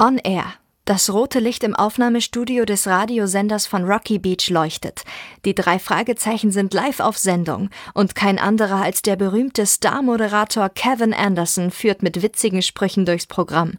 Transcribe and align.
On 0.00 0.16
Air. 0.18 0.44
Das 0.84 1.10
rote 1.10 1.40
Licht 1.40 1.64
im 1.64 1.74
Aufnahmestudio 1.74 2.64
des 2.64 2.86
Radiosenders 2.86 3.66
von 3.66 3.82
Rocky 3.82 4.20
Beach 4.20 4.48
leuchtet. 4.48 5.02
Die 5.44 5.56
drei 5.56 5.80
Fragezeichen 5.80 6.52
sind 6.52 6.72
live 6.72 7.00
auf 7.00 7.18
Sendung 7.18 7.68
und 7.94 8.14
kein 8.14 8.38
anderer 8.38 8.80
als 8.80 9.02
der 9.02 9.16
berühmte 9.16 9.66
Star-Moderator 9.66 10.68
Kevin 10.68 11.12
Anderson 11.12 11.72
führt 11.72 12.04
mit 12.04 12.22
witzigen 12.22 12.62
Sprüchen 12.62 13.06
durchs 13.06 13.26
Programm. 13.26 13.72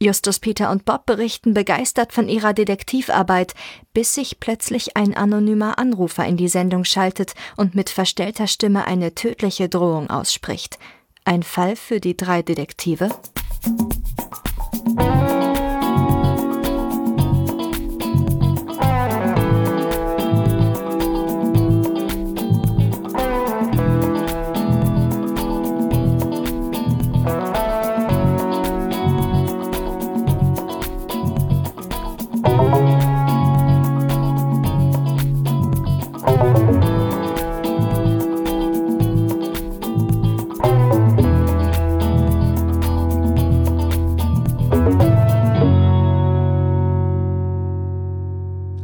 Justus, 0.00 0.38
Peter 0.38 0.70
und 0.70 0.86
Bob 0.86 1.04
berichten 1.04 1.52
begeistert 1.52 2.14
von 2.14 2.30
ihrer 2.30 2.54
Detektivarbeit, 2.54 3.52
bis 3.92 4.14
sich 4.14 4.40
plötzlich 4.40 4.96
ein 4.96 5.14
anonymer 5.14 5.78
Anrufer 5.78 6.24
in 6.24 6.38
die 6.38 6.48
Sendung 6.48 6.84
schaltet 6.84 7.34
und 7.58 7.74
mit 7.74 7.90
verstellter 7.90 8.46
Stimme 8.46 8.86
eine 8.86 9.14
tödliche 9.14 9.68
Drohung 9.68 10.08
ausspricht. 10.08 10.78
Ein 11.26 11.42
Fall 11.42 11.76
für 11.76 12.00
die 12.00 12.16
drei 12.16 12.40
Detektive? 12.40 13.10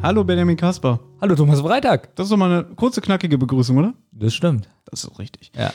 Hallo 0.07 0.23
Benjamin 0.23 0.57
Kasper. 0.57 1.01
Hallo 1.21 1.35
Thomas 1.35 1.61
Freitag. 1.61 2.15
Das 2.15 2.27
ist 2.27 2.31
doch 2.31 2.37
mal 2.37 2.49
eine 2.49 2.63
kurze, 2.77 3.01
knackige 3.01 3.39
Begrüßung, 3.39 3.77
oder? 3.77 3.93
Das 4.13 4.35
stimmt. 4.35 4.69
Das 4.85 5.03
ist 5.03 5.19
richtig. 5.19 5.51
Ja. 5.59 5.73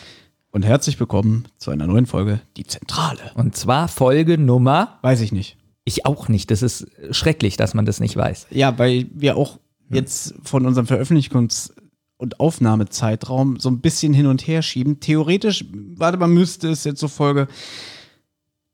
Und 0.51 0.63
herzlich 0.63 0.97
willkommen 1.01 1.49
zu 1.57 1.69
einer 1.69 1.85
neuen 1.85 2.05
Folge 2.05 2.39
Die 2.55 2.63
Zentrale. 2.63 3.19
Und 3.35 3.57
zwar 3.57 3.89
Folge 3.89 4.37
Nummer. 4.37 4.99
Weiß 5.01 5.19
ich 5.19 5.33
nicht. 5.33 5.57
Ich 5.83 6.05
auch 6.05 6.29
nicht. 6.29 6.49
Das 6.49 6.61
ist 6.61 6.87
schrecklich, 7.11 7.57
dass 7.57 7.73
man 7.73 7.85
das 7.85 7.99
nicht 7.99 8.15
weiß. 8.15 8.47
Ja, 8.51 8.79
weil 8.79 9.09
wir 9.13 9.35
auch 9.35 9.59
jetzt 9.89 10.33
von 10.43 10.65
unserem 10.65 10.87
Veröffentlichungs- 10.87 11.73
und 12.15 12.39
Aufnahmezeitraum 12.39 13.59
so 13.59 13.69
ein 13.69 13.81
bisschen 13.81 14.13
hin 14.13 14.27
und 14.27 14.47
her 14.47 14.61
schieben. 14.61 15.01
Theoretisch, 15.01 15.65
warte 15.73 16.17
mal, 16.17 16.27
müsste 16.27 16.69
es 16.69 16.85
jetzt 16.85 17.01
so 17.01 17.09
Folge 17.09 17.49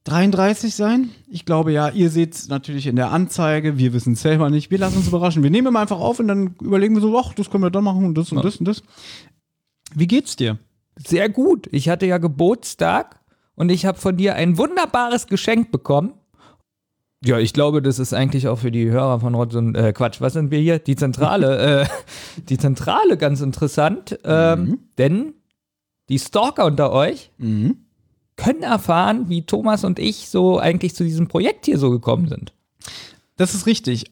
33 0.07 0.73
sein. 0.75 1.09
Ich 1.29 1.45
glaube 1.45 1.71
ja, 1.71 1.89
ihr 1.89 2.09
seht 2.09 2.33
es 2.35 2.47
natürlich 2.47 2.87
in 2.87 2.95
der 2.95 3.11
Anzeige. 3.11 3.77
Wir 3.77 3.93
wissen 3.93 4.13
es 4.13 4.21
selber 4.21 4.49
nicht. 4.49 4.71
Wir 4.71 4.77
lassen 4.77 4.97
uns 4.97 5.07
überraschen. 5.07 5.43
Wir 5.43 5.49
nehmen 5.49 5.67
immer 5.67 5.79
einfach 5.81 5.99
auf 5.99 6.19
und 6.19 6.27
dann 6.27 6.55
überlegen 6.61 6.95
wir 6.95 7.01
so, 7.01 7.17
ach, 7.19 7.33
das 7.33 7.49
können 7.49 7.63
wir 7.63 7.71
dann 7.71 7.83
machen 7.83 8.05
und 8.05 8.15
das 8.17 8.31
und 8.31 8.37
Ja. 8.39 8.43
das 8.43 8.57
und 8.57 8.67
das. 8.67 8.83
Wie 9.93 10.07
geht's 10.07 10.35
dir? 10.35 10.57
Sehr 10.95 11.29
gut. 11.29 11.67
Ich 11.71 11.89
hatte 11.89 12.05
ja 12.05 12.17
Geburtstag 12.17 13.19
und 13.55 13.69
ich 13.69 13.85
habe 13.85 13.97
von 13.99 14.17
dir 14.17 14.35
ein 14.35 14.57
wunderbares 14.57 15.27
Geschenk 15.27 15.71
bekommen. 15.71 16.13
Ja, 17.23 17.39
ich 17.39 17.51
glaube, 17.53 17.81
das 17.81 17.97
ist 17.99 18.13
eigentlich 18.13 18.47
auch 18.47 18.59
für 18.59 18.71
die 18.71 18.89
Hörer 18.89 19.19
von 19.19 19.33
Rotz 19.35 19.55
und 19.55 19.75
äh, 19.75 19.91
Quatsch. 19.91 20.21
Was 20.21 20.33
sind 20.33 20.51
wir 20.51 20.59
hier? 20.59 20.79
Die 20.79 20.95
Zentrale. 20.95 21.81
äh, 21.81 21.85
die 22.47 22.57
Zentrale 22.57 23.17
ganz 23.17 23.41
interessant, 23.41 24.19
ähm, 24.23 24.79
denn 24.97 25.33
die 26.09 26.19
Stalker 26.19 26.65
unter 26.65 26.91
euch 26.91 27.31
Mhm. 27.37 27.77
Können 28.37 28.63
erfahren, 28.63 29.27
wie 29.27 29.45
Thomas 29.45 29.83
und 29.83 29.99
ich 29.99 30.29
so 30.29 30.59
eigentlich 30.59 30.95
zu 30.95 31.03
diesem 31.03 31.27
Projekt 31.27 31.65
hier 31.65 31.77
so 31.77 31.89
gekommen 31.89 32.29
sind. 32.29 32.53
Das 33.35 33.53
ist 33.53 33.65
richtig. 33.65 34.05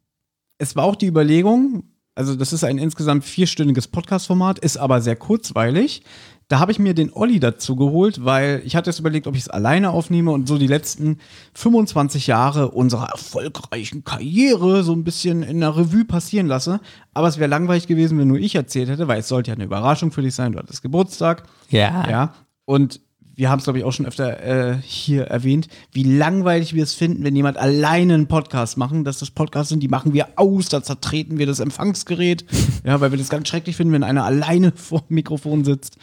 Es 0.57 0.75
war 0.75 0.83
auch 0.83 0.95
die 0.95 1.07
Überlegung, 1.07 1.83
also 2.15 2.35
das 2.35 2.53
ist 2.53 2.63
ein 2.63 2.77
insgesamt 2.77 3.23
vierstündiges 3.23 3.87
Podcast-Format, 3.87 4.59
ist 4.59 4.77
aber 4.77 5.01
sehr 5.01 5.15
kurzweilig. 5.15 6.03
Da 6.47 6.59
habe 6.59 6.71
ich 6.71 6.77
mir 6.77 6.93
den 6.93 7.11
Olli 7.11 7.39
dazu 7.39 7.75
geholt, 7.75 8.23
weil 8.23 8.61
ich 8.63 8.75
hatte 8.75 8.91
jetzt 8.91 8.99
überlegt, 8.99 9.25
ob 9.25 9.35
ich 9.35 9.41
es 9.41 9.49
alleine 9.49 9.89
aufnehme 9.89 10.31
und 10.31 10.47
so 10.47 10.59
die 10.59 10.67
letzten 10.67 11.17
25 11.55 12.27
Jahre 12.27 12.69
unserer 12.71 13.09
erfolgreichen 13.09 14.03
Karriere 14.03 14.83
so 14.83 14.93
ein 14.93 15.03
bisschen 15.03 15.41
in 15.41 15.59
der 15.59 15.75
Revue 15.75 16.05
passieren 16.05 16.45
lasse. 16.45 16.79
Aber 17.15 17.27
es 17.27 17.39
wäre 17.39 17.49
langweilig 17.49 17.87
gewesen, 17.87 18.19
wenn 18.19 18.27
nur 18.27 18.37
ich 18.37 18.53
erzählt 18.53 18.89
hätte, 18.89 19.07
weil 19.07 19.21
es 19.21 19.27
sollte 19.27 19.49
ja 19.49 19.55
eine 19.55 19.63
Überraschung 19.63 20.11
für 20.11 20.21
dich 20.21 20.35
sein. 20.35 20.51
Du 20.51 20.59
hattest 20.59 20.83
Geburtstag. 20.83 21.43
Ja. 21.69 22.07
Ja, 22.09 22.33
und 22.65 23.01
wir 23.35 23.49
haben 23.49 23.59
es, 23.59 23.65
glaube 23.65 23.79
ich, 23.79 23.85
auch 23.85 23.91
schon 23.91 24.05
öfter 24.05 24.41
äh, 24.43 24.77
hier 24.81 25.25
erwähnt, 25.25 25.67
wie 25.91 26.03
langweilig 26.03 26.73
wir 26.73 26.83
es 26.83 26.93
finden, 26.93 27.23
wenn 27.23 27.35
jemand 27.35 27.57
alleine 27.57 28.13
einen 28.13 28.27
Podcast 28.27 28.77
machen. 28.77 29.03
Dass 29.03 29.19
das 29.19 29.31
Podcasts 29.31 29.69
sind, 29.69 29.81
die 29.81 29.87
machen 29.87 30.13
wir 30.13 30.29
aus, 30.37 30.69
da 30.69 30.81
zertreten 30.81 31.37
wir 31.37 31.45
das 31.45 31.59
Empfangsgerät. 31.59 32.45
ja, 32.85 32.99
weil 33.01 33.11
wir 33.11 33.17
das 33.17 33.29
ganz 33.29 33.47
schrecklich 33.47 33.75
finden, 33.75 33.93
wenn 33.93 34.03
einer 34.03 34.23
alleine 34.23 34.71
vor 34.75 35.01
dem 35.01 35.15
Mikrofon 35.15 35.65
sitzt. 35.65 35.97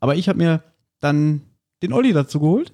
Aber 0.00 0.16
ich 0.16 0.28
habe 0.28 0.38
mir 0.38 0.62
dann 1.00 1.42
den 1.82 1.92
Olli 1.92 2.12
dazu 2.12 2.40
geholt. 2.40 2.72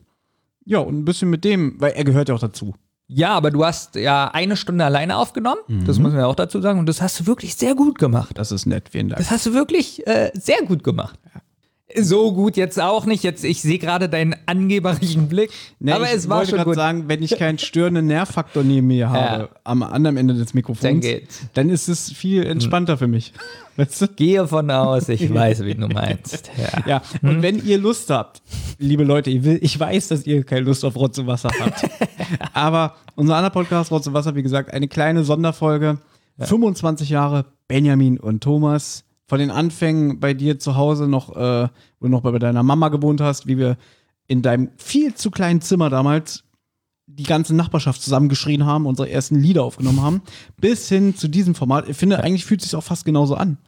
Ja, 0.65 0.79
und 0.79 0.99
ein 0.99 1.05
bisschen 1.05 1.31
mit 1.31 1.45
dem, 1.45 1.81
weil 1.81 1.93
er 1.93 2.05
gehört 2.05 2.29
ja 2.29 2.35
auch 2.35 2.41
dazu. 2.41 2.75
Ja, 3.13 3.31
aber 3.31 3.51
du 3.51 3.65
hast 3.65 3.97
ja 3.97 4.29
eine 4.29 4.57
Stunde 4.57 4.85
alleine 4.85 5.17
aufgenommen. 5.17 5.61
Das 5.85 5.99
müssen 5.99 6.17
wir 6.17 6.29
auch 6.29 6.37
dazu 6.37 6.61
sagen. 6.61 6.79
Und 6.79 6.89
das 6.89 7.03
hast 7.03 7.19
du 7.19 7.27
wirklich 7.27 7.57
sehr 7.57 7.75
gut 7.75 7.99
gemacht. 7.99 8.39
Das 8.39 8.53
ist 8.53 8.67
nett, 8.67 8.89
vielen 8.91 9.09
Dank. 9.09 9.19
Das 9.19 9.33
hast 9.33 9.47
du 9.47 9.53
wirklich 9.53 10.07
äh, 10.07 10.31
sehr 10.35 10.63
gut 10.65 10.85
gemacht. 10.85 11.19
So 11.97 12.33
gut 12.33 12.57
jetzt 12.57 12.81
auch 12.81 13.07
nicht. 13.07 13.25
Jetzt, 13.25 13.45
ich 13.45 13.61
sehe 13.63 13.79
gerade 13.79 14.09
deinen 14.09 14.35
angeberischen 14.47 15.29
Blick. 15.29 15.51
Nee, 15.79 15.93
aber 15.93 16.07
ich 16.07 16.13
es 16.15 16.29
war 16.29 16.39
wollte 16.39 16.51
schon 16.51 16.57
gerade 16.59 16.71
gut. 16.71 16.77
sagen, 16.77 17.05
wenn 17.09 17.23
ich 17.23 17.37
keinen 17.37 17.59
störenden 17.59 18.07
Nervfaktor 18.07 18.63
neben 18.63 18.87
mir 18.87 19.11
habe, 19.11 19.51
am 19.65 19.83
anderen 19.83 20.17
Ende 20.17 20.35
des 20.35 20.55
Mikrofons, 20.55 20.83
Dann 20.83 21.21
dann 21.55 21.71
ist 21.71 21.89
es 21.89 22.13
viel 22.13 22.45
entspannter 22.45 22.97
für 22.99 23.07
mich. 23.09 23.33
Weißt 23.77 24.03
du? 24.03 24.09
Gehe 24.09 24.47
von 24.47 24.71
aus, 24.71 25.09
ich 25.09 25.33
weiß, 25.35 25.65
wie 25.65 25.75
du 25.75 25.89
meinst. 25.89 26.51
Ja. 26.59 26.83
Ja, 26.87 27.03
und 27.23 27.41
wenn 27.41 27.65
ihr 27.65 27.79
Lust 27.79 28.11
habt, 28.11 28.43
liebe 28.79 29.05
Leute, 29.05 29.31
ich, 29.31 29.43
will, 29.45 29.59
ich 29.63 29.79
weiß, 29.79 30.09
dass 30.09 30.27
ihr 30.27 30.45
keine 30.45 30.63
Lust 30.63 30.85
auf 30.85 30.97
Rotz 30.97 31.17
und 31.19 31.27
Wasser 31.27 31.51
habt. 31.59 31.89
aber 32.53 32.97
unser 33.15 33.37
anderer 33.37 33.53
Podcast, 33.53 33.91
Rotz 33.91 34.07
und 34.07 34.13
Wasser, 34.13 34.35
wie 34.35 34.43
gesagt, 34.43 34.73
eine 34.75 34.89
kleine 34.89 35.25
Sonderfolge. 35.25 35.99
25 36.39 37.11
Jahre 37.11 37.45
Benjamin 37.69 38.19
und 38.19 38.43
Thomas. 38.43 39.05
Von 39.31 39.39
den 39.39 39.53
Anfängen 39.53 40.19
bei 40.19 40.35
dir 40.35 40.59
zu 40.59 40.75
Hause 40.75 41.07
noch, 41.07 41.37
äh, 41.37 41.69
wo 42.01 42.07
du 42.07 42.09
noch 42.09 42.23
bei 42.23 42.37
deiner 42.37 42.65
Mama 42.65 42.89
gewohnt 42.89 43.21
hast, 43.21 43.47
wie 43.47 43.59
wir 43.59 43.77
in 44.27 44.43
deinem 44.43 44.71
viel 44.77 45.15
zu 45.15 45.31
kleinen 45.31 45.61
Zimmer 45.61 45.89
damals 45.89 46.43
die 47.07 47.23
ganze 47.23 47.55
Nachbarschaft 47.55 48.03
zusammengeschrien 48.03 48.67
haben, 48.67 48.87
unsere 48.87 49.09
ersten 49.09 49.37
Lieder 49.37 49.63
aufgenommen 49.63 50.03
haben, 50.03 50.23
bis 50.61 50.89
hin 50.89 51.15
zu 51.15 51.29
diesem 51.29 51.55
Format. 51.55 51.89
Ich 51.89 51.97
finde, 51.97 52.19
eigentlich 52.25 52.45
fühlt 52.45 52.61
es 52.61 52.71
sich 52.71 52.77
auch 52.77 52.83
fast 52.83 53.05
genauso 53.05 53.37
an. 53.37 53.59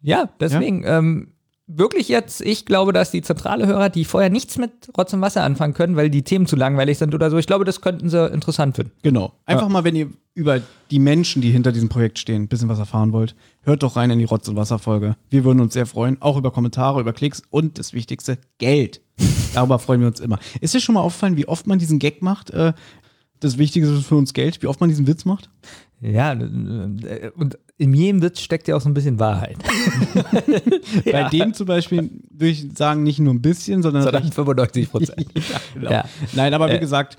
Ja, 0.00 0.30
deswegen, 0.40 0.84
Ähm, 0.86 1.32
wirklich 1.76 2.08
jetzt, 2.08 2.40
ich 2.40 2.66
glaube, 2.66 2.92
dass 2.92 3.10
die 3.10 3.22
zentrale 3.22 3.66
Hörer, 3.66 3.88
die 3.88 4.04
vorher 4.04 4.30
nichts 4.30 4.58
mit 4.58 4.70
Rotz 4.96 5.12
und 5.12 5.20
Wasser 5.20 5.44
anfangen 5.44 5.74
können, 5.74 5.96
weil 5.96 6.10
die 6.10 6.22
Themen 6.22 6.46
zu 6.46 6.56
langweilig 6.56 6.98
sind 6.98 7.14
oder 7.14 7.30
so, 7.30 7.38
ich 7.38 7.46
glaube, 7.46 7.64
das 7.64 7.80
könnten 7.80 8.08
sie 8.08 8.26
interessant 8.28 8.76
finden. 8.76 8.92
Genau. 9.02 9.32
Einfach 9.46 9.68
mal, 9.68 9.84
wenn 9.84 9.96
ihr 9.96 10.10
über 10.34 10.60
die 10.90 10.98
Menschen, 10.98 11.42
die 11.42 11.50
hinter 11.50 11.72
diesem 11.72 11.88
Projekt 11.88 12.18
stehen, 12.18 12.42
ein 12.42 12.48
bisschen 12.48 12.68
was 12.68 12.78
erfahren 12.78 13.12
wollt, 13.12 13.34
hört 13.62 13.82
doch 13.82 13.96
rein 13.96 14.10
in 14.10 14.18
die 14.18 14.24
Rotz- 14.24 14.48
und 14.48 14.56
Wasser-Folge. 14.56 15.16
Wir 15.28 15.44
würden 15.44 15.60
uns 15.60 15.74
sehr 15.74 15.86
freuen, 15.86 16.20
auch 16.20 16.36
über 16.36 16.50
Kommentare, 16.50 17.00
über 17.00 17.12
Klicks 17.12 17.42
und 17.50 17.78
das 17.78 17.92
Wichtigste, 17.92 18.38
Geld. 18.58 19.00
Darüber 19.54 19.78
freuen 19.78 20.00
wir 20.00 20.08
uns 20.08 20.20
immer. 20.20 20.38
Ist 20.60 20.74
dir 20.74 20.80
schon 20.80 20.94
mal 20.94 21.02
aufgefallen, 21.02 21.36
wie 21.36 21.48
oft 21.48 21.66
man 21.66 21.78
diesen 21.78 21.98
Gag 21.98 22.22
macht? 22.22 22.50
Äh, 22.50 22.72
das 23.40 23.58
Wichtigste 23.58 23.94
ist 23.94 24.06
für 24.06 24.16
uns 24.16 24.34
Geld, 24.34 24.62
wie 24.62 24.66
oft 24.66 24.80
man 24.80 24.88
diesen 24.88 25.06
Witz 25.06 25.24
macht? 25.24 25.50
Ja, 26.00 26.32
äh, 26.32 27.30
und 27.34 27.58
in 27.80 27.94
jedem 27.94 28.20
Witz 28.20 28.40
steckt 28.42 28.68
ja 28.68 28.76
auch 28.76 28.80
so 28.82 28.90
ein 28.90 28.94
bisschen 28.94 29.18
Wahrheit. 29.18 29.56
Bei 31.10 31.28
dem 31.30 31.54
zum 31.54 31.66
Beispiel 31.66 32.10
würde 32.30 32.48
ich 32.50 32.68
sagen, 32.76 33.02
nicht 33.02 33.18
nur 33.18 33.32
ein 33.32 33.40
bisschen, 33.40 33.82
sondern, 33.82 34.02
Sondern 34.02 34.30
95 34.30 34.90
Prozent. 34.90 35.26
ja, 35.34 35.60
genau. 35.72 35.90
Ja. 35.90 36.04
Nein, 36.34 36.52
aber 36.52 36.68
wie 36.68 36.74
Äh, 36.74 36.78
gesagt, 36.78 37.16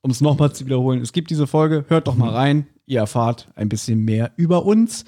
um 0.00 0.10
es 0.10 0.22
nochmal 0.22 0.52
zu 0.54 0.64
wiederholen, 0.64 1.02
es 1.02 1.12
gibt 1.12 1.28
diese 1.28 1.46
Folge, 1.46 1.84
hört 1.88 2.08
doch 2.08 2.16
mal 2.16 2.30
rein, 2.30 2.66
ihr 2.86 3.00
erfahrt 3.00 3.48
ein 3.56 3.68
bisschen 3.68 4.02
mehr 4.02 4.32
über 4.36 4.64
uns. 4.64 5.04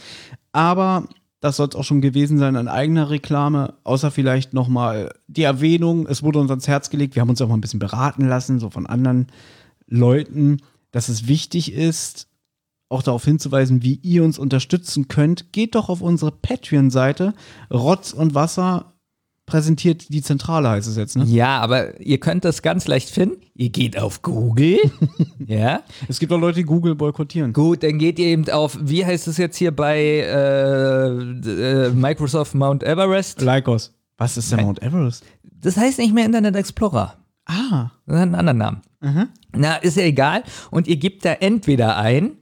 Aber 0.52 1.08
das 1.40 1.56
soll 1.56 1.68
es 1.68 1.74
auch 1.74 1.84
schon 1.84 2.02
gewesen 2.02 2.36
sein 2.36 2.56
an 2.56 2.68
eigener 2.68 3.08
Reklame, 3.08 3.72
außer 3.84 4.10
vielleicht 4.10 4.52
nochmal 4.52 5.14
die 5.26 5.42
Erwähnung, 5.42 6.06
es 6.06 6.22
wurde 6.22 6.38
uns 6.38 6.50
ans 6.50 6.68
Herz 6.68 6.90
gelegt, 6.90 7.14
wir 7.14 7.22
haben 7.22 7.30
uns 7.30 7.40
auch 7.40 7.48
mal 7.48 7.56
ein 7.56 7.62
bisschen 7.62 7.80
beraten 7.80 8.28
lassen, 8.28 8.60
so 8.60 8.68
von 8.68 8.86
anderen 8.86 9.28
Leuten, 9.86 10.58
dass 10.90 11.08
es 11.08 11.26
wichtig 11.28 11.72
ist, 11.72 12.28
auch 12.92 13.02
darauf 13.02 13.24
hinzuweisen, 13.24 13.82
wie 13.82 13.98
ihr 14.02 14.22
uns 14.22 14.38
unterstützen 14.38 15.08
könnt. 15.08 15.52
Geht 15.52 15.74
doch 15.74 15.88
auf 15.88 16.00
unsere 16.00 16.30
Patreon-Seite, 16.30 17.34
Rotz 17.72 18.12
und 18.12 18.34
Wasser 18.34 18.92
präsentiert 19.46 20.08
die 20.08 20.22
Zentrale, 20.22 20.70
heißt 20.70 20.88
es 20.88 20.96
jetzt, 20.96 21.16
ne? 21.16 21.24
Ja, 21.24 21.58
aber 21.58 22.00
ihr 22.00 22.18
könnt 22.18 22.44
das 22.44 22.62
ganz 22.62 22.86
leicht 22.86 23.10
finden. 23.10 23.36
Ihr 23.54 23.70
geht 23.70 23.98
auf 23.98 24.22
Google. 24.22 24.78
ja. 25.46 25.82
Es 26.08 26.20
gibt 26.20 26.32
auch 26.32 26.38
Leute, 26.38 26.60
die 26.60 26.64
Google 26.64 26.94
boykottieren. 26.94 27.52
Gut, 27.52 27.82
dann 27.82 27.98
geht 27.98 28.18
ihr 28.18 28.26
eben 28.26 28.48
auf, 28.50 28.78
wie 28.80 29.04
heißt 29.04 29.28
es 29.28 29.36
jetzt 29.36 29.56
hier 29.56 29.74
bei 29.74 29.98
äh, 29.98 31.08
äh, 31.08 31.90
Microsoft 31.90 32.54
Mount 32.54 32.82
Everest? 32.82 33.42
Lycos. 33.42 33.92
Was 34.16 34.36
ist 34.36 34.52
der 34.52 34.62
Mount 34.62 34.80
Everest? 34.82 35.24
Das 35.42 35.76
heißt 35.76 35.98
nicht 35.98 36.14
mehr 36.14 36.24
Internet 36.24 36.56
Explorer. 36.56 37.16
Ah. 37.44 37.90
Das 38.06 38.16
hat 38.16 38.22
einen 38.22 38.34
anderen 38.36 38.58
Namen. 38.58 38.82
Na, 39.52 39.76
ist 39.76 39.96
ja 39.96 40.04
egal. 40.04 40.44
Und 40.70 40.86
ihr 40.86 40.96
gebt 40.96 41.24
da 41.24 41.32
entweder 41.32 41.96
ein, 41.96 42.38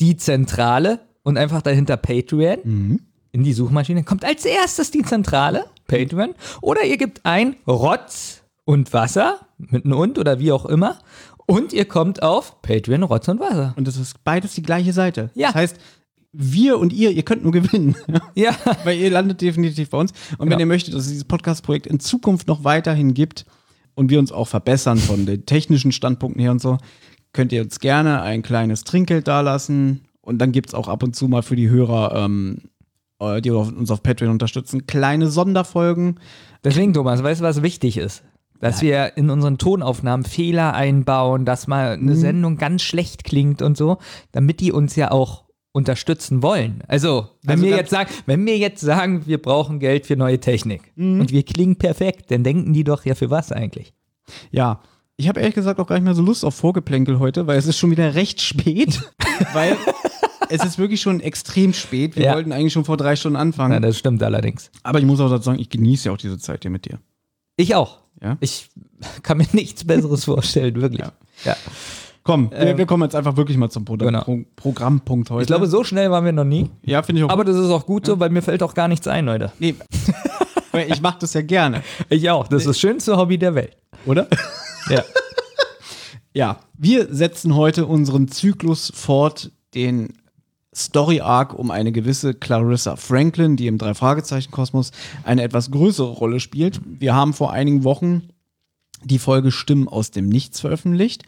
die 0.00 0.16
Zentrale 0.16 1.00
und 1.22 1.36
einfach 1.36 1.62
dahinter 1.62 1.96
Patreon 1.96 3.00
in 3.32 3.42
die 3.44 3.52
Suchmaschine. 3.52 4.04
Kommt 4.04 4.24
als 4.24 4.44
erstes 4.44 4.90
die 4.90 5.02
Zentrale, 5.02 5.64
Patreon. 5.86 6.34
Oder 6.62 6.84
ihr 6.84 6.96
gebt 6.96 7.20
ein 7.24 7.56
Rotz 7.66 8.42
und 8.64 8.92
Wasser 8.92 9.40
mit 9.58 9.84
einem 9.84 9.98
und 9.98 10.18
oder 10.18 10.38
wie 10.38 10.52
auch 10.52 10.66
immer. 10.66 10.98
Und 11.46 11.72
ihr 11.72 11.86
kommt 11.86 12.22
auf 12.22 12.60
Patreon, 12.62 13.02
Rotz 13.02 13.28
und 13.28 13.40
Wasser. 13.40 13.72
Und 13.76 13.88
das 13.88 13.96
ist 13.96 14.22
beides 14.24 14.54
die 14.54 14.62
gleiche 14.62 14.92
Seite. 14.92 15.30
Ja. 15.34 15.48
Das 15.48 15.54
heißt, 15.56 15.76
wir 16.32 16.78
und 16.78 16.92
ihr, 16.92 17.10
ihr 17.10 17.22
könnt 17.24 17.42
nur 17.42 17.52
gewinnen. 17.52 17.96
Ja. 18.34 18.54
Weil 18.84 18.98
ihr 18.98 19.10
landet 19.10 19.40
definitiv 19.40 19.90
bei 19.90 19.98
uns. 19.98 20.12
Und 20.32 20.40
wenn 20.40 20.48
Genau. 20.50 20.60
ihr 20.60 20.66
möchtet, 20.66 20.94
dass 20.94 21.02
es 21.02 21.08
dieses 21.08 21.24
Podcast-Projekt 21.24 21.86
in 21.86 22.00
Zukunft 22.00 22.46
noch 22.48 22.64
weiterhin 22.64 23.14
gibt 23.14 23.46
und 23.94 24.10
wir 24.10 24.18
uns 24.18 24.30
auch 24.30 24.46
verbessern 24.46 24.98
von 24.98 25.26
den 25.26 25.44
technischen 25.46 25.90
Standpunkten 25.90 26.40
her 26.40 26.50
und 26.52 26.60
so, 26.60 26.78
könnt 27.32 27.52
ihr 27.52 27.62
uns 27.62 27.80
gerne 27.80 28.22
ein 28.22 28.42
kleines 28.42 28.84
Trinkgeld 28.84 29.28
dalassen. 29.28 30.04
Und 30.20 30.38
dann 30.38 30.52
gibt 30.52 30.68
es 30.68 30.74
auch 30.74 30.88
ab 30.88 31.02
und 31.02 31.16
zu 31.16 31.28
mal 31.28 31.42
für 31.42 31.56
die 31.56 31.70
Hörer, 31.70 32.14
ähm, 32.14 32.62
äh, 33.20 33.40
die 33.40 33.50
uns 33.50 33.90
auf 33.90 34.02
Patreon 34.02 34.30
unterstützen, 34.30 34.86
kleine 34.86 35.28
Sonderfolgen. 35.28 36.20
Deswegen, 36.64 36.92
Thomas, 36.92 37.22
weißt 37.22 37.40
du, 37.40 37.44
was 37.44 37.62
wichtig 37.62 37.96
ist? 37.96 38.24
Dass 38.60 38.82
wir 38.82 39.16
in 39.16 39.30
unseren 39.30 39.56
Tonaufnahmen 39.56 40.26
Fehler 40.26 40.74
einbauen, 40.74 41.44
dass 41.44 41.68
mal 41.68 41.92
eine 41.92 42.16
Sendung 42.16 42.56
ganz 42.56 42.82
schlecht 42.82 43.22
klingt 43.22 43.62
und 43.62 43.76
so, 43.76 43.98
damit 44.32 44.58
die 44.58 44.72
uns 44.72 44.96
ja 44.96 45.12
auch 45.12 45.44
unterstützen 45.70 46.42
wollen. 46.42 46.82
Also, 46.88 47.28
wenn 47.42 47.60
Also 47.60 47.64
wir 47.66 47.76
jetzt 47.76 47.90
sagen, 47.90 48.10
wenn 48.26 48.44
wir 48.44 48.58
jetzt 48.58 48.80
sagen, 48.80 49.26
wir 49.26 49.40
brauchen 49.40 49.78
Geld 49.78 50.06
für 50.06 50.16
neue 50.16 50.40
Technik 50.40 50.92
und 50.96 51.30
wir 51.30 51.44
klingen 51.44 51.76
perfekt, 51.76 52.32
dann 52.32 52.42
denken 52.42 52.72
die 52.72 52.84
doch 52.84 53.04
ja 53.04 53.14
für 53.14 53.30
was 53.30 53.52
eigentlich? 53.52 53.94
Ja, 54.50 54.80
ich 55.20 55.28
habe 55.28 55.40
ehrlich 55.40 55.54
gesagt 55.56 55.78
auch 55.80 55.86
gar 55.86 55.96
nicht 55.96 56.04
mehr 56.04 56.14
so 56.14 56.22
Lust 56.22 56.44
auf 56.44 56.54
Vorgeplänkel 56.54 57.18
heute, 57.18 57.46
weil 57.46 57.58
es 57.58 57.66
ist 57.66 57.76
schon 57.76 57.90
wieder 57.90 58.14
recht 58.14 58.40
spät. 58.40 59.00
weil 59.52 59.76
es 60.48 60.64
ist 60.64 60.78
wirklich 60.78 61.00
schon 61.02 61.20
extrem 61.20 61.72
spät. 61.74 62.16
Wir 62.16 62.26
Ja. 62.26 62.34
wollten 62.34 62.52
eigentlich 62.52 62.72
schon 62.72 62.84
vor 62.84 62.96
drei 62.96 63.16
Stunden 63.16 63.34
Ja, 63.36 63.42
anfangen. 63.42 63.82
das 63.82 63.98
stimmt 63.98 64.22
allerdings. 64.22 64.70
Aber 64.84 64.98
ich 65.00 65.04
muss 65.04 65.20
auch 65.20 65.28
dazu 65.28 65.44
sagen, 65.44 65.58
ich 65.58 65.68
genieße 65.70 66.08
ja 66.08 66.12
auch 66.14 66.18
diese 66.18 66.38
Zeit 66.38 66.62
hier 66.62 66.70
mit 66.70 66.84
dir. 66.86 66.98
Ich 67.56 67.74
auch. 67.74 67.98
Ja? 68.22 68.36
Ich 68.40 68.68
kann 69.22 69.38
mir 69.38 69.46
nichts 69.52 69.84
Besseres 69.84 70.24
vorstellen, 70.24 70.80
wirklich. 70.80 71.00
Ja. 71.02 71.12
Ja. 71.44 71.56
Komm, 72.22 72.50
wir, 72.50 72.76
wir 72.78 72.84
kommen 72.86 73.02
jetzt 73.04 73.14
einfach 73.16 73.36
wirklich 73.36 73.56
mal 73.56 73.70
zum 73.70 73.84
Pro 73.86 73.96
Genau. 73.96 74.20
Pro 74.22 74.40
Programmpunkt 74.54 75.30
heute. 75.30 75.42
Ich 75.42 75.46
glaube, 75.46 75.66
so 75.66 75.82
schnell 75.82 76.10
waren 76.10 76.24
wir 76.26 76.32
noch 76.32 76.44
nie. 76.44 76.68
ja, 76.84 77.02
finde 77.02 77.20
ich 77.20 77.24
auch. 77.24 77.30
Aber 77.30 77.44
das 77.44 77.56
ist 77.56 77.70
auch 77.70 77.86
gut 77.86 78.04
so, 78.06 78.20
weil 78.20 78.28
mir 78.30 78.42
fällt 78.42 78.62
auch 78.62 78.74
gar 78.74 78.86
nichts 78.86 79.08
ein, 79.08 79.24
Leute. 79.24 79.50
nee, 79.58 79.74
ich 80.88 81.00
mache 81.00 81.18
das 81.20 81.32
ja 81.34 81.40
gerne, 81.42 81.82
Ich 82.10 82.28
auch. 82.30 82.46
Das 82.46 82.62
ist 82.62 82.68
das 82.68 82.78
schönste 82.78 83.16
Hobby 83.16 83.38
der 83.38 83.54
Welt. 83.54 83.76
oder? 84.06 84.28
Ja. 84.90 85.04
Ja, 86.34 86.60
wir 86.76 87.12
setzen 87.12 87.54
heute 87.56 87.86
unseren 87.86 88.28
Zyklus 88.28 88.92
fort, 88.94 89.50
den 89.74 90.12
Story 90.74 91.20
Arc 91.20 91.54
um 91.58 91.70
eine 91.72 91.90
gewisse 91.90 92.34
Clarissa 92.34 92.94
Franklin, 92.96 93.56
die 93.56 93.66
im 93.66 93.78
Drei-Fragezeichen-Kosmos 93.78 94.92
eine 95.24 95.42
etwas 95.42 95.70
größere 95.72 96.10
Rolle 96.10 96.38
spielt. 96.38 96.80
Wir 96.86 97.14
haben 97.14 97.32
vor 97.34 97.52
einigen 97.52 97.82
Wochen 97.82 98.28
die 99.02 99.18
Folge 99.18 99.50
Stimmen 99.50 99.88
aus 99.88 100.10
dem 100.12 100.28
Nichts 100.28 100.60
veröffentlicht, 100.60 101.24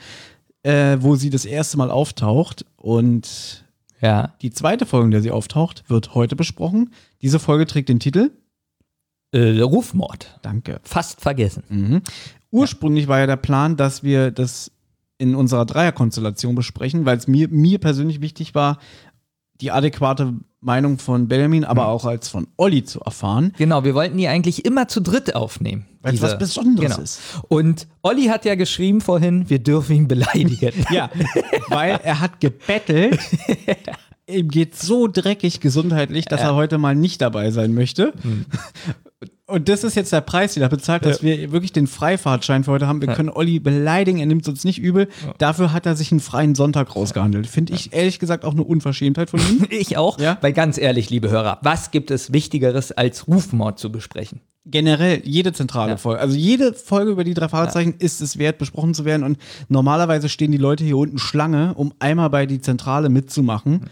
äh, 0.63 0.99
wo 1.01 1.17
sie 1.17 1.31
das 1.31 1.45
erste 1.45 1.77
Mal 1.79 1.91
auftaucht 1.91 2.65
und 2.77 3.65
Ja. 4.01 4.35
die 4.43 4.51
zweite 4.53 4.87
Folge, 4.87 5.07
in 5.07 5.11
der 5.11 5.23
sie 5.23 5.31
auftaucht, 5.33 5.83
wird 5.89 6.15
heute 6.15 6.37
besprochen. 6.37 6.93
Diese 7.23 7.39
Folge 7.41 7.67
trägt 7.67 7.89
den 7.89 7.99
Titel 8.01 8.31
Äh, 9.33 9.61
Rufmord. 9.61 10.39
Danke. 10.43 10.81
Fast 10.83 11.21
vergessen. 11.21 11.63
Mhm. 11.69 12.03
Ursprünglich 12.51 13.09
war 13.09 13.21
ja 13.21 13.27
der 13.27 13.37
Plan, 13.37 13.77
dass 13.77 14.03
wir 14.03 14.31
das 14.31 14.73
in 15.19 15.35
unserer 15.35 15.67
Dreierkonstellation 15.67 16.55
besprechen, 16.55 17.05
weil 17.05 17.19
es 17.19 17.29
mir, 17.29 17.49
mir 17.49 17.79
persönlich 17.79 18.21
wichtig 18.21 18.55
war, 18.55 18.79
die 19.61 19.71
adäquate 19.71 20.35
Meinung 20.61 20.99
von 20.99 21.29
Benjamin, 21.29 21.65
aber 21.65 21.89
auch 21.89 22.05
als 22.05 22.29
von 22.29 22.47
Olli 22.57 22.85
zu 22.85 23.01
erfahren. 23.01 23.53
Genau, 23.57 23.85
wir 23.85 23.95
wollten 23.95 24.19
die 24.19 24.29
eigentlich 24.29 24.65
immer 24.65 24.89
zu 24.89 25.01
dritt 25.01 25.35
aufnehmen. 25.35 25.87
Weil 26.03 26.15
es 26.15 26.23
was 26.23 26.39
Besonderes 26.39 26.93
genau. 26.93 27.03
ist. 27.03 27.21
Und 27.49 27.87
Olli 28.03 28.27
hat 28.27 28.45
ja 28.45 28.55
geschrieben 28.55 29.01
vorhin, 29.01 29.49
wir 29.49 29.59
dürfen 29.59 29.97
ihn 29.97 30.09
beleidigen. 30.09 30.73
Ja, 30.91 31.11
weil 31.69 32.01
er 32.03 32.21
hat 32.21 32.41
gebettelt. 32.41 33.21
Ihm 34.27 34.49
geht 34.49 34.77
so 34.77 35.09
dreckig 35.09 35.61
gesundheitlich, 35.61 36.25
dass 36.25 36.41
er 36.41 36.55
heute 36.55 36.79
mal 36.79 36.95
nicht 36.95 37.21
dabei 37.21 37.51
sein 37.51 37.75
möchte. 37.75 38.13
Und 39.51 39.69
das 39.69 39.85
ist 39.85 39.95
jetzt 39.97 40.13
der 40.13 40.21
Preis, 40.21 40.55
den 40.55 40.63
er 40.63 40.69
bezahlt, 40.69 41.05
dass 41.05 41.23
wir 41.23 41.53
wirklich 41.53 41.73
den 41.73 41.87
Freifahrtschein 41.87 42.65
für 42.65 42.71
heute 42.73 42.87
haben. 42.87 43.01
Wir 43.01 43.09
können 43.09 43.29
Olli 43.31 43.59
beleidigen, 43.59 44.19
er 44.19 44.27
nimmt 44.27 44.47
uns 44.49 44.65
nicht 44.65 44.79
übel. 44.79 45.09
Dafür 45.39 45.73
hat 45.73 45.87
er 45.87 45.97
sich 45.97 46.11
einen 46.13 46.21
freien 46.21 46.55
Sonntag 46.55 46.95
rausgehandelt. 46.95 47.47
Finde 47.47 47.73
ich 47.75 47.93
ehrlich 47.93 48.19
gesagt 48.19 48.45
auch 48.45 48.53
eine 48.53 48.63
Unverschämtheit 48.65 49.31
von 49.31 49.41
ihm. 49.41 49.67
Ich 49.71 49.97
auch, 49.97 50.19
Ja? 50.21 50.39
weil 50.41 50.53
ganz 50.53 50.79
ehrlich, 50.79 51.11
liebe 51.11 51.31
Hörer, 51.31 51.59
was 51.63 51.91
gibt 51.91 52.11
es 52.11 52.33
Wichtigeres 52.33 52.93
als 52.93 53.27
Rufmord 53.29 53.79
zu 53.79 53.91
besprechen? 53.91 54.41
Generell, 54.67 55.23
jede 55.25 55.53
zentrale 55.53 55.93
Ja. 55.93 55.97
Folge. 55.97 56.21
Also 56.21 56.37
jede 56.37 56.75
Folge 56.75 57.11
über 57.13 57.25
die 57.25 57.33
drei 57.35 57.49
Fragezeichen 57.49 57.95
ist 57.99 58.21
es 58.21 58.39
wert, 58.39 58.59
besprochen 58.59 58.93
zu 58.95 59.05
werden. 59.07 59.23
Und 59.25 59.39
normalerweise 59.69 60.29
stehen 60.29 60.53
die 60.53 60.59
Leute 60.59 60.85
hier 60.85 60.99
unten 60.99 61.19
Schlange, 61.19 61.73
um 61.75 61.95
einmal 61.99 62.29
bei 62.31 62.45
die 62.47 62.61
Zentrale 62.61 63.09
mitzumachen, 63.09 63.89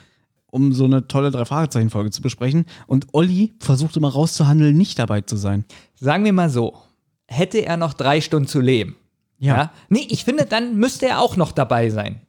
um 0.50 0.72
so 0.72 0.84
eine 0.84 1.06
tolle 1.08 1.30
drei 1.30 1.44
Fragezeichen-Folge 1.44 2.10
zu 2.10 2.22
besprechen. 2.22 2.66
Und 2.86 3.06
Olli 3.12 3.54
versucht 3.60 3.96
immer 3.96 4.08
rauszuhandeln, 4.10 4.76
nicht 4.76 4.98
dabei 4.98 5.20
zu 5.20 5.36
sein. 5.36 5.64
Sagen 5.96 6.24
wir 6.24 6.32
mal 6.32 6.50
so, 6.50 6.74
hätte 7.26 7.58
er 7.64 7.76
noch 7.76 7.94
drei 7.94 8.20
Stunden 8.20 8.48
zu 8.48 8.60
leben. 8.60 8.96
Ja. 9.38 9.70
Nee, 9.88 10.06
ich 10.08 10.24
finde, 10.24 10.46
dann 10.46 10.76
müsste 10.76 11.06
er 11.06 11.20
auch 11.20 11.36
noch 11.36 11.52
dabei 11.52 11.90
sein. 11.90 12.20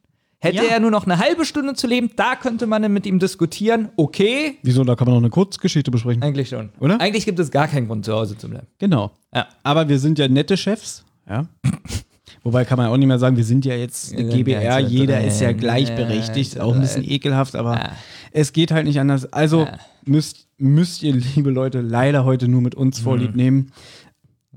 Hätte 0.42 0.58
Ja. 0.58 0.64
er 0.72 0.80
nur 0.80 0.92
noch 0.92 1.06
eine 1.06 1.18
halbe 1.20 1.44
Stunde 1.44 1.74
zu 1.74 1.86
leben, 1.88 2.12
da 2.16 2.36
könnte 2.36 2.66
man 2.66 2.90
mit 2.94 3.06
ihm 3.06 3.20
diskutieren. 3.20 3.90
Okay, 3.98 4.58
Wieso? 4.64 4.84
Da 4.86 4.96
kann 4.96 5.06
man 5.06 5.16
noch 5.16 5.22
eine 5.22 5.30
Kurzgeschichte 5.30 5.92
besprechen. 5.92 6.24
eigentlich 6.24 6.48
schon. 6.50 6.70
Oder? 6.80 7.02
Eigentlich 7.02 7.26
gibt 7.26 7.40
es 7.40 7.52
gar 7.52 7.68
keinen 7.68 7.88
Grund, 7.88 8.06
zu 8.06 8.14
Hause 8.14 8.38
zu 8.38 8.48
bleiben. 8.50 8.68
Genau. 8.78 9.12
Ja. 9.34 9.48
Aber 9.64 9.90
wir 9.90 10.00
sind 10.00 10.18
ja 10.18 10.28
nette 10.30 10.56
Chefs. 10.56 11.04
Ja. 11.28 11.48
Wobei 12.44 12.66
kann 12.66 12.78
man 12.78 12.88
auch 12.88 12.98
nicht 12.98 13.08
mehr 13.08 13.20
sagen, 13.20 13.38
wir 13.38 13.44
sind 13.44 13.66
ja 13.66 13.76
jetzt 13.76 14.14
eine 14.14 14.26
GBR, 14.30 14.80
jeder 14.80 15.24
ist 15.24 15.42
ja 15.42 15.52
gleichberechtigt, 15.52 16.60
auch 16.60 16.74
ein 16.74 16.82
bisschen 16.82 17.04
ekelhaft, 17.04 17.56
aber 17.56 17.92
es 18.32 18.54
geht 18.54 18.72
halt 18.72 18.86
nicht 18.86 19.00
anders. 19.00 19.32
Also 19.34 19.68
müsst, 20.06 20.48
müsst 20.58 21.04
ihr, 21.04 21.14
liebe 21.36 21.50
Leute, 21.50 21.82
leider 21.82 22.26
heute 22.26 22.48
nur 22.48 22.62
mit 22.62 22.76
uns 22.76 23.00
vorlieb 23.00 23.36
nehmen. 23.36 23.72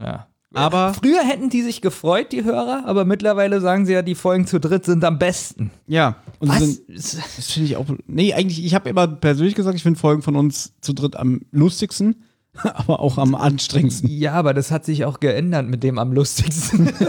Ja. 0.00 0.26
Aber 0.54 0.92
Früher 0.92 1.22
hätten 1.24 1.48
die 1.48 1.62
sich 1.62 1.80
gefreut, 1.80 2.30
die 2.30 2.44
Hörer, 2.44 2.84
aber 2.86 3.04
mittlerweile 3.04 3.60
sagen 3.60 3.86
sie 3.86 3.94
ja, 3.94 4.02
die 4.02 4.14
Folgen 4.14 4.46
zu 4.46 4.60
dritt 4.60 4.84
sind 4.84 5.02
am 5.02 5.18
besten. 5.18 5.70
ja, 5.86 6.16
und 6.40 6.50
Was? 6.50 6.58
Sind, 6.58 6.80
das 6.88 7.50
finde 7.50 7.68
ich 7.68 7.76
auch. 7.76 7.86
Nee, 8.06 8.34
eigentlich, 8.34 8.62
ich 8.62 8.74
habe 8.74 8.90
immer 8.90 9.08
persönlich 9.08 9.54
gesagt, 9.54 9.76
ich 9.76 9.82
finde 9.82 9.98
Folgen 9.98 10.22
von 10.22 10.36
uns 10.36 10.74
zu 10.82 10.92
dritt 10.92 11.16
am 11.16 11.40
lustigsten, 11.52 12.24
aber 12.54 13.00
auch 13.00 13.16
am 13.16 13.34
anstrengendsten. 13.34 14.10
Ja, 14.10 14.34
aber 14.34 14.52
das 14.52 14.70
hat 14.70 14.84
sich 14.84 15.06
auch 15.06 15.20
geändert 15.20 15.68
mit 15.68 15.82
dem 15.82 15.98
am 15.98 16.12
lustigsten. 16.12 16.92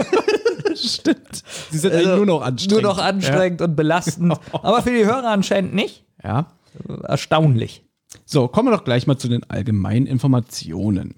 Stimmt. 0.84 1.42
Sie 1.70 1.78
sind 1.78 1.92
eigentlich 1.92 2.16
nur 2.16 2.26
noch 2.26 2.42
anstrengend. 2.42 2.82
Nur 2.82 2.92
noch 2.92 2.98
anstrengend 2.98 3.62
und 3.62 3.76
belastend. 3.76 4.38
Aber 4.52 4.82
für 4.82 4.90
die 4.90 5.04
Hörer 5.04 5.28
anscheinend 5.28 5.74
nicht. 5.74 6.04
Ja. 6.22 6.46
Erstaunlich. 7.02 7.84
So, 8.24 8.48
kommen 8.48 8.68
wir 8.68 8.76
doch 8.76 8.84
gleich 8.84 9.06
mal 9.06 9.18
zu 9.18 9.28
den 9.28 9.48
allgemeinen 9.50 10.06
Informationen. 10.06 11.14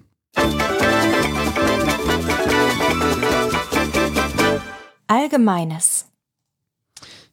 Allgemeines. 5.07 6.07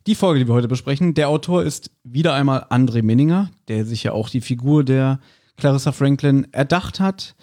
Die 0.06 0.16
Folge, 0.16 0.42
die 0.42 0.48
wir 0.48 0.54
heute 0.54 0.68
besprechen, 0.68 1.13
der 1.13 1.30
Autor 1.30 1.63
ist 1.63 1.90
wieder 2.04 2.34
einmal 2.34 2.66
André 2.70 3.02
Minninger, 3.02 3.50
der 3.68 3.86
sich 3.86 4.04
ja 4.04 4.12
auch 4.12 4.30
die 4.30 4.42
Figur 4.42 4.84
der 4.84 5.20
Clarissa 5.56 5.92
Franklin 5.92 6.48
erdacht 6.52 7.00
hat. 7.00 7.36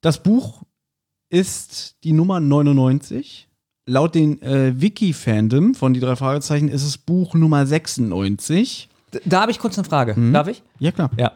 Das 0.00 0.22
Buch 0.22 0.62
ist 1.28 1.96
die 2.04 2.12
Nummer 2.12 2.38
99. 2.38 3.45
Laut 3.88 4.16
den 4.16 4.42
äh, 4.42 4.72
Wiki-Fandom 4.80 5.74
von 5.76 5.94
die 5.94 6.00
drei 6.00 6.16
Fragezeichen 6.16 6.68
ist 6.68 6.82
es 6.82 6.98
Buch 6.98 7.34
Nummer 7.34 7.64
96. 7.66 8.88
D- 9.14 9.20
Da 9.24 9.42
habe 9.42 9.52
ich 9.52 9.60
kurz 9.60 9.78
eine 9.78 9.86
Frage. 9.86 10.14
Mhm. 10.18 10.32
Darf 10.32 10.48
ich? 10.48 10.62
Ja, 10.80 10.90
klar. 10.90 11.10
Ja. 11.16 11.32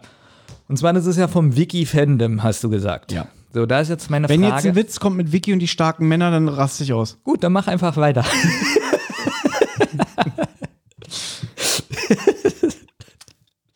Und 0.69 0.77
zwar, 0.77 0.93
das 0.93 1.07
ist 1.07 1.17
ja 1.17 1.29
vom 1.29 1.55
Wiki-Fandom, 1.55 2.43
hast 2.43 2.65
du 2.65 2.69
gesagt. 2.71 3.13
Ja. 3.13 3.29
So, 3.55 3.67
da 3.67 3.81
ist 3.81 3.89
jetzt 3.89 4.11
meine 4.11 4.29
Wenn 4.29 4.43
jetzt 4.43 4.51
Frage. 4.53 4.69
ein 4.71 4.75
Witz 4.75 4.99
kommt 4.99 5.17
mit 5.17 5.31
Vicky 5.33 5.53
und 5.53 5.61
die 5.61 5.69
starken 5.69 6.09
Männer, 6.09 6.31
dann 6.33 6.49
raste 6.49 6.83
ich 6.85 6.93
aus. 6.93 7.19
Gut, 7.25 7.43
dann 7.45 7.53
mach 7.53 7.69
einfach 7.69 7.97
weiter. 7.97 8.25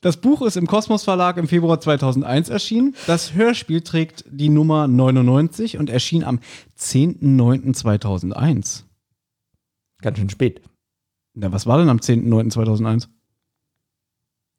Das 0.04 0.16
Buch 0.18 0.42
ist 0.42 0.56
im 0.58 0.66
Kosmos 0.66 1.02
Verlag 1.02 1.38
im 1.38 1.48
Februar 1.48 1.80
2001 1.80 2.50
erschienen. 2.50 2.94
Das 3.06 3.32
Hörspiel 3.32 3.80
trägt 3.80 4.26
die 4.28 4.50
Nummer 4.50 4.86
99 4.86 5.78
und 5.78 5.88
erschien 5.88 6.24
am 6.24 6.40
10.09.2001. 6.78 8.82
Ganz 10.02 10.18
schön 10.18 10.28
spät. 10.28 10.60
Na, 11.32 11.52
was 11.52 11.64
war 11.64 11.78
denn 11.78 11.88
am 11.88 12.00
10.09.2001? 12.00 13.08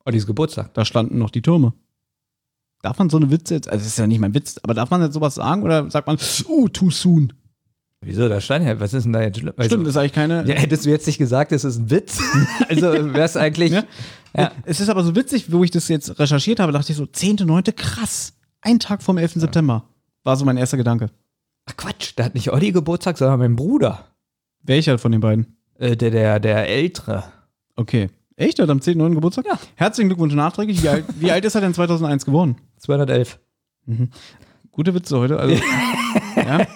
Ollis 0.04 0.26
Geburtstag. 0.26 0.74
Da 0.74 0.84
standen 0.84 1.20
noch 1.20 1.30
die 1.30 1.44
Türme. 1.44 1.74
Darf 2.82 2.98
man 2.98 3.12
so 3.12 3.18
eine 3.18 3.30
Witze 3.30 3.54
jetzt, 3.54 3.70
also 3.70 3.84
das 3.84 3.90
ist 3.90 4.00
ja 4.00 4.08
nicht 4.08 4.22
mein 4.22 4.34
Witz, 4.34 4.60
aber 4.64 4.74
darf 4.74 4.90
man 4.90 5.04
jetzt 5.04 5.14
sowas 5.14 5.36
sagen 5.36 5.62
oder 5.62 5.92
sagt 5.92 6.08
man, 6.08 6.18
uh, 6.50 6.68
too 6.70 6.90
soon? 6.90 7.34
Wieso, 8.02 8.28
da 8.30 8.42
stand 8.42 8.66
ja, 8.66 8.80
was 8.80 8.96
ist 8.96 9.04
denn 9.04 9.14
da 9.14 9.22
jetzt? 9.22 9.44
Also, 9.44 9.64
Stimmt, 9.64 9.86
das 9.86 9.94
ist 9.94 9.98
eigentlich 9.98 10.14
keine. 10.14 10.44
ja, 10.48 10.56
hättest 10.56 10.88
du 10.88 10.90
jetzt 10.90 11.06
nicht 11.06 11.20
gesagt, 11.20 11.52
das 11.52 11.64
ist 11.64 11.78
ein 11.78 11.92
Witz? 11.92 12.20
also 12.68 12.92
wäre 12.92 13.22
es 13.22 13.38
eigentlich. 13.38 13.74
Ja. 13.74 13.84
Ja. 14.38 14.52
Es 14.66 14.80
ist 14.80 14.90
aber 14.90 15.04
so 15.04 15.16
witzig, 15.16 15.52
wo 15.52 15.64
ich 15.64 15.72
das 15.72 15.88
jetzt 15.88 16.20
recherchiert 16.20 16.60
habe, 16.60 16.72
dachte 16.72 16.92
ich 16.92 16.98
so, 16.98 17.04
10.9. 17.04 17.72
krass. 17.74 18.34
Ein 18.62 18.80
Tag 18.80 19.04
vom 19.04 19.18
11. 19.18 19.34
September. 19.36 19.84
War 20.24 20.36
so 20.36 20.46
mein 20.46 20.58
erster 20.58 20.78
Gedanke. 20.78 21.10
Ach 21.66 21.78
Quatsch, 21.78 22.14
da 22.16 22.26
hat 22.26 22.36
nicht 22.36 22.52
Olli 22.52 22.72
Geburtstag, 22.72 23.18
sondern 23.18 23.40
mein 23.40 23.56
Bruder. 23.56 24.06
Welcher 24.64 24.98
von 24.98 25.12
den 25.12 25.22
beiden? 25.22 25.58
Äh, 25.78 25.96
der, 25.96 26.12
der, 26.12 26.40
der 26.40 26.68
Ältere. 26.68 27.24
Okay. 27.76 28.10
Echt? 28.36 28.60
Er 28.60 28.64
hat 28.64 28.70
am 28.70 28.80
10.9. 28.80 29.16
Geburtstag? 29.16 29.46
Ja. 29.46 29.58
Herzlichen 29.76 30.10
Glückwunsch 30.10 30.34
nachträglich. 30.34 30.84
Wie 30.84 30.90
alt, 30.90 31.06
wie 31.20 31.32
alt 31.32 31.46
ist 31.46 31.56
er 31.56 31.62
denn 31.62 31.74
2001 31.74 32.26
geworden? 32.26 32.58
211. 32.78 33.40
Gute 34.72 34.94
Witze 34.94 35.18
heute. 35.18 35.40
Also, 35.40 35.56
ja. 36.36 36.68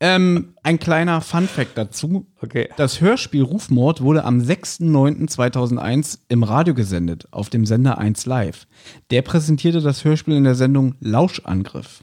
Ähm, 0.00 0.54
ein 0.62 0.78
kleiner 0.78 1.20
Fun-Fact 1.20 1.78
dazu. 1.78 2.26
Okay. 2.42 2.68
Das 2.76 3.00
Hörspiel 3.00 3.42
Rufmord 3.42 4.02
wurde 4.02 4.24
am 4.24 4.40
6.9.2001 4.40 6.18
im 6.28 6.42
Radio 6.42 6.74
gesendet, 6.74 7.28
auf 7.30 7.48
dem 7.48 7.64
Sender 7.64 7.98
1 7.98 8.26
Live. 8.26 8.66
Der 9.10 9.22
präsentierte 9.22 9.80
das 9.80 10.04
Hörspiel 10.04 10.34
in 10.36 10.44
der 10.44 10.54
Sendung 10.54 10.96
Lauschangriff. 11.00 12.02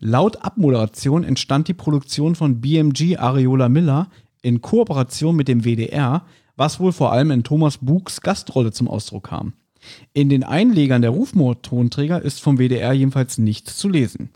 Laut 0.00 0.42
Abmoderation 0.42 1.22
entstand 1.22 1.68
die 1.68 1.74
Produktion 1.74 2.34
von 2.34 2.60
BMG 2.60 3.18
Areola 3.18 3.68
Miller 3.68 4.08
in 4.42 4.60
Kooperation 4.60 5.36
mit 5.36 5.46
dem 5.46 5.64
WDR, 5.64 6.26
was 6.56 6.80
wohl 6.80 6.92
vor 6.92 7.12
allem 7.12 7.30
in 7.30 7.44
Thomas 7.44 7.78
Buchs 7.78 8.20
Gastrolle 8.20 8.72
zum 8.72 8.88
Ausdruck 8.88 9.28
kam. 9.28 9.54
In 10.12 10.28
den 10.28 10.44
Einlegern 10.44 11.02
der 11.02 11.12
Rufmord-Tonträger 11.12 12.20
ist 12.20 12.40
vom 12.40 12.58
WDR 12.58 12.92
jedenfalls 12.92 13.38
nichts 13.38 13.76
zu 13.76 13.88
lesen. 13.88 14.30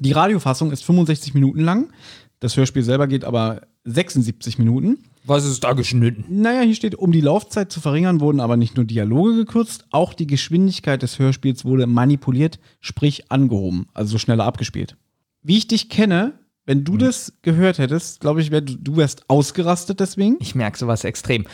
Die 0.00 0.12
Radiofassung 0.12 0.72
ist 0.72 0.84
65 0.84 1.34
Minuten 1.34 1.60
lang. 1.60 1.92
Das 2.40 2.56
Hörspiel 2.56 2.82
selber 2.82 3.06
geht 3.06 3.24
aber 3.24 3.62
76 3.84 4.58
Minuten. 4.58 4.98
Was 5.24 5.46
ist 5.46 5.64
da 5.64 5.72
geschnitten? 5.72 6.24
Naja, 6.28 6.62
hier 6.62 6.74
steht, 6.74 6.94
um 6.94 7.12
die 7.12 7.22
Laufzeit 7.22 7.72
zu 7.72 7.80
verringern, 7.80 8.20
wurden 8.20 8.40
aber 8.40 8.56
nicht 8.56 8.76
nur 8.76 8.84
Dialoge 8.84 9.36
gekürzt, 9.36 9.86
auch 9.90 10.12
die 10.12 10.26
Geschwindigkeit 10.26 11.00
des 11.00 11.18
Hörspiels 11.18 11.64
wurde 11.64 11.86
manipuliert, 11.86 12.58
sprich 12.80 13.30
angehoben, 13.30 13.86
also 13.94 14.12
so 14.12 14.18
schneller 14.18 14.44
abgespielt. 14.44 14.96
Wie 15.42 15.56
ich 15.56 15.68
dich 15.68 15.88
kenne, 15.88 16.34
wenn 16.66 16.84
du 16.84 16.96
das 16.96 17.32
gehört 17.42 17.78
hättest, 17.78 18.20
glaube 18.20 18.40
ich, 18.40 18.50
wär, 18.50 18.62
du, 18.62 18.96
wärst 18.96 19.24
ausgerastet 19.28 20.00
deswegen. 20.00 20.36
Ich 20.40 20.54
merke 20.54 20.78
sowas 20.78 21.04
extrem. 21.04 21.46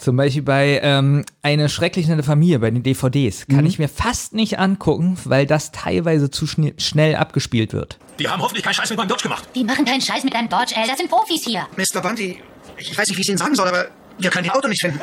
Zum 0.00 0.16
Beispiel 0.16 0.42
bei 0.42 0.80
ähm, 0.82 1.24
Eine 1.42 1.68
schrecklich 1.68 2.06
nette 2.06 2.22
Familie, 2.22 2.60
bei 2.60 2.70
den 2.70 2.82
DVDs, 2.82 3.46
kann 3.48 3.66
ich 3.66 3.78
mir 3.78 3.88
fast 3.88 4.34
nicht 4.34 4.58
angucken, 4.58 5.18
weil 5.24 5.46
das 5.46 5.72
teilweise 5.72 6.30
zu 6.30 6.46
schn 6.46 6.72
schnell 6.78 7.16
abgespielt 7.16 7.72
wird. 7.72 7.98
Die 8.18 8.28
haben 8.28 8.40
hoffentlich 8.40 8.64
keinen 8.64 8.74
Scheiß 8.74 8.90
mit 8.90 8.98
meinem 8.98 9.08
Dodge 9.08 9.24
gemacht. 9.24 9.48
Die 9.54 9.64
machen 9.64 9.84
keinen 9.84 10.00
Scheiß 10.00 10.22
mit 10.22 10.32
deinem 10.32 10.48
Dodge, 10.48 10.74
ey. 10.76 10.86
Das 10.86 10.98
sind 10.98 11.10
Profis 11.10 11.44
hier. 11.44 11.66
Mr. 11.76 12.00
Bunty, 12.00 12.38
ich 12.78 12.96
weiß 12.96 13.08
nicht, 13.08 13.16
wie 13.16 13.20
ich 13.20 13.26
es 13.26 13.28
Ihnen 13.28 13.38
sagen 13.38 13.54
soll, 13.54 13.68
aber 13.68 13.86
wir 14.18 14.30
können 14.30 14.44
Ihr 14.46 14.54
Auto 14.54 14.68
nicht 14.68 14.80
finden. 14.80 14.98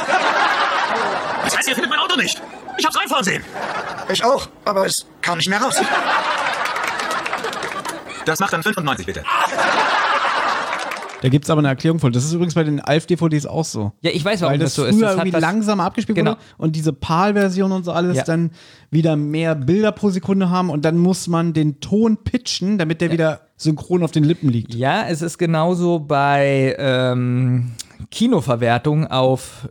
Das 1.44 1.58
heißt, 1.58 1.68
ihr 1.68 1.76
findet 1.76 1.90
mein 1.90 2.00
Auto 2.00 2.16
nicht. 2.16 2.42
Ich 2.78 2.86
hab's 2.86 2.98
reinfahren 2.98 3.24
sehen. 3.24 3.44
Ich 4.12 4.24
auch, 4.24 4.48
aber 4.66 4.86
es 4.86 5.06
kam 5.22 5.38
nicht 5.38 5.50
mehr 5.50 5.62
raus. 5.62 5.76
Das 8.26 8.40
macht 8.40 8.54
dann 8.54 8.64
95, 8.64 9.06
bitte. 9.06 9.24
Da 11.22 11.30
gibt 11.30 11.46
es 11.46 11.50
aber 11.50 11.60
eine 11.60 11.70
Erklärung 11.70 12.00
von. 12.00 12.12
Das 12.12 12.26
ist 12.26 12.34
übrigens 12.34 12.54
bei 12.54 12.66
den 12.66 12.82
Alf-DVDs 12.82 13.46
auch 13.46 13.64
so. 13.64 13.94
Ja, 14.02 14.12
ich 14.12 14.26
weiß, 14.26 14.42
warum 14.42 14.52
Weil 14.54 14.60
das, 14.60 14.76
das, 14.76 14.76
so 14.76 14.82
früher 14.84 14.92
ist. 14.92 15.02
Das 15.02 15.10
hat 15.12 15.18
irgendwie 15.20 15.34
was, 15.34 15.42
langsam 15.42 15.80
abgespielt 15.80 16.18
Genau. 16.18 16.32
wurde 16.32 16.42
und 16.58 16.76
diese 16.76 16.92
PAL-Version 16.92 17.72
und 17.72 17.86
so 17.86 17.94
alles 17.94 18.18
Ja. 18.18 18.24
dann 18.26 18.52
wieder 18.92 19.16
mehr 19.16 19.56
Bilder 19.56 19.94
pro 19.94 20.10
Sekunde 20.10 20.50
haben 20.50 20.70
und 20.70 20.84
dann 20.84 20.98
muss 20.98 21.28
man 21.30 21.54
den 21.54 21.80
Ton 21.80 22.18
pitchen, 22.18 22.78
damit 22.78 23.00
der 23.00 23.12
wieder 23.14 23.40
synchron 23.56 24.04
auf 24.04 24.12
den 24.12 24.26
Lippen 24.26 24.50
liegt. 24.50 24.76
Ja, 24.76 25.06
es 25.08 25.22
ist 25.22 25.38
genauso 25.38 26.00
bei 26.00 26.76
ähm, 26.78 27.72
Kinoverwertung 28.12 29.08
auf 29.08 29.70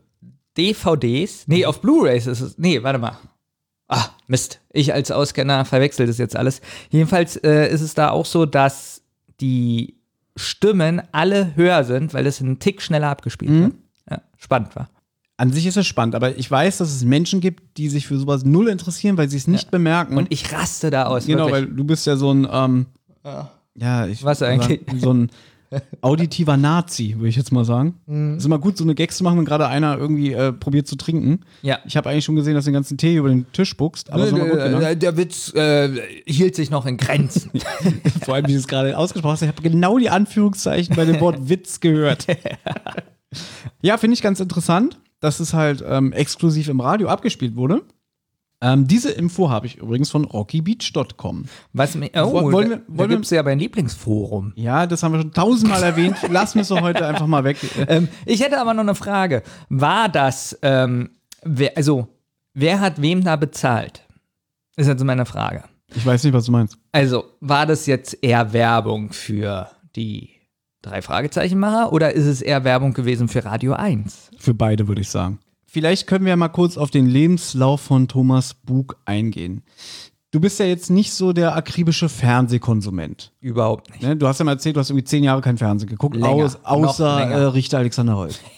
DVDs. 0.57 1.45
Nee, 1.49 1.67
auf 1.67 1.83
Blu-Rays 1.83 2.27
ist 2.29 2.41
es. 2.41 2.57
Nee, 2.57 2.83
warte 2.83 2.99
mal. 2.99 3.19
Ah, 3.95 4.09
Mist. 4.27 4.61
Ich 4.73 4.95
als 4.95 5.11
Auskenner 5.11 5.65
verwechsel 5.67 6.07
das 6.07 6.17
jetzt 6.19 6.35
alles. 6.37 6.61
Jedenfalls 6.91 7.37
äh, 7.37 7.71
ist 7.73 7.83
es 7.83 7.93
da 7.95 8.09
auch 8.11 8.25
so, 8.25 8.47
dass 8.47 9.03
die 9.41 9.97
Stimmen 10.35 11.03
alle 11.13 11.55
höher 11.57 11.85
sind, 11.85 12.15
weil 12.15 12.27
es 12.27 12.41
einen 12.41 12.59
Tick 12.59 12.81
schneller 12.81 13.09
abgespielt 13.09 13.51
Mhm. 13.51 13.63
wird. 13.65 13.75
Ja, 14.11 14.23
spannend 14.39 14.75
war. 14.77 14.89
An 15.37 15.53
sich 15.53 15.67
ist 15.67 15.77
es 15.77 15.87
spannend, 15.87 16.15
aber 16.15 16.39
ich 16.39 16.51
weiß, 16.51 16.79
dass 16.79 16.89
es 16.95 17.05
Menschen 17.05 17.41
gibt, 17.41 17.77
die 17.77 17.89
sich 17.89 18.07
für 18.07 18.17
sowas 18.19 18.45
null 18.45 18.69
interessieren, 18.69 19.17
weil 19.19 19.29
sie 19.29 19.37
es 19.37 19.47
nicht 19.47 19.71
bemerken. 19.71 20.17
Und 20.17 20.29
ich 20.33 20.53
raste 20.53 20.91
da 20.91 21.05
aus. 21.07 21.27
genau, 21.27 21.47
weil 21.51 21.63
wirklich. 21.63 21.77
du 21.77 21.85
bist 21.85 22.07
ja 22.07 22.17
so 22.17 22.33
ein, 22.33 22.49
ähm, 22.51 22.87
ja, 23.75 24.07
ich 24.07 24.25
Was 24.25 24.43
eigentlich? 24.43 24.81
so 25.01 25.13
ein 25.13 25.31
auditiver 26.01 26.57
Nazi, 26.57 27.15
würde 27.17 27.29
ich 27.29 27.37
jetzt 27.37 27.53
mal 27.53 27.65
sagen. 27.65 27.95
Mhm. 28.07 28.37
ist 28.37 28.45
immer 28.45 28.59
gut, 28.59 28.77
so 28.77 28.85
eine 28.85 28.95
Gags 28.95 29.17
zu 29.17 29.25
machen, 29.25 29.39
wenn 29.39 29.45
gerade 29.45 29.67
einer 29.69 29.97
irgendwie 29.99 30.33
äh, 30.33 30.53
probiert 30.53 30.87
zu 30.87 30.97
trinken. 30.97 31.41
Ja. 31.63 31.79
Ich 31.87 31.97
habe 31.97 32.11
eigentlich 32.11 32.25
schon 32.25 32.37
gesehen, 32.37 32.55
dass 32.55 32.65
du 32.65 32.71
den 32.71 32.75
ganzen 32.75 32.99
Tee 32.99 33.17
über 33.17 33.29
den 33.29 33.51
Tisch 33.53 33.71
spuckst, 33.71 34.13
aber 34.13 34.31
mal 34.31 34.41
gut 34.49 34.59
der, 34.59 34.69
gemacht. 34.71 35.03
der 35.03 35.17
Witz 35.17 35.55
äh, 35.55 35.91
hielt 36.27 36.57
sich 36.57 36.71
noch 36.71 36.87
in 36.87 36.97
Grenzen. 36.97 37.51
Vor 38.25 38.35
allem, 38.35 38.47
wie 38.47 38.53
du 38.53 38.59
es 38.59 38.69
gerade 38.69 38.97
ausgesprochen 38.97 39.33
hast. 39.33 39.43
Ich 39.43 39.49
habe 39.49 39.63
genau 39.63 39.99
die 39.99 40.11
Anführungszeichen 40.11 40.97
bei 40.97 41.05
dem 41.05 41.21
Wort 41.21 41.37
Witz 41.49 41.81
gehört. 41.81 42.27
ja, 43.81 43.97
finde 43.97 44.15
ich 44.15 44.23
ganz 44.23 44.41
interessant, 44.41 44.99
dass 45.21 45.41
es 45.41 45.55
halt 45.55 45.85
ähm, 45.87 46.13
exklusiv 46.13 46.69
im 46.69 46.81
Radio 46.81 47.09
abgespielt 47.09 47.57
wurde. 47.57 47.83
Ähm, 48.63 48.87
diese 48.87 49.11
Info 49.11 49.51
habe 49.51 49.67
ich 49.67 49.79
übrigens 49.79 50.09
von 50.11 50.25
rockybeach.com. 50.25 51.45
Was 51.73 51.95
mir, 51.97 52.11
oh, 52.15 52.33
Wollen- 52.33 52.53
wir- 52.53 52.55
wollen 52.71 52.83
da 52.89 52.99
wir- 53.05 53.09
gibt 53.09 53.25
es 53.25 53.31
ja 53.31 53.43
mein 53.43 53.59
Lieblingsforum. 53.59 54.53
Ja, 54.57 54.87
das 54.87 55.03
haben 55.03 55.13
wir 55.13 55.21
schon 55.21 55.33
tausendmal 55.33 55.83
erwähnt. 55.83 56.17
Lassen 56.31 56.55
wir 56.57 56.63
es 56.63 56.71
heute 56.71 57.07
einfach 57.07 57.27
mal 57.27 57.45
weg. 57.45 57.57
Ähm, 57.89 58.09
ich 58.25 58.41
hätte 58.43 58.61
aber 58.61 58.73
noch 58.73 58.83
eine 58.83 58.95
Frage. 58.95 59.43
War 59.69 60.09
das, 60.09 60.57
ähm, 60.63 61.11
wer, 61.43 61.77
also, 61.77 62.07
wer 62.55 62.81
hat 62.81 63.03
wem 63.03 63.25
da 63.25 63.37
bezahlt? 63.37 64.07
Ist 64.77 64.87
jetzt 64.87 65.03
meine 65.05 65.27
Frage. 65.27 65.65
Ich 65.95 66.07
weiß 66.07 66.25
nicht, 66.25 66.33
was 66.33 66.47
du 66.47 66.53
meinst. 66.53 66.79
Also, 66.93 67.25
war 67.41 67.67
das 67.67 67.87
jetzt 67.87 68.17
eher 68.23 68.53
Werbung 68.53 69.13
für 69.13 69.69
die 69.97 70.31
drei 70.81 71.03
Fragezeichenmacher 71.03 71.93
oder 71.93 72.13
ist 72.13 72.25
es 72.27 72.41
eher 72.41 72.65
Werbung 72.65 72.95
gewesen 72.95 73.29
für 73.29 73.45
Radio 73.45 73.75
1? 73.75 74.31
Für 74.39 74.55
beide, 74.55 74.89
würde 74.89 75.01
ich 75.03 75.11
sagen. 75.11 75.39
Vielleicht 75.73 76.07
können 76.07 76.27
wir 76.27 76.37
mal 76.37 76.49
kurz 76.49 76.77
auf 76.77 76.91
den 76.91 77.07
Lebenslauf 77.07 77.81
von 77.81 78.07
Thomas 78.07 78.53
Bug 78.53 78.99
eingehen. 79.07 79.63
Du 80.31 80.39
bist 80.39 80.61
ja 80.61 80.67
jetzt 80.67 80.91
nicht 80.91 81.15
so 81.15 81.33
der 81.33 81.57
akribische 81.57 82.11
Fernsehkonsument. 82.11 83.33
Überhaupt 83.41 83.89
nicht. 83.89 84.03
Ne? 84.03 84.15
Du 84.15 84.29
hast 84.29 84.39
ja 84.39 84.45
mal 84.45 84.53
erzählt, 84.53 84.77
du 84.77 84.81
hast 84.81 84.91
irgendwie 84.91 85.05
zehn 85.05 85.25
Jahre 85.25 85.41
kein 85.41 85.57
Fernsehen 85.57 85.89
geguckt, 85.89 86.23
aus, 86.23 86.59
außer 86.63 87.21
äh, 87.23 87.45
Richter 87.45 87.79
Alexander 87.79 88.17
Holt. 88.17 88.39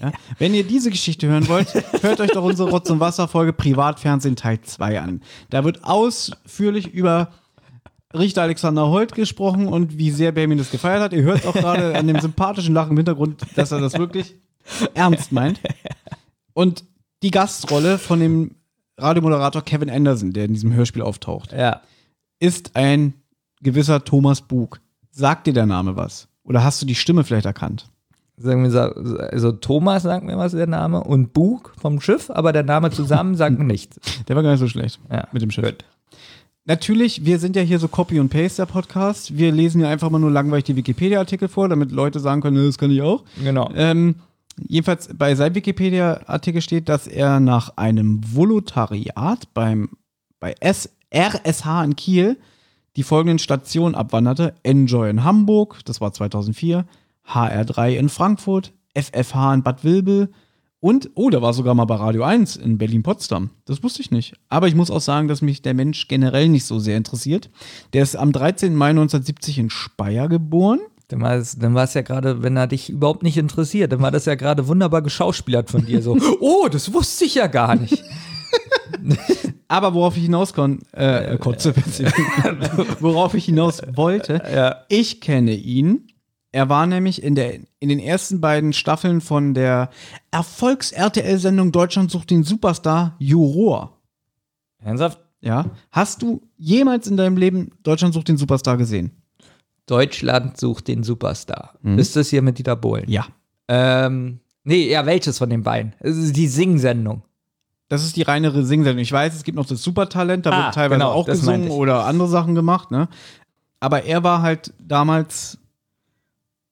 Ja? 0.00 0.12
Wenn 0.38 0.54
ihr 0.54 0.62
diese 0.62 0.88
Geschichte 0.88 1.26
hören 1.26 1.48
wollt, 1.48 1.74
hört 2.02 2.20
euch 2.20 2.30
doch 2.30 2.44
unsere 2.44 2.70
Rotz- 2.70 2.90
und 2.90 3.00
Wasser-Folge 3.00 3.52
Privatfernsehen 3.52 4.36
Teil 4.36 4.60
2 4.60 5.00
an. 5.00 5.20
Da 5.50 5.64
wird 5.64 5.82
ausführlich 5.82 6.94
über 6.94 7.32
Richter 8.14 8.42
Alexander 8.42 8.86
Holt 8.86 9.16
gesprochen 9.16 9.66
und 9.66 9.98
wie 9.98 10.12
sehr 10.12 10.30
Benjamin 10.30 10.58
das 10.58 10.70
gefeiert 10.70 11.02
hat. 11.02 11.12
Ihr 11.12 11.24
hört 11.24 11.44
auch 11.44 11.54
gerade 11.54 11.98
an 11.98 12.06
dem 12.06 12.20
sympathischen 12.20 12.72
Lachen 12.72 12.92
im 12.92 12.98
Hintergrund, 12.98 13.44
dass 13.56 13.72
er 13.72 13.80
das 13.80 13.94
wirklich 13.94 14.36
ernst 14.94 15.32
meint. 15.32 15.58
Und 16.60 16.84
die 17.22 17.30
Gastrolle 17.30 17.96
von 17.98 18.20
dem 18.20 18.50
Radiomoderator 18.98 19.62
Kevin 19.62 19.88
Anderson, 19.88 20.32
der 20.34 20.44
in 20.44 20.52
diesem 20.52 20.74
Hörspiel 20.74 21.00
auftaucht, 21.02 21.52
Ja. 21.52 21.80
ist 22.38 22.76
ein 22.76 23.14
gewisser 23.62 24.04
Thomas 24.04 24.42
Bug. 24.42 24.80
Sagt 25.10 25.46
dir 25.46 25.54
der 25.54 25.64
Name 25.66 25.96
was? 25.96 26.28
Oder 26.44 26.62
hast 26.62 26.82
du 26.82 26.86
die 26.86 26.94
Stimme 26.94 27.24
vielleicht 27.24 27.46
erkannt? 27.46 27.86
Sagen 28.36 28.62
wir, 28.62 28.70
so- 28.70 28.78
also 29.18 29.52
Thomas 29.52 30.02
sagt 30.02 30.24
mir 30.24 30.36
was 30.38 30.52
der 30.52 30.66
Name 30.66 31.02
und 31.04 31.32
Bug 31.32 31.72
vom 31.78 32.00
Schiff, 32.00 32.30
aber 32.30 32.52
der 32.52 32.62
Name 32.62 32.90
zusammen 32.90 33.36
sagt 33.36 33.58
mir 33.58 33.64
nichts. 33.64 33.98
Der 34.28 34.36
war 34.36 34.42
gar 34.42 34.50
nicht 34.50 34.60
so 34.60 34.68
schlecht 34.68 34.98
Ja, 35.10 35.28
mit 35.32 35.40
dem 35.42 35.50
Schiff. 35.50 35.64
gut. 35.64 35.84
Natürlich, 36.66 37.24
wir 37.24 37.38
sind 37.38 37.56
ja 37.56 37.62
hier 37.62 37.78
so 37.78 37.88
Copy 37.88 38.20
und 38.20 38.28
Paste 38.28 38.62
der 38.62 38.66
Podcast. 38.72 39.36
Wir 39.36 39.50
lesen 39.50 39.80
ja 39.80 39.88
einfach 39.88 40.10
mal 40.10 40.18
nur 40.18 40.30
langweilig 40.30 40.64
die 40.64 40.76
Wikipedia-Artikel 40.76 41.48
vor, 41.48 41.68
damit 41.70 41.90
Leute 41.90 42.20
sagen 42.20 42.40
können, 42.42 42.56
"Nö, 42.56 42.66
das 42.66 42.76
kann 42.78 42.90
ich 42.90 43.00
auch. 43.02 43.24
Genau. 43.42 43.70
Ähm, 43.74 44.16
jedenfalls 44.68 45.10
bei 45.14 45.34
seinem 45.34 45.54
Wikipedia-Artikel 45.54 46.62
steht, 46.62 46.88
dass 46.88 47.06
er 47.06 47.40
nach 47.40 47.76
einem 47.76 48.20
Volontariat 48.24 49.52
beim, 49.54 49.90
bei 50.38 50.54
S 50.60 50.90
RSH 51.14 51.84
in 51.84 51.96
Kiel 51.96 52.38
die 52.96 53.02
folgenden 53.02 53.38
Stationen 53.38 53.94
abwanderte. 53.94 54.54
Enjoy 54.62 55.08
in 55.08 55.24
Hamburg, 55.24 55.80
das 55.84 56.00
war 56.00 56.12
2004, 56.12 56.86
HR3 57.28 57.96
in 57.96 58.08
Frankfurt, 58.08 58.72
FFH 58.94 59.54
in 59.54 59.62
Bad 59.62 59.84
Vilbel 59.84 60.30
und, 60.80 61.10
oh, 61.14 61.28
der 61.28 61.42
war 61.42 61.52
sogar 61.52 61.74
mal 61.74 61.84
bei 61.84 61.96
Radio 61.96 62.24
1 62.24 62.56
in 62.56 62.78
Berlin-Potsdam. 62.78 63.50
Das 63.66 63.82
wusste 63.82 64.00
ich 64.00 64.10
nicht. 64.10 64.34
Aber 64.48 64.66
ich 64.66 64.74
muss 64.74 64.90
auch 64.90 65.02
sagen, 65.02 65.28
dass 65.28 65.42
mich 65.42 65.60
der 65.60 65.74
Mensch 65.74 66.08
generell 66.08 66.48
nicht 66.48 66.64
so 66.64 66.78
sehr 66.78 66.96
interessiert. 66.96 67.50
Der 67.92 68.02
ist 68.02 68.16
am 68.16 68.32
13. 68.32 68.74
Mai 68.74 68.90
1970 68.90 69.58
in 69.58 69.70
Speyer 69.70 70.28
geboren. 70.28 70.80
Dann 71.10 71.20
war 71.20 71.34
es, 71.34 71.58
dann 71.58 71.74
war 71.74 71.84
es 71.84 71.94
ja 71.94 72.02
gerade, 72.02 72.42
wenn 72.42 72.56
er 72.56 72.66
dich 72.66 72.88
überhaupt 72.90 73.22
nicht 73.22 73.36
interessiert, 73.36 73.92
dann 73.92 74.00
war 74.00 74.10
das 74.10 74.24
ja 74.26 74.34
gerade 74.34 74.66
wunderbar 74.68 75.02
geschauspielert 75.02 75.70
von 75.70 75.84
dir. 75.86 76.02
So, 76.02 76.16
oh, 76.40 76.68
das 76.70 76.92
wusste 76.92 77.24
ich 77.24 77.34
ja 77.34 77.46
gar 77.46 77.76
nicht. 77.76 78.02
Aber 79.68 79.94
worauf 79.94 80.16
ich 80.16 80.24
hinaus 80.24 80.52
kon 80.52 80.80
äh, 80.92 81.36
konnte, 81.38 81.72
worauf 83.00 83.34
ich 83.34 83.44
hinaus 83.44 83.80
wollte, 83.94 84.42
Ja. 84.52 84.76
ich 84.88 85.20
kenne 85.20 85.52
ihn 85.54 86.08
Er 86.50 86.68
war 86.68 86.86
nämlich 86.86 87.22
in, 87.22 87.36
der, 87.36 87.54
in 87.78 87.88
den 87.88 88.00
ersten 88.00 88.40
beiden 88.40 88.72
Staffeln 88.72 89.20
von 89.20 89.54
der 89.54 89.90
Erfolgs-RTL-Sendung 90.32 91.70
Deutschland 91.72 92.10
sucht 92.10 92.30
den 92.30 92.42
Superstar 92.42 93.14
Juror. 93.20 93.96
Ernsthaft? 94.82 95.20
Ja. 95.40 95.66
Hast 95.90 96.22
du 96.22 96.42
jemals 96.58 97.06
in 97.06 97.16
deinem 97.16 97.36
Leben 97.36 97.70
Deutschland 97.82 98.12
sucht 98.14 98.28
den 98.28 98.36
Superstar 98.36 98.76
gesehen? 98.76 99.19
Deutschland 99.90 100.58
sucht 100.58 100.88
den 100.88 101.02
Superstar. 101.02 101.74
Ist 101.82 102.14
das 102.16 102.28
hier 102.30 102.42
mit 102.42 102.58
Dieter 102.58 102.76
Bohlen? 102.76 103.08
Ja. 103.08 103.26
Ähm, 103.68 104.40
nee, 104.64 104.90
ja, 104.90 105.04
welches 105.06 105.38
von 105.38 105.50
den 105.50 105.62
beiden? 105.62 105.94
Es 105.98 106.16
ist 106.16 106.36
die 106.36 106.46
Sing-Sendung. 106.46 107.22
Das 107.88 108.04
ist 108.04 108.14
die 108.16 108.22
reinere 108.22 108.64
Singsendung. 108.64 109.02
Ich 109.02 109.10
weiß, 109.10 109.34
es 109.34 109.42
gibt 109.42 109.56
noch 109.56 109.66
das 109.66 109.82
Supertalent, 109.82 110.46
da 110.46 110.50
Ah, 110.52 110.64
wird 110.66 110.74
teilweise 110.74 111.00
genau, 111.00 111.10
auch 111.10 111.26
gesungen 111.26 111.70
oder 111.70 112.04
andere 112.04 112.28
Sachen 112.28 112.54
gemacht, 112.54 112.92
ne? 112.92 113.08
Aber 113.80 114.04
er 114.04 114.22
war 114.22 114.42
halt 114.42 114.72
damals 114.78 115.58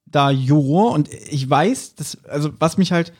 da 0.05 0.31
Juror 0.31 0.91
und 0.93 1.09
ich 1.11 1.47
weiß, 1.49 1.95
das, 1.95 2.23
also 2.25 2.51
was 2.59 2.77
mich 2.77 2.91
halt 2.93 3.11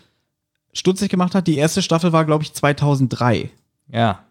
stutzig 0.72 1.10
gemacht 1.10 1.36
hat, 1.36 1.48
die 1.48 1.58
erste 1.58 1.82
Staffel 1.82 2.14
war, 2.14 2.24
glaube 2.26 2.44
ich, 2.44 2.54
2003. 2.54 3.50
Ja. 3.92 4.24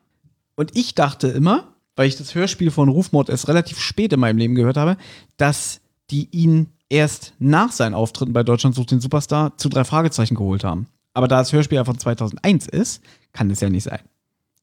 Und 0.56 0.76
ich 0.76 0.94
dachte 0.94 1.28
immer, 1.28 1.64
weil 1.98 2.06
ich 2.06 2.16
das 2.16 2.36
Hörspiel 2.36 2.70
von 2.70 2.88
Rufmord 2.88 3.28
erst 3.28 3.48
relativ 3.48 3.80
spät 3.80 4.12
in 4.12 4.20
meinem 4.20 4.38
Leben 4.38 4.54
gehört 4.54 4.76
habe, 4.76 4.96
dass 5.36 5.80
die 6.12 6.28
ihn 6.30 6.68
erst 6.88 7.34
nach 7.40 7.72
seinen 7.72 7.94
Auftritten 7.94 8.32
bei 8.32 8.44
Deutschland 8.44 8.76
sucht 8.76 8.92
den 8.92 9.00
Superstar 9.00 9.56
zu 9.56 9.68
drei 9.68 9.82
Fragezeichen 9.82 10.36
geholt 10.36 10.62
haben. 10.62 10.86
Aber 11.12 11.26
da 11.26 11.38
das 11.38 11.52
Hörspiel 11.52 11.74
ja 11.74 11.84
von 11.84 11.98
2001 11.98 12.68
ist, 12.68 13.02
kann 13.32 13.48
das 13.48 13.60
ja 13.60 13.68
nicht 13.68 13.82
sein. 13.82 13.98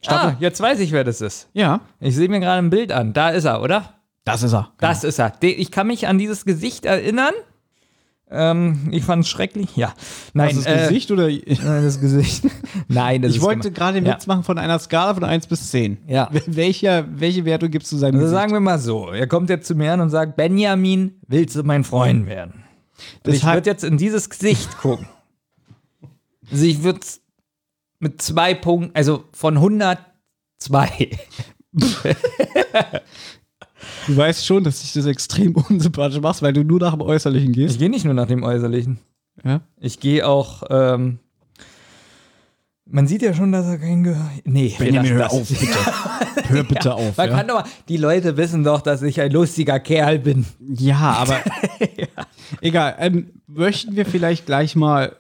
Ah, 0.08 0.36
jetzt 0.40 0.62
weiß 0.62 0.80
ich, 0.80 0.94
wer 0.94 1.04
das 1.04 1.20
ist. 1.20 1.50
Ja, 1.52 1.82
Ich 2.00 2.16
sehe 2.16 2.30
mir 2.30 2.40
gerade 2.40 2.60
ein 2.60 2.70
Bild 2.70 2.94
an. 2.94 3.12
Da 3.12 3.32
ist 3.32 3.44
er, 3.44 3.62
oder? 3.62 3.94
das 4.24 4.42
ist 4.42 4.54
er. 4.54 4.72
Das 4.80 5.04
ist 5.04 5.20
er. 5.20 5.34
Ich 5.42 5.72
kann 5.72 5.88
mich 5.88 6.08
an 6.08 6.18
dieses 6.18 6.46
Gesicht 6.46 6.86
erinnern. 6.86 7.34
Ähm, 8.32 8.90
ich 8.92 9.04
fand 9.04 9.24
es 9.24 9.30
schrecklich. 9.30 9.76
Ja. 9.76 9.94
Nein, 10.34 10.56
das 10.56 10.66
äh, 10.66 10.78
Gesicht 10.88 11.12
oder? 11.12 11.28
Nein, 11.48 11.84
das 11.84 12.00
Gesicht. 12.02 12.44
Nein, 12.88 13.22
das 13.22 13.32
Ich 13.32 13.38
ist 13.38 13.44
wollte 13.44 13.72
gerade 13.72 14.00
den 14.02 14.06
Ja. 14.06 14.16
Witz 14.16 14.26
machen 14.26 14.44
von 14.44 14.58
einer 14.58 14.80
Skala 14.80 15.14
von 15.14 15.24
1 15.24 15.46
bis 15.48 15.70
10. 15.70 16.00
Ja. 16.08 16.30
Welcher, 16.48 17.06
welche 17.20 17.46
Wertung 17.46 17.70
gibst 17.70 17.92
du 17.92 17.98
seinem 17.98 18.16
Also 18.16 18.26
Gesicht? 18.26 18.40
sagen 18.42 18.54
wir 18.54 18.60
mal 18.60 18.80
so, 18.80 19.10
er 19.12 19.28
kommt 19.28 19.50
jetzt 19.50 19.68
zu 19.68 19.76
mir 19.76 19.94
an 19.94 20.02
und 20.02 20.10
sagt, 20.10 20.36
Benjamin, 20.38 21.20
willst 21.28 21.56
du 21.56 21.64
mein 21.64 21.84
Freund 21.84 22.26
werden? 22.26 22.64
Ich 23.28 23.46
würde 23.46 23.70
jetzt 23.70 23.84
in 23.84 23.98
dieses 23.98 24.30
Gesicht 24.30 24.78
gucken. 24.80 25.08
Also 26.52 26.66
ich 26.66 26.82
würde 26.84 27.02
mit 28.00 28.22
zwei 28.22 28.54
Punkten, 28.56 28.92
also 28.96 29.26
von 29.34 29.56
102. 29.58 30.00
Du 34.08 34.16
weißt 34.16 34.46
schon, 34.46 34.64
dass 34.64 34.82
dich 34.82 34.94
das 34.94 35.06
extrem 35.06 35.56
unsympathisch 35.70 36.20
machst, 36.22 36.42
weil 36.42 36.54
du 36.54 36.64
nur 36.64 36.80
nach 36.80 36.92
dem 36.94 37.02
Äußerlichen 37.02 37.52
Ich 37.52 37.56
gehst. 37.56 37.80
gehe 37.80 37.90
nicht 37.90 38.06
nur 38.06 38.14
nach 38.14 38.28
dem 38.28 38.44
Äußerlichen. 38.44 39.00
Ja? 39.44 39.62
Ich 39.80 40.00
gehe 40.00 40.28
auch, 40.28 40.64
ähm, 40.70 41.20
man 42.88 43.08
sieht 43.08 43.24
ja 43.24 43.34
schon, 43.34 43.52
dass 43.52 43.66
er 43.66 43.80
kein 43.80 44.04
Gehör. 44.04 44.30
Nee, 44.44 44.74
wir 44.78 44.92
lassen 45.16 45.40
das. 45.40 45.50
bitte. 45.50 45.68
Hör 46.50 46.64
bitte 46.64 46.94
auf. 46.94 47.18
Man 47.18 47.30
ja? 47.30 47.36
kann 47.38 47.48
doch 47.48 47.56
mal, 47.56 47.70
die 47.90 47.98
Leute 47.98 48.38
wissen 48.38 48.64
doch, 48.64 48.82
dass 48.82 49.02
ich 49.02 49.20
ein 49.20 49.32
lustiger 49.32 49.80
Kerl 49.80 50.20
bin. 50.20 50.46
Ja, 50.60 50.98
aber 51.18 51.40
egal. 52.62 52.96
Ähm, 53.00 53.32
möchten 53.48 53.96
wir 53.96 54.06
vielleicht 54.06 54.46
gleich 54.46 54.76
mal 54.76 55.16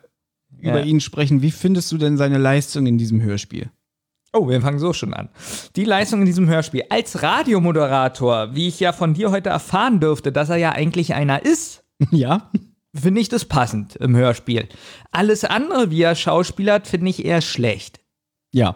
über 0.60 0.80
Ja. 0.80 0.86
ihn 0.86 1.00
sprechen? 1.01 1.42
Wie 1.42 1.51
findest 1.51 1.92
du 1.92 1.98
denn 1.98 2.18
seine 2.18 2.38
Leistung 2.38 2.86
in 2.86 2.98
diesem 3.00 3.22
Hörspiel? 3.22 3.70
Oh, 4.36 4.50
wir 4.50 4.60
fangen 4.60 4.80
so 4.80 4.92
schon 4.92 5.13
an. 5.13 5.30
Die 5.77 5.86
Leistung 5.86 6.20
in 6.20 6.25
diesem 6.25 6.50
Hörspiel. 6.50 6.84
Als 6.89 7.24
Radiomoderator, 7.24 8.54
wie 8.54 8.68
ich 8.68 8.82
ja 8.82 8.92
von 8.92 9.13
dir 9.13 9.32
heute 9.32 9.50
erfahren 9.50 10.01
dürfte, 10.01 10.34
dass 10.34 10.50
er 10.50 10.58
ja 10.58 10.72
eigentlich 10.74 11.13
einer 11.13 11.46
ist, 11.46 11.86
ja. 12.12 12.50
finde 12.94 13.22
ich 13.22 13.30
das 13.30 13.46
passend 13.46 13.96
im 13.96 14.13
Hörspiel. 14.13 14.68
Alles 15.12 15.46
andere, 15.46 15.89
wie 15.89 16.01
er 16.01 16.15
schauspielert, 16.15 16.86
finde 16.86 17.10
ich 17.10 17.24
eher 17.24 17.42
schlecht. 17.42 18.01
Ja. 18.51 18.75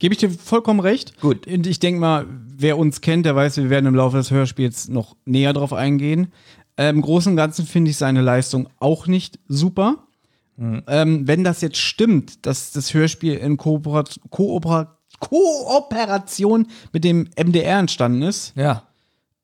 Gebe 0.00 0.12
ich 0.12 0.18
dir 0.18 0.30
vollkommen 0.30 0.80
recht. 0.80 1.20
Gut. 1.20 1.46
Und 1.46 1.68
ich 1.68 1.78
denke 1.78 2.00
mal, 2.00 2.26
wer 2.28 2.76
uns 2.76 3.00
kennt, 3.00 3.26
der 3.26 3.36
weiß, 3.36 3.58
wir 3.58 3.70
werden 3.70 3.86
im 3.86 3.94
Laufe 3.94 4.16
des 4.16 4.32
Hörspiels 4.32 4.88
noch 4.88 5.16
näher 5.24 5.52
drauf 5.52 5.72
eingehen. 5.72 6.32
Ähm, 6.76 6.96
Im 6.96 7.02
Großen 7.02 7.30
und 7.32 7.36
Ganzen 7.36 7.64
finde 7.64 7.92
ich 7.92 7.96
seine 7.96 8.22
Leistung 8.22 8.68
auch 8.80 9.06
nicht 9.06 9.38
super. 9.46 10.06
Ähm, 10.58 11.28
wenn 11.28 11.44
das 11.44 11.60
jetzt 11.60 11.76
stimmt, 11.76 12.46
dass 12.46 12.72
das 12.72 12.94
Hörspiel 12.94 13.34
in 13.34 13.58
Kooperat 13.58 14.20
Koopera 14.30 14.95
Kooperation 15.20 16.66
mit 16.92 17.04
dem 17.04 17.28
MDR 17.36 17.78
entstanden 17.78 18.22
ist. 18.22 18.52
Ja, 18.56 18.82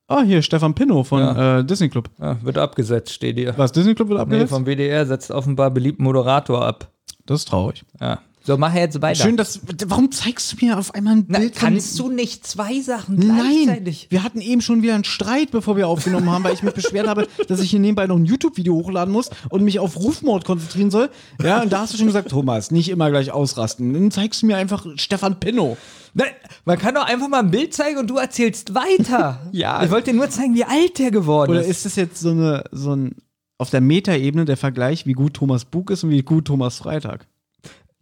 Ah, 0.08 0.22
hier, 0.22 0.42
Stefan 0.42 0.74
Pinnow 0.74 1.06
von 1.08 1.20
Ja. 1.20 1.60
äh, 1.60 1.64
Disney 1.64 1.88
Club. 1.88 2.10
ja 2.20 2.36
wird 2.42 2.58
abgesetzt, 2.58 3.12
steht 3.14 3.38
hier. 3.38 3.56
Was, 3.56 3.72
Disney 3.72 3.94
Club 3.94 4.08
wird 4.08 4.18
Nee, 4.18 4.22
abgesetzt? 4.24 4.50
vom 4.52 4.66
WDR 4.66 5.06
setzt 5.06 5.30
offenbar 5.30 5.70
beliebten 5.70 6.02
Moderator 6.02 6.66
ab. 6.66 6.90
das 7.24 7.40
ist 7.40 7.48
traurig. 7.48 7.82
Ja. 7.98 8.18
So, 8.44 8.56
mach 8.56 8.74
jetzt 8.74 9.00
weiter. 9.00 9.22
Schön, 9.22 9.36
dass. 9.36 9.60
Warum 9.86 10.10
zeigst 10.10 10.52
du 10.52 10.64
mir 10.64 10.78
auf 10.78 10.94
einmal 10.94 11.16
ein 11.16 11.24
Na, 11.28 11.38
Bild 11.38 11.54
kannst 11.54 11.98
du 11.98 12.10
nicht 12.10 12.44
zwei 12.46 12.80
Sachen 12.80 13.16
Nein, 13.16 13.66
gleichzeitig? 13.66 14.08
wir 14.10 14.22
hatten 14.24 14.40
eben 14.40 14.60
schon 14.60 14.82
wieder 14.82 14.94
einen 14.94 15.04
Streit, 15.04 15.50
bevor 15.52 15.76
wir 15.76 15.86
aufgenommen 15.86 16.28
haben, 16.30 16.42
weil 16.42 16.54
ich 16.54 16.62
mich 16.62 16.74
beschwert 16.74 17.06
habe, 17.06 17.28
dass 17.48 17.60
ich 17.60 17.70
hier 17.70 17.78
nebenbei 17.78 18.06
noch 18.06 18.16
ein 18.16 18.24
YouTube-Video 18.24 18.74
hochladen 18.74 19.12
muss 19.12 19.30
und 19.50 19.62
mich 19.62 19.78
auf 19.78 19.96
Rufmord 19.96 20.44
konzentrieren 20.44 20.90
soll. 20.90 21.10
Ja, 21.42 21.62
und 21.62 21.72
da 21.72 21.80
hast 21.82 21.94
du 21.94 21.98
schon 21.98 22.06
gesagt, 22.06 22.30
Thomas, 22.30 22.70
nicht 22.70 22.88
immer 22.88 23.10
gleich 23.10 23.30
ausrasten. 23.30 23.92
Dann 23.94 24.10
zeigst 24.10 24.42
du 24.42 24.46
mir 24.46 24.56
einfach 24.56 24.86
Stefan 24.96 25.38
Pinnow. 25.38 25.76
Nein, 26.14 26.30
man 26.64 26.78
kann 26.78 26.94
doch 26.94 27.06
einfach 27.06 27.28
mal 27.28 27.38
ein 27.40 27.50
Bild 27.50 27.72
zeigen 27.72 27.98
und 27.98 28.08
du 28.08 28.16
erzählst 28.16 28.74
weiter. 28.74 29.40
Ja. 29.52 29.82
Ich 29.84 29.90
wollte 29.90 30.10
dir 30.10 30.16
nur 30.16 30.30
zeigen, 30.30 30.54
wie 30.54 30.64
alt 30.64 30.98
der 30.98 31.10
geworden 31.10 31.50
Oder 31.50 31.60
ist. 31.60 31.68
ist 31.68 31.84
das 31.84 31.96
jetzt 31.96 32.20
so 32.20 32.30
eine, 32.30 32.64
so 32.72 32.94
ein, 32.96 33.16
auf 33.58 33.70
der 33.70 33.80
Metaebene 33.80 34.44
der 34.44 34.56
Vergleich, 34.56 35.06
wie 35.06 35.12
gut 35.12 35.34
Thomas 35.34 35.64
Bug 35.64 35.90
ist 35.90 36.04
und 36.04 36.10
wie 36.10 36.22
gut 36.22 36.46
Thomas 36.46 36.78
Freitag? 36.78 37.26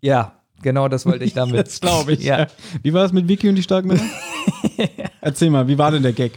Ja, 0.01 0.41
genau 0.63 0.89
das 0.89 1.07
wollte 1.07 1.25
ich 1.25 1.35
damit. 1.35 1.55
Das 1.67 1.81
glaube 1.81 2.13
ich. 2.13 2.21
Ja. 2.25 2.47
Wie 2.83 2.93
war 2.93 3.03
das 3.03 3.13
mit 3.13 3.29
Vicky 3.29 3.49
und 3.49 3.55
die 3.57 3.63
starken 3.63 3.89
Männer? 3.89 4.03
Erzähl 5.21 5.51
mal, 5.51 5.67
wie 5.69 5.77
war 5.79 5.91
denn 5.91 6.03
der 6.03 6.13
Gag? 6.13 6.33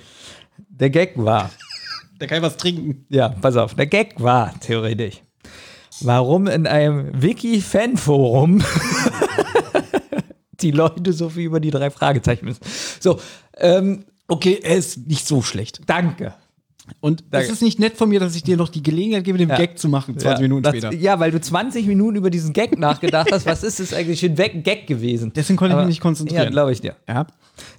Der 0.70 0.90
Gag 0.90 1.14
war, 1.16 1.50
Der 2.20 2.28
kann 2.28 2.42
was 2.42 2.58
trinken. 2.58 3.06
ja, 3.10 3.30
pass 3.30 3.56
auf, 3.58 3.76
der 3.76 3.88
Gag 3.88 4.16
war 4.22 4.54
theoretisch, 4.60 5.22
warum 6.02 6.48
in 6.48 6.68
einem 6.68 7.10
Wiki-Fan-Forum 7.22 8.64
die 10.62 10.72
Leute 10.72 11.14
so 11.14 11.30
viel 11.30 11.46
über 11.46 11.60
die 11.60 11.72
drei 11.72 11.90
Fragezeichen 11.90 12.46
wissen. 12.48 12.62
So, 13.00 13.20
ähm, 13.58 14.06
Okay, 14.30 14.60
er 14.64 14.78
ist 14.78 15.06
nicht 15.08 15.28
so 15.28 15.42
schlecht. 15.42 15.82
danke. 15.86 16.34
Und 17.00 17.24
das 17.32 17.50
ist 17.50 17.62
nicht 17.62 17.80
nett 17.80 17.96
von 17.98 18.10
mir, 18.10 18.20
dass 18.20 18.36
ich 18.36 18.44
dir 18.44 18.58
noch 18.58 18.68
die 18.70 18.84
Gelegenheit 18.84 19.24
gebe, 19.24 19.38
den 19.38 19.50
Ja. 19.50 19.56
Gag 19.58 19.80
zu 19.80 19.88
machen, 19.88 20.18
20 20.20 20.40
ja, 20.40 20.42
Minuten 20.42 20.64
das, 20.64 20.72
später. 20.76 20.94
Ja, 20.94 21.20
weil 21.20 21.32
du 21.32 21.40
20 21.40 21.88
Minuten 21.88 22.18
über 22.18 22.30
diesen 22.30 22.52
Gag 22.54 22.78
nachgedacht 22.78 23.32
hast. 23.32 23.46
Was 23.46 23.64
ist 23.64 23.80
es 23.80 23.94
eigentlich 23.94 24.20
für 24.20 24.26
ein 24.28 24.64
Gag 24.64 24.86
gewesen? 24.88 25.32
Deswegen 25.34 25.58
konnte 25.58 25.72
ich 25.72 25.74
Aber- 25.76 25.86
mich 25.86 25.94
nicht 25.96 26.02
konzentrieren. 26.02 26.44
Ja, 26.44 26.50
glaube 26.50 26.72
ich 26.74 26.82
dir. 26.82 26.96
Ja. 27.08 27.26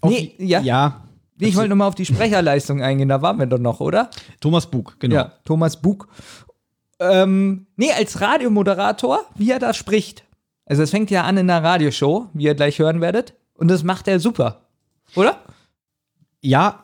Auf 0.01 0.11
Nee, 0.11 0.35
die- 0.39 0.47
ja. 0.47 0.61
ja. 0.61 1.03
Nee, 1.39 1.49
ich 1.49 1.57
wollte 1.57 1.69
nochmal 1.71 1.89
auf 1.89 1.95
die 1.97 2.07
Sprecherleistung 2.07 2.81
eingehen, 2.81 3.09
da 3.09 3.21
waren 3.21 3.39
wir 3.39 3.47
doch 3.47 3.59
noch, 3.59 3.81
oder? 3.81 4.09
Thomas 4.41 4.71
Bug, 4.71 4.97
genau. 5.01 5.17
Ja, 5.17 5.33
Thomas 5.45 5.81
Bug. 5.83 6.09
Ähm, 7.01 7.67
nee, 7.77 7.91
als 7.93 8.21
Radiomoderator, 8.21 9.21
wie 9.35 9.51
er 9.51 9.59
da 9.59 9.75
spricht. 9.75 10.25
Also 10.65 10.83
es 10.83 10.91
fängt 10.91 11.11
ja 11.11 11.25
an 11.25 11.37
in 11.37 11.51
einer 11.51 11.63
Radioshow, 11.63 12.29
wie 12.35 12.45
ihr 12.45 12.55
gleich 12.55 12.79
hören 12.79 13.01
werdet. 13.01 13.35
Und 13.55 13.69
das 13.69 13.83
macht 13.83 14.09
er 14.09 14.21
super. 14.21 14.63
Oder? 15.17 15.39
Ja, 16.41 16.84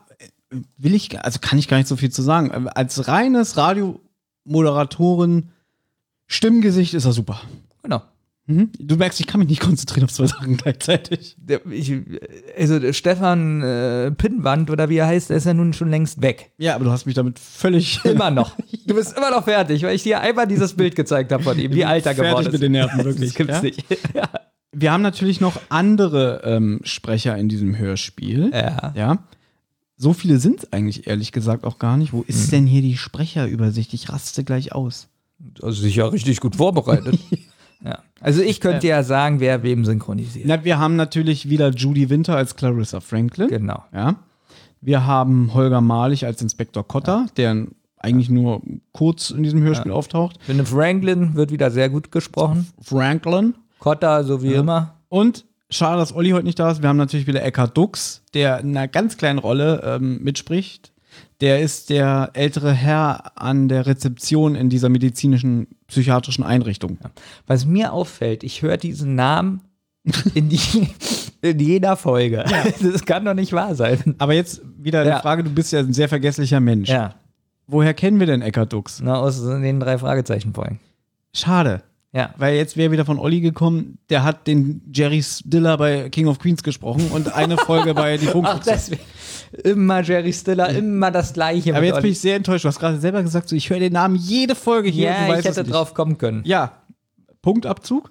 will 0.78 0.94
ich, 0.94 1.18
also 1.22 1.38
kann 1.40 1.58
ich 1.58 1.68
gar 1.68 1.76
nicht 1.78 1.88
so 1.88 1.96
viel 1.96 2.10
zu 2.10 2.22
sagen. 2.22 2.68
Als 2.68 3.08
reines 3.08 3.56
Radiomoderatoren 3.56 5.50
Stimmgesicht 6.26 6.94
ist 6.94 7.04
er 7.04 7.12
super. 7.12 7.40
Genau. 7.82 8.02
Mhm. 8.46 8.70
Du 8.78 8.96
merkst, 8.96 9.20
ich 9.20 9.26
kann 9.26 9.38
mich 9.38 9.48
nicht 9.48 9.60
konzentrieren 9.60 10.04
auf 10.04 10.12
zwei 10.12 10.26
Sachen 10.26 10.56
gleichzeitig. 10.56 11.36
Ich, 11.70 11.92
also 12.58 12.92
Stefan 12.92 13.62
äh, 13.62 14.10
Pinnwand 14.10 14.70
oder 14.70 14.88
wie 14.88 14.96
er 14.96 15.06
heißt, 15.06 15.30
der 15.30 15.36
ist 15.36 15.46
ja 15.46 15.54
nun 15.54 15.72
schon 15.72 15.90
längst 15.90 16.20
weg. 16.20 16.50
Ja, 16.58 16.74
aber 16.74 16.84
du 16.84 16.90
hast 16.90 17.06
mich 17.06 17.14
damit 17.14 17.38
völlig 17.38 18.04
Immer 18.04 18.30
noch. 18.30 18.56
Du 18.86 18.96
bist 18.96 19.16
immer 19.16 19.30
noch 19.30 19.44
fertig, 19.44 19.84
weil 19.84 19.94
ich 19.94 20.02
dir 20.02 20.20
einmal 20.20 20.48
dieses 20.48 20.74
Bild 20.74 20.96
gezeigt 20.96 21.30
habe 21.30 21.44
von 21.44 21.56
ihm, 21.60 21.72
wie 21.74 21.84
alt 21.84 22.06
er 22.06 22.14
fertig 22.14 22.30
geworden 22.30 22.46
ist. 22.46 22.52
mit 22.52 22.62
den 22.62 22.72
Nerven, 22.72 23.04
wirklich. 23.04 23.28
Das 23.28 23.36
gibt's 23.36 23.54
ja? 23.56 23.62
nicht. 23.62 23.84
ja. 24.14 24.28
Wir 24.72 24.90
haben 24.90 25.02
natürlich 25.02 25.40
noch 25.40 25.60
andere 25.68 26.40
ähm, 26.44 26.80
Sprecher 26.82 27.36
in 27.36 27.48
diesem 27.48 27.78
Hörspiel. 27.78 28.50
Ja. 28.52 28.92
Ja. 28.96 29.18
So 30.02 30.14
viele 30.14 30.38
sind 30.38 30.60
es 30.60 30.72
eigentlich 30.72 31.06
ehrlich 31.08 31.30
gesagt 31.30 31.64
auch 31.64 31.78
gar 31.78 31.98
nicht. 31.98 32.14
Wo 32.14 32.22
ist 32.22 32.50
denn 32.52 32.66
hier 32.66 32.80
die 32.80 32.96
Sprecherübersicht? 32.96 33.92
Ich 33.92 34.08
raste 34.08 34.44
gleich 34.44 34.72
aus. 34.72 35.08
Also 35.62 35.82
sicher 35.82 36.10
richtig 36.10 36.40
gut 36.40 36.56
vorbereitet. 36.56 37.18
ja. 37.84 37.98
Also 38.18 38.40
ich 38.40 38.62
könnte 38.62 38.86
ja 38.86 39.02
sagen, 39.02 39.40
wer 39.40 39.62
wem 39.62 39.84
synchronisiert. 39.84 40.46
Na, 40.46 40.64
wir 40.64 40.78
haben 40.78 40.96
natürlich 40.96 41.50
wieder 41.50 41.68
Judy 41.68 42.08
Winter 42.08 42.34
als 42.34 42.56
Clarissa 42.56 43.00
Franklin. 43.00 43.48
Genau. 43.48 43.84
Ja. 43.92 44.16
Wir 44.80 45.06
haben 45.06 45.52
Holger 45.52 45.82
Malich 45.82 46.24
als 46.24 46.40
Inspektor 46.40 46.88
Cotter, 46.88 47.26
der 47.36 47.66
eigentlich 47.98 48.30
nur 48.30 48.62
kurz 48.92 49.28
in 49.28 49.42
diesem 49.42 49.60
Hörspiel 49.60 49.92
auftaucht. 49.92 50.38
Finde, 50.40 50.64
Franklin 50.64 51.34
wird 51.34 51.52
wieder 51.52 51.70
sehr 51.70 51.90
gut 51.90 52.10
gesprochen. 52.10 52.68
Franklin. 52.80 53.54
Cotta, 53.78 54.24
so 54.24 54.42
wie 54.42 54.54
immer. 54.54 54.94
Und 55.10 55.44
schade, 55.70 55.98
dass 55.98 56.14
Olli 56.14 56.30
heute 56.30 56.44
nicht 56.44 56.58
da 56.58 56.70
ist. 56.70 56.82
Wir 56.82 56.88
haben 56.88 56.96
natürlich 56.96 57.26
wieder 57.26 57.42
Eckhard 57.42 57.76
Dux, 57.76 58.22
der 58.34 58.60
in 58.60 58.76
einer 58.76 58.88
ganz 58.88 59.16
kleinen 59.16 59.38
Rolle 59.38 59.82
ähm, 59.84 60.22
mitspricht. 60.22 60.92
Der 61.40 61.60
ist 61.60 61.90
der 61.90 62.30
ältere 62.34 62.72
Herr 62.72 63.32
an 63.40 63.68
der 63.68 63.86
Rezeption 63.86 64.54
in 64.54 64.68
dieser 64.68 64.88
medizinischen 64.88 65.66
psychiatrischen 65.88 66.44
Einrichtung. 66.44 66.98
Was 67.46 67.64
mir 67.66 67.92
auffällt, 67.92 68.44
ich 68.44 68.62
höre 68.62 68.76
diesen 68.76 69.14
Namen 69.14 69.62
in, 70.34 70.48
die, 70.50 70.60
in 71.42 71.58
jeder 71.58 71.96
Folge. 71.96 72.44
Das 72.82 73.04
kann 73.06 73.24
doch 73.24 73.34
nicht 73.34 73.52
wahr 73.52 73.74
sein. 73.74 74.14
Aber 74.18 74.34
jetzt 74.34 74.60
wieder 74.78 75.04
Ja. 75.04 75.16
die 75.16 75.22
Frage, 75.22 75.42
du 75.44 75.50
bist 75.50 75.72
ja 75.72 75.80
ein 75.80 75.92
sehr 75.92 76.08
vergesslicher 76.08 76.60
Mensch. 76.60 76.88
Ja, 76.90 77.14
Woher 77.66 77.94
kennen 77.94 78.18
wir 78.18 78.26
denn 78.26 78.42
Eckart 78.42 78.72
Dux? 78.72 79.00
na, 79.02 79.14
aus 79.16 79.42
den 79.42 79.78
drei 79.80 79.96
Fragezeichen-Folgen. 79.98 80.80
Schade. 81.32 81.82
Ja. 82.12 82.34
Weil 82.36 82.56
jetzt 82.56 82.76
wäre 82.76 82.90
wieder 82.90 83.04
von 83.04 83.18
Olli 83.18 83.40
gekommen, 83.40 83.98
der 84.08 84.24
hat 84.24 84.46
den 84.46 84.82
Jerry 84.92 85.22
Stiller 85.22 85.76
bei 85.76 86.08
King 86.08 86.26
of 86.26 86.40
Queens 86.40 86.62
gesprochen 86.62 87.08
und 87.12 87.32
eine 87.32 87.56
Folge 87.56 87.94
bei 87.94 88.16
Die 88.16 88.26
deswegen. 88.66 89.00
Immer 89.62 90.02
Jerry 90.02 90.32
Stiller, 90.32 90.70
immer 90.70 91.10
das 91.12 91.32
Gleiche. 91.32 91.74
Aber 91.74 91.84
jetzt 91.84 91.96
bin 91.96 92.04
Olli. 92.04 92.12
ich 92.12 92.20
sehr 92.20 92.36
enttäuscht. 92.36 92.64
Du 92.64 92.68
hast 92.68 92.80
gerade 92.80 92.98
selber 92.98 93.22
gesagt, 93.22 93.48
so, 93.48 93.54
ich 93.54 93.70
höre 93.70 93.78
den 93.78 93.92
Namen 93.92 94.16
jede 94.16 94.56
Folge 94.56 94.88
hier. 94.88 95.08
und 95.08 95.28
Ja, 95.28 95.38
ich 95.38 95.44
hätte 95.44 95.64
drauf 95.64 95.94
kommen 95.94 96.18
können. 96.18 96.42
Ja. 96.44 96.72
Punktabzug? 97.42 98.10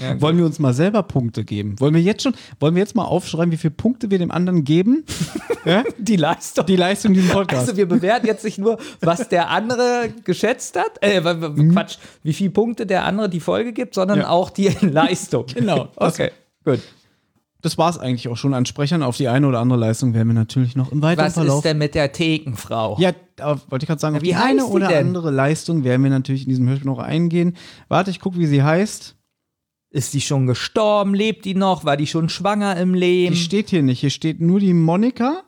Ja. 0.00 0.20
Wollen 0.20 0.38
wir 0.38 0.44
uns 0.46 0.58
mal 0.60 0.72
selber 0.72 1.02
Punkte 1.02 1.44
geben? 1.44 1.78
Wollen 1.80 1.92
wir 1.94 2.00
jetzt 2.00 2.22
schon, 2.22 2.32
wollen 2.60 2.74
wir 2.76 2.80
jetzt 2.80 2.94
mal 2.94 3.04
aufschreiben, 3.04 3.50
wie 3.50 3.56
viele 3.56 3.72
Punkte 3.72 4.10
wir 4.12 4.18
dem 4.18 4.30
anderen 4.30 4.62
geben? 4.62 5.04
ja? 5.64 5.82
Die 5.98 6.14
Leistung. 6.16 6.66
Die 6.66 6.76
Leistung 6.76 7.14
dieses 7.14 7.32
Podcasts. 7.32 7.68
Also 7.70 7.76
wir 7.76 7.86
bewerten 7.88 8.26
jetzt 8.26 8.44
nicht 8.44 8.58
nur, 8.58 8.78
was 9.00 9.28
der 9.28 9.50
andere 9.50 10.10
geschätzt 10.24 10.78
hat, 10.78 11.02
äh, 11.02 11.24
w- 11.24 11.72
Quatsch, 11.72 11.98
wie 12.22 12.32
viele 12.32 12.50
Punkte 12.50 12.86
der 12.86 13.04
andere 13.04 13.28
die 13.28 13.40
Folge 13.40 13.72
gibt, 13.72 13.94
sondern 13.94 14.18
Mhm. 14.18 14.22
Ja. 14.22 14.28
auch 14.30 14.50
die 14.50 14.68
Leistung. 14.82 15.46
Genau. 15.52 15.88
Okay, 15.96 16.30
gut. 16.64 16.78
Das 17.60 17.76
war 17.78 17.90
es 17.90 17.98
eigentlich 17.98 18.28
auch 18.28 18.36
schon 18.36 18.54
an 18.54 18.66
Sprechern. 18.66 19.02
Auf 19.02 19.16
die 19.16 19.28
eine 19.28 19.46
oder 19.48 19.58
andere 19.60 19.78
Leistung 19.78 20.14
werden 20.14 20.28
wir 20.28 20.34
natürlich 20.34 20.76
noch 20.76 20.92
im 20.92 21.02
weiteren 21.02 21.26
Was 21.26 21.34
Verlauf. 21.34 21.56
ist 21.58 21.64
denn 21.64 21.78
mit 21.78 21.94
der 21.94 22.12
Thekenfrau? 22.12 22.96
Ja, 23.00 23.12
wollte 23.68 23.84
ich 23.84 23.88
gerade 23.88 24.00
sagen, 24.00 24.16
auf 24.16 24.22
Wie 24.22 24.28
die 24.28 24.34
eine 24.36 24.64
oder 24.66 24.88
denn? 24.88 25.08
andere 25.08 25.30
Leistung 25.30 25.82
werden 25.84 26.02
wir 26.02 26.10
natürlich 26.10 26.44
in 26.44 26.50
diesem 26.50 26.68
Hörspiel 26.68 26.88
noch 26.90 26.98
eingehen. 27.00 27.56
Warte, 27.88 28.10
ich 28.10 28.20
gucke, 28.20 28.38
wie 28.38 28.46
sie 28.46 28.62
heißt. 28.62 29.16
Ist 29.90 30.12
die 30.14 30.20
schon 30.20 30.46
gestorben? 30.46 31.14
Lebt 31.14 31.44
die 31.46 31.54
noch? 31.54 31.84
War 31.84 31.96
die 31.96 32.06
schon 32.06 32.28
schwanger 32.28 32.76
im 32.76 32.94
Leben? 32.94 33.34
Die 33.34 33.40
steht 33.40 33.70
hier 33.70 33.82
nicht. 33.82 34.00
Hier 34.00 34.10
steht 34.10 34.40
nur 34.40 34.60
die 34.60 34.74
Monika. 34.74 35.42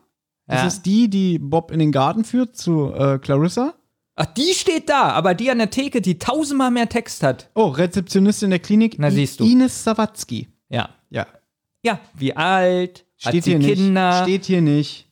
Das 0.47 0.61
Ja. 0.63 0.67
ist 0.67 0.83
die, 0.87 1.09
die 1.11 1.39
Bob 1.39 1.71
in 1.71 1.79
den 1.79 1.93
Garten 1.93 2.25
führt 2.25 2.57
zu 2.57 2.93
äh, 2.93 3.19
Clarissa. 3.19 3.75
Ach, 4.17 4.27
die 4.27 4.53
steht 4.55 4.89
da, 4.89 5.11
aber 5.11 5.35
die 5.35 5.51
an 5.51 5.59
der 5.59 5.71
Theke, 5.71 6.01
die 6.01 6.19
tausendmal 6.19 6.71
mehr 6.71 6.89
Text 6.89 7.23
hat. 7.23 7.51
Oh, 7.55 7.69
Rezeptionistin 7.69 8.51
der 8.51 8.59
Klinik. 8.59 8.97
Na, 8.99 9.09
I- 9.09 9.13
siehst 9.13 9.41
du. 9.41 9.45
Ines 9.45 9.85
Sawatzki. 9.85 10.49
Ja. 10.71 10.89
Ja. 11.11 11.27
Ja, 11.83 11.99
wie 12.15 12.37
alt? 12.37 13.05
hat 13.23 13.33
Steht 13.33 13.45
sie 13.45 13.59
hier 13.59 13.75
Kinder? 13.75 14.11
nicht. 14.11 14.23
Steht 14.23 14.45
hier 14.47 14.61
nicht. 14.63 15.07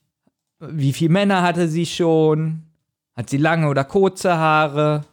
Wie 0.61 0.92
viele 0.92 1.11
Männer 1.11 1.42
hatte 1.42 1.68
sie 1.68 1.87
schon? 1.87 2.62
Hat 3.14 3.31
sie 3.31 3.37
lange 3.37 3.68
oder 3.68 3.85
kurze 3.85 4.37
Haare? 4.37 5.04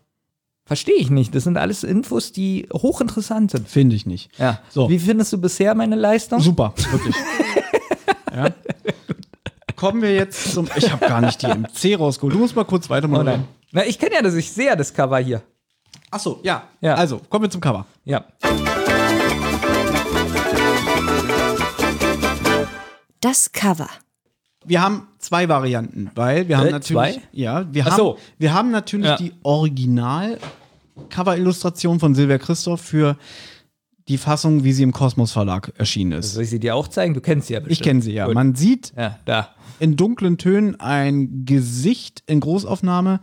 Verstehe 0.66 0.96
ich 0.96 1.10
nicht. 1.12 1.36
Das 1.36 1.44
sind 1.44 1.58
alles 1.58 1.84
Infos, 1.84 2.32
die 2.32 2.68
hochinteressant 2.74 3.52
sind. 3.52 3.68
Finde 3.70 3.96
ich 3.96 4.06
nicht. 4.06 4.32
Ja. 4.40 4.60
So. 4.70 4.90
Wie 4.90 4.98
findest 4.98 5.32
du 5.34 5.38
bisher 5.40 5.76
meine 5.76 5.96
Leistung? 5.96 6.40
Super, 6.40 6.74
wirklich. 6.92 7.16
ja. 8.36 8.50
Kommen 9.76 10.02
wir 10.02 10.16
jetzt 10.16 10.54
zum. 10.54 10.68
Ich 10.76 10.92
habe 10.92 11.06
gar 11.08 11.22
nicht 11.22 11.42
die 11.42 11.48
MC 11.48 12.00
rausgeholt. 12.00 12.34
Du 12.34 12.40
musst 12.40 12.56
mal 12.56 12.64
kurz 12.66 12.90
weiter 12.90 13.08
Oh 13.12 13.22
nein. 13.22 13.48
Na, 13.72 13.86
ich 13.86 14.00
kenne 14.00 14.16
ja 14.16 14.22
das, 14.22 14.34
ich 14.34 14.52
sehe 14.52 14.68
ja 14.68 14.76
das 14.76 14.94
Cover 14.94 15.20
hier. 15.20 15.42
Achso, 16.10 16.40
ja. 16.44 16.64
Ja. 16.82 16.96
Also, 16.96 17.20
kommen 17.30 17.44
wir 17.44 17.50
zum 17.50 17.62
Cover. 17.62 17.86
Ja. 18.06 18.26
Das 23.26 23.52
Cover. 23.52 23.90
Wir 24.68 24.84
haben 24.84 25.08
zwei 25.18 25.50
Varianten, 25.50 26.12
weil 26.14 26.48
wir 26.48 26.60
haben 26.60 26.68
Äh, 26.68 26.72
natürlich. 26.74 27.16
zwei? 27.16 27.22
Ja, 27.32 27.66
wir 27.74 27.86
haben, 27.86 27.96
so. 27.98 28.20
wir 28.38 28.54
haben 28.54 28.70
natürlich 28.70 29.08
Ja. 29.08 29.18
die 29.18 29.34
Original-Cover-Illustration 29.42 32.00
von 32.00 32.14
Silvia 32.14 32.38
Christoph 32.38 32.82
für 32.82 33.18
die 34.08 34.20
Fassung, 34.20 34.64
wie 34.64 34.74
sie 34.74 34.84
im 34.84 34.92
Kosmos 34.92 35.32
Verlag 35.32 35.74
erschienen 35.80 36.12
ist. 36.20 36.34
Soll 36.34 36.44
ich 36.44 36.52
sie 36.52 36.60
dir 36.60 36.76
auch 36.76 36.88
zeigen? 36.88 37.16
Du 37.16 37.22
kennst 37.22 37.48
sie 37.48 37.56
ja 37.56 37.62
bestimmt. 37.62 37.80
Ich 37.80 37.82
kenne 37.82 38.04
sie 38.04 38.14
ja. 38.14 38.28
Gut. 38.28 38.36
Man 38.36 38.54
sieht 38.54 38.94
Ja, 38.96 39.18
da. 39.26 39.56
in 39.80 39.96
dunklen 39.96 40.38
Tönen 40.38 40.80
ein 40.80 41.46
Gesicht 41.46 42.22
in 42.28 42.42
Großaufnahme, 42.42 43.22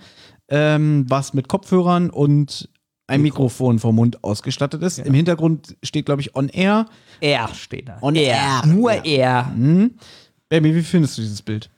ähm, 0.48 1.04
was 1.08 1.32
mit 1.32 1.46
Kopfhörern 1.46 2.10
und 2.10 2.68
ein 3.06 3.22
Mikrofon 3.22 3.78
vom 3.78 3.94
Mund 3.94 4.24
ausgestattet 4.24 4.82
ist. 4.82 4.98
Im 4.98 5.14
Hintergrund 5.14 5.76
steht, 5.84 6.06
glaube 6.06 6.22
ich, 6.22 6.34
On 6.34 6.48
Air. 6.48 6.86
Er 7.22 7.48
steht 7.54 7.88
da. 7.88 7.98
On 8.00 8.16
Air. 8.16 8.64
Nur 8.66 9.04
er. 9.04 9.52
Baby, 10.48 10.74
wie 10.74 10.82
findest 10.82 11.16
du 11.16 11.22
dieses 11.22 11.40
Bild? 11.40 11.70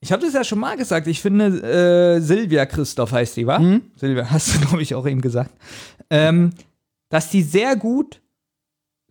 Ich 0.00 0.10
habe 0.10 0.22
das 0.22 0.34
ja 0.34 0.42
schon 0.42 0.58
mal 0.58 0.76
gesagt. 0.76 1.06
Ich 1.06 1.22
finde, 1.22 1.62
äh, 1.62 2.20
Silvia 2.20 2.66
Christoph 2.66 3.12
heißt 3.12 3.36
die, 3.36 3.46
wa? 3.46 3.60
Mhm. 3.60 3.82
Silvia, 3.96 4.28
hast 4.30 4.54
du, 4.54 4.60
glaube 4.60 4.82
ich, 4.82 4.96
auch 4.96 5.06
eben 5.06 5.20
gesagt. 5.20 5.52
Ähm, 6.10 6.50
dass 7.10 7.30
die 7.30 7.42
sehr 7.42 7.76
gut 7.76 8.20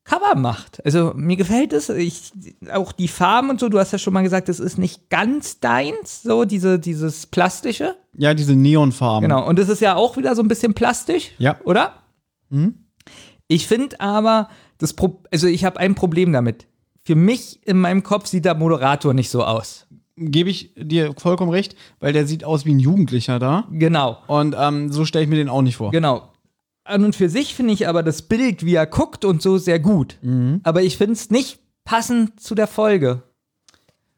Cover 0.04 0.36
macht. 0.36 0.86
Also 0.86 1.14
mir 1.16 1.38
gefällt 1.38 1.72
es. 1.72 1.88
Ich, 1.88 2.34
auch 2.70 2.92
die 2.92 3.08
Farben 3.08 3.50
und 3.50 3.62
so, 3.62 3.70
du 3.70 3.80
hast 3.80 3.94
ja 3.94 4.00
schon 4.00 4.14
mal 4.14 4.24
gesagt, 4.24 4.50
das 4.50 4.60
ist 4.60 4.78
nicht 4.78 5.10
ganz 5.10 5.62
deins, 5.62 6.22
so 6.22 6.44
diese, 6.44 6.80
dieses 6.80 7.28
Plastische. 7.28 7.96
Ja, 8.18 8.34
diese 8.34 8.58
Neonfarben. 8.58 9.30
Genau. 9.30 9.48
Und 9.48 9.58
das 9.58 9.70
ist 9.70 9.80
ja 9.80 9.96
auch 9.96 10.18
wieder 10.18 10.36
so 10.36 10.44
ein 10.44 10.50
bisschen 10.50 10.74
plastisch. 10.74 11.32
Ja. 11.38 11.56
Oder? 11.64 11.94
Ich 13.48 13.68
finde 13.68 14.00
aber, 14.02 14.50
das 14.84 14.94
Pro 14.94 15.22
also 15.32 15.48
ich 15.48 15.64
habe 15.66 15.80
ein 15.80 15.96
Problem 15.96 16.32
damit. 16.34 16.68
Für 17.04 17.16
mich 17.16 17.66
in 17.66 17.80
meinem 17.80 18.04
Kopf 18.04 18.28
sieht 18.28 18.46
der 18.46 18.56
Moderator 18.56 19.14
nicht 19.14 19.30
so 19.30 19.44
aus. 19.44 19.88
Gebe 20.16 20.50
ich 20.50 20.74
dir 20.78 21.14
vollkommen 21.18 21.52
recht, 21.52 21.76
weil 22.00 22.14
der 22.14 22.28
sieht 22.28 22.44
aus 22.44 22.66
wie 22.66 22.74
ein 22.74 22.80
Jugendlicher 22.80 23.40
da. 23.40 23.68
Genau. 23.72 24.18
Und 24.28 24.56
ähm, 24.60 24.92
so 24.92 25.06
stelle 25.06 25.24
ich 25.24 25.30
mir 25.30 25.38
den 25.38 25.50
auch 25.50 25.62
nicht 25.62 25.78
vor. 25.78 25.92
Genau. 25.92 26.30
An 26.84 27.04
und 27.06 27.16
für 27.16 27.30
sich 27.30 27.56
finde 27.56 27.74
ich 27.74 27.88
aber 27.88 28.04
das 28.04 28.22
Bild, 28.24 28.66
wie 28.66 28.76
er 28.76 28.86
guckt 28.86 29.26
und 29.26 29.42
so, 29.42 29.58
sehr 29.58 29.80
gut. 29.80 30.18
Mhm. 30.22 30.60
Aber 30.64 30.84
ich 30.84 30.98
finde 30.98 31.14
es 31.14 31.30
nicht 31.32 31.60
passend 31.86 32.40
zu 32.42 32.56
der 32.56 32.68
Folge. 32.68 33.24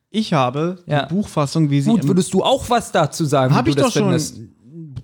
Ich 0.10 0.34
habe 0.34 0.80
Ja. 0.88 1.06
die 1.06 1.14
Buchfassung, 1.14 1.70
wie 1.70 1.82
sie. 1.82 1.90
Gut, 1.92 2.08
würdest 2.08 2.34
du 2.34 2.44
auch 2.44 2.70
was 2.70 2.92
dazu 2.92 3.24
sagen? 3.26 3.54
wie 3.54 3.58
Hab 3.58 3.66
du 3.66 3.70
ich 3.72 3.76
das 3.76 3.86
doch 3.86 3.92
schon. 3.94 4.04
findest? 4.04 4.40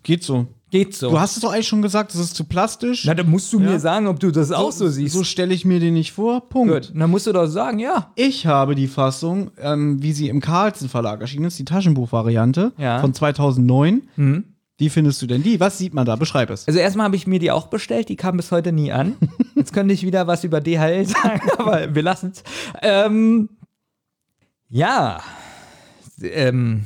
Geht 0.04 0.24
so. 0.24 0.48
Geht 0.72 0.96
so. 0.96 1.10
Du 1.12 1.20
hast 1.20 1.36
es 1.36 1.42
doch 1.42 1.52
eigentlich 1.52 1.68
schon 1.68 1.82
gesagt, 1.82 2.14
es 2.16 2.20
ist 2.20 2.34
zu 2.36 2.46
plastisch. 2.46 3.04
Na, 3.06 3.14
dann 3.14 3.30
musst 3.30 3.52
du 3.52 3.60
Ja. 3.60 3.72
mir 3.72 3.80
sagen, 3.80 4.08
ob 4.08 4.20
du 4.22 4.32
das 4.32 4.52
auch 4.54 4.72
so 4.72 4.88
siehst. 4.88 5.14
So 5.14 5.24
stelle 5.26 5.54
ich 5.54 5.66
mir 5.66 5.80
den 5.82 5.94
nicht 5.94 6.14
vor. 6.14 6.48
Punkt. 6.50 6.74
Gut. 6.74 6.94
Dann 6.96 7.10
musst 7.12 7.28
du 7.28 7.34
doch 7.34 7.46
sagen, 7.48 7.78
ja. 7.80 8.12
Ich 8.16 8.48
habe 8.48 8.74
die 8.74 8.88
Fassung, 8.88 9.52
ähm, 9.60 10.02
wie 10.02 10.14
sie 10.14 10.30
im 10.30 10.40
Carlsen 10.40 10.88
Verlag 10.88 11.20
erschienen 11.20 11.46
ist, 11.46 11.60
die 11.60 11.66
Taschenbuchvariante 11.66 12.72
Ja. 12.78 13.00
von 13.02 13.14
2009. 13.14 14.04
Mhm. 14.16 14.46
Wie 14.78 14.90
findest 14.90 15.22
du 15.22 15.28
denn 15.28 15.44
die? 15.44 15.60
Was 15.60 15.78
sieht 15.78 15.94
man 15.94 16.06
da? 16.08 16.16
Beschreib 16.16 16.50
es. 16.50 16.66
Also 16.68 16.80
erstmal 16.80 17.04
habe 17.06 17.16
ich 17.18 17.28
mir 17.28 17.38
die 17.38 17.52
auch 17.52 17.68
bestellt, 17.68 18.08
die 18.10 18.16
kam 18.16 18.38
bis 18.38 18.50
heute 18.52 18.72
nie 18.72 18.92
an. 18.94 19.16
Jetzt 19.56 19.74
könnte 19.74 19.94
ich 19.94 20.04
wieder 20.04 20.26
was 20.26 20.44
über 20.46 20.62
DHL 20.62 21.06
sagen, 21.06 21.42
aber 21.58 21.94
wir 21.94 22.02
lassen 22.02 22.32
es. 22.34 22.44
Ähm, 22.82 23.50
ja. 24.70 25.20
Ähm, 26.22 26.86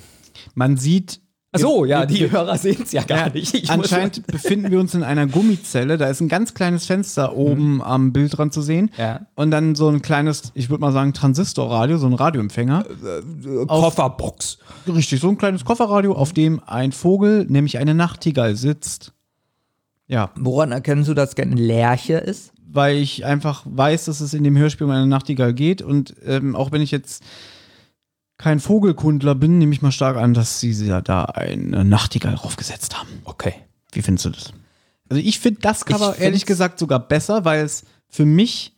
Man 0.55 0.75
sieht. 0.77 1.21
Ach 1.55 1.59
so, 1.59 1.85
ja, 1.85 2.05
die 2.05 2.19
Ja. 2.25 2.27
Hörer 2.29 2.57
sehen 2.57 2.77
es 2.83 2.91
ja 2.91 3.03
gar 3.03 3.29
nicht. 3.33 3.53
Ich 3.53 3.63
muss- 3.63 3.69
Anscheinend 3.71 4.27
befinden 4.27 4.69
wir 4.71 4.79
uns 4.79 4.93
in 4.93 5.03
einer 5.03 5.27
Gummizelle. 5.27 5.97
Da 5.97 6.07
ist 6.07 6.21
ein 6.21 6.27
ganz 6.27 6.53
kleines 6.53 6.85
Fenster 6.85 7.35
oben 7.35 7.81
am 7.81 8.13
Bildrand 8.13 8.53
zu 8.53 8.61
sehen. 8.61 8.85
Mhm. 8.95 9.01
Ja. 9.01 9.21
Und 9.35 9.51
dann 9.51 9.75
so 9.75 9.89
ein 9.89 10.01
kleines, 10.01 10.51
ich 10.53 10.69
würde 10.69 10.81
mal 10.81 10.91
sagen, 10.91 11.13
Transistorradio, 11.13 11.97
so 11.97 12.07
ein 12.07 12.13
Radioempfänger. 12.13 12.85
Kofferbox. 13.67 14.57
Richtig, 14.87 15.19
so 15.19 15.29
ein 15.29 15.37
kleines 15.37 15.65
Kofferradio, 15.65 16.13
auf 16.13 16.33
dem 16.33 16.61
ein 16.65 16.91
Vogel, 16.91 17.45
nämlich 17.49 17.77
eine 17.77 17.93
Nachtigall, 17.95 18.55
sitzt. 18.55 19.13
Ja, 20.07 20.29
Woran 20.35 20.71
erkennst 20.71 21.09
du, 21.09 21.13
dass 21.13 21.31
es 21.31 21.37
eine 21.37 21.55
Lerche 21.55 22.15
ist? 22.17 22.51
weil 22.67 22.97
ich 22.97 23.23
einfach 23.23 23.63
weiß, 23.63 24.03
dass 24.05 24.19
es 24.19 24.33
in 24.33 24.43
dem 24.43 24.57
Hörspiel 24.57 24.83
um 24.85 24.91
eine 24.91 25.07
Nachtigall 25.07 25.53
geht. 25.53 25.81
Und 25.81 26.13
ähm, 26.25 26.57
auch 26.57 26.73
wenn 26.73 26.81
ich 26.81 26.91
jetzt 26.91 27.23
kein 28.37 28.59
Vogelkundler 28.59 29.35
bin, 29.35 29.57
nehme 29.57 29.73
ich 29.73 29.81
mal 29.81 29.91
stark 29.91 30.17
an, 30.17 30.33
dass 30.33 30.59
sie 30.59 30.71
ja 30.71 31.01
da 31.01 31.25
eine 31.25 31.85
Nachtigall 31.85 32.35
draufgesetzt 32.35 32.97
haben. 32.99 33.09
Okay. 33.23 33.53
Wie 33.91 34.01
findest 34.01 34.25
du 34.25 34.29
das? 34.31 34.53
Also 35.09 35.21
ich 35.23 35.39
finde 35.39 35.61
das 35.61 35.85
Cover 35.85 36.13
Ich 36.15 36.21
ehrlich 36.21 36.45
gesagt 36.45 36.79
sogar 36.79 36.99
besser, 36.99 37.45
weil 37.45 37.63
es 37.63 37.85
für 38.09 38.25
mich 38.25 38.73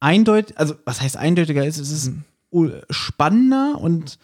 eindeutig, 0.00 0.58
also 0.58 0.74
was 0.84 1.00
heißt 1.00 1.16
eindeutiger 1.16 1.64
ist, 1.64 1.78
es 1.78 1.90
ist 1.90 2.12
u- 2.50 2.70
spannender 2.90 3.78
und 3.80 4.18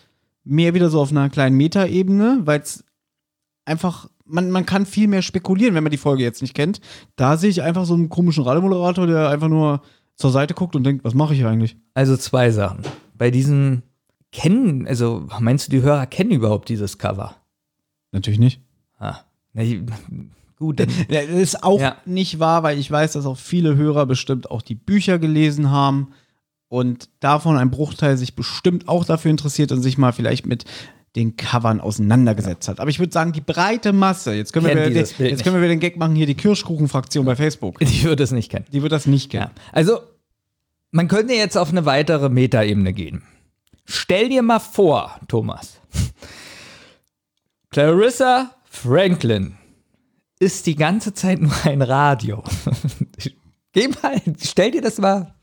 mehr 0.44 0.74
wieder 0.74 0.90
so 0.90 1.00
auf 1.00 1.10
einer 1.10 1.28
kleinen 1.30 1.56
Metaebene, 1.56 2.40
weil 2.44 2.60
es 2.60 2.84
einfach, 3.64 4.08
man, 4.24 4.50
man 4.50 4.66
kann 4.66 4.86
viel 4.86 5.06
mehr 5.08 5.22
spekulieren, 5.22 5.74
wenn 5.74 5.84
man 5.84 5.90
die 5.90 5.96
Folge 5.98 6.22
jetzt 6.22 6.42
nicht 6.42 6.54
kennt. 6.54 6.80
Da 7.16 7.36
sehe 7.36 7.50
ich 7.50 7.62
einfach 7.62 7.84
so 7.84 7.94
einen 7.94 8.08
komischen 8.08 8.44
Radiomoderator, 8.44 9.06
der 9.06 9.28
einfach 9.28 9.48
nur 9.48 9.82
zur 10.16 10.30
Seite 10.30 10.54
guckt 10.54 10.76
und 10.76 10.84
denkt, 10.84 11.04
was 11.04 11.14
mache 11.14 11.32
ich 11.34 11.40
hier 11.40 11.48
eigentlich? 11.48 11.76
Also 11.94 12.16
zwei 12.16 12.50
Sachen. 12.50 12.82
Bei 13.16 13.30
diesen 13.30 13.82
kennen, 14.34 14.86
also 14.86 15.26
meinst 15.40 15.68
du, 15.68 15.70
die 15.70 15.82
Hörer 15.82 16.06
kennen 16.06 16.32
überhaupt 16.32 16.68
dieses 16.68 16.98
Cover? 16.98 17.36
Natürlich 18.12 18.38
nicht. 18.40 18.60
Ah. 18.98 19.20
Na, 19.54 19.62
ich- 19.62 19.80
gut, 20.58 20.80
dann, 20.80 20.88
Ja, 21.08 21.22
Das 21.22 21.30
ist 21.40 21.62
auch 21.64 21.80
Ja. 21.80 21.96
nicht 22.04 22.38
wahr, 22.40 22.62
weil 22.62 22.78
ich 22.78 22.90
weiß, 22.90 23.12
dass 23.12 23.24
auch 23.24 23.38
viele 23.38 23.76
Hörer 23.76 24.04
bestimmt 24.06 24.50
auch 24.50 24.60
die 24.62 24.74
Bücher 24.74 25.18
gelesen 25.18 25.70
haben 25.70 26.08
und 26.68 27.08
davon 27.20 27.56
ein 27.56 27.70
Bruchteil 27.70 28.16
sich 28.16 28.34
bestimmt 28.34 28.88
auch 28.88 29.04
dafür 29.04 29.30
interessiert 29.30 29.70
und 29.72 29.80
sich 29.82 29.96
mal 29.96 30.12
vielleicht 30.12 30.46
mit 30.46 30.64
den 31.16 31.36
Covern 31.36 31.80
auseinandergesetzt 31.80 32.66
hat. 32.66 32.80
Aber 32.80 32.90
ich 32.90 32.98
würde 32.98 33.12
sagen, 33.12 33.30
die 33.32 33.40
breite 33.40 33.92
Masse, 33.92 34.34
jetzt 34.34 34.52
können, 34.52 34.66
wir 34.66 34.74
Kennt 34.74 34.96
jetzt 34.96 35.20
nicht. 35.20 35.44
können 35.44 35.60
wir 35.62 35.68
den 35.68 35.78
Gag 35.78 35.96
machen, 35.96 36.16
hier 36.16 36.26
die 36.26 36.34
Kirschkuchen-Fraktion 36.34 37.24
bei 37.24 37.36
Facebook. 37.36 37.76
Ich 37.80 38.02
würde 38.02 38.24
es 38.24 38.32
nicht 38.32 38.50
kennen. 38.50 38.64
Die 38.72 38.82
wird 38.82 38.90
das 38.90 39.06
nicht 39.06 39.30
kennen. 39.30 39.50
Ja. 39.54 39.62
Also, 39.70 40.00
man 40.90 41.06
könnte 41.06 41.34
jetzt 41.34 41.56
auf 41.56 41.70
eine 41.70 41.86
weitere 41.86 42.28
Metaebene 42.28 42.92
gehen. 42.92 43.22
Stell 43.84 44.28
dir 44.28 44.42
mal 44.42 44.60
vor, 44.60 45.20
Thomas. 45.28 45.80
Clarissa 47.70 48.54
Franklin 48.64 49.56
ist 50.38 50.66
die 50.66 50.76
ganze 50.76 51.14
Zeit 51.14 51.40
nur 51.40 51.52
ein 51.64 51.82
Radio. 51.82 52.42
Geh 53.72 53.88
mal, 53.88 54.20
stell 54.40 54.70
dir 54.70 54.82
das 54.82 54.98
mal 54.98 55.34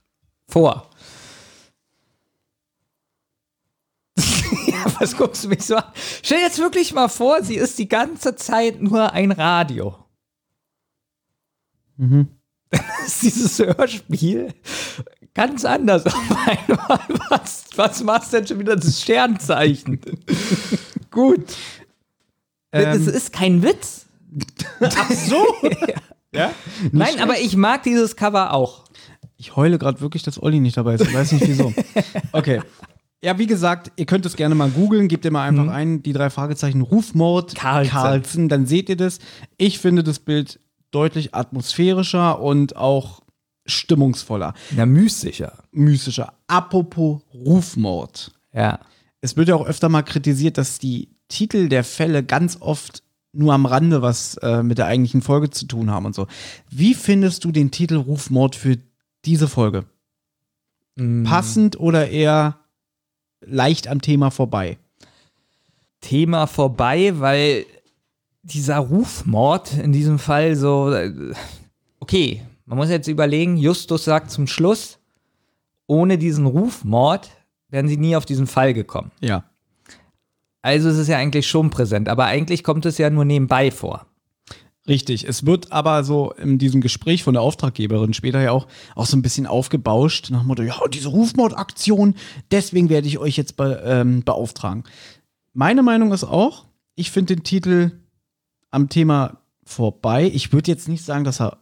vor. 0.47 0.89
ja, 4.17 4.85
was 4.99 5.15
guckst 5.15 5.43
du 5.43 5.49
mich 5.49 5.63
so 5.63 5.75
an? 5.75 5.91
Stell 6.23 6.37
dir 6.39 6.45
jetzt 6.45 6.59
wirklich 6.59 6.93
mal 6.93 7.09
vor, 7.09 7.43
sie 7.43 7.55
ist 7.55 7.77
die 7.79 7.89
ganze 7.89 8.35
Zeit 8.35 8.81
nur 8.81 9.11
ein 9.13 9.31
Radio. 9.31 9.95
ist 13.05 13.21
dieses 13.21 13.59
Hörspiel 13.59 14.53
ganz 15.33 15.65
anders 15.65 16.05
auf 16.05 16.13
einmal. 16.47 16.99
Was, 17.29 17.65
was 17.75 18.03
machst 18.03 18.33
du 18.33 18.37
denn 18.37 18.47
schon 18.47 18.59
wieder 18.59 18.75
das 18.75 19.01
Sternzeichen? 19.01 19.99
Gut. 21.11 21.55
das 22.71 23.07
ist 23.07 23.33
kein 23.33 23.63
Witz. 23.63 24.05
Ach 24.79 25.11
so? 25.11 25.45
ja? 26.33 26.51
Nein, 26.91 27.19
aber 27.19 27.39
ich 27.39 27.55
mag 27.57 27.83
dieses 27.83 28.15
Cover 28.15 28.53
auch. 28.53 28.85
Ich 29.37 29.55
heule 29.55 29.77
gerade 29.77 29.99
wirklich, 30.01 30.23
dass 30.23 30.41
Olli 30.41 30.59
nicht 30.59 30.77
dabei 30.77 30.95
ist. 30.95 31.01
Ich 31.01 31.13
weiß 31.13 31.31
nicht 31.33 31.47
wieso. 31.47 31.73
Okay. 32.31 32.61
Ja, 33.23 33.37
wie 33.37 33.47
gesagt, 33.47 33.91
ihr 33.97 34.05
könnt 34.05 34.25
es 34.25 34.35
gerne 34.35 34.55
mal 34.55 34.69
googeln. 34.69 35.07
Gebt 35.07 35.25
ihr 35.25 35.31
mal 35.31 35.47
einfach 35.47 35.67
ein, 35.67 36.01
die 36.01 36.13
drei 36.13 36.29
Fragezeichen 36.29 36.81
Rufmord 36.81 37.55
Carlsen. 37.55 37.91
Carlsen. 37.91 38.49
Dann 38.49 38.65
seht 38.65 38.89
ihr 38.89 38.97
das. 38.97 39.19
Ich 39.57 39.79
finde 39.79 40.03
das 40.03 40.19
Bild 40.19 40.59
deutlich 40.91 41.33
atmosphärischer 41.33 42.39
und 42.39 42.75
auch 42.75 43.20
stimmungsvoller, 43.71 44.53
Na, 44.71 44.85
mystischer. 44.85 45.63
mystischer. 45.71 46.33
Apropos 46.47 47.21
Rufmord. 47.33 48.31
Ja. 48.53 48.79
Es 49.21 49.37
wird 49.37 49.47
ja 49.49 49.55
auch 49.55 49.65
öfter 49.65 49.89
mal 49.89 50.01
kritisiert, 50.03 50.57
dass 50.57 50.79
die 50.79 51.09
Titel 51.27 51.69
der 51.69 51.83
Fälle 51.83 52.23
ganz 52.23 52.57
oft 52.59 53.03
nur 53.33 53.53
am 53.53 53.65
Rande 53.65 54.01
was 54.01 54.35
äh, 54.37 54.61
mit 54.63 54.77
der 54.77 54.87
eigentlichen 54.87 55.21
Folge 55.21 55.49
zu 55.49 55.65
tun 55.65 55.89
haben 55.89 56.05
und 56.05 56.13
so. 56.15 56.27
Wie 56.69 56.93
findest 56.93 57.43
du 57.45 57.51
den 57.51 57.71
Titel 57.71 57.95
Rufmord 57.95 58.55
für 58.55 58.77
diese 59.25 59.47
Folge? 59.47 59.85
Passend 61.23 61.79
oder 61.79 62.09
eher 62.09 62.57
leicht 63.39 63.87
am 63.87 64.01
Thema 64.01 64.29
vorbei? 64.29 64.77
Thema 66.01 66.47
vorbei, 66.47 67.13
weil 67.19 67.65
dieser 68.43 68.77
Rufmord 68.79 69.73
in 69.77 69.93
diesem 69.93 70.19
Fall 70.19 70.55
so. 70.55 70.91
äh, 70.91 71.33
Okay, 71.99 72.41
man 72.71 72.77
muss 72.77 72.89
jetzt 72.89 73.09
überlegen, 73.09 73.57
Justus 73.57 74.05
sagt 74.05 74.31
zum 74.31 74.47
Schluss, 74.47 74.97
ohne 75.87 76.17
diesen 76.17 76.45
Rufmord 76.45 77.29
wären 77.67 77.89
sie 77.89 77.97
nie 77.97 78.15
auf 78.15 78.25
diesen 78.25 78.47
Fall 78.47 78.73
gekommen. 78.73 79.11
Ja. 79.19 79.43
Also 80.61 80.87
es 80.87 80.97
ist 80.97 81.09
ja 81.09 81.17
eigentlich 81.17 81.47
schon 81.47 81.69
präsent, 81.69 82.07
aber 82.07 82.27
eigentlich 82.27 82.63
kommt 82.63 82.85
es 82.85 82.97
ja 82.97 83.09
nur 83.09 83.25
nebenbei 83.25 83.71
vor. 83.71 84.05
Richtig. 84.87 85.27
Es 85.27 85.45
wird 85.45 85.73
aber 85.73 86.05
so 86.05 86.31
in 86.31 86.59
diesem 86.59 86.79
Gespräch 86.79 87.23
von 87.23 87.33
der 87.33 87.43
Auftraggeberin 87.43 88.13
später 88.13 88.39
ja 88.39 88.51
auch, 88.51 88.67
auch 88.95 89.05
so 89.05 89.17
ein 89.17 89.21
bisschen 89.21 89.47
aufgebauscht, 89.47 90.29
nach 90.29 90.39
dem 90.39 90.47
Motto, 90.47 90.63
ja, 90.63 90.79
diese 90.93 91.09
Rufmordaktion, 91.09 92.15
deswegen 92.51 92.87
werde 92.87 93.09
ich 93.09 93.17
euch 93.19 93.35
jetzt 93.35 93.57
be 93.57 93.83
ähm, 93.85 94.23
beauftragen. 94.23 94.85
Meine 95.51 95.83
Meinung 95.83 96.13
ist 96.13 96.23
auch, 96.23 96.67
ich 96.95 97.11
finde 97.11 97.35
den 97.35 97.43
Titel 97.43 97.91
am 98.69 98.87
Thema 98.87 99.41
vorbei. 99.65 100.31
Ich 100.33 100.53
würde 100.53 100.71
jetzt 100.71 100.87
nicht 100.87 101.03
sagen, 101.03 101.25
dass 101.25 101.41
er 101.41 101.57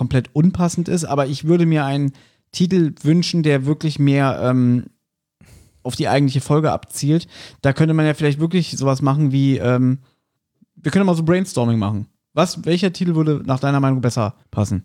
komplett 0.00 0.34
unpassend 0.34 0.88
ist, 0.88 1.04
aber 1.04 1.26
ich 1.26 1.44
würde 1.44 1.66
mir 1.66 1.84
einen 1.84 2.12
Titel 2.52 2.94
wünschen, 3.02 3.42
der 3.42 3.66
wirklich 3.66 3.98
mehr 3.98 4.40
ähm, 4.42 4.86
auf 5.82 5.94
die 5.94 6.08
eigentliche 6.08 6.40
Folge 6.40 6.72
abzielt. 6.72 7.28
Da 7.60 7.74
könnte 7.74 7.92
man 7.92 8.06
ja 8.06 8.14
vielleicht 8.14 8.40
wirklich 8.40 8.70
sowas 8.78 9.02
machen 9.02 9.30
wie, 9.30 9.58
ähm, 9.58 9.98
wir 10.74 10.90
können 10.90 11.04
mal 11.04 11.14
so 11.14 11.22
Brainstorming 11.22 11.78
machen. 11.78 12.06
Was, 12.32 12.64
welcher 12.64 12.94
Titel 12.94 13.14
würde 13.14 13.42
nach 13.44 13.60
deiner 13.60 13.78
Meinung 13.78 14.00
besser 14.00 14.36
passen? 14.50 14.84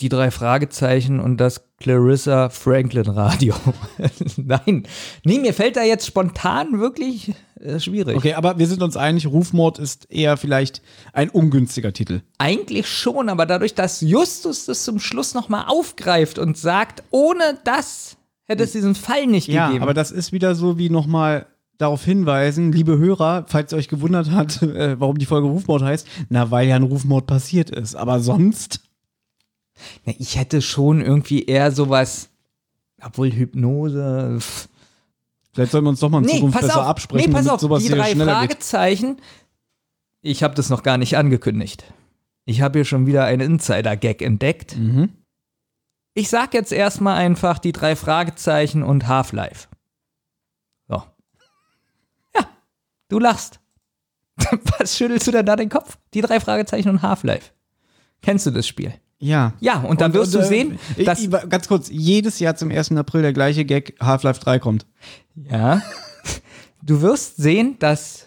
Die 0.00 0.10
drei 0.10 0.30
Fragezeichen 0.30 1.20
und 1.20 1.38
das 1.38 1.62
Clarissa 1.78 2.50
Franklin 2.50 3.08
Radio. 3.08 3.54
Nein, 4.36 4.86
nee, 5.24 5.38
mir 5.38 5.54
fällt 5.54 5.76
da 5.76 5.82
jetzt 5.84 6.06
spontan 6.06 6.80
wirklich 6.80 7.32
äh, 7.60 7.80
schwierig. 7.80 8.16
Okay, 8.16 8.34
aber 8.34 8.58
wir 8.58 8.66
sind 8.66 8.82
uns 8.82 8.96
einig, 8.98 9.26
Rufmord 9.26 9.78
ist 9.78 10.10
eher 10.10 10.36
vielleicht 10.36 10.82
ein 11.14 11.30
ungünstiger 11.30 11.94
Titel. 11.94 12.20
Eigentlich 12.36 12.88
schon, 12.88 13.30
aber 13.30 13.46
dadurch, 13.46 13.74
dass 13.74 14.02
Justus 14.02 14.66
das 14.66 14.84
zum 14.84 14.98
Schluss 15.00 15.32
nochmal 15.32 15.64
aufgreift 15.66 16.38
und 16.38 16.58
sagt, 16.58 17.02
ohne 17.10 17.58
das 17.64 18.18
hätte 18.44 18.64
es 18.64 18.72
diesen 18.72 18.94
Fall 18.94 19.26
nicht 19.26 19.48
Ja, 19.48 19.68
gegeben. 19.68 19.82
aber 19.82 19.94
das 19.94 20.10
ist 20.10 20.30
wieder 20.32 20.54
so 20.54 20.76
wie 20.76 20.90
nochmal 20.90 21.46
darauf 21.78 22.04
hinweisen, 22.04 22.72
liebe 22.72 22.96
Hörer, 22.98 23.44
falls 23.48 23.72
ihr 23.72 23.78
euch 23.78 23.88
gewundert 23.88 24.30
hat, 24.30 24.62
äh, 24.62 24.98
warum 25.00 25.18
die 25.18 25.26
Folge 25.26 25.46
Rufmord 25.48 25.82
heißt, 25.82 26.06
na, 26.28 26.50
weil 26.50 26.68
ja 26.68 26.76
ein 26.76 26.82
Rufmord 26.82 27.26
passiert 27.26 27.70
ist. 27.70 27.94
Aber 27.94 28.20
sonst, 28.20 28.80
Ja, 30.04 30.14
ich 30.18 30.36
hätte 30.36 30.62
schon 30.62 31.00
irgendwie 31.00 31.44
eher 31.44 31.70
sowas, 31.72 32.30
obwohl 33.02 33.30
Hypnose. 33.32 34.36
pff. 34.40 34.68
vielleicht 35.52 35.72
sollten 35.72 35.86
wir 35.86 35.90
uns 35.90 36.00
doch 36.00 36.08
mal 36.10 36.18
in 36.18 36.24
Nee, 36.26 36.34
Zukunft 36.36 36.60
besser 36.60 36.80
auf, 36.82 36.86
absprechen, 36.88 37.28
nee, 37.30 37.32
pass 37.34 37.44
damit 37.44 37.54
auf, 37.54 37.60
sowas 37.60 37.82
die 37.82 37.88
drei 37.90 38.14
geht. 38.14 38.22
Fragezeichen. 38.22 39.20
Ich 40.22 40.42
habe 40.42 40.54
das 40.54 40.70
noch 40.70 40.82
gar 40.82 40.98
nicht 40.98 41.16
angekündigt. 41.16 41.84
Ich 42.46 42.60
habe 42.62 42.78
hier 42.78 42.84
schon 42.84 43.06
wieder 43.06 43.24
einen 43.24 43.52
Insider-Gag 43.54 44.22
entdeckt. 44.22 44.76
Mhm. 44.76 45.10
Ich 46.14 46.28
sag 46.30 46.54
jetzt 46.54 46.72
erstmal 46.72 47.16
einfach 47.16 47.58
die 47.58 47.72
drei 47.72 47.94
Fragezeichen 47.96 48.82
und 48.82 49.06
Half-Life. 49.06 49.68
So. 50.88 51.02
Ja, 52.34 52.46
du 53.08 53.18
lachst. 53.18 53.60
Was 54.78 54.96
schüttelst 54.96 55.26
du 55.26 55.32
denn 55.32 55.46
da 55.46 55.56
den 55.56 55.68
Kopf? 55.68 55.98
Die 56.14 56.20
drei 56.22 56.40
Fragezeichen 56.40 56.88
und 56.88 57.02
Half-Life. 57.02 57.52
Kennst 58.22 58.46
du 58.46 58.50
das 58.50 58.66
Spiel? 58.66 58.94
Ja. 59.18 59.54
Ja, 59.60 59.80
und 59.80 60.00
dann 60.00 60.12
wirst 60.12 60.34
und, 60.34 60.42
du 60.42 60.46
äh, 60.46 60.48
sehen, 60.48 60.78
ich- 60.96 61.04
dass. 61.06 61.20
ich- 61.20 61.30
ganz 61.30 61.68
kurz, 61.68 61.88
jedes 61.90 62.38
Jahr 62.38 62.54
zum 62.56 62.70
1. 62.70 62.92
April 62.98 63.22
der 63.22 63.32
gleiche 63.32 63.64
Gag 63.64 63.94
Half-Life 64.00 64.40
3 64.40 64.58
kommt. 64.58 64.86
Ja. 65.34 65.80
Du 66.82 67.00
wirst 67.02 67.36
sehen, 67.36 67.76
dass 67.78 68.26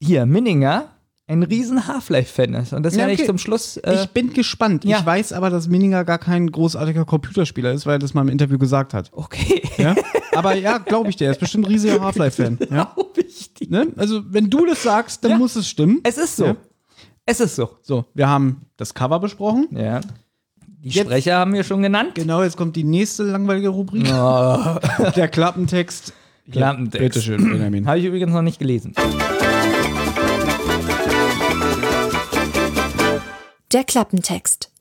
hier 0.00 0.26
Minninger 0.26 0.88
ein 1.28 1.42
riesen 1.44 1.86
Half-Life-Fan 1.86 2.54
ist. 2.54 2.72
Und 2.72 2.82
das 2.82 2.94
Ja, 2.94 3.00
werde 3.00 3.12
okay. 3.12 3.22
ich 3.22 3.26
zum 3.28 3.38
Schluss. 3.38 3.76
Äh, 3.78 4.02
ich 4.02 4.10
bin 4.10 4.32
gespannt. 4.32 4.84
ja. 4.84 4.98
Ich 4.98 5.06
weiß 5.06 5.32
aber, 5.32 5.50
dass 5.50 5.68
Mininger 5.68 6.04
gar 6.04 6.18
kein 6.18 6.50
großartiger 6.50 7.04
Computerspieler 7.04 7.72
ist, 7.72 7.86
weil 7.86 7.94
er 7.96 7.98
das 8.00 8.12
mal 8.12 8.22
im 8.22 8.28
Interview 8.28 8.58
gesagt 8.58 8.92
hat. 8.92 9.10
okay. 9.12 9.62
Ja? 9.78 9.94
aber 10.34 10.54
ja, 10.56 10.78
glaube 10.78 11.10
ich 11.10 11.16
dir. 11.16 11.26
Er 11.26 11.30
ist 11.32 11.40
bestimmt 11.40 11.66
ein 11.66 11.72
riesiger 11.72 12.00
Half-Life-Fan. 12.00 12.58
Ja? 12.70 12.92
Glaub 12.94 13.16
ich 13.18 13.54
dir. 13.54 13.70
Ne? 13.70 13.86
Also, 13.96 14.22
wenn 14.32 14.50
du 14.50 14.66
das 14.66 14.82
sagst, 14.82 15.24
dann 15.24 15.38
muss 15.38 15.56
es 15.56 15.68
stimmen. 15.68 16.00
Es 16.02 16.18
ist 16.18 16.36
so. 16.36 16.56
Es 17.24 17.38
ist 17.40 17.54
so. 17.54 17.70
So, 17.82 18.04
wir 18.14 18.28
haben 18.28 18.62
das 18.76 18.92
Cover 18.92 19.20
besprochen. 19.20 19.68
Ja. 19.70 20.00
Die 20.84 20.88
Jetzt- 20.88 21.06
Sprecher 21.06 21.36
haben 21.36 21.52
wir 21.52 21.62
schon 21.62 21.80
genannt. 21.80 22.16
Genau, 22.16 22.42
jetzt 22.42 22.56
kommt 22.56 22.74
die 22.74 22.82
nächste 22.82 23.22
langweilige 23.22 23.68
Rubrik. 23.68 24.02
Der 24.04 25.28
Klappentext. 25.28 26.12
Ja, 26.46 26.52
Klappentext. 26.52 27.14
Bitteschön, 27.14 27.52
Benjamin. 27.52 27.86
Habe 27.86 28.00
ich 28.00 28.04
übrigens 28.06 28.32
noch 28.32 28.42
nicht 28.42 28.58
gelesen. 28.58 28.92
Der 33.70 33.84
Klappentext. 33.84 34.72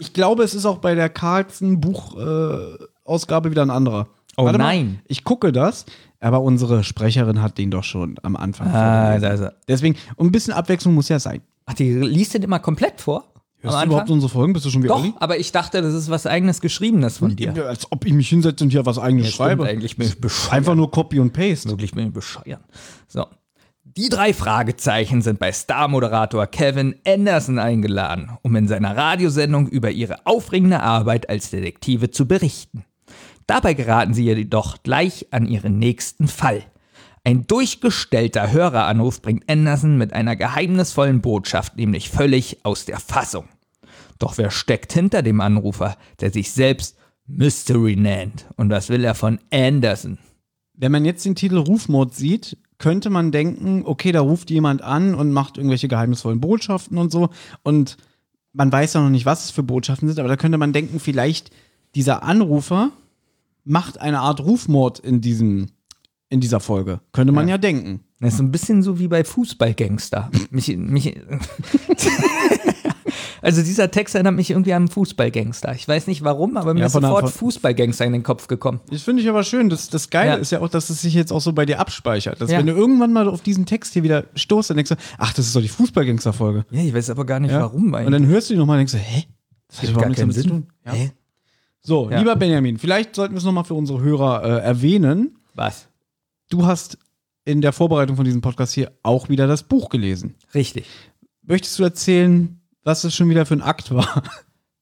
Ich 0.00 0.12
glaube, 0.12 0.42
es 0.42 0.56
ist 0.56 0.66
auch 0.66 0.78
bei 0.78 0.96
der 0.96 1.08
Carlsen-Buchausgabe 1.08 3.48
äh, 3.48 3.50
wieder 3.52 3.62
ein 3.62 3.70
anderer. 3.70 4.08
Oh 4.36 4.46
Warte 4.46 4.58
mal, 4.58 4.64
nein. 4.64 5.02
Ich 5.06 5.22
gucke 5.22 5.52
das, 5.52 5.86
aber 6.18 6.40
unsere 6.40 6.82
Sprecherin 6.82 7.40
hat 7.40 7.58
den 7.58 7.70
doch 7.70 7.84
schon 7.84 8.16
am 8.24 8.34
Anfang 8.34 8.66
Ah, 8.74 9.18
da 9.20 9.28
ist 9.28 9.40
er. 9.40 9.54
Deswegen, 9.68 9.94
und 10.16 10.26
ein 10.26 10.32
bisschen 10.32 10.52
Abwechslung 10.52 10.94
muss 10.94 11.08
ja 11.08 11.20
sein. 11.20 11.42
Ach, 11.66 11.74
die 11.74 11.92
liest 11.92 12.34
den 12.34 12.42
immer 12.42 12.58
komplett 12.58 13.00
vor? 13.00 13.30
Hörst 13.64 13.82
du 13.82 13.86
überhaupt 13.86 14.10
unsere 14.10 14.30
Folgen? 14.30 14.52
Bist 14.52 14.64
du 14.66 14.70
schon 14.70 14.82
wie 14.82 14.88
Doch, 14.88 15.00
Olli? 15.00 15.14
aber 15.18 15.38
ich 15.38 15.50
dachte, 15.52 15.82
das 15.82 15.94
ist 15.94 16.10
was 16.10 16.26
eigenes 16.26 16.60
Geschriebenes 16.60 17.18
von 17.18 17.34
dir. 17.34 17.52
Ja, 17.56 17.64
Als 17.64 17.90
ob 17.90 18.04
ich 18.04 18.12
mich 18.12 18.28
hinsetze 18.28 18.62
und 18.64 18.70
hier 18.70 18.84
was 18.86 18.98
eigenes 18.98 19.28
Stimmt, 19.28 19.36
schreibe. 19.36 19.64
eigentlich 19.66 19.96
bin 19.96 20.06
ich 20.06 20.20
bescheuert. 20.20 20.52
Einfach 20.52 20.74
nur 20.74 20.90
Copy 20.90 21.18
und 21.18 21.32
Paste. 21.32 21.70
Wirklich 21.70 21.92
bin 21.92 22.08
ich 22.08 22.12
bescheuern. 22.12 22.60
So. 23.08 23.26
Die 23.96 24.08
drei 24.08 24.32
Fragezeichen 24.34 25.22
sind 25.22 25.38
bei 25.38 25.52
Star-Moderator 25.52 26.46
Kevin 26.48 26.96
Anderson 27.06 27.58
eingeladen, 27.58 28.30
um 28.42 28.56
in 28.56 28.66
seiner 28.66 28.96
Radiosendung 28.96 29.68
über 29.68 29.90
ihre 29.90 30.26
aufregende 30.26 30.80
Arbeit 30.80 31.28
als 31.28 31.50
Detektive 31.50 32.10
zu 32.10 32.26
berichten. 32.26 32.84
Dabei 33.46 33.74
geraten 33.74 34.14
sie 34.14 34.24
jedoch 34.24 34.82
gleich 34.82 35.26
an 35.30 35.46
ihren 35.46 35.78
nächsten 35.78 36.28
Fall. 36.28 36.62
Ein 37.24 37.46
durchgestellter 37.46 38.52
Höreranruf 38.52 39.22
bringt 39.22 39.48
Anderson 39.48 39.96
mit 39.96 40.12
einer 40.12 40.34
geheimnisvollen 40.36 41.20
Botschaft 41.20 41.76
nämlich 41.76 42.10
völlig 42.10 42.58
aus 42.64 42.84
der 42.84 42.98
Fassung. 43.00 43.48
Doch 44.18 44.38
wer 44.38 44.50
steckt 44.50 44.92
hinter 44.92 45.22
dem 45.22 45.40
Anrufer, 45.40 45.96
der 46.20 46.30
sich 46.30 46.52
selbst 46.52 46.96
Mystery 47.26 47.96
nennt? 47.96 48.46
Und 48.56 48.70
was 48.70 48.88
will 48.88 49.04
er 49.04 49.14
von 49.14 49.38
Anderson? 49.52 50.18
Wenn 50.74 50.92
man 50.92 51.04
jetzt 51.04 51.24
den 51.24 51.34
Titel 51.34 51.58
Rufmord 51.58 52.14
sieht, 52.14 52.56
könnte 52.78 53.10
man 53.10 53.32
denken, 53.32 53.82
okay, 53.84 54.12
da 54.12 54.20
ruft 54.20 54.50
jemand 54.50 54.82
an 54.82 55.14
und 55.14 55.32
macht 55.32 55.56
irgendwelche 55.56 55.88
geheimnisvollen 55.88 56.40
Botschaften 56.40 56.98
und 56.98 57.12
so. 57.12 57.30
Und 57.62 57.96
man 58.52 58.70
weiß 58.70 58.94
ja 58.94 59.02
noch 59.02 59.10
nicht, 59.10 59.26
was 59.26 59.44
es 59.44 59.50
für 59.50 59.62
Botschaften 59.62 60.08
sind, 60.08 60.18
aber 60.18 60.28
da 60.28 60.36
könnte 60.36 60.58
man 60.58 60.72
denken, 60.72 61.00
vielleicht 61.00 61.50
dieser 61.94 62.22
Anrufer 62.22 62.90
macht 63.64 64.00
eine 64.00 64.20
Art 64.20 64.40
Rufmord 64.40 64.98
in 64.98 65.20
diesem, 65.20 65.68
in 66.28 66.40
dieser 66.40 66.60
Folge. 66.60 67.00
Könnte 67.12 67.32
man 67.32 67.48
ja, 67.48 67.58
denken. 67.58 68.00
Das 68.20 68.34
ist 68.34 68.40
ein 68.40 68.52
bisschen 68.52 68.82
so 68.82 68.98
wie 68.98 69.08
bei 69.08 69.24
Fußballgangster. 69.24 70.30
Mich, 70.50 70.76
mich, 70.76 71.06
also 73.44 73.62
dieser 73.62 73.90
Text 73.90 74.14
erinnert 74.14 74.34
mich 74.34 74.50
irgendwie 74.50 74.72
an 74.72 74.82
einen 74.82 74.88
Fußballgangster. 74.88 75.74
Ich 75.74 75.86
weiß 75.86 76.06
nicht 76.08 76.24
warum, 76.24 76.56
aber 76.56 76.74
mir 76.74 76.80
Ja, 76.80 76.86
ist 76.86 76.92
sofort 76.92 77.30
Fußballgangster 77.30 78.04
in 78.04 78.12
den 78.12 78.22
Kopf 78.22 78.48
gekommen. 78.48 78.80
Das 78.90 79.02
finde 79.02 79.22
ich 79.22 79.28
aber 79.28 79.44
schön. 79.44 79.68
Das, 79.68 79.88
das 79.90 80.10
Geile 80.10 80.30
Ja. 80.32 80.36
ist 80.36 80.50
ja 80.52 80.60
auch, 80.60 80.68
dass 80.68 80.90
es 80.90 81.02
sich 81.02 81.14
jetzt 81.14 81.32
auch 81.32 81.40
so 81.40 81.52
bei 81.52 81.66
dir 81.66 81.78
abspeichert. 81.80 82.40
Dass 82.40 82.50
Ja. 82.50 82.58
wenn 82.58 82.66
du 82.66 82.72
irgendwann 82.72 83.12
mal 83.12 83.28
auf 83.28 83.42
diesen 83.42 83.66
Text 83.66 83.92
hier 83.92 84.02
wieder 84.02 84.24
stoßt, 84.34 84.70
dann 84.70 84.76
denkst 84.78 84.90
du, 84.90 84.96
ach, 85.18 85.32
das 85.32 85.46
ist 85.46 85.54
doch 85.54 85.60
die 85.62 85.68
Fußballgangster-Folge. 85.68 86.64
Ja, 86.70 86.80
ich 86.82 86.94
weiß 86.94 87.10
aber 87.10 87.24
gar 87.26 87.38
nicht 87.40 87.52
Ja? 87.52 87.60
warum 87.60 87.92
Und 87.94 88.10
dann 88.10 88.26
hörst 88.26 88.50
du 88.50 88.54
die 88.54 88.58
nochmal 88.58 88.74
und 88.80 88.90
denkst 88.90 88.92
du, 88.92 88.98
hä? 88.98 89.24
Das 89.68 89.78
hat 89.78 89.84
überhaupt 89.90 90.02
gar 90.02 90.08
nichts 90.08 90.20
keinen 90.20 90.30
damit 90.30 90.34
zu 90.36 90.40
Sinn. 90.42 90.50
tun. 90.50 90.66
Ja. 90.86 90.92
Hä? 90.92 91.12
So, 91.82 92.10
Ja. 92.10 92.18
lieber 92.18 92.36
Benjamin, 92.36 92.78
vielleicht 92.78 93.14
sollten 93.14 93.34
wir 93.34 93.38
es 93.38 93.44
nochmal 93.44 93.64
für 93.64 93.74
unsere 93.74 94.00
Hörer 94.00 94.42
äh, 94.42 94.64
erwähnen. 94.64 95.36
Was? 95.54 95.88
Du 96.50 96.64
hast 96.64 96.98
in 97.44 97.60
der 97.60 97.72
Vorbereitung 97.74 98.16
von 98.16 98.24
diesem 98.24 98.40
Podcast 98.40 98.72
hier 98.72 98.92
auch 99.02 99.28
wieder 99.28 99.46
das 99.46 99.64
Buch 99.64 99.90
gelesen. 99.90 100.34
Richtig. 100.54 100.86
Möchtest 101.42 101.78
du 101.78 101.82
erzählen, 101.82 102.58
was 102.84 103.04
es 103.04 103.14
schon 103.14 103.28
wieder 103.28 103.46
für 103.46 103.54
ein 103.54 103.62
Akt 103.62 103.92
war? 103.92 104.22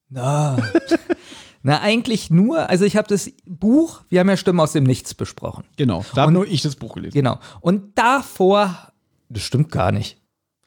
Na. 0.09 0.57
Na, 1.65 1.79
eigentlich 1.79 2.29
nur, 2.29 2.69
also 2.69 2.83
ich 2.83 2.97
habe 2.97 3.07
das 3.07 3.31
Buch, 3.45 4.01
wir 4.09 4.19
haben 4.19 4.29
ja 4.29 4.35
Stimmen 4.35 4.59
aus 4.59 4.73
dem 4.73 4.83
Nichts 4.83 5.13
besprochen. 5.13 5.63
genau, 5.77 6.03
da 6.13 6.23
habe 6.23 6.33
nur 6.33 6.45
ich 6.45 6.61
das 6.61 6.75
Buch 6.75 6.93
gelesen. 6.93 7.13
Genau. 7.13 7.39
Und 7.61 7.97
davor, 7.97 8.91
das 9.29 9.43
stimmt 9.43 9.71
gar 9.71 9.93
nicht. 9.93 10.17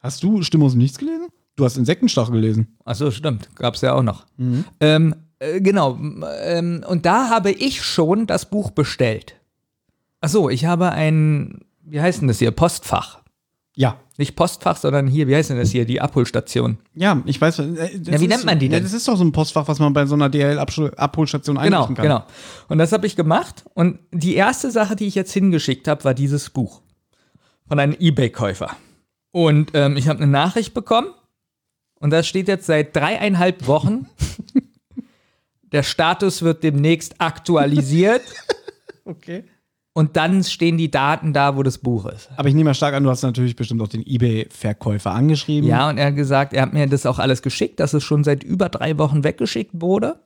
Hast 0.01 0.23
du 0.23 0.43
Stimme 0.43 0.65
aus 0.65 0.73
dem 0.73 0.79
Nichts 0.79 0.97
gelesen? 0.97 1.29
Du 1.55 1.65
hast 1.67 1.77
Insektenstachel 1.77 2.33
gelesen. 2.33 2.77
Achso, 2.85 3.11
stimmt. 3.11 3.55
Gab's 3.57 3.83
ja 3.83 3.93
auch 3.93 4.03
noch. 4.03 4.27
Ähm, 4.81 5.15
äh, 5.39 5.61
genau. 5.61 5.99
Ähm, 6.43 6.85
und 6.89 7.05
da 7.05 7.29
habe 7.29 7.51
ich 7.51 7.83
schon 7.83 8.27
das 8.27 8.49
Buch 8.49 8.71
bestellt. 8.71 9.37
Achso, 10.21 10.49
ich 10.49 10.65
habe 10.65 10.93
ein, 10.93 11.61
wie 11.83 12.01
heißt 12.01 12.21
denn 12.21 12.29
das 12.29 12.39
hier? 12.39 12.51
Postfach. 12.51 13.21
Ja. 13.75 13.99
Nicht 14.19 14.35
Postfach, 14.37 14.77
sondern 14.79 15.07
hier, 15.07 15.29
wie 15.29 15.35
heißt 15.37 15.51
denn 15.51 15.59
das 15.59 15.71
hier? 15.71 15.85
Die 15.85 16.01
Abholstation. 16.01 16.79
Ja, 16.95 17.23
ich 17.27 17.39
weiß. 17.41 17.59
äh, 17.59 17.99
Ja, 18.03 18.21
wie 18.21 18.29
nennt 18.29 18.45
man 18.47 18.59
die 18.59 18.69
denn? 18.69 18.83
Das 18.83 18.93
ist 18.95 19.07
doch 19.09 19.17
so 19.17 19.25
ein 19.25 19.33
Postfach, 19.33 19.69
was 19.69 19.79
man 19.79 19.93
bei 19.93 20.07
so 20.07 20.15
einer 20.15 20.29
DL-Abholstation 20.31 21.57
Genau, 21.57 21.67
einrichten 21.67 21.97
kann. 21.97 22.03
genau. 22.05 22.25
Und 22.69 22.79
das 22.79 22.93
habe 22.93 23.07
ich 23.07 23.15
gemacht. 23.17 23.65
Und 23.75 23.99
die 24.13 24.35
erste 24.35 24.71
Sache, 24.71 24.97
die 24.97 25.07
ich 25.07 25.15
jetzt 25.15 25.33
hingeschickt 25.33 25.87
habe, 25.89 26.03
war 26.05 26.15
dieses 26.15 26.49
Buch. 26.51 26.81
Von 27.69 27.79
einem 27.79 27.95
Ebay-Käufer. 27.99 28.71
Und 29.33 29.73
ähm, 29.75 29.97
ich 29.99 30.09
habe 30.09 30.19
eine 30.23 30.31
Nachricht 30.31 30.73
bekommen. 30.73 31.09
Und 32.01 32.11
da 32.11 32.23
steht 32.23 32.49
jetzt 32.49 32.67
seit 32.67 32.95
dreieinhalb 32.97 33.67
Wochen. 33.67 34.07
der 35.73 35.83
Status 35.83 36.43
wird 36.43 36.63
demnächst 36.63 37.21
aktualisiert. 37.21 38.23
Okay. 39.05 39.45
Und 39.97 40.19
dann 40.19 40.45
stehen 40.45 40.77
die 40.77 40.91
Daten 40.91 41.33
da, 41.33 41.57
wo 41.57 41.63
das 41.63 41.79
Buch 41.79 42.05
ist. 42.05 42.29
Aber 42.37 42.51
ich 42.51 42.55
nehme 42.55 42.69
mal 42.69 42.75
stark 42.75 42.93
an, 42.93 43.03
du 43.03 43.09
hast 43.09 43.23
natürlich 43.23 43.57
bestimmt 43.57 43.81
auch 43.81 43.89
den 43.89 44.03
Ebay-Verkäufer 44.03 45.11
angeschrieben. 45.11 45.67
Ja, 45.67 45.89
und 45.89 45.97
er 45.97 46.09
hat 46.09 46.17
gesagt, 46.17 46.53
er 46.53 46.61
hat 46.61 46.75
mir 46.75 46.87
das 46.87 47.07
auch 47.07 47.19
alles 47.19 47.41
geschickt, 47.41 47.81
dass 47.81 47.95
es 47.95 48.05
schon 48.05 48.23
seit 48.23 48.45
über 48.45 48.69
drei 48.69 48.99
Wochen 48.99 49.25
weggeschickt 49.25 49.81
wurde. 49.81 50.21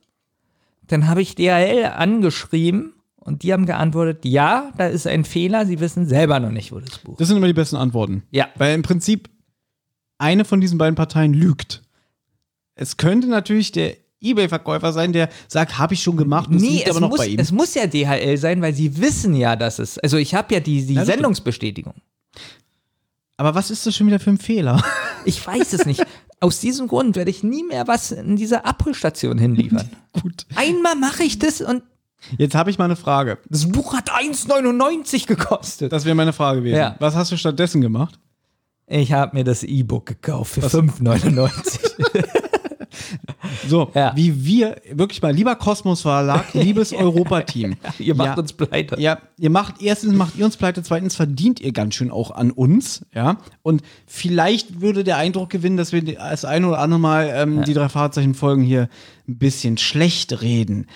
Dann 0.87 1.07
habe 1.07 1.21
ich 1.21 1.35
DHL 1.35 1.85
angeschrieben 1.95 2.95
und 3.15 3.43
die 3.43 3.53
haben 3.53 3.65
geantwortet, 3.65 4.25
ja, 4.25 4.73
da 4.75 4.87
ist 4.87 5.07
ein 5.07 5.23
Fehler, 5.23 5.65
sie 5.65 5.79
wissen 5.79 6.05
selber 6.05 6.41
noch 6.41 6.51
nicht, 6.51 6.73
wo 6.73 6.81
das 6.81 6.97
Buch 6.97 7.13
ist. 7.13 7.21
Das 7.21 7.29
sind 7.29 7.37
immer 7.37 7.47
die 7.47 7.53
besten 7.53 7.77
Antworten. 7.77 8.23
Ja. 8.31 8.49
Weil 8.57 8.75
im 8.75 8.81
Prinzip 8.81 9.29
eine 10.17 10.43
von 10.43 10.59
diesen 10.59 10.79
beiden 10.79 10.95
Parteien 10.95 11.33
lügt. 11.33 11.81
Es 12.75 12.97
könnte 12.97 13.29
natürlich 13.29 13.71
der 13.71 13.95
Ebay-Verkäufer 14.21 14.93
sein, 14.93 15.13
der 15.13 15.29
sagt, 15.47 15.77
habe 15.79 15.93
ich 15.95 16.03
schon 16.03 16.15
gemacht, 16.17 16.49
das 16.51 16.61
Nee, 16.61 16.83
es 16.85 16.91
aber 16.91 16.99
noch 17.01 17.09
muss, 17.09 17.25
es 17.25 17.51
muss 17.51 17.73
ja 17.73 17.87
DHL 17.87 18.37
sein, 18.37 18.61
weil 18.61 18.73
sie 18.73 18.97
wissen 18.97 19.33
ja, 19.35 19.55
dass 19.55 19.79
es. 19.79 19.97
Also 19.99 20.17
ich 20.17 20.35
habe 20.35 20.53
ja 20.53 20.59
die, 20.59 20.85
die 20.85 20.93
Ja. 20.93 21.05
Sendungsbestätigung. 21.05 21.93
Aber 23.37 23.55
was 23.55 23.71
ist 23.71 23.85
das 23.87 23.95
schon 23.95 24.07
wieder 24.07 24.19
für 24.19 24.29
ein 24.31 24.37
Fehler? 24.37 24.83
Ich 25.23 25.45
weiß 25.45 25.73
es 25.73 25.85
nicht. 25.85 26.03
Aus 26.39 26.61
diesem 26.61 26.87
Grund 26.87 27.15
werde 27.15 27.29
ich 27.29 27.43
nie 27.43 27.63
mehr 27.63 27.87
was 27.87 28.11
in 28.11 28.37
dieser 28.37 28.65
Abholstation 28.65 29.37
hinliefern. 29.37 29.87
Gut. 30.19 30.47
Einmal 30.55 30.95
mache 30.95 31.21
ich 31.23 31.37
das 31.37 31.61
und 31.61 31.83
Jetzt 32.39 32.55
habe 32.55 32.71
ich 32.71 32.79
mal 32.79 32.85
eine 32.85 32.95
Frage. 32.95 33.37
das 33.47 33.67
Buch 33.71 33.93
hat 33.93 34.11
1,99 34.11 35.27
gekostet. 35.27 35.91
Das 35.91 36.05
wäre 36.05 36.15
meine 36.15 36.33
Frage 36.33 36.61
gewesen. 36.61 36.77
Ja. 36.79 36.95
Was 36.97 37.13
hast 37.15 37.31
du 37.31 37.37
stattdessen 37.37 37.81
gemacht? 37.81 38.19
Ich 38.87 39.11
habe 39.11 39.37
mir 39.37 39.43
das 39.43 39.61
E-Book 39.61 40.07
gekauft 40.07 40.53
für 40.55 40.61
5,99. 40.61 41.51
So, 43.67 43.91
Ja. 43.93 44.13
wie 44.15 44.45
wir, 44.45 44.77
wirklich 44.91 45.21
mal, 45.21 45.33
lieber 45.33 45.55
Kosmos 45.55 46.01
Verlag, 46.01 46.53
liebes 46.53 46.93
Europa-Team. 46.93 47.75
Ihr 47.99 48.15
macht 48.15 48.27
ja, 48.27 48.37
uns 48.37 48.53
pleite. 48.53 48.99
Ja, 48.99 49.19
ihr 49.37 49.49
macht, 49.49 49.81
erstens 49.81 50.13
macht 50.13 50.35
ihr 50.37 50.45
uns 50.45 50.57
pleite, 50.57 50.83
zweitens 50.83 51.15
verdient 51.15 51.59
ihr 51.59 51.71
ganz 51.71 51.95
schön 51.95 52.11
auch 52.11 52.31
an 52.31 52.51
uns, 52.51 53.05
ja. 53.13 53.37
Und 53.61 53.81
vielleicht 54.07 54.81
würde 54.81 55.03
der 55.03 55.17
Eindruck 55.17 55.49
gewinnen, 55.49 55.77
dass 55.77 55.91
wir 55.91 56.03
das 56.03 56.45
ein 56.45 56.65
oder 56.65 56.79
andere 56.79 56.99
Mal 56.99 57.31
ähm, 57.33 57.63
die 57.63 57.73
drei 57.73 57.89
Fahrzeichen-Folgen 57.89 58.63
hier 58.63 58.89
ein 59.27 59.37
bisschen 59.37 59.77
schlecht 59.77 60.41
reden. 60.41 60.87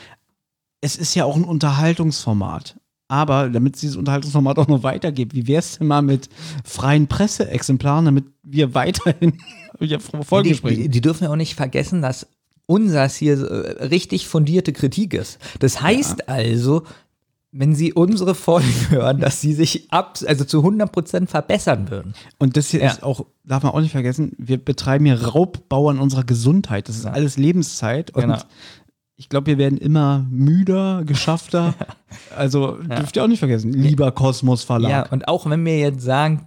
Es 0.81 0.95
ist 0.95 1.15
ja 1.15 1.25
auch 1.25 1.35
ein 1.35 1.43
Unterhaltungsformat. 1.43 2.75
Aber 3.07 3.49
damit 3.49 3.75
es 3.75 3.81
dieses 3.81 3.95
Unterhaltungsformat 3.97 4.57
auch 4.57 4.67
noch 4.67 4.81
weitergeht, 4.83 5.33
wie 5.35 5.47
wäre 5.47 5.59
es 5.59 5.77
denn 5.77 5.87
mal 5.87 6.01
mit 6.01 6.27
freien 6.63 7.07
Presseexemplaren, 7.07 8.05
damit 8.05 8.25
wir 8.43 8.73
weiterhin 8.73 9.37
ja, 9.79 9.99
Folgen 9.99 10.49
die, 10.49 10.55
sprechen? 10.55 10.81
die, 10.83 10.89
die 10.89 11.01
dürfen 11.01 11.25
ja 11.25 11.29
auch 11.31 11.35
nicht 11.35 11.55
vergessen, 11.55 12.01
dass 12.01 12.27
unsers 12.65 13.15
hier 13.15 13.39
äh, 13.39 13.83
richtig 13.85 14.27
fundierte 14.27 14.73
Kritik 14.73 15.13
ist. 15.13 15.37
Das 15.59 15.81
heißt 15.81 16.27
also, 16.29 16.83
wenn 17.51 17.75
sie 17.75 17.93
unsere 17.93 18.33
Folgen 18.33 18.73
hören, 18.89 19.19
dass 19.19 19.39
sie 19.39 19.53
sich 19.53 19.91
ab, 19.91 20.17
also 20.25 20.43
zu 20.43 20.61
100% 20.65 21.27
verbessern 21.27 21.91
würden. 21.91 22.15
Und 22.39 22.57
das 22.57 22.69
hier 22.69 22.81
Ja. 22.81 22.87
ist 22.91 23.03
auch, 23.03 23.27
darf 23.43 23.61
man 23.61 23.71
auch 23.71 23.81
nicht 23.81 23.91
vergessen, 23.91 24.33
wir 24.39 24.57
betreiben 24.57 25.05
hier 25.05 25.21
Raubbau 25.21 25.89
an 25.89 25.99
unserer 25.99 26.23
Gesundheit. 26.23 26.89
Das 26.89 26.97
ist 26.97 27.05
alles 27.05 27.37
Lebenszeit. 27.37 28.09
Und 28.15 28.21
Genau. 28.23 28.39
Ich 29.17 29.29
glaube, 29.29 29.47
wir 29.47 29.57
werden 29.57 29.77
immer 29.77 30.25
müder, 30.29 31.03
geschaffter. 31.05 31.73
Also 32.35 32.77
dürft 32.77 33.17
ihr 33.17 33.23
auch 33.23 33.27
nicht 33.27 33.39
vergessen. 33.39 33.73
Lieber 33.73 34.09
Kosmos 34.13 34.61
Ja, 34.61 34.65
Verlag. 34.67 35.11
und 35.11 35.27
auch 35.27 35.49
wenn 35.49 35.65
wir 35.65 35.77
jetzt 35.77 36.01
sagen, 36.01 36.45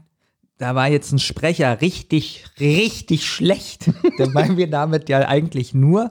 da 0.57 0.75
war 0.75 0.89
jetzt 0.89 1.13
ein 1.13 1.19
Sprecher 1.19 1.83
richtig, 1.83 2.47
richtig 2.59 3.27
schlecht, 3.27 3.91
dann 4.19 4.33
meinen 4.33 4.57
wir 4.57 4.71
damit 4.71 5.11
ja 5.11 5.29
eigentlich 5.29 5.75
nur, 5.75 6.11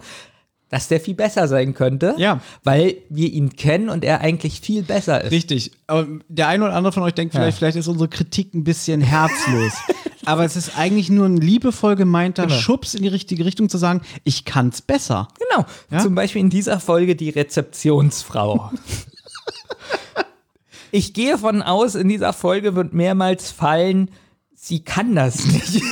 dass 0.70 0.89
der 0.89 1.00
viel 1.00 1.15
besser 1.15 1.48
sein 1.48 1.74
könnte, 1.74 2.13
Ja. 2.17 2.39
weil 2.63 2.98
wir 3.10 3.32
ihn 3.32 3.56
kennen 3.56 3.89
und 3.89 4.04
er 4.06 4.22
eigentlich 4.22 4.62
viel 4.62 4.84
besser 4.84 5.24
ist. 5.24 5.32
Richtig. 5.32 5.72
Aber 5.88 6.06
der 6.28 6.50
eine 6.50 6.65
oder 6.65 6.76
andere 6.76 6.91
von 6.93 7.02
euch 7.04 7.13
denkt 7.13 7.34
vielleicht, 7.34 7.56
Ja. 7.56 7.58
vielleicht 7.58 7.78
ist 7.78 7.88
unsere 7.88 8.10
Kritik 8.10 8.54
ein 8.54 8.63
bisschen 8.63 9.02
herzlos. 9.02 9.74
Aber 10.28 10.44
es 10.44 10.58
ist 10.58 10.78
eigentlich 10.78 11.10
nur 11.10 11.26
ein 11.26 11.38
liebevoll 11.38 11.96
gemeinter 11.96 12.48
Genau. 12.48 12.60
Schubs 12.60 12.94
in 12.94 13.02
die 13.02 13.08
richtige 13.08 13.46
Richtung 13.46 13.70
zu 13.70 13.78
sagen, 13.78 14.02
ich 14.26 14.46
kann's 14.46 14.82
besser. 14.82 15.30
Genau. 15.50 15.66
Ja? 15.90 16.00
Zum 16.00 16.16
Beispiel 16.16 16.42
in 16.42 16.50
dieser 16.50 16.80
Folge 16.80 17.16
die 17.16 17.30
Rezeptionsfrau. 17.30 18.72
ich 20.92 21.13
gehe 21.13 21.38
von 21.38 21.62
aus, 21.62 21.96
in 21.96 22.10
dieser 22.10 22.34
Folge 22.34 22.76
wird 22.76 22.94
mehrmals 22.94 23.52
fallen, 23.52 24.12
sie 24.54 24.84
kann 24.84 25.16
das 25.16 25.46
nicht. 25.46 25.82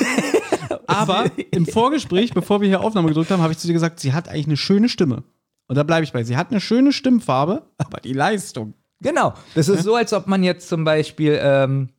Aber 0.88 1.26
im 1.52 1.65
Vorgespräch, 1.65 2.34
bevor 2.34 2.62
wir 2.62 2.67
hier 2.67 2.82
Aufnahme 2.82 3.08
gedrückt 3.08 3.32
haben, 3.32 3.41
habe 3.41 3.54
ich 3.54 3.60
zu 3.60 3.67
dir 3.67 3.74
gesagt, 3.74 4.00
sie 4.00 4.13
hat 4.13 4.28
eigentlich 4.28 4.48
eine 4.48 4.58
schöne 4.58 4.89
Stimme. 4.89 5.24
Und 5.67 5.78
da 5.78 5.84
bleibe 5.84 6.04
ich 6.04 6.13
bei. 6.13 6.24
Sie 6.24 6.38
hat 6.38 6.52
eine 6.52 6.62
schöne 6.62 6.91
Stimmfarbe, 6.91 7.63
aber 7.78 8.00
die 8.02 8.13
Leistung. 8.13 8.74
genau. 9.02 9.34
Das 9.56 9.67
ist 9.67 9.84
so, 9.84 9.95
als 9.95 10.13
ob 10.13 10.28
man 10.28 10.43
jetzt 10.43 10.69
zum 10.69 10.84
Beispiel 10.84 11.39
ähm, 11.41 11.89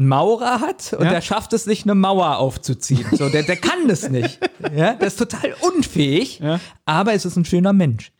Maurer 0.00 0.60
hat 0.60 0.92
und 0.94 1.04
Ja. 1.04 1.10
der 1.10 1.20
schafft 1.20 1.52
es 1.52 1.66
nicht, 1.66 1.82
eine 1.84 1.94
Mauer 1.94 2.38
aufzuziehen. 2.38 3.04
So, 3.12 3.28
der, 3.28 3.42
der 3.42 3.56
kann 3.56 3.88
das 3.88 4.08
nicht. 4.08 4.38
Ja, 4.74 4.94
der 4.94 5.06
ist 5.08 5.18
total 5.18 5.54
unfähig, 5.60 6.38
Ja. 6.40 6.58
aber 6.84 7.12
es 7.14 7.24
ist 7.24 7.36
ein 7.36 7.44
schöner 7.44 7.72
Mensch. 7.72 8.12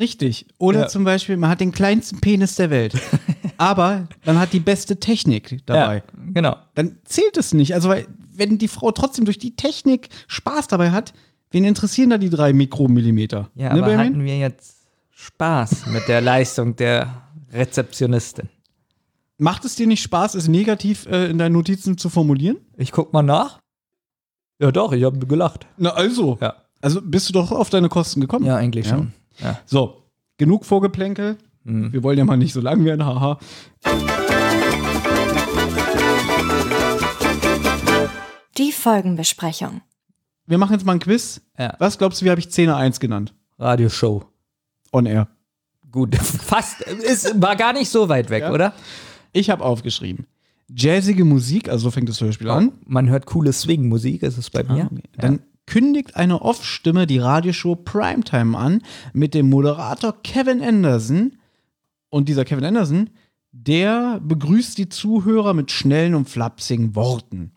Richtig. 0.00 0.46
Oder 0.58 0.80
Ja. 0.80 0.88
zum 0.88 1.04
Beispiel, 1.04 1.36
man 1.36 1.48
hat 1.50 1.60
den 1.60 1.72
kleinsten 1.72 2.20
Penis 2.20 2.54
der 2.56 2.70
Welt. 2.70 2.94
aber 3.58 4.08
man 4.24 4.38
hat 4.38 4.52
die 4.52 4.60
beste 4.60 4.98
Technik 5.00 5.60
dabei. 5.66 5.96
Ja, 5.96 6.02
genau. 6.34 6.56
Dann 6.74 6.98
zählt 7.04 7.36
es 7.36 7.54
nicht. 7.54 7.72
Also, 7.74 7.88
weil, 7.88 8.06
wenn 8.34 8.58
die 8.58 8.68
Frau 8.68 8.90
trotzdem 8.92 9.24
durch 9.24 9.38
die 9.38 9.56
Technik 9.56 10.08
Spaß 10.26 10.68
dabei 10.68 10.90
hat, 10.90 11.12
wen 11.50 11.64
interessieren 11.64 12.10
da 12.10 12.18
die 12.18 12.28
drei 12.30 12.52
Mikromillimeter? 12.52 13.50
Ja, 13.54 13.72
Ne, 13.72 13.78
aber 13.80 13.86
Benjamin? 13.92 14.06
hatten 14.14 14.24
wir 14.24 14.38
jetzt 14.38 14.76
Spaß 15.12 15.86
mit 15.86 16.08
der 16.08 16.20
Leistung 16.20 16.76
der 16.76 17.22
Rezeptionistin? 17.52 18.48
Macht 19.38 19.64
es 19.66 19.74
dir 19.76 19.86
nicht 19.86 20.02
Spaß, 20.02 20.34
es 20.34 20.48
negativ 20.48 21.06
äh, 21.06 21.26
in 21.26 21.36
deinen 21.38 21.52
Notizen 21.52 21.98
zu 21.98 22.08
formulieren? 22.08 22.56
Ich 22.76 22.90
guck 22.90 23.12
mal 23.12 23.22
nach. 23.22 23.60
Ja, 24.58 24.72
doch, 24.72 24.92
ich 24.92 25.04
habe 25.04 25.26
gelacht. 25.26 25.66
Na, 25.76 25.90
also. 25.90 26.38
Ja. 26.40 26.54
Also 26.80 27.02
bist 27.02 27.28
du 27.28 27.32
doch 27.34 27.52
auf 27.52 27.68
deine 27.68 27.88
Kosten 27.90 28.20
gekommen. 28.22 28.46
Ja, 28.46 28.56
eigentlich 28.56 28.86
Ja. 28.86 28.96
schon. 28.96 29.12
Ja. 29.38 29.60
So, 29.66 30.04
genug 30.38 30.64
Vorgeplänkel. 30.64 31.36
Mhm. 31.64 31.92
Wir 31.92 32.02
wollen 32.02 32.16
ja 32.16 32.24
mal 32.24 32.36
nicht 32.38 32.54
so 32.54 32.60
lang 32.62 32.82
werden, 32.84 33.04
haha. 33.04 33.38
Die 38.56 38.72
Folgenbesprechung. 38.72 39.82
Wir 40.46 40.58
machen 40.58 40.72
jetzt 40.72 40.86
mal 40.86 40.92
ein 40.92 40.98
Quiz. 41.00 41.42
Ja. 41.58 41.74
Was 41.78 41.98
glaubst 41.98 42.20
du, 42.20 42.24
wie 42.24 42.30
habe 42.30 42.40
ich 42.40 42.46
10er 42.46 42.76
1 42.76 43.00
genannt? 43.00 43.34
Radioshow. 43.58 44.24
On 44.92 45.04
air. 45.04 45.28
Gut, 45.90 46.14
fast. 46.16 46.80
Es 46.86 47.38
war 47.40 47.56
gar 47.56 47.72
nicht 47.74 47.90
so 47.90 48.08
weit 48.08 48.30
weg, 48.30 48.42
Ja. 48.44 48.52
oder? 48.52 48.72
Ich 49.36 49.50
habe 49.50 49.64
aufgeschrieben. 49.64 50.26
Jazzige 50.74 51.24
Musik, 51.26 51.68
also 51.68 51.84
so 51.84 51.90
fängt 51.90 52.08
das 52.08 52.20
Hörspiel 52.20 52.48
an. 52.48 52.72
Man 52.86 53.08
hört 53.10 53.26
coole 53.26 53.52
Swing-Musik, 53.52 54.22
ist 54.22 54.38
es 54.38 54.48
bei 54.48 54.64
mir. 54.64 54.88
Okay. 54.90 55.02
Dann 55.18 55.40
kündigt 55.66 56.16
eine 56.16 56.40
Off-Stimme 56.40 57.06
die 57.06 57.18
Radioshow 57.18 57.76
Primetime 57.76 58.56
an 58.56 58.82
mit 59.12 59.34
dem 59.34 59.50
Moderator 59.50 60.14
Kevin 60.22 60.62
Anderson. 60.62 61.36
Und 62.08 62.30
dieser 62.30 62.46
Kevin 62.46 62.64
Anderson, 62.64 63.10
der 63.52 64.20
begrüßt 64.24 64.78
die 64.78 64.88
Zuhörer 64.88 65.52
mit 65.52 65.70
schnellen 65.70 66.14
und 66.14 66.30
flapsigen 66.30 66.94
Worten. 66.94 67.52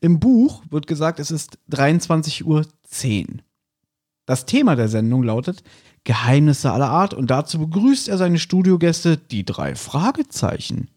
Im 0.00 0.20
Buch 0.20 0.62
wird 0.70 0.86
gesagt, 0.86 1.20
es 1.20 1.30
ist 1.30 1.58
23.10 1.70 2.44
Uhr. 2.44 2.64
Das 4.24 4.46
Thema 4.46 4.76
der 4.76 4.88
Sendung 4.88 5.22
lautet 5.24 5.62
Geheimnisse 6.04 6.72
aller 6.72 6.88
Art 6.88 7.12
und 7.12 7.30
dazu 7.30 7.58
begrüßt 7.58 8.08
er 8.08 8.16
seine 8.16 8.38
Studiogäste, 8.38 9.18
die 9.18 9.44
drei 9.44 9.74
Fragezeichen. 9.74 10.88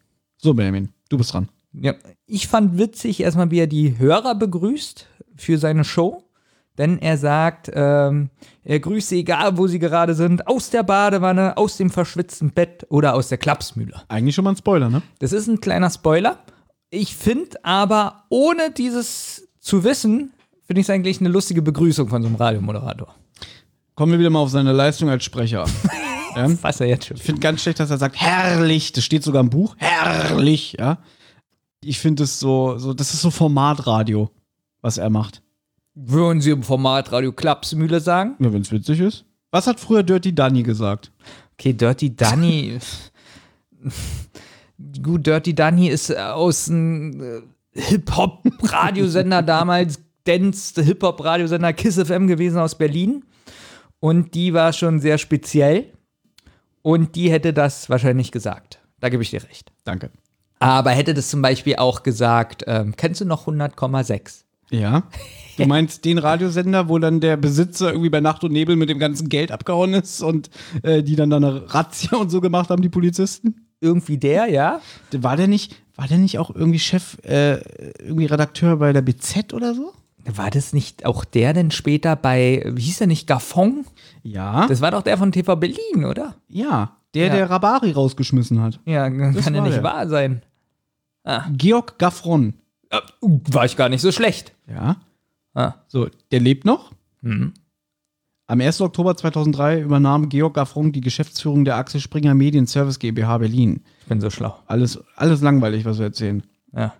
So, 0.44 0.56
Benjamin, 0.56 0.90
du 1.10 1.18
bist 1.20 1.34
dran. 1.34 1.50
Ja, 1.72 1.94
ich 2.26 2.48
fand 2.48 2.78
witzig 2.78 3.20
erstmal, 3.20 3.52
wie 3.52 3.60
er 3.60 3.68
die 3.68 4.00
Hörer 4.00 4.34
begrüßt 4.34 5.08
für 5.36 5.58
seine 5.60 5.84
Show. 5.84 6.24
Denn 6.78 6.98
er 7.00 7.18
sagt, 7.18 7.70
ähm, 7.74 8.32
er 8.64 8.80
grüßt 8.80 9.10
sie, 9.10 9.20
egal 9.20 9.58
wo 9.58 9.68
sie 9.68 9.78
gerade 9.78 10.16
sind, 10.16 10.48
aus 10.48 10.72
der 10.72 10.82
Badewanne, 10.82 11.58
aus 11.58 11.78
dem 11.78 11.92
verschwitzten 11.92 12.52
Bett 12.52 12.88
oder 12.90 13.14
aus 13.14 13.28
der 13.28 13.38
Klapsmühle. 13.38 14.02
Eigentlich 14.08 14.34
schon 14.34 14.46
mal 14.46 14.52
ein 14.52 14.58
Spoiler, 14.58 14.90
ne? 14.90 15.04
Das 15.20 15.32
ist 15.32 15.48
ein 15.48 15.62
kleiner 15.62 15.92
Spoiler. 15.92 16.40
Ich 16.90 17.16
finde 17.16 17.64
aber, 17.64 18.24
ohne 18.30 18.72
dieses 18.72 19.48
zu 19.60 19.84
wissen, 19.84 20.34
finde 20.66 20.80
ich 20.80 20.86
es 20.86 20.90
eigentlich 20.90 21.20
eine 21.20 21.30
lustige 21.30 21.62
Begrüßung 21.62 22.08
von 22.08 22.24
so 22.24 22.28
einem 22.30 22.38
Radiomoderator. 22.38 23.14
Kommen 23.94 24.14
wir 24.14 24.20
wieder 24.20 24.32
mal 24.32 24.40
auf 24.40 24.50
seine 24.50 24.72
Leistung 24.72 25.10
als 25.10 25.24
Sprecher. 25.24 25.66
ja? 26.36 26.50
Was 26.62 26.80
er 26.80 26.88
jetzt 26.88 27.06
schon. 27.06 27.18
Ich 27.18 27.24
finde 27.24 27.42
ganz 27.42 27.62
schlecht, 27.62 27.80
dass 27.80 27.90
er 27.90 27.98
sagt, 27.98 28.16
herrlich. 28.20 28.92
Das 28.92 29.04
steht 29.04 29.24
sogar 29.24 29.42
im 29.42 29.50
Buch. 29.50 29.76
Herrlich, 29.78 30.76
ja. 30.80 31.00
Ich 31.84 32.00
finde 32.00 32.24
es 32.24 32.40
so, 32.40 32.78
so, 32.78 32.94
das 32.94 33.14
ist 33.14 33.22
so 33.22 33.32
Formatradio, 33.32 34.30
was 34.82 34.98
er 34.98 35.10
macht. 35.10 35.42
Würden 35.96 36.42
Sie 36.42 36.52
im 36.52 36.64
Format 36.64 37.12
Radio 37.12 37.32
Klapsmühle 37.32 38.00
sagen? 38.00 38.36
Ja, 38.40 38.54
wenn 38.54 38.62
es 38.62 38.72
witzig 38.72 39.00
ist. 39.00 39.26
Was 39.52 39.68
hat 39.68 39.80
früher 39.80 40.04
Dirty 40.04 40.34
Danny 40.34 40.64
gesagt? 40.64 41.12
Okay, 41.54 41.74
Dirty 41.74 42.16
Danny. 42.16 42.80
Gut, 45.04 45.28
Dirty 45.28 45.54
Danny 45.54 45.90
ist 45.90 46.16
aus 46.16 46.70
einem 46.70 47.22
äh, 47.22 47.42
Hip-Hop-Radiosender 47.74 49.42
damals, 49.44 50.00
Dance, 50.24 50.82
Hip-Hop-Radiosender 50.82 51.74
Kiss 51.74 51.96
FM 51.96 52.28
gewesen 52.28 52.60
aus 52.60 52.76
Berlin. 52.76 53.26
Und 54.00 54.34
die 54.34 54.54
war 54.54 54.74
schon 54.74 55.00
sehr 55.00 55.18
speziell. 55.18 55.92
Und 56.82 57.16
die 57.16 57.32
hätte 57.32 57.54
das 57.54 57.90
wahrscheinlich 57.90 58.32
gesagt. 58.32 58.80
Da 59.00 59.10
gebe 59.10 59.24
ich 59.24 59.30
dir 59.30 59.44
recht. 59.44 59.72
Danke. 59.84 60.12
Aber 60.60 60.92
hätte 60.92 61.14
das 61.14 61.30
zum 61.30 61.42
Beispiel 61.42 61.78
auch 61.78 62.04
gesagt, 62.04 62.64
ähm, 62.68 62.96
kennst 62.96 63.22
du 63.22 63.26
noch 63.26 63.48
100,6? 63.48 64.44
Ja. 64.70 65.04
Du 65.58 65.66
meinst 65.66 66.06
den 66.06 66.18
Radiosender, 66.18 66.88
wo 66.88 66.98
dann 66.98 67.20
der 67.20 67.36
Besitzer 67.36 67.90
irgendwie 67.92 68.10
bei 68.10 68.22
Nacht 68.22 68.44
und 68.44 68.54
Nebel 68.54 68.76
mit 68.76 68.90
dem 68.90 69.00
ganzen 69.00 69.28
Geld 69.28 69.52
abgehauen 69.52 69.94
ist 69.94 70.22
und 70.22 70.50
äh, 70.84 71.04
die 71.04 71.16
dann 71.16 71.30
da 71.30 71.38
eine 71.38 71.74
Razzia 71.74 72.18
und 72.18 72.30
so 72.30 72.42
gemacht 72.42 72.70
haben, 72.70 72.82
die 72.82 72.90
Polizisten? 72.90 73.68
Irgendwie 73.82 74.18
der, 74.18 74.48
ja? 74.48 74.80
War 75.12 75.36
der 75.36 75.48
nicht, 75.48 75.76
war 75.96 76.08
der 76.08 76.20
nicht 76.20 76.38
auch 76.38 76.54
irgendwie 76.56 76.80
Chef, 76.80 77.18
äh, 77.24 77.56
irgendwie 78.00 78.26
Redakteur 78.26 78.78
bei 78.78 78.94
der 78.94 79.02
BZ 79.02 79.54
oder 79.54 79.74
so? 79.74 79.94
War 80.26 80.50
das 80.52 80.74
nicht 80.74 81.06
auch 81.06 81.26
der 81.26 81.54
denn 81.54 81.72
später 81.72 82.16
bei, 82.16 82.64
wie 82.68 82.82
hieß 82.82 83.00
der 83.00 83.08
nicht, 83.08 83.28
Gaffon? 83.28 83.86
Ja. 84.24 84.68
Das 84.68 84.82
war 84.82 84.92
doch 84.92 85.02
der 85.02 85.18
von 85.18 85.32
TV 85.32 85.56
Berlin, 85.56 86.06
oder? 86.06 86.36
ja. 86.48 86.96
Der, 87.14 87.28
Ja. 87.28 87.34
der 87.36 87.50
Rabari 87.50 87.92
rausgeschmissen 87.92 88.62
hat. 88.62 88.80
Ja, 88.86 89.10
kann 89.10 89.34
ja 89.54 89.62
nicht 89.62 89.76
der. 89.76 89.84
wahr 89.84 90.08
sein. 90.08 90.44
Georg 91.52 92.00
Gaffron. 92.00 92.54
Äh, 92.90 93.00
War 93.22 93.66
ich 93.66 93.76
gar 93.76 93.90
nicht 93.90 94.00
so 94.00 94.14
schlecht. 94.14 94.54
Ja. 94.66 94.96
Ah. 95.54 95.74
So, 95.88 96.08
der 96.32 96.40
lebt 96.40 96.64
noch. 96.64 96.94
Mhm. 97.20 97.54
Am 98.48 98.62
1. 98.62 98.80
Oktober 98.80 99.18
2003 99.18 99.82
übernahm 99.82 100.30
Georg 100.30 100.54
Gaffron 100.54 100.94
die 100.94 101.02
Geschäftsführung 101.02 101.66
der 101.66 101.76
Axel 101.76 102.00
Springer 102.00 102.34
Medienservice 102.34 102.98
GmbH 102.98 103.38
Berlin. 103.40 103.84
Ich 104.04 104.08
bin 104.08 104.22
so 104.22 104.30
schlau. 104.30 104.58
Alles, 104.68 104.98
alles 105.18 105.42
langweilig, 105.42 105.84
was 105.84 105.98
wir 106.00 106.06
erzählen. 106.06 106.44
Ja. 106.74 106.94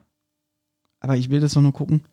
Aber 1.00 1.16
ich 1.16 1.30
will 1.30 1.40
das 1.40 1.54
doch 1.54 1.62
nur 1.62 1.72
gucken. 1.74 2.04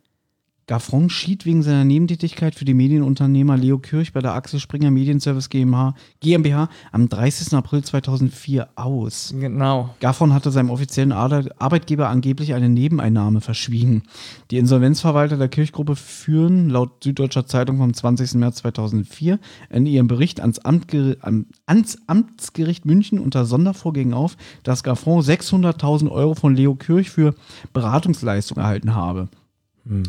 Gaffron 0.69 1.09
schied 1.09 1.47
wegen 1.47 1.62
seiner 1.62 1.87
Nebentätigkeit 1.87 2.55
für 2.55 2.66
die 2.66 2.75
Medienunternehmer 2.75 3.57
Leo 3.57 3.79
Kirch 3.79 4.12
bei 4.12 4.21
der 4.21 4.35
Axel 4.35 4.61
Springer 4.61 4.91
Medienservice 4.91 5.49
GmbH, 5.49 5.95
GmbH 6.21 6.69
am 6.93 7.09
30. 7.09 7.55
April 7.55 7.83
2004 7.83 8.69
aus. 8.77 9.33
Genau. 9.41 9.95
Gaffron 10.01 10.35
hatte 10.35 10.51
seinem 10.51 10.69
offiziellen 10.69 11.12
Ar- 11.12 11.47
Arbeitgeber 11.59 12.11
angeblich 12.11 12.53
eine 12.53 12.69
Nebeneinnahme 12.69 13.41
verschwiegen. 13.41 14.03
Die 14.51 14.59
Insolvenzverwalter 14.59 15.39
der 15.39 15.49
Kirchgruppe 15.49 15.97
führen 15.97 16.69
laut 16.69 17.03
Süddeutscher 17.03 17.47
Zeitung 17.47 17.79
vom 17.79 17.95
20. 17.95 18.35
März 18.35 18.57
2004 18.57 19.39
in 19.71 19.87
ihrem 19.87 20.07
Bericht 20.07 20.39
ans, 20.41 20.59
Amtger 20.59 21.16
am- 21.23 21.47
ans 21.64 21.97
Amtsgericht 22.07 22.85
München 22.85 23.21
unter 23.21 23.47
Sondervorgängen 23.47 24.12
auf, 24.12 24.37
dass 24.64 24.83
Gaffron 24.83 25.23
600.000 25.23 26.11
Euro 26.11 26.35
von 26.35 26.55
Leo 26.55 26.75
Kirch 26.75 27.09
für 27.09 27.35
Beratungsleistung 27.73 28.59
erhalten 28.59 28.95
habe. 28.95 29.29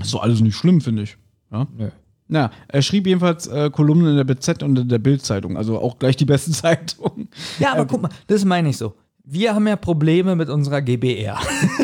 Ist 0.02 0.14
doch 0.14 0.22
alles 0.24 0.42
nicht 0.42 0.56
schlimm, 0.56 0.82
finde 0.82 1.04
ich. 1.04 1.18
Ja? 1.52 1.68
Nö. 1.78 1.90
Na, 2.28 2.52
er 2.68 2.82
schrieb 2.84 3.08
jedenfalls 3.08 3.48
äh, 3.48 3.70
Kolumnen 3.72 4.10
in 4.12 4.18
der 4.18 4.24
BZ 4.24 4.62
und 4.62 4.78
in 4.78 4.88
der 4.90 5.00
Bild-Zeitung, 5.00 5.58
also 5.58 5.80
auch 5.80 5.98
gleich 5.98 6.16
die 6.16 6.26
besten 6.26 6.54
Zeitungen. 6.54 7.30
Ja, 7.60 7.72
aber 7.74 7.86
guck 7.88 8.02
mal, 8.04 8.10
das 8.28 8.46
meine 8.46 8.70
ich 8.70 8.78
so. 8.78 8.94
Wir 9.24 9.56
haben 9.56 9.68
ja 9.68 9.76
Probleme 9.76 10.36
mit 10.36 10.50
unserer 10.50 10.82
GBR. 10.82 11.40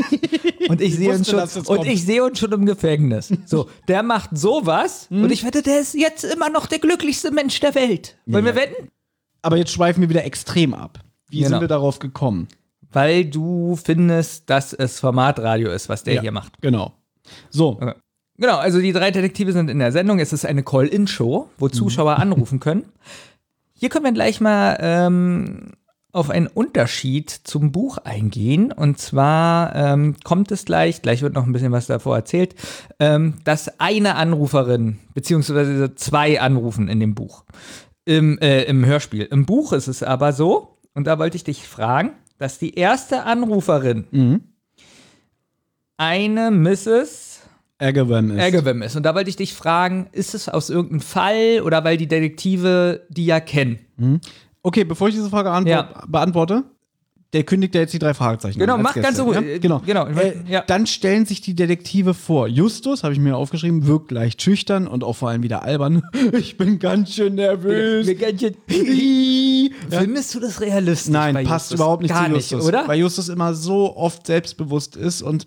und 0.69 0.81
ich 0.81 0.95
sehe 0.95 1.11
uns 1.13 1.29
schon, 1.29 1.39
und 1.67 1.85
ich 1.87 2.03
sehe 2.05 2.23
uns 2.23 2.39
schon 2.39 2.51
im 2.51 2.65
Gefängnis. 2.65 3.33
So, 3.45 3.69
der 3.87 4.03
macht 4.03 4.37
sowas 4.37 5.07
Hm? 5.09 5.23
und 5.23 5.31
ich 5.31 5.43
wette, 5.43 5.61
der 5.61 5.79
ist 5.81 5.93
jetzt 5.95 6.23
immer 6.23 6.49
noch 6.49 6.65
der 6.67 6.79
glücklichste 6.79 7.31
Mensch 7.31 7.59
der 7.59 7.73
Welt. 7.75 8.17
Wollen 8.25 8.45
wir 8.45 8.55
wetten? 8.55 8.89
Aber 9.41 9.57
jetzt 9.57 9.71
schweifen 9.71 10.01
wir 10.01 10.09
wieder 10.09 10.25
extrem 10.25 10.73
ab. 10.73 10.99
Wie 11.29 11.37
Genau. 11.39 11.49
sind 11.49 11.61
wir 11.61 11.67
darauf 11.67 11.99
gekommen? 11.99 12.47
Weil 12.91 13.25
du 13.25 13.75
findest, 13.75 14.49
dass 14.49 14.73
es 14.73 14.99
Formatradio 14.99 15.71
ist, 15.71 15.89
was 15.89 16.03
der 16.03 16.15
Ja. 16.15 16.21
hier 16.21 16.31
macht. 16.31 16.53
Genau. 16.61 16.93
So, 17.49 17.79
Genau, 18.37 18.57
also 18.57 18.81
die 18.81 18.91
drei 18.91 19.11
Detektive 19.11 19.53
sind 19.53 19.69
in 19.69 19.79
der 19.79 19.91
Sendung. 19.91 20.19
Es 20.19 20.33
ist 20.33 20.45
eine 20.45 20.63
Call-In-Show, 20.63 21.49
wo 21.57 21.69
Zuschauer 21.69 22.15
anrufen 22.19 22.59
können. 22.59 22.83
Hier 23.73 23.89
können 23.89 24.05
wir 24.05 24.11
gleich 24.11 24.41
mal 24.41 24.77
ähm, 24.81 25.71
auf 26.11 26.29
einen 26.29 26.47
Unterschied 26.47 27.29
zum 27.29 27.71
Buch 27.71 27.97
eingehen. 27.97 28.71
Und 28.71 28.99
zwar 28.99 29.75
ähm, 29.75 30.15
kommt 30.23 30.51
es 30.51 30.65
gleich, 30.65 31.01
gleich 31.01 31.21
wird 31.21 31.33
noch 31.33 31.45
ein 31.45 31.53
bisschen 31.53 31.71
was 31.71 31.87
davor 31.87 32.15
erzählt, 32.15 32.55
ähm, 32.99 33.35
dass 33.45 33.79
eine 33.79 34.15
Anruferin, 34.15 34.99
beziehungsweise 35.13 35.95
zwei 35.95 36.41
anrufen 36.41 36.89
in 36.89 36.99
dem 36.99 37.15
Buch, 37.15 37.45
im, 38.05 38.37
äh, 38.39 38.63
im 38.63 38.85
Hörspiel. 38.85 39.23
Im 39.23 39.45
Buch 39.45 39.71
ist 39.71 39.87
es 39.87 40.03
aber 40.03 40.33
so, 40.33 40.77
und 40.93 41.07
da 41.07 41.19
wollte 41.19 41.37
ich 41.37 41.43
dich 41.45 41.67
fragen, 41.67 42.11
dass 42.37 42.59
die 42.59 42.75
erste 42.75 43.23
Anruferin 43.23 44.05
eine 45.97 46.51
Mrs. 46.51 47.41
Agawam 47.77 48.31
ist. 48.31 48.41
Agawam 48.43 48.81
ist. 48.81 48.95
Und 48.95 49.03
da 49.03 49.15
wollte 49.15 49.29
ich 49.29 49.35
dich 49.35 49.53
fragen, 49.53 50.07
ist 50.11 50.33
es 50.33 50.47
aus 50.49 50.69
irgendeinem 50.69 51.01
Fall 51.01 51.61
oder 51.63 51.83
weil 51.83 51.97
die 51.97 52.07
Detektive 52.07 53.05
die 53.09 53.25
ja 53.25 53.39
kennen? 53.39 54.21
Okay, 54.63 54.83
bevor 54.83 55.09
ich 55.09 55.15
diese 55.15 55.29
Frage 55.29 55.69
Ja. 55.69 56.03
beantworte, 56.07 56.63
der 57.33 57.43
kündigt 57.43 57.75
ja 57.75 57.81
jetzt 57.81 57.93
die 57.93 57.99
drei 57.99 58.13
Fragezeichen. 58.13 58.59
Genau, 58.59 58.75
an 58.75 58.85
als 58.85 58.95
mach 58.95 59.03
ganz 59.03 59.17
so- 59.17 59.33
Ja? 59.33 59.41
äh, 59.41 59.59
Genau. 59.59 59.81
genau, 59.85 60.07
ich 60.07 60.15
Äh, 60.15 60.35
ja. 60.47 60.61
Dann 60.65 60.87
stellen 60.87 61.25
sich 61.25 61.41
die 61.41 61.53
Detektive 61.53 62.13
vor. 62.13 62.47
Justus, 62.47 63.03
habe 63.03 63.13
ich 63.13 63.19
mir 63.19 63.35
aufgeschrieben, 63.35 63.85
wirkt 63.87 64.11
leicht 64.11 64.41
schüchtern 64.41 64.87
und 64.87 65.03
auch 65.03 65.17
vor 65.17 65.29
allem 65.29 65.43
wieder 65.43 65.63
albern. 65.63 66.01
Ich 66.31 66.55
bin 66.57 66.79
ganz 66.79 67.13
schön 67.13 67.35
nervös. 67.35 68.07
Ja. 69.91 69.99
Findest 69.99 70.33
du 70.33 70.39
das 70.39 70.61
realistisch? 70.61 71.11
Nein, 71.11 71.35
passt 71.45 71.71
Justus? 71.71 71.79
überhaupt 71.79 72.01
nicht 72.03 72.11
Gar 72.13 72.27
zu 72.27 72.31
Justus. 72.35 72.57
nicht, 72.59 72.67
oder? 72.67 72.87
Weil 72.87 72.99
Justus 72.99 73.29
immer 73.29 73.53
so 73.53 73.95
oft 73.95 74.25
selbstbewusst 74.25 74.95
ist 74.95 75.21
und 75.21 75.45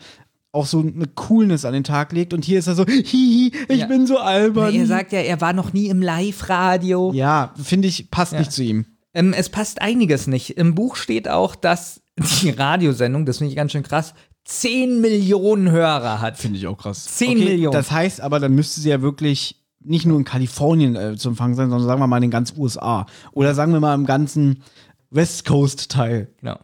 auch 0.52 0.66
so 0.66 0.80
eine 0.80 1.06
Coolness 1.14 1.64
an 1.64 1.74
den 1.74 1.84
Tag 1.84 2.12
legt. 2.12 2.32
Und 2.32 2.44
hier 2.44 2.58
ist 2.58 2.66
er 2.66 2.74
so, 2.74 2.84
hihi, 2.86 3.52
ich 3.68 3.80
Ja. 3.80 3.86
bin 3.86 4.06
so 4.06 4.18
albern. 4.18 4.74
er 4.74 4.86
sagt 4.86 5.12
ja, 5.12 5.20
er 5.20 5.40
war 5.40 5.52
noch 5.52 5.72
nie 5.72 5.88
im 5.88 6.00
Live-Radio. 6.02 7.12
ja, 7.12 7.52
finde 7.62 7.88
ich, 7.88 8.10
passt 8.10 8.32
nicht 8.32 8.52
zu 8.52 8.62
ihm. 8.62 8.86
Ähm, 9.14 9.32
es 9.32 9.48
passt 9.48 9.80
einiges 9.82 10.26
nicht. 10.26 10.50
Im 10.50 10.74
Buch 10.74 10.96
steht 10.96 11.28
auch, 11.28 11.54
dass 11.54 12.00
die 12.42 12.50
Radiosendung, 12.50 13.26
das 13.26 13.38
finde 13.38 13.50
ich 13.50 13.56
ganz 13.56 13.72
schön 13.72 13.82
krass, 13.82 14.14
10 14.44 15.00
Millionen 15.00 15.70
Hörer 15.70 16.20
hat. 16.20 16.38
Finde 16.38 16.58
ich 16.58 16.66
auch 16.66 16.78
krass. 16.78 17.04
10 17.16 17.38
Millionen. 17.38 17.72
Das 17.72 17.90
heißt 17.90 18.20
aber, 18.20 18.40
dann 18.40 18.54
müsste 18.54 18.80
sie 18.80 18.88
ja 18.88 19.02
wirklich 19.02 19.56
nicht 19.80 20.06
nur 20.06 20.18
in 20.18 20.24
Kalifornien 20.24 20.96
äh, 20.96 21.16
zu 21.16 21.28
empfangen 21.28 21.54
sein, 21.54 21.68
sondern 21.70 21.86
sagen 21.86 22.00
wir 22.00 22.06
mal 22.06 22.16
in 22.16 22.22
den 22.22 22.30
ganzen 22.30 22.58
USA. 22.58 23.06
Oder 23.32 23.54
sagen 23.54 23.72
wir 23.72 23.80
mal 23.80 23.94
im 23.94 24.06
ganzen 24.06 24.62
West 25.10 25.44
Coast-Teil. 25.46 26.28
Genau. 26.40 26.58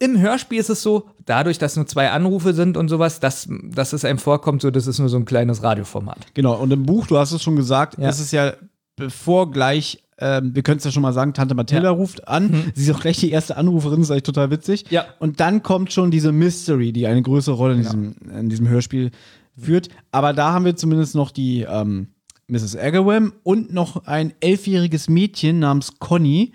Im 0.00 0.18
Hörspiel 0.20 0.58
ist 0.58 0.70
es 0.70 0.82
so, 0.82 1.08
dadurch, 1.24 1.58
dass 1.58 1.76
nur 1.76 1.86
zwei 1.86 2.10
Anrufe 2.10 2.52
sind 2.52 2.76
und 2.76 2.88
sowas, 2.88 3.20
dass, 3.20 3.48
dass 3.62 3.92
es 3.92 4.04
einem 4.04 4.18
vorkommt, 4.18 4.60
so 4.62 4.70
das 4.70 4.86
ist 4.86 4.98
nur 4.98 5.08
so 5.08 5.16
ein 5.16 5.24
kleines 5.24 5.62
Radioformat. 5.62 6.26
Genau, 6.34 6.54
und 6.60 6.72
im 6.72 6.84
Buch, 6.84 7.06
du 7.06 7.16
hast 7.16 7.32
es 7.32 7.42
schon 7.42 7.56
gesagt, 7.56 7.98
Ja. 7.98 8.08
ist 8.08 8.18
es 8.20 8.32
ja 8.32 8.54
bevor 8.96 9.50
gleich, 9.52 10.02
ähm, 10.18 10.54
wir 10.54 10.62
können 10.62 10.78
es 10.78 10.84
ja 10.84 10.90
schon 10.90 11.02
mal 11.02 11.12
sagen, 11.12 11.32
Tante 11.32 11.54
Mathilda 11.54 11.88
Ja. 11.88 11.90
ruft 11.90 12.26
an. 12.28 12.72
Sie 12.74 12.82
ist 12.88 12.94
auch 12.94 13.00
gleich 13.00 13.18
die 13.18 13.30
erste 13.30 13.56
Anruferin, 13.56 14.00
das 14.00 14.08
ist 14.08 14.10
eigentlich 14.10 14.22
total 14.24 14.50
witzig. 14.50 14.84
Ja. 14.90 15.06
Und 15.20 15.38
dann 15.40 15.62
kommt 15.62 15.92
schon 15.92 16.10
diese 16.10 16.32
Mystery, 16.32 16.92
die 16.92 17.06
eine 17.06 17.22
größere 17.22 17.54
Rolle 17.54 17.74
in, 17.74 17.82
diesem, 17.82 18.14
in 18.36 18.48
diesem 18.48 18.68
Hörspiel 18.68 19.10
führt. 19.56 19.88
Aber 20.10 20.32
da 20.32 20.52
haben 20.52 20.64
wir 20.64 20.74
zumindest 20.76 21.14
noch 21.14 21.30
die 21.30 21.62
ähm, 21.62 22.08
Mrs. 22.48 22.76
Agawam 22.76 23.32
und 23.42 23.72
noch 23.72 24.06
ein 24.06 24.32
elfjähriges 24.40 25.08
Mädchen 25.08 25.60
namens 25.60 25.98
Conny. 25.98 26.52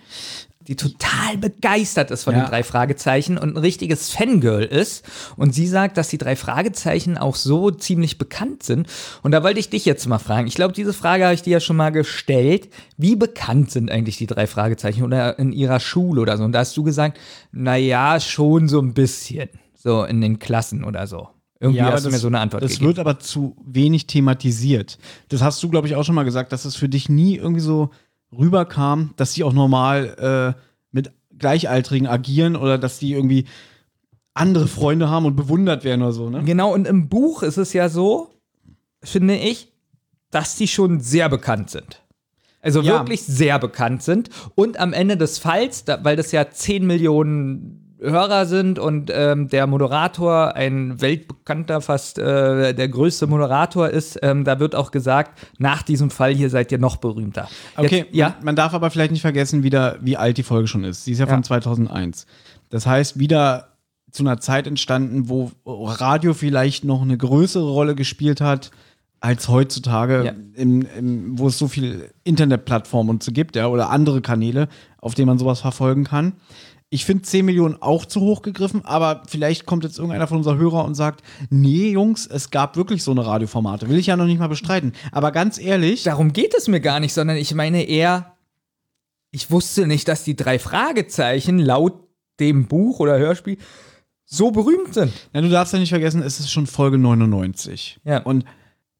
Die 0.69 0.75
total 0.75 1.35
begeistert 1.39 2.11
ist 2.11 2.23
von 2.23 2.35
Ja. 2.35 2.41
den 2.43 2.49
drei 2.49 2.61
Fragezeichen 2.63 3.39
und 3.39 3.55
ein 3.55 3.57
richtiges 3.57 4.11
Fangirl 4.11 4.63
ist. 4.63 5.03
Und 5.35 5.53
sie 5.55 5.65
sagt, 5.67 5.97
dass 5.97 6.09
die 6.09 6.19
drei 6.19 6.35
Fragezeichen 6.35 7.17
auch 7.17 7.35
so 7.35 7.71
ziemlich 7.71 8.19
bekannt 8.19 8.61
sind. 8.61 8.87
Und 9.23 9.31
da 9.31 9.43
wollte 9.43 9.59
ich 9.59 9.71
dich 9.71 9.83
jetzt 9.85 10.07
mal 10.07 10.19
fragen. 10.19 10.45
Ich 10.47 10.53
glaube, 10.53 10.73
diese 10.75 10.93
Frage 10.93 11.25
habe 11.25 11.33
ich 11.33 11.41
dir 11.41 11.53
ja 11.53 11.59
schon 11.59 11.75
mal 11.75 11.89
gestellt. 11.89 12.69
Wie 12.97 13.15
bekannt 13.15 13.71
sind 13.71 13.89
eigentlich 13.89 14.17
die 14.17 14.27
drei 14.27 14.45
Fragezeichen 14.45 15.03
oder 15.03 15.39
in 15.39 15.51
ihrer 15.51 15.79
Schule 15.79 16.21
oder 16.21 16.37
so? 16.37 16.43
Und 16.43 16.51
da 16.51 16.59
hast 16.59 16.77
du 16.77 16.83
gesagt, 16.83 17.19
na 17.51 17.75
ja, 17.75 18.19
schon 18.19 18.69
so 18.69 18.79
ein 18.79 18.93
bisschen. 18.93 19.49
So 19.75 20.03
in 20.03 20.21
den 20.21 20.37
Klassen 20.37 20.83
oder 20.83 21.07
so. 21.07 21.29
Irgendwie 21.59 21.81
hast 21.81 22.05
du 22.05 22.11
mir 22.11 22.19
so 22.19 22.27
eine 22.27 22.39
Antwort 22.41 22.61
das 22.63 22.73
gegeben. 22.73 22.87
wird 22.89 22.99
aber 22.99 23.17
zu 23.19 23.57
wenig 23.65 24.05
thematisiert. 24.05 24.99
Das 25.29 25.41
hast 25.41 25.63
du, 25.63 25.69
glaube 25.69 25.87
ich, 25.87 25.95
auch 25.95 26.03
schon 26.03 26.15
mal 26.15 26.23
gesagt, 26.25 26.51
dass 26.53 26.63
es 26.65 26.75
für 26.75 26.87
dich 26.89 27.09
nie 27.09 27.37
irgendwie 27.37 27.59
so 27.61 27.89
rüberkam, 28.37 29.13
dass 29.15 29.33
sie 29.33 29.43
auch 29.43 29.53
normal 29.53 30.55
äh, 30.57 30.61
mit 30.91 31.11
Gleichaltrigen 31.37 32.07
agieren 32.07 32.55
oder 32.55 32.77
dass 32.77 32.99
die 32.99 33.13
irgendwie 33.13 33.45
andere 34.33 34.67
Freunde 34.67 35.09
haben 35.09 35.25
und 35.25 35.35
bewundert 35.35 35.83
werden 35.83 36.01
oder 36.01 36.11
so, 36.13 36.29
ne? 36.29 36.43
Genau, 36.43 36.73
und 36.73 36.87
im 36.87 37.09
Buch 37.09 37.43
ist 37.43 37.57
es 37.57 37.73
ja 37.73 37.89
so, 37.89 38.29
finde 39.03 39.35
ich, 39.37 39.71
dass 40.31 40.55
die 40.55 40.67
schon 40.67 40.99
sehr 40.99 41.29
bekannt 41.29 41.69
sind. 41.69 42.03
Also 42.61 42.81
Ja. 42.81 42.99
wirklich 42.99 43.23
sehr 43.23 43.57
bekannt 43.57 44.03
sind. 44.03 44.29
Und 44.55 44.79
am 44.79 44.93
Ende 44.93 45.17
des 45.17 45.39
Falls, 45.39 45.85
da, 45.85 46.03
weil 46.03 46.15
das 46.15 46.31
ja 46.31 46.49
10 46.51 46.85
Millionen 46.85 47.78
Hörer 48.01 48.45
sind 48.45 48.79
und 48.79 49.11
ähm, 49.13 49.49
der 49.49 49.67
Moderator 49.67 50.55
ein 50.55 51.01
weltbekannter, 51.01 51.81
fast 51.81 52.17
äh, 52.17 52.73
der 52.73 52.87
größte 52.87 53.27
Moderator 53.27 53.89
ist, 53.89 54.17
ähm, 54.21 54.45
da 54.45 54.59
wird 54.59 54.73
auch 54.73 54.91
gesagt, 54.91 55.37
nach 55.57 55.81
diesem 55.81 56.09
Fall 56.09 56.33
hier 56.33 56.49
seid 56.49 56.71
ihr 56.71 56.77
noch 56.77 56.95
berühmter. 56.97 57.49
Okay, 57.75 57.99
Jetzt, 58.05 58.15
ja. 58.15 58.29
Man, 58.37 58.45
man 58.45 58.55
darf 58.55 58.73
aber 58.73 58.89
vielleicht 58.89 59.11
nicht 59.11 59.21
vergessen, 59.21 59.63
wieder, 59.63 59.97
wie 60.01 60.15
alt 60.15 60.37
die 60.37 60.43
Folge 60.43 60.67
schon 60.67 60.83
ist. 60.85 61.03
Sie 61.05 61.11
ist 61.11 61.19
ja, 61.19 61.27
Ja. 61.27 61.33
von 61.33 61.43
2001. 61.43 62.25
Das 62.69 62.85
heißt, 62.85 63.19
wieder 63.19 63.67
zu 64.11 64.23
einer 64.23 64.39
Zeit 64.39 64.65
entstanden, 64.65 65.27
wo 65.27 65.51
Radio 65.65 66.33
vielleicht 66.33 66.83
noch 66.85 67.01
eine 67.01 67.17
größere 67.17 67.69
Rolle 67.69 67.95
gespielt 67.95 68.39
hat 68.41 68.71
als 69.21 69.49
heutzutage, 69.49 70.23
Ja. 70.23 70.31
im, 70.55 70.87
im, 70.97 71.37
wo 71.37 71.47
es 71.47 71.57
so 71.57 71.67
viele 71.67 72.09
Internetplattformen 72.23 73.09
und 73.09 73.23
so 73.23 73.33
gibt, 73.33 73.57
ja, 73.57 73.67
oder 73.67 73.89
andere 73.89 74.21
Kanäle, 74.21 74.69
auf 74.99 75.13
denen 75.15 75.27
man 75.27 75.37
sowas 75.37 75.59
verfolgen 75.59 76.05
kann. 76.05 76.33
Ich 76.91 77.05
finde 77.05 77.21
10 77.21 77.45
Millionen 77.45 77.79
auch 77.81 78.05
zu 78.05 78.19
hoch 78.21 78.41
gegriffen, 78.41 78.83
aber 78.83 79.21
vielleicht 79.27 79.67
kommt 79.67 79.83
jetzt 79.83 79.99
irgendeiner 79.99 80.27
von 80.27 80.37
unserer 80.37 80.57
Hörer 80.57 80.85
und 80.85 80.95
sagt, 80.95 81.21
nee, 81.51 81.91
Jungs, 81.91 82.25
es 82.25 82.49
gab 82.49 82.75
wirklich 82.75 83.03
so 83.03 83.11
eine 83.11 83.25
Radioformate. 83.25 83.89
Will 83.89 83.99
ich 83.99 84.07
ja 84.07 84.17
noch 84.17 84.25
nicht 84.25 84.39
mal 84.39 84.47
bestreiten. 84.47 84.93
Aber 85.11 85.31
ganz 85.31 85.59
ehrlich, 85.59 86.03
Darum 86.03 86.33
geht 86.33 86.55
es 86.55 86.67
mir 86.67 86.79
gar 86.79 86.99
nicht, 86.99 87.13
sondern 87.13 87.37
ich 87.37 87.53
meine 87.53 87.83
eher, 87.83 88.35
ich 89.29 89.51
wusste 89.51 89.85
nicht, 89.85 90.07
dass 90.07 90.23
die 90.23 90.35
drei 90.35 90.57
Fragezeichen 90.57 91.59
laut 91.59 91.93
dem 92.39 92.67
Buch 92.67 92.99
oder 92.99 93.19
Hörspiel 93.19 93.57
so 94.25 94.51
berühmt 94.51 94.93
sind. 94.93 95.13
Ja, 95.33 95.41
du 95.41 95.49
darfst 95.49 95.73
ja 95.73 95.79
nicht 95.79 95.89
vergessen, 95.89 96.21
es 96.23 96.39
ist 96.39 96.51
schon 96.51 96.67
Folge 96.67 96.97
99. 96.97 97.99
Ja. 98.03 98.19
Und 98.23 98.45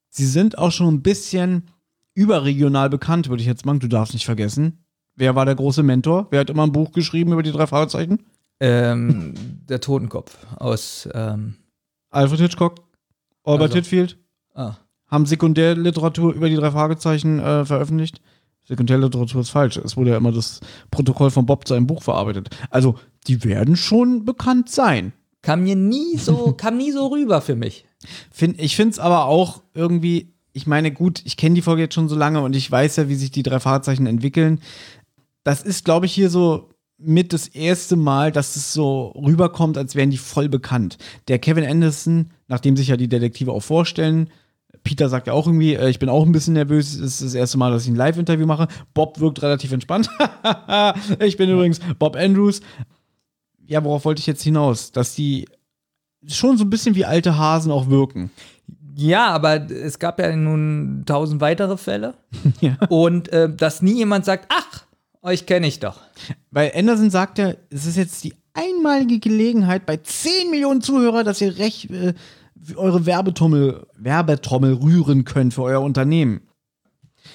sie 0.08 0.26
sind 0.26 0.58
auch 0.58 0.72
schon 0.72 0.94
ein 0.94 1.02
bisschen 1.02 1.68
überregional 2.14 2.90
bekannt, 2.90 3.28
würde 3.28 3.40
ich 3.40 3.46
jetzt 3.46 3.64
sagen. 3.64 3.80
Du 3.80 3.88
darfst 3.88 4.12
nicht 4.12 4.26
vergessen. 4.26 4.79
Wer 5.20 5.34
war 5.34 5.44
der 5.44 5.54
große 5.54 5.82
Mentor? 5.82 6.28
Wer 6.30 6.40
hat 6.40 6.48
immer 6.48 6.62
ein 6.62 6.72
Buch 6.72 6.92
geschrieben 6.92 7.32
über 7.32 7.42
die 7.42 7.52
drei 7.52 7.66
Fragezeichen? 7.66 8.20
Ähm, 8.58 9.34
der 9.68 9.82
Totenkopf 9.82 10.34
aus, 10.56 11.06
ähm, 11.12 11.56
Alfred 12.08 12.40
Hitchcock, 12.40 12.76
Albert 13.44 13.68
Also. 13.68 13.74
Hitfield 13.74 14.16
ah, 14.54 14.76
haben 15.08 15.26
Sekundärliteratur 15.26 16.32
über 16.32 16.48
die 16.48 16.56
drei 16.56 16.70
Fragezeichen 16.70 17.38
äh, 17.38 17.66
veröffentlicht. 17.66 18.22
Sekundärliteratur 18.66 19.42
ist 19.42 19.50
falsch. 19.50 19.76
Es 19.76 19.94
wurde 19.94 20.12
ja 20.12 20.16
immer 20.16 20.32
das 20.32 20.60
Protokoll 20.90 21.30
von 21.30 21.44
Bob 21.44 21.68
zu 21.68 21.74
einem 21.74 21.86
Buch 21.86 22.02
verarbeitet. 22.02 22.48
Also, 22.70 22.98
die 23.26 23.44
werden 23.44 23.76
schon 23.76 24.24
bekannt 24.24 24.70
sein. 24.70 25.12
kam 25.42 25.64
mir 25.64 25.76
nie 25.76 26.16
so, 26.16 26.52
kam 26.56 26.78
nie 26.78 26.92
so 26.92 27.08
rüber 27.08 27.42
für 27.42 27.56
mich. 27.56 27.84
Find, 28.30 28.58
ich 28.58 28.74
finde 28.74 28.92
es 28.92 28.98
aber 28.98 29.26
auch 29.26 29.62
irgendwie, 29.74 30.32
ich 30.54 30.66
meine, 30.66 30.90
gut, 30.92 31.20
ich 31.26 31.36
kenne 31.36 31.56
die 31.56 31.62
Folge 31.62 31.82
jetzt 31.82 31.94
schon 31.94 32.08
so 32.08 32.16
lange 32.16 32.40
und 32.40 32.56
ich 32.56 32.70
weiß 32.70 32.96
ja, 32.96 33.08
wie 33.10 33.16
sich 33.16 33.30
die 33.30 33.42
drei 33.42 33.60
Fahrzeichen 33.60 34.06
entwickeln. 34.06 34.60
Das 35.44 35.62
ist, 35.62 35.84
glaube 35.84 36.06
ich, 36.06 36.12
hier 36.12 36.30
so 36.30 36.70
mit 36.98 37.32
das 37.32 37.48
erste 37.48 37.96
Mal, 37.96 38.30
dass 38.30 38.56
es 38.56 38.72
so 38.72 39.08
rüberkommt, 39.16 39.78
als 39.78 39.94
wären 39.94 40.10
die 40.10 40.18
voll 40.18 40.48
bekannt. 40.48 40.98
Der 41.28 41.38
Kevin 41.38 41.64
Anderson, 41.64 42.30
nachdem 42.46 42.76
sich 42.76 42.88
ja 42.88 42.96
die 42.96 43.08
Detektive 43.08 43.52
auch 43.52 43.62
vorstellen, 43.62 44.28
Peter 44.84 45.08
sagt 45.08 45.26
ja 45.26 45.32
auch 45.32 45.46
irgendwie, 45.46 45.74
äh, 45.74 45.90
ich 45.90 45.98
bin 45.98 46.08
auch 46.08 46.24
ein 46.24 46.32
bisschen 46.32 46.54
nervös, 46.54 46.94
es 46.94 47.00
ist 47.00 47.22
das 47.22 47.34
erste 47.34 47.58
Mal, 47.58 47.70
dass 47.70 47.84
ich 47.84 47.90
ein 47.90 47.96
Live-Interview 47.96 48.46
mache. 48.46 48.68
Bob 48.94 49.20
wirkt 49.20 49.42
relativ 49.42 49.72
entspannt. 49.72 50.08
ich 51.20 51.36
bin 51.36 51.50
übrigens 51.50 51.80
Bob 51.98 52.16
Andrews. 52.16 52.60
Ja, 53.66 53.84
worauf 53.84 54.04
wollte 54.04 54.20
ich 54.20 54.26
jetzt 54.26 54.42
hinaus? 54.42 54.92
Dass 54.92 55.14
die 55.14 55.46
schon 56.26 56.56
so 56.56 56.64
ein 56.64 56.70
bisschen 56.70 56.94
wie 56.94 57.04
alte 57.04 57.36
Hasen 57.36 57.72
auch 57.72 57.88
wirken. 57.88 58.30
Ja, 58.94 59.28
aber 59.28 59.70
es 59.70 59.98
gab 59.98 60.18
ja 60.18 60.34
nun 60.34 61.04
tausend 61.06 61.40
weitere 61.40 61.76
Fälle. 61.76 62.14
Ja. 62.60 62.76
Und 62.88 63.32
äh, 63.32 63.54
dass 63.54 63.80
nie 63.80 63.96
jemand 63.96 64.24
sagt, 64.24 64.46
ach, 64.50 64.84
euch 65.22 65.46
kenne 65.46 65.66
ich 65.66 65.80
doch. 65.80 66.00
Weil 66.50 66.72
Anderson 66.74 67.10
sagt 67.10 67.38
ja, 67.38 67.54
es 67.70 67.86
ist 67.86 67.96
jetzt 67.96 68.24
die 68.24 68.34
einmalige 68.54 69.18
Gelegenheit 69.18 69.86
bei 69.86 69.96
10 69.96 70.50
Millionen 70.50 70.80
Zuhörer, 70.80 71.24
dass 71.24 71.40
ihr 71.40 71.58
recht 71.58 71.90
äh, 71.90 72.14
eure 72.76 73.06
Werbetrommel, 73.06 73.86
Werbetrommel 73.96 74.74
rühren 74.74 75.24
könnt 75.24 75.54
für 75.54 75.62
euer 75.62 75.80
Unternehmen. 75.80 76.42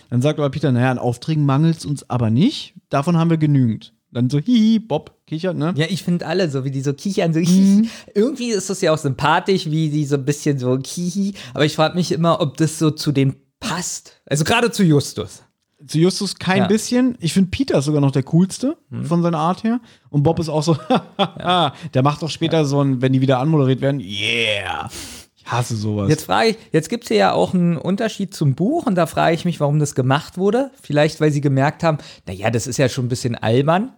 Dann 0.09 0.21
sagt 0.21 0.39
aber 0.39 0.49
Peter, 0.49 0.71
naja, 0.71 0.91
an 0.91 0.99
Aufträgen 0.99 1.45
mangelt 1.45 1.77
es 1.77 1.86
uns 1.86 2.09
aber 2.09 2.29
nicht. 2.29 2.75
Davon 2.89 3.17
haben 3.17 3.29
wir 3.29 3.38
genügend. 3.38 3.93
Dann 4.11 4.29
so, 4.29 4.39
hihi, 4.39 4.79
Bob 4.79 5.19
kichert, 5.27 5.57
ne? 5.57 5.73
Ja, 5.75 5.88
ich 5.89 6.03
finde 6.03 6.25
alle 6.25 6.49
so, 6.49 6.63
wie 6.63 6.71
die 6.71 6.81
so 6.81 6.93
kichern, 6.93 7.33
so 7.33 7.39
Mhm. 7.39 7.89
Irgendwie 8.13 8.51
ist 8.51 8.69
das 8.69 8.81
ja 8.81 8.93
auch 8.93 8.97
sympathisch, 8.97 9.65
wie 9.65 9.89
die 9.89 10.05
so 10.05 10.15
ein 10.15 10.25
bisschen 10.25 10.57
so 10.57 10.77
kichi. 10.77 11.33
Aber 11.53 11.65
ich 11.65 11.75
frage 11.75 11.95
mich 11.95 12.11
immer, 12.11 12.39
ob 12.39 12.55
das 12.57 12.79
so 12.79 12.91
zu 12.91 13.11
dem 13.11 13.36
passt. 13.59 14.21
Also 14.25 14.43
gerade 14.43 14.71
zu 14.71 14.83
Justus. 14.83 15.43
Zu 15.88 15.99
Justus 15.99 16.36
kein 16.36 16.57
Ja. 16.57 16.63
Mhm. 16.65 16.67
bisschen. 16.69 17.17
Ich 17.19 17.33
finde 17.33 17.49
Peter 17.51 17.77
ist 17.79 17.86
sogar 17.86 18.01
noch 18.01 18.11
der 18.11 18.23
coolste 18.23 18.77
von 19.03 19.21
seiner 19.21 19.38
Art 19.38 19.63
her. 19.63 19.79
Und 20.09 20.23
Bob 20.23 20.39
ist 20.39 20.49
auch 20.49 20.63
so, 20.63 20.77
der 21.38 22.03
macht 22.03 22.23
auch 22.23 22.29
später 22.29 22.65
so 22.65 22.81
ein, 22.81 23.01
wenn 23.01 23.13
die 23.13 23.21
wieder 23.21 23.39
anmoderiert 23.39 23.81
werden, 23.81 23.99
yeah. 23.99 24.89
Ich 25.36 25.51
hasse 25.51 25.75
sowas. 25.75 26.09
Jetzt 26.09 26.25
frage 26.25 26.49
ich, 26.49 26.57
jetzt 26.71 26.89
gibt 26.89 27.03
es 27.03 27.09
hier 27.09 27.17
ja 27.17 27.31
auch 27.33 27.53
einen 27.53 27.77
Unterschied 27.77 28.33
zum 28.33 28.55
Buch 28.55 28.88
und 28.88 28.95
da 28.95 29.05
frage 29.05 29.36
ich 29.36 29.45
mich, 29.45 29.59
warum 29.59 29.77
das 29.79 29.93
gemacht 29.93 30.38
wurde. 30.38 30.71
Vielleicht, 30.81 31.21
weil 31.21 31.31
sie 31.31 31.41
gemerkt 31.41 31.83
haben, 31.83 31.99
naja, 32.25 32.49
das 32.49 32.65
ist 32.65 32.77
ja 32.77 32.89
schon 32.89 33.05
ein 33.05 33.09
bisschen 33.09 33.36
albern. 33.36 33.91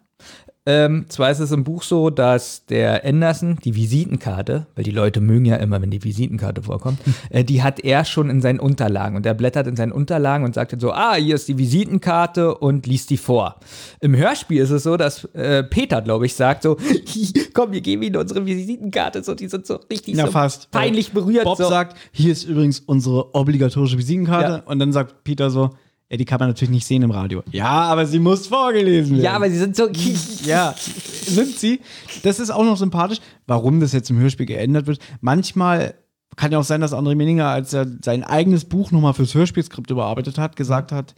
Ähm, 0.68 1.06
zwar 1.08 1.32
ist 1.32 1.40
es 1.40 1.54
im 1.54 1.64
Buch 1.64 1.82
so, 1.82 2.10
dass 2.10 2.66
der 2.66 3.06
Anderson 3.06 3.58
die 3.64 3.74
Visitenkarte, 3.74 4.68
weil 4.76 4.84
die 4.84 4.92
Leute 4.92 5.22
mögen 5.22 5.46
ja 5.46 5.56
immer, 5.56 5.82
wenn 5.82 5.92
die 5.92 6.04
Visitenkarte 6.04 6.62
vorkommt, 6.64 7.00
äh, 7.30 7.46
die 7.46 7.64
hat 7.64 7.80
er 7.80 8.04
schon 8.04 8.30
in 8.30 8.42
seinen 8.42 8.60
Unterlagen. 8.60 9.16
Und 9.16 9.26
er 9.26 9.34
blättert 9.34 9.68
in 9.68 9.78
seinen 9.78 9.94
Unterlagen 9.94 10.44
und 10.44 10.56
sagt 10.56 10.74
dann 10.74 10.82
so, 10.82 10.92
ah, 10.92 11.16
hier 11.16 11.36
ist 11.36 11.48
die 11.48 11.58
Visitenkarte 11.58 12.54
und 12.54 12.86
liest 12.86 13.10
die 13.12 13.18
vor. 13.18 13.62
Im 14.02 14.14
Hörspiel 14.14 14.62
ist 14.62 14.72
es 14.72 14.84
so, 14.84 14.98
dass 14.98 15.24
äh, 15.36 15.64
Peter, 15.64 16.02
glaube 16.02 16.26
ich, 16.26 16.36
sagt 16.36 16.64
so, 16.64 16.76
komm, 17.54 17.72
wir 17.72 17.80
geben 17.80 18.04
ihnen 18.04 18.18
unsere 18.18 18.46
Visitenkarte. 18.46 19.24
So, 19.24 19.36
die 19.36 19.48
sind 19.48 19.66
so 19.66 19.80
richtig 19.90 20.18
Ja, 20.18 20.26
so 20.26 20.32
fast. 20.34 20.70
peinlich 20.72 21.14
berührt. 21.14 21.46
Bob 21.46 21.58
so. 21.58 21.70
sagt, 21.70 21.96
hier 22.12 22.34
ist 22.34 22.44
übrigens 22.44 22.82
unsere 22.82 23.34
obligatorische 23.34 23.98
Visitenkarte. 23.98 24.64
Ja. 24.66 24.70
Und 24.70 24.80
dann 24.80 24.92
sagt 24.92 25.24
Peter 25.24 25.50
so, 25.50 25.70
ja, 26.10 26.16
die 26.16 26.26
kann 26.26 26.40
man 26.40 26.50
natürlich 26.50 26.72
nicht 26.72 26.88
sehen 26.88 27.04
im 27.04 27.12
Radio. 27.12 27.44
Ja, 27.52 27.68
aber 27.68 28.06
sie 28.06 28.20
muss 28.20 28.48
vorgelesen 28.48 29.18
werden. 29.18 29.26
Ja, 29.26 29.34
aber 29.34 29.50
sie 29.50 29.58
sind 29.58 29.76
so. 29.76 29.90
ja, 30.46 30.74
sind 30.78 31.58
sie. 31.58 31.82
Das 32.24 32.40
ist 32.40 32.50
auch 32.50 32.64
noch 32.64 32.78
sympathisch. 32.78 33.20
Warum 33.46 33.82
das 33.82 33.92
jetzt 33.92 34.10
im 34.10 34.18
Hörspiel 34.18 34.46
geändert 34.46 34.88
wird. 34.88 35.00
Manchmal 35.20 35.96
kann 36.38 36.52
ja 36.52 36.60
auch 36.60 36.64
sein, 36.64 36.80
dass 36.80 36.94
André 36.94 37.16
Meninger, 37.16 37.48
als 37.48 37.74
er 37.74 37.88
sein 38.02 38.24
eigenes 38.24 38.66
Buch 38.66 38.92
nochmal 38.92 39.14
fürs 39.14 39.34
Hörspielskript 39.34 39.92
überarbeitet 39.92 40.38
hat, 40.38 40.56
gesagt 40.56 40.94
hat, 40.94 41.14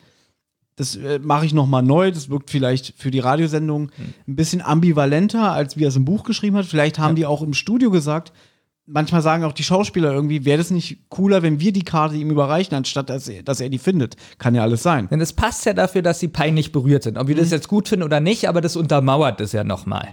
das 0.76 0.96
äh, 0.96 1.20
mache 1.20 1.46
ich 1.46 1.54
nochmal 1.54 1.84
neu. 1.84 2.10
Das 2.10 2.30
wirkt 2.30 2.50
vielleicht 2.50 2.94
für 2.98 3.12
die 3.12 3.20
Radiosendung 3.20 3.92
ein 4.28 4.36
bisschen 4.36 4.62
ambivalenter, 4.62 5.52
als 5.52 5.78
wie 5.78 5.84
er 5.84 5.90
es 5.90 5.98
im 5.98 6.06
Buch 6.06 6.24
geschrieben 6.24 6.56
hat. 6.56 6.66
Vielleicht 6.66 6.98
haben 6.98 7.16
die 7.16 7.28
auch 7.28 7.44
im 7.44 7.54
Studio 7.54 7.92
gesagt, 7.92 8.32
manchmal 8.92 9.22
sagen 9.22 9.44
auch 9.44 9.54
die 9.54 9.64
Schauspieler 9.64 10.12
irgendwie, 10.12 10.46
wäre 10.46 10.58
das 10.58 10.72
nicht 10.72 11.10
cooler, 11.10 11.42
wenn 11.44 11.60
wir 11.60 11.72
die 11.72 11.84
Karte 11.84 12.16
ihm 12.16 12.32
überreichen, 12.32 12.76
anstatt 12.76 13.10
dass 13.10 13.28
er, 13.28 13.44
dass 13.44 13.60
er 13.62 13.70
die 13.70 13.78
findet. 13.78 14.16
Kann 14.38 14.56
ja 14.56 14.64
alles 14.64 14.84
sein. 14.84 15.08
Denn 15.10 15.22
es 15.22 15.34
passt 15.34 15.66
ja 15.66 15.74
dafür, 15.74 16.02
dass 16.02 16.20
sie 16.20 16.28
peinlich 16.28 16.72
berührt 16.72 17.04
sind. 17.04 17.18
Ob 17.18 17.28
wir 17.28 17.36
Mhm. 17.36 17.40
das 17.40 17.52
jetzt 17.52 17.68
gut 17.68 17.88
finden 17.88 18.04
oder 18.04 18.20
nicht, 18.20 18.50
aber 18.50 18.62
das 18.62 18.76
untermauert 18.76 19.40
es 19.42 19.52
ja 19.52 19.64
nochmal. 19.64 20.08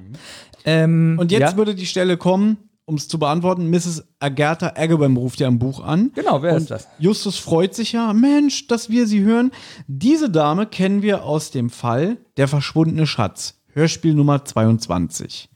Ähm, 0.65 1.17
Und 1.19 1.33
jetzt 1.33 1.53
ja. 1.53 1.57
würde 1.57 1.75
die 1.75 1.87
Stelle 1.87 2.17
kommen, 2.17 2.59
um 2.85 2.95
es 2.97 3.09
zu 3.09 3.19
beantworten, 3.19 3.69
Mrs. 3.71 4.05
Agatha 4.21 4.73
Agawam 4.77 5.17
ruft 5.17 5.41
ja 5.41 5.49
im 5.49 5.59
Buch 5.59 5.83
an. 5.83 6.13
Genau, 6.15 6.43
wer 6.43 6.53
Und 6.53 6.59
ist 6.63 6.71
das? 6.71 6.87
Justus 6.99 7.37
freut 7.39 7.75
sich 7.75 7.93
ja, 7.93 8.13
Mensch, 8.13 8.69
dass 8.69 8.91
wir 8.91 9.07
sie 9.09 9.23
hören. 9.23 9.51
Diese 9.89 10.31
Dame 10.31 10.67
kennen 10.67 11.03
wir 11.03 11.25
aus 11.25 11.51
dem 11.51 11.69
Fall 11.71 12.19
Der 12.37 12.47
verschwundene 12.47 13.07
Schatz, 13.07 13.59
Hörspiel 13.73 14.15
Nummer 14.15 14.45
22. 14.45 15.49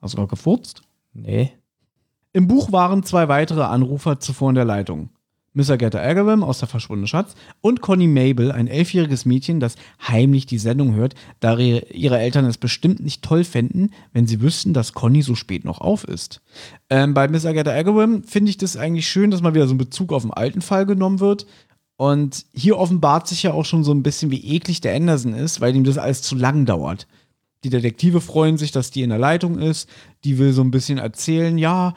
Hast 0.00 0.14
du 0.14 0.16
gerade 0.16 0.28
gefurzt? 0.30 0.82
Nee. 1.12 1.52
Im 2.34 2.48
Buch 2.48 2.72
waren 2.72 3.02
zwei 3.02 3.28
weitere 3.28 3.62
Anrufer 3.62 4.18
zuvor 4.18 4.48
in 4.48 4.54
der 4.54 4.64
Leitung. 4.64 5.10
Miss 5.52 5.70
Agatha 5.70 6.00
Agawam 6.00 6.42
aus 6.42 6.60
Der 6.60 6.68
verschwundene 6.68 7.06
Schatz 7.06 7.34
und 7.60 7.82
Connie 7.82 8.08
Mabel, 8.08 8.50
ein 8.50 8.68
elfjähriges 8.68 9.26
Mädchen, 9.26 9.60
das 9.60 9.76
heimlich 10.08 10.46
die 10.46 10.56
Sendung 10.56 10.94
hört, 10.94 11.14
da 11.40 11.58
ihre 11.58 12.18
Eltern 12.18 12.46
es 12.46 12.56
bestimmt 12.56 13.00
nicht 13.00 13.22
toll 13.22 13.44
fänden, 13.44 13.90
wenn 14.14 14.26
sie 14.26 14.40
wüssten, 14.40 14.72
dass 14.72 14.94
Connie 14.94 15.20
so 15.20 15.34
spät 15.34 15.66
noch 15.66 15.82
auf 15.82 16.04
ist. 16.04 16.40
Ähm, 16.88 17.12
bei 17.12 17.28
Miss 17.28 17.44
Agatha 17.44 17.72
Agawam 17.72 18.24
finde 18.24 18.48
ich 18.48 18.56
das 18.56 18.78
eigentlich 18.78 19.08
schön, 19.08 19.30
dass 19.30 19.42
mal 19.42 19.54
wieder 19.54 19.68
so 19.68 19.74
ein 19.74 19.78
Bezug 19.78 20.14
auf 20.14 20.22
den 20.22 20.32
alten 20.32 20.62
Fall 20.62 20.86
genommen 20.86 21.20
wird. 21.20 21.46
Und 21.98 22.46
hier 22.54 22.78
offenbart 22.78 23.28
sich 23.28 23.42
ja 23.42 23.52
auch 23.52 23.66
schon 23.66 23.84
so 23.84 23.92
ein 23.92 24.02
bisschen, 24.02 24.30
wie 24.30 24.54
eklig 24.54 24.80
der 24.80 24.96
Anderson 24.96 25.34
ist, 25.34 25.60
weil 25.60 25.76
ihm 25.76 25.84
das 25.84 25.98
alles 25.98 26.22
zu 26.22 26.34
lang 26.34 26.64
dauert. 26.64 27.06
Die 27.64 27.70
Detektive 27.70 28.20
freuen 28.20 28.58
sich, 28.58 28.72
dass 28.72 28.90
die 28.90 29.02
in 29.02 29.10
der 29.10 29.18
Leitung 29.18 29.58
ist. 29.58 29.88
Die 30.24 30.38
will 30.38 30.52
so 30.52 30.62
ein 30.62 30.72
bisschen 30.72 30.98
erzählen, 30.98 31.58
ja, 31.58 31.94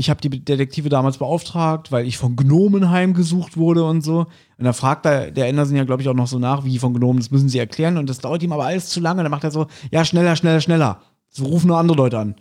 ich 0.00 0.10
habe 0.10 0.20
die 0.20 0.44
Detektive 0.44 0.88
damals 0.88 1.18
beauftragt, 1.18 1.92
weil 1.92 2.06
ich 2.06 2.18
von 2.18 2.34
Gnomen 2.34 2.90
heimgesucht 2.90 3.56
wurde 3.56 3.84
und 3.84 4.00
so. 4.02 4.26
Und 4.58 4.64
da 4.64 4.72
fragt 4.72 5.06
er, 5.06 5.30
der 5.30 5.46
Anderson 5.48 5.76
ja, 5.76 5.84
glaube 5.84 6.02
ich, 6.02 6.08
auch 6.08 6.14
noch 6.14 6.26
so 6.26 6.38
nach, 6.38 6.64
wie 6.64 6.78
von 6.78 6.92
Gnomen, 6.94 7.18
das 7.20 7.30
müssen 7.30 7.48
sie 7.48 7.58
erklären. 7.58 7.96
Und 7.98 8.10
das 8.10 8.18
dauert 8.18 8.42
ihm 8.42 8.52
aber 8.52 8.64
alles 8.64 8.88
zu 8.88 8.98
lange. 9.00 9.22
Dann 9.22 9.30
macht 9.30 9.44
er 9.44 9.50
so, 9.50 9.66
ja, 9.92 10.04
schneller, 10.04 10.34
schneller, 10.36 10.60
schneller. 10.60 11.00
So 11.28 11.44
rufen 11.44 11.68
nur 11.68 11.78
andere 11.78 11.96
Leute 11.96 12.18
an. 12.18 12.34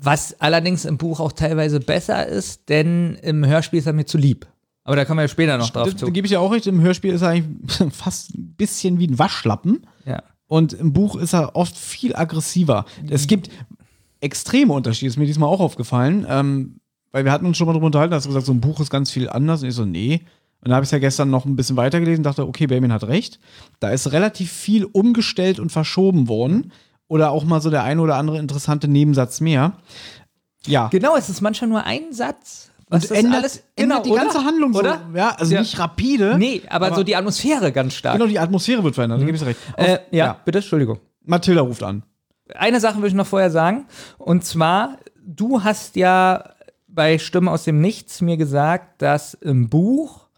Was 0.00 0.40
allerdings 0.40 0.84
im 0.84 0.96
Buch 0.96 1.20
auch 1.20 1.32
teilweise 1.32 1.80
besser 1.80 2.26
ist, 2.26 2.68
denn 2.68 3.16
im 3.22 3.44
Hörspiel 3.44 3.80
ist 3.80 3.86
er 3.86 3.92
mir 3.92 4.06
zu 4.06 4.16
lieb. 4.16 4.46
Aber 4.84 4.96
da 4.96 5.04
kommen 5.04 5.20
wir 5.20 5.28
später 5.28 5.58
noch 5.58 5.68
drauf 5.70 5.84
Da, 5.86 5.90
da 5.90 5.96
zu. 5.96 6.12
gebe 6.12 6.26
ich 6.26 6.32
ja 6.32 6.38
auch 6.38 6.52
recht, 6.52 6.66
im 6.66 6.80
Hörspiel 6.80 7.12
ist 7.12 7.22
er 7.22 7.30
eigentlich 7.30 7.92
fast 7.92 8.34
ein 8.34 8.54
bisschen 8.56 8.98
wie 8.98 9.08
ein 9.08 9.18
Waschlappen. 9.18 9.86
Ja. 10.06 10.22
Und 10.46 10.72
im 10.72 10.92
Buch 10.94 11.16
ist 11.16 11.34
er 11.34 11.56
oft 11.56 11.76
viel 11.76 12.16
aggressiver. 12.16 12.86
Es 13.10 13.26
gibt 13.26 13.50
extreme 14.20 14.72
Unterschiede, 14.72 15.08
ist 15.08 15.16
mir 15.16 15.26
diesmal 15.26 15.48
auch 15.48 15.60
aufgefallen. 15.60 16.26
Ähm, 16.28 16.80
weil 17.12 17.24
wir 17.24 17.32
hatten 17.32 17.46
uns 17.46 17.56
schon 17.56 17.66
mal 17.66 17.72
drüber 17.72 17.86
unterhalten, 17.86 18.14
hast 18.14 18.24
du 18.24 18.28
gesagt, 18.28 18.46
so 18.46 18.52
ein 18.52 18.60
Buch 18.60 18.80
ist 18.80 18.90
ganz 18.90 19.10
viel 19.10 19.28
anders. 19.28 19.62
Und 19.62 19.68
ich 19.68 19.74
so, 19.74 19.84
nee. 19.84 20.22
Und 20.60 20.70
da 20.70 20.74
habe 20.76 20.84
ich 20.84 20.90
ja 20.90 20.98
gestern 20.98 21.30
noch 21.30 21.44
ein 21.44 21.56
bisschen 21.56 21.76
weitergelesen 21.76 22.20
und 22.20 22.24
dachte, 22.24 22.46
okay, 22.46 22.66
Benjamin 22.66 22.92
hat 22.92 23.04
recht. 23.04 23.38
Da 23.80 23.90
ist 23.90 24.12
relativ 24.12 24.50
viel 24.52 24.84
umgestellt 24.84 25.58
und 25.60 25.70
verschoben 25.70 26.28
worden. 26.28 26.72
Oder 27.06 27.30
auch 27.30 27.44
mal 27.44 27.60
so 27.62 27.70
der 27.70 27.84
eine 27.84 28.02
oder 28.02 28.16
andere 28.16 28.38
interessante 28.38 28.88
Nebensatz 28.88 29.40
mehr. 29.40 29.72
Ja. 30.66 30.88
Genau, 30.88 31.16
es 31.16 31.28
ist 31.28 31.40
manchmal 31.40 31.70
nur 31.70 31.84
ein 31.84 32.12
Satz. 32.12 32.70
Was 32.90 33.04
Und 33.04 33.10
das 33.10 33.18
ändert, 33.18 33.40
alles, 33.40 33.62
ändert 33.76 34.06
die 34.06 34.10
oder? 34.10 34.22
ganze 34.22 34.44
Handlung 34.44 34.74
oder? 34.74 35.02
so. 35.12 35.16
Ja, 35.16 35.30
also 35.38 35.54
Ja. 35.54 35.60
nicht 35.60 35.78
rapide. 35.78 36.36
Nee, 36.38 36.62
aber, 36.68 36.94
so 36.94 37.02
die 37.02 37.16
Atmosphäre 37.16 37.70
ganz 37.70 37.94
stark. 37.94 38.16
Genau, 38.16 38.26
die 38.28 38.38
Atmosphäre 38.38 38.82
wird 38.82 38.94
verändert, 38.94 39.20
da 39.20 39.24
gebe 39.26 39.36
ich 39.36 39.44
recht. 39.44 39.58
Auf- 39.76 39.86
äh, 39.86 39.98
ja, 40.10 40.38
bitte, 40.44 40.58
Entschuldigung. 40.58 40.98
Mathilda 41.24 41.60
ruft 41.62 41.82
an. 41.82 42.02
Eine 42.54 42.80
Sache 42.80 43.00
will 43.00 43.08
ich 43.08 43.14
noch 43.14 43.26
vorher 43.26 43.50
sagen. 43.50 43.86
Und 44.18 44.44
zwar, 44.44 44.98
du 45.24 45.62
hast 45.62 45.96
ja 45.96 46.52
bei 46.86 47.18
Stimme 47.18 47.50
aus 47.50 47.64
dem 47.64 47.80
Nichts 47.80 48.20
mir 48.20 48.36
gesagt, 48.36 49.02
dass 49.02 49.34
im 49.34 49.68
Buch 49.68 50.28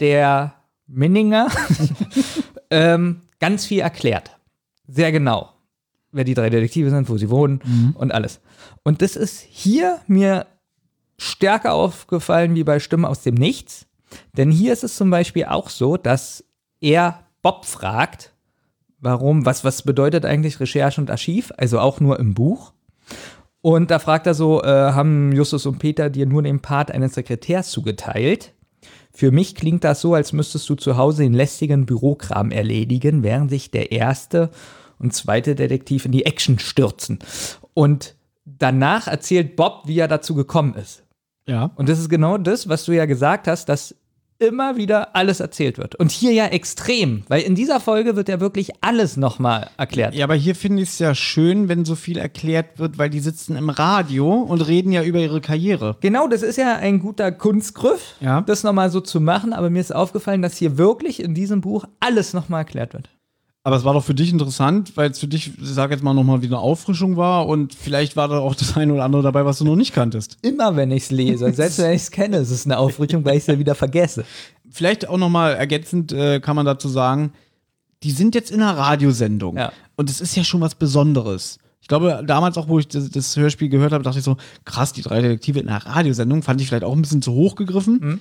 der 0.00 0.54
Minninger 0.86 1.48
ähm, 2.70 3.22
ganz 3.40 3.66
viel 3.66 3.80
erklärt. 3.80 4.36
Sehr 4.88 5.12
genau. 5.12 5.50
Wer 6.10 6.24
die 6.24 6.34
drei 6.34 6.50
Detektive 6.50 6.90
sind, 6.90 7.08
wo 7.08 7.16
sie 7.16 7.30
wohnen 7.30 7.94
und 7.96 8.12
alles. 8.12 8.40
Und 8.82 9.00
das 9.00 9.16
ist 9.16 9.40
hier 9.40 10.00
mir 10.06 10.46
stärker 11.16 11.72
aufgefallen 11.72 12.54
wie 12.54 12.64
bei 12.64 12.80
Stimme 12.80 13.08
aus 13.08 13.22
dem 13.22 13.34
Nichts. 13.34 13.86
Denn 14.36 14.50
hier 14.50 14.72
ist 14.72 14.84
es 14.84 14.96
zum 14.96 15.10
Beispiel 15.10 15.46
auch 15.46 15.70
so, 15.70 15.96
dass 15.96 16.44
er 16.80 17.24
Bob 17.40 17.64
fragt, 17.64 18.31
warum, 19.02 19.44
was, 19.44 19.64
was 19.64 19.82
bedeutet 19.82 20.24
eigentlich 20.24 20.60
Recherche 20.60 21.00
und 21.00 21.10
Archiv, 21.10 21.52
also 21.58 21.78
auch 21.78 22.00
nur 22.00 22.18
im 22.18 22.32
Buch. 22.32 22.72
Und 23.60 23.90
da 23.90 23.98
fragt 23.98 24.26
er 24.26 24.34
so, 24.34 24.62
äh, 24.62 24.66
haben 24.66 25.32
Justus 25.32 25.66
und 25.66 25.78
Peter 25.78 26.08
dir 26.08 26.26
nur 26.26 26.42
den 26.42 26.60
Part 26.60 26.90
eines 26.90 27.14
Sekretärs 27.14 27.70
zugeteilt? 27.70 28.54
Für 29.12 29.30
mich 29.30 29.54
klingt 29.54 29.84
das 29.84 30.00
so, 30.00 30.14
als 30.14 30.32
müsstest 30.32 30.68
du 30.70 30.74
zu 30.74 30.96
Hause 30.96 31.22
den 31.22 31.34
lästigen 31.34 31.84
Bürokram 31.84 32.50
erledigen, 32.50 33.22
während 33.22 33.50
sich 33.50 33.70
der 33.70 33.92
erste 33.92 34.50
und 34.98 35.12
zweite 35.12 35.54
Detektiv 35.54 36.06
in 36.06 36.12
die 36.12 36.24
Action 36.24 36.58
stürzen. 36.58 37.18
Und 37.74 38.14
danach 38.44 39.06
erzählt 39.06 39.56
Bob, 39.56 39.82
wie 39.86 39.98
er 39.98 40.08
dazu 40.08 40.34
gekommen 40.34 40.74
ist. 40.74 41.04
Ja. 41.46 41.72
Und 41.74 41.88
das 41.88 41.98
ist 41.98 42.08
genau 42.08 42.38
das, 42.38 42.68
was 42.68 42.84
du 42.84 42.92
ja 42.92 43.04
gesagt 43.04 43.48
hast, 43.48 43.68
dass 43.68 43.94
immer 44.38 44.76
wieder 44.76 45.14
alles 45.14 45.40
erzählt 45.40 45.78
wird. 45.78 45.94
Und 45.94 46.10
hier 46.10 46.32
ja 46.32 46.46
extrem, 46.46 47.22
weil 47.28 47.42
in 47.42 47.54
dieser 47.54 47.78
Folge 47.80 48.16
wird 48.16 48.28
ja 48.28 48.40
wirklich 48.40 48.70
alles 48.80 49.16
nochmal 49.16 49.70
erklärt. 49.76 50.14
Ja, 50.14 50.24
aber 50.24 50.34
hier 50.34 50.54
finde 50.54 50.82
ich 50.82 50.88
es 50.90 50.98
ja 50.98 51.14
schön, 51.14 51.68
wenn 51.68 51.84
so 51.84 51.94
viel 51.94 52.18
erklärt 52.18 52.78
wird, 52.78 52.98
weil 52.98 53.10
die 53.10 53.20
sitzen 53.20 53.56
im 53.56 53.70
Radio 53.70 54.32
und 54.34 54.66
reden 54.66 54.90
ja 54.92 55.02
über 55.02 55.20
ihre 55.20 55.40
Karriere. 55.40 55.96
Genau, 56.00 56.26
das 56.28 56.42
ist 56.42 56.56
ja 56.56 56.76
ein 56.76 56.98
guter 56.98 57.30
Kunstgriff, 57.30 58.16
Ja. 58.20 58.40
das 58.40 58.64
nochmal 58.64 58.90
so 58.90 59.00
zu 59.00 59.20
machen, 59.20 59.52
aber 59.52 59.70
mir 59.70 59.80
ist 59.80 59.94
aufgefallen, 59.94 60.42
dass 60.42 60.56
hier 60.56 60.76
wirklich 60.78 61.22
in 61.22 61.34
diesem 61.34 61.60
Buch 61.60 61.84
alles 62.00 62.32
nochmal 62.32 62.60
erklärt 62.62 62.94
wird. 62.94 63.10
Aber 63.64 63.76
es 63.76 63.84
war 63.84 63.94
doch 63.94 64.04
für 64.04 64.14
dich 64.14 64.32
interessant, 64.32 64.96
weil 64.96 65.10
es 65.10 65.20
für 65.20 65.28
dich, 65.28 65.52
ich 65.56 65.68
sag 65.68 65.92
jetzt 65.92 66.02
mal, 66.02 66.14
nochmal 66.14 66.42
wie 66.42 66.46
eine 66.46 66.58
Auffrischung 66.58 67.16
war 67.16 67.46
und 67.46 67.74
vielleicht 67.74 68.16
war 68.16 68.26
da 68.26 68.38
auch 68.38 68.56
das 68.56 68.76
eine 68.76 68.92
oder 68.92 69.04
andere 69.04 69.22
dabei, 69.22 69.44
was 69.44 69.58
du 69.58 69.64
noch 69.64 69.76
nicht 69.76 69.94
kanntest. 69.94 70.36
Immer 70.42 70.74
wenn 70.74 70.90
ich 70.90 71.04
es 71.04 71.10
lese, 71.12 71.52
selbst 71.52 71.78
wenn 71.78 71.92
ich 71.92 72.02
es 72.02 72.10
kenne, 72.10 72.38
ist 72.38 72.50
es 72.50 72.64
eine 72.64 72.78
Aufrichtung, 72.78 73.24
weil 73.24 73.36
ich 73.36 73.42
es 73.42 73.46
ja 73.46 73.58
wieder 73.58 73.76
vergesse. 73.76 74.24
Vielleicht 74.68 75.08
auch 75.08 75.18
nochmal 75.18 75.54
ergänzend 75.54 76.12
äh, 76.12 76.40
kann 76.40 76.56
man 76.56 76.66
dazu 76.66 76.88
sagen, 76.88 77.32
die 78.02 78.10
sind 78.10 78.34
jetzt 78.34 78.50
in 78.50 78.60
einer 78.60 78.76
Radiosendung. 78.76 79.56
Ja. 79.56 79.72
Und 79.94 80.10
es 80.10 80.20
ist 80.20 80.34
ja 80.34 80.42
schon 80.42 80.60
was 80.60 80.74
Besonderes. 80.74 81.58
Ich 81.80 81.88
glaube, 81.88 82.24
damals 82.26 82.58
auch, 82.58 82.66
wo 82.66 82.80
ich 82.80 82.88
das, 82.88 83.10
das 83.10 83.36
Hörspiel 83.36 83.68
gehört 83.68 83.92
habe, 83.92 84.02
dachte 84.02 84.18
ich 84.18 84.24
so, 84.24 84.38
krass, 84.64 84.92
die 84.92 85.02
drei 85.02 85.20
Detektive 85.20 85.60
in 85.60 85.68
einer 85.68 85.84
Radiosendung, 85.86 86.42
fand 86.42 86.60
ich 86.60 86.68
vielleicht 86.68 86.84
auch 86.84 86.94
ein 86.94 87.02
bisschen 87.02 87.22
zu 87.22 87.32
hoch 87.32 87.54
gegriffen. 87.54 88.20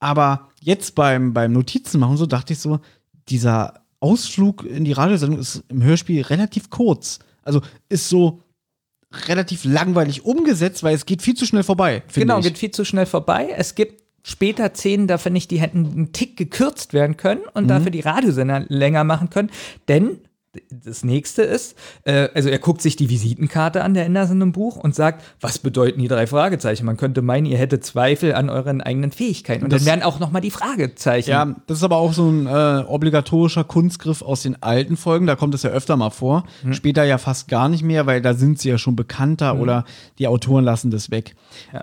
Aber 0.00 0.48
jetzt 0.62 0.94
beim, 0.94 1.34
beim 1.34 1.52
Notizen 1.52 2.00
machen 2.00 2.16
so, 2.16 2.26
dachte 2.26 2.52
ich 2.52 2.58
so, 2.58 2.80
dieser 3.28 3.74
Ausflug 4.00 4.64
in 4.64 4.84
die 4.84 4.92
Radiosendung 4.92 5.38
ist 5.40 5.64
im 5.68 5.82
Hörspiel 5.82 6.22
relativ 6.22 6.70
kurz. 6.70 7.18
Also 7.42 7.60
ist 7.88 8.08
so 8.08 8.42
relativ 9.26 9.64
langweilig 9.64 10.24
umgesetzt, 10.24 10.82
weil 10.82 10.94
es 10.94 11.06
geht 11.06 11.22
viel 11.22 11.34
zu 11.34 11.46
schnell 11.46 11.62
vorbei. 11.62 12.02
Genau, 12.14 12.38
ich. 12.38 12.44
geht 12.44 12.58
viel 12.58 12.70
zu 12.70 12.84
schnell 12.84 13.06
vorbei. 13.06 13.48
Es 13.56 13.74
gibt 13.74 14.02
später 14.22 14.70
Szenen, 14.74 15.06
da 15.06 15.16
finde 15.18 15.38
ich, 15.38 15.48
die 15.48 15.60
hätten 15.60 15.86
einen 15.86 16.12
Tick 16.12 16.36
gekürzt 16.36 16.92
werden 16.92 17.16
können 17.16 17.40
und 17.54 17.64
Mhm. 17.64 17.68
dafür 17.68 17.90
die 17.90 18.00
Radiosender 18.00 18.64
länger 18.68 19.04
machen 19.04 19.30
können. 19.30 19.50
Denn 19.88 20.18
das 20.70 21.04
nächste 21.04 21.42
ist, 21.42 21.76
äh, 22.04 22.28
also 22.34 22.48
er 22.48 22.58
guckt 22.58 22.80
sich 22.80 22.96
die 22.96 23.10
Visitenkarte 23.10 23.84
an, 23.84 23.92
der 23.94 24.06
Anderson 24.06 24.40
im 24.40 24.52
Buch, 24.52 24.76
und 24.76 24.94
sagt, 24.94 25.22
was 25.40 25.58
bedeuten 25.58 26.00
die 26.00 26.08
drei 26.08 26.26
Fragezeichen? 26.26 26.86
Man 26.86 26.96
könnte 26.96 27.20
meinen, 27.22 27.44
ihr 27.46 27.58
hättet 27.58 27.84
Zweifel 27.84 28.34
an 28.34 28.48
euren 28.48 28.80
eigenen 28.80 29.12
Fähigkeiten. 29.12 29.64
Und 29.64 29.72
Das- 29.72 29.84
dann 29.84 29.92
werden 29.92 30.02
auch 30.02 30.18
nochmal 30.20 30.40
die 30.40 30.50
Fragezeichen. 30.50 31.30
Ja, 31.30 31.54
das 31.66 31.78
ist 31.78 31.84
aber 31.84 31.98
auch 31.98 32.12
so 32.14 32.28
ein 32.30 32.46
äh, 32.46 32.84
obligatorischer 32.86 33.62
Kunstgriff 33.64 34.22
aus 34.22 34.42
den 34.42 34.62
alten 34.62 34.96
Folgen. 34.96 35.26
Da 35.26 35.36
kommt 35.36 35.54
es 35.54 35.62
ja 35.62 35.70
öfter 35.70 35.96
mal 35.96 36.10
vor. 36.10 36.44
Später 36.72 37.04
ja 37.04 37.18
fast 37.18 37.48
gar 37.48 37.68
nicht 37.68 37.82
mehr, 37.84 38.06
weil 38.06 38.22
da 38.22 38.32
sind 38.34 38.58
sie 38.58 38.70
ja 38.70 38.78
schon 38.78 38.96
bekannter 38.96 39.58
oder 39.60 39.84
die 40.18 40.26
Autoren 40.28 40.64
lassen 40.64 40.90
das 40.90 41.10
weg. 41.10 41.34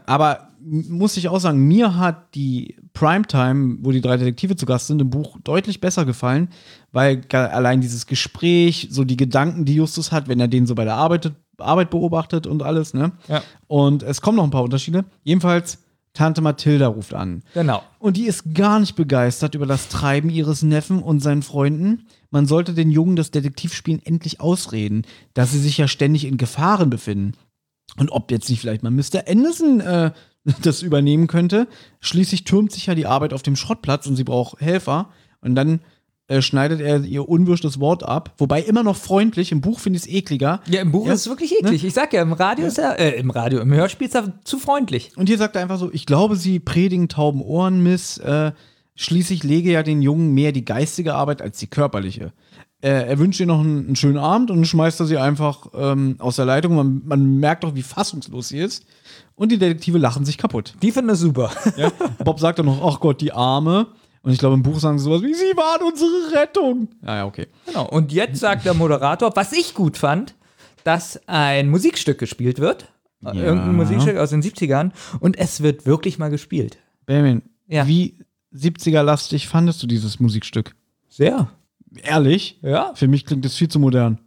Aber 0.07 0.39
m- 0.39 0.54
muss 0.65 1.15
ich 1.15 1.29
auch 1.29 1.39
sagen, 1.39 1.67
mir 1.67 1.95
hat 1.95 2.33
die 2.33 2.75
Primetime, 2.93 3.77
wo 3.81 3.91
die 3.91 4.01
drei 4.01 4.17
Detektive 4.17 4.55
zu 4.55 4.65
Gast 4.65 4.87
sind, 4.87 4.99
im 4.99 5.11
Buch 5.11 5.37
deutlich 5.43 5.79
besser 5.79 6.05
gefallen, 6.05 6.49
weil 6.91 7.21
allein 7.31 7.81
dieses 7.81 8.07
Gespräch, 8.07 8.87
so 8.89 9.03
die 9.03 9.17
Gedanken, 9.17 9.65
die 9.65 9.75
Justus 9.75 10.11
hat, 10.11 10.27
wenn 10.27 10.39
er 10.39 10.47
den 10.47 10.65
so 10.65 10.73
bei 10.73 10.83
der 10.83 10.95
Arbeit, 10.95 11.33
Arbeit 11.57 11.91
beobachtet 11.91 12.47
und 12.47 12.63
alles, 12.63 12.93
ne? 12.93 13.11
Ja. 13.27 13.43
Und 13.67 14.01
es 14.03 14.21
kommen 14.21 14.37
noch 14.37 14.43
ein 14.43 14.51
paar 14.51 14.63
Unterschiede. 14.63 15.05
Jedenfalls, 15.23 15.79
Tante 16.13 16.41
Mathilda 16.41 16.87
ruft 16.87 17.13
an. 17.13 17.43
Genau. 17.53 17.83
Und 17.99 18.17
die 18.17 18.25
ist 18.25 18.55
gar 18.55 18.79
nicht 18.79 18.95
begeistert 18.95 19.53
über 19.53 19.65
das 19.65 19.89
Treiben 19.89 20.29
ihres 20.29 20.63
Neffen 20.63 21.03
und 21.03 21.19
seinen 21.19 21.43
Freunden. 21.43 22.07
Man 22.31 22.47
sollte 22.47 22.73
den 22.73 22.89
Jungen 22.89 23.17
das 23.17 23.31
Detektivspielen 23.31 24.01
endlich 24.03 24.39
ausreden, 24.39 25.03
dass 25.33 25.51
sie 25.51 25.59
sich 25.59 25.77
ja 25.77 25.87
ständig 25.87 26.25
in 26.25 26.37
Gefahren 26.37 26.89
befinden. 26.89 27.33
Und 27.97 28.11
ob 28.11 28.31
jetzt 28.31 28.49
nicht 28.49 28.61
vielleicht 28.61 28.81
mal 28.81 28.91
Mr. 28.91 29.27
Anderson 29.27 29.81
äh, 29.81 30.11
das 30.61 30.81
übernehmen 30.81 31.27
könnte. 31.27 31.67
Schließlich 31.99 32.43
türmt 32.43 32.71
sich 32.71 32.85
ja 32.85 32.95
die 32.95 33.05
Arbeit 33.07 33.33
auf 33.33 33.41
dem 33.43 33.55
Schrottplatz 33.55 34.07
und 34.07 34.15
sie 34.15 34.23
braucht 34.23 34.61
Helfer. 34.61 35.09
Und 35.41 35.55
dann 35.55 35.81
äh, 36.27 36.41
schneidet 36.41 36.81
er 36.81 37.01
ihr 37.03 37.27
unwürschtes 37.29 37.79
Wort 37.79 38.03
ab. 38.03 38.33
Wobei 38.39 38.61
immer 38.61 38.81
noch 38.83 38.95
freundlich. 38.95 39.51
Im 39.51 39.61
Buch 39.61 39.79
finde 39.79 39.97
ich 39.97 40.03
es 40.05 40.09
ekliger. 40.11 40.61
Ja, 40.67 40.81
im 40.81 40.91
Buch 40.91 41.05
Ja. 41.07 41.13
ist 41.13 41.21
es 41.21 41.27
wirklich 41.29 41.55
eklig. 41.59 41.83
Ich 41.83 41.93
sag 41.93 42.13
ja, 42.13 42.21
im 42.23 42.33
Radio 42.33 42.65
ist 42.65 42.79
er, 42.79 42.97
äh, 42.99 43.19
im 43.19 43.29
Radio, 43.29 43.59
im 43.59 43.71
Hörspiel 43.73 44.07
ist 44.07 44.15
er 44.15 44.33
zu 44.43 44.57
freundlich. 44.57 45.11
Und 45.17 45.27
hier 45.27 45.37
sagt 45.37 45.55
er 45.55 45.61
einfach 45.61 45.77
so, 45.77 45.91
ich 45.93 46.05
glaube, 46.07 46.35
sie 46.35 46.59
predigen 46.59 47.09
tauben 47.09 47.41
Ohren, 47.41 47.83
Miss. 47.83 48.17
Äh, 48.17 48.53
schließlich 48.95 49.43
lege 49.43 49.71
ja 49.71 49.83
den 49.83 50.01
Jungen 50.01 50.33
mehr 50.33 50.51
die 50.51 50.65
geistige 50.65 51.13
Arbeit 51.15 51.41
als 51.41 51.59
die 51.59 51.67
körperliche. 51.67 52.31
äh, 52.81 52.89
er 52.89 53.19
wünscht 53.19 53.39
ihr 53.39 53.45
noch 53.45 53.59
einen, 53.59 53.85
einen 53.87 53.95
schönen 53.95 54.17
Abend 54.17 54.49
und 54.51 54.65
schmeißt 54.65 54.99
er 55.01 55.05
sie 55.05 55.17
einfach 55.17 55.67
ähm, 55.75 56.15
aus 56.19 56.37
der 56.37 56.45
Leitung. 56.45 56.75
Man, 56.75 57.01
man 57.05 57.39
merkt 57.39 57.65
auch, 57.65 57.75
wie 57.75 57.81
fassungslos 57.83 58.47
sie 58.47 58.59
ist. 58.59 58.85
Und 59.35 59.51
die 59.51 59.57
Detektive 59.57 59.97
lachen 59.97 60.23
sich 60.25 60.37
kaputt. 60.37 60.73
Die 60.81 60.91
finde 60.91 61.13
ich 61.13 61.19
super. 61.19 61.51
Ja? 61.77 61.91
Bob 62.23 62.39
sagt 62.39 62.59
dann 62.59 62.65
noch, 62.67 62.81
ach 62.83 62.99
Gott, 62.99 63.19
die 63.21 63.31
Arme. 63.33 63.87
Und 64.21 64.31
ich 64.31 64.39
glaube, 64.39 64.55
im 64.55 64.63
Buch 64.63 64.79
sagen 64.79 64.97
sie 64.97 65.03
sowas 65.05 65.21
wie, 65.21 65.33
sie 65.33 65.55
waren 65.55 65.85
unsere 65.87 66.41
Rettung. 66.41 66.87
Ja, 67.05 67.15
ja, 67.17 67.25
okay. 67.25 67.47
Genau. 67.67 67.87
Und 67.87 68.11
jetzt 68.11 68.39
sagt 68.39 68.65
der 68.65 68.73
Moderator, 68.73 69.35
was 69.35 69.51
ich 69.53 69.73
gut 69.75 69.97
fand, 69.97 70.35
dass 70.83 71.19
ein 71.27 71.69
Musikstück 71.69 72.17
gespielt 72.17 72.59
wird. 72.59 72.91
Irgendein 73.21 73.75
Musikstück 73.75 74.17
aus 74.17 74.29
den 74.29 74.41
70ern. 74.43 74.91
Und 75.19 75.37
es 75.37 75.61
wird 75.61 75.85
wirklich 75.85 76.17
mal 76.19 76.29
gespielt. 76.29 76.77
Benjamin, 77.05 77.41
Ja. 77.67 77.87
wie 77.87 78.19
70er-lastig 78.53 79.47
fandest 79.47 79.81
du 79.83 79.87
dieses 79.87 80.19
Musikstück? 80.19 80.75
Sehr. 81.09 81.49
Ehrlich? 82.03 82.59
Ja. 82.61 82.93
Für 82.95 83.07
mich 83.07 83.25
klingt 83.25 83.45
es 83.45 83.55
viel 83.55 83.67
zu 83.67 83.79
modern. 83.79 84.19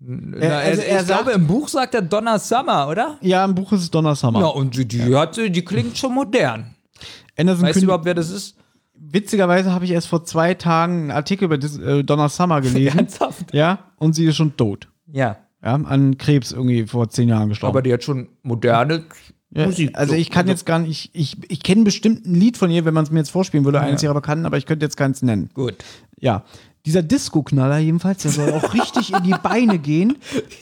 Na, 0.00 0.58
also 0.58 0.82
er, 0.82 0.88
er 0.88 1.00
ich 1.00 1.06
glaube, 1.06 1.24
sagt- 1.24 1.36
im 1.36 1.46
Buch 1.46 1.68
sagt 1.68 1.94
er 1.94 2.02
Donna 2.02 2.38
Summer, 2.38 2.88
oder? 2.88 3.18
Ja, 3.20 3.44
im 3.44 3.54
Buch 3.54 3.72
ist 3.72 3.82
es 3.82 3.90
Donna 3.90 4.14
Summer. 4.14 4.40
Ja, 4.40 4.46
und 4.46 4.76
die, 4.76 4.86
die, 4.86 5.14
hat, 5.14 5.36
die 5.36 5.64
klingt 5.64 5.98
schon 5.98 6.14
modern. 6.14 6.74
Anderson 7.36 7.66
Weißt 7.66 7.80
du 7.80 7.84
überhaupt, 7.84 8.04
wer 8.04 8.14
das 8.14 8.30
ist? 8.30 8.56
witzigerweise 9.00 9.72
habe 9.72 9.84
ich 9.84 9.92
erst 9.92 10.08
vor 10.08 10.24
zwei 10.24 10.54
Tagen 10.54 11.02
einen 11.02 11.10
Artikel 11.12 11.44
über 11.44 11.58
dis, 11.58 11.78
äh, 11.78 12.02
Donna 12.04 12.28
Summer 12.28 12.60
gelesen. 12.60 12.98
Ernsthaft? 12.98 13.54
ja, 13.54 13.78
und 13.96 14.14
sie 14.14 14.26
ist 14.26 14.36
schon 14.36 14.56
tot. 14.56 14.88
Ja. 15.12 15.36
Ja, 15.62 15.74
an 15.74 16.18
Krebs 16.18 16.52
irgendwie 16.52 16.86
vor 16.86 17.08
zehn 17.08 17.28
Jahren 17.28 17.48
gestorben. 17.48 17.70
Aber 17.70 17.82
die 17.82 17.92
hat 17.92 18.04
schon 18.04 18.28
moderne 18.42 19.04
ja, 19.50 19.66
Musik. 19.66 19.90
Also 19.94 20.12
So, 20.12 20.18
ich 20.18 20.30
kann 20.30 20.46
jetzt 20.46 20.66
gar 20.66 20.78
nicht, 20.78 21.10
ich, 21.14 21.36
ich, 21.40 21.50
ich 21.50 21.62
kenne 21.62 21.82
bestimmt 21.82 22.26
ein 22.26 22.34
Lied 22.34 22.56
von 22.56 22.70
ihr, 22.70 22.84
wenn 22.84 22.94
man 22.94 23.04
es 23.04 23.10
mir 23.10 23.18
jetzt 23.18 23.30
vorspielen 23.30 23.64
würde, 23.64 23.80
eines 23.80 24.02
ihrer 24.02 24.14
Bekannten, 24.14 24.46
aber 24.46 24.56
ich 24.58 24.66
könnte 24.66 24.84
jetzt 24.84 24.96
keins 24.96 25.22
nennen. 25.22 25.50
Gut. 25.54 25.74
Ja. 26.20 26.44
Dieser 26.88 27.02
Disco-Knaller 27.02 27.76
jedenfalls, 27.76 28.22
der 28.22 28.30
soll 28.30 28.50
auch 28.50 28.72
richtig 28.72 29.12
in 29.12 29.22
die 29.22 29.34
Beine 29.42 29.78
gehen. 29.78 30.16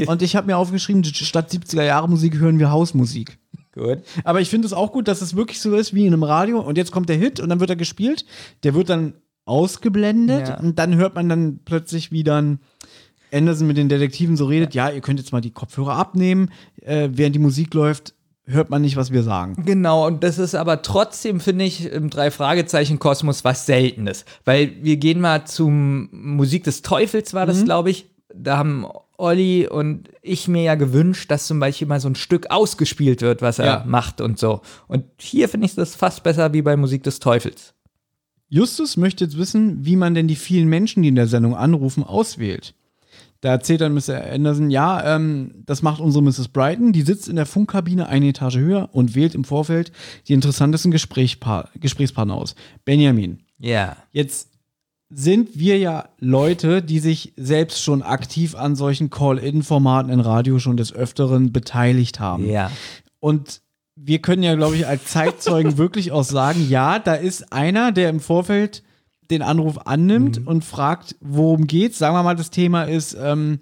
Und 0.09 0.22
ich 0.22 0.35
habe 0.35 0.49
mir 0.49 0.57
aufgeschrieben, 0.57 1.05
statt 1.05 1.53
70er-Jahre-Musik 1.53 2.39
hören 2.39 2.59
wir 2.59 2.72
Hausmusik. 2.72 3.39
Gut. 3.72 3.99
Aber 4.24 4.41
ich 4.41 4.51
finde 4.51 4.66
es 4.66 4.72
auch 4.72 4.91
gut, 4.91 5.07
dass 5.07 5.22
es 5.22 5.37
wirklich 5.37 5.61
so 5.61 5.77
ist 5.77 5.95
wie 5.95 6.05
in 6.05 6.12
einem 6.12 6.24
Radio 6.24 6.59
und 6.61 6.77
jetzt 6.79 6.91
kommt 6.91 7.09
der 7.09 7.16
Hit 7.16 7.39
und 7.39 7.49
dann 7.49 7.61
wird 7.61 7.70
er 7.70 7.77
gespielt. 7.77 8.24
Der 8.64 8.74
wird 8.74 8.89
dann 8.89 9.12
ausgeblendet 9.45 10.49
Ja. 10.49 10.59
und 10.59 10.81
dann 10.81 10.97
hört 10.97 11.14
man 11.14 11.29
dann 11.29 11.61
plötzlich, 11.64 12.11
wie 12.11 12.24
dann 12.24 12.59
Anderson 13.33 13.68
mit 13.68 13.77
den 13.77 13.89
Detektiven 13.89 14.37
so 14.37 14.47
redet: 14.47 14.74
Ja, 14.74 14.91
ihr 14.91 15.01
könnt 15.01 15.20
jetzt 15.20 15.31
mal 15.31 15.41
die 15.41 15.53
Kopfhörer 15.53 15.95
abnehmen. 15.95 16.51
Äh, 16.83 17.11
während 17.12 17.37
die 17.37 17.41
Musik 17.41 17.72
läuft, 17.72 18.14
hört 18.47 18.70
man 18.70 18.82
nicht, 18.82 18.97
was 18.97 19.11
wir 19.12 19.22
sagen. 19.22 19.57
Genau, 19.64 20.07
und 20.07 20.22
das 20.22 20.38
ist 20.38 20.55
aber 20.55 20.82
trotzdem, 20.82 21.40
finde 21.40 21.64
ich, 21.64 21.90
im 21.90 22.11
Drei-Fragezeichen-Kosmos 22.11 23.44
was 23.44 23.66
Seltenes. 23.66 24.24
Weil 24.44 24.72
wir 24.82 24.97
gehen 24.97 25.20
mal 25.20 25.44
zum 25.47 26.09
Musik 26.12 26.64
des 26.64 26.82
Teufels, 26.82 27.34
war 27.34 27.47
das, 27.47 27.64
glaube 27.64 27.90
ich. 27.90 28.07
Da 28.34 28.59
haben 28.59 28.86
Olli 29.18 29.66
und 29.66 30.11
ich 30.20 30.47
mir 30.47 30.62
ja 30.62 30.74
gewünscht, 30.74 31.30
dass 31.30 31.47
zum 31.47 31.59
Beispiel 31.59 31.86
mal 31.86 32.01
so 32.01 32.09
ein 32.09 32.14
Stück 32.16 32.51
ausgespielt 32.51 33.22
wird, 33.22 33.40
was 33.40 33.59
er 33.59 33.64
Ja. 33.66 33.84
macht 33.86 34.20
und 34.20 34.38
so. 34.38 34.61
Und 34.88 35.05
hier 35.18 35.49
finde 35.49 35.66
ich 35.66 35.74
das 35.74 35.94
fast 35.94 36.22
besser 36.22 36.53
wie 36.53 36.62
bei 36.62 36.76
Musik 36.76 37.03
des 37.03 37.18
Teufels. 37.18 37.72
Justus 38.49 38.97
möchte 38.97 39.24
jetzt 39.24 39.38
wissen, 39.38 39.84
wie 39.84 39.97
man 39.97 40.14
denn 40.14 40.28
die 40.28 40.36
vielen 40.36 40.68
Menschen, 40.68 41.03
die 41.03 41.09
in 41.09 41.14
der 41.16 41.26
Sendung 41.26 41.57
anrufen, 41.57 42.05
auswählt. 42.05 42.74
Da 43.41 43.51
erzählt 43.51 43.80
dann 43.82 43.93
Mr. 43.95 44.22
Anderson, 44.32 44.70
ja, 44.70 45.14
ähm, 45.16 45.62
das 45.66 45.82
macht 45.82 46.01
unsere 46.01 46.24
Mrs. 46.24 46.49
Brighton, 46.49 46.93
die 46.93 47.03
sitzt 47.03 47.28
in 47.28 47.37
der 47.37 47.47
Funkkabine 47.47 48.09
eine 48.09 48.28
Etage 48.28 48.57
höher 48.57 48.89
und 48.93 49.14
wählt 49.14 49.34
im 49.34 49.45
Vorfeld 49.45 49.93
die 50.28 50.32
interessantesten 50.32 50.91
Gesprächspa 50.91 51.68
Gesprächspartner 51.78 52.34
aus. 52.34 52.55
Benjamin, 52.84 53.41
Ja. 53.59 53.97
jetzt 54.12 54.49
sind 55.09 55.51
wir 55.59 55.78
ja 55.78 56.09
Leute, 56.18 56.82
die 56.82 56.99
sich 56.99 57.32
selbst 57.37 57.80
schon 57.82 58.03
aktiv 58.03 58.57
an 58.57 58.74
solchen 58.74 59.09
Call-In-Formaten 59.11 60.11
in 60.11 60.18
Radio 60.20 60.59
schon 60.59 60.76
des 60.76 60.93
Öfteren 60.93 61.53
beteiligt 61.53 62.18
haben. 62.18 62.49
Ja. 62.49 62.72
Und 63.20 63.61
wir 63.95 64.18
können 64.20 64.43
ja, 64.43 64.55
glaube 64.57 64.74
ich, 64.76 64.87
als 64.87 65.05
Zeitzeugen 65.05 65.78
wirklich 65.78 66.11
auch 66.11 66.24
sagen, 66.24 66.66
ja, 66.68 66.99
da 66.99 67.14
ist 67.14 67.53
einer, 67.53 67.93
der 67.93 68.11
im 68.11 68.18
Vorfeld 68.20 68.82
den 69.31 69.43
Anruf 69.43 69.87
annimmt 69.87 70.47
und 70.47 70.64
fragt, 70.64 71.16
worum 71.20 71.66
geht's. 71.66 71.99
Sagen 71.99 72.14
wir 72.14 72.22
mal, 72.22 72.37
das 72.37 72.51
Thema 72.51 72.85
ist 72.85 73.16
ähm, 73.20 73.61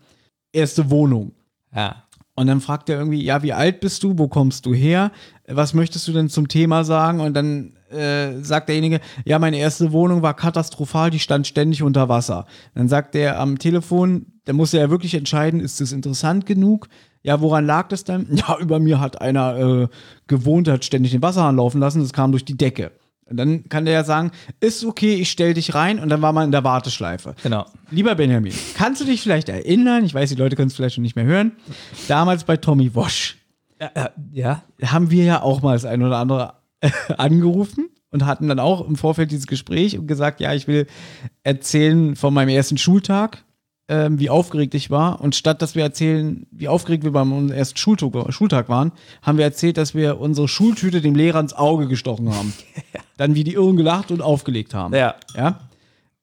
erste 0.52 0.90
Wohnung. 0.90 1.32
Ja. 1.74 2.04
Und 2.36 2.48
dann 2.48 2.60
fragt 2.60 2.88
er 2.88 2.98
irgendwie, 2.98 3.22
ja, 3.22 3.42
wie 3.42 3.52
alt 3.52 3.80
bist 3.80 4.02
du, 4.02 4.18
wo 4.18 4.26
kommst 4.26 4.66
du 4.66 4.74
her, 4.74 5.12
was 5.46 5.72
möchtest 5.72 6.08
du 6.08 6.12
denn 6.12 6.28
zum 6.28 6.48
Thema 6.48 6.82
sagen? 6.82 7.20
Und 7.20 7.34
dann 7.34 7.76
äh, 7.90 8.42
sagt 8.42 8.68
derjenige, 8.68 9.00
ja, 9.24 9.38
meine 9.38 9.58
erste 9.58 9.92
Wohnung 9.92 10.22
war 10.22 10.34
katastrophal, 10.34 11.10
die 11.10 11.20
stand 11.20 11.46
ständig 11.46 11.82
unter 11.82 12.08
Wasser. 12.08 12.46
Dann 12.74 12.88
sagt 12.88 13.14
er 13.14 13.38
am 13.38 13.58
Telefon, 13.58 14.26
da 14.46 14.52
muss 14.52 14.74
er 14.74 14.80
ja 14.80 14.90
wirklich 14.90 15.14
entscheiden, 15.14 15.60
ist 15.60 15.80
es 15.80 15.92
interessant 15.92 16.44
genug? 16.44 16.88
Ja, 17.22 17.40
woran 17.40 17.66
lag 17.66 17.88
das 17.88 18.02
dann? 18.02 18.26
Ja, 18.36 18.58
über 18.58 18.80
mir 18.80 19.00
hat 19.00 19.20
einer 19.20 19.56
äh, 19.56 19.88
gewohnt, 20.26 20.66
der 20.66 20.74
hat 20.74 20.84
ständig 20.84 21.12
den 21.12 21.22
Wasserhahn 21.22 21.56
laufen 21.56 21.80
lassen, 21.80 22.00
das 22.00 22.12
kam 22.12 22.32
durch 22.32 22.44
die 22.44 22.56
Decke. 22.56 22.90
Und 23.26 23.36
dann 23.38 23.68
kann 23.68 23.84
der 23.86 23.94
ja 23.94 24.04
sagen, 24.04 24.30
ist 24.60 24.84
okay, 24.84 25.14
ich 25.14 25.30
stell 25.30 25.54
dich 25.54 25.74
rein 25.74 25.98
und 25.98 26.08
dann 26.10 26.20
war 26.22 26.32
man 26.32 26.44
in 26.46 26.52
der 26.52 26.62
Warteschleife. 26.64 27.34
Genau. 27.42 27.64
Lieber 27.90 28.14
Benjamin, 28.14 28.52
kannst 28.76 29.00
du 29.00 29.04
dich 29.06 29.22
vielleicht 29.22 29.48
erinnern, 29.48 30.04
ich 30.04 30.12
weiß, 30.14 30.28
die 30.30 30.36
Leute 30.36 30.56
können 30.56 30.68
es 30.68 30.74
vielleicht 30.76 30.96
schon 30.96 31.02
nicht 31.02 31.16
mehr 31.16 31.24
hören, 31.24 31.52
damals 32.08 32.44
bei 32.44 32.56
Tommy 32.58 32.94
Wosch 32.94 33.36
Ja. 34.32 34.62
haben 34.84 35.10
wir 35.10 35.24
ja 35.24 35.42
auch 35.42 35.62
mal 35.62 35.72
das 35.74 35.84
ein 35.84 36.02
oder 36.02 36.18
andere 36.18 36.54
angerufen 37.16 37.88
und 38.10 38.26
hatten 38.26 38.48
dann 38.48 38.60
auch 38.60 38.86
im 38.86 38.96
Vorfeld 38.96 39.30
dieses 39.30 39.46
Gespräch 39.46 39.98
und 39.98 40.06
gesagt, 40.06 40.40
ja, 40.40 40.52
ich 40.54 40.68
will 40.68 40.86
erzählen 41.42 42.16
von 42.16 42.32
meinem 42.34 42.50
ersten 42.50 42.78
Schultag, 42.78 43.44
ähm, 43.88 44.18
wie 44.18 44.30
aufgeregt 44.30 44.74
ich 44.74 44.90
war. 44.90 45.20
Und 45.20 45.34
statt 45.34 45.60
dass 45.62 45.74
wir 45.74 45.82
erzählen, 45.82 46.46
wie 46.50 46.68
aufgeregt 46.68 47.04
wir 47.04 47.12
beim 47.12 47.50
ersten 47.50 47.76
Schultag, 47.76 48.32
Schultag 48.32 48.68
waren, 48.68 48.92
haben 49.22 49.38
wir 49.38 49.44
erzählt, 49.44 49.76
dass 49.76 49.94
wir 49.94 50.20
unsere 50.20 50.48
Schultüte 50.48 51.00
dem 51.00 51.14
Lehrer 51.14 51.40
ins 51.40 51.52
Auge 51.52 51.86
gestochen 51.88 52.34
haben. 52.34 52.52
Dann 53.16 53.34
wie 53.34 53.44
die 53.44 53.54
Irren 53.54 53.76
gelacht 53.76 54.10
und 54.10 54.22
aufgelegt 54.22 54.74
haben. 54.74 54.94
Ja. 54.94 55.14
ja? 55.36 55.60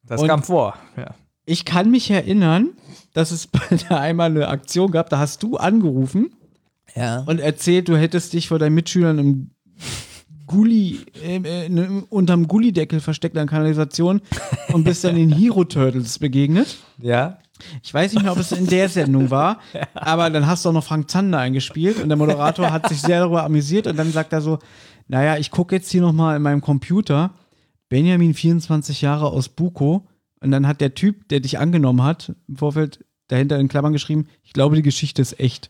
Das 0.05 0.21
Und- 0.21 0.27
kam 0.27 0.43
vor. 0.43 0.75
Ja. 0.97 1.15
Ich 1.45 1.65
kann 1.65 1.89
mich 1.91 2.09
erinnern, 2.11 2.69
dass 3.13 3.31
es 3.31 3.47
bei 3.47 3.59
da 3.89 3.99
einmal 3.99 4.29
eine 4.29 4.47
Aktion 4.47 4.91
gab, 4.91 5.09
da 5.09 5.17
hast 5.19 5.41
du 5.43 5.57
angerufen 5.57 6.31
Ja. 6.95 7.21
und 7.25 7.39
erzählt, 7.39 7.89
du 7.89 7.97
hättest 7.97 8.33
dich 8.33 8.47
vor 8.47 8.59
deinen 8.59 8.75
Mitschülern 8.75 9.17
im 9.19 9.51
Gully, 10.47 10.99
äh, 11.23 11.39
unterm 12.09 12.47
Gullideckel 12.47 12.99
versteckt 12.99 13.37
an 13.37 13.47
Kanalisation 13.47 14.21
und 14.73 14.83
bist 14.83 15.03
dann 15.03 15.15
den 15.15 15.31
Hero 15.37 15.63
Turtles 15.63 16.19
begegnet. 16.19 16.77
Ja. 16.99 17.37
Ich 17.83 17.93
weiß 17.93 18.13
nicht 18.13 18.23
mehr, 18.23 18.31
ob 18.31 18.37
es 18.37 18.51
in 18.51 18.67
der 18.67 18.89
Sendung 18.89 19.29
war, 19.29 19.59
aber 19.93 20.29
dann 20.29 20.47
hast 20.47 20.65
du 20.65 20.69
auch 20.69 20.73
noch 20.73 20.83
Frank 20.83 21.09
Zander 21.09 21.39
eingespielt 21.39 22.01
und 22.01 22.09
der 22.09 22.17
Moderator 22.17 22.71
hat 22.71 22.89
sich 22.89 23.01
sehr 23.01 23.19
darüber 23.19 23.43
amüsiert 23.43 23.87
und 23.87 23.97
dann 23.97 24.11
sagt 24.11 24.33
er 24.33 24.41
so, 24.41 24.59
naja, 25.07 25.37
ich 25.37 25.51
gucke 25.51 25.75
jetzt 25.75 25.91
hier 25.91 26.01
nochmal 26.01 26.37
in 26.37 26.41
meinem 26.41 26.61
Computer, 26.61 27.31
Benjamin 27.89 28.33
24 28.33 29.01
Jahre 29.01 29.27
aus 29.27 29.49
Buko 29.49 30.07
und 30.39 30.51
dann 30.51 30.67
hat 30.67 30.81
der 30.81 30.93
Typ, 30.93 31.27
der 31.29 31.39
dich 31.39 31.59
angenommen 31.59 32.03
hat, 32.03 32.33
im 32.47 32.57
Vorfeld 32.57 33.05
dahinter 33.27 33.59
in 33.59 33.67
Klammern 33.67 33.93
geschrieben, 33.93 34.27
ich 34.43 34.53
glaube, 34.53 34.75
die 34.75 34.81
Geschichte 34.81 35.21
ist 35.21 35.39
echt. 35.39 35.69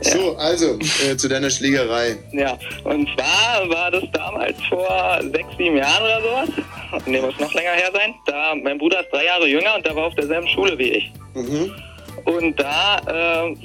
So, 0.00 0.36
also, 0.36 0.78
äh, 1.04 1.16
zu 1.16 1.28
deiner 1.28 1.50
Schlägerei. 1.50 2.16
Ja, 2.32 2.56
und 2.84 3.08
zwar 3.14 3.68
war 3.68 3.90
das 3.90 4.04
damals 4.12 4.56
vor 4.68 5.20
sechs, 5.32 5.48
sieben 5.58 5.76
Jahren 5.76 6.02
oder 6.02 6.22
sowas. 6.22 6.64
Nee, 7.06 7.20
muss 7.20 7.38
noch 7.38 7.52
länger 7.52 7.72
her 7.72 7.90
sein. 7.92 8.14
Da, 8.26 8.54
mein 8.54 8.78
Bruder 8.78 9.00
ist 9.00 9.12
drei 9.12 9.24
Jahre 9.26 9.46
jünger 9.46 9.76
und 9.76 9.86
der 9.86 9.94
war 9.94 10.06
auf 10.06 10.14
derselben 10.14 10.48
Schule 10.48 10.78
wie 10.78 10.92
ich. 10.92 11.12
Mhm. 11.34 11.74
Und 12.24 12.58
da 12.58 12.98
äh, 13.06 13.56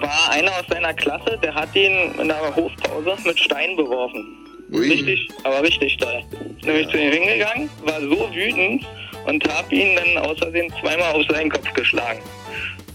war 0.00 0.30
einer 0.30 0.50
aus 0.50 0.66
seiner 0.68 0.92
Klasse, 0.94 1.38
der 1.42 1.54
hat 1.54 1.74
ihn 1.74 2.12
in 2.20 2.28
der 2.28 2.54
Hofpause 2.54 3.16
mit 3.24 3.38
Steinen 3.38 3.76
beworfen. 3.76 4.46
Ui. 4.72 4.88
Richtig, 4.88 5.28
aber 5.44 5.62
richtig 5.62 5.96
doll. 5.98 6.22
Ist 6.56 6.66
nämlich 6.66 6.88
zu 6.88 6.98
ihm 6.98 7.12
hingegangen, 7.12 7.70
war 7.84 8.00
so 8.00 8.28
wütend 8.34 8.84
und 9.26 9.46
hab 9.48 9.70
ihn 9.72 9.96
dann 9.96 10.36
Versehen 10.36 10.72
zweimal 10.80 11.12
auf 11.12 11.24
seinen 11.28 11.50
Kopf 11.50 11.72
geschlagen. 11.72 12.20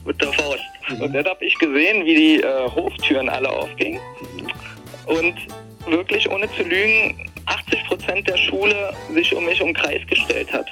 Mit 0.06 0.22
der 0.22 0.34
Faust. 0.34 0.64
Und 1.00 1.14
dann 1.14 1.26
hab 1.26 1.42
ich 1.42 1.58
gesehen, 1.60 2.06
wie 2.06 2.16
die 2.16 2.42
äh, 2.42 2.70
Hoftüren 2.76 3.30
alle 3.30 3.50
aufgingen. 3.50 4.02
Und 5.06 5.36
wirklich, 5.88 6.30
ohne 6.30 6.52
zu 6.54 6.64
lügen, 6.64 7.31
80 7.52 7.84
Prozent 7.86 8.28
der 8.28 8.38
Schule 8.38 8.93
sich 9.14 9.36
um 9.36 9.45
mich 9.45 9.60
im 9.60 9.74
Kreis 9.74 10.02
gestellt 10.08 10.52
hat. 10.52 10.66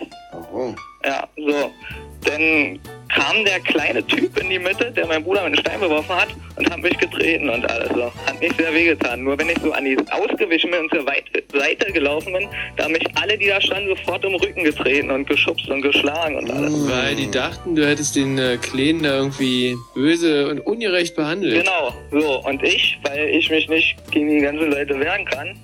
Oh. 0.53 0.73
Ja, 1.05 1.27
so. 1.37 1.71
Dann 2.25 2.79
kam 3.07 3.43
der 3.45 3.59
kleine 3.61 4.05
Typ 4.05 4.37
in 4.39 4.49
die 4.49 4.59
Mitte, 4.59 4.91
der 4.91 5.07
meinen 5.07 5.23
Bruder 5.23 5.43
mit 5.43 5.53
einem 5.53 5.59
Stein 5.59 5.79
beworfen 5.79 6.15
hat 6.15 6.27
und 6.57 6.69
hat 6.69 6.79
mich 6.79 6.97
getreten 6.97 7.49
und 7.49 7.69
alles 7.69 7.89
so. 7.89 8.11
Hat 8.25 8.39
mich 8.39 8.51
sehr 8.57 8.73
wehgetan. 8.73 9.23
Nur 9.23 9.37
wenn 9.37 9.49
ich 9.49 9.57
so 9.63 9.71
an 9.71 9.85
die 9.85 9.97
ausgewichen 10.11 10.71
bin 10.71 10.81
und 10.81 10.91
zur 10.91 11.05
Weit 11.05 11.23
Seite 11.53 11.91
gelaufen 11.91 12.33
bin, 12.33 12.47
da 12.75 12.83
haben 12.83 12.91
mich 12.91 13.05
alle, 13.15 13.37
die 13.37 13.47
da 13.47 13.59
standen, 13.61 13.89
sofort 13.89 14.23
im 14.25 14.35
Rücken 14.35 14.63
getreten 14.63 15.09
und 15.11 15.27
geschubst 15.27 15.67
und 15.69 15.81
geschlagen 15.81 16.35
und 16.35 16.51
alles. 16.51 16.89
Weil 16.89 17.15
die 17.15 17.31
dachten, 17.31 17.75
du 17.75 17.87
hättest 17.87 18.15
den 18.15 18.37
äh, 18.37 18.57
Kleinen 18.57 19.03
da 19.03 19.15
irgendwie 19.15 19.75
böse 19.95 20.49
und 20.49 20.59
ungerecht 20.59 21.15
behandelt. 21.15 21.63
Genau, 21.63 21.93
so. 22.11 22.43
Und 22.45 22.61
ich, 22.63 22.99
weil 23.03 23.29
ich 23.29 23.49
mich 23.49 23.67
nicht 23.69 24.11
gegen 24.11 24.29
die 24.29 24.41
ganzen 24.41 24.69
Leute 24.69 24.99
wehren 24.99 25.25
kann, 25.25 25.57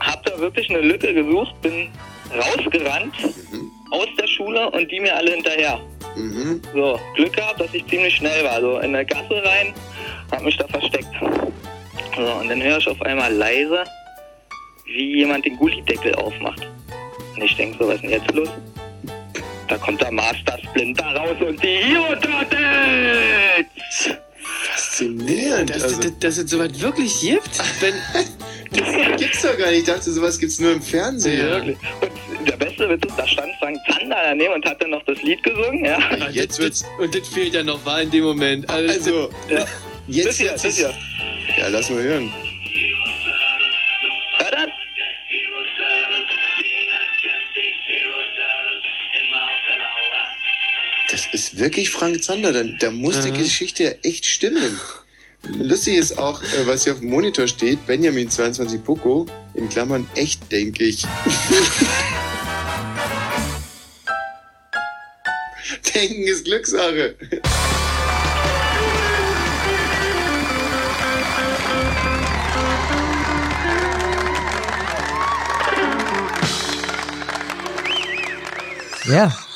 hab 0.00 0.24
da 0.24 0.38
wirklich 0.38 0.68
eine 0.70 0.80
Lücke 0.80 1.12
gesucht, 1.14 1.60
bin 1.62 1.90
rausgerannt 2.34 3.14
aus 3.90 4.08
der 4.18 4.26
Schule 4.26 4.70
und 4.70 4.90
die 4.90 5.00
mir 5.00 5.14
alle 5.16 5.32
hinterher. 5.32 5.80
Mhm. 6.16 6.60
So, 6.74 6.98
Glück 7.14 7.32
gehabt, 7.34 7.60
dass 7.60 7.72
ich 7.72 7.86
ziemlich 7.86 8.16
schnell 8.16 8.44
war. 8.44 8.60
So 8.60 8.78
in 8.78 8.92
der 8.92 9.04
Gasse 9.04 9.42
rein, 9.44 9.72
hab 10.30 10.42
mich 10.42 10.56
da 10.56 10.66
versteckt. 10.68 11.08
So, 12.16 12.22
und 12.22 12.48
dann 12.48 12.62
höre 12.62 12.78
ich 12.78 12.88
auf 12.88 13.00
einmal 13.02 13.32
leise, 13.32 13.84
wie 14.86 15.18
jemand 15.18 15.44
den 15.44 15.56
Gullideckel 15.56 16.14
aufmacht. 16.16 16.66
Und 17.36 17.42
ich 17.42 17.56
denke 17.56 17.78
so, 17.78 17.88
was 17.88 17.96
ist 17.96 18.02
denn 18.02 18.10
jetzt 18.10 18.32
los? 18.32 18.48
Da 19.68 19.76
kommt 19.76 20.00
der 20.00 20.10
Master 20.10 20.58
Splinter 20.58 21.14
raus 21.14 21.36
und 21.40 21.62
die 21.62 21.76
Hero 21.76 22.14
Turtles! 22.16 23.66
Faszinierend. 24.62 25.70
Dass, 25.70 25.82
Also, 25.84 26.00
dass, 26.00 26.18
dass 26.18 26.38
es 26.38 26.50
sowas 26.50 26.80
wirklich 26.80 27.20
gibt? 27.20 27.50
Wenn, 27.80 27.94
das 28.72 29.16
gibt's 29.20 29.42
doch 29.42 29.56
gar 29.56 29.70
nicht. 29.70 29.80
Ich 29.80 29.84
dachte, 29.84 30.10
sowas 30.10 30.38
gibt's 30.38 30.58
nur 30.58 30.72
im 30.72 30.82
Fernsehen. 30.82 31.46
Wirklich. 31.46 31.76
Und 32.38 32.48
der 32.48 32.56
beste 32.56 32.88
Witz 32.88 33.04
ist, 33.06 33.18
da 33.18 33.26
stand 33.26 33.50
Frank 33.60 33.78
Zander 33.88 34.16
daneben 34.24 34.54
und 34.54 34.64
hat 34.66 34.80
dann 34.82 34.90
noch 34.90 35.02
das 35.04 35.22
Lied 35.22 35.42
gesungen, 35.42 35.84
ja. 35.84 35.98
Jetzt 36.30 36.58
wird's. 36.58 36.84
und 36.98 37.14
das 37.14 37.28
fehlt 37.28 37.54
ja 37.54 37.62
noch 37.62 37.84
war 37.86 38.02
in 38.02 38.10
dem 38.10 38.24
Moment. 38.24 38.68
Also, 38.68 38.92
Also, 38.92 39.30
ja. 39.48 39.64
jetzt 40.08 40.40
das 40.64 40.76
hier. 40.76 40.92
Ja, 41.58 41.68
lass 41.68 41.88
mal 41.90 42.02
hören. 42.02 42.32
Das 51.10 51.26
ist 51.32 51.58
wirklich 51.58 51.90
Frank 51.90 52.22
Zander. 52.22 52.52
Da, 52.52 52.62
da 52.64 52.90
muss 52.90 53.20
die 53.20 53.32
Geschichte 53.32 53.84
ja 53.84 53.90
echt 54.02 54.26
stimmen. 54.26 54.78
Lustig 55.56 55.96
ist 55.96 56.18
auch, 56.18 56.42
äh, 56.42 56.66
was 56.66 56.84
hier 56.84 56.92
auf 56.92 57.00
dem 57.00 57.08
Monitor 57.10 57.48
steht, 57.48 57.86
Benjamin 57.86 58.28
22 58.28 58.84
Poco, 58.84 59.24
in 59.54 59.68
Klammern 59.68 60.06
echt, 60.14 60.52
denke 60.52 60.84
ich. 60.84 61.04
Denken 65.94 66.22
ist 66.24 66.44
Glückssache. 66.44 67.14
Ja. 79.06 79.47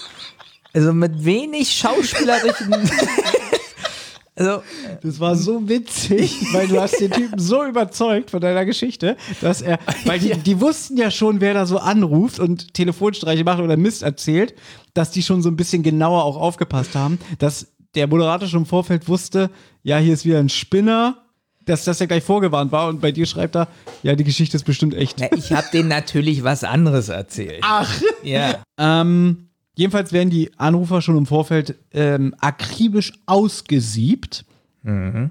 Also 0.73 0.93
mit 0.93 1.25
wenig 1.25 1.71
schauspielerischen. 1.71 2.73
also, 4.37 4.63
Das 5.03 5.21
war 5.21 5.37
so 5.37 5.69
witzig, 5.69 6.47
weil 6.53 6.69
du 6.69 6.81
hast 6.81 6.99
den 7.01 7.11
Typen 7.11 7.39
so 7.39 7.65
überzeugt 7.65 8.31
von 8.31 8.41
deiner 8.41 8.65
Geschichte, 8.65 9.17
dass 9.41 9.63
er, 9.63 9.79
weil 10.05 10.19
die, 10.19 10.33
die 10.35 10.61
wussten 10.61 10.97
ja 10.97 11.11
schon, 11.11 11.41
wer 11.41 11.55
da 11.55 11.67
so 11.67 11.79
anruft 11.79 12.39
und 12.39 12.73
Telefonstreiche 12.75 13.45
macht 13.45 13.61
oder 13.61 13.77
Mist 13.77 14.03
erzählt, 14.03 14.55
dass 14.95 15.11
die 15.11 15.23
schon 15.23 15.43
so 15.43 15.49
ein 15.49 15.57
bisschen 15.57 15.83
genauer 15.83 16.25
auch 16.25 16.37
aufgepasst 16.37 16.95
haben, 16.95 17.19
dass 17.39 17.73
der 17.95 18.07
Moderator 18.07 18.49
schon 18.49 18.61
im 18.61 18.67
Vorfeld 18.67 19.09
wusste, 19.09 19.51
ja, 19.83 19.99
hier 19.99 20.15
ist 20.15 20.25
wieder 20.25 20.39
ein 20.39 20.49
Spinner, 20.49 21.19
dass 21.67 21.85
das 21.85 21.99
ja 21.99 22.07
gleich 22.07 22.25
vorgewarnt 22.25 22.73
war 22.73 22.89
und 22.89 23.01
bei 23.01 23.13
dir 23.13 23.27
schreibt 23.27 23.57
er, 23.57 23.69
ja, 24.03 24.15
die 24.15 24.25
Geschichte 24.25 24.57
ist 24.57 24.65
bestimmt 24.65 24.95
echt. 24.95 25.19
na, 25.21 25.33
ich 25.37 25.53
habe 25.53 25.67
denen 25.73 25.89
natürlich 25.89 26.43
was 26.43 26.65
anderes 26.65 27.09
erzählt. 27.09 27.61
Ach. 27.63 28.03
Ja. 28.23 28.63
Ähm, 28.79 29.49
jedenfalls 29.75 30.13
werden 30.13 30.31
die 30.31 30.51
Anrufer 30.59 31.03
schon 31.03 31.17
im 31.17 31.27
Vorfeld 31.27 31.77
ähm, 31.93 32.35
akribisch 32.41 33.13
ausgesiebt. 33.27 34.45
Und 34.85 35.31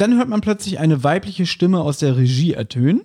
dann 0.00 0.16
hört 0.16 0.28
man 0.28 0.40
plötzlich 0.40 0.78
eine 0.78 1.02
weibliche 1.04 1.46
Stimme 1.46 1.80
aus 1.80 1.98
der 1.98 2.16
Regie 2.16 2.52
ertönen. 2.52 3.02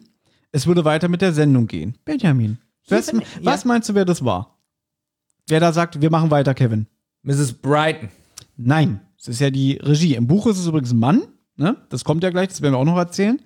Es 0.52 0.68
würde 0.68 0.86
weiter 0.86 1.08
mit 1.10 1.22
der 1.22 1.34
Sendung 1.34 1.68
gehen. 1.68 1.96
Benjamin, 2.06 2.58
was, 2.88 3.12
bin- 3.12 3.22
was 3.42 3.64
ja. 3.64 3.68
meinst 3.68 3.90
du, 3.90 3.96
wer 3.96 4.06
das 4.06 4.24
war? 4.24 4.58
Wer 5.48 5.60
da 5.60 5.74
sagt, 5.74 6.02
wir 6.02 6.10
machen 6.12 6.32
weiter, 6.32 6.54
Kevin? 6.54 6.88
Mrs. 7.24 7.54
Brighton. 7.54 8.10
Nein, 8.56 9.00
es 9.20 9.28
ist 9.28 9.40
ja 9.40 9.50
die 9.50 9.74
Regie. 9.74 10.16
Im 10.16 10.28
Buch 10.28 10.48
ist 10.48 10.58
es 10.60 10.68
übrigens 10.68 10.92
ein 10.92 11.00
Mann. 11.00 11.24
Ne? 11.56 11.76
Das 11.90 12.04
kommt 12.04 12.24
ja 12.24 12.30
gleich, 12.30 12.48
das 12.50 12.62
werden 12.62 12.74
wir 12.74 12.78
auch 12.78 12.86
noch 12.86 12.98
erzählen. 12.98 13.40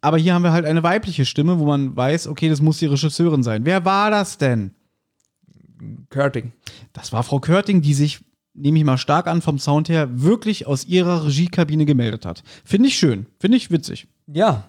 Aber 0.00 0.18
hier 0.18 0.34
haben 0.34 0.42
wir 0.42 0.52
halt 0.52 0.66
eine 0.66 0.82
weibliche 0.82 1.24
Stimme, 1.24 1.58
wo 1.58 1.64
man 1.64 1.96
weiß, 1.96 2.26
okay, 2.28 2.48
das 2.48 2.60
muss 2.60 2.78
die 2.78 2.86
Regisseurin 2.86 3.42
sein. 3.42 3.64
Wer 3.64 3.84
war 3.84 4.10
das 4.10 4.36
denn? 4.36 4.72
Curting. 6.10 6.52
Das 6.92 7.12
war 7.12 7.22
Frau 7.22 7.40
Körting, 7.40 7.82
die 7.82 7.94
sich, 7.94 8.20
nehme 8.54 8.78
ich 8.78 8.84
mal 8.84 8.98
stark 8.98 9.26
an, 9.26 9.42
vom 9.42 9.58
Sound 9.58 9.88
her 9.88 10.08
wirklich 10.22 10.66
aus 10.66 10.84
ihrer 10.86 11.26
Regiekabine 11.26 11.84
gemeldet 11.84 12.24
hat. 12.26 12.42
Finde 12.64 12.88
ich 12.88 12.96
schön, 12.96 13.26
finde 13.38 13.56
ich 13.56 13.70
witzig. 13.70 14.06
Ja. 14.26 14.68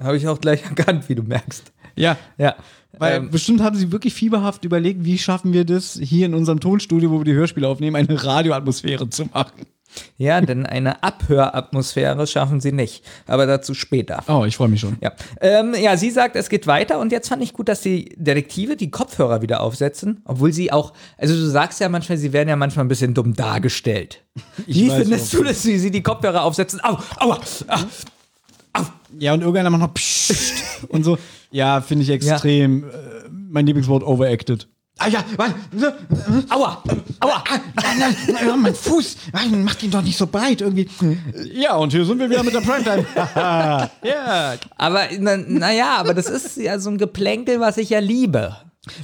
Habe 0.00 0.16
ich 0.16 0.28
auch 0.28 0.40
gleich 0.40 0.62
erkannt, 0.68 1.08
wie 1.08 1.14
du 1.14 1.22
merkst. 1.22 1.72
Ja, 1.96 2.16
Ja. 2.38 2.54
weil 2.98 3.16
ähm, 3.16 3.30
bestimmt 3.30 3.62
haben 3.62 3.76
sie 3.76 3.90
wirklich 3.90 4.14
fieberhaft 4.14 4.64
überlegt, 4.64 5.04
wie 5.04 5.18
schaffen 5.18 5.52
wir 5.52 5.64
das, 5.64 5.98
hier 6.00 6.26
in 6.26 6.34
unserem 6.34 6.60
Tonstudio, 6.60 7.10
wo 7.10 7.18
wir 7.20 7.24
die 7.24 7.32
Hörspiele 7.32 7.66
aufnehmen, 7.66 7.96
eine 7.96 8.22
Radioatmosphäre 8.22 9.08
zu 9.10 9.26
machen. 9.26 9.66
Ja, 10.16 10.40
denn 10.40 10.66
eine 10.66 11.02
Abhöratmosphäre 11.02 12.26
schaffen 12.26 12.60
sie 12.60 12.72
nicht. 12.72 13.04
Aber 13.26 13.46
dazu 13.46 13.74
später. 13.74 14.22
Oh, 14.28 14.44
ich 14.44 14.56
freue 14.56 14.68
mich 14.68 14.80
schon. 14.80 14.96
Ja. 15.00 15.12
Ähm, 15.40 15.74
ja, 15.74 15.96
sie 15.96 16.10
sagt, 16.10 16.36
es 16.36 16.48
geht 16.48 16.66
weiter 16.66 16.98
und 16.98 17.12
jetzt 17.12 17.28
fand 17.28 17.42
ich 17.42 17.52
gut, 17.52 17.68
dass 17.68 17.80
die 17.80 18.14
Detektive 18.16 18.76
die 18.76 18.90
Kopfhörer 18.90 19.42
wieder 19.42 19.60
aufsetzen, 19.60 20.22
obwohl 20.24 20.52
sie 20.52 20.72
auch, 20.72 20.92
also 21.18 21.34
du 21.34 21.46
sagst 21.46 21.80
ja 21.80 21.88
manchmal, 21.88 22.18
sie 22.18 22.32
werden 22.32 22.48
ja 22.48 22.56
manchmal 22.56 22.84
ein 22.84 22.88
bisschen 22.88 23.14
dumm 23.14 23.34
dargestellt. 23.34 24.22
Wie 24.66 24.88
weiß, 24.88 25.02
findest 25.02 25.32
du, 25.32 25.42
dass 25.42 25.62
sie, 25.62 25.78
sie 25.78 25.90
die 25.90 26.02
Kopfhörer 26.02 26.42
aufsetzen? 26.42 26.80
Au, 26.82 26.98
aua, 27.18 27.40
ah, 27.68 28.84
Ja, 29.18 29.34
und 29.34 29.40
irgendeiner 29.40 29.70
macht 29.70 29.80
noch 29.80 30.88
und 30.88 31.04
so. 31.04 31.18
Ja, 31.50 31.80
finde 31.80 32.04
ich 32.04 32.10
extrem. 32.10 32.84
Äh, 32.84 32.90
mein 33.30 33.66
Lieblingswort 33.66 34.02
overacted. 34.02 34.68
Ah 34.98 35.08
ja, 35.08 35.22
warte. 35.36 35.54
aua, 36.48 36.82
aua. 37.20 37.44
Nein, 37.82 37.98
nein, 37.98 38.16
nein, 38.32 38.60
mein 38.62 38.74
Fuß. 38.74 39.16
Nein, 39.32 39.62
mach 39.62 39.74
den 39.74 39.90
doch 39.90 40.00
nicht 40.00 40.16
so 40.16 40.26
breit 40.26 40.62
irgendwie. 40.62 40.88
Ja, 41.52 41.76
und 41.76 41.92
hier 41.92 42.04
sind 42.06 42.18
wir 42.18 42.30
wieder 42.30 42.42
mit 42.42 42.54
der 42.54 42.60
Primetime. 42.60 43.04
ja, 44.02 44.54
Aber 44.76 45.06
naja, 45.18 45.44
na 45.48 45.72
ja, 45.72 45.96
aber 45.96 46.14
das 46.14 46.28
ist 46.28 46.56
ja 46.56 46.78
so 46.78 46.88
ein 46.88 46.96
Geplänkel, 46.96 47.60
was 47.60 47.76
ich 47.76 47.90
ja 47.90 47.98
liebe. 47.98 48.56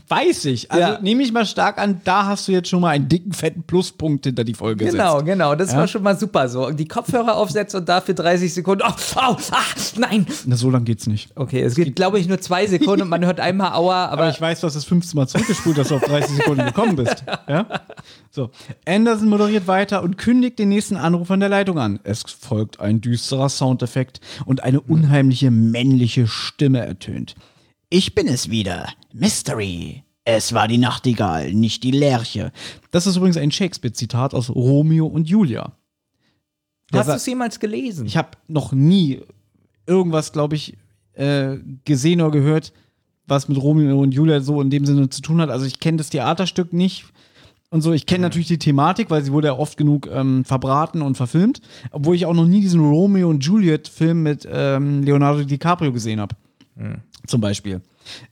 Weiß 0.08 0.44
ich. 0.46 0.70
Also 0.70 0.92
Ja. 0.94 1.00
nehme 1.00 1.22
ich 1.22 1.32
mal 1.32 1.46
stark 1.46 1.78
an, 1.78 2.00
da 2.04 2.26
hast 2.26 2.46
du 2.48 2.52
jetzt 2.52 2.68
schon 2.68 2.80
mal 2.80 2.90
einen 2.90 3.08
dicken, 3.08 3.32
fetten 3.32 3.62
Pluspunkt 3.64 4.24
hinter 4.26 4.44
die 4.44 4.54
Folge 4.54 4.84
Genau, 4.86 5.14
gesetzt. 5.14 5.26
genau, 5.26 5.54
das 5.54 5.72
Ja? 5.72 5.78
war 5.78 5.88
schon 5.88 6.02
mal 6.02 6.18
super 6.18 6.48
so. 6.48 6.70
Die 6.70 6.86
Kopfhörer 6.86 7.36
aufsetzen 7.36 7.80
und 7.80 7.88
dafür 7.88 8.14
30 8.14 8.52
Sekunden. 8.54 8.82
Au, 8.82 8.90
au, 9.16 9.36
ah, 9.50 9.62
nein. 9.96 10.26
Na, 10.46 10.56
so 10.56 10.70
lang 10.70 10.84
geht's 10.84 11.06
nicht. 11.06 11.30
Okay, 11.36 11.60
es 11.62 11.74
geht, 11.74 11.96
glaube 11.96 12.18
ich, 12.18 12.28
nur 12.28 12.40
zwei 12.40 12.66
Sekunden 12.66 13.02
und 13.02 13.08
man 13.08 13.24
hört 13.24 13.40
einmal 13.40 13.72
Aua, 13.72 14.06
aber, 14.06 14.22
Aber 14.22 14.30
ich 14.30 14.40
weiß, 14.40 14.60
du 14.60 14.66
hast 14.66 14.74
das 14.74 14.84
15 14.84 15.16
Mal 15.18 15.26
zurückgespult, 15.26 15.78
dass 15.78 15.88
du 15.88 15.96
auf 15.96 16.02
30 16.02 16.36
Sekunden 16.36 16.64
gekommen 16.66 16.96
bist. 16.96 17.24
Ja? 17.48 17.66
So. 18.30 18.50
Anderson 18.86 19.28
moderiert 19.28 19.66
weiter 19.66 20.02
und 20.02 20.16
kündigt 20.16 20.58
den 20.58 20.68
nächsten 20.70 20.96
Anruf 20.96 21.30
an 21.30 21.40
der 21.40 21.48
Leitung 21.48 21.78
an. 21.78 22.00
Es 22.04 22.22
folgt 22.22 22.80
ein 22.80 23.00
düsterer 23.00 23.48
Soundeffekt 23.48 24.20
und 24.46 24.62
eine 24.62 24.80
unheimliche 24.80 25.50
männliche 25.50 26.26
Stimme 26.26 26.78
ertönt. 26.86 27.34
Ich 27.94 28.14
bin 28.14 28.26
es 28.26 28.48
wieder. 28.48 28.88
Mystery. 29.12 30.02
Es 30.24 30.54
war 30.54 30.66
die 30.66 30.78
Nachtigall, 30.78 31.52
nicht 31.52 31.82
die 31.82 31.90
Lerche. 31.90 32.50
Das 32.90 33.06
ist 33.06 33.16
übrigens 33.16 33.36
ein 33.36 33.50
Shakespeare-Zitat 33.50 34.32
aus 34.32 34.48
Romeo 34.48 35.04
und 35.06 35.28
Julia. 35.28 35.72
Der 36.90 37.00
hast 37.00 37.08
du 37.08 37.12
es 37.12 37.26
jemals 37.26 37.60
gelesen? 37.60 38.06
ich 38.06 38.16
habe 38.16 38.30
noch 38.48 38.72
nie 38.72 39.20
irgendwas, 39.86 40.32
glaube 40.32 40.54
ich, 40.56 40.78
äh, 41.12 41.58
gesehen 41.84 42.22
oder 42.22 42.30
gehört, 42.30 42.72
was 43.26 43.48
mit 43.48 43.60
Romeo 43.60 44.00
und 44.00 44.14
Julia 44.14 44.40
so 44.40 44.62
in 44.62 44.70
dem 44.70 44.86
Sinne 44.86 45.10
zu 45.10 45.20
tun 45.20 45.42
hat. 45.42 45.50
Also 45.50 45.66
ich 45.66 45.78
kenne 45.78 45.98
das 45.98 46.08
Theaterstück 46.08 46.72
nicht 46.72 47.04
und 47.68 47.82
so. 47.82 47.92
Ich 47.92 48.06
kenne 48.06 48.22
natürlich 48.22 48.48
die 48.48 48.58
Thematik, 48.58 49.10
weil 49.10 49.22
sie 49.22 49.32
wurde 49.32 49.48
ja 49.48 49.58
oft 49.58 49.76
genug 49.76 50.08
ähm, 50.10 50.46
verbraten 50.46 51.02
und 51.02 51.18
verfilmt, 51.18 51.60
obwohl 51.90 52.16
ich 52.16 52.24
auch 52.24 52.32
noch 52.32 52.46
nie 52.46 52.62
diesen 52.62 52.80
Romeo 52.80 53.28
und 53.28 53.44
Juliet-Film 53.44 54.22
mit 54.22 54.48
ähm, 54.50 55.02
Leonardo 55.02 55.44
DiCaprio 55.44 55.92
gesehen 55.92 56.20
habe. 56.20 56.34
Zum 57.26 57.40
Beispiel. 57.40 57.80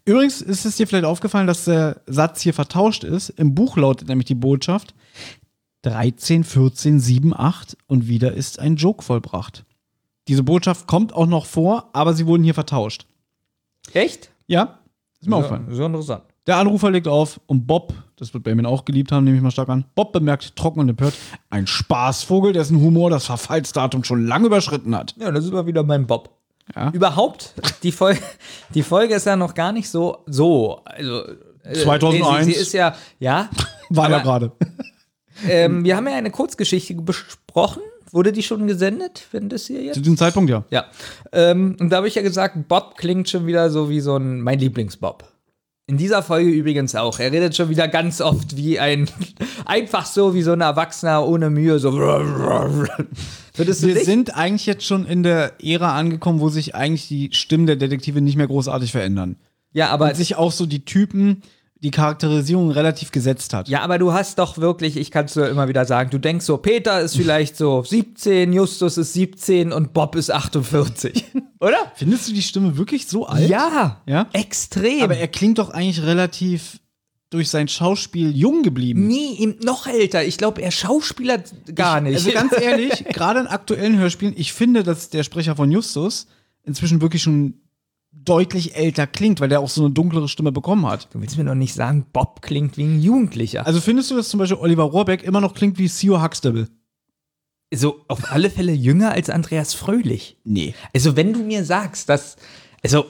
Übrigens 0.05 0.41
ist 0.43 0.65
es 0.67 0.77
dir 0.77 0.87
vielleicht 0.87 1.05
aufgefallen, 1.05 1.47
dass 1.47 1.65
der 1.65 2.01
Satz 2.07 2.41
hier 2.41 2.55
vertauscht 2.55 3.05
ist. 3.05 3.29
Im 3.31 3.55
Buch 3.55 3.77
lautet 3.77 4.09
nämlich 4.09 4.27
die 4.27 4.35
Botschaft 4.35 4.95
13, 5.83 6.45
14, 6.45 7.01
7, 7.01 7.35
8 7.35 7.77
und 7.87 8.09
wieder 8.09 8.33
ist 8.35 8.59
ein 8.59 8.77
Joke 8.77 9.03
vollbracht. 9.03 9.65
Diese 10.29 10.43
Botschaft 10.43 10.87
kommt 10.87 11.13
auch 11.15 11.27
noch 11.27 11.47
vor, 11.47 11.89
aber 11.93 12.13
sie 12.15 12.27
wurden 12.27 12.43
hier 12.45 12.55
vertauscht. 12.55 13.07
Echt? 13.93 14.31
Ja, 14.47 14.81
ist 15.21 15.29
mir 15.29 15.37
Ja, 15.37 15.43
aufgefallen. 15.43 15.67
so 15.71 15.85
interessant. 15.85 16.25
Der 16.47 16.57
Anrufer 16.57 16.91
legt 16.91 17.07
auf 17.07 17.41
und 17.47 17.67
Bob, 17.67 17.95
das 18.17 18.35
wird 18.35 18.45
Benjamin 18.45 18.67
auch 18.67 18.85
geliebt 18.85 19.13
haben, 19.13 19.25
nehme 19.25 19.37
ich 19.37 19.43
mal 19.43 19.51
stark 19.51 19.69
an, 19.69 19.85
Bob 19.95 20.13
bemerkt 20.13 20.57
trocken 20.57 20.81
und 20.81 20.89
empört, 20.89 21.15
ein 21.49 21.67
Spaßvogel, 21.67 22.53
dessen 22.53 22.81
Humor 22.81 23.09
das 23.11 23.27
Verfallsdatum 23.27 24.05
schon 24.05 24.27
lange 24.27 24.47
überschritten 24.47 24.95
hat. 24.97 25.15
Ja, 25.19 25.31
das 25.31 25.45
ist 25.45 25.51
immer 25.51 25.67
wieder 25.67 25.83
mein 25.83 26.07
Bob. 26.07 26.40
Ja. 26.75 26.91
Überhaupt, 26.93 27.55
die 27.83 27.93
Folge, 27.93 28.21
die 28.75 28.83
Folge 28.83 29.15
ist 29.15 29.27
ja 29.27 29.37
noch 29.37 29.55
gar 29.55 29.73
nicht 29.73 29.89
so, 29.89 30.19
so, 30.27 30.81
also. 30.85 31.25
äh, 31.65 31.75
2001. 31.75 32.47
Sie, 32.47 32.53
sie 32.53 32.59
ist 32.59 32.73
ja, 32.73 32.95
ja. 33.19 33.49
War 33.91 34.09
ja 34.09 34.17
aber, 34.17 34.25
gerade. 34.25 34.53
Ähm, 35.49 35.85
wir 35.85 35.97
haben 35.97 36.07
ja 36.07 36.15
eine 36.15 36.31
Kurzgeschichte 36.31 36.95
besprochen. 36.95 37.83
Wurde 38.13 38.33
die 38.33 38.43
schon 38.43 38.67
gesendet, 38.67 39.27
wenn 39.31 39.49
das 39.49 39.67
hier 39.67 39.83
jetzt? 39.83 39.95
Zu 39.95 40.01
diesem 40.01 40.17
Zeitpunkt 40.17 40.51
ja. 40.51 40.65
Ja. 40.71 40.87
Ähm, 41.33 41.77
und 41.79 41.91
da 41.91 41.99
habe 41.99 42.09
ich 42.09 42.17
ja 42.17 42.23
gesagt, 42.23 42.67
Bob 42.67 42.97
klingt 42.97 43.29
schon 43.29 43.47
wieder 43.47 43.71
so 43.71 43.89
wie 43.89 44.01
so 44.01 44.17
ein, 44.17 44.41
mein 44.41 44.59
Lieblingsbob. 44.59 45.25
In 45.87 45.97
dieser 45.97 46.23
Folge 46.23 46.51
übrigens 46.51 46.95
auch. 46.95 47.19
Er 47.19 47.33
redet 47.33 47.57
schon 47.57 47.69
wieder 47.69 47.89
ganz 47.89 48.21
oft 48.21 48.57
wie 48.57 48.81
ein, 48.81 49.09
einfach 49.65 50.07
so 50.07 50.35
wie 50.35 50.43
so 50.43 50.53
ein 50.53 50.61
Erwachsener 50.61 51.27
ohne 51.27 51.51
Mühe, 51.51 51.79
so. 51.79 51.91
Würdest 53.61 53.87
Wir 53.87 54.05
sind 54.05 54.35
eigentlich 54.37 54.67
jetzt 54.67 54.85
schon 54.85 55.07
in 55.07 55.23
der 55.23 55.53
Ära 55.63 55.97
angekommen, 55.97 56.41
wo 56.41 56.49
sich 56.49 56.75
eigentlich 56.75 57.09
die 57.09 57.31
Stimmen 57.33 57.67
der 57.67 57.77
Detektive 57.77 58.21
nicht 58.21 58.37
mehr 58.37 58.47
großartig 58.47 58.93
verändern. 58.93 59.37
Ja, 59.73 59.91
aber 59.91 60.07
Und 60.09 60.17
sich 60.17 60.37
auch 60.37 60.51
so 60.53 60.67
die 60.67 60.85
Typen, 60.85 61.43
die 61.83 61.91
Charakterisierung 61.91 62.71
relativ 62.71 63.11
gesetzt 63.11 63.55
hat. 63.55 63.69
Ja, 63.69 63.81
aber 63.83 63.99
du 63.99 64.13
hast 64.13 64.39
doch 64.39 64.59
wirklich, 64.59 64.97
ich 64.97 65.11
kann 65.11 65.25
es 65.27 65.35
dir 65.35 65.49
immer 65.49 65.69
wieder 65.69 65.85
sagen, 65.87 66.11
du 66.11 66.19
denkst 66.19 66.45
so, 66.45 66.57
Peter 66.59 67.01
ist 67.01 67.17
vielleicht 67.17 67.57
so 67.57 67.83
17, 67.87 68.53
Justus 68.53 68.99
ist 68.99 69.13
17 69.15 69.73
und 69.73 69.93
Bob 69.95 70.15
ist 70.17 70.31
48. 70.31 71.25
Oder? 71.61 71.77
Findest 71.95 72.29
du 72.29 72.33
die 72.33 72.43
Stimme 72.43 72.77
wirklich 72.77 73.07
so 73.07 73.27
alt? 73.27 73.49
Ja, 73.49 74.03
Ja? 74.07 74.27
extrem. 74.33 75.03
Aber 75.03 75.17
er 75.17 75.29
klingt 75.29 75.59
doch 75.59 75.71
eigentlich 75.71 76.03
relativ 76.03 76.81
durch 77.31 77.49
sein 77.49 77.69
Schauspiel 77.69 78.37
jung 78.37 78.63
geblieben. 78.63 79.07
Nie, 79.07 79.35
ihm 79.37 79.57
noch 79.63 79.87
älter. 79.87 80.25
Ich 80.25 80.37
glaube, 80.37 80.63
er 80.63 80.71
schauspielert 80.71 81.53
gar 81.75 82.01
nicht. 82.01 82.15
Also 82.17 82.33
ganz 82.33 82.53
ehrlich, 82.61 83.05
gerade 83.07 83.41
in 83.41 83.47
aktuellen 83.47 83.99
Hörspielen, 83.99 84.35
ich 84.37 84.53
finde, 84.53 84.83
dass 84.83 85.11
der 85.11 85.23
Sprecher 85.23 85.57
von 85.57 85.71
Justus 85.71 86.27
inzwischen 86.65 87.01
wirklich 87.01 87.23
schon 87.23 87.55
deutlich 88.13 88.75
älter 88.75 89.07
klingt, 89.07 89.41
weil 89.41 89.49
der 89.49 89.61
auch 89.61 89.69
so 89.69 89.85
eine 89.85 89.95
dunklere 89.95 90.29
Stimme 90.29 90.53
bekommen 90.53 90.87
hat. 90.87 91.09
du 91.15 91.21
willst 91.21 91.39
mir 91.39 91.45
doch 91.45 91.55
nicht 91.55 91.75
sagen, 91.75 92.07
Bob 92.13 92.43
klingt 92.43 92.77
wie 92.77 92.83
ein 92.83 93.01
Jugendlicher. 93.01 93.65
Also 93.65 93.81
findest 93.81 94.11
du, 94.11 94.17
dass 94.17 94.29
zum 94.29 94.39
Beispiel 94.39 94.59
Oliver 94.59 94.83
Rohrbeck 94.83 95.23
immer 95.23 95.41
noch 95.41 95.55
klingt 95.55 95.79
wie 95.79 95.89
Sio 95.89 96.21
Huxtable? 96.23 96.69
so 97.73 98.05
auf 98.09 98.33
alle 98.33 98.51
Fälle 98.51 98.73
jünger 98.73 99.13
als 99.13 99.31
Andreas 99.31 99.75
Fröhlich. 99.75 100.37
Nee. 100.45 100.75
Also, 100.95 101.17
wenn 101.17 101.33
du 101.33 101.41
mir 101.41 101.65
sagst, 101.65 102.09
dass. 102.09 102.37
Also, 102.83 103.07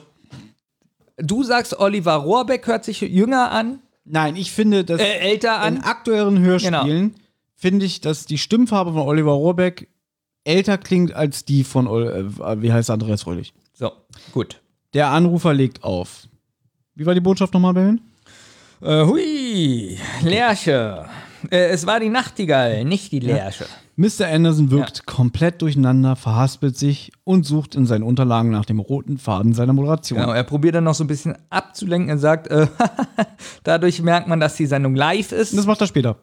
du 1.17 1.43
sagst, 1.43 1.79
Oliver 1.79 2.15
Rohrbeck 2.15 2.67
hört 2.67 2.85
sich 2.85 3.01
jünger 3.01 3.51
an, 3.51 3.79
Nein, 4.03 4.35
ich 4.35 4.51
finde, 4.51 4.83
dass 4.83 4.99
äh, 4.99 5.19
älter 5.19 5.55
in 5.55 5.61
an. 5.61 5.75
Genau. 5.75 5.87
aktuellen 5.87 6.39
Hörspielen 6.39 7.15
finde 7.55 7.85
ich, 7.85 8.01
dass 8.01 8.25
die 8.25 8.37
Stimmfarbe 8.37 8.93
von 8.93 9.01
Oliver 9.01 9.33
Rohrbeck 9.33 9.87
älter 10.43 10.77
klingt 10.77 11.13
als 11.13 11.45
die 11.45 11.63
von, 11.63 11.87
äh, 11.87 12.61
wie 12.61 12.73
heißt 12.73 12.89
Andreas 12.89 13.23
Fröhlich. 13.23 13.53
So, 13.73 13.91
gut. 14.31 14.59
Der 14.93 15.09
Anrufer 15.09 15.53
legt 15.53 15.83
auf. 15.83 16.27
Wie 16.95 17.05
war 17.05 17.13
die 17.13 17.21
Botschaft 17.21 17.53
nochmal, 17.53 17.73
Berlin? 17.73 18.01
Äh, 18.81 19.05
hui, 19.05 19.97
Lerche. 20.23 21.05
Äh, 21.49 21.69
es 21.69 21.85
war 21.85 21.99
die 21.99 22.09
Nachtigall, 22.09 22.83
nicht 22.83 23.11
die 23.11 23.19
Lerche. 23.19 23.65
Mr. 23.95 24.27
Anderson 24.27 24.71
wirkt 24.71 25.05
komplett 25.05 25.61
durcheinander, 25.61 26.15
verhaspelt 26.15 26.77
sich 26.77 27.11
und 27.23 27.45
sucht 27.45 27.75
in 27.75 27.85
seinen 27.85 28.03
Unterlagen 28.03 28.49
nach 28.49 28.65
dem 28.65 28.79
roten 28.79 29.17
Faden 29.17 29.53
seiner 29.53 29.73
Moderation. 29.73 30.19
Genau, 30.19 30.31
er 30.31 30.43
probiert 30.43 30.75
dann 30.75 30.85
noch 30.85 30.95
so 30.95 31.03
ein 31.03 31.07
bisschen 31.07 31.35
abzulenken. 31.49 32.09
Er 32.09 32.17
sagt, 32.17 32.47
äh, 32.47 32.67
dadurch 33.63 34.01
merkt 34.01 34.27
man, 34.27 34.39
dass 34.39 34.55
die 34.55 34.65
Sendung 34.65 34.95
live 34.95 35.31
ist. 35.31 35.57
Das 35.57 35.65
macht 35.65 35.81
er 35.81 35.87
später. 35.87 36.17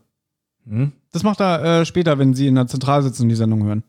Hm? 0.66 0.93
Das 1.12 1.23
macht 1.23 1.41
er 1.41 1.81
äh, 1.81 1.85
später, 1.85 2.19
wenn 2.19 2.35
sie 2.35 2.47
in 2.47 2.55
der 2.55 2.66
Zentrale 2.66 3.03
sitzen 3.03 3.23
und 3.23 3.29
die 3.29 3.35
Sendung 3.35 3.64
hören. 3.64 3.85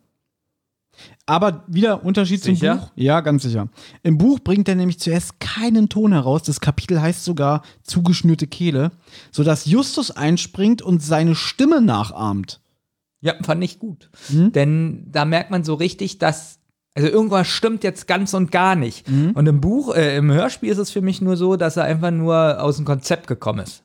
Aber 1.25 1.63
wieder 1.67 2.03
Unterschied 2.03 2.41
Sicher? 2.41 2.77
zum 2.77 2.79
Buch. 2.79 2.91
Ja, 2.95 3.21
ganz 3.21 3.43
sicher. 3.43 3.69
Im 4.03 4.17
Buch 4.17 4.39
bringt 4.39 4.67
er 4.67 4.75
nämlich 4.75 4.99
zuerst 4.99 5.39
keinen 5.39 5.87
Ton 5.87 6.11
heraus. 6.11 6.43
Das 6.43 6.59
Kapitel 6.59 7.01
heißt 7.01 7.23
sogar 7.23 7.61
zugeschnürte 7.83 8.47
Kehle, 8.47 8.91
sodass 9.31 9.65
Justus 9.65 10.11
einspringt 10.11 10.81
und 10.81 11.01
seine 11.01 11.35
Stimme 11.35 11.81
nachahmt. 11.81 12.61
Ja, 13.21 13.33
fand 13.43 13.63
ich 13.63 13.79
gut. 13.79 14.09
Mhm. 14.29 14.51
Denn 14.53 15.03
da 15.11 15.25
merkt 15.25 15.51
man 15.51 15.63
so 15.63 15.73
richtig, 15.75 16.17
dass. 16.19 16.57
Also 16.95 17.07
irgendwas 17.07 17.47
stimmt 17.47 17.83
jetzt 17.83 18.07
ganz 18.07 18.33
und 18.33 18.51
gar 18.51 18.75
nicht. 18.75 19.07
Mhm. 19.07 19.31
Und 19.31 19.47
im 19.47 19.61
Buch, 19.61 19.95
äh, 19.95 20.17
im 20.17 20.31
Hörspiel 20.31 20.69
ist 20.71 20.79
es 20.79 20.89
für 20.91 21.01
mich 21.01 21.21
nur 21.21 21.37
so, 21.37 21.55
dass 21.55 21.77
er 21.77 21.83
einfach 21.83 22.11
nur 22.11 22.61
aus 22.61 22.75
dem 22.77 22.83
Konzept 22.83 23.27
gekommen 23.27 23.59
ist. 23.59 23.83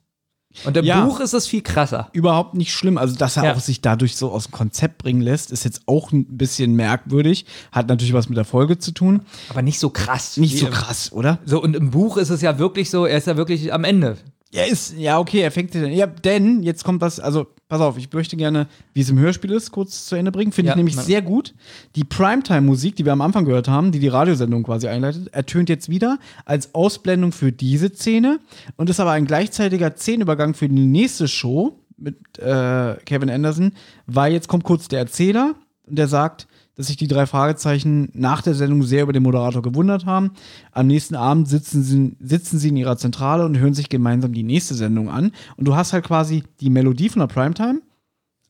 Und 0.64 0.76
im 0.76 0.84
Ja. 0.84 1.04
Buch 1.04 1.20
ist 1.20 1.32
es 1.32 1.46
viel 1.46 1.62
krasser. 1.62 2.08
Überhaupt 2.12 2.54
nicht 2.54 2.72
schlimm. 2.72 2.96
Also, 2.96 3.14
dass 3.16 3.36
er 3.36 3.44
Ja. 3.44 3.52
auch 3.54 3.60
sich 3.60 3.80
dadurch 3.82 4.16
so 4.16 4.30
aus 4.32 4.44
dem 4.46 4.52
Konzept 4.52 4.98
bringen 4.98 5.20
lässt, 5.20 5.52
ist 5.52 5.64
jetzt 5.64 5.82
auch 5.86 6.12
ein 6.12 6.36
bisschen 6.38 6.74
merkwürdig. 6.74 7.44
Hat 7.72 7.88
natürlich 7.88 8.14
was 8.14 8.28
mit 8.28 8.38
der 8.38 8.44
Folge 8.44 8.78
zu 8.78 8.90
tun. 8.92 9.22
Aber 9.48 9.62
nicht 9.62 9.78
so 9.80 9.90
krass. 9.90 10.36
Nicht 10.36 10.58
so 10.58 10.66
krass, 10.66 11.12
oder? 11.12 11.38
So, 11.44 11.62
und 11.62 11.76
im 11.76 11.90
Buch 11.90 12.16
ist 12.16 12.30
es 12.30 12.40
ja 12.40 12.58
wirklich 12.58 12.88
so, 12.90 13.04
er 13.04 13.18
ist 13.18 13.26
ja 13.26 13.36
wirklich 13.36 13.72
am 13.72 13.84
Ende. 13.84 14.16
Er 14.52 14.68
ist, 14.68 14.94
ja, 14.96 15.18
okay, 15.18 15.40
er 15.40 15.50
fängt. 15.50 15.74
Ja, 15.74 16.06
denn 16.06 16.62
jetzt 16.62 16.84
kommt 16.84 17.00
was, 17.00 17.18
also, 17.20 17.48
pass 17.68 17.80
auf, 17.80 17.96
ich 17.98 18.12
möchte 18.12 18.36
gerne, 18.36 18.66
wie 18.92 19.00
es 19.00 19.10
im 19.10 19.18
Hörspiel 19.18 19.50
ist, 19.52 19.72
kurz 19.72 20.06
zu 20.06 20.16
Ende 20.16 20.30
bringen. 20.32 20.52
Finde 20.52 20.68
Ja, 20.68 20.72
ich 20.72 20.76
nämlich 20.76 20.96
na- 20.96 21.02
sehr 21.02 21.22
gut. 21.22 21.54
Die 21.96 22.04
Primetime-Musik, 22.04 22.96
die 22.96 23.04
wir 23.04 23.12
am 23.12 23.20
Anfang 23.20 23.44
gehört 23.44 23.68
haben, 23.68 23.90
die 23.92 23.98
die 23.98 24.08
Radiosendung 24.08 24.62
quasi 24.62 24.88
einleitet, 24.88 25.28
ertönt 25.32 25.68
jetzt 25.68 25.88
wieder 25.88 26.18
als 26.44 26.74
Ausblendung 26.74 27.32
für 27.32 27.52
diese 27.52 27.88
Szene 27.92 28.38
und 28.76 28.90
ist 28.90 29.00
aber 29.00 29.12
ein 29.12 29.26
gleichzeitiger 29.26 29.92
Szenenübergang 29.96 30.54
für 30.54 30.68
die 30.68 30.74
nächste 30.74 31.26
Show 31.28 31.78
mit 31.96 32.16
äh, 32.38 32.96
Kevin 33.06 33.30
Anderson, 33.30 33.72
weil 34.06 34.32
jetzt 34.32 34.48
kommt 34.48 34.64
kurz 34.64 34.88
der 34.88 34.98
Erzähler 34.98 35.54
und 35.86 35.96
der 35.98 36.08
sagt, 36.08 36.46
dass 36.76 36.88
sich 36.88 36.96
die 36.96 37.06
drei 37.06 37.26
Fragezeichen 37.26 38.10
nach 38.14 38.42
der 38.42 38.54
Sendung 38.54 38.82
sehr 38.82 39.04
über 39.04 39.12
den 39.12 39.22
Moderator 39.22 39.62
gewundert 39.62 40.06
haben. 40.06 40.32
Am 40.72 40.86
nächsten 40.86 41.14
Abend 41.14 41.48
sitzen 41.48 41.82
sie, 41.82 42.16
sitzen 42.20 42.58
sie 42.58 42.68
in 42.68 42.76
ihrer 42.76 42.96
Zentrale 42.96 43.44
und 43.44 43.58
hören 43.58 43.74
sich 43.74 43.88
gemeinsam 43.88 44.32
die 44.32 44.42
nächste 44.42 44.74
Sendung 44.74 45.08
an. 45.08 45.32
Und 45.56 45.66
du 45.66 45.76
hast 45.76 45.92
halt 45.92 46.04
quasi 46.04 46.42
die 46.60 46.70
Melodie 46.70 47.08
von 47.08 47.20
der 47.20 47.28
Primetime 47.28 47.80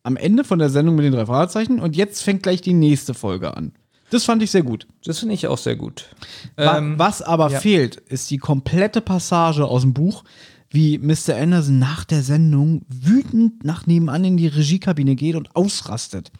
am 0.05 0.17
Ende 0.17 0.45
von 0.45 0.59
der 0.59 0.71
Sendung 0.71 0.95
mit 0.95 1.05
den 1.05 1.13
drei 1.13 1.27
Fragezeichen 1.27 1.81
und 1.81 1.97
jetzt 1.97 2.23
fängt 2.23 2.43
gleich 2.43 2.61
die 2.61 2.75
nächste 2.75 3.15
Folge 3.15 3.57
an. 3.57 3.73
Das 4.11 4.25
fand 4.25 4.43
ich 4.43 4.51
sehr 4.51 4.63
gut. 4.63 4.87
Das 5.05 5.19
finde 5.19 5.35
ich 5.35 5.47
auch 5.49 5.59
sehr 5.59 5.77
gut. 5.77 6.15
Ähm, 6.57 6.99
Was 6.99 7.23
aber 7.23 7.51
ja. 7.51 7.59
fehlt, 7.59 7.97
ist 7.97 8.31
die 8.31 8.39
komplette 8.39 9.01
Passage 9.01 9.65
aus 9.65 9.81
dem 9.81 9.95
Buch, 9.95 10.25
wie 10.71 10.99
Mr. 10.99 11.37
Anderson 11.37 11.79
nach 11.79 12.05
der 12.05 12.23
Sendung 12.23 12.83
wütend 12.89 13.65
nach 13.65 13.87
nebenan 13.87 14.25
in 14.25 14.37
die 14.37 14.47
Regiekabine 14.47 15.17
geht 15.17 15.37
und 15.37 15.57
ausrastet. 15.57 16.31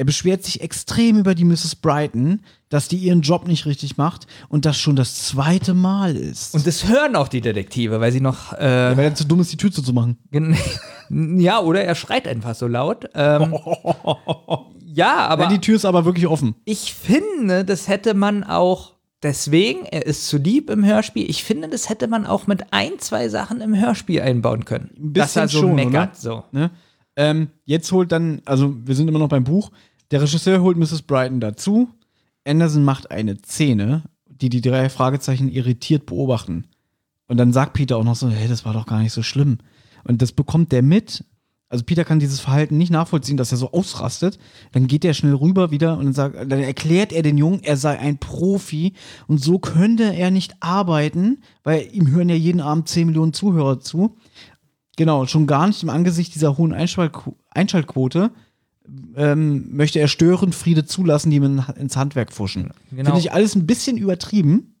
Er 0.00 0.06
beschwert 0.06 0.42
sich 0.42 0.62
extrem 0.62 1.18
über 1.18 1.34
die 1.34 1.44
Mrs. 1.44 1.74
Brighton, 1.74 2.40
dass 2.70 2.88
die 2.88 2.96
ihren 2.96 3.20
Job 3.20 3.46
nicht 3.46 3.66
richtig 3.66 3.98
macht 3.98 4.26
und 4.48 4.64
das 4.64 4.78
schon 4.78 4.96
das 4.96 5.26
zweite 5.26 5.74
Mal 5.74 6.16
ist. 6.16 6.54
Und 6.54 6.66
das 6.66 6.88
hören 6.88 7.16
auch 7.16 7.28
die 7.28 7.42
Detektive, 7.42 8.00
weil 8.00 8.10
sie 8.10 8.22
noch. 8.22 8.54
Äh, 8.54 8.96
weil 8.96 9.00
er 9.00 9.14
zu 9.14 9.26
dumm 9.26 9.40
ist, 9.40 9.52
die 9.52 9.58
Tür 9.58 9.70
zuzumachen. 9.70 10.16
ja, 11.10 11.60
oder 11.60 11.84
er 11.84 11.94
schreit 11.94 12.26
einfach 12.26 12.54
so 12.54 12.66
laut. 12.66 13.10
Ähm, 13.14 13.54
ja, 14.86 15.26
aber 15.26 15.42
Ja, 15.42 15.48
die 15.50 15.58
Tür 15.58 15.76
ist 15.76 15.84
aber 15.84 16.06
wirklich 16.06 16.26
offen. 16.26 16.54
ich 16.64 16.94
finde, 16.94 17.66
das 17.66 17.86
hätte 17.86 18.14
man 18.14 18.42
auch. 18.42 18.94
Deswegen, 19.22 19.84
er 19.84 20.06
ist 20.06 20.28
zu 20.28 20.38
lieb 20.38 20.70
im 20.70 20.82
Hörspiel. 20.82 21.28
Ich 21.28 21.44
finde, 21.44 21.68
das 21.68 21.90
hätte 21.90 22.08
man 22.08 22.24
auch 22.24 22.46
mit 22.46 22.72
ein, 22.72 22.92
zwei 23.00 23.28
Sachen 23.28 23.60
im 23.60 23.78
Hörspiel 23.78 24.22
einbauen 24.22 24.64
können. 24.64 24.92
Ein 24.98 25.12
dass 25.12 25.36
er 25.36 25.42
bisschen 25.42 25.60
so 25.60 25.66
schon, 25.66 25.74
meckert. 25.74 25.92
oder? 25.92 26.14
So. 26.14 26.44
Ne? 26.52 26.70
Ähm, 27.16 27.48
jetzt 27.66 27.92
holt 27.92 28.12
dann, 28.12 28.40
also 28.46 28.74
wir 28.82 28.94
sind 28.94 29.08
immer 29.08 29.18
noch 29.18 29.28
beim 29.28 29.44
Buch, 29.44 29.70
der 30.10 30.22
Regisseur 30.22 30.60
holt 30.60 30.76
Mrs. 30.76 31.02
Brighton 31.02 31.40
dazu. 31.40 31.88
Anderson 32.46 32.84
macht 32.84 33.10
eine 33.10 33.36
Szene, 33.38 34.04
die 34.26 34.48
die 34.48 34.60
drei 34.60 34.88
Fragezeichen 34.88 35.48
irritiert 35.48 36.06
beobachten. 36.06 36.64
Und 37.28 37.36
dann 37.36 37.52
sagt 37.52 37.74
Peter 37.74 37.96
auch 37.96 38.04
noch 38.04 38.16
so, 38.16 38.28
hey, 38.28 38.48
das 38.48 38.64
war 38.64 38.72
doch 38.72 38.86
gar 38.86 39.00
nicht 39.00 39.12
so 39.12 39.22
schlimm. 39.22 39.58
Und 40.04 40.22
das 40.22 40.32
bekommt 40.32 40.72
der 40.72 40.82
mit. 40.82 41.24
Also 41.68 41.84
Peter 41.84 42.04
kann 42.04 42.18
dieses 42.18 42.40
Verhalten 42.40 42.76
nicht 42.76 42.90
nachvollziehen, 42.90 43.36
dass 43.36 43.52
er 43.52 43.58
so 43.58 43.70
ausrastet. 43.70 44.40
Dann 44.72 44.88
geht 44.88 45.04
er 45.04 45.14
schnell 45.14 45.34
rüber 45.34 45.70
wieder 45.70 45.96
und 45.96 46.06
dann, 46.06 46.12
sagt, 46.14 46.34
dann 46.36 46.58
erklärt 46.58 47.12
er 47.12 47.22
den 47.22 47.38
Jungen, 47.38 47.62
er 47.62 47.76
sei 47.76 47.96
ein 47.96 48.18
Profi 48.18 48.94
und 49.28 49.38
so 49.38 49.60
könnte 49.60 50.12
er 50.12 50.32
nicht 50.32 50.56
arbeiten, 50.58 51.42
weil 51.62 51.88
ihm 51.92 52.10
hören 52.10 52.28
ja 52.28 52.34
jeden 52.34 52.60
Abend 52.60 52.88
10 52.88 53.06
Millionen 53.06 53.32
Zuhörer 53.32 53.78
zu. 53.78 54.16
Genau, 54.96 55.26
schon 55.26 55.46
gar 55.46 55.68
nicht 55.68 55.84
im 55.84 55.90
Angesicht 55.90 56.34
dieser 56.34 56.58
hohen 56.58 56.72
Einschaltqu 56.72 57.36
Einschaltquote 57.50 58.32
ähm, 59.16 59.74
möchte 59.74 59.98
er 59.98 60.08
Störenfriede 60.08 60.84
zulassen, 60.84 61.30
die 61.30 61.36
ihm 61.36 61.62
ins 61.76 61.96
Handwerk 61.96 62.32
fuschen. 62.32 62.70
Genau. 62.90 63.04
Finde 63.04 63.20
ich 63.20 63.32
alles 63.32 63.54
ein 63.54 63.66
bisschen 63.66 63.96
übertrieben. 63.96 64.74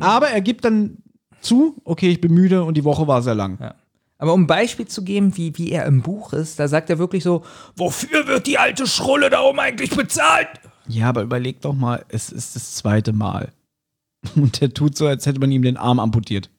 Aber 0.00 0.28
er 0.28 0.40
gibt 0.40 0.64
dann 0.64 0.98
zu, 1.40 1.76
okay, 1.84 2.10
ich 2.10 2.20
bin 2.20 2.32
müde 2.32 2.64
und 2.64 2.76
die 2.76 2.84
Woche 2.84 3.06
war 3.06 3.22
sehr 3.22 3.34
lang. 3.34 3.58
Ja. 3.60 3.74
Aber 4.18 4.32
um 4.32 4.44
ein 4.44 4.46
Beispiel 4.46 4.86
zu 4.86 5.02
geben, 5.02 5.36
wie, 5.36 5.56
wie 5.58 5.70
er 5.70 5.86
im 5.86 6.02
Buch 6.02 6.32
ist, 6.32 6.58
da 6.58 6.68
sagt 6.68 6.88
er 6.88 6.98
wirklich 6.98 7.22
so: 7.22 7.44
Wofür 7.76 8.26
wird 8.26 8.46
die 8.46 8.58
alte 8.58 8.86
Schrulle 8.86 9.28
da 9.28 9.42
oben 9.42 9.60
eigentlich 9.60 9.90
bezahlt? 9.90 10.48
Ja, 10.88 11.08
aber 11.08 11.22
überleg 11.22 11.60
doch 11.60 11.74
mal, 11.74 12.04
es 12.08 12.30
ist 12.30 12.56
das 12.56 12.74
zweite 12.74 13.12
Mal. 13.12 13.52
Und 14.36 14.62
er 14.62 14.72
tut 14.72 14.96
so, 14.96 15.06
als 15.06 15.26
hätte 15.26 15.40
man 15.40 15.50
ihm 15.50 15.62
den 15.62 15.76
Arm 15.76 15.98
amputiert. 15.98 16.50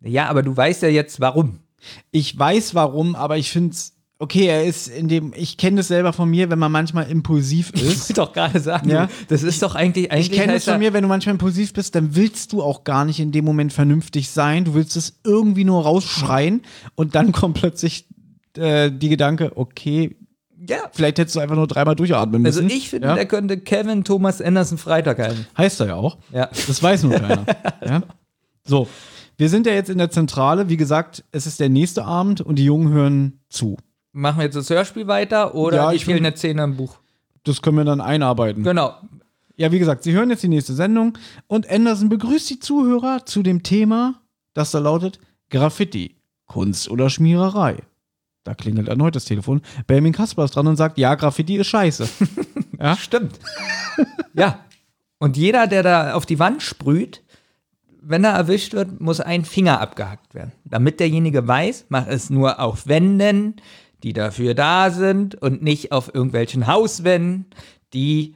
Ja, 0.00 0.28
aber 0.28 0.42
du 0.42 0.56
weißt 0.56 0.82
ja 0.82 0.88
jetzt 0.88 1.20
warum. 1.20 1.58
Ich 2.10 2.38
weiß 2.38 2.74
warum, 2.74 3.14
aber 3.14 3.36
ich 3.38 3.50
finde 3.50 3.70
es, 3.70 3.94
okay, 4.20 4.46
er 4.46 4.64
ist 4.64 4.88
in 4.88 5.08
dem, 5.08 5.32
ich 5.36 5.56
kenne 5.56 5.76
das 5.78 5.88
selber 5.88 6.12
von 6.12 6.28
mir, 6.28 6.50
wenn 6.50 6.58
man 6.58 6.72
manchmal 6.72 7.08
impulsiv 7.10 7.70
Ich 7.74 7.82
ist. 7.82 8.00
wollte 8.00 8.14
doch 8.14 8.32
gerade 8.32 8.58
sagen, 8.60 8.90
Ja. 8.90 9.08
das 9.28 9.42
ist 9.42 9.62
doch 9.62 9.74
eigentlich. 9.74 10.10
eigentlich 10.10 10.30
Ich 10.30 10.36
kenne 10.36 10.54
es 10.54 10.66
er- 10.66 10.74
von 10.74 10.80
mir, 10.80 10.92
wenn 10.92 11.02
du 11.02 11.08
manchmal 11.08 11.34
impulsiv 11.34 11.72
bist, 11.72 11.94
dann 11.94 12.16
willst 12.16 12.52
du 12.52 12.62
auch 12.62 12.84
gar 12.84 13.04
nicht 13.04 13.20
in 13.20 13.30
dem 13.32 13.44
Moment 13.44 13.72
vernünftig 13.72 14.30
sein. 14.30 14.64
Du 14.64 14.74
willst 14.74 14.96
es 14.96 15.20
irgendwie 15.24 15.64
nur 15.64 15.82
rausschreien 15.82 16.62
und 16.96 17.14
dann 17.14 17.32
kommt 17.32 17.58
plötzlich 17.58 18.06
äh, 18.56 18.90
die 18.90 19.08
Gedanke, 19.08 19.52
okay, 19.56 20.16
Ja. 20.66 20.78
vielleicht 20.92 21.18
hättest 21.18 21.36
du 21.36 21.40
einfach 21.40 21.54
nur 21.54 21.68
dreimal 21.68 21.94
durchatmen 21.94 22.44
Also 22.44 22.62
müssen. 22.62 22.76
ich 22.76 22.90
finde, 22.90 23.06
ja? 23.08 23.14
der 23.14 23.26
könnte 23.26 23.58
Kevin 23.58 24.02
Thomas 24.02 24.42
Anderson 24.42 24.78
Freitag 24.78 25.20
halten. 25.20 25.46
heißt 25.56 25.78
er 25.80 25.86
ja 25.88 25.94
auch. 25.94 26.18
Ja. 26.32 26.48
Das 26.66 26.82
weiß 26.82 27.04
nur 27.04 27.12
keiner. 27.12 27.44
ja? 27.86 28.02
So. 28.64 28.88
Wir 29.36 29.48
sind 29.48 29.66
ja 29.68 29.72
jetzt 29.74 29.88
in 29.88 29.98
der 29.98 30.10
Zentrale. 30.10 30.68
Wie 30.68 30.76
gesagt, 30.76 31.22
es 31.30 31.46
ist 31.46 31.60
der 31.60 31.68
nächste 31.68 32.04
Abend 32.04 32.40
und 32.40 32.56
die 32.56 32.64
Jungen 32.64 32.88
hören 32.92 33.38
zu. 33.48 33.76
Machen 34.12 34.38
wir 34.38 34.44
jetzt 34.44 34.54
das 34.56 34.70
Hörspiel 34.70 35.06
weiter 35.06 35.54
oder 35.54 35.76
Ja, 35.76 35.90
die 35.90 35.96
ich 35.96 36.06
will- 36.06 36.14
fehlende 36.16 36.36
Szene 36.36 36.64
im 36.64 36.76
Buch? 36.76 36.98
Das 37.44 37.62
können 37.62 37.76
wir 37.78 37.84
dann 37.84 38.00
einarbeiten. 38.00 38.62
Genau. 38.64 38.94
Ja, 39.56 39.72
wie 39.72 39.78
gesagt, 39.78 40.02
Sie 40.04 40.12
hören 40.12 40.30
jetzt 40.30 40.42
die 40.42 40.48
nächste 40.48 40.74
Sendung 40.74 41.16
und 41.46 41.68
Anderson 41.70 42.08
begrüßt 42.08 42.48
die 42.50 42.58
Zuhörer 42.60 43.24
zu 43.26 43.42
dem 43.42 43.62
Thema, 43.62 44.20
das 44.54 44.70
da 44.70 44.78
lautet 44.78 45.18
Graffiti, 45.50 46.16
Kunst 46.46 46.90
oder 46.90 47.10
Schmiererei. 47.10 47.78
Da 48.44 48.54
klingelt 48.54 48.88
erneut 48.88 49.14
das 49.16 49.24
Telefon. 49.24 49.60
Benjamin 49.86 50.12
Kasper 50.12 50.44
ist 50.44 50.56
dran 50.56 50.66
und 50.66 50.76
sagt, 50.76 50.96
ja, 50.98 51.14
Graffiti 51.14 51.56
ist 51.56 51.66
scheiße. 51.66 52.08
ja? 52.78 52.96
Stimmt. 52.96 53.38
ja. 54.34 54.60
Und 55.18 55.36
jeder, 55.36 55.66
der 55.66 55.82
da 55.82 56.14
auf 56.14 56.24
die 56.26 56.38
Wand 56.38 56.62
sprüht, 56.62 57.22
wenn 58.00 58.24
er 58.24 58.32
erwischt 58.32 58.72
wird, 58.74 59.00
muss 59.00 59.20
ein 59.20 59.44
Finger 59.44 59.80
abgehackt 59.80 60.34
werden. 60.34 60.52
Damit 60.64 61.00
derjenige 61.00 61.46
weiß, 61.46 61.86
mach 61.88 62.06
es 62.06 62.30
nur 62.30 62.60
auf 62.60 62.86
Wänden, 62.86 63.56
die 64.02 64.12
dafür 64.12 64.54
da 64.54 64.90
sind 64.90 65.34
und 65.34 65.62
nicht 65.62 65.92
auf 65.92 66.14
irgendwelchen 66.14 66.66
Hauswänden, 66.66 67.46
die 67.92 68.34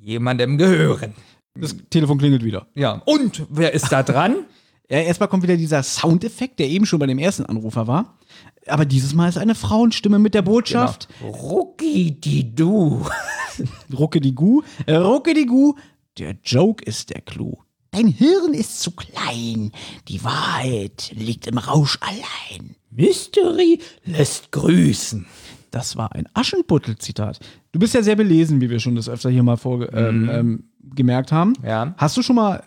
jemandem 0.00 0.58
gehören. 0.58 1.14
Das 1.54 1.76
Telefon 1.90 2.18
klingelt 2.18 2.44
wieder. 2.44 2.66
Ja. 2.74 3.02
Und 3.04 3.46
wer 3.48 3.72
ist 3.74 3.90
da 3.90 4.02
dran? 4.02 4.36
Ja, 4.90 4.98
erstmal 4.98 5.30
kommt 5.30 5.42
wieder 5.42 5.56
dieser 5.56 5.82
Soundeffekt, 5.82 6.58
der 6.58 6.68
eben 6.68 6.84
schon 6.84 6.98
bei 6.98 7.06
dem 7.06 7.18
ersten 7.18 7.46
Anrufer 7.46 7.86
war. 7.86 8.18
Aber 8.66 8.84
dieses 8.84 9.14
Mal 9.14 9.30
ist 9.30 9.38
eine 9.38 9.54
Frauenstimme 9.54 10.18
mit 10.18 10.34
der 10.34 10.42
Botschaft. 10.42 11.08
Rucki 11.22 12.20
die 12.20 12.54
du. 12.54 13.02
Rucke 13.98 14.20
die 14.20 14.34
Gu. 14.34 14.60
Äh, 14.84 14.96
Rucke 14.96 15.32
die 15.32 15.46
Gu. 15.46 15.72
Der 16.18 16.36
Joke 16.44 16.84
ist 16.84 17.08
der 17.10 17.22
Clou. 17.22 17.62
Dein 17.94 18.08
Hirn 18.08 18.54
ist 18.54 18.80
zu 18.80 18.90
klein. 18.90 19.70
Die 20.08 20.24
Wahrheit 20.24 21.12
liegt 21.14 21.46
im 21.46 21.58
Rausch 21.58 21.96
allein. 22.00 22.74
Mystery 22.90 23.78
lässt 24.04 24.50
grüßen. 24.50 25.26
Das 25.70 25.96
war 25.96 26.12
ein 26.12 26.26
Aschenputtel-Zitat. 26.34 27.38
Du 27.70 27.78
bist 27.78 27.94
ja 27.94 28.02
sehr 28.02 28.16
belesen, 28.16 28.60
wie 28.60 28.68
wir 28.68 28.80
schon 28.80 28.96
das 28.96 29.08
öfter 29.08 29.30
hier 29.30 29.44
mal 29.44 29.56
vorge 29.56 29.90
ähm, 29.92 30.28
ähm, 30.28 30.64
gemerkt 30.82 31.30
haben. 31.30 31.52
Ja. 31.64 31.94
Hast 31.96 32.16
du 32.16 32.22
schon 32.22 32.34
mal 32.34 32.64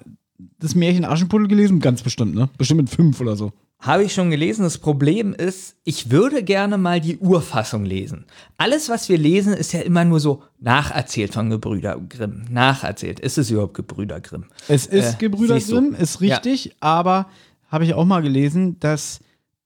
das 0.59 0.75
Märchen 0.75 1.03
Aschenputtel 1.03 1.49
gelesen? 1.49 1.81
Ganz 1.81 2.03
bestimmt, 2.03 2.33
ne? 2.33 2.49
Bestimmt 2.57 2.79
mit 2.79 2.89
fünf 2.89 3.19
oder 3.19 3.35
so. 3.35 3.51
Habe 3.79 4.03
ich 4.03 4.13
schon 4.13 4.31
gelesen. 4.31 4.63
Das 4.63 4.79
Problem 4.79 5.33
ist, 5.35 5.75
ich 5.83 6.09
würde 6.09 6.43
gerne 6.43 6.77
mal 6.79 6.99
die 6.99 7.17
Urfassung 7.19 7.85
lesen. 7.85 8.25
Alles, 8.57 8.89
was 8.89 9.07
wir 9.07 9.19
lesen, 9.19 9.53
ist 9.53 9.71
ja 9.71 9.81
immer 9.81 10.03
nur 10.03 10.19
so 10.19 10.41
nacherzählt 10.59 11.33
von 11.33 11.49
Gebrüder 11.51 11.99
Grimm. 12.09 12.45
Nacherzählt. 12.49 13.19
Ist 13.19 13.37
es 13.37 13.51
überhaupt 13.51 13.75
Gebrüder 13.75 14.19
Grimm? 14.19 14.45
Es 14.67 14.87
ist 14.87 15.13
Äh, 15.13 15.17
Gebrüder. 15.19 15.59
Grimm, 15.59 15.93
ist 15.93 16.21
richtig, 16.21 16.75
aber 16.79 17.27
habe 17.69 17.83
ich 17.85 17.93
auch 17.93 18.05
mal 18.05 18.21
gelesen, 18.21 18.79
dass 18.79 19.19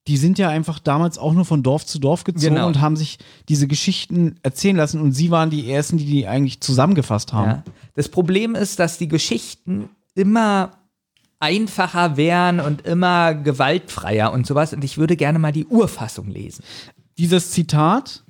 die 0.08 0.18
sind 0.18 0.40
ja 0.40 0.50
einfach 0.50 0.80
damals 0.80 1.18
auch 1.20 1.32
nur 1.34 1.46
von 1.46 1.62
Dorf 1.64 1.86
zu 1.86 2.00
Dorf 2.00 2.24
gezogen 2.24 2.56
Genau. 2.56 2.68
und 2.68 2.82
haben 2.82 2.96
sich 2.98 3.20
diese 3.48 3.68
Geschichten 3.68 4.36
erzählen 4.42 4.76
lassen 4.76 5.00
und 5.00 5.12
sie 5.14 5.30
waren 5.32 5.52
die 5.52 5.72
ersten, 5.72 5.98
die 5.98 6.06
die 6.06 6.28
eigentlich 6.28 6.60
zusammengefasst 6.60 7.32
haben. 7.34 7.50
Ja. 7.52 7.64
Das 7.94 8.10
Problem 8.10 8.56
ist, 8.56 8.80
dass 8.80 8.98
die 8.98 9.08
Geschichten 9.08 9.90
immer 10.16 10.72
einfacher 11.42 12.18
wären 12.18 12.60
und 12.60 12.86
immer 12.86 13.34
gewaltfreier 13.34 14.32
und 14.32 14.48
sowas. 14.48 14.74
Und 14.74 14.84
ich 14.84 14.98
würde 14.98 15.18
gerne 15.18 15.40
mal 15.40 15.52
die 15.52 15.66
Urfassung 15.66 16.30
lesen. 16.30 16.64
Dieses 17.18 17.52
Zitat, 17.52 18.24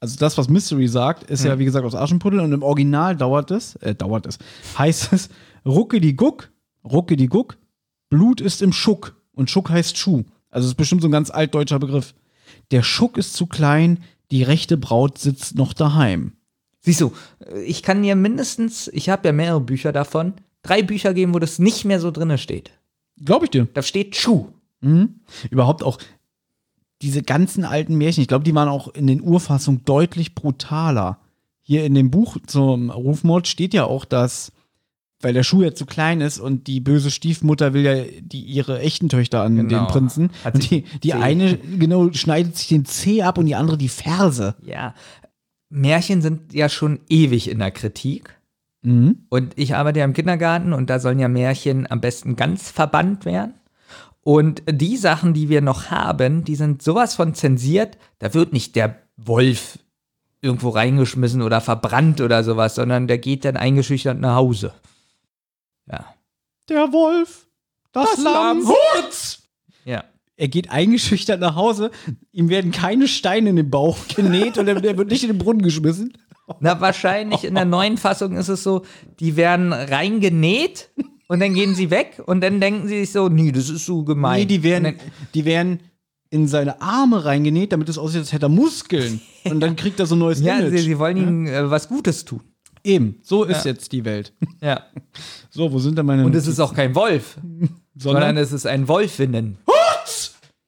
also 0.00 0.16
das, 0.18 0.36
was 0.36 0.48
Mystery 0.48 0.88
sagt, 0.88 1.30
ist 1.30 1.44
ja 1.44 1.58
wie 1.58 1.64
gesagt 1.64 1.86
aus 1.86 1.94
Aschenputtel 1.94 2.40
und 2.40 2.52
im 2.52 2.62
Original 2.62 3.16
dauert 3.16 3.50
es, 3.50 3.76
äh, 3.76 3.94
dauert 3.94 4.26
es, 4.26 4.38
heißt 4.76 5.12
es, 5.12 5.28
rucke 5.64 6.00
die 6.00 6.16
Guck, 6.16 6.50
rucke 6.84 7.16
die 7.16 7.28
Guck, 7.28 7.56
Blut 8.10 8.40
ist 8.40 8.62
im 8.62 8.72
Schuck 8.72 9.16
und 9.32 9.50
Schuck 9.50 9.70
heißt 9.70 9.96
Schuh. 9.96 10.24
Also 10.50 10.68
ist 10.68 10.74
bestimmt 10.74 11.02
so 11.02 11.08
ein 11.08 11.12
ganz 11.12 11.30
altdeutscher 11.30 11.78
Begriff. 11.78 12.14
Der 12.70 12.82
Schuck 12.82 13.18
ist 13.18 13.34
zu 13.34 13.46
klein, 13.46 14.02
die 14.30 14.42
rechte 14.42 14.76
Braut 14.76 15.18
sitzt 15.18 15.56
noch 15.56 15.72
daheim. 15.72 16.32
Siehst 16.80 17.00
du, 17.00 17.12
ich 17.64 17.82
kann 17.82 18.02
dir 18.02 18.14
mindestens, 18.14 18.88
ich 18.88 19.08
habe 19.08 19.28
ja 19.28 19.32
mehrere 19.32 19.60
Bücher 19.60 19.92
davon, 19.92 20.34
drei 20.64 20.82
Bücher 20.82 21.14
geben, 21.14 21.32
wo 21.34 21.38
das 21.38 21.60
nicht 21.60 21.84
mehr 21.84 22.00
so 22.00 22.10
drinne 22.10 22.38
steht. 22.38 22.72
Glaube 23.24 23.44
ich 23.44 23.50
dir. 23.52 23.68
Da 23.72 23.82
steht 23.82 24.16
Schuh. 24.16 24.46
Mhm. 24.80 25.20
Überhaupt 25.50 25.84
auch 25.84 25.98
diese 27.02 27.22
ganzen 27.22 27.64
alten 27.64 27.96
Märchen, 27.96 28.22
ich 28.22 28.28
glaube, 28.28 28.44
die 28.44 28.54
waren 28.54 28.68
auch 28.68 28.88
in 28.88 29.06
den 29.06 29.20
Urfassungen 29.22 29.82
deutlich 29.84 30.34
brutaler. 30.34 31.18
Hier 31.60 31.84
in 31.84 31.94
dem 31.94 32.10
Buch 32.10 32.36
zum 32.46 32.90
Rufmord 32.90 33.46
steht 33.46 33.74
ja 33.74 33.84
auch, 33.84 34.04
dass, 34.04 34.52
weil 35.20 35.32
der 35.34 35.42
Schuh 35.42 35.62
ja 35.62 35.74
zu 35.74 35.86
klein 35.86 36.20
ist 36.20 36.38
und 36.38 36.66
die 36.66 36.80
böse 36.80 37.10
Stiefmutter 37.10 37.72
will 37.74 37.82
ja 37.82 38.04
die, 38.20 38.42
ihre 38.42 38.80
echten 38.80 39.08
Töchter 39.08 39.42
an 39.42 39.56
Genau. 39.56 39.68
den 39.84 39.86
Prinzen. 39.86 40.30
Hat 40.44 40.54
Und 40.54 40.70
die, 40.70 40.84
die 41.02 41.14
eine, 41.14 41.56
genau, 41.58 42.10
schneidet 42.12 42.56
sich 42.56 42.68
den 42.68 42.84
Zeh 42.84 43.22
ab 43.22 43.38
und 43.38 43.46
die 43.46 43.54
andere 43.54 43.76
die 43.78 43.88
Ferse. 43.88 44.54
Ja. 44.62 44.94
Märchen 45.70 46.22
sind 46.22 46.52
ja 46.54 46.68
schon 46.68 47.00
ewig 47.08 47.48
in 47.50 47.58
der 47.58 47.70
Kritik. 47.70 48.38
Mhm. 48.84 49.26
Und 49.30 49.54
ich 49.56 49.74
arbeite 49.74 49.98
ja 49.98 50.04
im 50.04 50.12
Kindergarten 50.12 50.72
und 50.72 50.90
da 50.90 51.00
sollen 51.00 51.18
ja 51.18 51.28
Märchen 51.28 51.90
am 51.90 52.00
besten 52.00 52.36
ganz 52.36 52.70
verbannt 52.70 53.24
werden. 53.24 53.54
Und 54.20 54.62
die 54.70 54.96
Sachen, 54.96 55.34
die 55.34 55.48
wir 55.48 55.60
noch 55.60 55.90
haben, 55.90 56.44
die 56.44 56.54
sind 56.54 56.82
sowas 56.82 57.14
von 57.14 57.34
zensiert, 57.34 57.98
da 58.18 58.32
wird 58.32 58.52
nicht 58.52 58.76
der 58.76 58.96
Wolf 59.16 59.78
irgendwo 60.40 60.68
reingeschmissen 60.70 61.42
oder 61.42 61.60
verbrannt 61.60 62.20
oder 62.20 62.44
sowas, 62.44 62.74
sondern 62.74 63.06
der 63.06 63.18
geht 63.18 63.44
dann 63.44 63.56
eingeschüchtert 63.56 64.18
nach 64.18 64.36
Hause. 64.36 64.74
Ja. 65.90 66.04
Der 66.68 66.92
Wolf, 66.92 67.46
das, 67.92 68.18
Lamm, 68.22 68.66
Hutz! 68.66 69.42
Ja. 69.84 70.04
Er 70.36 70.48
geht 70.48 70.70
eingeschüchtert 70.70 71.40
nach 71.40 71.54
Hause, 71.54 71.90
ihm 72.32 72.48
werden 72.48 72.72
keine 72.72 73.08
Steine 73.08 73.50
in 73.50 73.56
den 73.56 73.70
Bauch 73.70 73.96
genäht 74.14 74.58
und 74.58 74.68
er 74.68 74.82
wird 74.82 75.10
nicht 75.10 75.22
in 75.22 75.30
den 75.30 75.38
Brunnen 75.38 75.62
geschmissen. 75.62 76.16
Na, 76.60 76.80
wahrscheinlich 76.80 77.44
in 77.44 77.54
der 77.54 77.64
neuen 77.64 77.96
Fassung 77.96 78.36
ist 78.36 78.48
es 78.48 78.62
so, 78.62 78.82
die 79.20 79.36
werden 79.36 79.72
reingenäht 79.72 80.90
und 81.28 81.40
dann 81.40 81.54
gehen 81.54 81.74
sie 81.74 81.90
weg 81.90 82.22
und 82.26 82.40
dann 82.42 82.60
denken 82.60 82.86
sie 82.88 83.00
sich 83.00 83.12
so, 83.12 83.28
nee, 83.28 83.50
das 83.52 83.70
ist 83.70 83.86
so 83.86 84.04
gemein. 84.04 84.40
Nee, 84.40 84.46
die 84.46 84.62
werden, 84.62 84.84
dann- 84.84 84.96
die 85.34 85.44
werden 85.44 85.80
in 86.30 86.48
seine 86.48 86.80
Arme 86.82 87.24
reingenäht, 87.24 87.72
damit 87.72 87.88
es 87.88 87.96
aussieht, 87.96 88.20
als 88.20 88.32
hätte 88.32 88.46
er 88.46 88.50
Muskeln. 88.50 89.20
Und 89.44 89.60
dann 89.60 89.76
kriegt 89.76 90.00
er 90.00 90.06
so 90.06 90.16
ein 90.16 90.18
neues 90.18 90.40
ja, 90.40 90.58
Image. 90.58 90.72
sie, 90.78 90.84
sie 90.84 90.98
wollen 90.98 91.16
ihnen 91.16 91.46
äh, 91.46 91.70
was 91.70 91.88
Gutes 91.88 92.24
tun. 92.24 92.40
Eben, 92.82 93.20
so 93.22 93.44
ist 93.44 93.64
jetzt 93.64 93.92
die 93.92 94.04
Welt. 94.04 94.34
Ja. 94.60 94.82
So, 95.48 95.72
wo 95.72 95.78
sind 95.78 95.96
denn 95.96 96.04
meine 96.04 96.24
Und 96.26 96.34
es 96.34 96.46
ist 96.46 96.60
auch 96.60 96.74
kein 96.74 96.94
Wolf, 96.94 97.38
sondern 97.96 98.36
es 98.36 98.52
ist 98.52 98.66
ein 98.66 98.88
Wolfinnen. 98.88 99.56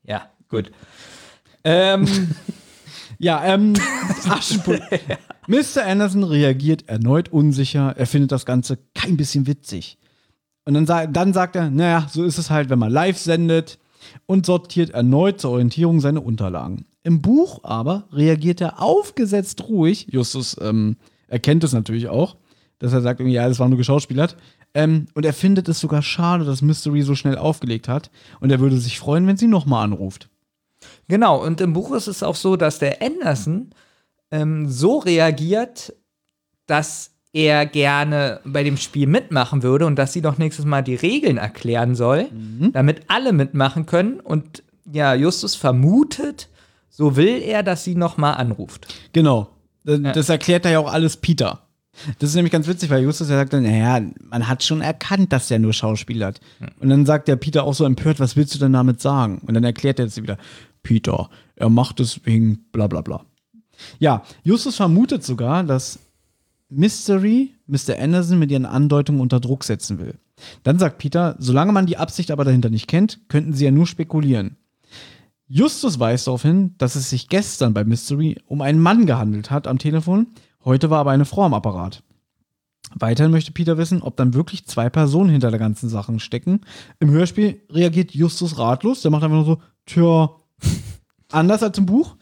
Ja, 0.04 0.30
gut. 0.48 0.70
Ähm, 1.64 2.06
Ja, 3.18 3.42
ähm, 3.44 3.72
Aschenputtel. 4.28 5.00
Mr. 5.46 5.84
Anderson 5.86 6.24
reagiert 6.24 6.88
erneut 6.88 7.32
unsicher. 7.32 7.94
Er 7.96 8.06
findet 8.06 8.32
das 8.32 8.46
Ganze 8.46 8.78
kein 8.94 9.16
bisschen 9.16 9.46
witzig. 9.46 9.98
Und 10.64 10.74
dann, 10.74 11.12
dann 11.12 11.32
sagt 11.32 11.56
er, 11.56 11.70
naja, 11.70 12.08
so 12.10 12.24
ist 12.24 12.38
es 12.38 12.50
halt, 12.50 12.70
wenn 12.70 12.78
man 12.78 12.90
live 12.92 13.18
sendet 13.18 13.78
und 14.26 14.46
sortiert 14.46 14.90
erneut 14.90 15.40
zur 15.40 15.52
Orientierung 15.52 16.00
seine 16.00 16.20
Unterlagen. 16.20 16.86
Im 17.04 17.22
Buch 17.22 17.60
aber 17.62 18.08
reagiert 18.12 18.60
er 18.60 18.82
aufgesetzt 18.82 19.68
ruhig. 19.68 20.08
Justus 20.10 20.56
ähm, 20.60 20.96
erkennt 21.28 21.62
es 21.62 21.72
natürlich 21.72 22.08
auch, 22.08 22.36
dass 22.80 22.92
er 22.92 23.00
sagt, 23.00 23.20
ja, 23.20 23.48
das 23.48 23.60
war 23.60 23.68
nur 23.68 23.78
geschauspielert. 23.78 24.36
Ähm, 24.74 25.06
und 25.14 25.24
er 25.24 25.32
findet 25.32 25.68
es 25.68 25.78
sogar 25.78 26.02
schade, 26.02 26.44
dass 26.44 26.62
Mystery 26.62 27.02
so 27.02 27.14
schnell 27.14 27.38
aufgelegt 27.38 27.86
hat. 27.86 28.10
Und 28.40 28.50
er 28.50 28.58
würde 28.58 28.76
sich 28.78 28.98
freuen, 28.98 29.26
wenn 29.28 29.36
sie 29.36 29.46
nochmal 29.46 29.84
anruft. 29.84 30.28
genau, 31.06 31.42
und 31.42 31.60
im 31.60 31.72
Buch 31.72 31.92
ist 31.92 32.08
es 32.08 32.24
auch 32.24 32.34
so, 32.34 32.56
dass 32.56 32.80
der 32.80 33.00
Anderson 33.00 33.70
ähm, 34.30 34.68
so 34.68 34.98
reagiert, 34.98 35.94
dass 36.66 37.12
er 37.32 37.66
gerne 37.66 38.40
bei 38.44 38.64
dem 38.64 38.78
Spiel 38.78 39.06
mitmachen 39.06 39.62
würde 39.62 39.84
und 39.84 39.96
dass 39.96 40.12
sie 40.12 40.22
doch 40.22 40.38
nächstes 40.38 40.64
Mal 40.64 40.82
die 40.82 40.94
Regeln 40.94 41.36
erklären 41.36 41.94
soll, 41.94 42.28
damit 42.72 43.02
alle 43.08 43.32
mitmachen 43.32 43.84
können. 43.84 44.20
Und 44.20 44.62
ja, 44.90 45.14
Justus 45.14 45.54
vermutet, 45.54 46.48
so 46.88 47.16
will 47.16 47.42
er, 47.42 47.62
dass 47.62 47.84
sie 47.84 47.94
nochmal 47.94 48.34
anruft. 48.34 48.94
Genau. 49.12 49.50
Das, 49.84 50.00
das 50.00 50.28
erklärt 50.30 50.64
er 50.64 50.72
ja 50.72 50.78
auch 50.78 50.90
alles 50.90 51.18
Peter. 51.18 51.66
Das 52.18 52.30
ist 52.30 52.36
nämlich 52.36 52.52
ganz 52.52 52.66
witzig, 52.68 52.90
weil 52.90 53.02
Justus 53.02 53.28
ja 53.28 53.36
sagt 53.36 53.52
dann, 53.52 53.62
naja, 53.62 54.04
man 54.22 54.48
hat 54.48 54.62
schon 54.62 54.80
erkannt, 54.80 55.32
dass 55.32 55.48
der 55.48 55.58
nur 55.58 55.72
Schauspiel 55.72 56.24
hat. 56.24 56.40
Und 56.80 56.88
dann 56.88 57.06
sagt 57.06 57.28
der 57.28 57.36
Peter 57.36 57.64
auch 57.64 57.74
so 57.74 57.84
empört, 57.84 58.20
was 58.20 58.36
willst 58.36 58.54
du 58.54 58.58
denn 58.58 58.72
damit 58.72 59.00
sagen? 59.00 59.40
Und 59.46 59.54
dann 59.54 59.64
erklärt 59.64 59.98
er 59.98 60.06
jetzt 60.06 60.20
wieder, 60.20 60.38
Peter, 60.82 61.28
er 61.56 61.68
macht 61.68 62.00
es 62.00 62.24
wegen 62.24 62.64
bla 62.72 62.86
bla 62.86 63.00
bla. 63.00 63.24
Ja, 63.98 64.22
Justus 64.42 64.76
vermutet 64.76 65.24
sogar, 65.24 65.64
dass 65.64 65.98
Mystery 66.68 67.54
Mr. 67.66 67.98
Anderson 67.98 68.38
mit 68.38 68.50
ihren 68.50 68.66
Andeutungen 68.66 69.20
unter 69.20 69.40
Druck 69.40 69.64
setzen 69.64 69.98
will. 69.98 70.14
Dann 70.62 70.78
sagt 70.78 70.98
Peter, 70.98 71.36
solange 71.38 71.72
man 71.72 71.86
die 71.86 71.96
Absicht 71.96 72.30
aber 72.30 72.44
dahinter 72.44 72.70
nicht 72.70 72.88
kennt, 72.88 73.20
könnten 73.28 73.54
sie 73.54 73.64
ja 73.64 73.70
nur 73.70 73.86
spekulieren. 73.86 74.56
Justus 75.48 76.00
weist 76.00 76.26
darauf 76.26 76.42
hin, 76.42 76.74
dass 76.78 76.96
es 76.96 77.08
sich 77.08 77.28
gestern 77.28 77.72
bei 77.72 77.84
Mystery 77.84 78.36
um 78.46 78.60
einen 78.62 78.80
Mann 78.80 79.06
gehandelt 79.06 79.50
hat 79.50 79.68
am 79.68 79.78
Telefon, 79.78 80.28
heute 80.64 80.90
war 80.90 80.98
aber 80.98 81.12
eine 81.12 81.24
Frau 81.24 81.44
am 81.44 81.54
Apparat. 81.54 82.02
Weiterhin 82.94 83.32
möchte 83.32 83.52
Peter 83.52 83.78
wissen, 83.78 84.02
ob 84.02 84.16
dann 84.16 84.34
wirklich 84.34 84.66
zwei 84.66 84.88
Personen 84.90 85.30
hinter 85.30 85.50
der 85.50 85.58
ganzen 85.58 85.88
Sache 85.88 86.18
stecken. 86.20 86.60
Im 86.98 87.10
Hörspiel 87.10 87.62
reagiert 87.70 88.12
Justus 88.12 88.58
ratlos. 88.58 89.02
Der 89.02 89.10
macht 89.10 89.24
einfach 89.24 89.36
nur 89.36 89.44
so, 89.44 89.60
tja, 89.86 90.30
anders 91.30 91.62
als 91.62 91.78
im 91.78 91.86
Buch. 91.86 92.16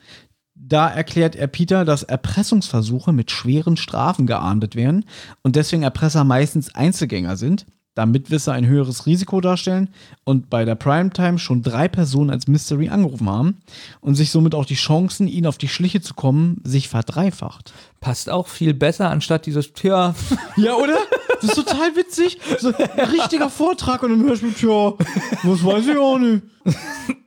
Da 0.67 0.89
erklärt 0.89 1.37
er 1.37 1.47
Peter, 1.47 1.85
dass 1.85 2.05
Erpressungsversuche 2.05 3.13
mit 3.13 3.31
schweren 3.31 3.77
Strafen 3.77 4.27
geahndet 4.27 4.77
werden 4.77 5.05
und 5.43 5.57
deswegen 5.57 5.83
Erpresser 5.83 6.25
meistens 6.25 6.75
Einzelgänger 6.75 7.37
sind, 7.37 7.67
da 7.95 8.07
Mitwisser 8.07 8.55
ein 8.55 8.67
höheres 8.67 9.05
Risiko 9.05 9.43
darstellen 9.43 9.91
und 10.25 10.49
bei 10.49 10.65
der 10.65 10.75
Primetime 10.75 11.39
schon 11.39 11.63
drei 11.63 11.87
Personen 11.87 12.31
als 12.31 12.49
Mystery 12.49 12.89
angerufen 12.89 13.29
haben 13.29 13.59
und 14.01 14.15
sich 14.15 14.31
somit 14.31 14.55
auch 14.55 14.65
die 14.65 14.75
Chancen, 14.75 15.29
ihnen 15.29 15.47
auf 15.47 15.59
die 15.59 15.69
Schliche 15.69 16.01
zu 16.01 16.15
kommen, 16.15 16.63
sich 16.65 16.89
verdreifacht. 16.89 17.75
Passt 18.01 18.31
auch 18.31 18.49
viel 18.49 18.73
besser, 18.73 19.11
anstatt 19.11 19.45
dieses, 19.45 19.75
tja, 19.75 20.15
Ja, 20.57 20.77
oder? 20.77 20.97
Das 21.43 21.51
ist 21.51 21.55
total 21.57 21.95
witzig. 21.95 22.39
So 22.59 22.69
ein 22.69 23.01
richtiger 23.11 23.51
Vortrag 23.51 24.03
und 24.03 24.15
im 24.15 24.23
Hörspiel, 24.23 24.55
tja, 24.55 24.95
was 25.43 25.63
weiß 25.63 25.87
ich 25.87 25.97
auch 25.99 26.19
nicht. 26.19 26.43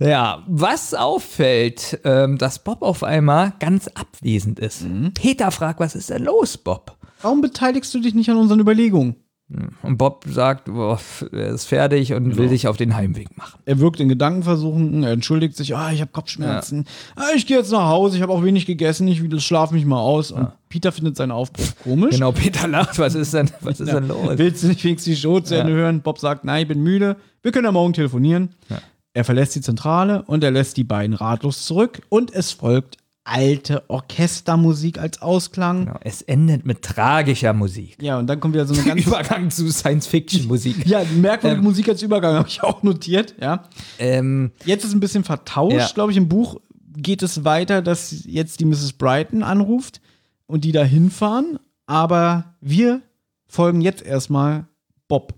Ja, 0.00 0.42
was 0.46 0.94
auffällt, 0.94 2.00
ähm, 2.04 2.38
dass 2.38 2.58
Bob 2.58 2.82
auf 2.82 3.02
einmal 3.02 3.52
ganz 3.60 3.88
abwesend 3.88 4.58
ist. 4.58 4.84
Peter 5.14 5.50
fragt, 5.50 5.80
was 5.80 5.94
ist 5.94 6.10
denn 6.10 6.24
los, 6.24 6.58
Bob? 6.58 6.96
Warum 7.22 7.40
beteiligst 7.40 7.94
du 7.94 8.00
dich 8.00 8.14
nicht 8.14 8.30
an 8.30 8.36
unseren 8.36 8.60
Überlegungen? 8.60 9.16
Und 9.82 9.98
Bob 9.98 10.24
sagt, 10.26 10.64
boah, 10.64 10.98
er 11.32 11.48
ist 11.48 11.66
fertig 11.66 12.14
und 12.14 12.36
will 12.38 12.48
sich 12.48 12.66
auf 12.66 12.78
den 12.78 12.96
Heimweg 12.96 13.36
machen. 13.36 13.60
Er 13.66 13.78
wirkt 13.78 14.00
in 14.00 14.08
Gedankenversuchen, 14.08 15.04
er 15.04 15.12
entschuldigt 15.12 15.54
sich, 15.54 15.76
ah, 15.76 15.92
ich 15.92 16.00
habe 16.00 16.10
Kopfschmerzen, 16.10 16.86
ah, 17.14 17.28
ich 17.36 17.46
gehe 17.46 17.58
jetzt 17.58 17.70
nach 17.70 17.86
Hause, 17.86 18.16
ich 18.16 18.22
habe 18.22 18.32
auch 18.32 18.42
wenig 18.42 18.64
gegessen, 18.64 19.06
ich 19.06 19.22
schlafe 19.44 19.74
mich 19.74 19.84
mal 19.84 20.00
aus. 20.00 20.32
Und 20.32 20.48
Peter 20.70 20.92
findet 20.92 21.16
seinen 21.16 21.30
Aufbruch 21.30 21.66
komisch. 21.82 22.14
Genau, 22.14 22.32
Peter 22.32 22.66
lacht, 22.66 22.98
was 22.98 23.14
ist 23.14 23.34
denn, 23.34 23.50
was 23.60 23.80
ist 23.80 23.92
denn 23.92 24.08
los? 24.08 24.38
Willst 24.38 24.62
du 24.62 24.68
nicht 24.68 24.82
wenigstens 24.82 25.14
die 25.14 25.20
Show 25.20 25.38
zu 25.40 25.56
Ende 25.56 25.74
hören? 25.74 26.00
Bob 26.00 26.18
sagt, 26.18 26.44
nein, 26.44 26.62
ich 26.62 26.68
bin 26.68 26.82
müde, 26.82 27.16
wir 27.42 27.52
können 27.52 27.66
ja 27.66 27.72
morgen 27.72 27.92
telefonieren. 27.92 28.54
Er 29.14 29.24
verlässt 29.24 29.54
die 29.54 29.60
Zentrale 29.60 30.22
und 30.22 30.44
er 30.44 30.50
lässt 30.50 30.76
die 30.76 30.84
beiden 30.84 31.14
ratlos 31.14 31.64
zurück 31.64 32.02
und 32.08 32.32
es 32.34 32.52
folgt 32.52 32.98
alte 33.26 33.88
Orchestermusik 33.88 34.98
als 34.98 35.22
Ausklang. 35.22 35.86
Genau, 35.86 35.98
es 36.02 36.20
endet 36.20 36.66
mit 36.66 36.82
tragischer 36.82 37.54
Musik. 37.54 37.96
Ja, 38.02 38.18
und 38.18 38.26
dann 38.26 38.38
kommt 38.40 38.52
wieder 38.54 38.66
so 38.66 38.74
eine 38.74 38.82
ganz 38.86 39.06
Übergang 39.06 39.50
zu 39.50 39.70
Science-Fiction-Musik. 39.72 40.86
Ja, 40.86 41.02
merkwürdige 41.16 41.62
Musik 41.62 41.88
als 41.88 42.02
Übergang 42.02 42.34
habe 42.34 42.48
ich 42.48 42.62
auch 42.62 42.82
notiert, 42.82 43.34
ja. 43.40 43.62
Ähm, 43.98 44.50
Jetzt 44.66 44.84
ist 44.84 44.92
ein 44.92 45.00
bisschen 45.00 45.24
vertauscht, 45.24 45.74
Ja. 45.76 45.88
glaube 45.94 46.10
ich. 46.12 46.18
Im 46.18 46.28
Buch 46.28 46.60
geht 46.96 47.22
es 47.22 47.44
weiter, 47.44 47.80
dass 47.82 48.24
jetzt 48.26 48.60
die 48.60 48.66
Mrs. 48.66 48.92
Brighton 48.94 49.42
anruft 49.42 50.00
und 50.46 50.64
die 50.64 50.72
da 50.72 50.84
hinfahren. 50.84 51.58
Aber 51.86 52.54
wir 52.60 53.00
folgen 53.46 53.80
jetzt 53.80 54.02
erstmal 54.02 54.66
Bob. 55.08 55.34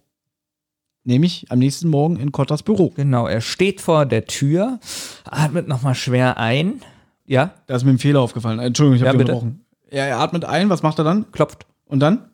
Nämlich 1.06 1.46
am 1.50 1.60
nächsten 1.60 1.88
Morgen 1.88 2.16
in 2.16 2.32
Cotters 2.32 2.62
Büro. 2.64 2.90
genau, 2.90 3.26
er 3.28 3.40
steht 3.40 3.80
vor 3.80 4.06
der 4.06 4.24
Tür, 4.26 4.80
atmet 5.24 5.68
nochmal 5.68 5.94
schwer 5.94 6.36
ein. 6.36 6.82
Ja, 7.26 7.54
Da 7.66 7.76
ist 7.76 7.84
mir 7.84 7.90
ein 7.92 7.98
Fehler 7.98 8.20
aufgefallen. 8.20 8.58
Entschuldigung, 8.58 8.96
ich 8.96 9.02
habe 9.08 9.16
Ja, 9.18 9.20
unterbrochen. 9.20 9.64
Ja, 9.90 10.04
er 10.04 10.18
atmet 10.18 10.44
ein, 10.44 10.68
was 10.68 10.82
macht 10.82 10.98
er 10.98 11.04
dann? 11.04 11.30
klopft, 11.30 11.66
Und 11.86 12.00
dann? 12.00 12.30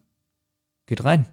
geht 0.87 1.05
rein. 1.05 1.27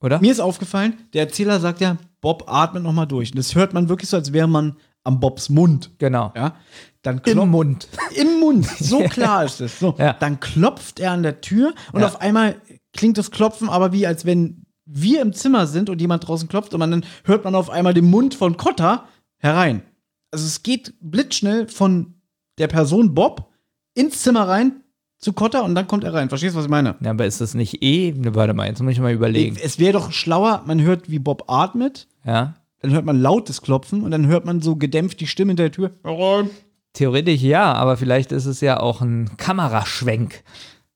Oder? 0.00 0.20
Mir 0.20 0.30
ist 0.32 0.40
aufgefallen, 0.40 0.94
der 1.14 1.22
Erzähler 1.22 1.58
sagt 1.60 1.80
ja, 1.80 1.96
Bob 2.20 2.44
atmet 2.46 2.82
nochmal 2.84 3.06
durch. 3.06 3.30
Und 3.32 3.38
das 3.38 3.54
hört 3.56 3.72
man 3.74 3.88
wirklich 3.88 4.08
so, 4.10 4.16
als 4.16 4.32
wäre 4.32 4.48
man 4.48 4.76
am 5.04 5.18
Bobs 5.20 5.48
Mund. 5.48 5.90
Genau. 5.98 6.32
Ja? 6.36 6.54
Dann 7.02 7.16
Im 7.18 7.22
klopft 7.22 7.50
Mund. 7.50 7.88
Im 8.16 8.40
Mund. 8.40 8.66
So 8.66 9.00
klar 9.08 9.44
ist 9.44 9.60
es. 9.60 9.78
So, 9.80 9.94
Ja. 9.98 10.12
Dann 10.14 10.38
klopft 10.40 11.00
er 11.00 11.10
an 11.12 11.22
der 11.24 11.40
Tür 11.40 11.74
und 11.92 12.00
Ja. 12.00 12.06
auf 12.06 12.20
einmal 12.20 12.56
klingt 12.92 13.18
das 13.18 13.30
Klopfen 13.32 13.68
aber 13.68 13.92
wie, 13.92 14.06
als 14.06 14.24
wenn 14.24 14.61
wir 14.84 15.22
im 15.22 15.32
Zimmer 15.32 15.66
sind 15.66 15.88
und 15.90 16.00
jemand 16.00 16.26
draußen 16.26 16.48
klopft 16.48 16.74
und 16.74 16.80
man, 16.80 16.90
dann 16.90 17.04
hört 17.24 17.44
man 17.44 17.54
auf 17.54 17.70
einmal 17.70 17.94
den 17.94 18.10
Mund 18.10 18.34
von 18.34 18.56
Cotta 18.56 19.06
herein. 19.38 19.82
Also 20.30 20.46
es 20.46 20.62
geht 20.62 20.94
blitzschnell 21.00 21.68
von 21.68 22.14
der 22.58 22.68
Person 22.68 23.14
Bob 23.14 23.50
ins 23.94 24.22
Zimmer 24.22 24.48
rein 24.48 24.80
zu 25.18 25.32
Cotta 25.32 25.60
und 25.60 25.74
dann 25.74 25.86
kommt 25.86 26.04
er 26.04 26.14
rein. 26.14 26.28
Verstehst 26.28 26.54
du, 26.54 26.58
was 26.58 26.64
ich 26.64 26.70
meine? 26.70 26.96
Ja, 27.00 27.10
aber 27.10 27.26
ist 27.26 27.40
das 27.40 27.54
nicht 27.54 27.82
eh? 27.82 28.12
Ne, 28.12 28.34
Warte 28.34 28.54
mal, 28.54 28.66
jetzt 28.66 28.82
muss 28.82 28.92
ich 28.92 29.00
mal 29.00 29.12
überlegen. 29.12 29.56
Es 29.62 29.78
wäre 29.78 29.92
doch 29.92 30.10
schlauer, 30.10 30.62
man 30.66 30.80
hört, 30.80 31.10
wie 31.10 31.18
Bob 31.20 31.44
atmet, 31.48 32.08
Ja. 32.24 32.54
dann 32.80 32.90
hört 32.92 33.04
man 33.04 33.20
lautes 33.20 33.62
Klopfen 33.62 34.02
und 34.02 34.10
dann 34.10 34.26
hört 34.26 34.44
man 34.44 34.60
so 34.60 34.74
gedämpft 34.76 35.20
die 35.20 35.26
Stimme 35.28 35.50
hinter 35.50 35.64
der 35.64 35.72
Tür. 35.72 35.90
Herein. 36.02 36.50
Theoretisch 36.94 37.40
ja, 37.42 37.72
aber 37.72 37.96
vielleicht 37.96 38.32
ist 38.32 38.46
es 38.46 38.60
ja 38.60 38.80
auch 38.80 39.00
ein 39.00 39.30
Kameraschwenk. 39.36 40.42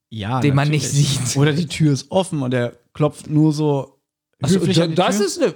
Ja, 0.08 0.40
Den 0.40 0.54
man 0.54 0.68
nicht 0.68 0.84
natürlich. 0.86 1.18
sieht. 1.18 1.36
Oder 1.36 1.52
die 1.52 1.66
Tür 1.66 1.92
ist 1.92 2.10
offen 2.10 2.42
und 2.42 2.52
er 2.54 2.74
klopft 2.96 3.30
nur 3.30 3.52
so 3.52 4.00
höflich 4.44 4.82
an 4.82 4.90
die 4.90 4.96
das 4.96 5.20
ist 5.20 5.40
eine. 5.40 5.54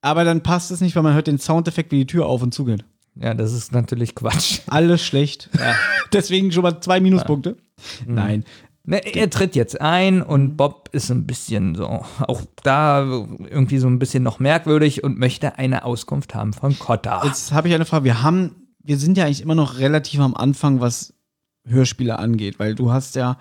Aber 0.00 0.24
dann 0.24 0.42
passt 0.42 0.70
es 0.70 0.80
nicht, 0.80 0.94
weil 0.94 1.02
man 1.02 1.14
hört 1.14 1.26
den 1.26 1.38
Soundeffekt, 1.38 1.90
wie 1.90 1.98
die 1.98 2.06
Tür 2.06 2.26
auf 2.26 2.42
und 2.42 2.54
zugeht. 2.54 2.84
Ja, 3.16 3.34
das 3.34 3.52
ist 3.52 3.72
natürlich 3.72 4.14
Quatsch. 4.14 4.60
Alles 4.68 5.02
schlecht. 5.04 5.50
Deswegen 6.12 6.52
schon 6.52 6.62
mal 6.62 6.80
zwei 6.80 7.00
Minuspunkte. 7.00 7.56
Mhm. 8.06 8.14
Nein. 8.14 8.44
Ne, 8.88 9.04
er 9.04 9.28
tritt 9.30 9.56
jetzt 9.56 9.80
ein 9.80 10.22
und 10.22 10.56
Bob 10.56 10.90
ist 10.92 11.10
ein 11.10 11.26
bisschen 11.26 11.74
so, 11.74 12.04
auch 12.20 12.42
da 12.62 13.02
irgendwie 13.02 13.78
so 13.78 13.88
ein 13.88 13.98
bisschen 13.98 14.22
noch 14.22 14.38
merkwürdig 14.38 15.02
und 15.02 15.18
möchte 15.18 15.58
eine 15.58 15.84
Auskunft 15.84 16.36
haben 16.36 16.52
von 16.52 16.78
Cotta. 16.78 17.24
Jetzt 17.24 17.52
habe 17.52 17.66
ich 17.66 17.74
eine 17.74 17.84
Frage. 17.84 18.04
Wir 18.04 18.22
haben, 18.22 18.68
wir 18.84 18.96
sind 18.96 19.18
ja 19.18 19.24
eigentlich 19.24 19.42
immer 19.42 19.56
noch 19.56 19.78
relativ 19.78 20.20
am 20.20 20.34
Anfang, 20.34 20.80
was 20.80 21.14
Hörspiele 21.66 22.16
angeht, 22.20 22.60
weil 22.60 22.76
du 22.76 22.92
hast 22.92 23.16
ja, 23.16 23.38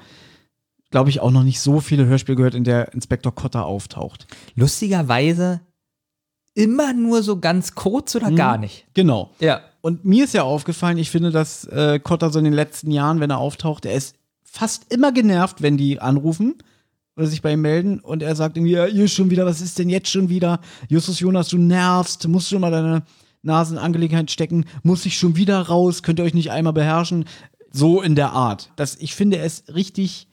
glaube 0.92 1.10
ich, 1.10 1.20
auch 1.20 1.32
noch 1.32 1.44
nicht 1.44 1.60
so 1.60 1.80
viele 1.80 2.06
Hörspiele 2.06 2.36
gehört, 2.36 2.56
in 2.56 2.64
der 2.64 2.94
Inspektor 2.94 3.34
Cotter 3.34 3.66
auftaucht. 3.66 4.28
Lustigerweise 4.56 5.62
immer 6.54 6.94
nur 6.94 7.22
so 7.22 7.40
ganz 7.40 7.76
kurz 7.76 8.16
oder 8.16 8.32
gar 8.32 8.58
nicht. 8.58 8.86
Genau. 8.94 9.32
Ja. 9.40 9.62
Und 9.82 10.06
mir 10.06 10.24
ist 10.24 10.34
ja 10.34 10.44
aufgefallen, 10.44 10.98
ich 10.98 11.12
finde, 11.12 11.32
dass 11.32 11.66
äh, 11.66 12.00
Cotter 12.00 12.32
so 12.32 12.40
in 12.40 12.46
den 12.46 12.54
letzten 12.54 12.90
Jahren, 12.92 13.20
wenn 13.20 13.30
er 13.30 13.38
auftaucht, 13.38 13.86
er 13.86 13.94
ist 13.94 14.16
fast 14.44 14.92
immer 14.92 15.12
genervt, 15.12 15.62
wenn 15.62 15.78
die 15.78 16.00
anrufen 16.00 16.56
oder 17.18 17.28
sich 17.28 17.42
bei 17.42 17.54
ihm 17.54 17.62
melden 17.62 18.00
und 18.00 18.24
er 18.24 18.36
sagt 18.36 18.58
irgendwie, 18.58 18.74
ja, 18.74 18.86
hier 18.86 19.08
schon 19.08 19.30
wieder, 19.30 19.46
was 19.46 19.62
ist 19.62 19.78
denn 19.78 19.90
jetzt 19.90 20.10
schon 20.10 20.30
wieder? 20.30 20.60
Justus 20.90 21.20
Jonas, 21.20 21.50
du 21.50 21.58
nervst, 21.58 22.28
musst 22.28 22.50
schon 22.50 22.62
mal 22.62 22.72
deine 22.72 23.04
Nasenangelegenheit 23.42 24.32
stecken, 24.32 24.66
muss 24.82 25.06
ich 25.06 25.18
schon 25.18 25.36
wieder 25.36 25.60
raus, 25.62 26.04
könnt 26.04 26.20
ihr 26.20 26.26
euch 26.26 26.34
nicht 26.34 26.52
einmal 26.52 26.74
beherrschen? 26.74 27.26
So 27.72 28.02
in 28.02 28.16
der 28.16 28.32
Art. 28.32 28.72
Das, 28.76 28.96
ich 28.96 29.14
finde, 29.14 29.38
er 29.38 29.46
ist 29.46 29.76
richtig 29.76 30.28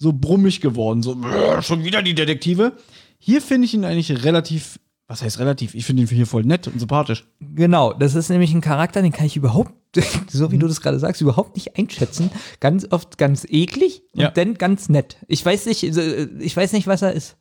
so 0.00 0.12
brummig 0.14 0.60
geworden, 0.62 1.02
so 1.02 1.14
"Brr, 1.14 1.60
schon 1.62 1.84
wieder 1.84 2.02
die 2.02 2.14
Detektive. 2.14 2.72
Hier 3.18 3.42
finde 3.42 3.66
ich 3.66 3.74
ihn 3.74 3.84
eigentlich 3.84 4.24
relativ, 4.24 4.80
was 5.06 5.20
heißt 5.22 5.38
relativ? 5.38 5.74
Ich 5.74 5.84
finde 5.84 6.02
ihn 6.02 6.08
hier 6.08 6.26
voll 6.26 6.42
nett 6.44 6.66
und 6.68 6.78
sympathisch. 6.78 7.26
Genau, 7.54 7.92
das 7.92 8.14
ist 8.14 8.30
nämlich 8.30 8.52
ein 8.54 8.62
Charakter, 8.62 9.02
den 9.02 9.12
kann 9.12 9.26
ich 9.26 9.36
überhaupt, 9.36 9.74
so 10.30 10.50
wie 10.52 10.58
du 10.58 10.66
das 10.66 10.80
gerade 10.80 10.98
sagst, 10.98 11.20
überhaupt 11.20 11.54
nicht 11.54 11.76
einschätzen. 11.76 12.30
Ganz 12.60 12.86
oft 12.90 13.18
ganz 13.18 13.44
eklig 13.46 14.02
und 14.14 14.22
Ja. 14.22 14.30
dann 14.30 14.54
ganz 14.54 14.88
nett. 14.88 15.18
Ich 15.28 15.44
weiß 15.44 15.66
nicht, 15.66 15.84
äh, 15.84 16.28
ich 16.38 16.56
weiß 16.56 16.72
nicht, 16.72 16.86
was 16.86 17.02
er 17.02 17.12
ist. 17.12 17.36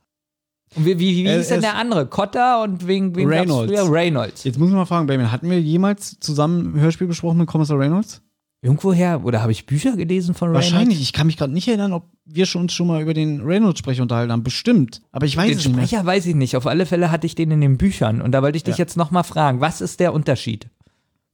Und 0.75 0.85
wie, 0.85 0.99
wie, 0.99 1.15
wie 1.25 1.29
hieß 1.31 1.47
denn 1.47 1.57
er 1.63 1.71
der 1.71 1.75
andere? 1.77 2.07
Cotta 2.07 2.61
und 2.61 2.85
wegen 2.87 3.13
gab's 3.13 3.25
Reynolds. 3.27 3.71
früher? 3.71 3.89
Reynolds. 3.91 4.43
Jetzt 4.43 4.59
muss 4.59 4.67
ich 4.67 4.75
mal 4.75 4.85
fragen, 4.85 5.07
Benjamin, 5.07 5.31
hatten 5.31 5.49
wir 5.49 5.59
jemals 5.61 6.19
zusammen 6.19 6.75
ein 6.75 6.79
Hörspiel 6.81 7.07
besprochen 7.07 7.37
mit 7.37 7.47
Kommissar 7.47 7.79
Reynolds? 7.79 8.21
Irgendwoher, 8.61 9.23
oder 9.23 9.41
habe 9.41 9.53
ich 9.53 9.65
Bücher 9.65 9.95
gelesen 9.95 10.35
von 10.35 10.49
Reynolds? 10.49 10.71
Wahrscheinlich. 10.73 10.99
Ich 11.01 11.13
kann 11.13 11.27
mich 11.27 11.37
gerade 11.37 11.53
nicht 11.53 11.67
erinnern, 11.69 11.93
ob 11.93 12.09
wir 12.31 12.45
schon 12.45 12.63
uns 12.63 12.73
schon 12.73 12.87
mal 12.87 13.01
über 13.01 13.13
den 13.13 13.41
Reynolds-Sprecher 13.41 14.01
unterhalten 14.01 14.31
haben. 14.31 14.43
Bestimmt. 14.43 15.01
Aber 15.11 15.25
ich 15.25 15.35
weiß 15.35 15.47
Den 15.47 15.57
es 15.57 15.65
nicht 15.65 15.75
mehr. 15.75 15.87
Sprecher 15.87 16.05
weiß 16.05 16.25
ich 16.25 16.35
nicht. 16.35 16.55
Auf 16.55 16.67
alle 16.67 16.85
Fälle 16.85 17.11
hatte 17.11 17.25
ich 17.27 17.35
den 17.35 17.51
in 17.51 17.61
den 17.61 17.77
Büchern. 17.77 18.21
Und 18.21 18.31
da 18.31 18.41
wollte 18.41 18.57
ich 18.57 18.63
dich 18.63 18.77
Ja. 18.77 18.83
jetzt 18.83 18.97
noch 18.97 19.11
mal 19.11 19.23
fragen, 19.23 19.61
was 19.61 19.81
ist 19.81 19.99
der 19.99 20.13
Unterschied 20.13 20.67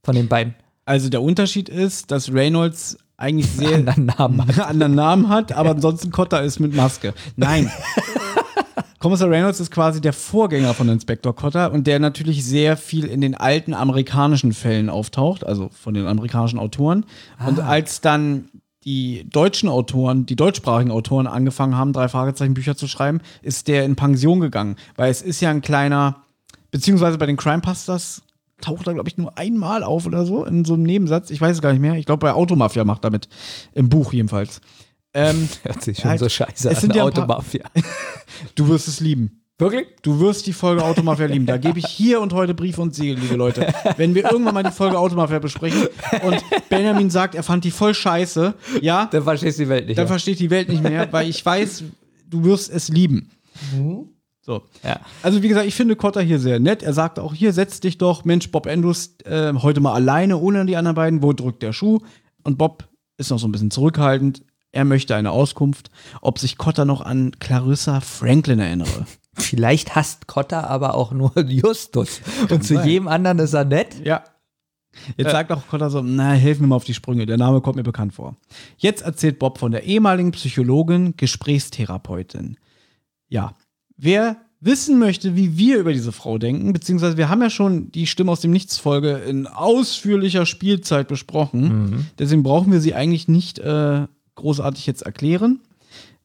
von 0.04 0.14
den 0.14 0.28
beiden 0.28 0.54
Also 0.84 1.08
der 1.08 1.22
Unterschied 1.22 1.68
ist, 1.68 2.10
dass 2.10 2.32
Reynolds 2.32 2.96
eigentlich 3.16 3.50
sehr 3.50 3.74
anderen 3.76 4.06
Namen? 4.06 4.40
einen 4.48 4.60
anderen 4.60 4.94
Namen 4.94 5.28
hat, 5.28 5.52
aber 5.52 5.70
ansonsten 5.70 6.10
Cotter 6.10 6.42
ist 6.42 6.60
mit 6.60 6.74
Maske. 6.74 7.14
Nein. 7.36 7.70
Kommissar 8.98 9.30
Reynolds 9.30 9.60
ist 9.60 9.70
quasi 9.70 10.00
der 10.00 10.12
Vorgänger 10.12 10.74
von 10.74 10.88
Inspektor 10.88 11.34
Cotter 11.34 11.70
und 11.72 11.86
der 11.86 11.98
natürlich 11.98 12.44
sehr 12.44 12.76
viel 12.76 13.04
in 13.04 13.20
den 13.20 13.34
alten 13.34 13.74
amerikanischen 13.74 14.52
Fällen 14.52 14.88
auftaucht, 14.90 15.46
also 15.46 15.68
von 15.70 15.94
den 15.94 16.06
amerikanischen 16.06 16.58
Autoren. 16.58 17.04
Und 17.46 17.60
als 17.60 18.00
dann 18.00 18.48
die 18.86 19.28
deutschen 19.28 19.68
Autoren, 19.68 20.26
die 20.26 20.36
deutschsprachigen 20.36 20.92
Autoren 20.92 21.26
angefangen 21.26 21.76
haben, 21.76 21.92
drei 21.92 22.08
Fragezeichen 22.08 22.54
Bücher 22.54 22.76
zu 22.76 22.86
schreiben, 22.86 23.20
ist 23.42 23.66
der 23.66 23.84
in 23.84 23.96
Pension 23.96 24.40
gegangen. 24.40 24.76
Weil 24.94 25.10
es 25.10 25.22
ist 25.22 25.40
ja 25.40 25.50
ein 25.50 25.60
kleiner, 25.60 26.22
beziehungsweise 26.70 27.18
bei 27.18 27.26
den 27.26 27.36
Crime 27.36 27.60
Busters 27.60 28.22
taucht 28.60 28.86
er, 28.86 28.94
glaube 28.94 29.08
ich, 29.08 29.18
nur 29.18 29.36
einmal 29.36 29.82
auf 29.82 30.06
oder 30.06 30.24
so, 30.24 30.44
in 30.44 30.64
so 30.64 30.74
einem 30.74 30.84
Nebensatz. 30.84 31.30
Ich 31.30 31.40
weiß 31.40 31.56
es 31.56 31.62
gar 31.62 31.72
nicht 31.72 31.82
mehr. 31.82 31.94
Ich 31.94 32.06
glaube, 32.06 32.20
bei 32.20 32.32
Automafia 32.32 32.84
macht 32.84 33.04
er 33.04 33.10
mit. 33.10 33.28
Im 33.74 33.88
Buch 33.88 34.12
jedenfalls. 34.12 34.60
Ähm, 35.12 35.48
Hört 35.64 35.82
sich 35.82 35.98
schon 35.98 36.10
Halt, 36.10 36.20
so 36.20 36.28
scheiße 36.28 36.68
es 36.68 36.76
an, 36.76 36.80
sind 36.80 36.94
ja 36.94 37.02
Automafia. 37.02 37.64
du 38.54 38.68
wirst 38.68 38.86
es 38.86 39.00
lieben. 39.00 39.42
Wirklich? 39.58 39.86
Du 40.02 40.20
wirst 40.20 40.46
die 40.46 40.52
Folge 40.52 40.84
Automafia 40.84 41.24
lieben. 41.26 41.46
Da 41.46 41.56
gebe 41.56 41.78
ich 41.78 41.86
hier 41.86 42.20
und 42.20 42.34
heute 42.34 42.52
Brief 42.52 42.76
und 42.76 42.94
Siegel, 42.94 43.18
liebe 43.18 43.36
Leute. 43.36 43.72
Wenn 43.96 44.14
wir 44.14 44.30
irgendwann 44.30 44.52
mal 44.52 44.62
die 44.62 44.70
Folge 44.70 44.98
Automafia 44.98 45.38
besprechen 45.38 45.88
und 46.24 46.44
Benjamin 46.68 47.08
sagt, 47.08 47.34
er 47.34 47.42
fand 47.42 47.64
die 47.64 47.70
voll 47.70 47.94
scheiße, 47.94 48.52
ja, 48.82 49.06
Dann 49.06 49.22
verstehst 49.22 49.58
du 49.58 49.62
die 49.62 49.68
Welt 49.70 49.86
nicht. 49.86 49.96
dann 49.96 50.04
mehr. 50.04 50.08
versteht 50.08 50.40
die 50.40 50.50
Welt 50.50 50.68
nicht 50.68 50.82
mehr, 50.82 51.10
weil 51.10 51.28
ich 51.30 51.44
weiß, 51.44 51.84
du 52.28 52.44
wirst 52.44 52.70
es 52.70 52.88
lieben. 52.90 53.30
So. 54.42 54.62
Ja. 54.84 55.00
Also 55.22 55.42
wie 55.42 55.48
gesagt, 55.48 55.66
ich 55.66 55.74
finde 55.74 55.96
Cotter 55.96 56.20
hier 56.20 56.38
sehr 56.38 56.60
nett. 56.60 56.82
Er 56.82 56.92
sagt 56.92 57.18
auch, 57.18 57.32
hier 57.32 57.54
setz 57.54 57.80
dich 57.80 57.96
doch, 57.96 58.26
Mensch, 58.26 58.50
Bob 58.50 58.66
Andrews, 58.66 59.16
äh, 59.24 59.54
heute 59.54 59.80
mal 59.80 59.94
alleine, 59.94 60.36
ohne 60.36 60.66
die 60.66 60.76
anderen 60.76 60.94
beiden. 60.96 61.22
Wo 61.22 61.32
drückt 61.32 61.62
der 61.62 61.72
Schuh? 61.72 62.00
Und 62.44 62.58
Bob 62.58 62.86
ist 63.16 63.30
noch 63.30 63.38
so 63.38 63.48
ein 63.48 63.52
bisschen 63.52 63.70
zurückhaltend. 63.70 64.42
Er 64.70 64.84
möchte 64.84 65.16
eine 65.16 65.30
Auskunft, 65.30 65.90
ob 66.20 66.38
sich 66.38 66.58
Cotter 66.58 66.84
noch 66.84 67.00
an 67.00 67.32
Clarissa 67.40 68.00
Franklin 68.00 68.58
erinnere. 68.58 69.06
Vielleicht 69.38 69.94
hasst 69.94 70.26
Cotter 70.26 70.68
aber 70.68 70.94
auch 70.94 71.12
nur 71.12 71.38
Justus. 71.46 72.20
Und 72.50 72.64
zu 72.64 72.74
sein. 72.74 72.88
jedem 72.88 73.08
anderen 73.08 73.38
ist 73.38 73.54
er 73.54 73.64
nett. 73.64 73.96
Ja. 74.04 74.24
Jetzt 75.16 75.30
sagt 75.30 75.52
auch 75.52 75.66
Cotter 75.68 75.90
so, 75.90 76.00
na, 76.00 76.32
helf 76.32 76.58
mir 76.58 76.66
mal 76.66 76.76
auf 76.76 76.84
die 76.84 76.94
Sprünge, 76.94 77.26
der 77.26 77.36
Name 77.36 77.60
kommt 77.60 77.76
mir 77.76 77.82
bekannt 77.82 78.14
vor. 78.14 78.36
Jetzt 78.78 79.02
erzählt 79.02 79.38
Bob 79.38 79.58
von 79.58 79.72
der 79.72 79.84
ehemaligen 79.84 80.32
Psychologin, 80.32 81.14
Gesprächstherapeutin. 81.18 82.56
Ja, 83.28 83.54
wer 83.96 84.36
wissen 84.60 84.98
möchte, 84.98 85.36
wie 85.36 85.58
wir 85.58 85.78
über 85.78 85.92
diese 85.92 86.12
Frau 86.12 86.38
denken, 86.38 86.72
beziehungsweise 86.72 87.18
wir 87.18 87.28
haben 87.28 87.42
ja 87.42 87.50
schon 87.50 87.92
die 87.92 88.06
Stimme 88.06 88.32
aus 88.32 88.40
dem 88.40 88.52
Nichts-Folge 88.52 89.18
in 89.18 89.46
ausführlicher 89.46 90.46
Spielzeit 90.46 91.08
besprochen, 91.08 92.06
deswegen 92.18 92.42
brauchen 92.42 92.72
wir 92.72 92.80
sie 92.80 92.94
eigentlich 92.94 93.28
nicht 93.28 93.58
äh, 93.58 94.06
großartig 94.34 94.86
jetzt 94.86 95.02
erklären. 95.02 95.60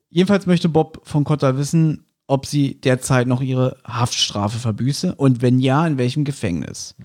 Jedenfalls 0.10 0.46
möchte 0.46 0.70
Bob 0.70 1.02
von 1.04 1.24
Cotter 1.24 1.58
wissen, 1.58 2.06
ob 2.32 2.46
sie 2.46 2.80
derzeit 2.80 3.28
noch 3.28 3.42
ihre 3.42 3.76
Haftstrafe 3.86 4.58
verbüße 4.58 5.16
und 5.16 5.42
wenn 5.42 5.60
ja, 5.60 5.86
in 5.86 5.98
welchem 5.98 6.24
Gefängnis. 6.24 6.96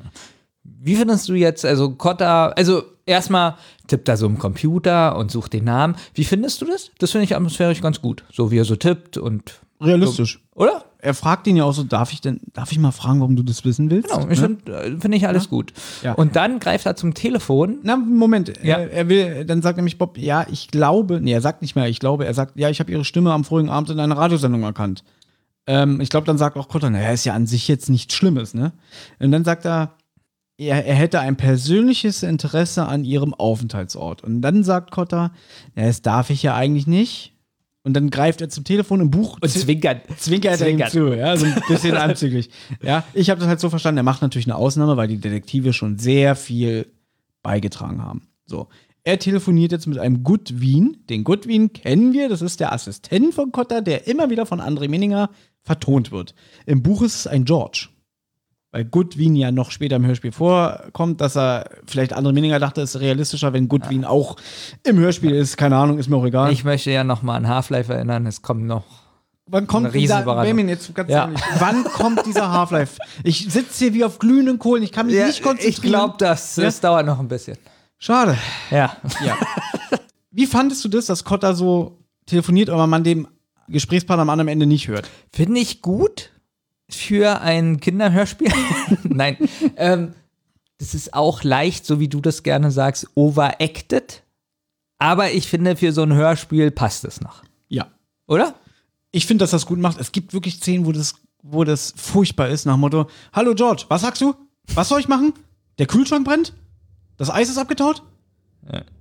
Wie 0.62 0.94
findest 0.94 1.28
du 1.28 1.34
jetzt, 1.34 1.64
also 1.64 1.90
Cotta, 1.90 2.50
also 2.50 2.84
erstmal 3.06 3.56
tippt 3.88 4.08
er 4.08 4.16
so 4.16 4.26
im 4.26 4.38
Computer 4.38 5.16
und 5.16 5.32
sucht 5.32 5.52
den 5.52 5.64
Namen. 5.64 5.96
Wie 6.14 6.24
findest 6.24 6.62
du 6.62 6.66
das? 6.66 6.92
Das 6.98 7.10
finde 7.10 7.24
ich 7.24 7.34
atmosphärisch 7.34 7.80
ganz 7.80 8.00
gut. 8.00 8.22
So 8.32 8.52
wie 8.52 8.58
er 8.58 8.64
so 8.64 8.76
tippt 8.76 9.16
und. 9.16 9.60
Realistisch. 9.80 10.40
Oder? 10.54 10.84
Er 10.98 11.12
fragt 11.14 11.46
ihn 11.46 11.56
ja 11.56 11.64
auch 11.64 11.72
so, 11.72 11.84
darf 11.84 12.12
ich 12.12 12.20
denn, 12.20 12.40
darf 12.54 12.72
ich 12.72 12.78
mal 12.78 12.90
fragen, 12.90 13.20
warum 13.20 13.36
du 13.36 13.42
das 13.42 13.64
wissen 13.64 13.90
willst? 13.90 14.10
Genau, 14.10 14.28
ich 14.28 14.40
Ne? 14.40 14.56
finde 14.64 14.72
äh, 14.72 14.98
find 14.98 15.14
ich 15.14 15.28
alles 15.28 15.50
gut. 15.50 15.72
Ja. 16.02 16.14
Und 16.14 16.34
dann 16.34 16.58
greift 16.58 16.86
er 16.86 16.96
zum 16.96 17.14
Telefon. 17.14 17.78
Na, 17.82 17.96
Moment. 17.96 18.54
Ja. 18.62 18.78
Er, 18.78 18.90
er 18.90 19.08
will, 19.08 19.44
dann 19.44 19.60
sagt 19.62 19.76
nämlich 19.76 19.98
Bob, 19.98 20.16
ja, 20.18 20.46
ich 20.50 20.68
glaube, 20.68 21.20
nee, 21.20 21.32
er 21.32 21.42
sagt 21.42 21.62
nicht 21.62 21.76
mehr, 21.76 21.86
ich 21.88 22.00
glaube, 22.00 22.24
er 22.24 22.34
sagt, 22.34 22.58
ja, 22.58 22.70
ich 22.70 22.80
habe 22.80 22.90
ihre 22.90 23.04
Stimme 23.04 23.32
am 23.32 23.44
vorigen 23.44 23.68
Abend 23.68 23.90
in 23.90 24.00
einer 24.00 24.16
Radiosendung 24.16 24.62
erkannt. 24.62 25.04
Ähm, 25.66 26.00
ich 26.00 26.08
glaube, 26.10 26.26
dann 26.26 26.38
sagt 26.38 26.56
auch 26.56 26.68
Cotter, 26.68 26.90
naja, 26.90 27.10
ist 27.10 27.24
ja 27.24 27.34
an 27.34 27.46
sich 27.46 27.66
jetzt 27.68 27.90
nichts 27.90 28.14
Schlimmes, 28.14 28.54
ne? 28.54 28.72
Und 29.18 29.32
dann 29.32 29.44
sagt 29.44 29.64
er, 29.64 29.94
er, 30.58 30.86
er 30.86 30.94
hätte 30.94 31.20
ein 31.20 31.36
persönliches 31.36 32.22
Interesse 32.22 32.86
an 32.86 33.04
ihrem 33.04 33.34
Aufenthaltsort. 33.34 34.22
Und 34.24 34.40
dann 34.42 34.64
sagt 34.64 34.90
Cotter, 34.90 35.32
ja, 35.74 35.84
das 35.86 36.02
darf 36.02 36.30
ich 36.30 36.42
ja 36.42 36.54
eigentlich 36.54 36.86
nicht. 36.86 37.32
Und 37.82 37.94
dann 37.94 38.10
greift 38.10 38.40
er 38.40 38.48
zum 38.48 38.64
Telefon 38.64 39.00
im 39.00 39.10
Buch 39.10 39.38
Und 39.40 39.48
zwinkert. 39.48 40.02
zwinkert 40.18 40.60
er 40.60 40.68
ihm 40.68 40.78
Zwinkert. 40.78 40.90
zu, 40.90 41.14
ja, 41.14 41.36
so 41.36 41.46
ein 41.46 41.54
bisschen 41.68 41.96
anzüglich. 41.96 42.50
Ja, 42.82 43.04
ich 43.14 43.30
habe 43.30 43.38
das 43.38 43.48
halt 43.48 43.60
so 43.60 43.70
verstanden, 43.70 43.98
er 43.98 44.02
macht 44.02 44.22
natürlich 44.22 44.46
eine 44.46 44.56
Ausnahme, 44.56 44.96
weil 44.96 45.06
die 45.08 45.18
Detektive 45.18 45.72
schon 45.72 45.98
sehr 45.98 46.34
viel 46.34 46.86
beigetragen 47.42 48.02
haben. 48.02 48.22
So. 48.46 48.68
Er 49.04 49.20
telefoniert 49.20 49.70
jetzt 49.70 49.86
mit 49.86 49.98
einem 49.98 50.24
Goodwin. 50.24 50.96
Den 51.08 51.22
Goodwin 51.22 51.72
kennen 51.72 52.12
wir, 52.12 52.28
das 52.28 52.42
ist 52.42 52.58
der 52.58 52.72
Assistent 52.72 53.34
von 53.34 53.52
Cotter, 53.52 53.82
der 53.82 54.08
immer 54.08 54.30
wieder 54.30 54.46
von 54.46 54.60
André 54.60 54.88
Minninger 54.88 55.30
vertont 55.66 56.12
wird. 56.12 56.34
Im 56.64 56.82
Buch 56.82 57.02
ist 57.02 57.14
es 57.16 57.26
ein 57.26 57.44
George. 57.44 57.88
Weil 58.72 58.84
Goodwin 58.84 59.36
ja 59.36 59.52
noch 59.52 59.70
später 59.70 59.96
im 59.96 60.04
Hörspiel 60.06 60.32
vorkommt, 60.32 61.20
dass 61.20 61.36
er 61.36 61.70
vielleicht 61.86 62.16
André 62.16 62.32
Minninger 62.32 62.58
dachte, 62.58 62.82
es 62.82 62.94
ist 62.94 63.00
realistischer, 63.00 63.52
wenn 63.52 63.68
Goodwin 63.68 64.04
auch 64.04 64.36
im 64.84 64.98
Hörspiel 64.98 65.32
ist. 65.32 65.56
Keine 65.56 65.76
Ahnung, 65.76 65.98
ist 65.98 66.08
mir 66.08 66.16
auch 66.16 66.24
egal. 66.26 66.52
Ich 66.52 66.64
möchte 66.64 66.90
ja 66.90 67.02
noch 67.04 67.22
mal 67.22 67.36
an 67.36 67.48
Half-Life 67.48 67.92
erinnern. 67.92 68.26
Es 68.26 68.42
kommt 68.42 68.64
noch. 68.64 68.84
Wann 69.46 69.66
kommt 69.66 69.94
dieser. 69.94 70.22
Benjamin, 70.22 70.68
jetzt 70.68 70.92
ganz 70.94 71.08
Ja. 71.10 71.26
ehrlich, 71.26 71.40
wann 71.58 71.84
kommt 71.94 72.26
dieser 72.26 72.50
Half-Life? 72.50 72.98
Ich 73.22 73.50
sitze 73.50 73.84
hier 73.84 73.94
wie 73.94 74.04
auf 74.04 74.18
glühenden 74.18 74.58
Kohlen, 74.58 74.82
ich 74.82 74.92
kann 74.92 75.06
mich 75.06 75.14
nicht 75.14 75.42
konzentrieren. 75.42 75.70
ich 75.72 75.82
glaube, 75.82 76.14
das, 76.18 76.56
das 76.56 76.80
dauert 76.80 77.06
noch 77.06 77.20
ein 77.20 77.28
bisschen. 77.28 77.56
Schade. 77.98 78.36
Ja. 78.70 78.96
Ja. 79.24 79.36
Wie 80.32 80.46
fandest 80.46 80.84
du 80.84 80.88
das, 80.88 81.06
dass 81.06 81.24
Cotta 81.24 81.54
so 81.54 81.96
telefoniert, 82.26 82.68
aber 82.68 82.86
man 82.86 83.04
dem 83.04 83.28
Gesprächspartner 83.68 84.22
am 84.22 84.30
anderen 84.30 84.48
Ende 84.48 84.66
nicht 84.66 84.88
hört? 84.88 85.08
Finde 85.32 85.60
ich 85.60 85.82
gut 85.82 86.30
für 86.88 87.40
ein 87.40 87.80
Kinderhörspiel. 87.80 88.52
Nein. 89.04 89.36
Ähm, 89.76 90.14
das 90.78 90.94
ist 90.94 91.14
auch 91.14 91.42
leicht, 91.42 91.86
so 91.86 92.00
wie 92.00 92.08
du 92.08 92.20
das 92.20 92.42
gerne 92.42 92.70
sagst, 92.70 93.08
overacted. 93.14 94.22
Aber 94.98 95.30
ich 95.30 95.48
finde, 95.48 95.76
für 95.76 95.92
so 95.92 96.02
ein 96.02 96.14
Hörspiel 96.14 96.70
passt 96.70 97.04
es 97.04 97.20
noch. 97.20 97.42
Ja. 97.68 97.86
Oder? 98.26 98.54
Ich 99.10 99.26
finde, 99.26 99.42
dass 99.42 99.50
das 99.50 99.66
gut 99.66 99.78
macht. 99.78 99.98
Es 99.98 100.12
gibt 100.12 100.32
wirklich 100.32 100.56
Szenen, 100.56 100.86
wo 100.86 100.92
das, 100.92 101.14
wo 101.42 101.64
das 101.64 101.94
furchtbar 101.96 102.48
ist, 102.48 102.66
nach 102.66 102.74
dem 102.74 102.80
Motto: 102.80 103.08
Hallo 103.32 103.54
George, 103.54 103.84
was 103.88 104.02
sagst 104.02 104.22
du? 104.22 104.34
Was 104.74 104.88
soll 104.88 105.00
ich 105.00 105.08
machen? 105.08 105.32
Der 105.78 105.86
Kühlschrank 105.86 106.24
brennt? 106.26 106.54
Das 107.16 107.30
Eis 107.30 107.48
ist 107.48 107.58
abgetaut? 107.58 108.02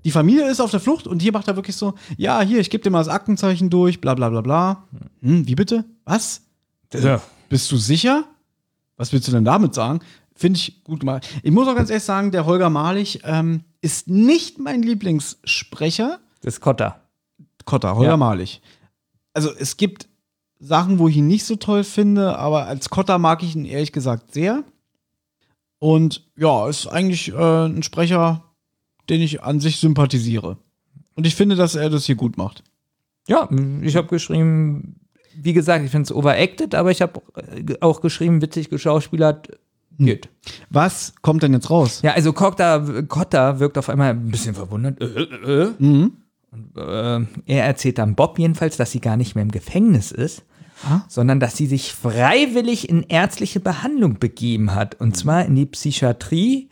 Die 0.04 0.12
Familie 0.12 0.50
ist 0.50 0.60
auf 0.60 0.72
der 0.72 0.80
Flucht 0.80 1.08
und 1.08 1.22
hier 1.22 1.32
macht 1.32 1.48
er 1.48 1.56
wirklich 1.56 1.76
so: 1.76 1.96
Ja, 2.18 2.42
hier, 2.42 2.60
ich 2.60 2.70
gebe 2.70 2.84
dir 2.84 2.90
mal 2.90 3.00
das 3.00 3.08
Aktenzeichen 3.08 3.70
durch, 3.70 4.02
bla 4.02 4.14
bla 4.14 4.30
bla 4.30 4.42
bla. 4.42 4.84
Hm, 5.22 5.48
wie 5.48 5.56
bitte? 5.56 5.86
Was? 6.04 6.42
Ja. 6.94 7.22
Bist 7.50 7.72
du 7.72 7.78
sicher? 7.78 8.26
Was 8.98 9.12
willst 9.12 9.28
du 9.28 9.32
denn 9.32 9.46
damit 9.46 9.74
sagen? 9.74 10.00
Finde 10.36 10.58
ich 10.58 10.84
gut 10.84 11.00
gemacht. 11.00 11.28
Ich 11.44 11.52
muss 11.52 11.68
auch 11.68 11.76
ganz 11.76 11.90
ehrlich 11.90 12.04
sagen, 12.04 12.32
der 12.32 12.46
Holger 12.46 12.70
Malich 12.70 13.22
ähm, 13.24 13.64
ist 13.82 14.08
nicht 14.08 14.60
mein 14.60 14.82
Lieblingssprecher. 14.82 16.20
Das 16.42 16.56
ist 16.56 16.62
Kotter. 16.62 17.02
Kotter, 17.66 17.96
Holger 17.96 18.12
Ja. 18.12 18.18
Malich. 18.18 18.62
Also 19.34 19.52
es 19.58 19.78
gibt 19.78 20.08
Sachen, 20.60 21.00
wo 21.00 21.08
ich 21.08 21.18
ihn 21.18 21.28
nicht 21.28 21.46
so 21.46 21.56
toll 21.56 21.84
finde, 21.84 22.38
aber 22.38 22.66
als 22.68 22.90
Kotter 22.90 23.18
mag 23.18 23.44
ich 23.44 23.56
ihn 23.56 23.66
ehrlich 23.66 23.92
gesagt 23.92 24.34
sehr. 24.34 24.64
Und 25.80 26.26
ja, 26.38 26.68
ist 26.68 26.88
eigentlich 26.88 27.30
äh, 27.34 27.66
ein 27.66 27.84
Sprecher, 27.84 28.44
den 29.10 29.22
ich 29.22 29.44
an 29.44 29.60
sich 29.60 29.78
sympathisiere. 29.78 30.58
Und 31.16 31.26
ich 31.26 31.36
finde, 31.36 31.56
dass 31.56 31.76
er 31.76 31.90
das 31.90 32.06
hier 32.06 32.16
gut 32.16 32.38
macht. 32.38 32.64
Ja, 33.28 33.50
ich 33.82 33.96
habe 33.96 34.08
geschrieben, 34.08 35.00
wie 35.36 35.54
gesagt, 35.54 35.84
ich 35.84 35.92
finde 35.92 36.04
es 36.04 36.14
overacted, 36.14 36.76
aber 36.76 36.92
ich 36.92 37.02
habe 37.02 37.22
auch 37.82 38.02
geschrieben, 38.02 38.42
witzig 38.42 38.70
geschauspielert. 38.70 39.60
Geht. 39.98 40.28
Was 40.70 41.14
kommt 41.22 41.42
denn 41.42 41.54
jetzt 41.54 41.70
raus? 41.70 42.02
Ja, 42.04 42.12
also 42.12 42.34
Kotter, 42.34 43.04
Kotter 43.04 43.62
wirkt 43.62 43.78
auf 43.78 43.88
einmal 43.88 44.10
ein 44.10 44.30
bisschen 44.30 44.54
verwundert. 44.54 45.00
Äh, 45.00 45.06
äh, 45.06 45.64
äh. 45.64 45.74
Und, 45.80 46.12
äh, 46.76 47.26
er 47.46 47.66
erzählt 47.66 47.98
dann 47.98 48.16
Bob 48.16 48.38
jedenfalls, 48.38 48.76
dass 48.76 48.92
sie 48.92 49.00
gar 49.00 49.16
nicht 49.16 49.36
mehr 49.36 49.44
im 49.44 49.52
Gefängnis 49.52 50.12
ist, 50.12 50.44
sondern 51.08 51.40
dass 51.40 51.56
sie 51.56 51.68
sich 51.68 51.94
freiwillig 51.94 52.90
in 52.90 53.04
ärztliche 53.04 53.62
Behandlung 53.62 54.20
begeben 54.20 54.76
hat. 54.76 55.00
Und 55.00 55.16
zwar 55.16 55.46
in 55.46 55.56
die 55.56 55.66
Psychiatrie 55.66 56.70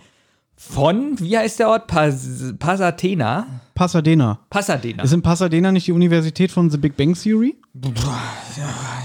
von, 0.55 1.19
wie 1.19 1.37
heißt 1.37 1.59
der 1.59 1.69
Ort? 1.69 1.87
Pas 1.87 2.53
Pasadena. 2.59 3.47
Pasadena. 3.75 4.39
Pasadena. 4.49 5.03
Ist 5.03 5.13
in 5.13 5.21
Pasadena 5.21 5.71
nicht 5.71 5.87
die 5.87 5.91
Universität 5.91 6.51
von 6.51 6.69
The 6.69 6.77
Big 6.77 6.95
Bang 6.95 7.13
Theory? 7.15 7.55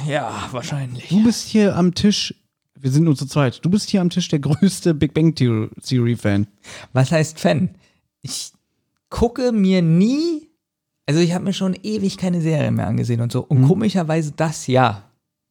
Ja, 0.06 0.48
wahrscheinlich. 0.52 1.08
Du 1.08 1.22
bist 1.24 1.48
hier 1.48 1.76
am 1.76 1.94
Tisch, 1.94 2.34
wir 2.78 2.90
sind 2.90 3.04
nur 3.04 3.16
zu 3.16 3.26
zweit, 3.26 3.64
du 3.64 3.70
bist 3.70 3.90
hier 3.90 4.00
am 4.00 4.10
Tisch 4.10 4.28
der 4.28 4.38
größte 4.40 4.94
Big 4.94 5.14
Bang 5.14 5.34
Theo- 5.34 5.68
Theory-Fan. 5.82 6.46
Was 6.92 7.10
heißt 7.12 7.40
Fan? 7.40 7.70
Ich 8.22 8.52
gucke 9.10 9.52
mir 9.52 9.82
nie, 9.82 10.48
also 11.06 11.20
ich 11.20 11.32
habe 11.34 11.44
mir 11.44 11.52
schon 11.54 11.74
ewig 11.82 12.18
keine 12.18 12.40
Serie 12.40 12.70
mehr 12.70 12.86
angesehen 12.86 13.20
und 13.20 13.32
so. 13.32 13.40
Und 13.44 13.62
Mhm. 13.62 13.68
komischerweise 13.68 14.32
das 14.36 14.66
ja. 14.66 15.07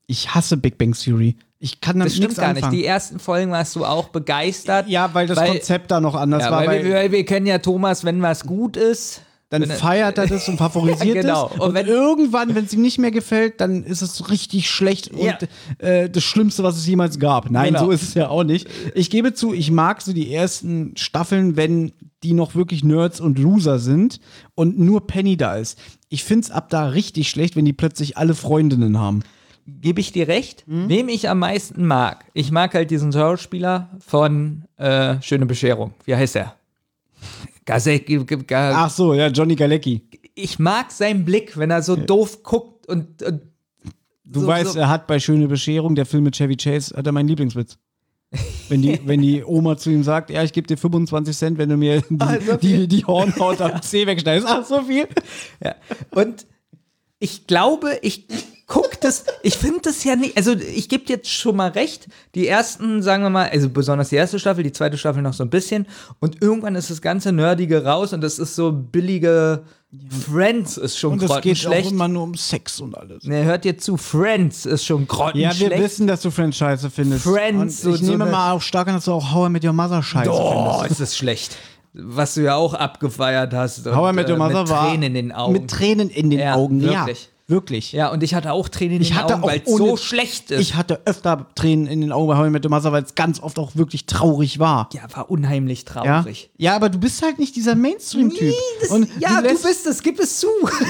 Ich 0.07 0.33
hasse 0.33 0.57
Big 0.57 0.77
Bang 0.77 0.93
Theory. 0.93 1.35
Ich 1.59 1.81
kann 1.81 1.97
damit 1.99 2.11
Das 2.11 2.17
stimmt 2.17 2.35
gar 2.37 2.53
nicht. 2.53 2.71
Die 2.71 2.85
ersten 2.85 3.19
Folgen 3.19 3.51
warst 3.51 3.75
du 3.75 3.83
auch 3.85 4.09
begeistert. 4.09 4.87
ja, 4.87 5.09
weil 5.13 5.27
das 5.27 5.37
Konzept 5.43 5.91
da 5.91 5.99
noch 5.99 6.15
anders 6.15 6.43
ja, 6.43 6.51
war. 6.51 6.59
weil, 6.61 6.67
Weil, 6.67 6.85
wir, 6.85 6.93
weil 6.95 7.11
wir 7.11 7.25
kennen 7.25 7.45
ja 7.47 7.57
Thomas, 7.59 8.03
wenn 8.05 8.21
was 8.21 8.45
gut 8.45 8.77
ist. 8.77 9.21
dann 9.49 9.63
feiert 9.65 10.17
er 10.19 10.27
das 10.27 10.47
und 10.49 10.57
favorisiert 10.59 11.15
Ja, 11.15 11.21
genau. 11.23 11.47
es. 11.47 11.53
Und 11.53 11.61
Und, 11.69 11.73
wenn- 11.73 11.87
irgendwann, 11.87 12.53
wenn 12.53 12.65
es 12.65 12.73
ihm 12.73 12.81
nicht 12.83 12.99
mehr 12.99 13.11
gefällt, 13.11 13.59
dann 13.59 13.83
ist 13.83 14.01
es 14.03 14.29
richtig 14.29 14.69
schlecht 14.69 15.09
Ja. 15.15 15.37
und 15.79 15.83
äh, 15.83 16.09
das 16.09 16.23
Schlimmste, 16.23 16.63
was 16.63 16.77
es 16.77 16.85
jemals 16.85 17.17
gab. 17.17 17.49
Nein, 17.49 17.73
Genau. 17.73 17.85
so 17.85 17.91
ist 17.91 18.03
es 18.03 18.13
ja 18.13 18.29
auch 18.29 18.43
nicht. 18.43 18.67
Ich 18.93 19.09
gebe 19.09 19.33
zu, 19.33 19.53
ich 19.53 19.71
mag 19.71 20.01
so 20.03 20.13
die 20.13 20.31
ersten 20.33 20.95
Staffeln, 20.95 21.55
wenn 21.57 21.91
die 22.23 22.33
noch 22.33 22.53
wirklich 22.55 22.83
Nerds 22.83 23.19
und 23.19 23.39
Loser 23.39 23.79
sind 23.79 24.19
und 24.53 24.77
nur 24.79 25.07
Penny 25.07 25.37
da 25.37 25.55
ist. 25.55 25.77
Ich 26.09 26.23
finde 26.23 26.45
es 26.45 26.51
ab 26.51 26.69
da 26.69 26.85
richtig 26.87 27.29
schlecht, 27.29 27.55
wenn 27.55 27.65
die 27.65 27.73
plötzlich 27.73 28.15
alle 28.17 28.35
Freundinnen 28.35 28.99
haben. 28.99 29.21
Gebe 29.67 29.99
ich 29.99 30.11
dir 30.13 30.27
recht? 30.27 30.63
Hm? 30.67 30.87
Wem 30.87 31.09
ich 31.09 31.27
am 31.29 31.39
meisten 31.39 31.85
mag? 31.85 32.25
Ich 32.33 32.51
mag 32.51 32.73
halt 32.73 32.89
diesen 32.89 33.11
Schauspieler 33.11 33.89
von 33.99 34.63
äh, 34.77 35.21
Schöne 35.21 35.45
Bescherung. 35.45 35.93
Wie 36.05 36.15
heißt 36.15 36.37
er? 36.37 36.55
Gazek, 37.65 38.09
Ach 38.53 38.89
so, 38.89 39.13
ja, 39.13 39.27
Johnny 39.27 39.55
Galecki. 39.55 40.01
ich 40.35 40.57
mag 40.59 40.91
seinen 40.91 41.25
Blick, 41.25 41.57
wenn 41.57 41.69
er 41.71 41.81
so 41.81 41.95
doof 41.97 42.43
guckt 42.43 42.87
und, 42.87 43.21
und 43.23 43.41
Du 44.29 44.41
So- 44.41 44.47
weißt, 44.47 44.73
so- 44.73 44.79
er 44.79 44.89
hat 44.89 45.07
bei 45.07 45.19
Schöne 45.19 45.47
Bescherung, 45.47 45.95
der 45.95 46.05
Film 46.05 46.23
mit 46.25 46.35
Chevy 46.35 46.55
Chase, 46.57 46.95
hat 46.95 47.05
er 47.05 47.11
meinen 47.13 47.27
Lieblingswitz. 47.29 47.77
Wenn 48.67 48.81
die, 48.81 48.99
wenn 49.05 49.21
die 49.21 49.41
Oma 49.45 49.77
zu 49.77 49.89
ihm 49.89 50.03
sagt, 50.03 50.29
ja, 50.29 50.43
ich 50.43 50.51
gebe 50.51 50.67
dir 50.67 50.75
25 50.77 51.35
Cent, 51.37 51.57
wenn 51.57 51.69
du 51.69 51.77
mir 51.77 52.01
die, 52.01 52.15
Ah, 52.19 52.37
so 52.45 52.57
die, 52.57 52.87
die 52.89 53.05
Hornhaut 53.05 53.61
am 53.61 53.81
Zeh 53.81 54.05
wegschneidest. 54.05 54.45
Ach, 54.49 54.65
so 54.65 54.81
viel. 54.81 55.07
Ja. 55.63 55.75
Und 56.11 56.45
ich 57.19 57.47
glaube, 57.47 57.97
ich 58.01 58.25
das, 59.01 59.23
ich 59.43 59.55
finde 59.55 59.79
das 59.83 60.03
ja 60.03 60.15
nicht, 60.15 60.35
also 60.37 60.53
ich 60.53 60.89
gebe 60.89 61.03
jetzt 61.07 61.29
schon 61.29 61.55
mal 61.55 61.69
recht, 61.69 62.07
die 62.35 62.47
ersten, 62.47 63.01
sagen 63.03 63.23
wir 63.23 63.29
mal, 63.29 63.47
also 63.49 63.69
besonders 63.69 64.09
die 64.09 64.15
erste 64.15 64.39
Staffel, 64.39 64.63
die 64.63 64.71
zweite 64.71 64.97
Staffel 64.97 65.21
noch 65.21 65.33
so 65.33 65.43
ein 65.43 65.49
bisschen 65.49 65.85
und 66.19 66.41
irgendwann 66.41 66.75
ist 66.75 66.89
das 66.89 67.01
ganze 67.01 67.31
Nerdige 67.31 67.85
raus 67.85 68.11
und 68.13 68.21
das 68.21 68.39
ist 68.39 68.55
so 68.55 68.71
billige 68.71 69.63
Friends 70.29 70.75
ist 70.77 70.97
schon 70.97 71.13
Und 71.13 71.17
es 71.19 71.27
geht 71.27 71.29
auch 71.29 71.35
grottenschlecht. 71.35 71.91
immer 71.91 72.07
nur 72.09 72.23
um 72.23 72.35
Sex 72.35 72.81
und 72.81 72.97
alles. 72.97 73.23
Ne, 73.23 73.45
hört 73.45 73.63
ihr 73.65 73.77
zu, 73.77 73.95
Friends 73.95 74.65
ist 74.65 74.83
schon 74.83 75.01
Ja, 75.01 75.05
grottenschlecht. 75.07 75.71
wir 75.71 75.79
wissen, 75.79 76.07
dass 76.07 76.21
du 76.23 76.31
Friends 76.31 76.57
scheiße 76.57 76.89
findest. 76.89 77.23
Friends, 77.23 77.61
und 77.85 77.91
so- 77.91 77.93
ich 77.95 78.01
so 78.05 78.11
nehme 78.11 78.23
eine- 78.25 78.31
mal 78.33 78.51
auch 78.51 78.61
stark 78.61 78.87
an, 78.89 78.95
dass 78.95 79.05
du 79.05 79.13
auch 79.13 79.31
How 79.33 79.47
I 79.47 79.51
Met 79.51 79.63
Your 79.63 79.71
Mother 79.73 80.03
scheiße 80.03 80.29
Oh, 80.29 80.73
findest. 80.79 80.91
ist 80.91 80.99
das 81.01 81.17
schlecht. 81.17 81.55
Was 81.93 82.33
du 82.33 82.41
ja 82.41 82.55
auch 82.55 82.73
abgefeiert 82.73 83.53
hast. 83.53 83.85
How 83.85 84.07
I 84.07 84.09
und, 84.09 84.15
Met 84.15 84.29
Your 84.29 84.35
äh, 84.35 84.39
Mother 84.39 84.61
mit 84.63 84.69
war 84.71 84.89
Tränen 84.89 85.03
in 85.03 85.13
den 85.13 85.31
Augen. 85.31 85.53
Mit 85.53 85.69
Tränen 85.69 86.09
in 86.09 86.29
den 86.31 86.39
Ja, 86.39 86.55
Augen, 86.55 86.81
wirklich. 86.81 87.23
ja. 87.23 87.29
Wirklich. 87.49 87.93
ja, 87.93 88.09
und 88.11 88.23
ich 88.23 88.33
hatte 88.35 88.51
auch 88.51 88.67
Tränen 88.67 88.97
in 88.97 89.01
Ich 89.03 89.09
den 89.09 89.17
hatte 89.17 89.35
Augen, 89.35 89.43
auch 89.43 89.47
weil 89.47 89.61
es 89.65 89.71
so 89.73 89.95
schlecht 89.95 90.51
ist. 90.51 90.59
Ich 90.59 90.75
hatte 90.75 90.99
öfter 91.05 91.47
Tränen 91.55 91.87
in 91.87 92.01
den 92.01 92.11
Augen 92.11 92.27
bei 92.27 92.35
How 92.37 92.47
I 92.47 92.49
Met 92.49 92.65
Your 92.65 92.71
Mother, 92.71 92.91
weil 92.91 93.03
es 93.03 93.15
ganz 93.15 93.39
oft 93.41 93.57
auch 93.57 93.75
wirklich 93.77 94.05
traurig 94.05 94.59
war. 94.59 94.89
ja, 94.93 95.03
war 95.15 95.31
unheimlich 95.31 95.85
Ja, 95.87 96.21
traurig. 96.21 96.49
ja 96.57 96.75
aber 96.75 96.89
du 96.89 96.99
bist 96.99 97.21
halt 97.21 97.39
nicht 97.39 97.55
dieser 97.55 97.75
Mainstream-Typ. 97.75 98.53
Und 98.89 99.07
ja, 99.21 99.41
du, 99.41 99.47
lässt- 99.47 99.63
bist 99.63 99.87
es, 99.87 100.03
gib 100.03 100.19
es 100.19 100.41
zu. 100.41 100.47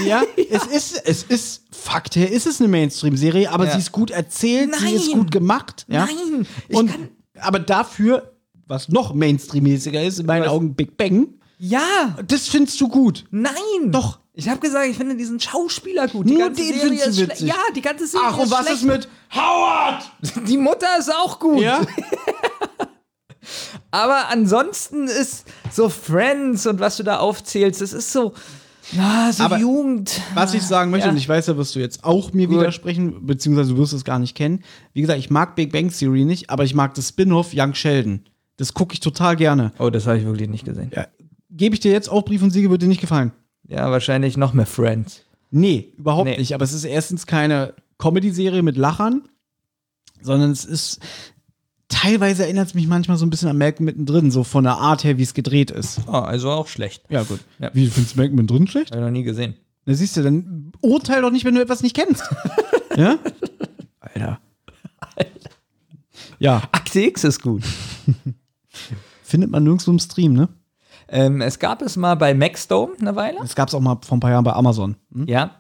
Ja, 0.07 0.23
es 0.49 0.65
ist, 0.65 1.01
es 1.05 1.23
ist, 1.23 1.63
Fakt 1.71 2.15
her, 2.15 2.31
ist 2.31 2.47
es 2.47 2.59
eine 2.59 2.69
Mainstream-Serie, 2.69 3.51
aber 3.51 3.65
Ja. 3.65 3.73
sie 3.73 3.77
ist 3.77 3.91
gut 3.91 4.09
erzählt, 4.09 4.73
sie 4.75 4.93
ist 4.95 5.09
Nein. 5.09 5.19
gut 5.19 5.31
gemacht. 5.31 5.85
Ja? 5.87 6.05
Nein, 6.07 6.47
ich 6.69 6.75
Und, 6.75 6.87
kann- 6.91 7.09
aber 7.39 7.59
dafür, 7.59 8.33
was 8.65 8.89
noch 8.89 9.13
Mainstream-mäßiger 9.13 10.01
ist, 10.03 10.19
in 10.19 10.25
meinen 10.25 10.41
Was? 10.45 10.49
Augen 10.49 10.73
Big 10.73 10.97
Bang, 10.97 11.27
Ja, 11.59 12.17
das 12.27 12.47
findest 12.47 12.81
du 12.81 12.87
gut. 12.87 13.25
nein. 13.29 13.53
Doch. 13.91 14.17
Ich 14.39 14.47
habe 14.47 14.59
gesagt, 14.59 14.85
ich 14.87 14.95
finde 14.95 15.15
diesen 15.15 15.39
Schauspieler 15.39 16.07
gut. 16.07 16.27
Die 16.29 16.33
Nur 16.33 16.41
ganze 16.43 16.61
den 16.61 16.79
Serie 16.79 17.03
ist 17.05 17.19
witzig. 17.19 17.47
Ja, 17.47 17.55
die 17.75 17.81
ganze 17.81 18.05
Serie 18.05 18.27
Ach, 18.29 18.37
und 18.37 18.51
was 18.51 18.59
schlecht. 18.67 18.75
ist 18.75 18.83
mit 18.83 19.09
Howard? 19.33 20.11
Die 20.47 20.57
Mutter 20.57 20.85
ist 20.99 21.11
auch 21.11 21.39
gut. 21.39 21.59
Ja? 21.59 21.81
Aber 23.91 24.29
ansonsten 24.29 25.07
ist 25.07 25.45
so 25.71 25.89
Friends 25.89 26.67
und 26.67 26.79
was 26.79 26.97
du 26.97 27.03
da 27.03 27.17
aufzählst, 27.17 27.81
das 27.81 27.93
ist 27.93 28.11
so, 28.11 28.33
ja, 28.91 29.31
so 29.31 29.43
Aber 29.43 29.57
Jugend. 29.57 30.21
Was 30.35 30.53
ich 30.53 30.61
sagen 30.63 30.91
möchte, 30.91 31.07
Ja. 31.07 31.11
und 31.11 31.17
ich 31.17 31.27
weiß, 31.27 31.47
da 31.47 31.57
wirst 31.57 31.75
du 31.75 31.79
jetzt 31.79 32.03
auch 32.03 32.33
mir 32.33 32.47
Gut. 32.47 32.59
widersprechen, 32.59 33.25
beziehungsweise 33.25 33.73
du 33.73 33.77
wirst 33.79 33.93
es 33.93 34.03
gar 34.03 34.19
nicht 34.19 34.35
kennen. 34.35 34.63
Wie 34.93 35.01
gesagt, 35.01 35.19
ich 35.19 35.29
mag 35.29 35.55
Big 35.55 35.71
Bang 35.71 35.89
Theory 35.91 36.25
nicht, 36.25 36.49
aber 36.49 36.63
ich 36.63 36.75
mag 36.75 36.93
das 36.93 37.09
Spin-off 37.09 37.51
Young 37.55 37.73
Sheldon. 37.73 38.25
Das 38.57 38.73
gucke 38.73 38.93
ich 38.93 38.99
total 38.99 39.35
gerne. 39.35 39.71
Oh, 39.79 39.89
das 39.89 40.05
habe 40.05 40.17
ich 40.19 40.25
wirklich 40.25 40.49
nicht 40.49 40.65
gesehen. 40.65 40.91
Ja. 40.95 41.07
Gebe 41.49 41.73
ich 41.73 41.79
dir 41.79 41.91
jetzt 41.91 42.09
auch 42.09 42.23
Brief 42.23 42.43
und 42.43 42.51
Siege, 42.51 42.69
wird 42.69 42.81
dir 42.81 42.87
nicht 42.87 43.01
gefallen. 43.01 43.31
Ja, 43.67 43.91
wahrscheinlich 43.91 44.37
noch 44.37 44.53
mehr 44.53 44.65
Friends. 44.65 45.23
Nee, 45.51 45.93
überhaupt 45.97 46.29
Nee. 46.29 46.37
nicht. 46.37 46.53
Aber 46.53 46.63
es 46.63 46.73
ist 46.73 46.83
erstens 46.83 47.25
keine 47.25 47.73
Comedy-Serie 47.97 48.63
mit 48.63 48.77
Lachern, 48.77 49.27
sondern 50.21 50.51
es 50.51 50.65
ist. 50.65 50.99
Teilweise 51.89 52.43
erinnert 52.43 52.67
es 52.67 52.73
mich 52.73 52.85
manchmal 52.87 53.17
so 53.17 53.25
ein 53.25 53.29
bisschen 53.29 53.47
an 53.47 53.57
Malcolm 53.57 53.85
mittendrin, 53.85 54.29
so 54.29 54.43
von 54.43 54.65
der 54.65 54.75
Art 54.75 55.05
her, 55.05 55.17
wie 55.17 55.23
es 55.23 55.33
gedreht 55.33 55.71
ist. 55.71 56.01
Oh, 56.07 56.11
also 56.11 56.51
auch 56.51 56.67
schlecht. 56.67 57.03
Ja, 57.09 57.23
gut. 57.23 57.39
Ja. 57.59 57.71
Wie 57.73 57.87
findest 57.87 58.15
du 58.15 58.19
Malcolm 58.19 58.35
mittendrin 58.35 58.67
schlecht? 58.67 58.91
Habe 58.91 58.99
ich 58.99 59.05
noch 59.05 59.11
nie 59.11 59.23
gesehen. 59.23 59.55
Da 59.85 59.93
siehst 59.93 60.17
du, 60.17 60.21
dann 60.21 60.73
urteil 60.81 61.21
doch 61.21 61.31
nicht, 61.31 61.45
wenn 61.45 61.55
du 61.55 61.61
etwas 61.61 61.81
nicht 61.81 61.95
kennst. 61.95 62.23
ja? 62.97 63.17
Alter. 64.01 64.39
Ja, 66.39 66.57
Akte 66.73 66.99
X 67.01 67.23
ist 67.23 67.41
gut. 67.41 67.63
findet 69.23 69.49
man 69.49 69.63
nirgendwo 69.63 69.91
im 69.91 69.99
Stream, 69.99 70.33
ne? 70.33 70.49
Ähm, 71.09 71.41
es 71.41 71.59
gab 71.59 71.81
es 71.81 71.95
mal 71.95 72.15
bei 72.15 72.33
Maxdome 72.33 72.93
eine 72.99 73.15
Weile. 73.15 73.37
Das 73.41 73.55
gab 73.55 73.69
es 73.69 73.73
auch 73.73 73.79
mal 73.79 73.97
vor 74.01 74.17
ein 74.17 74.19
paar 74.19 74.31
Jahren 74.31 74.43
bei 74.43 74.53
Amazon. 74.53 74.95
Hm? 75.13 75.27
Ja. 75.27 75.51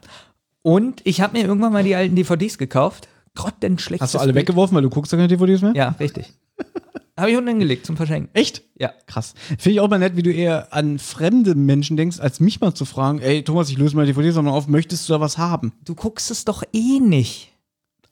Und 0.61 1.01
ich 1.05 1.21
habe 1.21 1.37
mir 1.37 1.45
irgendwann 1.45 1.73
mal 1.73 1.83
die 1.83 1.95
alten 1.95 2.15
DVDs 2.15 2.57
gekauft. 2.57 3.07
Grottenschlecht. 3.35 4.01
Hast 4.01 4.15
du 4.15 4.19
alle 4.19 4.35
weggeworfen, 4.35 4.75
weil 4.75 4.81
du 4.81 4.89
guckst 4.89 5.11
ja 5.11 5.17
keine 5.17 5.27
DVDs 5.27 5.61
mehr? 5.61 5.73
Ja, 5.75 5.95
richtig. 5.99 6.33
habe 7.17 7.31
ich 7.31 7.37
unten 7.37 7.49
hingelegt 7.49 7.85
zum 7.85 7.97
Verschenken. 7.97 8.29
Echt? 8.33 8.63
Ja. 8.77 8.93
Krass. 9.05 9.33
Finde 9.47 9.71
ich 9.71 9.79
auch 9.79 9.89
mal 9.89 9.99
nett, 9.99 10.15
wie 10.15 10.23
du 10.23 10.31
eher 10.31 10.73
an 10.73 10.99
fremde 10.99 11.55
Menschen 11.55 11.97
denkst, 11.97 12.19
als 12.19 12.39
mich 12.39 12.61
mal 12.61 12.73
zu 12.73 12.85
fragen, 12.85 13.19
ey 13.19 13.43
Thomas, 13.43 13.69
ich 13.69 13.77
löse 13.77 13.95
mal 13.95 14.05
die 14.05 14.13
DVD 14.13 14.31
sondern 14.31 14.53
auf, 14.53 14.67
möchtest 14.67 15.07
du 15.07 15.13
da 15.13 15.21
was 15.21 15.37
haben? 15.37 15.73
Du 15.83 15.95
guckst 15.95 16.31
es 16.31 16.45
doch 16.45 16.63
eh 16.73 16.99
nicht. 16.99 17.53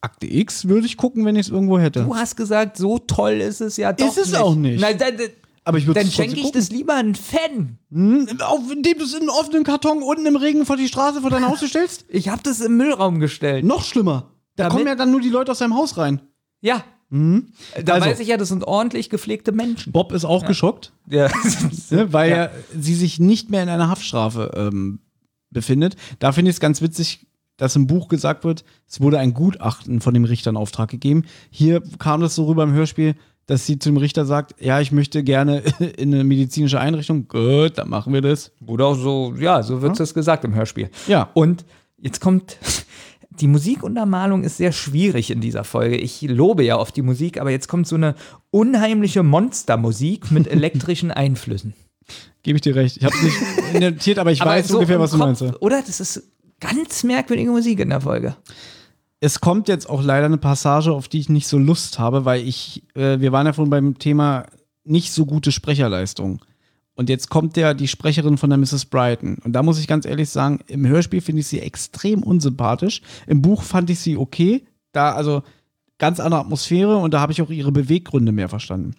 Akte 0.02 0.28
X 0.28 0.68
würde 0.68 0.86
ich 0.86 0.98
gucken, 0.98 1.26
wenn 1.26 1.36
ich 1.36 1.48
es 1.48 1.52
irgendwo 1.52 1.80
hätte. 1.80 2.04
Du 2.04 2.16
hast 2.16 2.36
gesagt, 2.36 2.78
so 2.78 3.00
toll 3.00 3.34
ist 3.34 3.62
es 3.62 3.78
ja 3.78 3.94
doch 3.94 4.08
Ist 4.08 4.18
es 4.18 4.34
auch 4.36 4.56
nicht. 4.56 4.82
Dann, 4.82 5.18
Aber 5.66 5.78
ich 5.80 5.88
würde 5.88 6.00
dann 6.00 6.10
schenke 6.12 6.36
ich 6.38 6.44
gucken. 6.44 6.60
das 6.60 6.70
lieber 6.70 6.94
einen 6.96 7.16
Fan. 7.16 7.80
Hm, 7.92 8.28
auf, 8.42 8.72
indem 8.72 8.98
du 9.00 9.04
es 9.04 9.14
in 9.14 9.22
einen 9.22 9.30
offenen 9.30 9.64
Karton 9.64 10.02
unten 10.04 10.26
im 10.26 10.36
Regen 10.36 10.66
vor 10.66 10.78
die 10.78 10.88
Straße 10.88 11.22
vor 11.22 11.30
dein 11.32 11.46
Haus 11.48 11.60
stellst? 11.68 12.06
Ich 12.08 12.30
habe 12.30 12.42
das 12.44 12.62
im 12.62 12.78
Müllraum 12.78 13.20
gestellt. 13.20 13.66
Noch 13.66 13.84
schlimmer. 13.84 14.32
Da 14.56 14.66
Damit- 14.66 14.72
kommen 14.78 14.88
ja 14.88 14.96
dann 14.96 15.12
nur 15.12 15.22
die 15.22 15.30
Leute 15.30 15.52
aus 15.52 15.58
deinem 15.60 15.76
Haus 15.76 15.98
rein. 15.98 16.22
Ja. 16.62 16.84
Da 17.10 17.94
Also- 17.94 18.08
weiß 18.08 18.20
ich 18.20 18.28
ja, 18.28 18.38
das 18.38 18.50
sind 18.50 18.64
ordentlich 18.64 19.10
gepflegte 19.10 19.52
Menschen. 19.52 19.92
Bob 19.92 20.12
ist 20.12 20.26
auch 20.26 20.46
geschockt, 20.46 20.92
Ja. 21.10 21.30
ne, 21.90 22.12
weil 22.14 22.30
ja. 22.32 22.50
sie 22.78 22.96
sich 22.96 23.20
nicht 23.20 23.50
mehr 23.52 23.64
in 23.64 23.70
einer 23.70 23.90
Haftstrafe 23.90 24.52
ähm, 24.56 25.00
befindet. 25.52 25.96
Da 26.20 26.32
finde 26.32 26.50
ich 26.50 26.56
es 26.58 26.60
ganz 26.60 26.82
witzig, 26.82 27.28
dass 27.58 27.76
im 27.76 27.88
Buch 27.88 28.08
gesagt 28.10 28.44
wird, 28.44 28.66
es 28.88 29.00
wurde 29.00 29.18
ein 29.20 29.34
Gutachten 29.34 30.02
von 30.02 30.14
dem 30.14 30.26
Richter 30.26 30.50
in 30.50 30.58
Auftrag 30.58 30.90
gegeben. 30.90 31.24
Hier 31.50 31.82
kam 32.00 32.22
das 32.22 32.36
so 32.36 32.46
rüber 32.46 32.64
im 32.64 32.74
Hörspiel, 32.74 33.16
dass 33.48 33.66
sie 33.66 33.78
zum 33.78 33.98
Richter 33.98 34.26
sagt, 34.26 34.56
ja, 34.60 34.80
ich 34.82 34.92
möchte 34.92 35.24
gerne 35.24 35.60
in 35.98 36.14
eine 36.14 36.24
medizinische 36.24 36.80
Einrichtung. 36.80 37.28
Gut, 37.28 37.78
dann 37.78 37.90
machen 37.90 38.14
wir 38.14 38.22
das. 38.22 38.52
Auch 38.66 38.96
so, 38.96 39.34
ja, 39.40 39.62
so 39.64 39.82
wird 39.82 40.00
es 40.00 40.14
gesagt 40.14 40.44
im 40.46 40.56
Hörspiel. 40.56 40.90
Ja. 41.08 41.30
Und 41.34 41.66
jetzt 41.98 42.22
kommt, 42.22 42.58
die 43.30 43.48
Musikuntermalung 43.48 44.44
ist 44.44 44.58
sehr 44.58 44.72
schwierig 44.72 45.30
in 45.30 45.42
dieser 45.42 45.64
Folge. 45.64 45.98
Ich 45.98 46.22
lobe 46.22 46.64
ja 46.64 46.78
auf 46.78 46.92
die 46.92 47.02
Musik, 47.04 47.40
aber 47.40 47.52
jetzt 47.52 47.68
kommt 47.68 47.88
so 47.88 47.96
eine 47.96 48.16
unheimliche 48.52 49.24
Monstermusik 49.24 50.32
mit 50.32 50.48
elektrischen 50.52 51.12
Einflüssen. 51.12 51.74
Gebe 52.44 52.58
ich 52.58 52.62
dir 52.62 52.76
recht. 52.76 52.98
Ich 52.98 53.04
habe 53.04 53.16
es 53.16 53.74
nicht 53.74 53.82
notiert, 53.82 54.20
aber 54.20 54.32
ich 54.32 54.42
aber 54.42 54.52
weiß 54.52 54.68
so 54.68 54.76
ungefähr, 54.76 55.00
was 55.00 55.12
du 55.12 55.18
Kopf, 55.18 55.26
meinst. 55.26 55.42
ja. 55.42 55.54
Oder? 55.60 55.82
Das 55.82 56.00
ist 56.00 56.32
ganz 56.60 57.04
merkwürdige 57.04 57.50
Musik 57.50 57.80
in 57.80 57.90
der 57.90 58.02
Folge. 58.02 58.36
Es 59.20 59.40
kommt 59.42 59.68
jetzt 59.68 59.90
auch 59.90 60.04
leider 60.04 60.26
eine 60.26 60.38
Passage, 60.38 60.92
auf 60.92 61.08
die 61.08 61.20
ich 61.20 61.30
nicht 61.30 61.48
so 61.48 61.58
Lust 61.58 62.00
habe, 62.00 62.26
weil 62.26 62.46
ich, 62.48 62.84
äh, 62.96 63.20
wir 63.20 63.32
waren 63.32 63.46
ja 63.48 63.54
vorhin 63.54 63.70
beim 63.70 63.98
Thema 63.98 64.46
nicht 64.84 65.12
so 65.12 65.26
gute 65.26 65.52
Sprecherleistung. 65.52 66.42
Und 66.98 67.10
jetzt 67.10 67.30
kommt 67.30 67.58
ja 67.58 67.74
die 67.74 67.88
Sprecherin 67.88 68.38
von 68.38 68.50
der 68.50 68.58
Mrs. 68.58 68.86
Brighton. 68.86 69.38
Und 69.44 69.54
da 69.54 69.64
muss 69.64 69.80
ich 69.80 69.88
ganz 69.88 70.06
ehrlich 70.06 70.30
sagen, 70.30 70.60
im 70.68 70.86
Hörspiel 70.88 71.22
finde 71.22 71.42
ich 71.42 71.48
sie 71.48 71.60
extrem 71.60 72.24
unsympathisch. 72.24 73.02
Im 73.28 73.42
Buch 73.42 73.64
fand 73.64 73.90
ich 73.90 74.00
sie 74.00 74.16
okay. 74.16 74.64
Da, 74.94 75.14
also 75.14 75.44
ganz 75.98 76.20
andere 76.20 76.42
Atmosphäre 76.42 76.98
und 76.98 77.14
da 77.14 77.20
habe 77.20 77.32
ich 77.34 77.42
auch 77.42 77.50
ihre 77.50 77.72
Beweggründe 77.72 78.32
mehr 78.32 78.48
verstanden. 78.48 78.96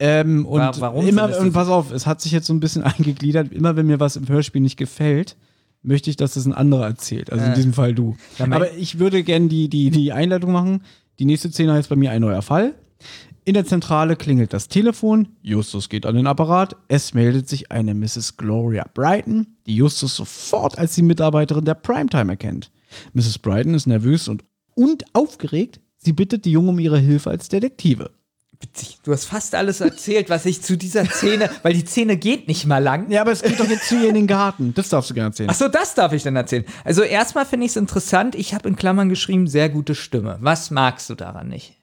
Ähm, 0.00 0.44
und 0.46 0.60
Wa- 0.60 0.74
warum 0.78 1.06
immer, 1.06 1.38
und 1.38 1.52
pass 1.52 1.68
auf, 1.68 1.92
es 1.92 2.06
hat 2.06 2.20
sich 2.20 2.32
jetzt 2.32 2.46
so 2.46 2.52
ein 2.54 2.60
bisschen 2.60 2.82
eingegliedert. 2.84 3.52
Immer 3.52 3.76
wenn 3.76 3.86
mir 3.86 4.00
was 4.00 4.16
im 4.16 4.28
Hörspiel 4.28 4.60
nicht 4.60 4.76
gefällt, 4.76 5.36
möchte 5.84 6.10
ich, 6.10 6.16
dass 6.16 6.36
es 6.36 6.46
ein 6.46 6.52
anderer 6.52 6.86
erzählt. 6.86 7.30
Also 7.32 7.44
in 7.44 7.52
Äh. 7.52 7.54
diesem 7.54 7.72
Fall 7.72 7.94
du. 7.94 8.16
Ja, 8.38 8.46
Aber 8.46 8.72
ich 8.74 8.98
würde 8.98 9.22
gerne 9.22 9.48
die, 9.48 9.68
die, 9.68 9.90
die 9.90 10.12
Einleitung 10.12 10.50
machen. 10.52 10.82
Die 11.18 11.24
nächste 11.24 11.50
Szene 11.50 11.72
heißt 11.74 11.88
bei 11.88 11.96
mir 11.96 12.10
ein 12.10 12.20
neuer 12.22 12.42
Fall. 12.42 12.74
In 13.44 13.52
der 13.54 13.66
Zentrale 13.66 14.16
klingelt 14.16 14.54
das 14.54 14.68
Telefon. 14.68 15.28
Justus 15.42 15.90
geht 15.90 16.06
an 16.06 16.14
den 16.14 16.26
Apparat. 16.26 16.76
Es 16.88 17.12
meldet 17.12 17.46
sich 17.48 17.70
eine 17.70 17.94
Mrs. 17.94 18.38
Gloria 18.38 18.86
Brighton, 18.94 19.46
die 19.66 19.76
Justus 19.76 20.16
sofort 20.16 20.78
als 20.78 20.94
die 20.94 21.02
Mitarbeiterin 21.02 21.64
der 21.66 21.74
Primetime 21.74 22.32
erkennt. 22.32 22.70
Mrs. 23.12 23.38
Brighton 23.38 23.74
ist 23.74 23.86
nervös 23.86 24.28
und, 24.28 24.44
und 24.74 25.04
aufgeregt. 25.12 25.80
Sie 25.98 26.14
bittet 26.14 26.46
die 26.46 26.52
Junge 26.52 26.70
um 26.70 26.78
ihre 26.78 26.98
Hilfe 26.98 27.30
als 27.30 27.48
Detektive. 27.48 28.10
Witzig. 28.64 28.98
Du 29.02 29.12
hast 29.12 29.26
fast 29.26 29.54
alles 29.54 29.80
erzählt, 29.80 30.30
was 30.30 30.46
ich 30.46 30.62
zu 30.62 30.76
dieser 30.78 31.04
Szene, 31.04 31.50
weil 31.62 31.74
die 31.74 31.84
Szene 31.84 32.16
geht 32.16 32.48
nicht 32.48 32.64
mal 32.66 32.78
lang. 32.82 33.10
Ja, 33.10 33.20
aber 33.20 33.32
es 33.32 33.42
geht 33.42 33.60
doch 33.60 33.68
jetzt 33.68 33.88
zu 33.88 34.00
ihr 34.02 34.08
in 34.08 34.14
den 34.14 34.26
Garten. 34.26 34.72
Das 34.74 34.88
darfst 34.88 35.10
du 35.10 35.14
gerne 35.14 35.28
erzählen. 35.28 35.50
Ach 35.50 35.54
so, 35.54 35.68
das 35.68 35.94
darf 35.94 36.12
ich 36.14 36.22
dann 36.22 36.34
erzählen. 36.36 36.64
Also 36.82 37.02
erstmal 37.02 37.44
finde 37.44 37.66
ich 37.66 37.72
es 37.72 37.76
interessant. 37.76 38.34
Ich 38.34 38.54
habe 38.54 38.68
in 38.68 38.76
Klammern 38.76 39.08
geschrieben, 39.10 39.46
sehr 39.46 39.68
gute 39.68 39.94
Stimme. 39.94 40.38
Was 40.40 40.70
magst 40.70 41.10
du 41.10 41.14
daran 41.14 41.48
nicht? 41.48 41.74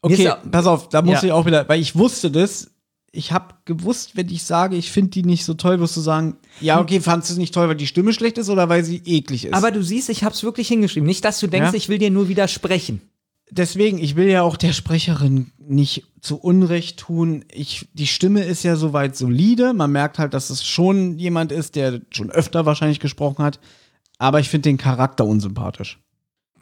Okay, 0.00 0.22
ja- 0.22 0.36
pass 0.50 0.66
auf, 0.66 0.88
da 0.90 1.02
muss 1.02 1.14
Ja. 1.22 1.24
ich 1.24 1.32
auch 1.32 1.44
wieder, 1.44 1.68
weil 1.68 1.80
ich 1.80 1.96
wusste 1.96 2.30
das. 2.30 2.70
Ich 3.10 3.32
habe 3.32 3.54
gewusst, 3.64 4.16
wenn 4.16 4.28
ich 4.28 4.44
sage, 4.44 4.76
ich 4.76 4.92
finde 4.92 5.10
die 5.10 5.22
nicht 5.24 5.44
so 5.44 5.54
toll, 5.54 5.80
wirst 5.80 5.96
du 5.96 6.00
sagen, 6.00 6.36
ja, 6.60 6.78
okay, 6.78 7.00
fandest 7.00 7.30
du 7.30 7.34
es 7.34 7.38
nicht 7.38 7.54
toll, 7.54 7.66
weil 7.66 7.74
die 7.74 7.86
Stimme 7.86 8.12
schlecht 8.12 8.38
ist 8.38 8.48
oder 8.50 8.68
weil 8.68 8.84
sie 8.84 9.02
eklig 9.04 9.46
ist? 9.46 9.54
Aber 9.54 9.70
du 9.72 9.82
siehst, 9.82 10.08
ich 10.10 10.22
habe 10.24 10.34
es 10.34 10.42
wirklich 10.44 10.68
hingeschrieben. 10.68 11.06
Nicht, 11.06 11.24
dass 11.24 11.40
du 11.40 11.46
denkst, 11.48 11.70
Ja. 11.72 11.76
ich 11.76 11.88
will 11.88 11.98
dir 11.98 12.10
nur 12.10 12.28
widersprechen. 12.28 13.00
Deswegen, 13.50 13.98
ich 13.98 14.16
will 14.16 14.28
ja 14.28 14.42
auch 14.42 14.56
der 14.56 14.72
Sprecherin 14.72 15.52
nicht 15.58 16.04
zu 16.20 16.38
Unrecht 16.38 16.98
tun. 16.98 17.44
Ich, 17.52 17.88
die 17.92 18.06
Stimme 18.06 18.44
ist 18.44 18.62
ja 18.62 18.76
soweit 18.76 19.16
solide. 19.16 19.74
Man 19.74 19.92
merkt 19.92 20.18
halt, 20.18 20.34
dass 20.34 20.50
es 20.50 20.64
schon 20.64 21.18
jemand 21.18 21.52
ist, 21.52 21.76
der 21.76 22.00
schon 22.10 22.30
öfter 22.30 22.66
wahrscheinlich 22.66 23.00
gesprochen 23.00 23.44
hat. 23.44 23.60
Aber 24.18 24.40
ich 24.40 24.48
finde 24.48 24.68
den 24.68 24.78
Charakter 24.78 25.24
unsympathisch. 25.24 26.00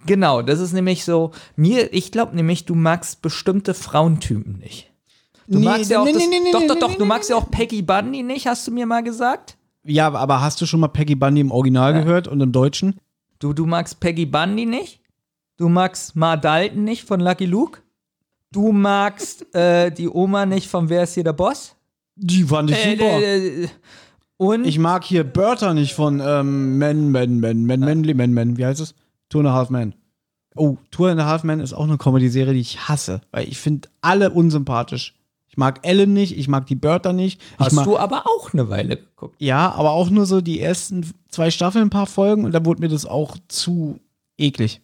Genau, 0.05 0.43
das 0.43 0.61
ist 0.61 0.73
nämlich 0.73 1.05
so. 1.05 1.33
Mir, 1.57 1.93
ich 1.93 2.13
glaube 2.13 2.37
nämlich, 2.37 2.65
du 2.65 2.75
magst 2.75 3.23
bestimmte 3.23 3.75
Frauentypen 3.75 4.59
nicht. 4.59 4.93
Du 5.49 5.59
Nee, 5.59 5.65
magst 5.65 5.91
ja 5.91 6.01
auch 6.01 6.05
nee, 6.05 6.13
das, 6.13 6.23
nee, 6.29 6.41
nee, 6.43 6.53
doch, 6.53 6.67
doch, 6.67 6.79
doch. 6.79 6.95
du 6.97 7.05
magst 7.05 7.31
ja 7.31 7.37
auch 7.37 7.51
Peggy 7.51 7.83
Bundy 7.83 8.23
nicht, 8.23 8.47
hast 8.47 8.67
du 8.67 8.73
mir 8.73 8.87
mal 8.87 9.03
gesagt. 9.03 9.57
Ja, 9.85 10.13
aber 10.13 10.41
hast 10.41 10.61
du 10.61 10.67
schon 10.67 10.81
mal 10.81 10.89
Peggy 10.89 11.15
Bundy 11.15 11.41
im 11.41 11.53
Original 11.53 11.93
gehört 11.93 12.27
und 12.29 12.41
im 12.41 12.51
Deutschen? 12.53 12.97
Du, 13.39 13.53
du 13.53 13.67
magst 13.67 14.01
Peggy 14.01 14.27
Bundy 14.27 14.67
nicht? 14.67 15.01
Du 15.57 15.69
magst 15.69 16.15
Ma 16.15 16.37
Dalton 16.37 16.85
nicht 16.85 17.05
von 17.05 17.21
Lucky 17.21 17.47
Luke. 17.47 17.81
Du 18.53 18.73
magst 18.73 19.55
äh, 19.55 19.91
die 19.91 20.09
Oma 20.09 20.47
nicht 20.47 20.69
von 20.69 20.89
Wer 20.89 21.05
ist 21.05 21.15
hier 21.15 21.25
der 21.25 21.33
Boss? 21.33 21.75
Die 22.15 22.45
fand 22.45 22.71
ich 22.71 22.77
super. 22.77 23.05
Äh, 23.05 23.65
äh, 23.65 23.69
und 24.39 24.67
ich 24.67 24.79
mag 24.79 25.05
hier 25.05 25.25
Bertha 25.25 25.73
nicht 25.73 25.95
von 25.95 26.21
ähm, 26.25 26.77
Men, 26.79 27.11
Men, 27.11 27.41
Men, 27.41 27.65
Men, 27.65 27.81
Manly, 27.81 28.15
Men, 28.15 28.33
Men. 28.33 28.59
Wie 28.59 28.67
heißt 28.67 28.81
es? 28.81 28.95
Two 29.31 29.39
and 29.39 29.49
a 29.49 29.53
Half 29.53 29.71
Men. 29.71 29.95
Oh, 30.55 30.77
Two 30.91 31.07
and 31.07 31.21
a 31.21 31.27
Half 31.27 31.43
Men 31.43 31.61
ist 31.61 31.73
auch 31.73 31.85
eine 31.85 31.99
Comedy-Serie, 31.99 32.55
die 32.55 32.61
ich 32.61 32.89
hasse, 32.89 33.21
weil 33.31 33.49
ich 33.49 33.59
finde 33.59 33.89
alle 34.01 34.31
unsympathisch. 34.31 35.15
Ich 35.49 35.57
mag 35.57 35.87
Ellen 35.87 36.13
nicht, 36.13 36.37
ich 36.37 36.49
mag 36.49 36.67
die 36.67 36.75
Bertha 36.75 37.13
nicht. 37.13 37.41
Ich 37.41 37.59
hast 37.59 37.87
du 37.87 37.97
aber 37.97 38.27
auch 38.27 38.53
eine 38.53 38.69
Weile 38.69 38.97
geguckt. 38.97 39.37
Ja, 39.39 39.73
aber 39.73 39.93
auch 39.93 40.11
nur 40.11 40.27
so 40.27 40.43
die 40.43 40.61
ersten 40.61 41.11
zwei 41.29 41.51
Staffeln, 41.51 41.87
ein 41.87 41.91
paar 41.91 42.07
Folgen 42.07 42.45
und 42.45 42.53
da 42.53 42.65
wurde 42.65 42.81
mir 42.81 42.89
das 42.89 43.07
auch 43.07 43.37
zu 43.49 43.99
eklig. 44.39 44.83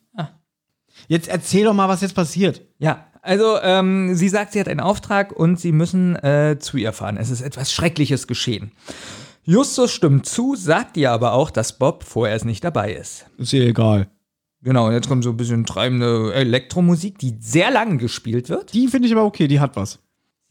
Jetzt 1.09 1.29
erzähl 1.29 1.65
doch 1.65 1.75
mal, 1.75 1.89
was 1.89 2.01
jetzt 2.01 2.15
passiert. 2.15 2.63
Ja, 2.79 3.07
also 3.23 3.59
ähm, 3.63 4.15
sie 4.15 4.29
sagt, 4.29 4.53
sie 4.53 4.61
hat 4.61 4.69
einen 4.69 4.81
Auftrag 4.81 5.33
und 5.33 5.61
sie 5.61 5.73
müssen 5.73 6.17
äh, 6.17 6.59
zu 6.59 6.77
ihr 6.77 6.93
fahren. 6.93 7.17
Es 7.17 7.31
ist 7.31 7.41
etwas 7.41 7.73
Schreckliches 7.73 8.27
geschehen. 8.27 8.73
Justus 9.45 9.93
stimmt 9.93 10.27
zu, 10.27 10.55
sagt 10.57 10.97
ihr 10.97 11.11
aber 11.11 11.33
auch, 11.33 11.51
dass 11.51 11.79
Bob 11.79 12.05
vorerst 12.05 12.45
nicht 12.45 12.63
dabei 12.63 12.93
ist. 12.93 13.27
Ist 13.39 13.53
ihr 13.53 13.67
egal. 13.67 14.09
Genau, 14.63 14.87
und 14.87 14.93
jetzt 14.93 15.09
kommt 15.09 15.25
so 15.25 15.31
ein 15.31 15.37
bisschen 15.37 15.65
treibende 15.67 16.33
Elektromusik, 16.35 17.19
die 17.19 17.37
sehr 17.41 17.73
lang 17.73 17.99
gespielt 17.99 18.49
wird. 18.49 18.73
Die 18.73 18.87
finde 18.87 19.09
ich 19.09 19.13
aber 19.13 19.25
okay, 19.25 19.49
die 19.49 19.59
hat 19.59 19.75
was. 19.75 19.99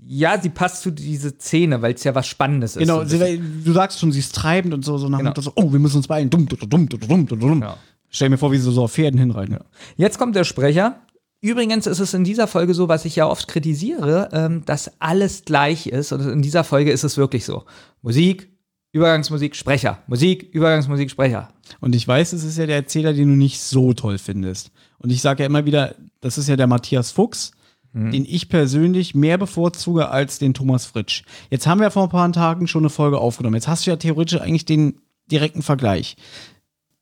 Ja, 0.04 0.42
sie 0.42 0.50
passt 0.50 0.82
zu 0.82 0.92
dieser 0.92 1.30
Szene, 1.30 1.82
weil 1.82 1.94
es 1.94 2.04
ja 2.04 2.16
was 2.16 2.28
Spannendes 2.28 2.76
ist. 2.76 2.80
Genau, 2.80 3.06
sie, 3.06 3.42
du 3.64 3.72
sagst 3.72 4.00
schon, 4.00 4.12
sie 4.12 4.20
ist 4.20 4.36
treibend 4.36 4.74
und 4.74 4.84
so, 4.84 4.98
so 4.98 5.08
nach 5.08 5.20
Genau. 5.20 5.34
So, 5.38 5.52
oh, 5.56 5.72
wir 5.72 5.80
müssen 5.80 5.98
uns 5.98 6.08
beeilen. 6.08 6.30
Dumm, 6.30 6.48
dumm, 6.48 6.60
dumm, 6.68 6.90
dumm, 6.90 7.00
dumm, 7.08 7.28
dumm, 7.28 7.40
dumm. 7.40 7.62
Ja. 7.62 7.78
Stell 8.12 8.30
mir 8.30 8.38
vor, 8.38 8.52
wie 8.52 8.58
sie 8.58 8.72
so 8.72 8.84
auf 8.84 8.92
Pferden 8.92 9.20
hinreiten. 9.20 9.58
Jetzt 9.96 10.20
kommt 10.20 10.36
der 10.36 10.44
Sprecher. 10.44 11.02
Übrigens 11.40 11.88
ist 11.88 12.00
es 12.00 12.14
in 12.14 12.24
dieser 12.24 12.46
Folge 12.46 12.76
so, 12.76 12.88
was 12.88 13.06
ich 13.06 13.16
ja 13.16 13.26
oft 13.26 13.48
kritisiere, 13.48 14.30
ähm, 14.32 14.64
dass 14.66 14.92
alles 15.00 15.44
gleich 15.46 15.88
ist. 15.88 16.12
Und 16.12 16.22
in 16.28 16.42
dieser 16.44 16.64
Folge 16.64 16.92
ist 16.92 17.04
es 17.04 17.18
wirklich 17.18 17.46
so. 17.46 17.64
Musik, 18.04 18.52
Übergangsmusik, 18.92 19.56
Sprecher. 19.56 20.04
Musik, 20.06 20.44
Übergangsmusik, 20.54 21.10
Sprecher. 21.10 21.50
Und 21.80 21.96
ich 21.96 22.08
weiß, 22.08 22.34
es 22.34 22.44
ist 22.44 22.58
ja 22.58 22.68
der 22.68 22.76
Erzähler, 22.76 23.14
den 23.14 23.30
du 23.30 23.36
nicht 23.36 23.60
so 23.60 23.94
toll 23.94 24.20
findest. 24.20 24.72
Und 25.00 25.12
ich 25.12 25.22
sage 25.22 25.42
ja 25.42 25.48
immer 25.48 25.66
wieder, 25.66 25.96
das 26.20 26.38
ist 26.38 26.48
ja 26.48 26.58
der 26.58 26.68
Matthias 26.68 27.10
Fuchs, 27.12 27.54
den 27.94 28.24
ich 28.24 28.48
persönlich 28.48 29.16
mehr 29.16 29.38
bevorzuge 29.38 30.08
als 30.08 30.40
den 30.40 30.54
Thomas 30.54 30.86
Fritsch. 30.86 31.24
Jetzt 31.50 31.68
haben 31.68 31.82
wir 31.82 31.92
vor 31.92 32.04
ein 32.04 32.10
paar 32.10 32.32
Tagen 32.32 32.68
schon 32.68 32.84
eine 32.84 32.90
Folge 32.90 33.18
aufgenommen. 33.18 33.56
Jetzt 33.56 33.68
hast 33.68 33.86
du 33.86 33.92
ja 33.92 33.98
theoretisch 33.98 34.40
eigentlich 34.40 34.64
den 34.64 35.02
direkten 35.30 35.62
Vergleich. 35.62 36.16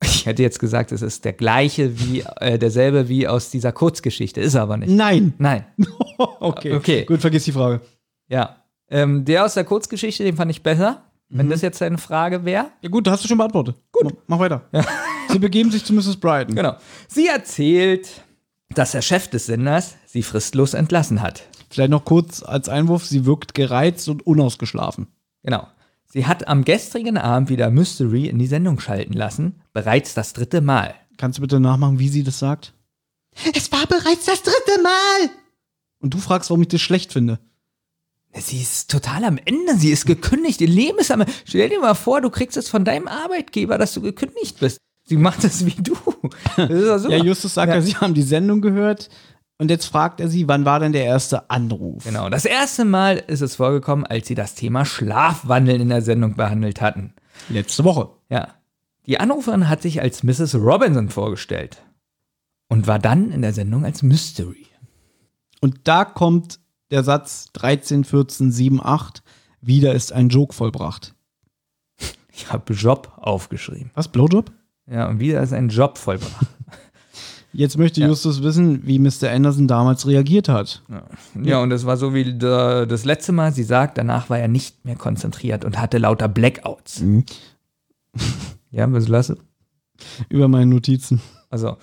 Ich 0.02 0.26
hätte 0.26 0.42
jetzt 0.42 0.60
gesagt, 0.60 0.92
es 0.92 1.02
ist 1.02 1.26
der 1.26 1.34
gleiche 1.34 2.00
wie, 2.00 2.24
äh, 2.40 2.58
derselbe 2.58 3.10
wie 3.10 3.28
aus 3.28 3.52
dieser 3.52 3.72
Kurzgeschichte. 3.72 4.40
Ist 4.40 4.56
er 4.56 4.62
aber 4.62 4.78
nicht. 4.78 4.90
Nein. 4.90 5.34
Nein. 5.38 5.66
okay. 6.18 6.74
Okay. 6.74 7.06
Gut, 7.06 7.20
vergiss 7.20 7.44
die 7.44 7.52
Frage. 7.52 7.82
Ja. 8.28 8.64
Ähm, 8.90 9.26
der 9.26 9.46
aus 9.46 9.56
der 9.56 9.66
Kurzgeschichte, 9.66 10.24
den 10.24 10.36
fand 10.36 10.52
ich 10.52 10.64
besser. 10.64 11.04
Wenn 11.32 11.48
das 11.50 11.62
jetzt 11.62 11.80
deine 11.80 12.00
Frage 12.00 12.44
wäre. 12.44 12.68
Ja 12.82 12.90
gut, 12.90 13.08
hast 13.08 13.24
du 13.24 13.28
schon 13.28 13.38
beantwortet. 13.38 13.76
Gut. 13.92 14.16
Mach 14.26 14.40
weiter. 14.40 14.64
Sie 15.30 15.38
begeben 15.38 15.70
sich 15.70 15.86
zu 15.86 15.94
Mrs. 15.94 16.18
Brighton. 16.18 16.56
Genau. 16.56 16.76
Sie 17.08 17.28
erzählt, 17.28 18.10
dass 18.74 18.94
der 18.94 19.04
Chef 19.04 19.28
des 19.28 19.46
Senders 19.46 19.96
sie 20.08 20.24
fristlos 20.24 20.74
entlassen 20.74 21.22
hat. 21.22 21.44
Vielleicht 21.70 21.92
noch 21.92 22.04
kurz 22.04 22.42
als 22.42 22.68
Einwurf, 22.68 23.06
sie 23.06 23.26
wirkt 23.28 23.54
gereizt 23.54 24.10
und 24.10 24.26
unausgeschlafen. 24.26 25.08
Genau. 25.44 25.68
Sie 26.12 26.26
hat 26.26 26.48
am 26.48 26.66
gestrigen 26.66 27.18
Abend 27.18 27.50
wieder 27.50 27.70
Mystery 27.70 28.26
in 28.28 28.40
die 28.40 28.48
Sendung 28.48 28.80
schalten 28.80 29.14
lassen. 29.14 29.62
Bereits 29.74 30.16
das 30.16 30.34
dritte 30.34 30.60
Mal. 30.62 30.96
Kannst 31.18 31.38
du 31.38 31.42
bitte 31.42 31.60
nachmachen, 31.60 32.00
wie 32.00 32.10
sie 32.10 32.24
das 32.24 32.40
sagt? 32.40 32.74
Es 33.54 33.72
war 33.72 33.86
bereits 33.86 34.26
das 34.26 34.42
dritte 34.42 34.82
Mal. 34.82 35.30
Und 36.00 36.14
du 36.14 36.18
fragst, 36.18 36.50
warum 36.50 36.64
ich 36.64 36.70
das 36.70 36.82
schlecht 36.82 37.14
finde. 37.14 37.40
Sie 38.34 38.60
ist 38.60 38.90
total 38.90 39.24
am 39.24 39.38
Ende. 39.44 39.76
Sie 39.76 39.92
ist 39.92 40.06
gekündigt. 40.06 40.62
Ihr 40.62 40.68
Leben 40.68 40.98
ist 40.98 41.12
am 41.12 41.22
Ende. 41.22 41.34
Stell 41.46 41.70
dir 41.70 41.80
mal 41.80 41.94
vor, 41.94 42.22
du 42.22 42.30
kriegst 42.32 42.58
es 42.58 42.70
von 42.70 42.86
deinem 42.86 43.08
Arbeitgeber, 43.08 43.78
dass 43.78 43.94
du 43.94 44.02
gekündigt 44.02 44.60
bist. 44.60 44.80
Sie 45.04 45.18
macht 45.18 45.44
es 45.44 45.66
wie 45.66 45.82
du. 45.82 45.96
Das. 46.56 47.04
Ja, 47.04 47.24
Justus 47.24 47.54
sagt. 47.54 47.72
Ja. 47.74 47.82
sie 47.82 47.96
haben 47.98 48.14
die 48.14 48.24
Sendung 48.24 48.62
gehört. 48.62 49.10
Und 49.60 49.70
jetzt 49.70 49.88
fragt 49.88 50.22
er 50.22 50.30
sie, 50.30 50.48
wann 50.48 50.64
war 50.64 50.80
denn 50.80 50.94
der 50.94 51.04
erste 51.04 51.50
Anruf? 51.50 52.06
Genau. 52.06 52.30
Das 52.30 52.46
erste 52.46 52.86
Mal 52.86 53.18
ist 53.18 53.42
es 53.42 53.58
vorgekommen, 53.58 54.06
als 54.06 54.28
sie 54.28 54.36
das 54.36 54.56
Thema 54.56 54.86
Schlafwandeln 54.86 55.82
in 55.82 55.90
der 55.90 56.02
Sendung 56.02 56.36
behandelt 56.36 56.80
hatten. 56.80 57.14
Letzte 57.50 57.84
Woche. 57.84 58.10
Ja. 58.30 58.56
Die 59.06 59.20
Anruferin 59.20 59.68
hat 59.68 59.82
sich 59.82 60.02
als 60.02 60.24
Mrs. 60.24 60.56
Robinson 60.56 61.10
vorgestellt 61.10 61.84
und 62.70 62.88
war 62.88 63.00
dann 63.00 63.32
in 63.32 63.42
der 63.42 63.52
Sendung 63.52 63.84
als 63.84 64.02
Mystery. 64.02 64.68
Und 65.60 65.82
da 65.84 66.06
kommt 66.06 66.62
der 66.90 67.04
Satz 67.04 67.52
13, 67.54 68.06
14, 68.06 68.52
7, 68.52 68.80
8. 68.82 69.24
Wieder 69.60 69.94
ist 69.94 70.14
ein 70.14 70.30
Joke 70.30 70.54
vollbracht. 70.54 71.16
Ich 72.32 72.50
habe 72.50 72.74
Job 72.74 73.12
aufgeschrieben. 73.18 73.92
Was, 73.94 74.08
Blowjob? 74.08 74.54
Ja, 74.90 75.10
und 75.10 75.20
wieder 75.20 75.44
ist 75.44 75.52
ein 75.52 75.68
Job 75.68 75.98
vollbracht. 75.98 76.48
Jetzt 77.52 77.78
möchte 77.78 78.02
Justus 78.02 78.44
wissen, 78.44 78.86
wie 78.86 79.00
Mr. 79.00 79.32
Anderson 79.32 79.68
damals 79.68 80.06
reagiert 80.06 80.48
hat. 80.50 80.84
Ja, 81.42 81.62
und 81.64 81.72
es 81.72 81.86
war 81.86 81.98
so 81.98 82.14
wie 82.14 82.38
da- 82.38 82.86
das 82.86 83.06
letzte 83.06 83.32
Mal. 83.32 83.52
Sie 83.54 83.64
sagt, 83.64 83.98
danach 83.98 84.30
war 84.30 84.38
er 84.38 84.48
nicht 84.48 84.86
mehr 84.86 84.96
konzentriert 84.96 85.66
und 85.66 85.80
hatte 85.80 85.98
lauter 85.98 86.28
Blackouts. 86.28 87.02
Mhm. 87.02 87.26
Ja, 88.72 88.92
was 88.92 89.08
lasse? 89.08 89.38
Über 90.30 90.48
meine 90.48 90.68
Notizen. 90.68 91.22
Also, 91.50 91.78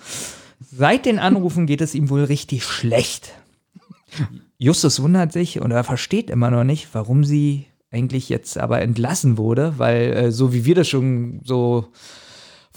seit 0.59 1.05
den 1.05 1.19
Anrufen 1.19 1.65
geht 1.67 1.81
es 1.81 1.95
ihm 1.95 2.09
wohl 2.09 2.23
richtig 2.23 2.63
schlecht. 2.63 3.33
Justus 4.57 5.01
wundert 5.01 5.33
sich 5.33 5.59
und 5.61 5.71
er 5.71 5.83
versteht 5.83 6.29
immer 6.29 6.49
noch 6.49 6.63
nicht, 6.63 6.87
warum 6.93 7.23
sie 7.23 7.65
eigentlich 7.91 8.29
jetzt 8.29 8.57
aber 8.57 8.81
entlassen 8.81 9.37
wurde, 9.37 9.73
weil 9.77 10.13
äh, 10.13 10.31
so 10.31 10.53
wie 10.53 10.65
wir 10.65 10.75
das 10.75 10.87
schon 10.87 11.41
so 11.43 11.87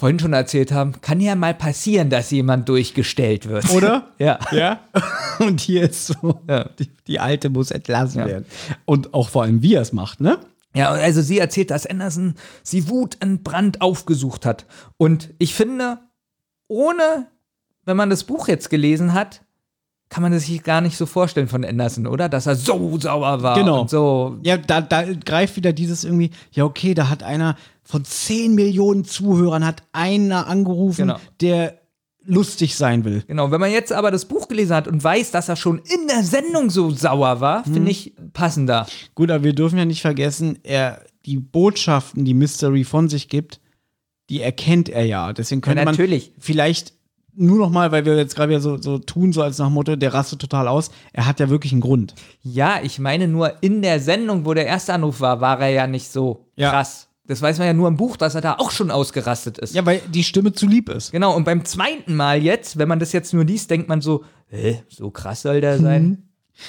vorhin 0.00 0.18
schon 0.18 0.32
erzählt 0.32 0.72
haben, 0.72 1.00
kann 1.02 1.20
ja 1.20 1.34
mal 1.36 1.54
passieren, 1.54 2.10
dass 2.10 2.30
jemand 2.30 2.68
durchgestellt 2.68 3.48
wird. 3.48 3.70
Oder? 3.70 4.08
Ja. 4.18 4.38
Ja. 4.50 4.80
Und 5.38 5.60
hier 5.60 5.82
ist 5.88 6.06
so, 6.08 6.40
Ja. 6.48 6.64
die, 6.78 6.90
die 7.06 7.20
Alte 7.20 7.50
muss 7.50 7.70
entlassen 7.70 8.20
Ja. 8.20 8.26
werden. 8.26 8.46
Und 8.86 9.14
auch 9.14 9.28
vor 9.28 9.42
allem, 9.42 9.62
wie 9.62 9.74
er 9.74 9.82
es 9.82 9.92
macht, 9.92 10.20
ne? 10.20 10.38
Ja, 10.74 10.90
also 10.90 11.20
sie 11.20 11.38
erzählt, 11.38 11.70
dass 11.70 11.84
Anderson 11.86 12.34
sie 12.62 12.88
wutentbrannt 12.88 13.80
aufgesucht 13.80 14.46
hat. 14.46 14.66
Und 14.96 15.30
ich 15.38 15.54
finde, 15.54 15.98
ohne, 16.68 17.26
wenn 17.84 17.96
man 17.96 18.08
das 18.10 18.24
Buch 18.24 18.48
jetzt 18.48 18.70
gelesen 18.70 19.12
hat, 19.12 19.42
kann 20.10 20.22
man 20.22 20.32
das 20.32 20.46
sich 20.46 20.62
gar 20.64 20.80
nicht 20.80 20.96
so 20.96 21.06
vorstellen 21.06 21.46
von 21.48 21.64
Anderson, 21.64 22.06
oder? 22.06 22.28
Dass 22.28 22.46
er 22.46 22.56
so 22.56 22.98
sauer 22.98 23.42
war 23.42 23.56
Genau. 23.56 23.86
so. 23.86 24.38
Ja, 24.42 24.56
da, 24.56 24.80
da 24.80 25.04
greift 25.12 25.56
wieder 25.56 25.72
dieses 25.72 26.04
irgendwie, 26.04 26.30
ja, 26.52 26.64
okay, 26.64 26.94
da 26.94 27.08
hat 27.08 27.22
einer 27.22 27.56
von 27.90 28.04
10 28.04 28.54
Millionen 28.54 29.04
Zuhörern 29.04 29.64
hat 29.66 29.82
einer 29.92 30.46
angerufen, 30.46 31.02
Genau. 31.08 31.18
der 31.40 31.78
lustig 32.24 32.76
sein 32.76 33.04
will. 33.04 33.24
Genau, 33.26 33.50
wenn 33.50 33.60
man 33.60 33.70
jetzt 33.72 33.92
aber 33.92 34.10
das 34.10 34.26
Buch 34.26 34.46
gelesen 34.46 34.74
hat 34.76 34.86
und 34.86 35.02
weiß, 35.02 35.30
dass 35.32 35.48
er 35.48 35.56
schon 35.56 35.78
in 35.78 36.06
der 36.06 36.22
Sendung 36.22 36.70
so 36.70 36.90
sauer 36.90 37.40
war, 37.40 37.66
Mhm. 37.66 37.72
finde 37.74 37.90
ich 37.90 38.14
passender. 38.32 38.86
Gut, 39.14 39.30
aber 39.30 39.42
wir 39.42 39.54
dürfen 39.54 39.78
ja 39.78 39.84
nicht 39.84 40.02
vergessen, 40.02 40.58
er, 40.62 41.02
die 41.26 41.38
Botschaften, 41.38 42.24
die 42.24 42.34
Mystery 42.34 42.84
von 42.84 43.08
sich 43.08 43.28
gibt, 43.28 43.60
die 44.28 44.40
erkennt 44.42 44.88
er 44.88 45.04
ja. 45.06 45.32
Deswegen 45.32 45.60
könnte 45.60 45.84
man 45.84 45.94
natürlich. 45.94 46.32
vielleicht 46.38 46.92
nur 47.34 47.58
noch 47.58 47.70
mal, 47.70 47.90
weil 47.90 48.04
wir 48.04 48.16
jetzt 48.16 48.36
gerade 48.36 48.50
wieder 48.50 48.60
so, 48.60 48.76
so 48.80 48.98
tun, 48.98 49.32
so 49.32 49.42
als 49.42 49.58
nach 49.58 49.70
Motto, 49.70 49.96
der 49.96 50.12
rastet 50.12 50.40
total 50.40 50.68
aus. 50.68 50.90
Er 51.12 51.26
hat 51.26 51.40
ja 51.40 51.48
wirklich 51.48 51.72
einen 51.72 51.80
Grund. 51.80 52.14
Ja, 52.42 52.80
ich 52.82 52.98
meine 52.98 53.28
nur 53.28 53.54
in 53.62 53.82
der 53.82 53.98
Sendung, 53.98 54.44
wo 54.44 54.52
der 54.54 54.66
erste 54.66 54.92
Anruf 54.92 55.20
war, 55.20 55.40
war 55.40 55.58
er 55.60 55.70
ja 55.70 55.86
nicht 55.86 56.12
so 56.12 56.46
Ja. 56.56 56.70
krass. 56.70 57.08
Das 57.30 57.40
weiß 57.40 57.58
man 57.58 57.68
ja 57.68 57.72
nur 57.72 57.86
im 57.86 57.96
Buch, 57.96 58.16
dass 58.16 58.34
er 58.34 58.40
da 58.40 58.54
auch 58.58 58.72
schon 58.72 58.90
ausgerastet 58.90 59.56
ist. 59.58 59.72
Ja, 59.72 59.86
weil 59.86 60.00
die 60.12 60.24
Stimme 60.24 60.52
zu 60.52 60.66
lieb 60.66 60.88
ist. 60.88 61.12
Genau, 61.12 61.36
und 61.36 61.44
beim 61.44 61.64
zweiten 61.64 62.16
Mal 62.16 62.42
jetzt, 62.42 62.76
wenn 62.76 62.88
man 62.88 62.98
das 62.98 63.12
jetzt 63.12 63.32
nur 63.32 63.44
liest, 63.44 63.70
denkt 63.70 63.88
man 63.88 64.00
so, 64.00 64.24
hä, 64.48 64.82
so 64.88 65.12
krass 65.12 65.42
soll 65.42 65.60
der 65.60 65.78
sein. 65.78 66.24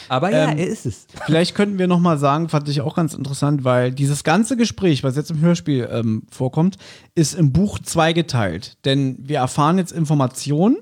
Aber 0.08 0.30
ja, 0.32 0.52
Ähm, 0.52 0.60
er 0.60 0.68
ist 0.68 0.86
es. 0.86 1.08
Vielleicht 1.26 1.56
könnten 1.56 1.80
wir 1.80 1.88
noch 1.88 2.00
mal 2.00 2.20
sagen, 2.20 2.48
fand 2.48 2.70
ich 2.70 2.80
auch 2.82 2.96
ganz 2.96 3.16
interessant, 3.16 3.64
weil 3.64 3.92
dieses 3.92 4.24
ganze 4.24 4.56
Gespräch, 4.56 5.04
was 5.04 5.16
jetzt 5.16 5.32
im 5.32 5.40
Hörspiel 5.40 5.90
ähm, 5.92 6.24
vorkommt, 6.30 6.78
ist 7.16 7.34
im 7.34 7.52
Buch 7.52 7.80
zweigeteilt. 7.80 8.78
Denn 8.86 9.18
wir 9.20 9.40
erfahren 9.40 9.80
jetzt 9.80 9.92
Informationen. 9.92 10.78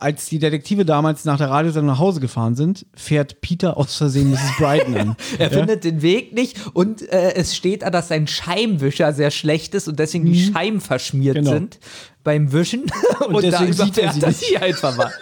Als 0.00 0.26
die 0.30 0.38
Detektive 0.38 0.84
damals 0.86 1.24
nach 1.26 1.36
der 1.36 1.50
Radiosendung 1.50 1.92
nach 1.92 1.98
Hause 1.98 2.20
gefahren 2.20 2.54
sind, 2.54 2.86
fährt 2.94 3.40
Peter 3.42 3.76
aus 3.76 3.94
Versehen 3.96 4.30
Mrs. 4.30 4.56
Brighton 4.58 4.96
an. 4.96 5.16
Er 5.38 5.50
findet 5.50 5.84
den 5.84 6.00
Weg 6.02 6.32
nicht 6.34 6.56
und 6.74 7.02
äh, 7.12 7.34
es 7.34 7.54
steht 7.54 7.82
da, 7.82 7.90
dass 7.90 8.08
sein 8.08 8.26
Scheibenwischer 8.26 9.12
sehr 9.12 9.30
schlecht 9.30 9.74
ist 9.74 9.88
und 9.88 9.98
deswegen 9.98 10.24
die 10.24 10.50
Scheiben 10.52 10.80
verschmiert 10.80 11.36
Genau. 11.36 11.50
sind 11.52 11.78
beim 12.24 12.52
Wischen. 12.52 12.84
Und, 13.28 13.42
deswegen 13.44 13.76
da 13.76 13.84
sieht 13.84 13.98
er 13.98 14.12
sie 14.12 14.20
nicht. 14.26 14.38
sie 14.40 14.56
einfach 14.58 14.96
mal. 14.96 15.10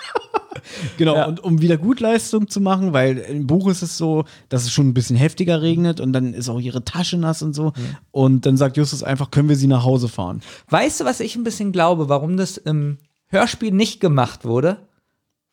Genau, 0.97 1.15
Ja. 1.15 1.27
und 1.27 1.43
um 1.43 1.61
Wiedergutleistung 1.61 2.49
zu 2.49 2.61
machen, 2.61 2.93
weil 2.93 3.17
im 3.19 3.47
Buch 3.47 3.69
ist 3.69 3.83
es 3.83 3.97
so, 3.97 4.25
dass 4.49 4.65
es 4.65 4.73
schon 4.73 4.89
ein 4.89 4.95
bisschen 4.95 5.17
heftiger 5.17 5.63
regnet 5.63 5.99
und 6.01 6.13
dann 6.13 6.35
ist 6.35 6.49
auch 6.49 6.61
ihre 6.61 6.85
Tasche 6.85 7.17
nass 7.17 7.43
und 7.43 7.55
so. 7.55 7.73
Und 8.11 8.45
dann 8.45 8.57
sagt 8.57 8.77
Justus 8.77 9.03
einfach, 9.03 9.31
können 9.31 9.49
wir 9.49 9.57
sie 9.57 9.67
nach 9.67 9.85
Hause 9.85 10.09
fahren? 10.09 10.41
Weißt 10.69 11.01
du, 11.01 11.05
was 11.05 11.21
ich 11.21 11.37
ein 11.37 11.45
bisschen 11.45 11.73
glaube, 11.73 12.09
warum 12.09 12.37
das 12.37 12.57
im 12.59 12.99
Hörspiel 13.29 13.73
nicht 13.73 14.01
gemacht 14.01 14.45
wurde? 14.45 14.89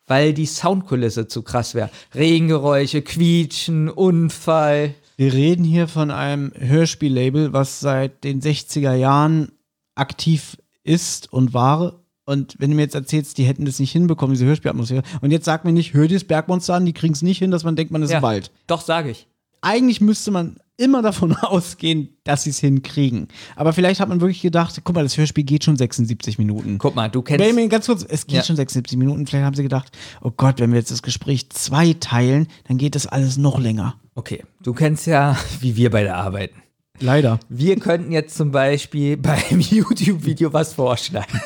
weil 0.06 0.32
die 0.32 0.46
Soundkulisse 0.46 1.28
zu 1.28 1.42
krass 1.42 1.74
wäre. 1.74 1.90
Regengeräusche, 2.14 3.02
Quietschen, 3.02 3.88
Unfall. 3.90 4.94
Wir 5.16 5.32
reden 5.32 5.64
hier 5.64 5.88
von 5.88 6.10
einem 6.10 6.52
Hörspiellabel, 6.56 7.52
was 7.52 7.80
seit 7.80 8.22
den 8.24 8.40
60er 8.40 8.94
Jahren 8.94 9.52
aktiv 9.94 10.58
ist 10.84 11.32
und 11.32 11.54
war. 11.54 12.00
Und 12.24 12.56
wenn 12.58 12.70
du 12.70 12.76
mir 12.76 12.82
jetzt 12.82 12.94
erzählst, 12.94 13.38
die 13.38 13.44
hätten 13.44 13.64
das 13.64 13.78
nicht 13.78 13.92
hinbekommen, 13.92 14.34
diese 14.34 14.46
Hörspielatmosphäre. 14.46 15.02
Und 15.20 15.30
jetzt 15.30 15.44
sag 15.44 15.64
mir 15.64 15.72
nicht, 15.72 15.94
hör 15.94 16.08
dir 16.08 16.14
das 16.14 16.24
Bergmonster 16.24 16.74
an, 16.74 16.84
die 16.84 16.92
kriegen 16.92 17.14
es 17.14 17.22
nicht 17.22 17.38
hin, 17.38 17.50
dass 17.50 17.64
man 17.64 17.76
denkt, 17.76 17.92
man 17.92 18.02
ist 18.02 18.12
im 18.12 18.22
Wald. 18.22 18.50
Doch, 18.66 18.80
sage 18.80 19.10
ich. 19.10 19.26
Eigentlich 19.60 20.00
müsste 20.00 20.30
man 20.30 20.58
immer 20.76 21.02
davon 21.02 21.34
ausgehen, 21.40 22.10
dass 22.24 22.44
sie 22.44 22.50
es 22.50 22.58
hinkriegen. 22.58 23.28
Aber 23.54 23.72
vielleicht 23.72 24.00
hat 24.00 24.08
man 24.08 24.20
wirklich 24.20 24.42
gedacht, 24.42 24.80
guck 24.84 24.94
mal, 24.94 25.02
das 25.02 25.16
Hörspiel 25.16 25.44
geht 25.44 25.64
schon 25.64 25.76
76 25.76 26.38
Minuten. 26.38 26.78
Guck 26.78 26.94
mal, 26.94 27.08
du 27.08 27.22
kennst. 27.22 27.38
Benjamin, 27.38 27.68
ganz 27.68 27.86
kurz, 27.86 28.04
es 28.08 28.26
geht 28.26 28.36
Ja. 28.36 28.42
schon 28.42 28.56
76 28.56 28.96
Minuten. 28.98 29.26
Vielleicht 29.26 29.44
haben 29.44 29.56
sie 29.56 29.62
gedacht, 29.62 29.96
oh 30.22 30.30
Gott, 30.36 30.58
wenn 30.60 30.70
wir 30.72 30.78
jetzt 30.78 30.90
das 30.90 31.02
Gespräch 31.02 31.48
zwei 31.50 31.94
teilen, 31.94 32.48
dann 32.68 32.78
geht 32.78 32.94
das 32.94 33.06
alles 33.06 33.36
noch 33.36 33.58
länger. 33.58 33.94
Okay, 34.14 34.44
du 34.62 34.72
kennst 34.72 35.06
ja, 35.06 35.36
wie 35.60 35.76
wir 35.76 35.90
beide 35.90 36.14
arbeiten. 36.14 36.62
Leider. 36.98 37.38
Wir 37.50 37.76
könnten 37.78 38.10
jetzt 38.12 38.36
zum 38.36 38.50
Beispiel 38.52 39.16
beim 39.18 39.60
YouTube-Video 39.60 40.52
was 40.52 40.72
vorschlagen. 40.74 41.40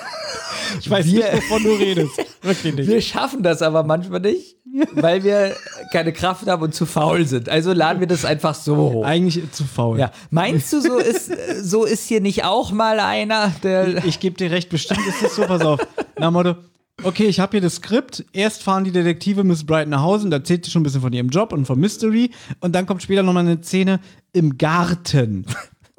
Ich 0.78 0.88
weiß 0.90 1.06
Wir- 1.06 1.32
nicht, 1.32 1.42
wovon 1.50 1.62
du 1.62 1.72
redest. 1.72 2.12
Wirklich 2.42 2.74
nicht. 2.74 2.88
Wir 2.88 3.00
schaffen 3.00 3.42
das 3.42 3.62
aber 3.62 3.82
manchmal 3.82 4.20
nicht, 4.20 4.56
weil 4.94 5.24
wir 5.24 5.54
keine 5.92 6.12
Kraft 6.12 6.46
haben 6.46 6.62
und 6.62 6.74
zu 6.74 6.86
faul 6.86 7.26
sind. 7.26 7.48
Also 7.48 7.72
laden 7.72 8.00
wir 8.00 8.06
das 8.06 8.24
einfach 8.24 8.54
so 8.54 8.76
hoch. 8.76 9.04
Eigentlich 9.04 9.50
zu 9.52 9.64
faul. 9.64 9.98
Ja, 9.98 10.10
meinst 10.30 10.72
du, 10.72 10.80
so 10.80 10.98
ist, 10.98 11.30
so 11.62 11.84
ist 11.84 12.06
hier 12.08 12.20
nicht 12.20 12.44
auch 12.44 12.72
mal 12.72 13.00
einer, 13.00 13.52
der. 13.62 14.04
Ich 14.04 14.20
gebe 14.20 14.36
dir 14.36 14.50
recht, 14.50 14.68
bestimmt 14.70 15.00
ist 15.06 15.22
das 15.22 15.36
so, 15.36 15.42
pass 15.42 15.62
auf. 15.62 15.80
Na, 16.18 16.30
Motto, 16.30 16.54
okay, 17.02 17.24
ich 17.26 17.40
habe 17.40 17.52
hier 17.52 17.60
das 17.60 17.76
Skript. 17.76 18.24
Erst 18.32 18.62
fahren 18.62 18.84
die 18.84 18.92
Detektive 18.92 19.44
Miss 19.44 19.64
Brighton 19.64 19.90
nach 19.90 20.02
Hause 20.02 20.24
und 20.24 20.30
da 20.30 20.38
erzählt 20.38 20.64
sie 20.64 20.70
schon 20.70 20.80
ein 20.80 20.84
bisschen 20.84 21.00
von 21.00 21.12
ihrem 21.12 21.28
Job 21.30 21.52
und 21.52 21.66
vom 21.66 21.78
Mystery. 21.80 22.30
Und 22.60 22.74
dann 22.74 22.86
kommt 22.86 23.02
später 23.02 23.22
nochmal 23.22 23.46
eine 23.46 23.62
Szene 23.62 24.00
im 24.32 24.56
Garten. 24.58 25.44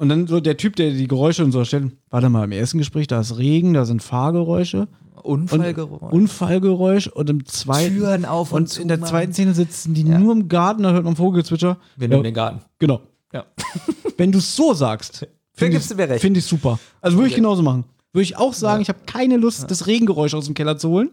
Und 0.02 0.08
dann 0.08 0.26
so 0.26 0.40
der 0.40 0.56
Typ, 0.56 0.74
der 0.74 0.90
die 0.90 1.06
Geräusche 1.06 1.44
und 1.44 1.52
so 1.52 1.60
erstellt. 1.60 1.92
Warte 2.10 2.28
mal, 2.28 2.42
im 2.42 2.50
ersten 2.50 2.78
Gespräch, 2.78 3.06
da 3.06 3.20
ist 3.20 3.38
Regen, 3.38 3.72
da 3.72 3.84
sind 3.84 4.02
Fahrgeräusche. 4.02 4.88
Unfallgeräusch. 5.22 6.12
Unfallgeräusch 6.12 7.06
und 7.06 7.30
im 7.30 7.46
zweiten. 7.46 7.98
Türen 7.98 8.24
auf 8.24 8.50
und 8.50 8.62
und 8.62 8.78
in 8.78 8.88
der 8.88 8.98
machen. 8.98 9.10
zweiten 9.10 9.32
Szene 9.32 9.54
sitzen 9.54 9.94
die 9.94 10.02
nur 10.02 10.32
im 10.32 10.48
Garten, 10.48 10.82
da 10.82 10.90
hört 10.90 11.04
man 11.04 11.14
Vogelzwitscher. 11.14 11.78
Wir 11.94 12.08
Ja, 12.08 12.14
nehmen 12.14 12.24
den 12.24 12.34
Garten. 12.34 12.62
Genau. 12.80 13.00
Ja. 13.32 13.44
Wenn 14.16 14.32
du 14.32 14.38
es 14.38 14.56
so 14.56 14.74
sagst, 14.74 15.24
finde 15.54 15.78
recht. 15.78 16.20
Finde 16.20 16.40
ich 16.40 16.46
super. 16.46 16.80
Also 17.00 17.16
würde 17.18 17.28
ich 17.28 17.36
genauso 17.36 17.62
machen. 17.62 17.84
Würde 18.12 18.24
ich 18.24 18.36
auch 18.36 18.54
sagen, 18.54 18.82
ich 18.82 18.88
habe 18.88 18.98
keine 19.06 19.36
Lust, 19.36 19.70
das 19.70 19.86
Regengeräusch 19.86 20.34
aus 20.34 20.46
dem 20.46 20.54
Keller 20.54 20.78
zu 20.78 20.88
holen 20.88 21.10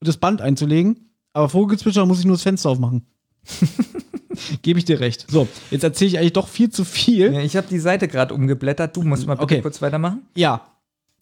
und 0.00 0.06
das 0.06 0.18
Band 0.18 0.42
einzulegen. 0.42 1.08
Aber 1.32 1.48
Vogelzwitscher 1.48 2.04
muss 2.04 2.18
ich 2.18 2.26
nur 2.26 2.34
das 2.34 2.42
Fenster 2.42 2.68
aufmachen. 2.68 3.06
Gebe 4.62 4.78
ich 4.78 4.84
dir 4.84 5.00
recht. 5.00 5.26
So, 5.30 5.48
jetzt 5.70 5.82
erzähle 5.84 6.08
ich 6.08 6.18
eigentlich 6.18 6.32
doch 6.32 6.48
viel 6.48 6.70
zu 6.70 6.84
viel. 6.84 7.32
Ja, 7.32 7.40
ich 7.40 7.56
habe 7.56 7.66
die 7.68 7.78
Seite 7.78 8.08
gerade 8.08 8.34
umgeblättert. 8.34 8.96
Du 8.96 9.02
musst 9.02 9.26
mal 9.26 9.34
bitte 9.34 9.44
Okay. 9.44 9.62
kurz 9.62 9.80
weitermachen. 9.82 10.22
Ja. 10.34 10.66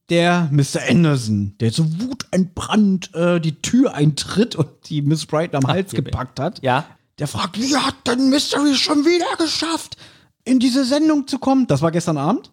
Der 0.08 0.48
Mr. 0.50 0.80
Anderson, 0.88 1.54
der 1.60 1.70
zu 1.72 2.00
Wut 2.00 2.26
entbrannt 2.32 3.14
äh, 3.14 3.40
die 3.40 3.62
Tür 3.62 3.94
eintritt 3.94 4.56
und 4.56 4.68
die 4.88 5.02
Miss 5.02 5.24
Brighton 5.26 5.62
am 5.64 5.70
Hals 5.70 5.92
gepackt 5.92 6.40
hat. 6.40 6.60
Ja. 6.62 6.84
Der 7.20 7.28
fragt, 7.28 7.60
wie 7.60 7.76
hat 7.76 7.94
denn 8.06 8.28
Mystery 8.30 8.74
schon 8.74 9.04
wieder 9.04 9.36
geschafft, 9.38 9.96
in 10.44 10.58
diese 10.58 10.84
Sendung 10.84 11.28
zu 11.28 11.38
kommen? 11.38 11.66
Das 11.68 11.80
war 11.82 11.92
gestern 11.92 12.16
Abend. 12.16 12.50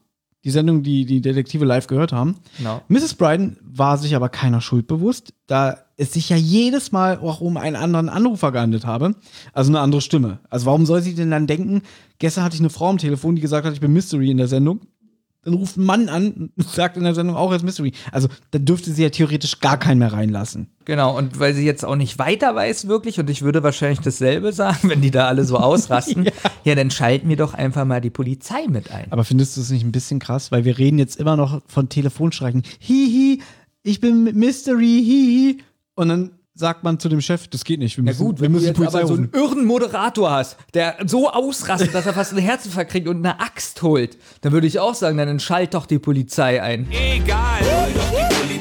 Die 0.48 0.52
Sendung, 0.52 0.82
die 0.82 1.06
die 1.06 1.20
Detektive 1.20 1.66
live 1.66 1.88
gehört 1.88 2.14
haben. 2.14 2.38
Genau. 2.58 2.82
Mrs. 2.88 3.16
Bryden 3.16 3.58
war 3.62 3.98
sich 3.98 4.16
aber 4.16 4.30
keiner 4.30 4.62
Schuld 4.62 4.88
bewusst, 4.88 5.34
da 5.46 5.80
es 5.98 6.14
sich 6.14 6.30
ja 6.30 6.38
jedes 6.38 6.94
Mal 6.94 7.18
auch 7.18 7.42
um 7.42 7.58
einen 7.58 7.76
anderen 7.76 8.08
Anrufer 8.08 8.54
gehandelt 8.54 8.86
habe. 8.86 9.16
Also 9.52 9.72
eine 9.72 9.82
andere 9.82 10.00
Stimme. 10.00 10.40
Also 10.50 10.68
warum 10.68 10.86
soll 10.86 11.02
sie 11.02 11.16
denn 11.16 11.32
dann 11.32 11.48
denken, 11.48 11.82
gestern 12.18 12.46
hatte 12.46 12.56
ich 12.56 12.62
eine 12.62 12.70
Frau 12.70 12.90
am 12.90 12.98
Telefon, 12.98 13.36
die 13.36 13.42
gesagt 13.42 13.66
hat, 13.66 13.74
ich 13.74 13.82
bin 13.82 13.92
Mystery 13.92 14.32
in 14.32 14.38
der 14.38 14.48
Sendung. 14.48 14.80
Dann 15.48 15.54
ruft 15.54 15.78
ein 15.78 15.86
Mann 15.86 16.10
an 16.10 16.50
und 16.58 16.68
sagt 16.68 16.98
in 16.98 17.04
der 17.04 17.16
Sendung 17.16 17.38
auch 17.38 17.52
als 17.52 17.64
Mystery. 17.64 17.94
Also 18.12 18.28
da 18.52 18.60
dürfte 18.60 18.92
sie 18.92 19.04
ja 19.04 19.10
theoretisch 19.10 19.62
gar 19.62 19.78
keinen 19.78 20.00
mehr 20.00 20.12
reinlassen. 20.12 20.68
Genau, 20.84 21.18
und 21.18 21.40
weil 21.40 21.54
sie 21.54 21.66
jetzt 21.66 21.86
auch 21.86 21.96
nicht 21.96 22.20
weiter 22.20 22.54
weiß 22.54 22.90
wirklich, 22.90 23.18
und 23.18 23.30
ich 23.30 23.44
würde 23.44 23.64
wahrscheinlich 23.64 24.02
dasselbe 24.02 24.52
sagen, 24.52 24.78
wenn 24.90 25.00
die 25.00 25.10
da 25.10 25.26
alle 25.30 25.46
so 25.46 25.58
ausrasten, 25.58 26.30
ja. 26.66 26.76
dann 26.76 26.92
schalten 26.92 27.30
wir 27.30 27.38
doch 27.38 27.54
einfach 27.54 27.86
mal 27.86 28.02
die 28.02 28.10
Polizei 28.10 28.68
mit 28.68 28.92
ein. 28.92 29.10
Aber 29.10 29.24
findest 29.24 29.56
du 29.56 29.62
es 29.62 29.70
nicht 29.70 29.86
ein 29.86 29.94
bisschen 29.94 30.20
krass? 30.20 30.52
Weil 30.52 30.66
wir 30.66 30.78
reden 30.78 31.00
jetzt 31.00 31.16
immer 31.16 31.38
noch 31.38 31.62
von 31.66 31.88
Telefonstreichen. 31.88 32.64
Hihi, 32.80 33.42
ich 33.84 34.02
bin 34.02 34.26
Mystery, 34.26 35.02
hihi. 35.02 35.64
Und 35.96 36.10
dann 36.10 36.32
sagt 36.58 36.84
man 36.84 37.00
zu 37.00 37.08
dem 37.08 37.22
Chef, 37.22 37.48
das 37.48 37.64
geht 37.64 37.80
nicht. 37.80 37.98
Wir 37.98 38.04
müssen, 38.04 38.40
wir 38.40 38.50
müssen 38.50 38.68
die 38.68 38.74
Polizei 38.74 39.00
aber 39.00 39.08
so 39.08 39.14
einen 39.14 39.30
irren 39.32 39.66
Moderator 39.66 40.32
hast, 40.32 40.58
der 40.74 40.98
so 41.06 41.30
ausrastet, 41.30 41.94
dass 41.94 42.06
er 42.06 42.14
fast 42.14 42.32
einen 42.34 42.42
Herzinfarkt 42.42 42.92
kriegt 42.92 43.08
und 43.08 43.18
eine 43.18 43.40
Axt 43.40 43.82
holt, 43.82 44.18
dann 44.42 44.52
würde 44.52 44.68
ich 44.68 44.80
auch 44.80 44.96
sagen, 44.96 45.18
dann 45.18 45.40
schalt 45.40 45.74
doch 45.74 45.86
die 45.86 46.00
Polizei 46.00 46.62
ein. 46.62 46.88
Egal, 46.92 47.62
hol 47.62 47.94
doch 47.94 48.10
die 48.10 48.36
Polizei. 48.36 48.57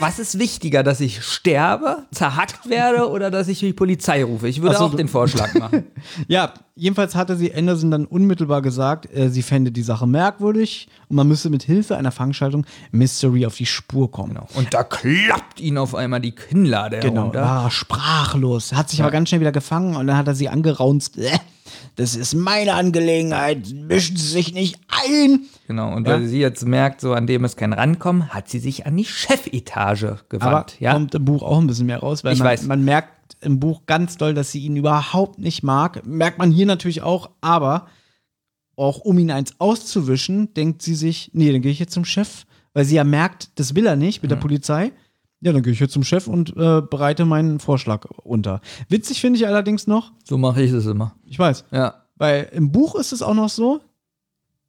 Was 0.00 0.20
ist 0.20 0.38
wichtiger, 0.38 0.84
dass 0.84 1.00
ich 1.00 1.22
sterbe, 1.24 2.04
zerhackt 2.12 2.68
werde 2.70 3.08
oder 3.10 3.32
dass 3.32 3.48
ich 3.48 3.58
die 3.58 3.72
Polizei 3.72 4.22
rufe? 4.22 4.46
Ich 4.46 4.62
würde 4.62 4.76
so, 4.76 4.84
auch 4.84 4.94
den 4.94 5.08
Vorschlag 5.08 5.52
machen. 5.58 5.86
Ja, 6.28 6.52
jedenfalls 6.76 7.16
hatte 7.16 7.34
sie 7.36 7.52
Anderson 7.52 7.90
dann 7.90 8.04
unmittelbar 8.04 8.62
gesagt, 8.62 9.12
äh, 9.12 9.28
sie 9.28 9.42
fände 9.42 9.72
die 9.72 9.82
Sache 9.82 10.06
merkwürdig 10.06 10.88
und 11.08 11.16
man 11.16 11.26
müsse 11.26 11.50
mit 11.50 11.64
Hilfe 11.64 11.96
einer 11.96 12.12
Fangschaltung 12.12 12.64
Mystery 12.92 13.44
auf 13.44 13.56
die 13.56 13.66
Spur 13.66 14.08
kommen. 14.10 14.38
Und 14.54 14.72
da 14.72 14.84
klappt 14.84 15.58
ihn 15.58 15.76
auf 15.78 15.96
einmal 15.96 16.20
die 16.20 16.32
Kinnlade 16.32 17.00
Genau, 17.00 17.22
herunter. 17.22 17.42
war 17.42 17.70
sprachlos. 17.72 18.72
Hat 18.72 18.88
sich 18.90 19.02
aber 19.02 19.10
ganz 19.10 19.30
schnell 19.30 19.40
wieder 19.40 19.52
gefangen 19.52 19.96
und 19.96 20.06
dann 20.06 20.16
hat 20.16 20.28
er 20.28 20.36
sie 20.36 20.48
angeraunzt. 20.48 21.18
"Äh, 21.18 21.38
Das 21.96 22.14
ist 22.16 22.34
meine 22.34 22.74
Angelegenheit. 22.74 23.72
Mischen 23.72 24.16
Sie 24.16 24.26
sich 24.28 24.52
nicht 24.54 24.78
ein. 24.88 25.46
Genau, 25.66 25.94
und 25.94 26.06
Ja. 26.06 26.14
weil 26.14 26.26
sie 26.26 26.40
jetzt 26.40 26.64
merkt, 26.66 27.00
so 27.00 27.12
an 27.12 27.26
dem 27.26 27.44
ist 27.44 27.56
kein 27.56 27.72
Rankommen, 27.72 28.28
hat 28.30 28.48
sie 28.48 28.58
sich 28.58 28.86
an 28.86 28.96
die 28.96 29.04
Chefetage 29.04 30.04
Aber 30.08 30.20
gewandt. 30.28 30.76
ja? 30.80 30.92
kommt 30.92 31.14
im 31.14 31.24
Buch 31.24 31.42
auch 31.42 31.58
ein 31.58 31.66
bisschen 31.66 31.86
mehr 31.86 31.98
raus, 32.00 32.24
weil 32.24 32.32
Ich 32.32 32.38
man, 32.38 32.48
weiß. 32.48 32.62
man 32.64 32.84
merkt 32.84 33.36
im 33.40 33.60
Buch 33.60 33.82
ganz 33.86 34.16
doll, 34.16 34.34
dass 34.34 34.50
sie 34.52 34.60
ihn 34.60 34.76
überhaupt 34.76 35.38
nicht 35.38 35.62
mag. 35.62 36.04
Merkt 36.06 36.38
man 36.38 36.50
hier 36.50 36.66
natürlich 36.66 37.02
auch, 37.02 37.30
aber 37.40 37.88
auch 38.76 38.98
um 39.00 39.18
ihn 39.18 39.30
eins 39.30 39.54
auszuwischen, 39.60 40.54
denkt 40.54 40.82
sie 40.82 40.94
sich, 40.94 41.30
nee, 41.34 41.50
dann 41.52 41.62
gehe 41.62 41.72
ich 41.72 41.78
jetzt 41.78 41.92
zum 41.92 42.04
Chef, 42.04 42.44
weil 42.74 42.84
sie 42.84 42.94
ja 42.96 43.04
merkt, 43.04 43.50
das 43.58 43.74
will 43.74 43.86
er 43.86 43.96
nicht 43.96 44.22
mit 44.22 44.30
der 44.30 44.36
Polizei. 44.36 44.92
Ja, 45.40 45.52
dann 45.52 45.62
gehe 45.62 45.72
ich 45.72 45.78
jetzt 45.80 45.92
zum 45.92 46.02
Chef 46.04 46.26
und 46.26 46.50
äh, 46.56 46.82
bereite 46.82 47.24
meinen 47.24 47.60
Vorschlag 47.60 48.06
unter. 48.24 48.60
Witzig 48.88 49.20
finde 49.20 49.38
ich 49.38 49.46
allerdings 49.46 49.86
noch, 49.86 50.12
so 50.24 50.36
mache 50.36 50.62
ich 50.62 50.72
es 50.72 50.86
immer. 50.86 51.14
ich 51.26 51.38
weiß, 51.38 51.64
Ja. 51.70 51.94
weil 52.16 52.48
im 52.52 52.72
Buch 52.72 52.96
ist 52.96 53.12
es 53.12 53.22
auch 53.22 53.34
noch 53.34 53.48
so, 53.48 53.80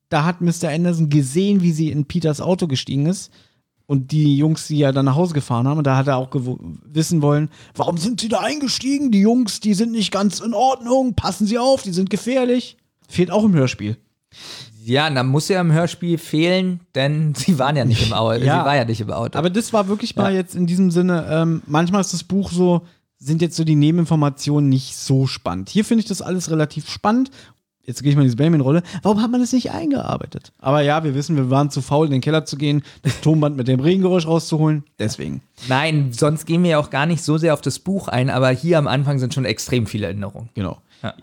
da 0.09 0.25
hat 0.25 0.41
Mr. 0.41 0.69
Anderson 0.69 1.09
gesehen, 1.09 1.61
wie 1.61 1.71
sie 1.71 1.89
in 1.91 2.05
Peters 2.05 2.39
Auto 2.41 2.67
gestiegen 2.67 3.05
ist 3.07 3.31
und 3.87 4.11
die 4.11 4.37
Jungs 4.37 4.67
sie 4.67 4.77
ja 4.77 4.91
dann 4.91 5.05
nach 5.05 5.15
Hause 5.15 5.33
gefahren 5.33 5.67
haben 5.67 5.79
und 5.79 5.87
da 5.87 5.97
hat 5.97 6.07
er 6.07 6.17
auch 6.17 6.29
wissen 6.33 7.21
wollen, 7.23 7.49
warum 7.75 7.97
sind 7.97 8.21
sie 8.21 8.29
da 8.29 8.39
eingestiegen? 8.41 9.11
Die 9.11 9.21
Jungs, 9.21 9.59
die 9.61 9.73
sind 9.73 9.91
nicht 9.91 10.11
ganz 10.11 10.39
in 10.39 10.53
Ordnung, 10.53 11.15
passen 11.15 11.47
sie 11.47 11.57
auf, 11.57 11.81
die 11.81 11.93
sind 11.93 12.09
gefährlich. 12.11 12.77
Fehlt 13.07 13.31
auch 13.31 13.43
im 13.43 13.53
Hörspiel. 13.55 13.97
Ja, 14.89 15.09
dann 15.09 15.27
muss 15.27 15.47
ja 15.47 15.61
im 15.61 15.71
Hörspiel 15.71 16.17
fehlen, 16.17 16.81
denn 16.95 17.33
sie 17.37 17.59
waren 17.59 17.75
ja 17.75 17.85
nicht 17.85 18.05
im 18.05 18.13
Auto. 18.13 18.43
Ja. 18.43 18.59
Sie 18.59 18.65
war 18.65 18.75
ja 18.75 18.85
nicht 18.85 19.01
im 19.01 19.11
Auto. 19.11 19.37
Aber 19.37 19.49
das 19.49 19.71
war 19.71 19.87
wirklich 19.87 20.15
mal 20.15 20.33
jetzt 20.33 20.55
in 20.55 20.65
diesem 20.65 20.91
Sinne, 20.91 21.27
ähm, 21.29 21.61
manchmal 21.67 22.01
ist 22.01 22.13
das 22.13 22.23
Buch 22.23 22.51
so, 22.51 22.81
sind 23.17 23.41
jetzt 23.41 23.55
so 23.55 23.63
die 23.63 23.75
Nebeninformationen 23.75 24.69
nicht 24.69 24.95
so 24.95 25.27
spannend. 25.27 25.69
Hier 25.69 25.85
finde 25.85 26.01
ich 26.01 26.07
das 26.07 26.21
alles 26.21 26.49
relativ 26.49 26.89
spannend. 26.89 27.31
Jetzt 27.89 28.03
gehe 28.03 28.11
ich 28.11 28.15
mal 28.15 28.21
in 28.21 28.27
diese 28.27 28.37
Batman-Rolle. 28.37 28.83
Warum 29.01 29.21
hat 29.21 29.31
man 29.31 29.41
das 29.41 29.51
nicht 29.51 29.71
eingearbeitet? 29.71 30.51
Aber 30.59 30.81
ja, 30.81 31.03
wir 31.03 31.15
wissen, 31.15 31.35
wir 31.35 31.49
waren 31.49 31.71
zu 31.71 31.81
faul, 31.81 32.05
in 32.05 32.11
den 32.11 32.21
Keller 32.21 32.45
zu 32.45 32.55
gehen, 32.55 32.83
das 33.01 33.19
Tonband 33.19 33.57
mit 33.57 33.67
dem 33.67 33.79
Regengeräusch 33.79 34.27
rauszuholen. 34.27 34.83
Deswegen. 34.99 35.41
Nein, 35.67 36.13
sonst 36.13 36.45
gehen 36.45 36.61
wir 36.61 36.69
ja 36.71 36.79
auch 36.79 36.91
gar 36.91 37.07
nicht 37.07 37.23
so 37.23 37.39
sehr 37.39 37.53
auf 37.53 37.61
das 37.61 37.79
Buch 37.79 38.07
ein, 38.07 38.29
aber 38.29 38.49
hier 38.51 38.77
am 38.77 38.87
Anfang 38.87 39.17
sind 39.17 39.33
schon 39.33 39.43
extrem 39.43 39.87
viele 39.87 40.05
Erinnerungen. 40.05 40.49
Genau. 40.53 40.77
Ja. 41.01 41.15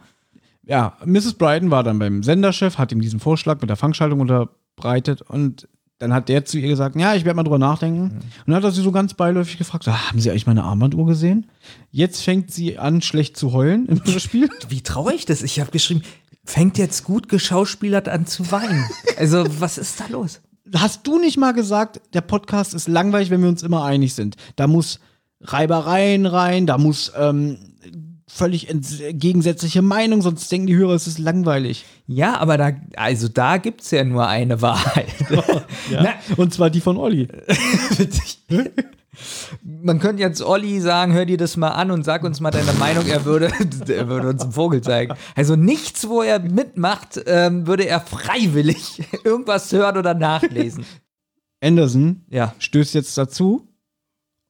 Ja, 0.66 0.96
Mrs. 1.04 1.34
Bryden 1.34 1.70
war 1.70 1.84
dann 1.84 1.98
beim 1.98 2.22
Senderchef, 2.22 2.76
hat 2.76 2.92
ihm 2.92 3.00
diesen 3.00 3.20
Vorschlag 3.20 3.60
mit 3.60 3.70
der 3.70 3.76
Fangschaltung 3.76 4.20
unterbreitet 4.20 5.22
und 5.22 5.68
dann 5.98 6.12
hat 6.12 6.28
der 6.28 6.44
zu 6.44 6.58
ihr 6.58 6.68
gesagt, 6.68 6.96
ja, 6.96 7.14
ich 7.14 7.24
werde 7.24 7.36
mal 7.36 7.42
drüber 7.42 7.58
nachdenken. 7.58 8.02
Und 8.10 8.22
dann 8.46 8.56
hat 8.56 8.64
er 8.64 8.70
sie 8.70 8.82
so 8.82 8.92
ganz 8.92 9.14
beiläufig 9.14 9.56
gefragt, 9.56 9.88
ah, 9.88 10.08
haben 10.08 10.20
Sie 10.20 10.30
eigentlich 10.30 10.46
meine 10.46 10.64
Armbanduhr 10.64 11.06
gesehen? 11.06 11.46
Jetzt 11.90 12.22
fängt 12.22 12.50
sie 12.50 12.78
an, 12.78 13.00
schlecht 13.00 13.36
zu 13.36 13.52
heulen 13.52 13.86
im 13.86 14.18
Spiel. 14.18 14.50
Wie 14.68 14.82
traurig 14.82 15.24
das? 15.24 15.42
Ich 15.42 15.58
habe 15.58 15.70
geschrieben, 15.70 16.02
fängt 16.44 16.76
jetzt 16.76 17.04
gut 17.04 17.28
geschauspielert 17.30 18.08
an 18.08 18.26
zu 18.26 18.50
weinen. 18.52 18.84
Also, 19.16 19.46
was 19.58 19.78
ist 19.78 19.98
da 19.98 20.06
los? 20.08 20.40
Hast 20.74 21.06
du 21.06 21.18
nicht 21.18 21.38
mal 21.38 21.52
gesagt, 21.52 22.00
der 22.12 22.20
Podcast 22.20 22.74
ist 22.74 22.88
langweilig, 22.88 23.30
wenn 23.30 23.40
wir 23.40 23.48
uns 23.48 23.62
immer 23.62 23.84
einig 23.84 24.14
sind? 24.14 24.36
Da 24.56 24.66
muss 24.66 25.00
Reibereien 25.40 26.26
rein, 26.26 26.66
da 26.66 26.76
muss 26.76 27.12
ähm, 27.16 27.56
völlig 28.28 28.66
gegensätzliche 29.12 29.82
Meinung, 29.82 30.20
sonst 30.20 30.50
denken 30.50 30.66
die 30.66 30.76
Hörer, 30.76 30.94
es 30.94 31.06
ist 31.06 31.18
langweilig. 31.18 31.84
Ja, 32.06 32.38
aber 32.38 32.58
da, 32.58 32.72
also 32.96 33.28
da 33.28 33.56
gibt 33.58 33.82
es 33.82 33.90
ja 33.92 34.02
nur 34.04 34.26
eine 34.26 34.60
Wahrheit. 34.62 35.06
Ja. 35.90 36.14
Und 36.36 36.52
zwar 36.52 36.68
die 36.68 36.80
von 36.80 36.96
Olli. 36.96 37.28
Man 39.62 39.98
könnte 39.98 40.20
jetzt 40.22 40.42
Olli 40.42 40.80
sagen, 40.80 41.12
hör 41.12 41.24
dir 41.24 41.36
das 41.38 41.56
mal 41.56 41.70
an 41.70 41.90
und 41.90 42.04
sag 42.04 42.22
uns 42.24 42.40
mal 42.40 42.50
deine 42.50 42.72
Meinung, 42.74 43.06
er 43.06 43.24
würde, 43.24 43.50
er 43.88 44.08
würde 44.08 44.28
uns 44.28 44.42
einen 44.42 44.52
Vogel 44.52 44.82
zeigen. 44.82 45.14
Also 45.34 45.56
nichts, 45.56 46.08
wo 46.08 46.22
er 46.22 46.38
mitmacht, 46.40 47.20
ähm, 47.26 47.66
würde 47.66 47.86
er 47.86 48.00
freiwillig 48.00 49.02
irgendwas 49.24 49.72
hören 49.72 49.96
oder 49.96 50.12
nachlesen. 50.14 50.84
Anderson 51.62 52.24
Ja. 52.28 52.54
stößt 52.58 52.94
jetzt 52.94 53.16
dazu 53.16 53.68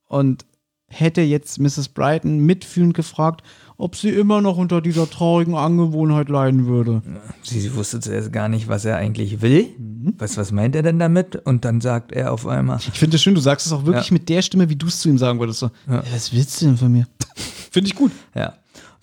und 0.08 0.46
hätte 0.88 1.20
jetzt 1.20 1.60
Mrs. 1.60 1.88
Brighton 1.90 2.38
mitfühlend 2.40 2.94
gefragt, 2.94 3.42
ob 3.78 3.94
sie 3.96 4.08
immer 4.10 4.40
noch 4.40 4.56
unter 4.56 4.80
dieser 4.80 5.08
traurigen 5.10 5.54
Angewohnheit 5.54 6.28
leiden 6.28 6.66
würde. 6.66 7.02
Sie, 7.42 7.60
sie 7.60 7.74
wusste 7.74 8.00
zuerst 8.00 8.32
gar 8.32 8.48
nicht, 8.48 8.68
was 8.68 8.84
er 8.84 8.96
eigentlich 8.96 9.42
will. 9.42 9.68
Mhm. 9.78 10.14
Was, 10.18 10.36
was 10.36 10.50
meint 10.52 10.74
er 10.76 10.82
denn 10.82 10.98
damit? 10.98 11.36
Und 11.36 11.64
dann 11.64 11.80
sagt 11.80 12.12
er 12.12 12.32
auf 12.32 12.46
einmal, 12.46 12.78
Ich 12.78 12.98
finde 12.98 13.16
es 13.16 13.22
schön, 13.22 13.34
du 13.34 13.40
sagst 13.40 13.66
es 13.66 13.72
auch 13.72 13.84
wirklich 13.84 14.08
Ja. 14.08 14.12
mit 14.14 14.28
der 14.28 14.42
Stimme, 14.42 14.68
wie 14.70 14.76
du 14.76 14.86
es 14.86 15.00
zu 15.00 15.08
ihm 15.08 15.18
sagen 15.18 15.38
würdest. 15.40 15.58
So, 15.60 15.70
Ja. 15.88 15.96
"Ja, 15.96 16.02
was 16.12 16.32
willst 16.32 16.60
du 16.62 16.66
denn 16.66 16.76
von 16.78 16.90
mir? 16.92 17.06
finde 17.70 17.88
ich 17.88 17.94
gut. 17.94 18.12
ja. 18.34 18.54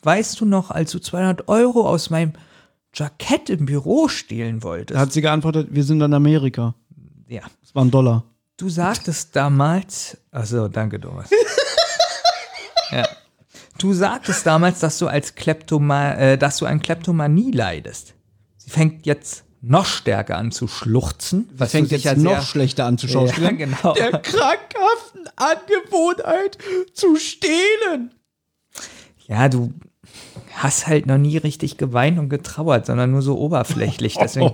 Weißt 0.02 0.42
du 0.42 0.46
noch, 0.46 0.70
als 0.72 0.92
du 0.92 1.00
200 1.00 1.48
Euro 1.48 1.88
aus 1.88 2.10
meinem 2.10 2.34
Jackett 2.94 3.50
im 3.50 3.66
Büro 3.66 4.08
stehlen 4.10 4.62
wolltest? 4.64 4.96
Da 4.98 5.00
hat 5.02 5.14
sie 5.14 5.22
geantwortet, 5.22 5.70
wir 5.72 5.84
sind 5.84 6.02
in 6.02 6.14
Amerika. 6.14 6.76
ja. 7.30 7.42
Das 7.62 7.74
war 7.76 7.86
ein 7.86 7.92
Dollar. 7.92 8.24
Du 8.58 8.70
sagtest 8.70 9.36
damals, 9.36 10.18
also 10.32 10.68
danke 10.68 11.00
Thomas. 11.00 11.30
ja. 12.92 13.08
Du 13.78 13.94
sagtest 13.94 14.46
damals, 14.46 14.80
dass 14.80 14.98
du 15.00 15.08
als 15.08 15.36
Kleptoma, 15.36 16.14
äh, 16.14 16.38
dass 16.38 16.58
du 16.58 16.66
an 16.66 16.80
Kleptomanie 16.82 17.52
leidest. 17.52 18.14
Sie 18.58 18.70
fängt 18.70 19.06
jetzt 19.06 19.44
noch 19.62 19.86
stärker 19.86 20.38
an 20.38 20.52
zu 20.52 20.68
schluchzen. 20.68 21.50
Was 21.56 21.72
fängt 21.72 21.92
jetzt 21.92 22.04
sicher 22.04 22.16
noch 22.16 22.46
schlechter 22.46 22.86
an 22.86 22.98
zu 22.98 23.08
Ja, 23.08 23.14
schauspielern. 23.14 23.58
genau. 23.58 23.94
Der 23.94 24.12
krankhaften 24.12 25.28
Angewohnheit 25.36 26.58
zu 26.94 27.16
stehlen. 27.16 28.12
Ja, 29.28 29.50
du 29.50 29.74
hast 30.54 30.88
halt 30.88 31.08
noch 31.08 31.18
nie 31.18 31.38
richtig 31.38 31.78
geweint 31.78 32.20
und 32.20 32.30
getrauert, 32.30 32.86
sondern 32.86 33.12
nur 33.12 33.22
so 33.22 33.38
oberflächlich. 33.40 34.16
Deswegen, 34.20 34.54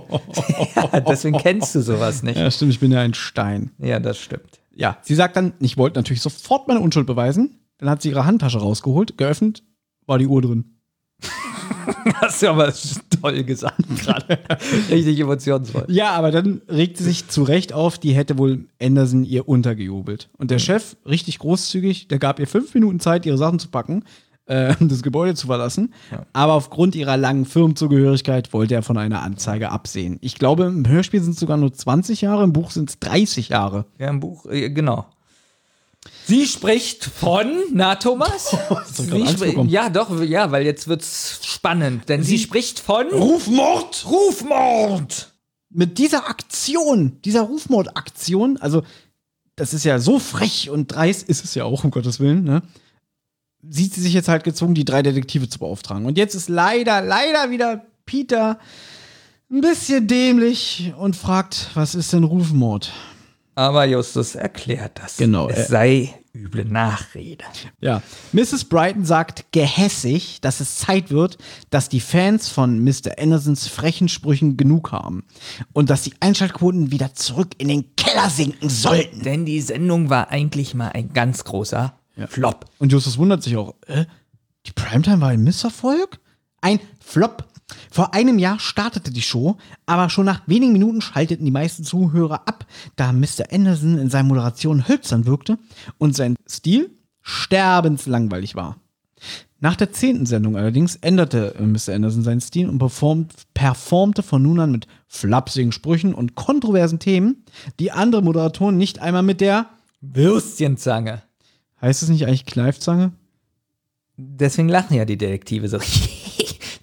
ja, 0.76 1.00
deswegen 1.00 1.36
kennst 1.38 1.74
du 1.74 1.82
sowas 1.82 2.22
nicht. 2.22 2.38
Ja, 2.38 2.50
stimmt, 2.50 2.72
ich 2.72 2.80
bin 2.80 2.92
ja 2.92 3.00
ein 3.00 3.14
Stein. 3.14 3.72
Ja, 3.78 3.98
das 4.00 4.18
stimmt. 4.18 4.60
Ja, 4.74 4.96
sie 5.02 5.14
sagt 5.14 5.36
dann, 5.36 5.52
ich 5.60 5.76
wollte 5.76 5.98
natürlich 5.98 6.22
sofort 6.22 6.68
meine 6.68 6.80
Unschuld 6.80 7.06
beweisen. 7.06 7.59
Dann 7.80 7.88
hat 7.88 8.02
sie 8.02 8.10
ihre 8.10 8.26
Handtasche 8.26 8.58
rausgeholt, 8.58 9.16
geöffnet, 9.16 9.64
war 10.06 10.18
die 10.18 10.26
Uhr 10.26 10.42
drin. 10.42 10.76
Hast 12.16 12.42
du 12.42 12.48
aber 12.48 12.72
toll 13.20 13.42
gesagt 13.42 13.82
gerade. 14.02 14.38
Richtig 14.90 15.18
emotionsvoll. 15.18 15.86
Ja, 15.88 16.12
aber 16.12 16.30
dann 16.30 16.60
regt 16.68 16.98
sie 16.98 17.04
sich 17.04 17.28
zu 17.28 17.42
Recht 17.42 17.72
auf, 17.72 17.98
die 17.98 18.12
hätte 18.12 18.38
wohl 18.38 18.66
Anderson 18.80 19.24
ihr 19.24 19.48
untergejubelt. 19.48 20.28
Und 20.36 20.50
der 20.50 20.58
Chef, 20.58 20.96
richtig 21.06 21.38
großzügig, 21.38 22.08
der 22.08 22.18
gab 22.18 22.38
ihr 22.38 22.46
fünf 22.46 22.74
Minuten 22.74 23.00
Zeit, 23.00 23.26
ihre 23.26 23.38
Sachen 23.38 23.58
zu 23.58 23.68
packen, 23.68 24.04
äh, 24.46 24.74
das 24.80 25.02
Gebäude 25.02 25.34
zu 25.34 25.46
verlassen. 25.46 25.94
Aber 26.32 26.54
aufgrund 26.54 26.94
ihrer 26.94 27.16
langen 27.16 27.46
Firmenzugehörigkeit 27.46 28.52
wollte 28.52 28.74
er 28.74 28.82
von 28.82 28.98
einer 28.98 29.22
Anzeige 29.22 29.70
absehen. 29.70 30.18
Ich 30.20 30.36
glaube, 30.36 30.64
im 30.64 30.86
Hörspiel 30.86 31.22
sind 31.22 31.32
es 31.32 31.40
sogar 31.40 31.56
nur 31.56 31.72
20 31.72 32.20
Jahre, 32.20 32.44
im 32.44 32.52
Buch 32.52 32.70
sind 32.70 32.90
es 32.90 32.98
30 32.98 33.48
Jahre. 33.48 33.86
Ja, 33.98 34.08
im 34.08 34.20
Buch, 34.20 34.46
äh, 34.46 34.70
genau. 34.70 35.06
Sie 36.30 36.46
spricht 36.46 37.04
von, 37.04 37.64
na 37.72 37.96
Thomas? 37.96 38.56
Sie 38.86 39.34
bekommen. 39.34 39.68
ja, 39.68 39.90
doch, 39.90 40.22
ja, 40.22 40.52
weil 40.52 40.64
jetzt 40.64 40.86
wird's 40.86 41.40
spannend, 41.42 42.08
denn 42.08 42.22
sie, 42.22 42.38
spricht 42.38 42.78
von 42.78 43.08
Rufmord! 43.08 44.06
Rufmord. 44.08 45.32
Mit 45.70 45.98
dieser 45.98 46.28
Aktion, 46.28 47.20
dieser 47.24 47.42
Rufmordaktion, 47.42 48.58
also 48.58 48.84
das 49.56 49.74
ist 49.74 49.84
ja 49.84 49.98
so 49.98 50.20
frech 50.20 50.70
und 50.70 50.94
dreist, 50.94 51.28
ist 51.28 51.42
es 51.42 51.56
ja 51.56 51.64
auch, 51.64 51.82
um 51.82 51.90
Gottes 51.90 52.20
Willen, 52.20 52.44
ne? 52.44 52.62
Sieht 53.68 53.94
sie 53.94 54.00
sich 54.00 54.12
jetzt 54.12 54.28
halt 54.28 54.44
gezwungen, 54.44 54.74
die 54.74 54.84
drei 54.84 55.02
Detektive 55.02 55.48
zu 55.48 55.58
beauftragen. 55.58 56.06
Und 56.06 56.16
jetzt 56.16 56.36
ist 56.36 56.48
leider, 56.48 57.02
leider 57.02 57.50
wieder 57.50 57.84
Peter 58.06 58.60
ein 59.50 59.62
bisschen 59.62 60.06
dämlich 60.06 60.92
und 60.96 61.16
fragt, 61.16 61.70
was 61.74 61.96
ist 61.96 62.12
denn 62.12 62.22
Rufmord? 62.22 62.92
Aber 63.60 63.84
Justus 63.84 64.36
erklärt 64.36 64.98
das. 65.02 65.18
Genau, 65.18 65.50
Es 65.50 65.58
äh, 65.58 65.64
sei 65.66 66.14
üble 66.34 66.64
Nachrede. 66.64 67.44
Ja, 67.82 68.00
Mrs. 68.32 68.64
Brighton 68.64 69.04
sagt 69.04 69.52
gehässig, 69.52 70.40
dass 70.40 70.60
es 70.60 70.76
Zeit 70.76 71.10
wird, 71.10 71.36
dass 71.68 71.90
die 71.90 72.00
Fans 72.00 72.48
von 72.48 72.82
Mr. 72.82 73.18
Andersons 73.18 73.68
frechen 73.68 74.08
Sprüchen 74.08 74.56
genug 74.56 74.92
haben 74.92 75.24
und 75.74 75.90
dass 75.90 76.04
die 76.04 76.14
Einschaltquoten 76.20 76.90
wieder 76.90 77.12
zurück 77.12 77.50
in 77.58 77.68
den 77.68 77.94
Keller 77.96 78.30
sinken 78.30 78.70
sollten. 78.70 79.24
Denn 79.24 79.44
die 79.44 79.60
Sendung 79.60 80.08
war 80.08 80.30
eigentlich 80.30 80.72
mal 80.72 80.88
ein 80.88 81.12
ganz 81.12 81.44
großer 81.44 81.92
Flop. 82.28 82.64
Und 82.78 82.92
Justus 82.92 83.18
wundert 83.18 83.42
sich 83.42 83.58
auch, 83.58 83.74
äh, 83.88 84.06
die 84.64 84.72
Primetime 84.72 85.20
war 85.20 85.28
ein 85.28 85.44
Misserfolg? 85.44 86.18
Ein 86.62 86.80
Flop. 86.98 87.44
Vor 87.90 88.14
einem 88.14 88.38
Jahr 88.38 88.58
startete 88.58 89.10
die 89.10 89.22
Show, 89.22 89.56
aber 89.86 90.10
schon 90.10 90.26
nach 90.26 90.42
wenigen 90.46 90.72
Minuten 90.72 91.00
schalteten 91.00 91.44
die 91.44 91.50
meisten 91.50 91.84
Zuhörer 91.84 92.46
ab, 92.46 92.66
da 92.96 93.12
Mr. 93.12 93.52
Anderson 93.52 93.98
in 93.98 94.10
seiner 94.10 94.28
Moderation 94.28 94.88
hölzern 94.88 95.26
wirkte 95.26 95.58
und 95.98 96.16
sein 96.16 96.36
Stil 96.48 96.90
sterbenslangweilig 97.22 98.54
war. 98.54 98.76
Nach 99.62 99.76
der 99.76 99.92
zehnten 99.92 100.24
Sendung 100.24 100.56
allerdings 100.56 100.96
änderte 100.96 101.54
äh, 101.56 101.62
Mr. 101.62 101.94
Anderson 101.94 102.22
seinen 102.22 102.40
Stil 102.40 102.68
und 102.68 102.78
performt, 102.78 103.34
performte 103.52 104.22
von 104.22 104.42
nun 104.42 104.58
an 104.58 104.72
mit 104.72 104.86
flapsigen 105.06 105.72
Sprüchen 105.72 106.14
und 106.14 106.34
kontroversen 106.34 106.98
Themen, 106.98 107.44
die 107.78 107.92
andere 107.92 108.22
Moderatoren 108.22 108.78
nicht 108.78 109.00
einmal 109.00 109.22
mit 109.22 109.42
der, 109.42 109.66
Würstchenzange. 110.00 111.22
heißt 111.82 112.02
es 112.02 112.08
nicht 112.08 112.26
eigentlich 112.26 112.46
Kneifzange? 112.46 113.12
Deswegen 114.16 114.70
lachen 114.70 114.96
ja 114.96 115.04
die 115.04 115.18
Detektive 115.18 115.68
so. 115.68 115.78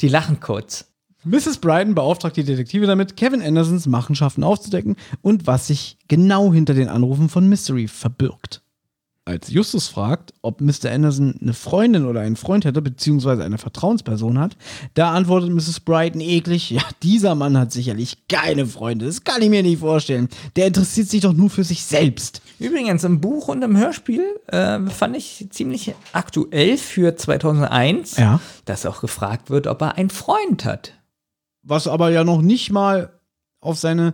die 0.02 0.07
lachen 0.07 0.40
kurz. 0.40 0.86
Mrs. 1.24 1.57
Bryden 1.57 1.95
beauftragt 1.95 2.38
die 2.38 2.44
Detektive 2.44 2.86
damit, 2.86 3.18
Kevin 3.18 3.41
Andersons 3.41 3.86
Machenschaften 3.86 4.44
aufzudecken 4.44 4.95
und 5.22 5.45
was 5.45 5.68
sich 5.68 5.98
genau 6.07 6.53
hinter 6.53 6.74
den 6.74 6.88
Anrufen 6.88 7.28
von 7.28 7.49
Mystery 7.49 7.88
verbirgt. 7.88 8.61
Als 9.26 9.49
Justus 9.49 9.90
fragt, 9.90 10.34
ob 10.41 10.61
Mr. 10.61 10.90
Anderson 10.90 11.36
eine 11.41 11.53
Freundin 11.53 12.06
oder 12.06 12.22
einen 12.22 12.38
Freund 12.38 12.64
hätte, 12.64 12.82
beziehungsweise 12.82 13.44
eine 13.44 13.57
Vertrauensperson 13.57 14.40
hat, 14.40 14.56
da 14.94 15.11
antwortet 15.11 15.49
Mrs. 15.49 15.82
Bryden 15.82 16.22
eklig, 16.22 16.69
ja, 16.69 16.82
dieser 17.03 17.36
Mann 17.36 17.57
hat 17.57 17.74
sicherlich 17.74 18.19
keine 18.30 18.65
Freunde, 18.65 19.06
das 19.06 19.26
kann 19.26 19.41
ich 19.41 19.49
mir 19.49 19.64
nicht 19.64 19.80
vorstellen. 19.80 20.30
Der 20.56 20.68
interessiert 20.68 21.10
sich 21.10 21.19
doch 21.19 21.34
nur 21.34 21.49
für 21.49 21.65
sich 21.65 21.84
selbst. 21.84 22.41
Übrigens, 22.59 23.03
im 23.03 23.21
Buch 23.21 23.47
und 23.49 23.61
im 23.61 23.77
Hörspiel 23.77 24.23
äh, 24.47 24.79
fand 24.88 25.15
ich 25.15 25.47
ziemlich 25.51 25.93
aktuell 26.13 26.77
für 26.77 27.15
2001, 27.15 28.17
Ja. 28.17 28.39
dass 28.65 28.85
auch 28.85 29.01
gefragt 29.01 29.49
wird, 29.49 29.67
ob 29.67 29.81
er 29.81 29.95
einen 29.95 30.09
Freund 30.09 30.65
hat. 30.65 30.93
Was 31.63 31.88
aber 31.88 32.09
ja 32.09 32.23
noch 32.23 32.41
nicht 32.41 32.71
mal 32.71 33.11
auf 33.59 33.77
seine 33.77 34.13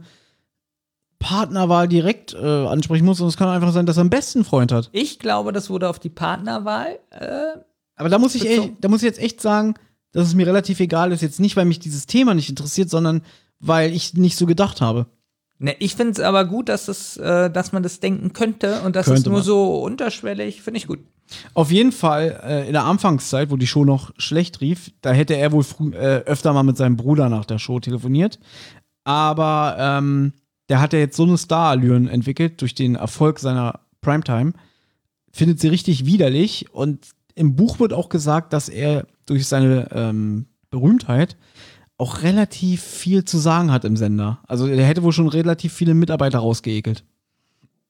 Partnerwahl 1.19 1.87
direkt 1.87 2.33
äh, 2.33 2.37
ansprechen 2.67 3.05
muss, 3.05 3.21
und 3.21 3.27
es 3.27 3.37
kann 3.37 3.47
einfach 3.47 3.71
sein, 3.71 3.85
dass 3.85 3.97
er 3.97 4.01
einen 4.01 4.09
besten 4.09 4.43
Freund 4.43 4.71
hat. 4.71 4.89
Ich 4.91 5.19
glaube, 5.19 5.53
das 5.53 5.69
wurde 5.69 5.87
auf 5.89 5.99
die 5.99 6.09
Partnerwahl. 6.09 6.99
Äh, 7.11 7.59
Aber 7.95 8.09
da 8.09 8.19
muss 8.19 8.35
ich, 8.35 8.45
echt, 8.45 8.73
da 8.81 8.89
muss 8.89 9.01
ich 9.03 9.07
jetzt 9.07 9.19
echt 9.21 9.39
sagen, 9.41 9.75
dass 10.11 10.27
es 10.27 10.33
mir 10.35 10.45
relativ 10.45 10.79
egal 10.81 11.11
ist. 11.13 11.21
Jetzt 11.21 11.39
nicht, 11.39 11.55
weil 11.55 11.65
mich 11.65 11.79
dieses 11.79 12.07
Thema 12.07 12.33
nicht 12.33 12.49
interessiert, 12.49 12.89
sondern 12.89 13.21
weil 13.59 13.93
ich 13.93 14.13
nicht 14.15 14.37
so 14.37 14.45
gedacht 14.45 14.81
habe. 14.81 15.05
Ne, 15.59 15.75
ich 15.79 15.95
finde 15.95 16.13
es 16.13 16.19
aber 16.19 16.45
gut, 16.45 16.69
dass, 16.69 16.87
es, 16.87 17.17
äh, 17.17 17.49
dass 17.49 17.71
man 17.71 17.83
das 17.83 17.99
denken 17.99 18.33
könnte 18.33 18.81
und 18.81 18.95
dass 18.95 19.07
es 19.07 19.13
Könnte 19.13 19.29
nur 19.29 19.39
man. 19.39 19.45
so 19.45 19.83
unterschwellig, 19.83 20.61
finde 20.61 20.77
ich 20.77 20.87
gut. 20.87 20.99
Auf 21.53 21.71
jeden 21.71 21.91
Fall 21.91 22.39
äh, 22.43 22.67
in 22.67 22.73
der 22.73 22.85
Anfangszeit, 22.85 23.49
wo 23.49 23.57
die 23.57 23.67
Show 23.67 23.85
noch 23.85 24.11
schlecht 24.17 24.61
rief, 24.61 24.91
da 25.01 25.11
hätte 25.11 25.35
er 25.35 25.51
wohl 25.51 25.65
äh, 25.93 26.17
öfter 26.25 26.53
mal 26.53 26.63
mit 26.63 26.77
seinem 26.77 26.97
Bruder 26.97 27.29
nach 27.29 27.45
der 27.45 27.59
Show 27.59 27.79
telefoniert. 27.79 28.39
Aber 29.03 29.75
ähm, 29.79 30.33
der 30.69 30.79
hat 30.81 30.93
ja 30.93 30.99
jetzt 30.99 31.17
so 31.17 31.23
eine 31.23 31.37
Star-Allüren 31.37 32.07
entwickelt 32.07 32.61
durch 32.61 32.75
den 32.75 32.95
Erfolg 32.95 33.39
seiner 33.39 33.81
Primetime. 34.01 34.53
Findet 35.31 35.59
sie 35.59 35.67
richtig 35.67 36.05
widerlich. 36.05 36.73
Und 36.73 37.09
im 37.35 37.55
Buch 37.55 37.79
wird 37.79 37.93
auch 37.93 38.09
gesagt, 38.09 38.53
dass 38.53 38.69
er 38.69 39.07
durch 39.25 39.47
seine 39.47 39.89
ähm, 39.91 40.45
Berühmtheit 40.69 41.35
auch 41.97 42.21
relativ 42.23 42.81
viel 42.81 43.23
zu 43.25 43.37
sagen 43.37 43.71
hat 43.71 43.85
im 43.85 43.95
Sender. 43.97 44.39
Also 44.47 44.67
er 44.67 44.85
hätte 44.85 45.03
wohl 45.03 45.13
schon 45.13 45.27
relativ 45.27 45.73
viele 45.73 45.93
Mitarbeiter 45.93 46.39
rausgeekelt. 46.39 47.03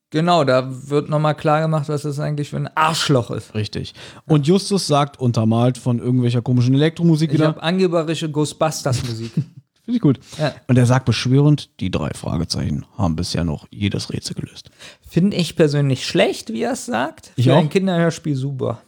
Genau, 0.09 0.43
da 0.43 0.69
wird 0.89 1.09
nochmal 1.09 1.34
klar 1.35 1.61
gemacht, 1.61 1.89
was 1.89 2.03
das 2.03 2.19
eigentlich 2.19 2.49
für 2.51 2.57
ein 2.57 2.69
Arschloch 2.75 3.31
ist. 3.31 3.55
Richtig. 3.55 3.95
Und 4.27 4.45
Justus 4.45 4.85
sagt, 4.85 5.19
untermalt 5.19 5.80
von 5.80 5.97
irgendwelcher 5.97 6.43
komischen 6.43 6.75
Elektromusik 6.75 7.31
Ich 7.31 7.35
wieder. 7.35 7.47
habe 7.47 7.63
angeberische 7.63 8.30
Ghostbusters-Musik. 8.30 9.31
Finde 9.85 9.97
ich 9.97 10.01
gut. 10.01 10.19
Ja. 10.38 10.53
Und 10.67 10.77
er 10.77 10.85
sagt 10.85 11.05
beschwörend, 11.05 11.71
die 11.80 11.89
drei 11.89 12.11
Fragezeichen 12.13 12.85
haben 12.95 13.15
bisher 13.15 13.43
noch 13.43 13.67
jedes 13.71 14.13
Rätsel 14.13 14.35
gelöst. 14.35 14.69
Finde 15.01 15.35
ich 15.35 15.55
persönlich 15.55 16.05
schlecht, 16.05 16.53
wie 16.53 16.61
er 16.61 16.73
es 16.73 16.85
sagt. 16.85 17.31
Ich 17.35 17.45
Für 17.45 17.55
auch. 17.55 17.59
ein 17.59 17.69
Kinderhörspiel 17.69 18.35
super. 18.35 18.81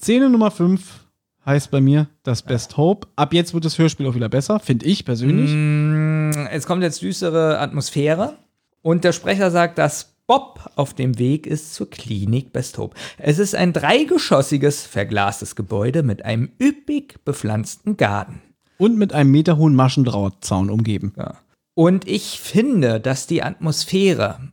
Szene 0.00 0.30
Nummer 0.30 0.50
5. 0.50 1.05
heißt 1.46 1.70
bei 1.70 1.80
mir 1.80 2.08
das 2.24 2.42
Best 2.42 2.76
Hope. 2.76 3.06
Ab 3.16 3.32
jetzt 3.32 3.54
wird 3.54 3.64
das 3.64 3.78
Hörspiel 3.78 4.06
auch 4.06 4.14
wieder 4.14 4.28
besser, 4.28 4.60
finde 4.60 4.86
ich 4.86 5.04
persönlich. 5.04 5.50
Mm, 5.52 6.46
Es 6.50 6.66
kommt 6.66 6.82
jetzt 6.82 7.00
düstere 7.02 7.58
Atmosphäre 7.60 8.36
und 8.82 9.04
der 9.04 9.12
Sprecher 9.12 9.50
sagt, 9.50 9.78
dass 9.78 10.16
Bob 10.26 10.70
auf 10.74 10.92
dem 10.92 11.18
Weg 11.18 11.46
ist 11.46 11.74
zur 11.74 11.88
Klinik 11.88 12.52
Best 12.52 12.78
Hope. 12.78 12.96
Es 13.16 13.38
ist 13.38 13.54
ein 13.54 13.72
dreigeschossiges, 13.72 14.84
verglastes 14.84 15.54
Gebäude 15.54 16.02
mit 16.02 16.24
einem 16.24 16.50
üppig 16.60 17.24
bepflanzten 17.24 17.96
Garten. 17.96 18.42
Und 18.78 18.98
mit 18.98 19.12
einem 19.12 19.30
meterhohen 19.30 19.74
Maschendrahtzaun 19.74 20.68
umgeben. 20.68 21.14
Ja. 21.16 21.36
Und 21.74 22.08
ich 22.08 22.40
finde, 22.40 23.00
dass 23.00 23.26
die 23.26 23.42
Atmosphäre, 23.42 24.52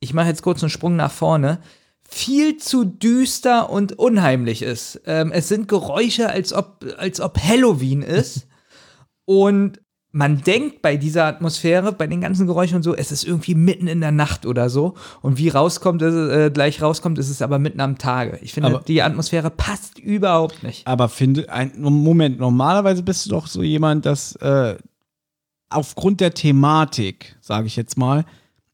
ich 0.00 0.14
mache 0.14 0.28
jetzt 0.28 0.42
kurz 0.42 0.62
einen 0.62 0.70
Sprung 0.70 0.96
nach 0.96 1.12
vorne, 1.12 1.58
viel 2.10 2.56
zu 2.56 2.84
düster 2.84 3.70
und 3.70 3.98
unheimlich 3.98 4.62
ist. 4.62 5.00
Ähm, 5.06 5.30
es 5.32 5.48
sind 5.48 5.68
Geräusche, 5.68 6.28
als 6.28 6.52
ob, 6.52 6.84
als 6.98 7.20
ob 7.20 7.38
Halloween 7.38 8.02
ist. 8.02 8.48
und 9.24 9.80
man 10.12 10.42
denkt 10.42 10.82
bei 10.82 10.96
dieser 10.96 11.24
Atmosphäre, 11.26 11.92
bei 11.92 12.08
den 12.08 12.20
ganzen 12.20 12.48
Geräuschen 12.48 12.76
und 12.76 12.82
so, 12.82 12.96
es 12.96 13.12
ist 13.12 13.24
irgendwie 13.24 13.54
mitten 13.54 13.86
in 13.86 14.00
der 14.00 14.10
Nacht 14.10 14.44
oder 14.44 14.68
so. 14.68 14.94
Und 15.22 15.38
wie 15.38 15.50
rauskommt, 15.50 16.02
es, 16.02 16.14
äh, 16.14 16.50
gleich 16.50 16.82
rauskommt, 16.82 17.16
ist 17.18 17.30
es 17.30 17.42
aber 17.42 17.60
mitten 17.60 17.80
am 17.80 17.96
Tage. 17.96 18.40
Ich 18.42 18.52
finde, 18.52 18.70
Aber- 18.70 18.80
die 18.80 19.02
Atmosphäre 19.02 19.50
passt 19.50 20.00
überhaupt 20.00 20.64
nicht. 20.64 20.84
Aber 20.84 21.08
finde, 21.08 21.48
ein, 21.52 21.72
Moment, 21.78 22.40
normalerweise 22.40 23.04
bist 23.04 23.26
du 23.26 23.30
doch 23.30 23.46
so 23.46 23.62
jemand, 23.62 24.04
dass 24.04 24.34
äh, 24.36 24.76
aufgrund 25.68 26.20
der 26.20 26.34
Thematik, 26.34 27.36
sage 27.40 27.68
ich 27.68 27.76
jetzt 27.76 27.96
mal, 27.96 28.24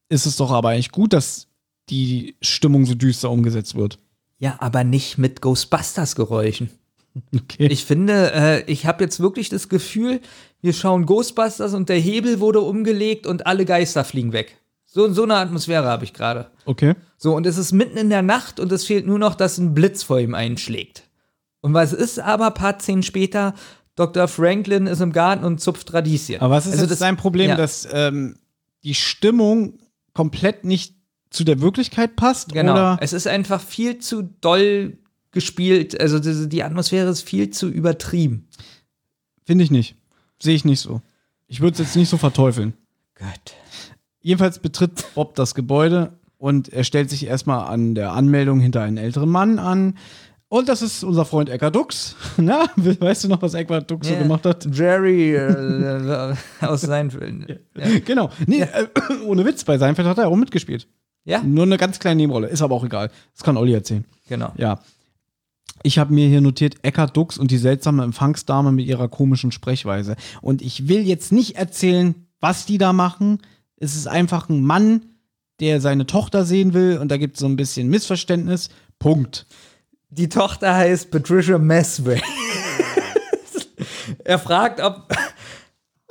ist 0.09 0.25
es 0.25 0.37
doch 0.37 0.49
aber 0.49 0.69
eigentlich 0.69 0.91
gut, 0.91 1.13
dass 1.13 1.46
die 1.89 2.35
Stimmung 2.41 2.85
so 2.85 2.95
düster 2.95 3.29
umgesetzt 3.31 3.75
wird. 3.75 3.99
Ja, 4.39 4.57
aber 4.59 4.83
nicht 4.83 5.17
mit 5.17 5.41
Ghostbusters-Geräuschen. 5.41 6.69
Okay. 7.35 7.67
Ich 7.71 7.85
finde, 7.85 8.31
äh, 8.33 8.63
ich 8.71 8.85
habe 8.85 9.03
jetzt 9.03 9.19
wirklich 9.19 9.49
das 9.49 9.69
Gefühl, 9.69 10.21
wir 10.61 10.73
schauen 10.73 11.05
Ghostbusters 11.07 11.73
und 11.73 11.89
der 11.89 11.97
Hebel 11.97 12.39
wurde 12.39 12.61
umgelegt 12.61 13.25
und 13.25 13.47
alle 13.47 13.65
Geister 13.65 14.03
fliegen 14.03 14.33
weg. 14.33 14.57
So, 14.85 15.11
so 15.11 15.23
eine 15.23 15.35
Atmosphäre 15.35 15.87
habe 15.87 16.03
ich 16.05 16.13
gerade. 16.13 16.51
Okay. 16.65 16.93
So, 17.17 17.35
und 17.35 17.45
es 17.47 17.57
ist 17.57 17.71
mitten 17.71 17.97
in 17.97 18.09
der 18.09 18.21
Nacht 18.21 18.59
und 18.59 18.71
es 18.71 18.85
fehlt 18.85 19.07
nur 19.07 19.17
noch, 19.19 19.33
dass 19.35 19.57
ein 19.57 19.73
Blitz 19.73 20.03
vor 20.03 20.19
ihm 20.19 20.35
einschlägt. 20.35 21.03
Und 21.61 21.73
was 21.73 21.91
ist 21.93 22.19
aber, 22.19 22.51
paar 22.51 22.79
Szenen 22.79 23.01
später, 23.03 23.55
Dr. 23.95 24.27
Franklin 24.27 24.85
ist 24.85 25.01
im 25.01 25.11
Garten 25.11 25.43
und 25.43 25.59
zupft 25.59 25.91
Radieschen. 25.93 26.39
Aber 26.39 26.53
was 26.55 26.67
ist 26.67 26.73
Also 26.73 26.83
jetzt 26.83 26.91
das- 26.91 26.99
sein 26.99 27.17
Problem, 27.17 27.49
ja. 27.49 27.55
dass 27.55 27.87
ähm, 27.91 28.35
die 28.83 28.93
Stimmung 28.93 29.79
komplett 30.13 30.63
nicht 30.65 30.93
zu 31.29 31.43
der 31.43 31.61
Wirklichkeit 31.61 32.15
passt? 32.15 32.53
Genau. 32.53 32.73
Oder? 32.73 32.97
Es 33.01 33.13
ist 33.13 33.27
einfach 33.27 33.61
viel 33.61 33.99
zu 33.99 34.23
doll 34.41 34.97
gespielt. 35.31 35.99
Also 35.99 36.19
die, 36.47 36.63
Atmosphäre 36.63 37.09
ist 37.09 37.21
viel 37.21 37.49
zu 37.49 37.69
übertrieben. 37.69 38.47
Finde 39.45 39.63
ich 39.63 39.71
nicht. 39.71 39.95
Sehe 40.41 40.55
ich 40.55 40.65
nicht 40.65 40.79
so. 40.79 41.01
Ich 41.47 41.61
würde 41.61 41.73
es 41.73 41.79
jetzt 41.79 41.95
nicht 41.95 42.09
so 42.09 42.17
verteufeln. 42.17 42.73
Gott. 43.15 43.55
Jedenfalls 44.21 44.59
betritt 44.59 45.05
Bob 45.15 45.35
das 45.35 45.55
Gebäude 45.55 46.13
und 46.37 46.69
er 46.69 46.83
stellt 46.83 47.09
sich 47.09 47.25
erstmal 47.25 47.67
an 47.67 47.95
der 47.95 48.11
Anmeldung 48.11 48.59
hinter 48.59 48.81
einen 48.81 48.97
älteren 48.97 49.29
Mann 49.29 49.59
an. 49.59 49.97
Und 50.49 50.69
das 50.69 50.81
ist 50.81 51.03
unser 51.03 51.25
Freund 51.25 51.49
Eckart 51.49 51.75
Dux. 51.75 52.15
Na, 52.37 52.65
weißt 52.75 53.25
du 53.25 53.27
noch, 53.27 53.41
was 53.41 53.53
Eckart 53.53 53.89
Dux 53.91 54.07
so 54.07 54.13
Ja. 54.13 54.19
gemacht 54.19 54.45
hat? 54.45 54.67
Jerry 54.73 55.35
äh, 55.35 56.35
aus 56.61 56.81
Seinfeld. 56.81 57.61
Ja. 57.75 57.85
Genau. 58.05 58.29
Nee, 58.45 58.61
äh, 58.61 58.87
ohne 59.25 59.45
Witz, 59.45 59.63
bei 59.63 59.77
Seinfeld 59.77 60.07
hat 60.07 60.17
er 60.17 60.27
auch 60.29 60.35
mitgespielt. 60.35 60.87
Ja, 61.27 61.43
Nur 61.43 61.65
eine 61.65 61.77
ganz 61.77 61.99
kleine 61.99 62.15
Nebenrolle. 62.15 62.47
Ist 62.47 62.61
aber 62.61 62.73
auch 62.73 62.85
egal. 62.85 63.11
Das 63.33 63.43
kann 63.43 63.57
Olli 63.57 63.73
erzählen. 63.73 64.05
genau. 64.29 64.53
Ja. 64.55 64.79
Ich 65.83 65.99
habe 65.99 66.13
mir 66.13 66.27
hier 66.27 66.41
notiert 66.41 66.77
Eckart 66.81 67.15
Dux 67.15 67.37
und 67.37 67.51
die 67.51 67.57
seltsame 67.57 68.03
Empfangsdame 68.03 68.71
mit 68.71 68.87
ihrer 68.87 69.09
komischen 69.09 69.51
Sprechweise. 69.51 70.15
Und 70.41 70.61
ich 70.61 70.87
will 70.87 71.05
jetzt 71.05 71.31
nicht 71.31 71.55
erzählen, 71.57 72.15
was 72.39 72.65
die 72.65 72.77
da 72.77 72.93
machen. 72.93 73.39
Es 73.75 73.95
ist 73.95 74.07
einfach 74.07 74.49
ein 74.49 74.61
Mann, 74.61 75.01
der 75.59 75.81
seine 75.81 76.07
Tochter 76.07 76.45
sehen 76.45 76.73
will 76.73 76.97
und 76.97 77.09
da 77.09 77.17
gibt 77.17 77.35
es 77.35 77.41
so 77.41 77.45
ein 77.45 77.57
bisschen 77.57 77.89
Missverständnis. 77.89 78.69
Punkt. 78.97 79.45
Die 80.09 80.29
Tochter 80.29 80.73
heißt 80.73 81.11
Patricia 81.11 81.57
Mesway. 81.57 82.21
er 84.23 84.39
fragt, 84.39 84.79
ob, 84.79 85.13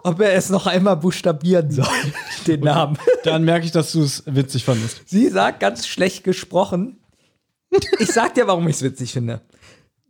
ob 0.02 0.20
er 0.20 0.34
es 0.34 0.50
noch 0.50 0.66
einmal 0.66 0.96
buchstabieren 0.96 1.70
soll, 1.70 1.86
den 2.46 2.60
Namen. 2.60 2.98
Dann 3.24 3.44
merke 3.44 3.66
ich, 3.66 3.72
dass 3.72 3.92
du 3.92 4.02
es 4.02 4.22
witzig 4.26 4.64
fandest. 4.64 5.02
Sie 5.06 5.28
sagt 5.28 5.60
ganz 5.60 5.86
schlecht 5.86 6.24
gesprochen. 6.24 6.98
Ich 7.98 8.08
sag 8.12 8.34
dir, 8.34 8.46
warum 8.46 8.66
ich 8.68 8.76
es 8.76 8.82
witzig 8.82 9.12
finde. 9.12 9.40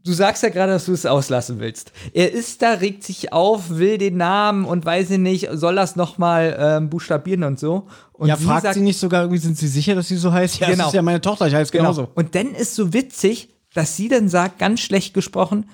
Du 0.05 0.13
sagst 0.13 0.45
ja 0.45 0.51
gerade, 0.51 0.71
dass 0.73 0.85
du 0.85 0.93
es 0.93 1.05
auslassen 1.05 1.59
willst. 1.59 1.91
Er 2.13 2.31
ist 2.33 2.63
da, 2.63 2.75
regt 2.75 3.03
sich 3.03 3.33
auf, 3.33 3.71
will 3.71 3.99
den 3.99 4.17
Namen 4.19 4.65
und 4.65 4.85
weiß 4.85 5.11
ich 5.11 5.19
nicht, 5.19 5.49
soll 5.53 5.75
das 5.75 5.97
nochmal 5.97 6.57
ähm, 6.61 6.91
buchstabieren 6.91 7.43
und 7.43 7.59
so. 7.59 7.89
Und 8.13 8.29
ja, 8.29 8.37
sie 8.37 8.45
fragt 8.45 8.63
sagt- 8.63 8.75
sie 8.75 8.83
nicht 8.83 9.01
sogar 9.01 9.23
irgendwie, 9.23 9.41
sind 9.41 9.59
sie 9.59 9.67
sicher, 9.67 9.97
dass 9.97 10.07
sie 10.07 10.17
so 10.17 10.33
heißt? 10.33 10.61
Ja, 10.61 10.69
Genau. 10.69 10.79
das 10.85 10.87
ist 10.89 10.95
ja 10.95 11.03
meine 11.03 11.21
Tochter, 11.21 11.49
ich 11.49 11.55
heiße 11.57 11.73
genauso. 11.73 12.03
Genau. 12.03 12.13
Und 12.15 12.35
dann 12.37 12.55
ist 12.55 12.77
so 12.77 12.93
witzig, 12.93 13.49
dass 13.75 13.97
sie 13.97 14.07
dann 14.09 14.29
sagt, 14.29 14.61
ganz 14.61 14.81
schlecht 14.81 15.13
gesprochen, 15.13 15.69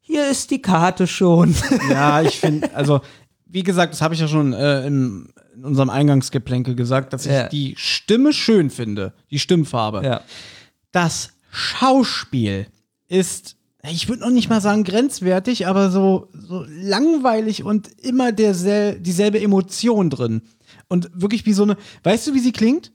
hier 0.00 0.30
ist 0.30 0.50
die 0.50 0.62
Karte 0.62 1.06
schon. 1.06 1.54
Ja, 1.90 2.22
ich 2.22 2.40
finde, 2.40 2.74
also, 2.74 3.02
wie 3.54 3.62
gesagt, 3.62 3.92
das 3.94 4.02
habe 4.02 4.14
ich 4.14 4.20
ja 4.20 4.26
schon 4.26 4.52
äh, 4.52 4.84
im, 4.84 5.28
in 5.54 5.64
unserem 5.64 5.88
Eingangsgeplänkel 5.88 6.74
gesagt, 6.74 7.12
dass 7.12 7.24
ich 7.24 7.32
Ja. 7.32 7.48
die 7.48 7.74
Stimme 7.78 8.32
schön 8.32 8.68
finde, 8.68 9.14
die 9.30 9.38
Stimmfarbe. 9.38 10.02
ja. 10.04 10.20
Das 10.90 11.30
Schauspiel 11.50 12.66
ist, 13.08 13.56
ich 13.88 14.08
würde 14.08 14.22
noch 14.22 14.30
nicht 14.30 14.48
mal 14.48 14.60
sagen 14.60 14.82
grenzwertig, 14.84 15.66
aber 15.68 15.90
so, 15.90 16.28
so 16.32 16.64
langweilig 16.68 17.62
und 17.62 17.88
immer 18.02 18.32
dersel 18.32 18.98
dieselbe 18.98 19.40
Emotion 19.40 20.10
drin. 20.10 20.42
Und 20.88 21.10
wirklich 21.14 21.46
wie 21.46 21.52
so 21.52 21.62
eine, 21.62 21.76
weißt 22.02 22.26
du, 22.26 22.34
wie 22.34 22.40
sie 22.40 22.52
klingt? 22.52 22.92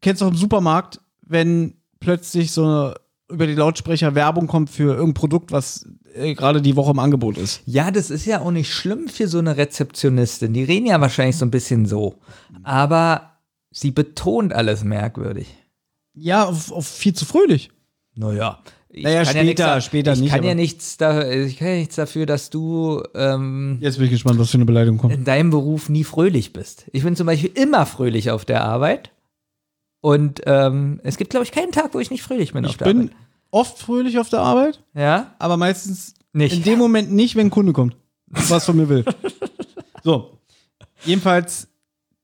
Kennst 0.00 0.20
du 0.20 0.26
auch 0.26 0.30
im 0.30 0.36
Supermarkt, 0.36 1.00
wenn 1.24 1.74
plötzlich 2.00 2.50
so 2.50 2.64
eine 2.64 2.94
über 3.28 3.46
die 3.46 3.54
Lautsprecher 3.54 4.14
Werbung 4.14 4.46
kommt 4.48 4.68
für 4.68 4.94
irgendein 4.94 5.14
Produkt, 5.14 5.52
was 5.52 5.86
äh, 6.14 6.34
gerade 6.34 6.60
die 6.62 6.76
Woche 6.76 6.90
im 6.92 6.98
Angebot 6.98 7.38
ist. 7.38 7.62
Ja, 7.66 7.90
das 7.90 8.10
ist 8.10 8.26
ja 8.26 8.40
auch 8.40 8.50
nicht 8.50 8.72
schlimm 8.72 9.08
für 9.08 9.28
so 9.28 9.38
eine 9.38 9.56
Rezeptionistin. 9.56 10.52
Die 10.52 10.64
reden 10.64 10.86
ja 10.86 11.00
wahrscheinlich 11.00 11.36
so 11.36 11.44
ein 11.46 11.50
bisschen 11.50 11.86
so. 11.86 12.16
Aber 12.62 13.38
sie 13.70 13.90
betont 13.90 14.52
alles 14.52 14.84
merkwürdig. 14.84 15.48
Ja, 16.14 16.44
auf, 16.44 16.70
auf 16.72 16.86
viel 16.86 17.14
zu 17.14 17.24
fröhlich. 17.24 17.70
Naja. 18.14 18.58
Ich 18.94 19.04
Naja, 19.04 19.24
kann 19.24 19.26
ja 19.26 19.30
später- 19.30 19.44
nichts 19.44 19.60
da- 19.62 19.80
später 19.80 20.12
ich 20.12 20.20
nicht, 20.20 20.30
Kann 20.32 20.44
ja 20.44 20.54
nichts 20.54 20.96
da, 20.98 21.26
ich 21.30 21.56
kann 21.56 21.68
ja 21.68 21.74
nichts 21.76 21.96
dafür, 21.96 22.26
dass 22.26 22.50
du 22.50 23.02
ähm, 23.14 23.78
Jetzt 23.80 23.96
bin 23.96 24.04
ich 24.04 24.10
gespannt, 24.12 24.38
was 24.38 24.50
für 24.50 24.58
eine 24.58 24.66
Beleidigung 24.66 24.98
kommt. 24.98 25.14
in 25.14 25.24
deinem 25.24 25.48
Beruf 25.48 25.88
nie 25.88 26.04
fröhlich 26.04 26.52
bist. 26.52 26.84
Ich 26.92 27.02
bin 27.02 27.16
zum 27.16 27.26
Beispiel 27.26 27.50
immer 27.54 27.86
fröhlich 27.86 28.30
auf 28.30 28.44
der 28.44 28.64
Arbeit. 28.64 29.10
Und 30.02 30.42
ähm, 30.46 31.00
es 31.04 31.16
gibt, 31.16 31.30
glaube 31.30 31.44
ich, 31.44 31.52
keinen 31.52 31.72
Tag, 31.72 31.94
wo 31.94 32.00
ich 32.00 32.10
nicht 32.10 32.22
fröhlich 32.22 32.52
bin 32.52 32.64
auf 32.66 32.72
Ich 32.72 32.76
der 32.76 32.84
bin 32.86 32.98
Arbeit. 33.02 33.16
Oft 33.52 33.78
fröhlich 33.78 34.18
auf 34.18 34.28
der 34.28 34.40
Arbeit, 34.40 34.82
Ja? 34.94 35.34
aber 35.38 35.56
meistens 35.56 36.14
Nicht. 36.32 36.56
in 36.56 36.62
dem 36.64 36.78
Moment 36.80 37.12
nicht, 37.12 37.36
wenn 37.36 37.46
ein 37.46 37.50
Kunde 37.50 37.72
kommt, 37.72 37.96
was 38.26 38.64
von 38.64 38.76
mir 38.76 38.88
will. 38.88 39.04
So, 40.04 40.36
jedenfalls, 41.04 41.68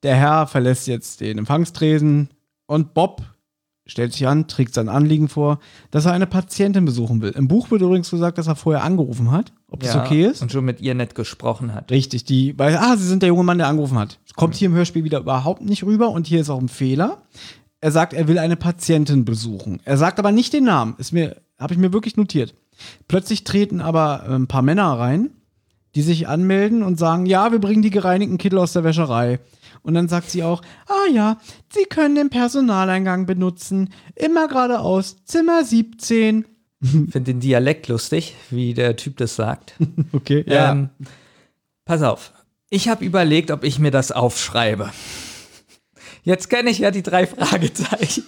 der 0.02 0.16
Herr 0.16 0.48
verlässt 0.48 0.88
jetzt 0.88 1.20
den 1.20 1.38
Empfangstresen 1.38 2.28
und 2.66 2.92
Bob 2.92 3.22
stellt 3.86 4.12
sich 4.12 4.26
an, 4.26 4.48
trägt 4.48 4.74
sein 4.74 4.88
Anliegen 4.88 5.28
vor, 5.28 5.60
dass 5.92 6.04
er 6.04 6.12
eine 6.12 6.26
Patientin 6.26 6.84
besuchen 6.84 7.22
will. 7.22 7.30
Im 7.30 7.46
Buch 7.48 7.70
wird 7.70 7.82
übrigens 7.82 8.10
gesagt, 8.10 8.36
dass 8.36 8.46
er 8.48 8.56
vorher 8.56 8.82
angerufen 8.82 9.30
hat, 9.30 9.52
ob 9.70 9.80
das 9.80 9.94
ja, 9.94 10.04
okay 10.04 10.26
ist. 10.26 10.42
Und 10.42 10.50
schon 10.52 10.64
mit 10.64 10.80
ihr 10.80 10.94
nett 10.94 11.14
gesprochen 11.14 11.72
hat. 11.72 11.90
Richtig, 11.90 12.24
die, 12.24 12.58
weil, 12.58 12.76
ah, 12.76 12.96
sie 12.96 13.06
sind 13.06 13.22
der 13.22 13.28
junge 13.28 13.44
Mann, 13.44 13.58
der 13.58 13.68
angerufen 13.68 13.98
hat. 13.98 14.18
Kommt 14.36 14.56
hier 14.56 14.66
im 14.66 14.74
Hörspiel 14.74 15.04
wieder 15.04 15.20
überhaupt 15.20 15.62
nicht 15.62 15.84
rüber 15.84 16.10
und 16.10 16.26
hier 16.26 16.40
ist 16.40 16.50
auch 16.50 16.60
ein 16.60 16.68
Fehler. 16.68 17.22
Er 17.80 17.92
sagt, 17.92 18.12
er 18.12 18.26
will 18.28 18.38
eine 18.38 18.56
Patientin 18.56 19.24
besuchen. 19.24 19.80
Er 19.84 19.96
sagt 19.96 20.18
aber 20.18 20.32
nicht 20.32 20.52
den 20.52 20.64
Namen. 20.64 20.94
Ist 20.98 21.12
mir, 21.12 21.36
habe 21.58 21.74
ich 21.74 21.78
mir 21.78 21.92
wirklich 21.92 22.16
notiert. 22.16 22.54
Plötzlich 23.06 23.44
treten 23.44 23.80
aber 23.80 24.24
ein 24.28 24.46
paar 24.48 24.62
Männer 24.62 24.92
rein, 24.98 25.30
die 25.94 26.02
sich 26.02 26.28
anmelden 26.28 26.82
und 26.82 26.98
sagen, 26.98 27.26
ja, 27.26 27.50
wir 27.52 27.60
bringen 27.60 27.82
die 27.82 27.90
gereinigten 27.90 28.38
Kittel 28.38 28.58
aus 28.58 28.72
der 28.72 28.84
Wäscherei. 28.84 29.40
Und 29.82 29.94
dann 29.94 30.08
sagt 30.08 30.30
sie 30.30 30.42
auch, 30.42 30.62
ah 30.86 31.10
ja, 31.12 31.38
Sie 31.72 31.84
können 31.84 32.14
den 32.14 32.30
Personaleingang 32.30 33.26
benutzen. 33.26 33.90
Immer 34.14 34.48
geradeaus, 34.48 35.24
Zimmer 35.24 35.64
17. 35.64 36.44
Ich 36.80 36.90
finde 36.90 37.22
den 37.22 37.40
Dialekt 37.40 37.88
lustig, 37.88 38.34
wie 38.50 38.74
der 38.74 38.96
Typ 38.96 39.16
das 39.16 39.36
sagt. 39.36 39.74
Okay, 40.12 40.44
Ähm, 40.72 40.90
pass 41.84 42.02
auf. 42.02 42.32
Ich 42.70 42.88
habe 42.88 43.04
überlegt, 43.04 43.50
ob 43.50 43.64
ich 43.64 43.78
mir 43.78 43.90
das 43.90 44.12
aufschreibe. 44.12 44.90
Jetzt 46.28 46.50
kenne 46.50 46.68
ich 46.68 46.78
ja 46.78 46.90
die 46.90 47.02
drei 47.02 47.26
Fragezeichen. 47.26 48.24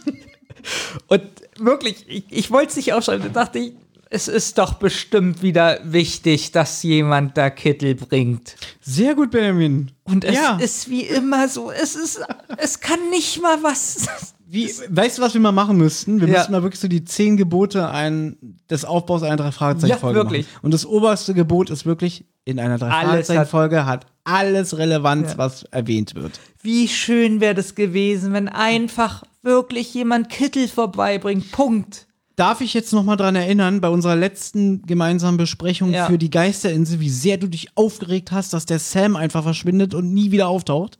Und 1.09 1.23
wirklich, 1.59 2.07
ich, 2.09 2.25
ich 2.31 2.51
wollte 2.51 2.71
es 2.71 2.77
nicht 2.77 2.95
aufschreiben. 2.95 3.31
Da 3.31 3.45
dachte 3.45 3.59
ich, 3.59 3.73
es 4.09 4.27
ist 4.27 4.57
doch 4.57 4.75
bestimmt 4.75 5.43
wieder 5.43 5.79
wichtig, 5.85 6.51
dass 6.51 6.83
jemand 6.83 7.37
da 7.37 7.51
Kittel 7.51 7.95
bringt. 7.95 8.57
Sehr 8.81 9.15
gut, 9.15 9.31
Benjamin. 9.33 9.93
Und 10.05 10.25
es 10.25 10.35
Ja. 10.35 10.57
ist 10.59 10.89
wie 10.89 11.03
immer 11.03 11.47
so, 11.49 11.71
es 11.71 11.95
ist, 11.95 12.23
es 12.57 12.81
kann 12.81 13.11
nicht 13.11 13.41
mal 13.43 13.63
was 13.63 14.07
Wie, 14.53 14.69
weißt 14.89 15.19
du, 15.19 15.23
was 15.23 15.35
wir 15.35 15.41
mal 15.41 15.53
machen 15.53 15.77
müssten? 15.77 16.21
Wir 16.21 16.27
Ja. 16.29 16.39
müssten 16.39 16.53
mal 16.53 16.63
wirklich 16.63 16.81
so 16.81 16.89
die 16.89 17.05
zehn 17.05 17.37
Gebote 17.37 17.89
ein, 17.89 18.37
des 18.69 18.85
Aufbaus 18.85 19.23
einer 19.23 19.37
drei 19.37 19.53
Fragezeichen 19.53 19.99
Folge 19.99 20.19
Ja, 20.19 20.25
wirklich. 20.25 20.47
machen. 20.47 20.59
Und 20.63 20.75
das 20.75 20.85
oberste 20.87 21.35
Gebot 21.35 21.71
ist 21.71 21.87
wirklich 21.87 22.25
in 22.45 22.59
einer 22.59 22.77
drei 22.79 22.89
Alles 22.89 23.27
Fragezeichen 23.29 23.77
hat- 23.77 23.87
hat 23.87 24.07
alles 24.25 24.77
Relevanz, 24.77 25.33
Ja. 25.33 25.39
was 25.39 25.63
erwähnt 25.65 26.15
wird. 26.15 26.41
Wie 26.63 26.89
schön 26.89 27.41
wäre 27.41 27.55
das 27.55 27.75
gewesen, 27.75 28.33
wenn 28.33 28.49
einfach 28.49 29.23
wirklich 29.43 29.95
jemand 29.95 30.29
Kittel 30.31 30.67
vorbeibringt. 30.69 31.53
Punkt. 31.53 32.07
Darf 32.37 32.61
ich 32.63 32.73
jetzt 32.75 32.93
noch 32.93 33.03
mal 33.05 33.17
dran 33.17 33.37
erinnern, 33.37 33.81
bei 33.81 33.89
unserer 33.91 34.17
letzten 34.17 34.83
gemeinsamen 34.83 35.37
Besprechung 35.37 35.93
Ja. 35.93 36.07
für 36.07 36.17
die 36.19 36.31
Geisterinsel, 36.31 36.99
wie 37.01 37.11
sehr 37.11 37.37
du 37.37 37.47
dich 37.49 37.69
aufgeregt 37.77 38.33
hast, 38.33 38.53
dass 38.55 38.65
der 38.67 38.79
Sam 38.79 39.15
einfach 39.17 39.43
verschwindet 39.43 39.95
und 39.95 40.13
nie 40.15 40.31
wieder 40.31 40.49
auftaucht? 40.49 40.99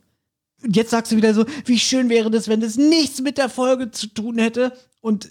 Und 0.63 0.75
jetzt 0.75 0.91
sagst 0.91 1.11
du 1.11 1.15
wieder 1.15 1.33
so, 1.33 1.45
wie 1.65 1.79
schön 1.79 2.09
wäre 2.09 2.29
das, 2.31 2.47
wenn 2.47 2.61
das 2.61 2.75
nichts 2.77 3.21
mit 3.21 3.37
der 3.37 3.49
Folge 3.49 3.91
zu 3.91 4.07
tun 4.07 4.37
hätte 4.37 4.73
und 5.01 5.27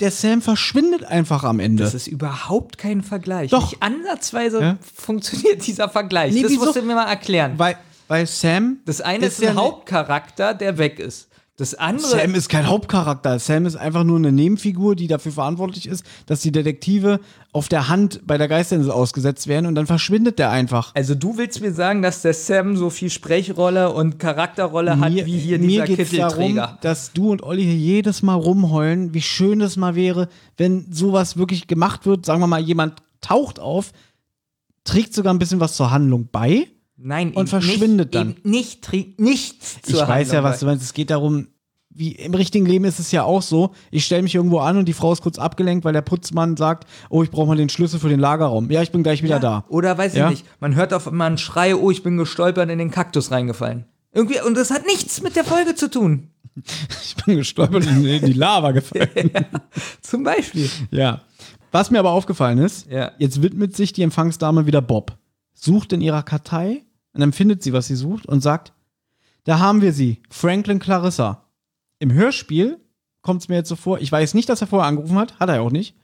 der 0.00 0.10
Sam 0.10 0.40
verschwindet 0.40 1.04
einfach 1.04 1.44
am 1.44 1.60
Ende. 1.60 1.82
Das 1.84 1.92
ist 1.92 2.06
überhaupt 2.06 2.78
kein 2.78 3.02
Vergleich. 3.02 3.50
Doch. 3.50 3.72
Nicht 3.72 3.82
ansatzweise 3.82 4.60
Ja? 4.60 4.78
funktioniert 4.94 5.66
dieser 5.66 5.90
Vergleich. 5.90 6.32
Nee, 6.32 6.42
das 6.42 6.52
wieso? 6.52 6.64
musst 6.64 6.76
du 6.76 6.82
mir 6.82 6.94
mal 6.94 7.04
erklären. 7.08 7.54
weil, 7.58 7.76
weil 8.08 8.26
Sam. 8.26 8.78
das 8.86 9.02
eine 9.02 9.26
ist, 9.26 9.40
ja 9.40 9.50
ein 9.50 9.56
ne- 9.56 9.60
Hauptcharakter, 9.60 10.54
der 10.54 10.78
weg 10.78 10.98
ist. 10.98 11.28
Das 11.60 11.74
andere. 11.74 12.06
Sam 12.06 12.34
ist 12.34 12.48
kein 12.48 12.66
Hauptcharakter. 12.66 13.38
Sam 13.38 13.66
ist 13.66 13.76
einfach 13.76 14.02
nur 14.02 14.16
eine 14.16 14.32
Nebenfigur, 14.32 14.96
die 14.96 15.08
dafür 15.08 15.32
verantwortlich 15.32 15.86
ist, 15.86 16.06
dass 16.24 16.40
die 16.40 16.52
Detektive 16.52 17.20
auf 17.52 17.68
der 17.68 17.88
Hand 17.88 18.22
bei 18.26 18.38
der 18.38 18.48
Geisterinsel 18.48 18.90
ausgesetzt 18.90 19.46
werden 19.46 19.66
und 19.66 19.74
dann 19.74 19.86
verschwindet 19.86 20.38
der 20.38 20.50
einfach. 20.50 20.94
also 20.94 21.14
du 21.14 21.36
willst 21.36 21.60
mir 21.60 21.74
sagen, 21.74 22.00
dass 22.00 22.22
der 22.22 22.32
Sam 22.32 22.78
so 22.78 22.88
viel 22.88 23.10
Sprechrolle 23.10 23.92
und 23.92 24.18
Charakterrolle 24.18 24.98
hat 24.98 25.12
wie 25.12 25.38
hier 25.38 25.58
dieser 25.58 25.84
geht's 25.84 26.10
Kittelträger. 26.10 26.60
darum, 26.62 26.78
dass 26.80 27.12
du 27.12 27.30
und 27.30 27.42
Olli 27.42 27.64
hier 27.64 27.76
jedes 27.76 28.22
Mal 28.22 28.36
rumheulen, 28.36 29.12
wie 29.12 29.20
schön 29.20 29.60
es 29.60 29.76
mal 29.76 29.94
wäre, 29.94 30.30
wenn 30.56 30.90
sowas 30.90 31.36
wirklich 31.36 31.66
gemacht 31.66 32.06
wird. 32.06 32.24
Sagen 32.24 32.40
wir 32.40 32.46
mal, 32.46 32.62
jemand 32.62 33.02
taucht 33.20 33.60
auf, 33.60 33.92
trägt 34.84 35.12
sogar 35.12 35.34
ein 35.34 35.38
bisschen 35.38 35.60
was 35.60 35.76
zur 35.76 35.90
Handlung 35.90 36.30
bei. 36.32 36.68
Nein, 37.02 37.32
Und 37.32 37.48
verschwindet 37.48 38.12
nicht, 38.12 38.14
dann. 38.14 38.36
Nicht, 38.44 38.82
trägt 38.82 39.20
nichts 39.20 39.78
Ich 39.86 39.94
zur 39.94 40.06
weiß 40.06 40.32
ja, 40.32 40.42
was 40.42 40.60
du 40.60 40.66
meinst. 40.66 40.84
Es 40.84 40.92
geht 40.92 41.10
darum, 41.10 41.46
wie 41.88 42.12
im 42.12 42.34
richtigen 42.34 42.66
Leben 42.66 42.84
ist 42.84 43.00
es 43.00 43.10
ja 43.10 43.24
auch 43.24 43.42
so. 43.42 43.72
Ich 43.90 44.04
stelle 44.04 44.22
mich 44.22 44.34
irgendwo 44.34 44.58
an 44.58 44.76
und 44.76 44.86
die 44.86 44.92
Frau 44.92 45.12
ist 45.12 45.22
kurz 45.22 45.38
abgelenkt, 45.38 45.84
weil 45.84 45.92
der 45.92 46.02
Putzmann 46.02 46.56
sagt, 46.56 46.86
oh, 47.08 47.22
ich 47.22 47.30
brauche 47.30 47.46
mal 47.48 47.56
den 47.56 47.68
Schlüssel 47.68 47.98
für 47.98 48.08
den 48.08 48.20
Lagerraum. 48.20 48.70
Ja, 48.70 48.82
ich 48.82 48.92
bin 48.92 49.02
gleich 49.02 49.22
wieder 49.22 49.40
da. 49.40 49.64
Oder 49.68 49.96
weiß 49.98 50.14
Ja? 50.14 50.26
ich 50.30 50.40
nicht, 50.42 50.46
man 50.60 50.74
hört 50.76 50.92
auf 50.94 51.08
einmal 51.08 51.26
einen 51.28 51.38
Schrei, 51.38 51.74
oh, 51.74 51.90
ich 51.90 52.02
bin 52.02 52.16
gestolpert 52.16 52.70
in 52.70 52.78
den 52.78 52.90
Kaktus 52.90 53.30
reingefallen. 53.30 53.86
Irgendwie, 54.12 54.40
und 54.40 54.56
das 54.56 54.70
hat 54.70 54.86
nichts 54.86 55.22
mit 55.22 55.36
der 55.36 55.44
Folge 55.44 55.74
zu 55.74 55.90
tun. 55.90 56.28
Ich 57.04 57.16
bin 57.24 57.36
gestolpert 57.36 57.86
in 57.86 58.02
die 58.04 58.32
Lava 58.32 58.70
gefallen. 58.72 59.30
Zum 60.00 60.22
Beispiel. 60.24 60.68
Ja. 60.90 61.20
Was 61.72 61.90
mir 61.90 61.98
aber 62.00 62.10
aufgefallen 62.10 62.58
ist, 62.58 62.90
Ja. 62.90 63.12
jetzt 63.18 63.40
widmet 63.42 63.74
sich 63.76 63.92
die 63.92 64.02
Empfangsdame 64.02 64.66
wieder 64.66 64.82
Bob. 64.82 65.16
Sucht 65.54 65.92
in 65.92 66.00
ihrer 66.00 66.22
Kartei 66.22 66.82
und 67.20 67.24
dann 67.26 67.32
findet 67.34 67.62
sie, 67.62 67.74
was 67.74 67.86
sie 67.86 67.96
sucht 67.96 68.24
und 68.24 68.40
sagt, 68.40 68.72
da 69.44 69.58
haben 69.58 69.82
wir 69.82 69.92
sie, 69.92 70.22
Franklin 70.30 70.78
Clarissa. 70.78 71.44
Im 71.98 72.10
Hörspiel 72.14 72.80
kommt 73.20 73.42
es 73.42 73.48
mir 73.50 73.56
jetzt 73.56 73.68
so 73.68 73.76
vor, 73.76 74.00
ich 74.00 74.10
weiß 74.10 74.32
nicht, 74.32 74.48
dass 74.48 74.62
er 74.62 74.66
vorher 74.66 74.88
angerufen 74.88 75.18
hat, 75.18 75.38
hat 75.38 75.50
er 75.50 75.56
ja 75.56 75.60
auch 75.60 75.70
nicht. 75.70 75.94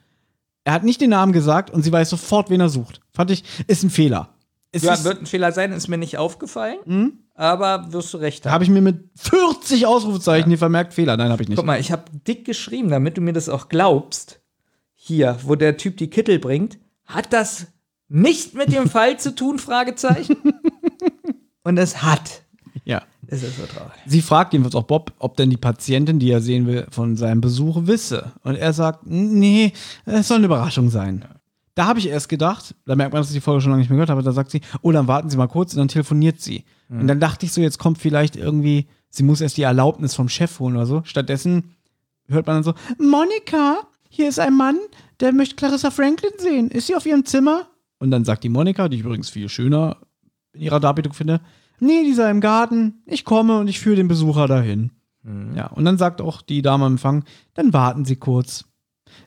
Er 0.64 0.74
hat 0.74 0.84
nicht 0.84 1.00
den 1.00 1.08
Namen 1.08 1.32
gesagt 1.32 1.70
und 1.70 1.82
sie 1.82 1.90
weiß 1.90 2.10
sofort, 2.10 2.50
wen 2.50 2.60
er 2.60 2.68
sucht. 2.68 3.00
Fand 3.14 3.30
ich, 3.30 3.44
ist 3.66 3.82
ein 3.82 3.88
Fehler. 3.88 4.28
Es 4.72 4.82
Ja, 4.82 5.02
wird 5.04 5.22
ein 5.22 5.26
Fehler 5.26 5.52
sein, 5.52 5.72
ist 5.72 5.88
mir 5.88 5.96
nicht 5.96 6.18
aufgefallen. 6.18 7.22
Aber 7.32 7.90
wirst 7.94 8.12
du 8.12 8.18
recht 8.18 8.44
haben. 8.44 8.52
habe 8.52 8.64
ich 8.64 8.68
mir 8.70 8.82
mit 8.82 9.08
40 9.16 9.86
Ausrufezeichen 9.86 10.50
hier 10.50 10.58
vermerkt, 10.58 10.92
Fehler. 10.92 11.16
Nein, 11.16 11.30
habe 11.30 11.42
ich 11.42 11.48
nicht. 11.48 11.56
Guck 11.56 11.64
mal, 11.64 11.80
ich 11.80 11.92
habe 11.92 12.04
dick 12.28 12.44
geschrieben, 12.44 12.90
damit 12.90 13.16
du 13.16 13.22
mir 13.22 13.32
das 13.32 13.48
auch 13.48 13.70
glaubst. 13.70 14.40
Hier, 14.94 15.38
wo 15.44 15.54
der 15.54 15.78
Typ 15.78 15.96
die 15.96 16.10
Kittel 16.10 16.38
bringt, 16.38 16.76
hat 17.06 17.32
das 17.32 17.68
nicht 18.08 18.54
mit 18.54 18.70
dem 18.70 18.90
Fall 18.90 19.18
zu 19.18 19.34
tun? 19.34 19.58
Fragezeichen. 19.58 20.36
Und 21.66 21.78
es 21.78 22.02
hat. 22.02 22.42
Ja. 22.84 23.02
Es 23.26 23.42
ist 23.42 23.56
so 23.56 23.66
traurig. 23.66 23.92
Sie 24.06 24.22
fragt 24.22 24.52
jedenfalls 24.52 24.76
auch 24.76 24.84
Bob, 24.84 25.12
ob 25.18 25.36
denn 25.36 25.50
die 25.50 25.56
Patientin, 25.56 26.20
die 26.20 26.30
er 26.30 26.40
sehen 26.40 26.68
will, 26.68 26.86
von 26.90 27.16
seinem 27.16 27.40
Besuch 27.40 27.88
wisse. 27.88 28.30
Und 28.44 28.54
er 28.54 28.72
sagt, 28.72 29.00
nee, 29.04 29.72
es 30.04 30.28
soll 30.28 30.36
eine 30.36 30.46
Überraschung 30.46 30.90
sein. 30.90 31.24
Da 31.74 31.86
habe 31.86 31.98
ich 31.98 32.08
erst 32.08 32.28
gedacht, 32.28 32.76
da 32.86 32.94
merkt 32.94 33.12
man, 33.12 33.20
dass 33.20 33.30
ich 33.30 33.34
die 33.34 33.40
Folge 33.40 33.62
schon 33.62 33.70
lange 33.70 33.80
nicht 33.80 33.90
mehr 33.90 33.96
gehört 33.96 34.10
habe, 34.10 34.22
da 34.22 34.30
sagt 34.30 34.52
sie, 34.52 34.60
oh, 34.80 34.92
dann 34.92 35.08
warten 35.08 35.28
Sie 35.28 35.36
mal 35.36 35.48
kurz 35.48 35.72
und 35.72 35.78
dann 35.78 35.88
telefoniert 35.88 36.40
sie. 36.40 36.64
Und 36.88 37.08
dann 37.08 37.18
dachte 37.18 37.44
ich 37.44 37.52
so, 37.52 37.60
jetzt 37.60 37.78
kommt 37.78 37.98
vielleicht 37.98 38.36
irgendwie, 38.36 38.86
sie 39.10 39.24
muss 39.24 39.40
erst 39.40 39.56
die 39.56 39.62
Erlaubnis 39.62 40.14
vom 40.14 40.28
Chef 40.28 40.60
holen 40.60 40.76
oder 40.76 40.86
so. 40.86 41.02
Stattdessen 41.04 41.74
hört 42.28 42.46
man 42.46 42.56
dann 42.56 42.62
so, 42.62 42.74
Monika, 42.98 43.88
hier 44.08 44.28
ist 44.28 44.38
ein 44.38 44.56
Mann, 44.56 44.78
der 45.18 45.32
möchte 45.32 45.56
Clarissa 45.56 45.90
Franklin 45.90 46.30
sehen. 46.38 46.70
Ist 46.70 46.86
sie 46.86 46.94
auf 46.94 47.06
ihrem 47.06 47.24
Zimmer? 47.24 47.66
Und 47.98 48.12
dann 48.12 48.24
sagt 48.24 48.44
die 48.44 48.50
Monika, 48.50 48.88
die 48.88 48.98
ich 48.98 49.02
übrigens 49.02 49.30
viel 49.30 49.48
schöner 49.48 49.96
in 50.56 50.62
ihrer 50.62 50.80
Darbietung 50.80 51.12
finde, 51.12 51.40
nee, 51.80 52.02
die 52.04 52.14
sei 52.14 52.30
im 52.30 52.40
Garten, 52.40 53.02
ich 53.06 53.24
komme 53.24 53.58
und 53.58 53.68
ich 53.68 53.78
führe 53.78 53.96
den 53.96 54.08
Besucher 54.08 54.46
dahin. 54.48 54.90
Ja, 55.56 55.66
und 55.68 55.84
dann 55.84 55.98
sagt 55.98 56.20
auch 56.20 56.40
die 56.40 56.62
Dame 56.62 56.84
am 56.84 56.92
Empfang, 56.94 57.24
dann 57.54 57.72
warten 57.72 58.04
Sie 58.04 58.14
kurz. 58.16 58.64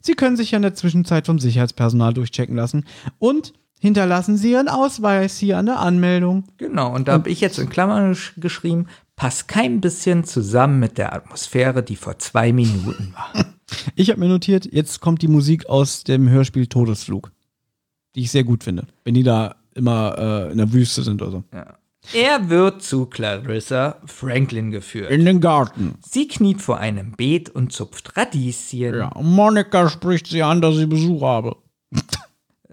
Sie 0.01 0.13
können 0.13 0.37
sich 0.37 0.51
ja 0.51 0.55
in 0.55 0.61
der 0.61 0.73
Zwischenzeit 0.73 1.25
vom 1.25 1.39
Sicherheitspersonal 1.39 2.13
durchchecken 2.13 2.55
lassen 2.55 2.85
und 3.17 3.53
hinterlassen 3.81 4.37
Sie 4.37 4.51
Ihren 4.51 4.69
Ausweis 4.69 5.37
hier 5.37 5.57
an 5.57 5.65
der 5.65 5.79
Anmeldung. 5.79 6.45
Genau, 6.57 6.93
und 6.95 7.07
da 7.09 7.13
habe 7.13 7.29
ich 7.29 7.41
jetzt 7.41 7.59
in 7.59 7.67
Klammern 7.69 8.13
gesch- 8.13 8.39
geschrieben, 8.39 8.87
passt 9.17 9.49
kein 9.49 9.81
bisschen 9.81 10.23
zusammen 10.23 10.79
mit 10.79 10.97
der 10.97 11.11
Atmosphäre, 11.13 11.83
die 11.83 11.97
vor 11.97 12.17
zwei 12.19 12.53
Minuten 12.53 13.13
war. 13.15 13.45
Ich 13.95 14.09
habe 14.09 14.19
mir 14.19 14.27
notiert, 14.29 14.67
jetzt 14.73 14.99
kommt 14.99 15.21
die 15.21 15.27
Musik 15.27 15.67
aus 15.69 16.03
dem 16.03 16.27
Hörspiel 16.27 16.65
Todesflug, 16.65 17.31
die 18.15 18.21
ich 18.21 18.31
sehr 18.31 18.43
gut 18.43 18.63
finde, 18.63 18.87
wenn 19.03 19.13
die 19.13 19.21
da 19.21 19.57
immer 19.79 20.15
äh, 20.17 20.51
in 20.51 20.57
der 20.57 20.71
Wüste 20.71 21.01
sind 21.01 21.21
oder 21.21 21.31
so. 21.31 21.43
Er 22.13 22.49
wird 22.49 22.81
zu 22.81 23.05
Clarissa 23.05 23.97
Franklin 24.05 24.71
geführt. 24.71 25.11
In 25.11 25.25
den 25.25 25.41
Garten. 25.41 25.95
Sie 26.01 26.27
kniet 26.27 26.61
vor 26.61 26.77
einem 26.77 27.11
Beet 27.11 27.49
und 27.49 27.71
zupft 27.71 28.15
Radieschen. 28.17 28.95
Ja, 28.95 29.11
Monika 29.21 29.89
spricht 29.89 30.27
sie 30.27 30.41
an, 30.41 30.61
dass 30.61 30.75
sie 30.75 30.85
Besuch 30.85 31.21
habe. 31.21 31.55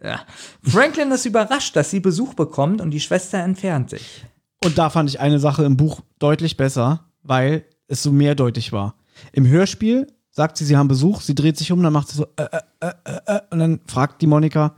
Ja. 0.03 0.20
Franklin 0.62 1.11
ist 1.11 1.27
überrascht, 1.27 1.74
dass 1.74 1.91
sie 1.91 2.01
Besuch 2.01 2.35
bekommt 2.35 2.81
und 2.81 2.91
die 2.91 3.01
Schwester 3.01 3.39
entfernt 3.39 3.91
sich. 3.91 4.24
Und 4.65 4.78
da 4.78 4.91
fand 4.91 5.09
ich 5.09 5.20
eine 5.20 5.39
Sache 5.39 5.65
im 5.65 5.77
Buch 5.77 6.01
deutlich 6.19 6.57
besser, 6.57 7.05
weil 7.23 7.65
es 7.89 8.03
so 8.03 8.12
mehrdeutig 8.12 8.73
war. 8.73 8.95
Im 9.33 9.47
Hörspiel 9.47 10.07
sagt 10.31 10.59
sie, 10.59 10.65
sie 10.65 10.77
haben 10.77 10.89
Besuch, 10.89 11.23
sie 11.23 11.35
dreht 11.35 11.57
sich 11.57 11.73
um, 11.73 11.83
dann 11.83 11.93
macht 11.93 12.09
sie 12.09 12.19
so, 12.19 12.27
äh, 12.37 12.45
äh, 12.81 12.93
äh, 13.05 13.20
äh, 13.27 13.41
und 13.51 13.59
dann 13.59 13.81
fragt 13.87 14.23
die 14.23 14.27
Monika, 14.27 14.77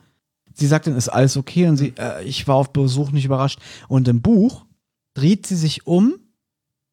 sie 0.59 0.67
sagt 0.67 0.87
dann, 0.87 0.97
ist 0.97 1.09
alles 1.09 1.37
okay? 1.37 1.67
Und 1.69 1.77
sie, 1.77 1.95
äh, 1.99 2.25
ich 2.25 2.49
war 2.49 2.57
auf 2.57 2.73
Besuch 2.73 3.11
nicht 3.11 3.25
überrascht. 3.25 3.61
Und 3.89 4.09
im 4.09 4.21
Buch 4.21 4.65
dreht 5.15 5.47
sie 5.47 5.57
sich 5.57 5.87
um, 5.87 6.15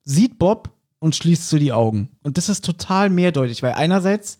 sieht 0.04 0.38
Bob 0.38 0.70
und 1.00 1.16
schließt 1.16 1.50
so 1.50 1.58
die 1.58 1.74
Augen. 1.74 2.10
Und 2.24 2.38
das 2.38 2.50
ist 2.50 2.64
total 2.64 3.10
mehrdeutig, 3.10 3.64
weil 3.64 3.74
einerseits, 3.74 4.40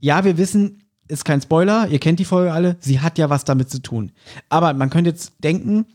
ja, 0.00 0.24
wir 0.24 0.38
wissen, 0.38 0.82
ist 1.08 1.24
kein 1.24 1.42
Spoiler, 1.42 1.88
ihr 1.88 1.98
kennt 1.98 2.18
die 2.18 2.24
Folge 2.24 2.52
alle, 2.52 2.76
sie 2.80 3.00
hat 3.00 3.18
ja 3.18 3.28
was 3.28 3.44
damit 3.44 3.70
zu 3.70 3.80
tun. 3.80 4.12
Aber 4.48 4.72
man 4.72 4.88
könnte 4.90 5.10
jetzt 5.10 5.34
denken, 5.42 5.86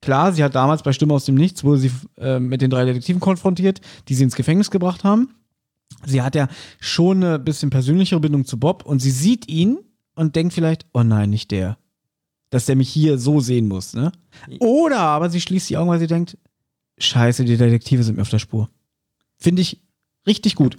klar, 0.00 0.32
sie 0.32 0.42
hat 0.42 0.54
damals 0.54 0.82
bei 0.82 0.92
Stimme 0.92 1.14
aus 1.14 1.26
dem 1.26 1.34
Nichts, 1.34 1.64
wurde 1.64 1.80
sie 1.80 1.90
äh, 2.18 2.38
mit 2.38 2.62
den 2.62 2.70
drei 2.70 2.84
Detektiven 2.84 3.20
konfrontiert, 3.20 3.80
die 4.08 4.14
sie 4.14 4.24
ins 4.24 4.36
Gefängnis 4.36 4.70
gebracht 4.70 5.04
haben. 5.04 5.34
Sie 6.06 6.22
hat 6.22 6.34
ja 6.34 6.48
schon 6.80 7.22
eine 7.22 7.38
bisschen 7.38 7.70
persönlichere 7.70 8.20
Bindung 8.20 8.46
zu 8.46 8.58
Bob 8.58 8.84
und 8.84 9.00
sie 9.00 9.10
sieht 9.10 9.48
ihn 9.48 9.78
und 10.14 10.36
denkt 10.36 10.54
vielleicht, 10.54 10.86
oh 10.92 11.02
nein, 11.02 11.30
nicht 11.30 11.50
der. 11.50 11.76
Dass 12.50 12.66
der 12.66 12.76
mich 12.76 12.88
hier 12.88 13.18
so 13.18 13.40
sehen 13.40 13.66
muss, 13.68 13.94
ne? 13.94 14.12
Oder 14.60 14.98
aber 15.00 15.30
sie 15.30 15.40
schließt 15.40 15.68
die 15.70 15.76
Augen, 15.76 15.90
weil 15.90 15.98
sie 15.98 16.06
denkt, 16.06 16.38
scheiße, 16.98 17.44
die 17.44 17.56
Detektive 17.56 18.02
sind 18.04 18.16
mir 18.16 18.22
auf 18.22 18.30
der 18.30 18.38
Spur. 18.38 18.68
Finde 19.38 19.62
ich 19.62 19.80
richtig 20.26 20.54
gut. 20.54 20.76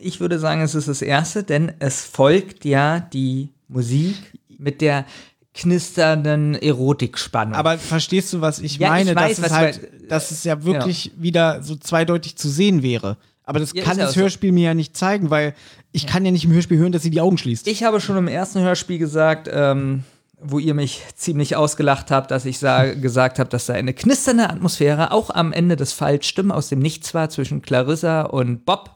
Ich 0.00 0.20
würde 0.20 0.38
sagen, 0.38 0.60
es 0.62 0.74
ist 0.74 0.88
das 0.88 1.02
erste, 1.02 1.42
denn 1.42 1.72
es 1.80 2.04
folgt 2.04 2.64
ja 2.64 3.00
die 3.00 3.50
Musik 3.68 4.16
mit 4.58 4.80
der 4.80 5.04
knisternden 5.52 6.54
Erotikspannung. 6.54 7.54
Aber 7.54 7.76
verstehst 7.78 8.32
du, 8.32 8.40
was 8.40 8.58
ich 8.60 8.78
Ja, 8.78 8.96
ich 8.98 9.04
meine? 9.06 9.16
weiß, 9.16 9.36
dass, 9.38 9.46
es 9.46 9.52
halt, 9.52 9.88
dass 10.08 10.30
es 10.30 10.44
ja 10.44 10.64
wirklich 10.64 11.12
wieder 11.16 11.62
so 11.62 11.76
zweideutig 11.76 12.36
zu 12.36 12.48
sehen 12.48 12.82
wäre. 12.82 13.16
Aber 13.44 13.58
das 13.58 13.72
Ja, 13.74 13.82
kann 13.82 13.98
ja 13.98 14.04
das 14.06 14.14
so. 14.14 14.20
Hörspiel 14.20 14.52
mir 14.52 14.64
ja 14.66 14.74
nicht 14.74 14.96
zeigen, 14.96 15.28
weil 15.30 15.54
ich 15.92 16.06
kann 16.06 16.24
ja 16.24 16.30
nicht 16.30 16.44
im 16.44 16.52
Hörspiel 16.52 16.78
hören, 16.78 16.92
dass 16.92 17.02
sie 17.02 17.10
die 17.10 17.20
Augen 17.20 17.36
schließt. 17.36 17.66
ich 17.66 17.82
habe 17.82 18.00
schon 18.00 18.16
im 18.16 18.28
ersten 18.28 18.60
Hörspiel 18.60 18.98
gesagt, 18.98 19.48
ähm, 19.52 20.04
wo 20.42 20.58
ihr 20.58 20.74
mich 20.74 21.02
ziemlich 21.14 21.56
ausgelacht 21.56 22.10
habt, 22.10 22.30
dass 22.30 22.44
ich 22.44 22.58
sa 22.58 22.84
gesagt 22.94 23.38
habe, 23.38 23.50
dass 23.50 23.66
da 23.66 23.74
eine 23.74 23.92
knisternde 23.94 24.48
Atmosphäre 24.48 25.12
auch 25.12 25.30
am 25.30 25.52
Ende 25.52 25.76
des 25.76 25.92
Falls 25.92 26.26
Stimmen 26.26 26.50
aus 26.52 26.68
dem 26.68 26.78
Nichts 26.78 27.12
war 27.14 27.28
zwischen 27.30 27.62
Clarissa 27.62 28.22
und 28.22 28.64
Bob. 28.64 28.90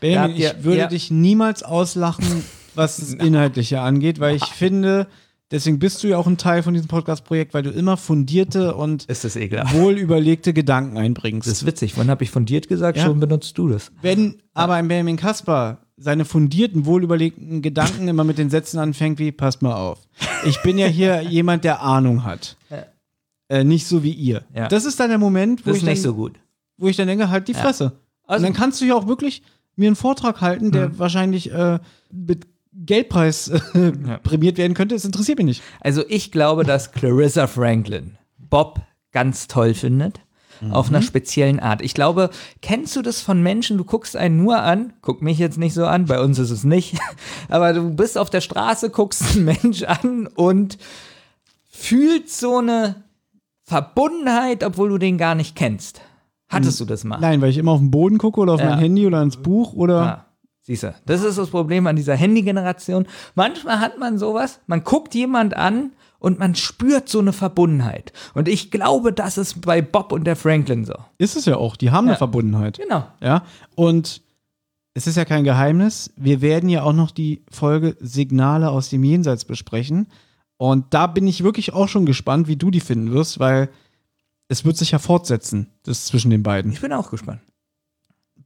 Benjamin, 0.00 0.36
ihr- 0.36 0.54
ich 0.58 0.64
würde 0.64 0.88
dich 0.88 1.10
niemals 1.10 1.62
auslachen, 1.62 2.44
was 2.74 2.96
das 2.96 3.12
Inhaltliche 3.14 3.80
angeht, 3.80 4.18
weil 4.20 4.36
ich 4.36 4.44
finde, 4.46 5.06
Deswegen 5.52 5.78
bist 5.78 6.02
du 6.02 6.08
ja 6.08 6.16
auch 6.18 6.26
ein 6.26 6.38
Teil 6.38 6.62
von 6.62 6.74
diesem 6.74 6.88
Podcast-Projekt, 6.88 7.54
weil 7.54 7.62
du 7.62 7.70
immer 7.70 7.96
fundierte 7.96 8.74
und 8.74 9.04
Ist 9.04 9.22
das 9.24 9.36
ekelhaft. 9.36 9.74
wohl 9.74 9.98
überlegte 9.98 10.52
Gedanken 10.52 10.96
einbringst. 10.98 11.46
Das 11.46 11.58
ist 11.58 11.66
witzig. 11.66 11.96
Wann 11.96 12.08
habe 12.08 12.24
ich 12.24 12.30
fundiert 12.30 12.68
gesagt? 12.68 12.98
Ja. 12.98 13.04
Schon 13.04 13.20
benutzt 13.20 13.56
du 13.58 13.68
das. 13.68 13.92
Wenn 14.02 14.36
aber 14.54 14.74
ein 14.74 14.88
Benjamin 14.88 15.16
Kasper 15.16 15.78
seine 15.98 16.24
fundierten, 16.24 16.86
wohl 16.86 17.04
überlegten 17.04 17.62
Gedanken 17.62 18.08
immer 18.08 18.24
mit 18.24 18.38
den 18.38 18.50
Sätzen 18.50 18.78
anfängt 18.78 19.18
wie, 19.20 19.30
passt 19.30 19.62
mal 19.62 19.74
auf. 19.74 20.00
Ich 20.44 20.60
bin 20.62 20.78
ja 20.78 20.86
hier 20.88 21.20
jemand, 21.28 21.64
der 21.64 21.82
Ahnung 21.82 22.24
hat. 22.24 22.56
Äh, 23.48 23.64
nicht 23.64 23.86
so 23.86 24.02
wie 24.02 24.12
ihr. 24.12 24.44
Ja. 24.54 24.68
Das 24.68 24.84
ist 24.86 24.98
dann 24.98 25.10
der 25.10 25.18
Moment, 25.18 25.66
wo 25.66 25.70
Das 25.70 25.76
ich 25.78 25.84
nicht 25.84 25.98
dann, 25.98 26.10
so 26.12 26.14
gut. 26.14 26.32
wo 26.78 26.88
ich 26.88 26.96
dann 26.96 27.06
denke, 27.06 27.28
halt 27.28 27.46
die 27.48 27.54
Fresse. 27.54 27.92
Also- 28.26 28.40
und 28.40 28.42
dann 28.44 28.58
kannst 28.58 28.80
du 28.80 28.86
ja 28.86 28.94
auch 28.94 29.06
wirklich 29.06 29.42
mir 29.76 29.88
einen 29.88 29.96
Vortrag 29.96 30.40
halten, 30.40 30.70
der 30.70 30.88
Mhm. 30.88 30.98
wahrscheinlich 30.98 31.52
äh, 31.52 31.78
mit 32.10 32.46
Geldpreis 32.74 33.48
äh, 33.48 33.92
prämiert 34.22 34.56
werden 34.58 34.74
könnte. 34.74 34.94
Es 34.94 35.04
interessiert 35.04 35.38
mich 35.38 35.46
nicht. 35.46 35.62
Also 35.80 36.02
ich 36.08 36.32
glaube, 36.32 36.64
dass 36.64 36.92
Clarissa 36.92 37.46
Franklin 37.46 38.16
Bob 38.38 38.80
ganz 39.12 39.46
toll 39.48 39.74
findet. 39.74 40.20
Auf 40.70 40.90
Mhm. 40.90 40.94
einer 40.96 41.02
speziellen 41.04 41.58
Art. 41.58 41.82
Ich 41.82 41.92
glaube, 41.92 42.30
kennst 42.60 42.94
du 42.94 43.02
das 43.02 43.20
von 43.20 43.42
Menschen? 43.42 43.78
Du 43.78 43.84
guckst 43.84 44.14
einen 44.16 44.36
nur 44.36 44.60
an, 44.62 44.92
guck 45.02 45.20
mich 45.20 45.38
jetzt 45.38 45.58
nicht 45.58 45.74
so 45.74 45.86
an, 45.86 46.04
bei 46.06 46.20
uns 46.20 46.38
ist 46.38 46.50
es 46.50 46.62
nicht, 46.62 46.96
aber 47.48 47.72
du 47.72 47.90
bist 47.96 48.16
auf 48.16 48.30
der 48.30 48.40
Straße, 48.42 48.90
guckst 48.90 49.34
einen 49.34 49.44
Mensch 49.44 49.82
an 49.82 50.28
und 50.28 50.78
fühlst 51.68 52.38
so 52.38 52.58
eine 52.58 53.02
Verbundenheit, 53.64 54.62
obwohl 54.64 54.90
du 54.90 54.98
den 54.98 55.18
gar 55.18 55.34
nicht 55.34 55.56
kennst. 55.56 56.00
Hattest 56.48 56.78
du 56.80 56.84
das 56.84 57.02
mal? 57.02 57.18
Nein, 57.18 57.40
weil 57.40 57.50
ich 57.50 57.58
immer 57.58 57.72
auf 57.72 57.80
den 57.80 57.90
Boden 57.90 58.18
gucke 58.18 58.40
oder 58.40 58.52
auf 58.52 58.60
Ja. 58.60 58.70
mein 58.70 58.78
Handy 58.78 59.06
oder 59.06 59.20
ins 59.22 59.38
Buch 59.38 59.72
oder. 59.72 60.00
Ah, 60.00 60.26
siehst 60.62 60.82
du, 60.84 60.94
das 61.06 61.22
ist 61.22 61.38
das 61.38 61.50
Problem 61.50 61.86
an 61.86 61.96
dieser 61.96 62.14
Handy-Generation. 62.16 63.06
Manchmal 63.34 63.80
hat 63.80 63.98
man 63.98 64.18
sowas, 64.18 64.60
man 64.66 64.82
guckt 64.84 65.14
jemand 65.14 65.54
an 65.56 65.92
und 66.18 66.38
man 66.38 66.54
spürt 66.54 67.08
so 67.08 67.18
eine 67.18 67.32
Verbundenheit. 67.32 68.12
Und 68.34 68.48
ich 68.48 68.70
glaube, 68.70 69.12
das 69.12 69.38
ist 69.38 69.60
bei 69.62 69.82
Bob 69.82 70.12
und 70.12 70.24
der 70.24 70.36
Franklin 70.36 70.84
so. 70.84 70.94
Ist 71.18 71.36
es 71.36 71.46
ja 71.46 71.56
auch. 71.56 71.76
Die 71.76 71.90
haben 71.90 72.06
Ja. 72.06 72.12
eine 72.12 72.18
Verbundenheit. 72.18 72.78
Genau. 72.78 73.04
Ja. 73.20 73.42
Und 73.74 74.22
es 74.94 75.06
ist 75.06 75.16
ja 75.16 75.24
kein 75.24 75.42
Geheimnis. 75.44 76.12
Wir 76.16 76.40
werden 76.40 76.68
ja 76.68 76.82
auch 76.84 76.92
noch 76.92 77.10
die 77.10 77.42
Folge 77.50 77.96
Signale 77.98 78.70
aus 78.70 78.88
dem 78.90 79.02
Jenseits 79.02 79.44
besprechen. 79.44 80.06
Und 80.58 80.94
da 80.94 81.08
bin 81.08 81.26
ich 81.26 81.42
wirklich 81.42 81.72
auch 81.72 81.88
schon 81.88 82.06
gespannt, 82.06 82.46
wie 82.46 82.56
du 82.56 82.70
die 82.70 82.78
finden 82.80 83.10
wirst, 83.10 83.40
weil 83.40 83.68
es 84.46 84.64
wird 84.64 84.76
sich 84.76 84.92
ja 84.92 85.00
fortsetzen, 85.00 85.70
das 85.82 86.06
zwischen 86.06 86.30
den 86.30 86.42
beiden. 86.44 86.70
Ich 86.72 86.80
bin 86.80 86.92
auch 86.92 87.10
gespannt. 87.10 87.40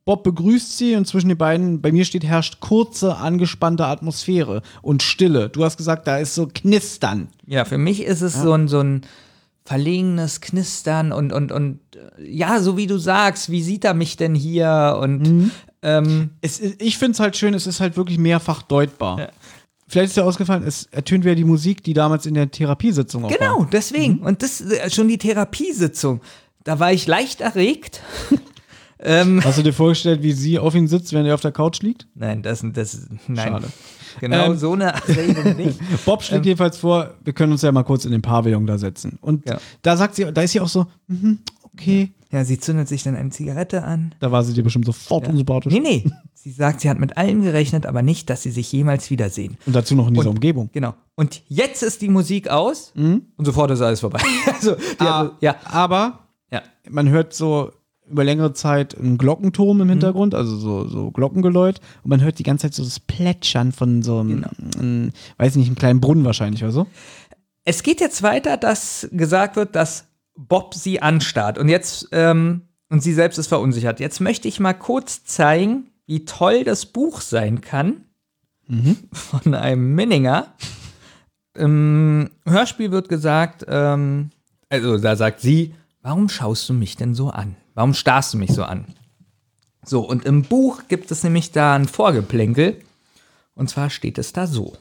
Bob 0.06 0.22
begrüßt 0.22 0.78
sie 0.78 0.94
und 0.94 1.06
zwischen 1.08 1.28
den 1.28 1.36
beiden, 1.36 1.82
bei 1.82 1.90
mir 1.90 2.04
steht, 2.04 2.22
herrscht 2.24 2.60
kurze, 2.60 3.16
angespannte 3.16 3.86
Atmosphäre 3.86 4.62
und 4.80 5.02
Stille. 5.02 5.48
Du 5.48 5.64
hast 5.64 5.76
gesagt, 5.76 6.06
da 6.06 6.18
ist 6.18 6.36
so 6.36 6.46
Knistern. 6.46 7.26
Ja, 7.44 7.64
für 7.64 7.76
mich 7.76 8.04
ist 8.04 8.22
es 8.22 8.40
so 8.40 8.52
ein, 8.52 8.68
so 8.68 8.78
ein 8.78 9.00
verlegenes 9.64 10.40
Knistern 10.40 11.10
und, 11.10 11.32
und, 11.32 11.50
und 11.50 11.80
äh, 11.96 12.24
ja, 12.24 12.60
so 12.60 12.76
wie 12.76 12.86
du 12.86 12.98
sagst, 12.98 13.50
wie 13.50 13.60
sieht 13.64 13.84
er 13.84 13.94
mich 13.94 14.16
denn 14.16 14.36
hier? 14.36 14.96
Und 15.00 15.50
ähm, 15.82 16.30
Es, 16.40 16.60
ich 16.60 16.98
finde 16.98 17.12
es 17.14 17.20
halt 17.20 17.36
schön, 17.36 17.52
es 17.52 17.66
ist 17.66 17.80
halt 17.80 17.96
wirklich 17.96 18.18
mehrfach 18.18 18.62
deutbar. 18.62 19.30
Vielleicht 19.88 20.10
ist 20.10 20.16
dir 20.16 20.24
ausgefallen, 20.24 20.62
es 20.64 20.84
ertönt 20.92 21.24
wieder 21.24 21.34
die 21.34 21.44
Musik, 21.44 21.82
die 21.82 21.94
damals 21.94 22.26
in 22.26 22.34
der 22.34 22.48
Therapiesitzung 22.48 23.24
auch 23.24 23.30
war. 23.30 23.36
genau, 23.38 23.64
deswegen. 23.72 24.18
Und 24.20 24.44
das 24.44 24.60
äh, 24.60 24.88
schon 24.88 25.08
die 25.08 25.18
Therapiesitzung. 25.18 26.20
Da 26.62 26.78
war 26.78 26.92
ich 26.92 27.08
leicht 27.08 27.40
erregt. 27.40 28.02
ähm, 28.98 29.40
Hast 29.44 29.58
du 29.58 29.62
dir 29.62 29.72
vorgestellt, 29.72 30.22
wie 30.22 30.32
sie 30.32 30.58
auf 30.58 30.74
ihn 30.74 30.88
sitzt, 30.88 31.12
wenn 31.12 31.26
er 31.26 31.34
auf 31.34 31.40
der 31.40 31.52
Couch 31.52 31.80
liegt? 31.82 32.06
Nein, 32.14 32.42
das, 32.42 32.64
das 32.72 33.08
nein. 33.28 33.48
Schade. 33.48 33.68
Genau 34.20 34.46
Ähm, 34.46 34.56
so 34.56 34.72
eine 34.72 34.84
Erregung 34.94 35.56
nicht. 35.56 35.78
Bob 36.04 36.22
schlägt 36.22 36.46
jedenfalls 36.46 36.78
vor, 36.78 37.14
wir 37.24 37.32
können 37.32 37.52
uns 37.52 37.62
ja 37.62 37.70
mal 37.72 37.82
kurz 37.82 38.04
in 38.06 38.12
den 38.12 38.22
Pavillon 38.22 38.66
da 38.66 38.78
setzen. 38.78 39.18
Und 39.20 39.46
Ja. 39.48 39.58
da 39.82 39.96
sagt 39.96 40.14
sie, 40.14 40.32
da 40.32 40.40
ist 40.42 40.52
sie 40.52 40.60
auch 40.60 40.68
so, 40.68 40.86
mhm, 41.08 41.40
okay. 41.62 42.12
Ja, 42.32 42.44
sie 42.44 42.58
zündet 42.58 42.88
sich 42.88 43.02
dann 43.04 43.14
eine 43.14 43.30
Zigarette 43.30 43.84
an. 43.84 44.12
Da 44.18 44.32
war 44.32 44.42
sie 44.42 44.52
dir 44.52 44.64
bestimmt 44.64 44.84
sofort 44.86 45.28
unsympathisch. 45.28 45.72
Nee, 45.72 45.78
nee. 45.80 46.04
Sie 46.34 46.50
sagt, 46.50 46.80
sie 46.80 46.90
hat 46.90 46.98
mit 46.98 47.16
allem 47.16 47.42
gerechnet, 47.42 47.86
aber 47.86 48.02
nicht, 48.02 48.28
dass 48.30 48.42
sie 48.42 48.50
sich 48.50 48.70
jemals 48.72 49.10
wiedersehen. 49.10 49.56
Und 49.64 49.76
dazu 49.76 49.94
noch 49.94 50.08
in 50.08 50.14
dieser 50.14 50.30
Und- 50.30 50.36
Umgebung. 50.36 50.68
Genau. 50.72 50.94
Und 51.14 51.42
jetzt 51.48 51.82
ist 51.84 52.02
die 52.02 52.08
Musik 52.08 52.48
aus 52.48 52.92
und 52.96 53.26
sofort 53.38 53.70
ist 53.70 53.80
alles 53.80 54.00
vorbei. 54.00 54.20
also, 54.54 54.74
Ah, 54.98 55.18
hat- 55.24 55.32
ja. 55.40 55.54
Aber 55.64 56.20
Ja. 56.50 56.62
man 56.90 57.08
hört 57.10 57.32
so 57.32 57.70
über 58.08 58.24
längere 58.24 58.52
Zeit 58.52 58.96
einen 58.96 59.18
Glockenturm 59.18 59.80
im 59.80 59.88
Hintergrund, 59.88 60.34
also 60.34 60.56
so, 60.56 60.86
so 60.86 61.10
Glockengeläut. 61.10 61.80
Und 62.02 62.10
man 62.10 62.22
hört 62.22 62.38
die 62.38 62.42
ganze 62.42 62.62
Zeit 62.62 62.74
so 62.74 62.84
das 62.84 63.00
Plätschern 63.00 63.72
von 63.72 64.02
so 64.02 64.20
einem, 64.20 64.44
einem, 64.78 65.12
weiß 65.38 65.56
nicht, 65.56 65.66
einem 65.66 65.76
kleinen 65.76 66.00
Brunnen 66.00 66.24
wahrscheinlich 66.24 66.62
oder 66.62 66.72
so. 66.72 66.86
Es 67.64 67.82
geht 67.82 68.00
jetzt 68.00 68.22
weiter, 68.22 68.56
dass 68.56 69.08
gesagt 69.10 69.56
wird, 69.56 69.74
dass 69.74 70.06
Bob 70.36 70.74
sie 70.74 71.02
anstarrt. 71.02 71.58
Und 71.58 71.68
jetzt, 71.68 72.08
ähm, 72.12 72.62
und 72.88 73.02
sie 73.02 73.14
selbst 73.14 73.38
ist 73.38 73.48
verunsichert. 73.48 73.98
Jetzt 73.98 74.20
möchte 74.20 74.46
ich 74.46 74.60
mal 74.60 74.74
kurz 74.74 75.24
zeigen, 75.24 75.90
wie 76.06 76.24
toll 76.24 76.62
das 76.62 76.86
Buch 76.86 77.20
sein 77.20 77.60
kann. 77.60 78.04
Von 79.12 79.54
einem 79.54 79.94
Minninger. 79.94 80.54
Im 81.54 82.30
Hörspiel 82.44 82.90
wird 82.90 83.08
gesagt, 83.08 83.64
ähm, 83.68 84.30
also 84.68 84.98
da 84.98 85.16
sagt 85.16 85.40
sie, 85.40 85.74
warum 86.02 86.28
schaust 86.28 86.68
du 86.68 86.74
mich 86.74 86.96
denn 86.96 87.14
so 87.14 87.30
an? 87.30 87.56
Warum 87.76 87.92
starrst 87.92 88.32
du 88.32 88.38
mich 88.38 88.54
so 88.54 88.64
an? 88.64 88.86
So, 89.84 90.00
und 90.00 90.24
im 90.24 90.42
Buch 90.42 90.84
gibt 90.88 91.10
es 91.10 91.22
nämlich 91.22 91.52
da 91.52 91.74
ein 91.74 91.84
Vorgeplänkel. 91.84 92.80
Und 93.54 93.68
zwar 93.68 93.90
steht 93.90 94.16
es 94.16 94.32
da 94.32 94.46
so. 94.46 94.72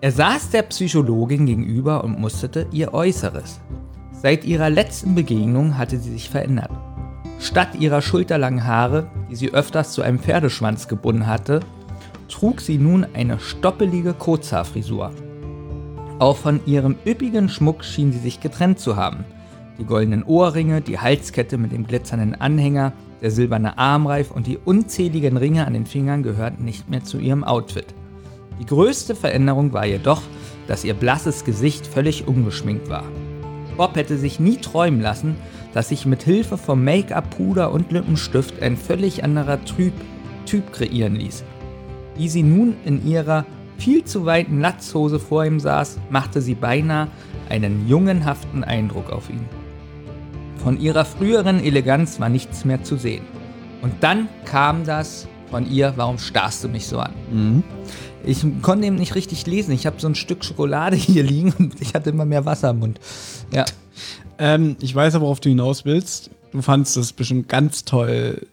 Er 0.00 0.12
saß 0.12 0.48
der 0.48 0.62
Psychologin 0.62 1.44
gegenüber 1.44 2.02
und 2.02 2.18
musterte 2.18 2.68
ihr 2.72 2.94
Äußeres. 2.94 3.60
Seit 4.12 4.46
ihrer 4.46 4.70
letzten 4.70 5.14
Begegnung 5.14 5.76
hatte 5.76 5.98
sie 5.98 6.10
sich 6.10 6.30
verändert. 6.30 6.70
Statt 7.38 7.74
ihrer 7.74 8.00
schulterlangen 8.00 8.66
Haare, 8.66 9.10
die 9.30 9.36
sie 9.36 9.52
öfters 9.52 9.92
zu 9.92 10.00
einem 10.00 10.20
Pferdeschwanz 10.20 10.88
gebunden 10.88 11.26
hatte, 11.26 11.60
trug 12.30 12.62
sie 12.62 12.78
nun 12.78 13.06
eine 13.12 13.38
stoppelige 13.38 14.14
Kurzhaarfrisur. 14.14 15.12
Auch 16.22 16.36
von 16.36 16.60
ihrem 16.66 16.94
üppigen 17.04 17.48
Schmuck 17.48 17.82
schien 17.82 18.12
sie 18.12 18.20
sich 18.20 18.38
getrennt 18.38 18.78
zu 18.78 18.94
haben. 18.94 19.24
Die 19.80 19.84
goldenen 19.84 20.22
Ohrringe, 20.22 20.80
die 20.80 21.00
Halskette 21.00 21.58
mit 21.58 21.72
dem 21.72 21.84
glitzernden 21.84 22.36
Anhänger, 22.36 22.92
der 23.20 23.32
silberne 23.32 23.76
Armreif 23.76 24.30
und 24.30 24.46
die 24.46 24.56
unzähligen 24.56 25.36
Ringe 25.36 25.66
an 25.66 25.72
den 25.72 25.84
Fingern 25.84 26.22
gehörten 26.22 26.64
nicht 26.64 26.88
mehr 26.88 27.02
zu 27.02 27.18
ihrem 27.18 27.42
Outfit. 27.42 27.86
Die 28.60 28.66
größte 28.66 29.16
Veränderung 29.16 29.72
war 29.72 29.84
jedoch, 29.84 30.22
dass 30.68 30.84
ihr 30.84 30.94
blasses 30.94 31.44
Gesicht 31.44 31.88
völlig 31.88 32.28
ungeschminkt 32.28 32.88
war. 32.88 33.02
Bob 33.76 33.96
hätte 33.96 34.16
sich 34.16 34.38
nie 34.38 34.58
träumen 34.58 35.00
lassen, 35.00 35.34
dass 35.74 35.88
sich 35.88 36.06
mit 36.06 36.22
Hilfe 36.22 36.56
von 36.56 36.84
Make-up, 36.84 37.36
Puder 37.36 37.72
und 37.72 37.90
Lippenstift 37.90 38.62
ein 38.62 38.76
völlig 38.76 39.24
anderer 39.24 39.64
Typ, 39.64 39.94
typ 40.46 40.72
kreieren 40.72 41.16
ließ. 41.16 41.42
Wie 42.16 42.28
sie 42.28 42.44
nun 42.44 42.76
in 42.84 43.04
ihrer 43.04 43.44
viel 43.78 44.04
zu 44.04 44.24
weiten 44.24 44.60
Latzhose 44.60 45.18
vor 45.18 45.44
ihm 45.44 45.60
saß, 45.60 45.98
machte 46.10 46.40
sie 46.40 46.54
beinahe 46.54 47.08
einen 47.48 47.88
jungenhaften 47.88 48.64
Eindruck 48.64 49.10
auf 49.10 49.28
ihn. 49.30 49.44
Von 50.62 50.80
ihrer 50.80 51.04
früheren 51.04 51.62
Eleganz 51.62 52.20
war 52.20 52.28
nichts 52.28 52.64
mehr 52.64 52.84
zu 52.84 52.96
sehen. 52.96 53.24
Und 53.82 53.94
dann 54.00 54.28
kam 54.44 54.84
das 54.84 55.26
von 55.50 55.70
ihr, 55.70 55.92
warum 55.96 56.18
starrst 56.18 56.64
du 56.64 56.68
mich 56.68 56.86
so 56.86 56.98
an? 56.98 57.12
Ich 58.24 58.44
konnte 58.62 58.86
eben 58.86 58.96
nicht 58.96 59.14
richtig 59.14 59.46
lesen. 59.46 59.72
Ich 59.72 59.86
habe 59.86 60.00
so 60.00 60.06
ein 60.06 60.14
Stück 60.14 60.44
Schokolade 60.44 60.96
hier 60.96 61.24
liegen 61.24 61.52
und 61.58 61.80
ich 61.80 61.94
hatte 61.94 62.10
immer 62.10 62.24
mehr 62.24 62.44
Wasser 62.44 62.70
im 62.70 62.78
Mund. 62.78 63.00
Ja. 63.52 63.64
Ähm, 64.38 64.76
ich 64.80 64.94
weiß 64.94 65.14
aber, 65.14 65.24
worauf 65.24 65.40
du 65.40 65.48
hinaus 65.48 65.84
willst. 65.84 66.30
Du 66.52 66.62
fandst 66.62 66.96
es 66.96 67.12
bestimmt 67.12 67.48
ganz 67.48 67.84
toll, 67.84 68.46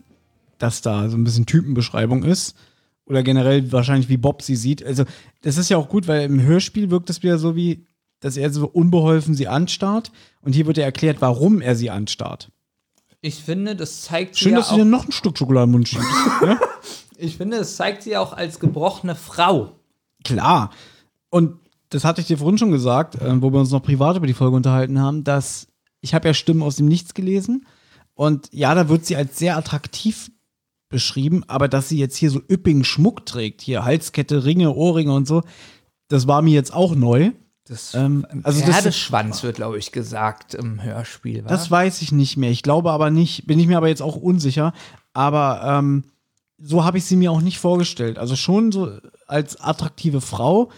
dass 0.57 0.81
da 0.81 1.09
so 1.09 1.17
ein 1.17 1.23
bisschen 1.23 1.45
Typenbeschreibung 1.45 2.23
ist. 2.23 2.55
Oder 3.09 3.23
generell 3.23 3.71
wahrscheinlich, 3.71 4.07
wie 4.07 4.17
Bob 4.17 4.41
sie 4.41 4.55
sieht. 4.55 4.85
Also, 4.85 5.03
das 5.41 5.57
ist 5.57 5.69
ja 5.69 5.77
auch 5.77 5.89
gut, 5.89 6.07
weil 6.07 6.23
im 6.23 6.41
Hörspiel 6.41 6.91
wirkt 6.91 7.09
es 7.09 7.23
wieder 7.23 7.37
so 7.37 7.55
wie, 7.55 7.85
dass 8.19 8.37
er 8.37 8.51
so 8.51 8.67
unbeholfen 8.67 9.33
sie 9.33 9.47
anstarrt. 9.47 10.11
Und 10.41 10.53
hier 10.53 10.67
wird 10.67 10.77
ja 10.77 10.83
erklärt, 10.83 11.19
warum 11.19 11.59
er 11.59 11.75
sie 11.75 11.89
anstarrt. 11.89 12.51
Ich 13.21 13.43
finde, 13.43 13.75
das 13.75 14.03
zeigt 14.03 14.37
Schön, 14.37 14.49
sie 14.49 14.51
ja 14.51 14.57
dass 14.57 14.69
du 14.69 14.75
dir 14.75 14.85
noch 14.85 15.05
ein 15.05 15.11
Stück 15.11 15.37
Schokolade 15.37 15.65
im 15.65 15.71
Mund 15.71 15.89
schiebst. 15.89 16.07
ja? 16.41 16.59
ich 17.17 17.35
finde, 17.35 17.57
das 17.57 17.75
zeigt 17.75 18.03
sie 18.03 18.15
auch 18.15 18.33
als 18.33 18.59
gebrochene 18.59 19.15
Frau. 19.15 19.73
Klar. 20.23 20.71
Und 21.29 21.59
das 21.89 22.05
hatte 22.05 22.21
ich 22.21 22.27
dir 22.27 22.37
vorhin 22.37 22.57
schon 22.57 22.71
gesagt, 22.71 23.15
äh, 23.15 23.41
wo 23.41 23.51
wir 23.51 23.59
uns 23.59 23.71
noch 23.71 23.83
privat 23.83 24.15
über 24.17 24.27
die 24.27 24.33
Folge 24.33 24.55
unterhalten 24.55 24.99
haben, 24.99 25.23
dass 25.23 25.67
ich 26.01 26.13
habe 26.13 26.27
ja 26.27 26.33
Stimmen 26.33 26.61
aus 26.61 26.77
dem 26.77 26.87
Nichts 26.87 27.13
gelesen. 27.13 27.65
Und 28.13 28.49
ja, 28.53 28.73
da 28.75 28.89
wird 28.89 29.05
sie 29.05 29.15
als 29.15 29.37
sehr 29.37 29.57
attraktiv 29.57 30.31
beschrieben, 30.89 31.43
aber 31.47 31.67
dass 31.67 31.89
sie 31.89 31.97
jetzt 31.97 32.17
hier 32.17 32.31
so 32.31 32.41
üppigen 32.49 32.83
Schmuck 32.83 33.25
trägt, 33.25 33.61
hier 33.61 33.85
Halskette, 33.85 34.43
Ringe, 34.43 34.73
Ohrringe 34.73 35.13
und 35.13 35.27
so, 35.27 35.43
das 36.07 36.27
war 36.27 36.41
mir 36.41 36.53
jetzt 36.53 36.73
auch 36.73 36.95
neu. 36.95 37.31
Das 37.65 37.93
Ähm, 37.93 38.25
also 38.43 38.61
das, 38.61 38.71
Pferdeschwanz 38.71 39.43
wird, 39.43 39.57
glaube 39.57 39.77
ich, 39.77 39.91
gesagt 39.91 40.55
im 40.55 40.81
Hörspiel. 40.81 41.45
Wa? 41.45 41.47
das 41.47 41.69
weiß 41.69 42.01
ich 42.01 42.11
nicht 42.11 42.35
mehr. 42.35 42.49
Ich 42.49 42.63
glaube 42.63 42.91
aber 42.91 43.11
nicht, 43.11 43.45
bin 43.45 43.59
ich 43.59 43.67
mir 43.67 43.77
aber 43.77 43.87
jetzt 43.87 44.01
auch 44.01 44.15
unsicher. 44.15 44.73
Aber 45.13 45.61
ähm, 45.63 46.05
so 46.57 46.83
habe 46.83 46.97
ich 46.97 47.05
sie 47.05 47.15
mir 47.15 47.31
auch 47.31 47.41
nicht 47.41 47.59
vorgestellt. 47.59 48.17
Also 48.17 48.35
schon 48.35 48.71
so 48.71 48.97
als 49.27 49.61
attraktive 49.61 50.19
Frau, 50.19 50.71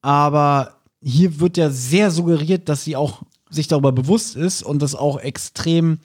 aber 0.00 0.76
hier 1.02 1.40
wird 1.40 1.56
ja 1.56 1.70
sehr 1.70 2.12
suggeriert, 2.12 2.68
dass 2.68 2.84
sie 2.84 2.94
auch 2.94 3.22
sich 3.50 3.66
darüber 3.66 3.92
bewusst 3.92 4.36
ist 4.36 4.62
und 4.62 4.80
das 4.80 4.94
auch 4.94 5.18
extrem 5.18 5.98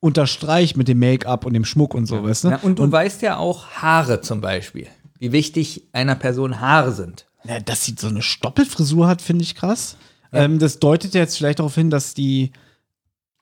unterstreicht 0.00 0.76
mit 0.76 0.88
dem 0.88 0.98
Make-up 0.98 1.44
und 1.44 1.52
dem 1.52 1.64
Schmuck 1.64 1.94
und 1.94 2.06
so, 2.06 2.22
weißt 2.22 2.44
du? 2.44 2.48
Ja, 2.48 2.56
und 2.62 2.78
du 2.78 2.90
weißt 2.90 3.22
ja 3.22 3.36
auch 3.36 3.66
Haare 3.68 4.20
zum 4.22 4.40
Beispiel. 4.40 4.86
Wie 5.18 5.32
wichtig 5.32 5.84
einer 5.92 6.14
Person 6.14 6.60
Haare 6.60 6.92
sind. 6.92 7.26
Ja, 7.44 7.60
dass 7.60 7.84
sie 7.84 7.94
so 7.98 8.08
eine 8.08 8.22
Stoppelfrisur 8.22 9.06
hat, 9.06 9.20
finde 9.22 9.44
ich 9.44 9.54
krass. 9.54 9.96
Ähm, 10.32 10.58
das 10.58 10.78
deutet 10.78 11.14
ja 11.14 11.20
jetzt 11.20 11.36
vielleicht 11.36 11.58
darauf 11.58 11.74
hin, 11.74 11.90
dass 11.90 12.14
die, 12.14 12.52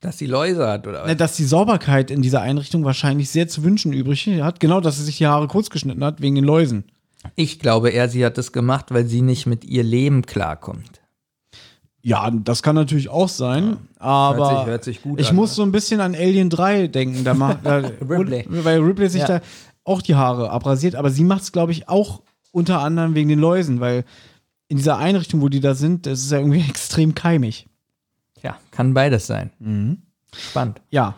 Dass 0.01 0.17
sie 0.17 0.25
Läuse 0.25 0.67
hat 0.67 0.87
oder 0.87 1.05
ne, 1.05 1.15
dass 1.15 1.35
die 1.35 1.45
Sauberkeit 1.45 2.11
in 2.11 2.21
dieser 2.21 2.41
Einrichtung 2.41 2.83
wahrscheinlich 2.83 3.29
sehr 3.29 3.47
zu 3.47 3.63
wünschen 3.63 3.93
übrig 3.93 4.27
hat. 4.41 4.59
Genau, 4.59 4.81
dass 4.81 4.97
sie 4.97 5.03
sich 5.03 5.17
die 5.17 5.27
Haare 5.27 5.47
kurz 5.47 5.69
geschnitten 5.69 6.03
hat, 6.03 6.21
wegen 6.21 6.35
den 6.35 6.45
Läusen. 6.45 6.85
Ich 7.35 7.59
glaube 7.59 7.89
eher, 7.89 8.09
sie 8.09 8.25
hat 8.25 8.37
das 8.37 8.51
gemacht, 8.51 8.87
weil 8.89 9.05
sie 9.05 9.21
nicht 9.21 9.45
mit 9.45 9.65
ihr 9.65 9.83
Leben 9.83 10.25
klarkommt. 10.25 11.01
Ja, 12.01 12.31
das 12.31 12.63
kann 12.63 12.75
natürlich 12.75 13.09
auch 13.09 13.27
sein, 13.27 13.77
aber 13.99 14.37
Hört 14.49 14.57
sich- 14.59 14.65
hört 14.67 14.83
sich 14.85 15.01
gut 15.03 15.19
ich 15.21 15.29
an, 15.29 15.35
muss 15.35 15.51
ne? 15.51 15.55
so 15.55 15.63
ein 15.63 15.71
bisschen 15.71 16.01
an 16.01 16.15
Alien 16.15 16.49
3 16.49 16.87
denken. 16.87 17.23
Da 17.23 17.33
macht, 17.33 17.59
da, 17.65 17.77
Ripley. 17.77 18.45
Weil 18.49 18.79
Ripley 18.79 19.09
sich 19.09 19.21
Ja. 19.21 19.27
da 19.27 19.41
auch 19.83 20.01
die 20.01 20.15
Haare 20.15 20.49
abrasiert, 20.51 20.95
aber 20.95 21.09
sie 21.11 21.23
macht 21.23 21.41
es, 21.43 21.51
glaube 21.51 21.71
ich, 21.73 21.87
auch 21.89 22.21
unter 22.51 22.79
anderem 22.81 23.13
wegen 23.15 23.29
den 23.29 23.39
Läusen, 23.39 23.79
weil 23.79 24.05
in 24.67 24.77
dieser 24.77 24.97
Einrichtung, 24.97 25.41
wo 25.41 25.49
die 25.49 25.59
da 25.59 25.73
sind, 25.75 26.05
das 26.05 26.19
ist 26.19 26.31
ja 26.31 26.39
irgendwie 26.39 26.61
extrem 26.69 27.13
keimig. 27.13 27.67
Ja, 28.41 28.57
kann 28.71 28.93
beides 28.93 29.27
sein. 29.27 29.51
Spannend. 30.35 30.81
Ja. 30.89 31.15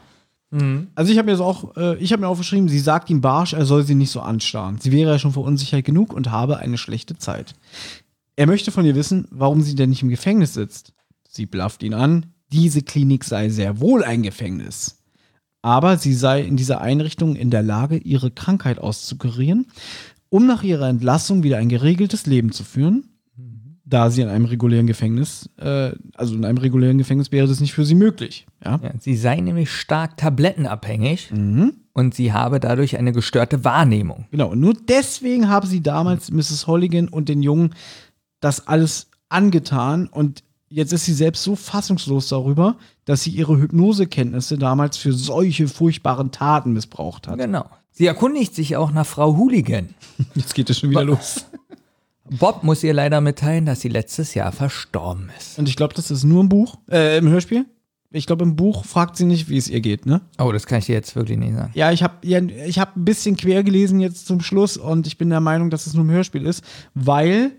Also 0.95 1.11
ich 1.13 1.17
habe 1.17 1.27
mir 1.27 1.31
das 1.31 1.39
auch, 1.39 1.77
äh, 1.77 1.95
ich 1.97 2.11
habe 2.11 2.21
mir 2.23 2.27
aufgeschrieben, 2.27 2.67
sie 2.67 2.79
sagt 2.79 3.09
ihm 3.09 3.21
barsch, 3.21 3.53
er 3.53 3.65
soll 3.65 3.83
sie 3.83 3.95
nicht 3.95 4.11
so 4.11 4.19
anstarren. 4.19 4.79
Sie 4.81 4.91
wäre 4.91 5.11
ja 5.11 5.19
schon 5.19 5.31
verunsichert 5.31 5.85
genug 5.85 6.11
und 6.11 6.29
habe 6.29 6.57
eine 6.57 6.77
schlechte 6.77 7.15
Zeit. 7.17 7.53
Er 8.35 8.47
möchte 8.47 8.69
von 8.71 8.83
ihr 8.85 8.95
wissen, 8.95 9.27
warum 9.31 9.61
sie 9.61 9.75
denn 9.75 9.91
nicht 9.91 10.01
im 10.03 10.09
Gefängnis 10.09 10.53
sitzt. 10.53 10.91
Sie 11.29 11.45
blafft 11.45 11.83
ihn 11.83 11.93
an, 11.93 12.33
diese 12.51 12.81
Klinik 12.81 13.23
sei 13.23 13.49
sehr 13.49 13.79
wohl 13.79 14.03
ein 14.03 14.23
Gefängnis. 14.23 14.97
Aber 15.61 15.97
sie 15.97 16.13
sei 16.13 16.41
in 16.41 16.57
dieser 16.57 16.81
Einrichtung 16.81 17.35
in 17.35 17.51
der 17.51 17.61
Lage, 17.61 17.97
ihre 17.97 18.31
Krankheit 18.31 18.79
auszukurieren, 18.79 19.67
um 20.29 20.47
nach 20.47 20.63
ihrer 20.63 20.89
Entlassung 20.89 21.43
wieder 21.43 21.57
ein 21.57 21.69
geregeltes 21.69 22.25
Leben 22.25 22.51
zu 22.51 22.63
führen. 22.63 23.07
Da 23.83 24.09
sie 24.09 24.21
in 24.21 24.29
einem 24.29 24.45
regulären 24.45 24.87
Gefängnis, 24.87 25.49
äh, 25.57 25.91
also 26.13 26.35
in 26.35 26.45
einem 26.45 26.57
regulären 26.57 26.97
Gefängnis 26.97 27.33
wäre 27.33 27.47
das 27.47 27.59
nicht 27.59 27.73
für 27.73 27.83
sie 27.83 27.95
möglich. 27.95 28.47
Ja? 28.63 28.79
Ja, 28.81 28.91
sie 28.97 29.17
sei 29.17 29.41
nämlich 29.41 29.69
stark 29.69 30.15
tablettenabhängig 30.15 31.29
und 31.91 32.15
sie 32.15 32.31
habe 32.31 32.61
dadurch 32.61 32.97
eine 32.97 33.11
gestörte 33.11 33.65
Wahrnehmung. 33.65 34.27
Genau, 34.31 34.51
und 34.51 34.61
nur 34.61 34.75
deswegen 34.87 35.49
haben 35.49 35.67
sie 35.67 35.81
damals 35.81 36.31
Mrs. 36.31 36.67
Holligan 36.67 37.09
und 37.09 37.27
den 37.27 37.43
Jungen 37.43 37.75
das 38.39 38.65
alles 38.65 39.09
angetan 39.27 40.07
und 40.07 40.43
jetzt 40.71 40.93
ist 40.93 41.05
sie 41.05 41.13
selbst 41.13 41.43
so 41.43 41.55
fassungslos 41.55 42.29
darüber, 42.29 42.77
dass 43.05 43.23
sie 43.23 43.31
ihre 43.31 43.57
Hypnosekenntnisse 43.57 44.57
damals 44.57 44.97
für 44.97 45.13
solche 45.13 45.67
furchtbaren 45.67 46.31
Taten 46.31 46.73
missbraucht 46.73 47.27
hat. 47.27 47.37
Genau. 47.37 47.65
Sie 47.91 48.07
erkundigt 48.07 48.55
sich 48.55 48.77
auch 48.77 48.91
nach 48.91 49.05
Frau 49.05 49.35
Hooligan. 49.37 49.89
Jetzt 50.35 50.55
geht 50.55 50.69
es 50.69 50.79
schon 50.79 50.89
wieder 50.89 51.03
los. 51.03 51.45
Bob 52.29 52.63
muss 52.63 52.81
ihr 52.83 52.93
leider 52.93 53.19
mitteilen, 53.19 53.65
dass 53.65 53.81
sie 53.81 53.89
letztes 53.89 54.33
Jahr 54.33 54.53
verstorben 54.53 55.29
ist. 55.37 55.59
Und 55.59 55.67
ich 55.67 55.75
glaube, 55.75 55.93
das 55.93 56.09
ist 56.09 56.23
nur 56.23 56.41
im 56.41 56.49
Buch, 56.49 56.77
äh, 56.89 57.17
im 57.17 57.27
Hörspiel. 57.27 57.65
Ich 58.13 58.25
glaube, 58.25 58.43
im 58.43 58.55
Buch 58.55 58.85
fragt 58.85 59.17
sie 59.17 59.25
nicht, 59.25 59.49
wie 59.49 59.57
es 59.57 59.69
ihr 59.69 59.81
geht, 59.81 60.05
ne? 60.05 60.21
Oh, 60.37 60.51
das 60.51 60.65
kann 60.65 60.79
ich 60.79 60.85
dir 60.85 60.93
jetzt 60.93 61.15
wirklich 61.15 61.37
nicht 61.37 61.53
sagen. 61.53 61.71
Ja, 61.75 61.91
ich 61.91 62.03
habe 62.03 62.15
ja, 62.27 62.41
ich 62.41 62.79
hab 62.79 62.95
ein 62.95 63.05
bisschen 63.05 63.37
quer 63.37 63.63
gelesen 63.63 63.99
jetzt 63.99 64.27
zum 64.27 64.41
Schluss 64.41 64.77
und 64.77 65.07
ich 65.07 65.17
bin 65.17 65.29
der 65.29 65.39
Meinung, 65.39 65.69
dass 65.69 65.87
es 65.87 65.93
nur 65.93 66.03
im 66.03 66.11
Hörspiel 66.11 66.45
ist, 66.45 66.63
weil 66.93 67.51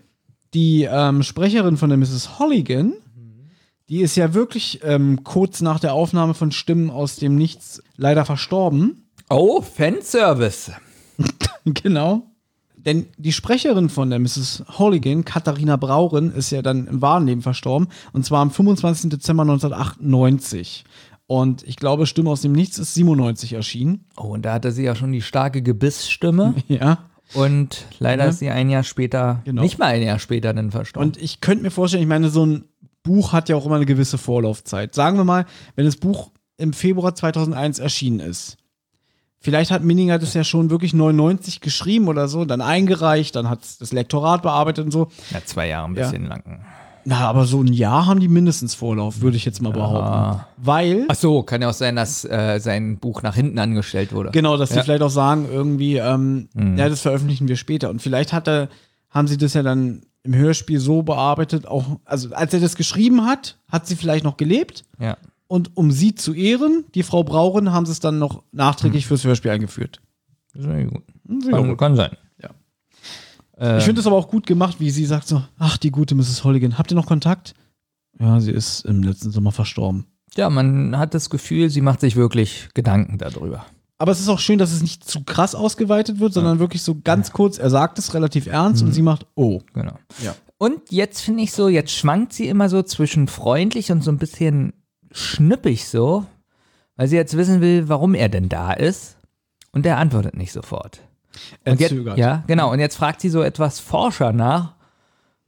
die 0.55 0.89
ähm, 0.91 1.23
Sprecherin 1.23 1.77
von 1.77 1.89
der 1.89 1.99
Mrs. 1.99 2.39
Holligan, 2.39 2.95
die 3.89 4.01
ist 4.01 4.17
ja 4.17 4.35
wirklich 4.35 4.81
ähm, 4.85 5.25
kurz 5.25 5.61
nach 5.61 5.81
der 5.81 5.95
Aufnahme 5.95 6.35
von 6.35 6.53
Stimmen 6.53 6.91
aus 6.91 7.17
dem 7.17 7.37
Nichts 7.37 7.83
leider 7.97 8.25
verstorben. 8.25 9.11
Oh, 9.29 9.61
Fanservice. 9.61 10.73
genau. 11.65 12.27
Denn 12.77 13.07
die 13.17 13.33
Sprecherin 13.33 13.89
von 13.89 14.11
der 14.11 14.19
Mrs. 14.19 14.65
Holligan, 14.79 15.25
Katharina 15.25 15.77
Brauren, 15.77 16.33
ist 16.33 16.51
ja 16.51 16.63
dann 16.63 16.87
im 16.87 17.01
wahren 17.01 17.27
Leben 17.27 17.43
verstorben. 17.43 17.89
Und 18.13 18.25
zwar 18.25 18.41
am 18.41 18.51
25. 18.51 19.11
Dezember 19.11 19.43
1998. 19.43 20.85
Und 21.27 21.63
ich 21.63 21.77
glaube, 21.77 22.07
Stimme 22.07 22.31
aus 22.31 22.43
dem 22.43 22.53
Nichts 22.53 22.79
ist 22.79 22.95
97 22.95 23.53
erschienen. 23.53 24.07
Oh, 24.17 24.29
und 24.29 24.43
da 24.43 24.55
hatte 24.55 24.73
sie 24.73 24.85
ja 24.85 24.95
schon 24.95 25.13
die 25.13 25.23
starke 25.23 25.63
Gebissstimme. 25.63 26.55
Ja. 26.69 26.99
Und 27.35 27.87
leider 27.99 28.25
Ja. 28.25 28.31
ist 28.31 28.39
sie 28.41 28.51
ein 28.51 28.69
Jahr 28.71 28.83
später, 28.85 29.41
Genau. 29.45 29.63
nicht 29.63 29.79
mal 29.79 29.87
ein 29.87 30.03
Jahr 30.03 30.19
später, 30.19 30.53
dann 30.53 30.71
verstorben. 30.71 31.09
Und 31.11 31.17
ich 31.23 31.41
könnte 31.41 31.63
mir 31.63 31.71
vorstellen, 31.71 32.03
ich 32.03 32.09
meine, 32.09 32.29
so 32.31 32.45
ein 32.45 32.65
Buch 33.03 33.33
hat 33.33 33.49
ja 33.49 33.57
auch 33.57 33.67
immer 33.67 33.77
eine 33.77 33.87
gewisse 33.87 34.19
Vorlaufzeit. 34.19 34.95
Sagen 34.95 35.17
wir 35.17 35.25
mal, 35.25 35.47
wenn 35.75 35.85
das 35.87 35.97
Buch 35.97 36.31
im 36.57 36.73
Februar 36.73 37.15
2001 37.15 37.79
erschienen 37.79 38.21
ist. 38.21 38.57
Vielleicht 39.41 39.73
hat 39.73 39.83
Minninger 39.83 40.21
das 40.21 40.35
ja 40.35 40.45
schon 40.45 40.71
wirklich 40.71 40.95
99 40.95 41.61
geschrieben 41.61 42.07
oder 42.07 42.29
so, 42.29 42.45
dann 42.45 42.61
eingereicht, 42.61 43.35
dann 43.35 43.51
hat 43.51 43.61
das 43.81 43.93
Lektorat 43.93 44.43
bearbeitet 44.43 44.85
und 44.85 44.93
so. 44.93 45.09
ja, 45.31 45.45
zwei 45.45 45.67
Jahre 45.69 45.89
ein 45.89 45.97
Ja. 45.97 46.03
bisschen 46.05 46.27
lang. 46.27 46.65
Na, 47.05 47.29
aber 47.29 47.45
so 47.47 47.61
ein 47.63 47.73
Jahr 47.73 48.07
haben 48.07 48.21
die 48.21 48.29
mindestens 48.29 48.75
Vorlauf, 48.75 49.21
würde 49.21 49.37
ich 49.37 49.45
jetzt 49.45 49.61
mal 49.61 49.73
behaupten. 49.73 50.45
Weil, 50.57 51.05
Ach 51.09 51.15
so, 51.17 51.43
kann 51.43 51.61
ja 51.63 51.69
auch 51.71 51.75
sein, 51.75 51.97
dass 51.97 52.25
äh, 52.25 52.59
sein 52.61 52.99
Buch 52.99 53.23
nach 53.23 53.35
hinten 53.35 53.59
angestellt 53.59 54.13
wurde. 54.13 54.31
genau, 54.31 54.57
dass 54.57 54.71
die 54.71 54.77
Ja. 54.77 54.83
vielleicht 54.85 55.03
auch 55.03 55.11
sagen, 55.11 55.47
irgendwie, 55.51 55.97
ähm, 55.97 56.49
Mhm. 56.55 56.77
ja, 56.79 56.89
das 56.89 57.01
veröffentlichen 57.01 57.49
wir 57.49 57.57
später. 57.57 57.91
Und 57.91 58.01
vielleicht 58.03 58.33
hat 58.33 58.47
er, 58.49 58.69
haben 59.11 59.27
sie 59.29 59.37
das 59.37 59.55
ja 59.55 59.63
dann 59.63 60.03
im 60.23 60.35
Hörspiel 60.35 60.79
so 60.79 61.03
bearbeitet, 61.03 61.67
auch, 61.67 61.99
also 62.05 62.33
als 62.35 62.55
er 62.55 62.61
das 62.61 62.77
geschrieben 62.77 63.27
hat, 63.27 63.59
hat 63.69 63.87
sie 63.89 63.97
vielleicht 63.97 64.23
noch 64.25 64.37
gelebt. 64.37 64.85
Ja. 65.01 65.17
Und 65.49 65.77
um 65.77 65.91
sie 65.91 66.15
zu 66.15 66.33
ehren, 66.33 66.85
die 66.95 67.03
Frau 67.03 67.25
Brauren, 67.25 67.73
haben 67.73 67.85
sie 67.85 67.93
es 67.93 68.01
dann 68.01 68.19
noch 68.21 68.43
nachträglich 68.53 69.07
fürs 69.07 69.25
Hörspiel 69.25 69.51
eingeführt. 69.51 70.01
Sehr 70.55 70.85
gut. 70.85 71.03
Sehr 71.43 71.51
Kann, 71.53 71.69
gut. 71.69 71.79
kann 71.79 71.97
sein. 71.97 72.11
Ja. 73.63 73.75
Äh, 73.77 73.79
Ich 73.79 73.85
finde 73.85 74.01
es 74.01 74.07
aber 74.07 74.17
auch 74.17 74.29
gut 74.29 74.47
gemacht, 74.47 74.77
wie 74.81 74.91
sie 74.91 75.07
sagt 75.07 75.29
so, 75.29 75.43
ach, 75.59 75.77
die 75.79 75.91
gute 75.91 76.15
Mrs. 76.15 76.45
Holligan, 76.45 76.77
habt 76.79 76.91
ihr 76.93 76.97
noch 76.97 77.07
Kontakt? 77.07 77.55
Ja, 78.21 78.41
sie 78.41 78.51
ist 78.53 78.85
im 78.85 79.03
letzten 79.03 79.31
Sommer 79.31 79.53
verstorben. 79.53 80.07
ja, 80.37 80.51
man 80.51 80.99
hat 80.99 81.15
das 81.15 81.31
Gefühl, 81.31 81.71
sie 81.71 81.81
macht 81.81 82.01
sich 82.01 82.17
wirklich 82.17 82.69
Gedanken 82.75 83.19
darüber. 83.19 83.65
Aber 83.99 84.11
es 84.13 84.19
ist 84.21 84.29
auch 84.29 84.39
schön, 84.41 84.59
dass 84.59 84.73
es 84.73 84.83
nicht 84.83 85.05
zu 85.05 85.23
krass 85.23 85.55
ausgeweitet 85.55 86.19
wird, 86.19 86.33
sondern 86.35 86.59
wirklich 86.59 86.83
so 86.83 86.97
ganz 87.05 87.33
kurz, 87.33 87.59
er 87.59 87.71
sagt 87.71 87.99
es 88.01 88.15
relativ 88.15 88.47
ernst 88.49 88.83
und 88.83 88.93
sie 88.93 89.03
macht, 89.03 89.27
oh. 89.37 89.61
Genau. 89.75 89.97
Ja. 90.23 90.35
Und 90.59 90.81
jetzt 90.91 91.21
finde 91.21 91.43
ich 91.45 91.53
so, 91.53 91.69
jetzt 91.69 91.93
schwankt 91.93 92.33
sie 92.33 92.49
immer 92.49 92.69
so 92.69 92.83
zwischen 92.83 93.29
freundlich 93.29 93.93
und 93.93 94.03
so 94.03 94.11
ein 94.11 94.19
bisschen 94.19 94.73
schnippig 95.13 95.87
so, 95.89 96.25
weil 96.97 97.07
sie 97.09 97.17
jetzt 97.17 97.37
wissen 97.37 97.61
will, 97.61 97.89
warum 97.89 98.15
er 98.15 98.29
denn 98.29 98.49
da 98.49 98.73
ist. 98.73 99.17
Und 99.71 99.87
er 99.87 99.99
antwortet 99.99 100.37
nicht 100.37 100.53
sofort. 100.53 101.01
Und 101.65 101.81
jetzt, 101.81 101.91
zögert. 101.91 102.19
ja, 102.19 102.45
genau. 102.47 102.73
Und 102.73 102.81
jetzt 102.81 102.97
fragt 102.97 103.21
sie 103.21 103.29
so 103.29 103.43
etwas 103.43 103.81
forscher 103.81 104.33
nach, 104.33 104.75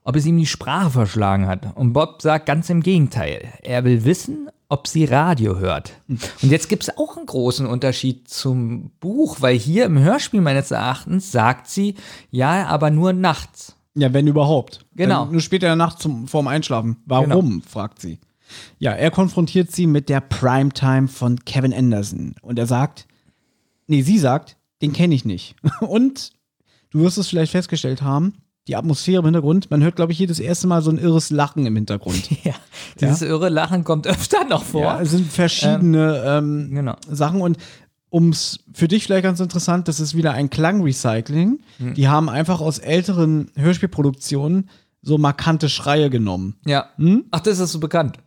ob 0.05 0.17
es 0.17 0.27
ihm 0.27 0.37
die 0.37 0.47
Sprache 0.47 0.91
verschlagen 0.91 1.47
hat. 1.47 1.77
Und 1.77 1.93
Bob 1.93 2.21
sagt 2.23 2.47
ganz 2.47 2.69
im 2.71 2.83
Gegenteil. 2.83 3.49
Er 3.63 3.85
will 3.85 4.05
wissen, 4.05 4.49
ob 4.69 4.87
sie 4.87 5.05
Radio 5.05 5.59
hört. 5.59 5.93
Und 6.09 6.51
jetzt 6.51 6.69
gibt 6.69 6.83
es 6.83 6.97
auch 6.99 7.17
einen 7.17 7.27
großen 7.27 7.67
Unterschied 7.67 8.29
zum 8.29 8.91
Buch, 9.01 9.39
weil 9.41 9.57
hier 9.57 9.85
im 9.87 9.99
Hörspiel 9.99 10.41
meines 10.41 10.71
Erachtens 10.71 11.33
sagt 11.33 11.69
sie, 11.69 11.95
ja, 12.31 12.67
aber 12.67 12.91
nur 12.91 13.13
nachts. 13.13 13.77
Ja, 13.95 14.13
wenn 14.13 14.27
überhaupt. 14.27 14.85
Genau. 14.95 15.25
Dann 15.25 15.33
nur 15.33 15.41
später 15.41 15.67
in 15.69 15.79
der 15.79 15.87
Nacht 15.87 16.01
zum, 16.01 16.27
vorm 16.27 16.49
Einschlafen. 16.49 16.97
Warum, 17.07 17.63
fragt 17.63 18.01
sie. 18.01 18.19
Ja, 18.79 18.93
er 18.93 19.11
konfrontiert 19.11 19.71
sie 19.71 19.87
mit 19.87 20.09
der 20.09 20.21
Primetime 20.21 21.09
von 21.09 21.39
Kevin 21.45 21.73
Anderson. 21.73 22.35
Und 22.43 22.59
er 22.59 22.67
sagt, 22.67 23.07
nee, 23.87 24.03
sie 24.03 24.19
sagt, 24.19 24.57
den 24.85 24.93
kenne 24.93 25.15
ich 25.15 25.25
nicht. 25.25 25.57
Und 25.81 26.33
du 26.91 27.01
wirst 27.01 27.19
es 27.19 27.29
vielleicht 27.29 27.53
festgestellt 27.53 28.03
haben, 28.03 28.35
die 28.69 28.77
Atmosphäre 28.77 29.19
im 29.19 29.25
Hintergrund, 29.27 29.71
man 29.71 29.83
hört, 29.83 29.97
glaube 29.97 30.13
ich, 30.13 30.19
jedes 30.19 30.41
erste 30.41 30.67
Mal 30.67 30.83
so 30.83 30.91
ein 30.91 30.99
irres 30.99 31.31
Lachen 31.31 31.67
im 31.67 31.75
Hintergrund. 31.75 32.29
Ja, 32.45 32.55
dieses 33.01 33.23
irre 33.23 33.49
Lachen 33.49 33.85
kommt 33.85 34.07
öfter 34.07 34.45
noch 34.45 34.63
vor. 34.63 34.83
Ja, 34.83 35.01
es 35.01 35.11
sind 35.11 35.31
verschiedene 35.31 36.23
ähm, 36.25 36.71
genau. 36.71 36.97
Sachen 37.11 37.41
und 37.41 37.57
um 38.11 38.29
es 38.29 38.61
für 38.73 38.87
dich 38.87 39.05
vielleicht 39.05 39.25
ganz 39.25 39.41
interessant, 39.41 39.89
das 39.89 39.99
ist 39.99 40.15
wieder 40.15 40.33
ein 40.33 40.49
Klangrecycling. 40.51 41.61
Hm. 41.79 41.95
Die 41.95 42.07
haben 42.07 42.29
einfach 42.29 42.61
aus 42.61 42.79
älteren 42.79 43.51
Hörspielproduktionen 43.57 44.69
so 45.03 45.19
markante 45.19 45.69
Schreie 45.69 46.11
genommen. 46.11 46.57
Ja. 46.65 46.91
Hm? 46.97 47.25
Ach, 47.31 47.41
das 47.41 47.59
ist 47.59 47.73
so 47.73 47.81
bekannt. 47.81 48.19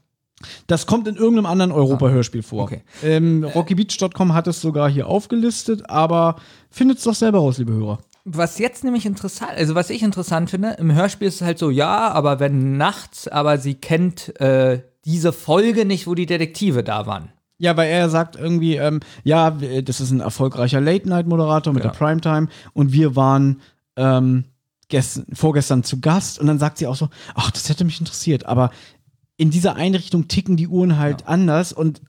Das 0.68 0.86
kommt 0.86 1.08
in 1.08 1.16
irgendeinem 1.16 1.48
anderen 1.48 1.72
Europa-Hörspiel 1.72 2.44
vor. 2.44 2.64
okay. 2.64 2.82
Ähm, 3.04 3.44
RockyBeach.com 3.44 4.34
hat 4.34 4.48
es 4.48 4.62
sogar 4.62 4.90
hier 4.90 5.08
aufgelistet, 5.08 5.90
aber 5.90 6.36
findet 6.70 7.00
es 7.00 7.04
doch 7.06 7.16
selber 7.16 7.40
raus, 7.40 7.58
liebe 7.58 7.74
Hörer. 7.74 8.00
Was 8.26 8.60
jetzt 8.60 8.84
nämlich 8.84 9.06
interessant, 9.06 9.52
also 9.56 9.74
was 9.74 9.90
ich 9.90 10.04
interessant 10.04 10.50
finde, 10.50 10.72
im 10.80 10.94
Hörspiel 10.94 11.28
ist 11.30 11.36
es 11.36 11.42
halt 11.42 11.58
so, 11.58 11.70
ja, 11.70 12.12
aber 12.12 12.40
wenn 12.40 12.78
nachts, 12.78 13.28
aber 13.28 13.58
sie 13.58 13.76
kennt 13.76 14.40
äh, 14.42 14.82
diese 15.06 15.32
Folge 15.32 15.86
nicht, 15.86 16.08
wo 16.08 16.14
die 16.14 16.26
Detektive 16.26 16.84
da 16.84 17.08
waren. 17.08 17.30
Ja, 17.58 17.76
weil 17.78 17.90
er 17.90 18.10
sagt 18.10 18.36
irgendwie, 18.36 18.76
ähm, 18.76 19.00
ja, 19.24 19.50
das 19.50 20.02
ist 20.02 20.12
ein 20.12 20.20
erfolgreicher 20.20 20.82
Late-Night-Moderator 20.82 21.74
mit 21.74 21.84
Ja. 21.84 21.90
der 21.90 21.98
Primetime 21.98 22.50
und 22.74 22.92
wir 22.92 23.16
waren 23.16 23.62
ähm, 23.96 24.44
gest 24.90 25.24
vorgestern 25.34 25.84
zu 25.84 26.00
Gast 26.02 26.38
und 26.40 26.48
dann 26.48 26.60
sagt 26.60 26.78
sie 26.78 26.86
auch 26.88 26.96
so, 26.96 27.10
ach, 27.34 27.50
das 27.52 27.70
hätte 27.70 27.84
mich 27.86 28.00
interessiert, 28.00 28.46
aber 28.46 28.70
in 29.38 29.52
dieser 29.52 29.76
Einrichtung 29.76 30.28
ticken 30.28 30.58
die 30.58 30.68
Uhren 30.68 30.98
halt 30.98 31.28
anders 31.28 31.72
und 31.72 32.02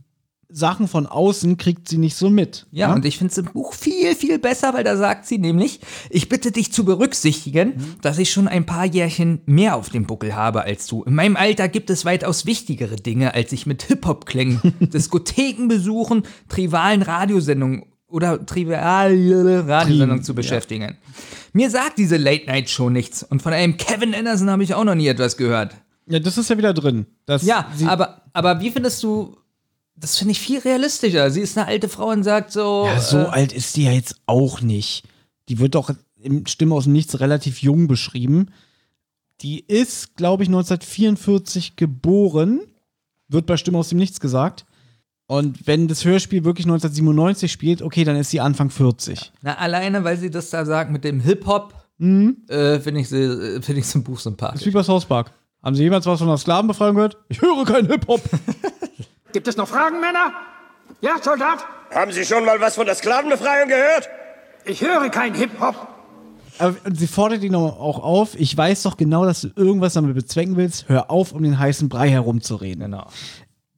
Sachen 0.50 0.88
von 0.88 1.06
außen 1.06 1.58
kriegt 1.58 1.88
sie 1.88 1.98
nicht 1.98 2.16
so 2.16 2.30
mit. 2.30 2.66
Ja, 2.70 2.94
und 2.94 3.04
ich 3.04 3.18
finde 3.18 3.32
es 3.32 3.38
im 3.38 3.46
Buch 3.46 3.74
viel, 3.74 4.14
viel 4.14 4.38
besser, 4.38 4.72
weil 4.72 4.82
da 4.82 4.96
sagt 4.96 5.26
sie 5.26 5.36
nämlich, 5.36 5.80
ich 6.08 6.30
bitte 6.30 6.52
dich 6.52 6.72
zu 6.72 6.86
berücksichtigen, 6.86 7.74
dass 8.00 8.18
ich 8.18 8.30
schon 8.32 8.48
ein 8.48 8.64
paar 8.64 8.86
Jährchen 8.86 9.42
mehr 9.44 9.76
auf 9.76 9.90
dem 9.90 10.06
Buckel 10.06 10.34
habe 10.34 10.62
als 10.62 10.86
du. 10.86 11.02
In 11.02 11.14
meinem 11.14 11.36
Alter 11.36 11.68
gibt 11.68 11.90
es 11.90 12.06
weitaus 12.06 12.46
wichtigere 12.46 12.96
Dinge, 12.96 13.34
als 13.34 13.50
sich 13.50 13.66
mit 13.66 13.82
Hip-Hop-Klängen, 13.82 14.60
Diskotheken 14.80 15.68
besuchen, 15.68 16.22
trivialen 16.48 17.02
Radiosendungen 17.02 17.84
oder 18.06 18.46
triviale 18.46 19.68
Radiosendungen 19.68 20.24
zu 20.24 20.34
beschäftigen. 20.34 20.96
Mir 21.52 21.68
sagt 21.68 21.98
diese 21.98 22.16
Late-Night-Show 22.16 22.88
nichts 22.88 23.22
und 23.22 23.42
von 23.42 23.52
einem 23.52 23.76
Kevin 23.76 24.14
Anderson 24.14 24.48
habe 24.48 24.62
ich 24.62 24.72
auch 24.72 24.84
noch 24.84 24.94
nie 24.94 25.08
etwas 25.08 25.36
gehört. 25.36 25.74
Ja, 26.08 26.18
das 26.18 26.38
ist 26.38 26.48
ja 26.50 26.56
wieder 26.58 26.72
drin. 26.74 27.06
Ja, 27.42 27.70
aber, 27.86 28.22
aber 28.32 28.60
wie 28.60 28.70
findest 28.70 29.02
du, 29.02 29.36
das 29.96 30.16
finde 30.16 30.32
ich 30.32 30.40
viel 30.40 30.58
realistischer. 30.60 31.30
Sie 31.30 31.40
ist 31.40 31.56
eine 31.58 31.66
alte 31.66 31.88
Frau 31.88 32.08
und 32.10 32.22
sagt 32.24 32.52
so. 32.52 32.84
Ja, 32.86 33.00
so 33.00 33.18
äh, 33.18 33.24
alt 33.26 33.52
ist 33.52 33.76
die 33.76 33.84
ja 33.84 33.92
jetzt 33.92 34.16
auch 34.26 34.60
nicht. 34.60 35.04
Die 35.48 35.58
wird 35.58 35.74
doch 35.74 35.90
im 36.20 36.46
Stimme 36.46 36.74
aus 36.74 36.84
dem 36.84 36.92
Nichts 36.92 37.20
relativ 37.20 37.62
jung 37.62 37.88
beschrieben. 37.88 38.50
Die 39.40 39.60
ist, 39.60 40.16
glaube 40.16 40.42
ich, 40.42 40.48
1944 40.48 41.76
geboren. 41.76 42.60
Wird 43.28 43.46
bei 43.46 43.56
Stimme 43.56 43.78
aus 43.78 43.90
dem 43.90 43.98
Nichts 43.98 44.20
gesagt. 44.20 44.64
Und 45.26 45.66
wenn 45.66 45.88
das 45.88 46.04
Hörspiel 46.04 46.44
wirklich 46.44 46.64
1997 46.66 47.52
spielt, 47.52 47.82
okay, 47.82 48.04
dann 48.04 48.16
ist 48.16 48.30
sie 48.30 48.40
Anfang 48.40 48.70
40. 48.70 49.30
Na, 49.42 49.58
alleine, 49.58 50.02
weil 50.02 50.16
sie 50.16 50.30
das 50.30 50.48
da 50.50 50.64
sagt 50.64 50.90
mit 50.90 51.04
dem 51.04 51.20
Hip-Hop, 51.20 51.74
Mhm. 52.00 52.38
äh, 52.48 52.78
finde 52.78 53.00
ich, 53.00 53.08
sie- 53.08 53.16
äh, 53.16 53.60
find 53.60 53.76
ich 53.78 53.86
so 53.86 53.98
ein 53.98 54.04
Buch 54.04 54.14
Das 54.14 54.20
ist 54.20 54.24
sympathisch. 54.24 54.66
wie 54.66 54.70
bei 54.70 54.82
South 54.84 55.04
Park. 55.04 55.32
Haben 55.62 55.74
Sie 55.74 55.82
jemals 55.82 56.06
was 56.06 56.20
von 56.20 56.28
der 56.28 56.36
Sklavenbefreiung 56.36 56.94
gehört? 56.94 57.16
Ich 57.28 57.42
höre 57.42 57.64
keinen 57.64 57.88
Hip-Hop. 57.88 58.22
Gibt 59.32 59.48
es 59.48 59.56
noch 59.56 59.68
Fragen, 59.68 60.00
Männer? 60.00 60.32
Ja, 61.00 61.16
Soldat? 61.22 61.64
Haben 61.94 62.12
Sie 62.12 62.24
schon 62.24 62.44
mal 62.44 62.60
was 62.60 62.76
von 62.76 62.86
der 62.86 62.94
Sklavenbefreiung 62.94 63.68
gehört? 63.68 64.08
Ich 64.64 64.80
höre 64.82 65.08
kein 65.10 65.34
Hip-Hop. 65.34 65.74
Sie 66.92 67.06
fordert 67.06 67.42
ihn 67.44 67.54
auch 67.54 68.02
auf, 68.02 68.38
ich 68.38 68.56
weiß 68.56 68.82
doch 68.82 68.96
genau, 68.96 69.24
dass 69.24 69.42
du 69.42 69.48
irgendwas 69.54 69.92
damit 69.94 70.14
bezwecken 70.14 70.56
willst. 70.56 70.88
Hör 70.88 71.10
auf, 71.10 71.32
um 71.32 71.42
den 71.42 71.58
heißen 71.58 71.88
Brei 71.88 72.10
herumzureden. 72.10 72.82
Genau. 72.82 73.06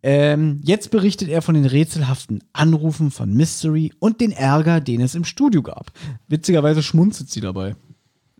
Ähm, 0.02 0.60
jetzt 0.64 0.90
berichtet 0.90 1.28
er 1.28 1.42
von 1.42 1.54
den 1.54 1.66
rätselhaften 1.66 2.42
Anrufen 2.54 3.10
von 3.10 3.34
Mystery 3.34 3.92
und 3.98 4.20
den 4.22 4.32
Ärger, 4.32 4.80
den 4.80 5.02
es 5.02 5.14
im 5.14 5.24
Studio 5.24 5.62
gab. 5.62 5.92
Witzigerweise 6.28 6.82
schmunzelt 6.82 7.28
sie 7.28 7.42
dabei. 7.42 7.76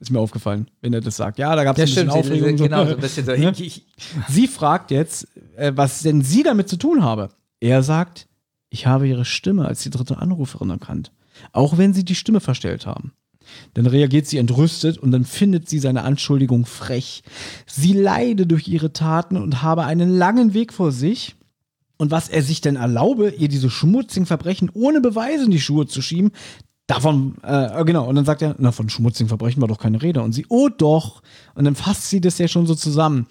Ist 0.00 0.10
mir 0.10 0.18
aufgefallen, 0.18 0.68
wenn 0.80 0.92
er 0.94 1.00
das 1.02 1.16
sagt. 1.16 1.38
Ja, 1.38 1.54
da 1.54 1.62
gab 1.62 1.76
es 1.78 1.94
Ja, 1.94 2.02
ein 2.02 2.08
bisschen 2.08 2.10
stimmt, 2.10 2.24
sie- 2.26 2.32
Aufregung. 2.40 2.58
so. 2.58 2.64
genau, 2.64 2.86
so 2.86 2.94
ein 2.94 3.00
bisschen 3.00 3.26
so. 3.26 3.32
Ne? 3.36 3.52
Sie 4.28 4.48
fragt 4.48 4.90
jetzt, 4.90 5.28
äh, 5.56 5.72
was 5.76 6.00
denn 6.02 6.22
sie 6.22 6.42
damit 6.42 6.68
zu 6.68 6.76
tun 6.78 7.04
habe. 7.04 7.28
Er 7.60 7.82
sagt, 7.82 8.26
ich 8.70 8.86
habe 8.86 9.06
ihre 9.06 9.24
Stimme 9.26 9.66
als 9.66 9.82
die 9.82 9.90
dritte 9.90 10.16
Anruferin 10.18 10.70
erkannt. 10.70 11.12
Auch 11.52 11.76
wenn 11.78 11.92
sie 11.92 12.04
die 12.04 12.14
Stimme 12.14 12.40
verstellt 12.40 12.86
haben. 12.86 13.12
Dann 13.74 13.86
reagiert 13.86 14.26
sie 14.26 14.38
entrüstet 14.38 14.96
und 14.96 15.10
dann 15.10 15.24
findet 15.24 15.68
sie 15.68 15.78
seine 15.80 16.02
Anschuldigung 16.04 16.66
frech. 16.66 17.22
Sie 17.66 17.92
leide 17.92 18.46
durch 18.46 18.68
ihre 18.68 18.92
Taten 18.92 19.36
und 19.36 19.60
habe 19.62 19.84
einen 19.84 20.10
langen 20.16 20.54
Weg 20.54 20.72
vor 20.72 20.92
sich. 20.92 21.34
Und 21.98 22.10
was 22.10 22.28
er 22.30 22.42
sich 22.42 22.62
denn 22.62 22.76
erlaube, 22.76 23.30
ihr 23.36 23.48
diese 23.48 23.68
schmutzigen 23.68 24.24
Verbrechen 24.24 24.70
ohne 24.72 25.00
Beweise 25.02 25.44
in 25.44 25.50
die 25.50 25.60
Schuhe 25.60 25.86
zu 25.86 26.00
schieben, 26.00 26.30
davon, 26.90 27.36
äh, 27.42 27.84
genau. 27.84 28.08
Und 28.08 28.16
dann 28.16 28.24
sagt 28.24 28.42
er, 28.42 28.56
na, 28.58 28.72
von 28.72 28.88
schmutzigen 28.88 29.28
Verbrechen 29.28 29.60
war 29.60 29.68
doch 29.68 29.78
keine 29.78 30.02
Rede. 30.02 30.22
Und 30.22 30.32
sie, 30.32 30.46
oh 30.48 30.68
doch. 30.68 31.22
Und 31.54 31.64
dann 31.64 31.76
fasst 31.76 32.10
sie 32.10 32.20
das 32.20 32.38
ja 32.38 32.48
schon 32.48 32.66
so 32.66 32.74
zusammen. 32.74 33.26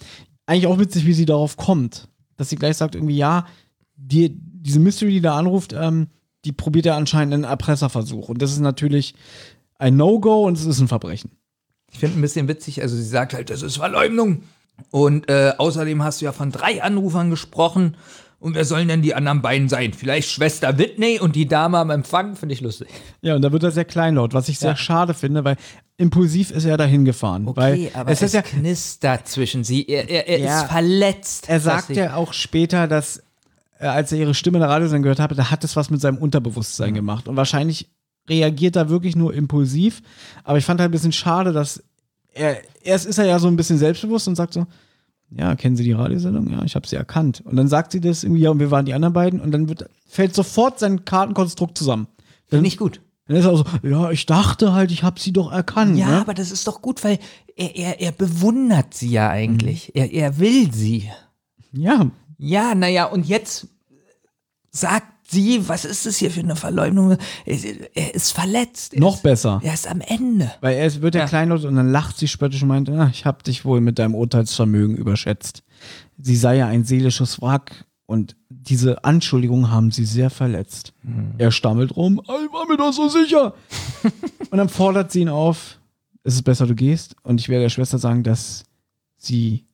Eigentlich 0.45 0.67
auch 0.67 0.79
witzig, 0.79 1.05
wie 1.05 1.13
sie 1.13 1.25
darauf 1.25 1.57
kommt. 1.57 2.07
Dass 2.37 2.49
sie 2.49 2.55
gleich 2.55 2.77
sagt, 2.77 2.95
irgendwie, 2.95 3.17
ja, 3.17 3.45
die, 3.95 4.31
diese 4.33 4.79
Mystery, 4.79 5.11
die 5.11 5.21
da 5.21 5.37
anruft, 5.37 5.73
ähm, 5.73 6.07
die 6.45 6.53
probiert 6.53 6.85
ja 6.85 6.95
anscheinend 6.95 7.33
einen 7.33 7.43
Erpresserversuch. 7.43 8.29
Und 8.29 8.41
das 8.41 8.51
ist 8.51 8.59
natürlich 8.59 9.13
ein 9.77 9.97
No-Go 9.97 10.45
und 10.45 10.57
es 10.57 10.65
ist 10.65 10.79
ein 10.79 10.87
Verbrechen. 10.87 11.31
Ich 11.91 11.99
finde 11.99 12.17
ein 12.17 12.21
bisschen 12.21 12.47
witzig, 12.47 12.81
also 12.81 12.95
sie 12.95 13.03
sagt 13.03 13.33
halt, 13.33 13.49
das 13.49 13.61
ist 13.61 13.77
Verleumdung. 13.77 14.43
Und 14.91 15.29
äh, 15.29 15.53
außerdem 15.57 16.03
hast 16.03 16.21
du 16.21 16.25
ja 16.25 16.31
von 16.31 16.51
drei 16.51 16.81
Anrufern 16.81 17.29
gesprochen. 17.29 17.97
Und 18.39 18.55
wer 18.55 18.63
sollen 18.63 18.87
denn 18.87 19.01
die 19.01 19.13
anderen 19.15 19.41
beiden 19.41 19.67
sein? 19.67 19.91
Vielleicht 19.93 20.29
Schwester 20.29 20.77
Whitney 20.77 21.19
und 21.19 21.35
die 21.35 21.45
Dame 21.47 21.77
am 21.77 21.89
Empfang? 21.89 22.35
Finde 22.37 22.53
ich 22.53 22.61
lustig. 22.61 22.87
Ja, 23.21 23.35
und 23.35 23.41
da 23.41 23.51
wird 23.51 23.63
er 23.63 23.71
sehr 23.71 23.83
kleinlaut, 23.85 24.33
was 24.33 24.47
ich 24.47 24.59
sehr 24.59 24.71
Ja. 24.71 24.75
schade 24.77 25.13
finde, 25.13 25.43
weil 25.43 25.57
impulsiv 25.97 26.51
ist 26.51 26.63
er 26.63 26.77
dahin 26.77 27.03
gefahren. 27.03 27.47
Okay, 27.47 27.91
aber 27.93 28.09
es 28.11 28.21
ist 28.21 28.33
ja, 28.33 28.41
knistert 28.41 29.27
zwischen 29.27 29.65
sie. 29.65 29.85
Er, 29.87 30.09
er, 30.09 30.27
er 30.29 30.39
Ja. 30.39 30.61
ist 30.61 30.71
verletzt. 30.71 31.49
er 31.49 31.59
sagt 31.59 31.89
ja 31.89 32.15
auch 32.15 32.31
später, 32.31 32.87
dass 32.87 33.21
als 33.77 34.11
er 34.13 34.19
ihre 34.19 34.33
Stimme 34.33 34.57
in 34.57 34.61
der 34.61 34.69
Radiosendung 34.69 35.03
gehört 35.03 35.19
hat, 35.19 35.37
da 35.37 35.51
hat 35.51 35.63
es 35.63 35.75
was 35.75 35.89
mit 35.89 35.99
seinem 36.01 36.17
Unterbewusstsein 36.17 36.93
gemacht. 36.93 37.27
Und 37.27 37.35
wahrscheinlich 37.35 37.89
reagiert 38.29 38.75
er 38.75 38.89
wirklich 38.89 39.15
nur 39.15 39.33
impulsiv. 39.33 40.01
Aber 40.43 40.57
ich 40.57 40.65
fand 40.65 40.79
halt 40.79 40.89
ein 40.89 40.91
bisschen 40.91 41.11
schade, 41.13 41.51
dass 41.53 41.81
er, 42.33 42.57
erst 42.83 43.05
ist 43.05 43.17
er 43.17 43.25
ja 43.25 43.39
so 43.39 43.47
ein 43.47 43.55
bisschen 43.55 43.77
selbstbewusst 43.77 44.27
und 44.27 44.35
sagt 44.35 44.53
so, 44.53 44.65
ja, 45.31 45.55
kennen 45.55 45.75
Sie 45.75 45.83
die 45.83 45.91
Radiosendung? 45.91 46.49
Ja, 46.49 46.63
ich 46.63 46.75
habe 46.75 46.87
sie 46.87 46.95
erkannt. 46.95 47.41
Und 47.45 47.55
dann 47.55 47.67
sagt 47.67 47.91
sie 47.91 48.01
das 48.01 48.23
irgendwie, 48.23 48.41
ja, 48.41 48.49
und 48.49 48.59
wir 48.59 48.71
waren 48.71 48.85
die 48.85 48.93
anderen 48.93 49.13
beiden. 49.13 49.39
Und 49.39 49.51
dann 49.51 49.69
wird, 49.69 49.89
fällt 50.07 50.33
sofort 50.33 50.79
sein 50.79 51.05
Kartenkonstrukt 51.05 51.77
zusammen. 51.77 52.07
Finde 52.47 52.67
ich 52.67 52.77
gut. 52.77 53.01
Dann 53.27 53.37
ist 53.37 53.45
er 53.45 53.51
auch 53.51 53.57
so, 53.57 53.87
ja, 53.87 54.09
ich 54.09 54.25
dachte 54.25 54.73
halt, 54.73 54.91
ich 54.91 55.03
habe 55.03 55.19
sie 55.19 55.31
doch 55.31 55.51
erkannt. 55.51 55.97
Ja, 55.97 56.07
ne? 56.07 56.21
aber 56.21 56.33
das 56.33 56.51
ist 56.51 56.67
doch 56.67 56.81
gut, 56.81 57.03
weil 57.03 57.19
er, 57.55 57.75
er, 57.75 58.01
er 58.01 58.11
bewundert 58.11 58.95
sie 58.95 59.11
ja 59.11 59.29
eigentlich. 59.29 59.95
Er, 59.95 60.11
er 60.11 60.39
will 60.39 60.73
sie. 60.73 61.09
Ja. 61.71 62.09
Ja, 62.39 62.73
naja, 62.73 63.05
und 63.05 63.27
jetzt 63.27 63.67
sagt 64.71 65.18
sie, 65.29 65.67
was 65.67 65.85
ist 65.85 66.05
das 66.05 66.17
hier 66.17 66.31
für 66.31 66.41
eine 66.41 66.55
Verleumdung? 66.55 67.17
Er, 67.45 68.15
ist 68.15 68.31
verletzt. 68.31 68.93
Er 68.93 68.99
Noch 68.99 69.15
ist, 69.15 69.23
besser. 69.23 69.61
Er 69.63 69.73
ist 69.73 69.87
am 69.87 70.01
Ende. 70.01 70.51
Weil 70.61 70.77
er 70.77 71.01
wird 71.01 71.15
ja, 71.15 71.25
kleinlaut 71.25 71.63
und 71.65 71.75
dann 71.75 71.91
lacht 71.91 72.17
sie 72.17 72.27
spöttisch 72.27 72.61
und 72.61 72.69
meint, 72.69 72.89
ah, 72.89 73.09
ich 73.11 73.25
habe 73.25 73.43
dich 73.43 73.65
wohl 73.65 73.81
mit 73.81 73.99
deinem 73.99 74.15
Urteilsvermögen 74.15 74.95
überschätzt. 74.95 75.63
Sie 76.17 76.35
sei 76.35 76.57
ja 76.57 76.67
ein 76.67 76.83
seelisches 76.83 77.41
Wrack 77.41 77.85
und 78.05 78.35
diese 78.49 79.03
Anschuldigungen 79.03 79.71
haben 79.71 79.91
sie 79.91 80.05
sehr 80.05 80.29
verletzt. 80.29 80.93
Er 81.37 81.51
stammelt 81.51 81.95
rum, 81.95 82.19
"Ah, 82.27 82.37
ich 82.43 82.51
war 82.51 82.67
mir 82.67 82.75
doch 82.77 82.91
so 82.91 83.07
sicher. 83.07 83.53
und 84.49 84.57
dann 84.57 84.69
fordert 84.69 85.11
sie 85.11 85.21
ihn 85.21 85.29
auf, 85.29 85.79
es 86.23 86.33
ist 86.35 86.43
besser, 86.43 86.67
du 86.67 86.75
gehst. 86.75 87.15
Und 87.23 87.39
ich 87.39 87.49
werde 87.49 87.63
der 87.63 87.69
Schwester 87.69 87.97
sagen, 87.99 88.23
dass 88.23 88.63
sie 89.17 89.65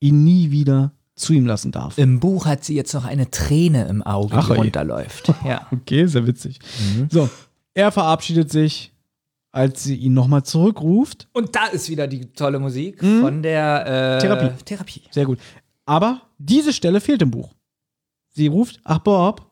ihn 0.00 0.22
nie 0.24 0.50
wieder 0.50 0.92
zu 1.20 1.32
ihm 1.32 1.46
lassen 1.46 1.72
darf. 1.72 1.98
Im 1.98 2.20
Buch 2.20 2.46
hat 2.46 2.64
sie 2.64 2.74
jetzt 2.74 2.94
noch 2.94 3.04
eine 3.04 3.30
Träne 3.30 3.86
im 3.88 4.02
Auge, 4.02 4.36
Ach, 4.36 4.46
die 4.46 4.52
oje. 4.52 4.60
runterläuft. 4.60 5.32
Ja. 5.44 5.66
Okay, 5.70 6.06
sehr 6.06 6.26
witzig. 6.26 6.58
So, 7.10 7.28
er 7.74 7.90
verabschiedet 7.92 8.50
sich, 8.50 8.92
als 9.52 9.84
sie 9.84 9.94
ihn 9.96 10.14
nochmal 10.14 10.42
zurückruft. 10.42 11.28
Und 11.32 11.54
da 11.54 11.66
ist 11.66 11.88
wieder 11.88 12.06
die 12.06 12.26
tolle 12.32 12.58
Musik 12.58 13.00
von 13.00 13.42
der 13.42 14.16
äh, 14.16 14.20
Therapie. 14.20 14.64
Therapie. 14.64 15.02
Sehr 15.10 15.24
gut. 15.26 15.38
Aber 15.86 16.22
diese 16.38 16.72
Stelle 16.72 17.00
fehlt 17.00 17.22
im 17.22 17.30
Buch. 17.30 17.54
Sie 18.30 18.46
ruft, 18.46 18.80
ach 18.84 18.98
Bob, 18.98 19.46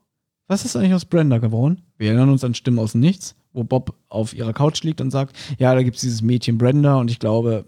was 0.49 0.65
ist 0.65 0.77
eigentlich 0.77 0.95
aus 0.95 1.05
Brenda 1.07 1.39
geworden? 1.39 1.83
Wir 1.99 2.09
erinnern 2.09 2.31
uns 2.31 2.45
an 2.45 2.55
Stimmen 2.55 2.79
aus 2.79 2.93
dem 2.93 3.01
Nichts, 3.01 3.35
wo 3.53 3.65
Bob 3.65 3.95
auf 4.09 4.35
ihrer 4.35 4.53
Couch 4.53 4.83
liegt 4.83 5.01
und 5.01 5.11
sagt, 5.11 5.35
ja, 5.59 5.75
da 5.75 5.83
gibt 5.83 5.97
es 5.97 6.03
dieses 6.03 6.23
Mädchen 6.23 6.59
Brenda 6.59 6.97
und 6.97 7.11
ich 7.11 7.19
glaube, 7.19 7.65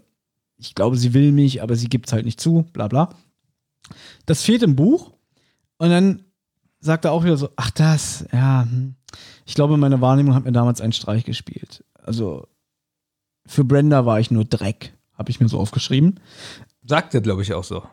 ich 0.57 0.75
glaube, 0.75 0.97
sie 0.97 1.13
will 1.13 1.31
mich, 1.31 1.61
aber 1.63 1.75
sie 1.75 1.87
gibt 1.89 2.07
es 2.07 2.13
halt 2.13 2.25
nicht 2.25 2.39
zu, 2.39 2.65
bla 2.73 2.87
bla. 2.87 3.09
Das 4.25 4.43
fehlt 4.43 4.63
im 4.63 4.75
Buch 4.75 5.13
und 5.77 5.89
dann 5.89 6.23
sagt 6.79 7.05
er 7.05 7.11
auch 7.11 7.23
wieder 7.23 7.37
so, 7.37 7.49
ach 7.55 7.71
das, 7.71 8.25
ja, 8.31 8.63
hm. 8.63 8.95
ich 9.45 9.55
glaube, 9.55 9.77
meine 9.77 10.01
Wahrnehmung 10.01 10.35
hat 10.35 10.45
mir 10.45 10.51
damals 10.51 10.81
einen 10.81 10.93
Streich 10.93 11.25
gespielt. 11.25 11.83
Also 11.93 12.47
für 13.45 13.65
Brenda 13.65 14.05
war 14.05 14.19
ich 14.19 14.31
nur 14.31 14.45
Dreck, 14.45 14.93
habe 15.13 15.31
ich 15.31 15.39
mir 15.39 15.49
so 15.49 15.59
aufgeschrieben. 15.59 16.19
Sagt 16.85 17.13
er, 17.13 17.21
glaube 17.21 17.41
ich, 17.41 17.53
auch 17.53 17.63
so. 17.63 17.83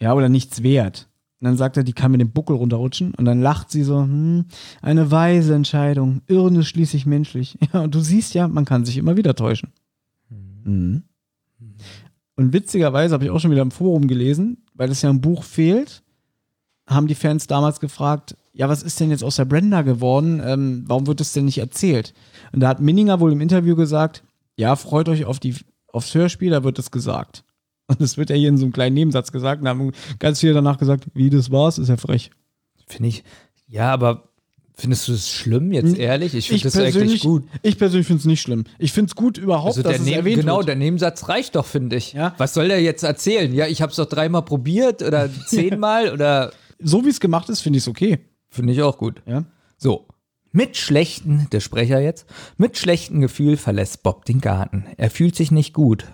Ja, 0.00 0.14
oder 0.14 0.28
nichts 0.28 0.62
wert. 0.62 1.08
Und 1.40 1.46
dann 1.46 1.56
sagt 1.56 1.76
er, 1.76 1.84
die 1.84 1.94
kann 1.94 2.12
mit 2.12 2.20
dem 2.20 2.32
Buckel 2.32 2.56
runterrutschen. 2.56 3.14
Und 3.14 3.24
dann 3.24 3.40
lacht 3.40 3.70
sie 3.70 3.82
so, 3.82 4.02
hm, 4.02 4.44
eine 4.82 5.10
weise 5.10 5.54
Entscheidung. 5.54 6.20
Irren 6.26 6.56
ist 6.56 6.68
schließlich 6.68 7.06
menschlich. 7.06 7.58
Ja, 7.72 7.80
und 7.80 7.94
du 7.94 8.00
siehst 8.00 8.34
ja, 8.34 8.46
man 8.46 8.64
kann 8.64 8.84
sich 8.84 8.98
immer 8.98 9.16
wieder 9.16 9.34
täuschen. 9.34 9.72
Mhm. 10.64 11.04
Und 12.36 12.52
witzigerweise 12.52 13.14
habe 13.14 13.24
ich 13.24 13.30
auch 13.30 13.40
schon 13.40 13.50
wieder 13.50 13.62
im 13.62 13.70
Forum 13.70 14.06
gelesen, 14.08 14.64
weil 14.80 14.90
es 14.90 15.02
ja 15.02 15.10
im 15.10 15.20
Buch 15.20 15.44
fehlt, 15.44 16.02
haben 16.86 17.06
die 17.06 17.14
Fans 17.14 17.46
damals 17.46 17.80
gefragt, 17.80 18.34
ja, 18.54 18.66
was 18.66 18.82
ist 18.82 18.98
denn 18.98 19.10
jetzt 19.10 19.22
aus 19.22 19.36
der 19.36 19.44
Brenda 19.44 19.82
geworden? 19.82 20.40
Ähm, 20.42 20.84
warum 20.86 21.06
wird 21.06 21.20
das 21.20 21.34
denn 21.34 21.44
nicht 21.44 21.58
erzählt? 21.58 22.14
Und 22.52 22.60
da 22.60 22.68
hat 22.68 22.80
Minninger 22.80 23.20
wohl 23.20 23.32
im 23.32 23.42
Interview 23.42 23.76
gesagt, 23.76 24.24
ja, 24.56 24.74
freut 24.76 25.10
euch 25.10 25.26
auf 25.26 25.38
die, 25.38 25.54
aufs 25.88 26.14
Hörspiel, 26.14 26.48
da 26.48 26.64
wird 26.64 26.78
es 26.78 26.90
gesagt. 26.90 27.44
Und 27.88 28.00
das 28.00 28.16
wird 28.16 28.30
ja 28.30 28.36
hier 28.36 28.48
in 28.48 28.56
so 28.56 28.64
einem 28.64 28.72
kleinen 28.72 28.94
Nebensatz 28.94 29.32
gesagt. 29.32 29.60
Und 29.60 29.66
da 29.66 29.72
haben 29.72 29.92
ganz 30.18 30.40
viele 30.40 30.54
danach 30.54 30.78
gesagt, 30.78 31.08
wie 31.12 31.28
das 31.28 31.50
war's, 31.50 31.76
ist 31.76 31.88
ja 31.88 31.98
frech. 31.98 32.30
Finde 32.86 33.10
ich, 33.10 33.22
Ja, 33.66 33.92
aber 33.92 34.29
findest 34.80 35.06
du 35.08 35.12
es 35.12 35.28
schlimm, 35.30 35.72
jetzt 35.72 35.96
ehrlich? 35.96 36.34
Ich 36.34 36.48
finde 36.48 36.64
das 36.64 36.76
eigentlich 36.76 37.22
gut. 37.22 37.44
Ich 37.62 37.78
persönlich 37.78 38.06
finde 38.06 38.20
es 38.20 38.26
nicht 38.26 38.40
schlimm. 38.40 38.64
Ich 38.78 38.92
finde 38.92 39.10
es 39.10 39.14
gut 39.14 39.38
überhaupt, 39.38 39.68
Also 39.78 39.82
dass 39.82 40.00
es 40.00 40.06
erwähnt 40.08 40.40
genau, 40.40 40.58
wird. 40.58 40.68
der 40.68 40.76
Nebensatz 40.76 41.28
reicht 41.28 41.54
doch, 41.56 41.66
finde 41.66 41.96
ich. 41.96 42.12
Ja. 42.12 42.34
Was 42.38 42.54
soll 42.54 42.68
der 42.68 42.80
jetzt 42.82 43.02
erzählen? 43.02 43.52
Ja, 43.54 43.66
ich 43.66 43.82
habe 43.82 43.90
es 43.90 43.96
doch 43.96 44.06
dreimal 44.06 44.42
probiert 44.42 45.02
oder 45.02 45.28
zehnmal 45.46 46.12
oder 46.12 46.52
So 46.78 47.04
wie 47.04 47.10
es 47.10 47.20
gemacht 47.20 47.48
ist, 47.48 47.60
finde 47.60 47.76
ich 47.78 47.84
es 47.84 47.88
okay. 47.88 48.18
finde 48.48 48.72
ich 48.72 48.82
auch 48.82 48.98
gut. 48.98 49.22
Ja. 49.26 49.44
So. 49.76 50.06
Mit 50.52 50.76
schlechten, 50.76 51.46
der 51.52 51.60
Sprecher 51.60 52.00
jetzt, 52.00 52.26
mit 52.56 52.76
schlechtem 52.76 53.20
Gefühl 53.20 53.56
verlässt 53.56 54.02
Bob 54.02 54.24
den 54.24 54.40
Garten. 54.40 54.84
Er 54.96 55.08
fühlt 55.10 55.36
sich 55.36 55.52
nicht 55.52 55.72
gut, 55.74 56.06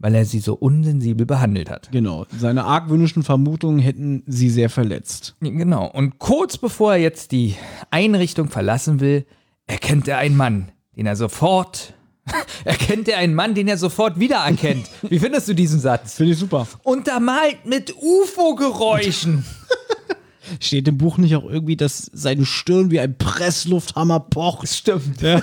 weil 0.00 0.14
er 0.14 0.24
sie 0.24 0.40
so 0.40 0.54
unsensibel 0.54 1.26
behandelt 1.26 1.70
hat. 1.70 1.92
Genau. 1.92 2.26
Seine 2.36 2.64
argwöhnischen 2.64 3.22
Vermutungen 3.22 3.78
hätten 3.78 4.24
sie 4.26 4.48
sehr 4.48 4.70
verletzt. 4.70 5.36
Genau. 5.40 5.86
Und 5.86 6.18
kurz 6.18 6.58
bevor 6.58 6.94
er 6.94 7.00
jetzt 7.00 7.32
die 7.32 7.54
Einrichtung 7.90 8.48
verlassen 8.48 9.00
will, 9.00 9.26
erkennt 9.66 10.08
er 10.08 10.18
einen 10.18 10.36
Mann, 10.36 10.72
den 10.96 11.06
er 11.06 11.16
sofort, 11.16 11.94
erkennt 12.64 13.08
er 13.08 13.18
einen 13.18 13.34
Mann, 13.34 13.54
den 13.54 13.68
er 13.68 13.76
sofort 13.76 14.18
wiedererkennt. 14.18 14.88
Wie 15.02 15.18
findest 15.18 15.48
du 15.48 15.54
diesen 15.54 15.80
Satz? 15.80 16.14
Finde 16.14 16.32
ich 16.32 16.38
super. 16.38 16.66
Untermalt 16.82 17.66
mit 17.66 17.94
UFO-Geräuschen. 17.94 19.44
Steht 20.60 20.88
im 20.88 20.98
Buch 20.98 21.18
nicht 21.18 21.36
auch 21.36 21.44
irgendwie, 21.44 21.76
dass 21.76 22.10
seine 22.12 22.46
Stirn 22.46 22.90
wie 22.90 22.98
ein 23.00 23.16
Presslufthammer 23.18 24.18
pocht? 24.18 24.68
Stimmt. 24.68 25.20
Ja. 25.20 25.42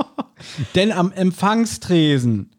Denn 0.74 0.92
am 0.92 1.10
Empfangstresen, 1.12 2.50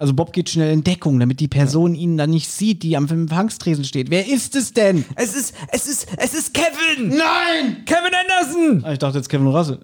also 0.00 0.14
Bob 0.14 0.32
geht 0.32 0.48
schnell 0.48 0.72
in 0.72 0.84
Deckung, 0.84 1.18
damit 1.18 1.40
die 1.40 1.48
Person 1.48 1.96
ihn 1.96 2.16
dann 2.16 2.30
nicht 2.30 2.48
sieht, 2.48 2.84
die 2.84 2.96
am 2.96 3.08
Empfangstresen 3.08 3.82
steht. 3.84 4.10
Wer 4.10 4.28
ist 4.28 4.54
es 4.54 4.72
denn? 4.72 5.04
Es 5.16 5.34
ist, 5.34 5.54
es 5.72 5.88
ist, 5.88 6.06
es 6.16 6.34
ist 6.34 6.54
Kevin! 6.54 7.08
Nein! 7.08 7.84
Kevin 7.84 8.12
Anderson! 8.14 8.84
Ah, 8.84 8.92
ich 8.92 9.00
dachte 9.00 9.18
jetzt 9.18 9.28
Kevin 9.28 9.48
Russell. 9.48 9.80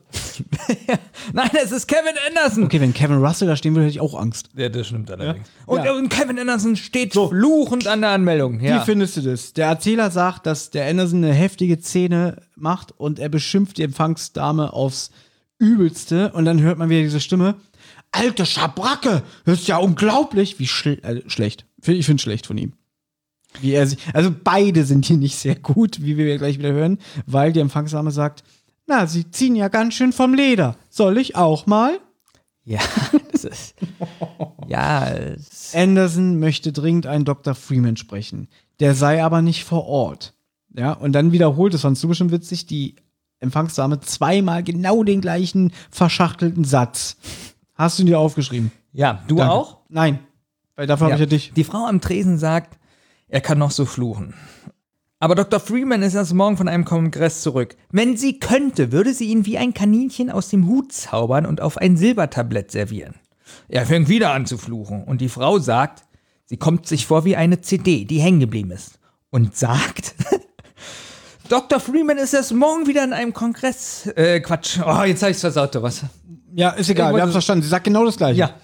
Nein, 1.32 1.50
es 1.62 1.72
ist 1.72 1.88
Kevin 1.88 2.14
Anderson! 2.28 2.62
Okay, 2.64 2.80
wenn 2.80 2.94
Kevin 2.94 3.16
Russell 3.24 3.48
da 3.48 3.56
stehen 3.56 3.74
würde, 3.74 3.86
hätte 3.86 3.96
ich 3.96 4.00
auch 4.00 4.14
Angst. 4.14 4.50
Ja, 4.56 4.68
das 4.68 4.86
stimmt 4.86 5.10
allerdings. 5.10 5.48
Und, 5.66 5.84
Ja. 5.84 5.92
und 5.94 6.08
Kevin 6.10 6.38
Anderson 6.38 6.76
steht 6.76 7.12
fluchend 7.14 7.88
an 7.88 8.00
der 8.02 8.10
Anmeldung. 8.10 8.60
Ja. 8.60 8.80
Wie 8.80 8.84
findest 8.84 9.16
du 9.16 9.22
das? 9.22 9.52
Der 9.52 9.66
Erzähler 9.66 10.12
sagt, 10.12 10.46
dass 10.46 10.70
der 10.70 10.86
Anderson 10.88 11.24
eine 11.24 11.34
heftige 11.34 11.80
Szene 11.80 12.36
macht 12.54 12.92
und 12.98 13.18
er 13.18 13.28
beschimpft 13.28 13.78
die 13.78 13.82
Empfangsdame 13.82 14.72
aufs 14.72 15.10
Übelste 15.58 16.30
und 16.32 16.44
dann 16.44 16.60
hört 16.60 16.78
man 16.78 16.88
wieder 16.88 17.02
diese 17.02 17.20
Stimme. 17.20 17.56
Alte 18.16 18.46
Schabracke, 18.46 19.22
das 19.44 19.60
ist 19.60 19.68
ja 19.68 19.78
unglaublich. 19.78 20.58
Wie 20.58 20.66
schl 20.66 20.98
äh, 21.02 21.28
schlecht. 21.28 21.66
Ich 21.84 22.06
finde 22.06 22.22
schlecht 22.22 22.46
von 22.46 22.56
ihm. 22.58 22.72
Wie 23.60 23.72
er 23.72 23.86
sich, 23.86 23.98
also 24.12 24.34
beide 24.42 24.84
sind 24.84 25.04
hier 25.04 25.16
nicht 25.16 25.36
sehr 25.36 25.54
gut, 25.56 26.02
wie 26.02 26.16
wir 26.16 26.38
gleich 26.38 26.58
wieder 26.58 26.72
hören, 26.72 26.98
weil 27.26 27.52
die 27.52 27.60
Empfangsdame 27.60 28.10
sagt, 28.10 28.42
na, 28.86 29.06
sie 29.06 29.30
ziehen 29.30 29.54
ja 29.56 29.68
ganz 29.68 29.94
schön 29.94 30.12
vom 30.12 30.34
Leder. 30.34 30.76
Soll 30.90 31.18
ich 31.18 31.36
auch 31.36 31.66
mal? 31.66 31.98
Ja, 32.64 32.80
das 33.32 33.44
ist. 33.44 33.74
ja, 34.68 35.08
es- 35.10 35.72
Anderson 35.74 36.38
möchte 36.38 36.72
dringend 36.72 37.06
einen 37.06 37.24
Dr. 37.24 37.54
Freeman 37.54 37.96
sprechen. 37.96 38.48
Der 38.80 38.94
sei 38.94 39.22
aber 39.22 39.42
nicht 39.42 39.64
vor 39.64 39.86
Ort. 39.86 40.34
Ja, 40.76 40.92
und 40.92 41.12
dann 41.12 41.30
wiederholt, 41.32 41.74
das 41.74 41.82
fandst 41.82 42.02
du 42.02 42.08
bestimmt 42.08 42.32
witzig, 42.32 42.66
die 42.66 42.96
Empfangsdame 43.38 44.00
zweimal 44.00 44.64
genau 44.64 45.04
den 45.04 45.20
gleichen 45.20 45.72
verschachtelten 45.90 46.64
Satz. 46.64 47.16
Hast 47.74 47.98
du 47.98 48.02
ihn 48.02 48.06
dir 48.06 48.18
aufgeschrieben? 48.18 48.72
ja 48.92 49.22
du 49.26 49.36
Danke. 49.36 49.52
auch? 49.52 49.78
Nein. 49.88 50.20
Weil 50.76 50.86
dafür 50.86 51.06
habe 51.06 51.14
ich 51.14 51.20
ja 51.20 51.26
dich. 51.26 51.52
Die 51.52 51.64
Frau 51.64 51.86
am 51.86 52.00
Tresen 52.00 52.38
sagt, 52.38 52.78
er 53.28 53.40
kann 53.40 53.58
noch 53.58 53.70
so 53.70 53.84
fluchen. 53.84 54.34
Aber 55.20 55.34
Dr. 55.34 55.60
Freeman 55.60 56.02
ist 56.02 56.14
erst 56.14 56.34
morgen 56.34 56.56
von 56.56 56.68
einem 56.68 56.84
Kongress 56.84 57.40
zurück. 57.42 57.76
Wenn 57.90 58.16
sie 58.16 58.38
könnte, 58.38 58.92
würde 58.92 59.14
sie 59.14 59.26
ihn 59.26 59.46
wie 59.46 59.56
ein 59.56 59.72
Kaninchen 59.72 60.30
aus 60.30 60.50
dem 60.50 60.66
Hut 60.66 60.92
zaubern 60.92 61.46
und 61.46 61.60
auf 61.60 61.78
ein 61.78 61.96
Silbertablett 61.96 62.70
servieren. 62.70 63.14
Er 63.68 63.86
fängt 63.86 64.08
wieder 64.08 64.32
an 64.32 64.46
zu 64.46 64.58
fluchen 64.58 65.04
und 65.04 65.20
die 65.20 65.28
Frau 65.28 65.58
sagt, 65.58 66.04
sie 66.44 66.56
kommt 66.56 66.86
sich 66.86 67.06
vor 67.06 67.24
wie 67.24 67.36
eine 67.36 67.60
CD, 67.60 68.04
die 68.04 68.20
hängen 68.20 68.40
geblieben 68.40 68.70
ist. 68.72 68.98
Und 69.30 69.56
sagt, 69.56 70.14
Dr. 71.48 71.80
Freeman 71.80 72.18
ist 72.18 72.34
erst 72.34 72.52
morgen 72.52 72.86
wieder 72.86 73.04
in 73.04 73.12
einem 73.12 73.32
Kongress. 73.32 74.06
Äh, 74.16 74.40
Quatsch. 74.40 74.78
Oh, 74.84 75.02
jetzt 75.04 75.22
habe 75.22 75.30
ich's 75.30 75.40
versaut, 75.40 75.74
was? 75.80 76.02
Ja, 76.54 76.70
ist 76.70 76.88
egal, 76.90 77.06
wir 77.06 77.20
haben 77.20 77.20
wollte- 77.22 77.32
verstanden. 77.32 77.62
Sie 77.62 77.68
sagt 77.68 77.84
genau 77.84 78.04
das 78.04 78.16
Gleiche. 78.16 78.38
Ja. 78.40 78.54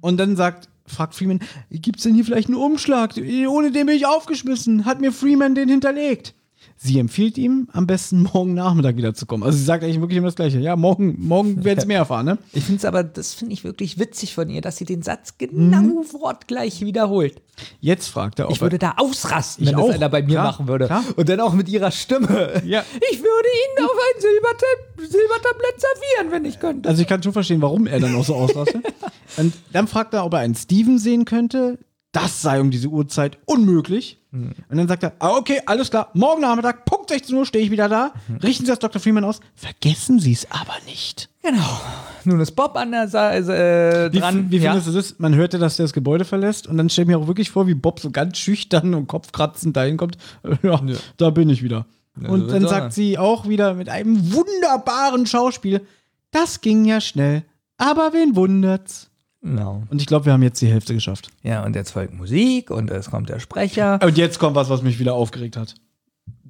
Und 0.00 0.18
dann 0.18 0.36
sagt, 0.36 0.68
fragt 0.86 1.14
Freeman, 1.14 1.40
gibt's 1.70 2.02
denn 2.04 2.14
hier 2.14 2.24
vielleicht 2.24 2.48
einen 2.48 2.56
Umschlag? 2.56 3.14
Ohne 3.48 3.72
den 3.72 3.86
bin 3.86 3.96
ich 3.96 4.06
aufgeschmissen. 4.06 4.84
Hat 4.84 5.00
mir 5.00 5.12
Freeman 5.12 5.54
den 5.54 5.68
hinterlegt? 5.68 6.34
Sie 6.78 6.98
empfiehlt 6.98 7.38
ihm, 7.38 7.68
am 7.72 7.86
besten 7.86 8.22
morgen 8.34 8.54
Nachmittag 8.54 8.96
wiederzukommen. 8.96 9.44
Also 9.46 9.58
sie 9.58 9.64
sagt 9.64 9.82
eigentlich 9.82 10.00
wirklich 10.00 10.18
immer 10.18 10.28
das 10.28 10.34
Gleiche. 10.36 10.58
Ja, 10.60 10.76
morgen, 10.76 11.16
morgen 11.18 11.64
werden 11.64 11.80
sie 11.80 11.86
mehr 11.86 11.98
erfahren, 11.98 12.26
ne? 12.26 12.38
Ich 12.52 12.64
finde 12.64 12.78
es 12.78 12.84
aber, 12.84 13.02
das 13.02 13.34
finde 13.34 13.54
ich 13.54 13.64
wirklich 13.64 13.98
witzig 13.98 14.34
von 14.34 14.48
ihr, 14.48 14.60
dass 14.60 14.76
sie 14.76 14.84
den 14.84 15.02
Satz 15.02 15.34
genau 15.38 16.04
wortgleich 16.12 16.82
wiederholt. 16.82 17.40
Jetzt 17.80 18.08
fragt 18.08 18.38
er, 18.38 18.46
ob 18.46 18.52
Ich 18.52 18.60
würde 18.60 18.78
da 18.78 18.94
ausrasten, 18.98 19.64
Ich 19.64 19.70
wenn 19.70 19.78
auch, 19.78 19.86
das 19.86 19.96
einer 19.96 20.08
bei 20.10 20.20
mir 20.22 20.28
klar, 20.34 20.44
machen 20.44 20.68
würde. 20.68 20.86
klar. 20.86 21.02
Und 21.16 21.28
dann 21.28 21.40
auch 21.40 21.54
mit 21.54 21.68
ihrer 21.68 21.90
Stimme. 21.90 22.62
Ja. 22.66 22.84
Ich 23.10 23.18
würde 23.18 23.48
ihn 23.48 23.84
auf 23.84 23.90
ein 23.90 24.20
Silbertab 24.20 24.96
Silbertablett 24.98 25.80
servieren, 25.80 26.32
wenn 26.32 26.44
ich 26.44 26.60
könnte. 26.60 26.88
Also 26.88 27.00
ich 27.02 27.08
kann 27.08 27.22
schon 27.22 27.32
verstehen, 27.32 27.62
warum 27.62 27.86
er 27.86 28.00
dann 28.00 28.14
auch 28.14 28.24
so 28.24 28.34
ausrastet. 28.34 28.82
Und 29.38 29.52
dann 29.72 29.88
fragt 29.88 30.14
er, 30.14 30.24
ob 30.24 30.32
er 30.34 30.40
einen 30.40 30.54
Steven 30.54 30.98
sehen 30.98 31.24
könnte. 31.24 31.78
Das 32.16 32.40
sei 32.40 32.62
um 32.62 32.70
diese 32.70 32.88
Uhrzeit 32.88 33.36
unmöglich. 33.44 34.18
Hm. 34.32 34.52
Und 34.70 34.76
dann 34.78 34.88
sagt 34.88 35.02
er, 35.02 35.12
ah, 35.18 35.32
okay, 35.36 35.60
alles 35.66 35.90
klar, 35.90 36.10
morgen 36.14 36.40
Nachmittag, 36.40 36.86
Punkt 36.86 37.10
16 37.10 37.36
Uhr 37.36 37.44
stehe 37.44 37.62
ich 37.62 37.70
wieder 37.70 37.90
da. 37.90 38.14
Hm. 38.28 38.36
Richten 38.36 38.64
Sie 38.64 38.70
das 38.70 38.78
Dr. 38.78 39.02
Freeman 39.02 39.22
aus. 39.22 39.40
Vergessen 39.54 40.18
Sie 40.18 40.32
es 40.32 40.50
aber 40.50 40.72
nicht. 40.86 41.28
Genau. 41.42 41.78
Nun 42.24 42.40
ist 42.40 42.52
Bob 42.52 42.74
an 42.76 42.92
der 42.92 43.08
Seite 43.08 44.08
äh, 44.08 44.12
Wie, 44.14 44.18
dran. 44.18 44.50
wie 44.50 44.56
ja. 44.56 44.70
findest 44.72 44.88
du 44.88 44.92
das? 44.92 45.18
Man 45.18 45.34
hörte, 45.34 45.58
dass 45.58 45.76
der 45.76 45.84
das 45.84 45.92
Gebäude 45.92 46.24
verlässt 46.24 46.66
und 46.66 46.78
dann 46.78 46.88
stelle 46.88 47.04
ich 47.04 47.08
mir 47.08 47.18
auch 47.18 47.26
wirklich 47.26 47.50
vor, 47.50 47.66
wie 47.66 47.74
Bob 47.74 48.00
so 48.00 48.10
ganz 48.10 48.38
schüchtern 48.38 48.94
und 48.94 49.08
kopfkratzend 49.08 49.76
dahin 49.76 49.98
kommt. 49.98 50.16
Ja, 50.62 50.80
da 51.18 51.28
bin 51.28 51.50
ich 51.50 51.62
wieder. 51.62 51.84
Ja, 52.18 52.30
und 52.30 52.48
dann 52.50 52.66
sagt 52.66 52.94
sie 52.94 53.18
auch 53.18 53.46
wieder 53.46 53.74
mit 53.74 53.90
einem 53.90 54.32
wunderbaren 54.32 55.26
Schauspiel, 55.26 55.82
das 56.30 56.62
ging 56.62 56.86
ja 56.86 57.02
schnell, 57.02 57.42
aber 57.76 58.14
wen 58.14 58.36
wundert's? 58.36 59.10
Genau. 59.46 59.84
Und 59.90 60.00
ich 60.00 60.06
glaube, 60.08 60.26
wir 60.26 60.32
haben 60.32 60.42
jetzt 60.42 60.60
die 60.60 60.66
Hälfte 60.66 60.92
geschafft. 60.92 61.28
Ja, 61.44 61.64
und 61.64 61.76
jetzt 61.76 61.92
folgt 61.92 62.12
Musik 62.12 62.70
und 62.70 62.90
es 62.90 63.10
kommt 63.10 63.28
der 63.28 63.38
Sprecher 63.38 64.00
Und 64.02 64.18
jetzt 64.18 64.40
kommt 64.40 64.56
was, 64.56 64.68
was 64.68 64.82
mich 64.82 64.98
wieder 64.98 65.14
aufgeregt 65.14 65.56
hat. 65.56 65.74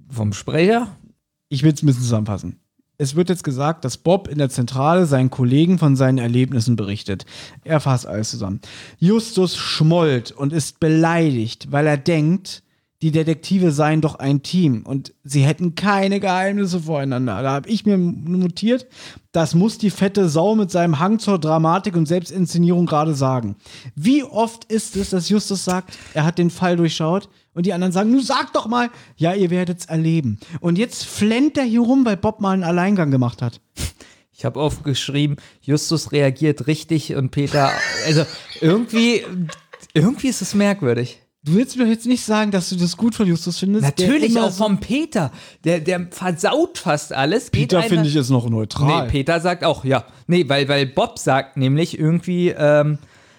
vom 0.09 0.33
Sprecher. 0.33 0.89
Ich 1.51 1.63
will 1.63 1.73
es 1.75 1.83
ein 1.83 1.87
bisschen 1.87 2.03
zusammenfassen. 2.03 2.59
Es 2.99 3.15
wird 3.15 3.29
jetzt 3.29 3.45
gesagt, 3.45 3.85
dass 3.85 3.99
Bob 3.99 4.29
in 4.29 4.39
der 4.39 4.49
Zentrale 4.49 5.05
seinen 5.05 5.29
Kollegen 5.29 5.79
von 5.79 5.95
seinen 5.97 6.17
Erlebnissen 6.17 6.77
berichtet. 6.77 7.27
Er 7.65 7.81
fasst 7.81 8.07
alles 8.07 8.31
zusammen. 8.31 8.63
Justus 8.99 9.57
schmollt 9.59 10.33
und 10.33 10.55
ist 10.55 10.81
beleidigt, 10.81 11.71
weil 11.71 11.87
er 11.87 11.99
denkt, 11.99 12.63
die 13.03 13.11
Detektive 13.11 13.73
seien 13.73 14.01
doch 14.01 14.15
ein 14.15 14.43
Team 14.43 14.83
und 14.85 15.13
sie 15.23 15.43
hätten 15.43 15.75
keine 15.75 16.19
Geheimnisse 16.19 16.81
voreinander. 16.81 17.43
Da 17.43 17.53
habe 17.53 17.69
ich 17.69 17.85
mir 17.85 17.99
notiert, 17.99 18.87
das 19.33 19.55
muss 19.55 19.77
die 19.77 19.91
fette 19.91 20.29
Sau 20.29 20.55
mit 20.55 20.71
seinem 20.71 20.99
Hang 20.99 21.19
zur 21.19 21.39
Dramatik 21.39 21.95
und 21.95 22.07
Selbstinszenierung 22.07 22.87
gerade 22.87 23.15
sagen. 23.15 23.57
Wie 23.95 24.25
oft 24.25 24.65
ist 24.65 24.97
es, 24.97 25.11
dass 25.11 25.29
Justus 25.29 25.65
sagt, 25.65 25.99
er 26.15 26.25
hat 26.25 26.39
den 26.39 26.49
Fall 26.49 26.77
durchschaut 26.77 27.29
und 27.53 27.67
die 27.67 27.75
anderen 27.75 27.93
sagen, 27.93 28.11
nun 28.11 28.23
sag 28.23 28.55
doch 28.55 28.67
mal, 28.67 28.89
ja, 29.17 29.35
ihr 29.35 29.51
werdet's 29.51 29.87
erleben. 29.87 30.39
Und 30.61 30.79
jetzt 30.79 31.05
flennt 31.05 31.59
er 31.59 31.65
hier 31.65 31.81
rum, 31.81 32.07
weil 32.07 32.17
Bob 32.17 32.41
mal 32.41 32.53
einen 32.53 32.65
Alleingang 32.65 33.11
gemacht 33.11 33.43
hat. 33.43 33.61
Ich 34.33 34.45
habe 34.45 34.61
aufgeschrieben, 34.61 35.37
Justus 35.63 36.13
reagiert 36.13 36.67
richtig 36.67 37.15
und 37.15 37.31
Peter, 37.31 37.71
also 38.07 38.25
irgendwie, 38.61 39.25
irgendwie 39.95 40.29
ist 40.29 40.43
es 40.43 40.55
merkwürdig. 40.55 41.23
Du 41.47 41.55
willst 41.55 41.77
mir 41.77 41.85
doch 41.85 41.91
jetzt 41.91 42.07
nicht 42.07 42.25
sagen, 42.25 42.51
dass 42.51 42.71
du 42.71 42.77
das 42.77 42.97
gut 42.97 43.15
von 43.15 43.29
Justus 43.29 43.61
findest? 43.61 43.85
Natürlich 43.85 44.37
auch 44.37 44.51
so- 44.51 44.65
vom 44.65 44.79
Peter. 44.81 45.31
Der, 45.63 45.79
der 45.79 46.09
versaut 46.11 46.79
fast 46.79 47.13
alles. 47.13 47.51
Peter 47.51 47.81
finde 47.85 48.09
ich 48.09 48.17
ist 48.17 48.31
noch 48.31 48.51
neutral. 48.51 49.05
Nee, 49.05 49.11
Peter 49.13 49.39
sagt 49.39 49.63
auch, 49.63 49.85
ja. 49.85 50.05
Nee, 50.27 50.49
weil, 50.49 50.69
weil 50.69 50.87
Bob 50.87 51.21
sagt 51.21 51.57
nämlich 51.57 52.01
irgendwie, 52.01 52.49
ähm, 52.49 52.99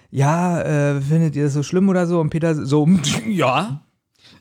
ja, 0.09 0.61
äh, 0.61 1.01
findet 1.01 1.35
ihr 1.35 1.43
das 1.43 1.53
so 1.53 1.63
schlimm 1.63 1.89
oder 1.89 2.07
so? 2.07 2.21
Und 2.21 2.29
Peter 2.29 2.55
so, 2.65 2.87
ja. 3.27 3.81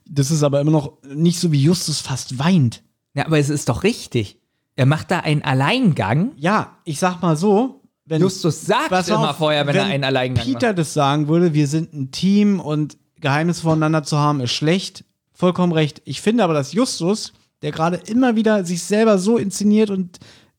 Das 0.09 0.31
ist 0.31 0.45
aber 0.45 0.61
immer 0.61 0.71
noch 0.71 0.93
nicht 1.13 1.41
so, 1.41 1.51
wie 1.51 1.61
Justus 1.61 2.01
fast 2.01 2.39
weint. 2.39 2.85
Ja, 3.15 3.27
aber 3.27 3.41
es 3.41 3.49
ist 3.49 3.69
doch 3.69 3.83
richtig. 3.83 4.39
Er 4.77 4.87
macht 4.87 5.11
da 5.11 5.19
einen 5.21 5.43
Alleingang. 5.43 6.31
Ja, 6.37 6.77
ich 6.85 7.01
sag 7.01 7.21
mal 7.21 7.37
so, 7.37 7.83
wenn 8.05 8.23
Justus 8.23 8.65
sagt 8.65 9.09
immer 9.09 9.31
auf, 9.31 9.39
vorher, 9.39 9.67
wenn, 9.67 9.75
er 9.75 9.87
einen 9.87 10.05
Alleingang 10.05 10.45
Peter 10.45 10.73
das 10.73 10.95
sagen 10.95 11.27
würde, 11.27 11.53
wir 11.53 11.67
sind 11.67 11.93
ein 11.93 12.13
Team 12.13 12.61
und 12.61 12.97
Geheimnisse 13.21 13.63
voneinander 13.63 14.03
zu 14.03 14.19
haben, 14.19 14.41
ist 14.41 14.53
schlecht. 14.53 15.05
Vollkommen 15.33 15.73
recht. 15.73 16.03
Ich 16.05 16.21
finde 16.21 16.45
aber, 16.45 16.55
dass 16.55 16.73
Justus, 16.73 17.33
der 17.63 17.73
gerade 17.73 17.97
immer 18.07 18.37
wieder 18.37 18.65
sich 18.65 18.83
selber 18.83 19.19
so 19.19 19.37
inszeniert 19.39 19.91
und 19.91 20.19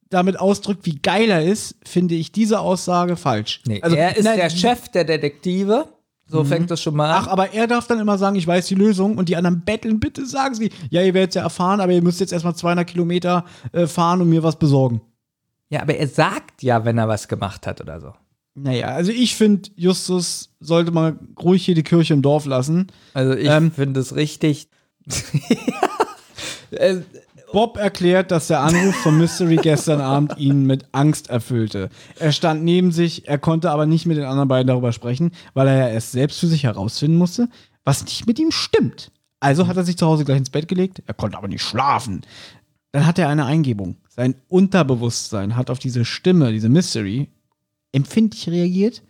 damit 0.09 0.39
ausdrückt, 0.39 0.85
wie 0.85 0.99
geil 0.99 1.29
er 1.29 1.43
ist, 1.43 1.75
finde 1.83 2.15
ich 2.15 2.31
diese 2.31 2.59
Aussage 2.59 3.17
falsch. 3.17 3.61
Nee, 3.67 3.81
Also, 3.81 3.95
er 3.95 4.15
ist 4.15 4.23
nein, 4.23 4.37
der 4.37 4.49
Chef 4.49 4.87
der 4.89 5.03
Detektive 5.03 5.87
So 6.27 6.43
fängt 6.43 6.71
das 6.71 6.81
schon 6.81 6.95
mal 6.95 7.09
an. 7.11 7.23
Ach, 7.23 7.27
aber 7.27 7.53
er 7.53 7.67
darf 7.67 7.87
dann 7.87 7.99
immer 7.99 8.17
sagen, 8.17 8.35
ich 8.35 8.47
weiß 8.47 8.67
die 8.67 8.75
Lösung 8.75 9.17
und 9.17 9.29
die 9.29 9.35
anderen 9.35 9.61
betteln, 9.61 9.99
bitte 9.99 10.25
sagen 10.25 10.55
sie. 10.55 10.71
Ja, 10.89 11.01
ihr 11.01 11.13
werdet 11.13 11.35
ja 11.35 11.41
erfahren, 11.41 11.81
aber 11.81 11.91
ihr 11.91 12.01
müsst 12.01 12.19
jetzt 12.19 12.33
erstmal 12.33 12.55
200 12.55 12.87
Kilometer 12.87 13.45
äh, 13.71 13.87
fahren 13.87 14.21
und 14.21 14.29
mir 14.29 14.43
was 14.43 14.57
besorgen. 14.57 15.01
Ja, 15.69 15.81
aber 15.81 15.95
er 15.95 16.07
sagt 16.07 16.63
ja, 16.63 16.85
wenn 16.85 16.97
er 16.97 17.07
was 17.07 17.27
gemacht 17.27 17.67
hat 17.67 17.81
oder 17.81 17.99
so. 17.99 18.13
Naja, 18.59 18.87
also 18.87 19.11
ich 19.11 19.35
finde, 19.35 19.69
Justus 19.75 20.49
sollte 20.59 20.91
mal 20.91 21.19
ruhig 21.41 21.63
hier 21.63 21.75
die 21.75 21.83
Kirche 21.83 22.15
im 22.15 22.23
Dorf 22.23 22.45
lassen. 22.45 22.87
Also 23.13 23.33
ich 23.33 23.47
Ähm, 23.47 23.71
finde 23.71 23.99
es 23.99 24.15
richtig. 24.15 24.67
Äh, 26.71 26.97
Bob 27.53 27.77
erklärt, 27.77 28.29
dass 28.31 28.47
der 28.47 28.59
Anruf 28.59 28.93
vom 28.95 29.17
Mystery 29.17 29.55
gestern 29.55 30.01
Abend 30.01 30.37
ihn 30.37 30.65
mit 30.65 30.85
Angst 30.91 31.29
erfüllte. 31.29 31.89
Er 32.19 32.33
stand 32.33 32.63
neben 32.65 32.91
sich, 32.91 33.25
er 33.29 33.37
konnte 33.37 33.71
aber 33.71 33.85
nicht 33.85 34.05
mit 34.05 34.17
den 34.17 34.25
anderen 34.25 34.49
beiden 34.49 34.67
darüber 34.67 34.91
sprechen, 34.91 35.31
weil 35.53 35.67
er 35.69 35.77
ja 35.77 35.87
erst 35.87 36.11
selbst 36.11 36.41
für 36.41 36.47
sich 36.47 36.65
herausfinden 36.65 37.15
musste, 37.17 37.47
was 37.85 38.03
nicht 38.03 38.27
mit 38.27 38.37
ihm 38.37 38.51
stimmt. 38.51 39.11
Also 39.39 39.67
hat 39.67 39.77
er 39.77 39.85
sich 39.85 39.97
zu 39.97 40.05
Hause 40.05 40.25
gleich 40.25 40.39
ins 40.39 40.49
Bett 40.49 40.67
gelegt, 40.67 41.01
er 41.05 41.13
konnte 41.13 41.37
aber 41.37 41.47
nicht 41.47 41.61
schlafen. 41.63 42.21
Dann 42.91 43.05
hat 43.05 43.17
er 43.17 43.29
eine 43.29 43.45
Eingebung. 43.45 43.95
Sein 44.09 44.35
Unterbewusstsein 44.49 45.55
hat 45.55 45.69
auf 45.69 45.79
diese 45.79 46.03
Stimme, 46.03 46.51
diese 46.51 46.67
Mystery, 46.69 47.29
empfindlich 47.91 48.49
reagiert, 48.49 49.03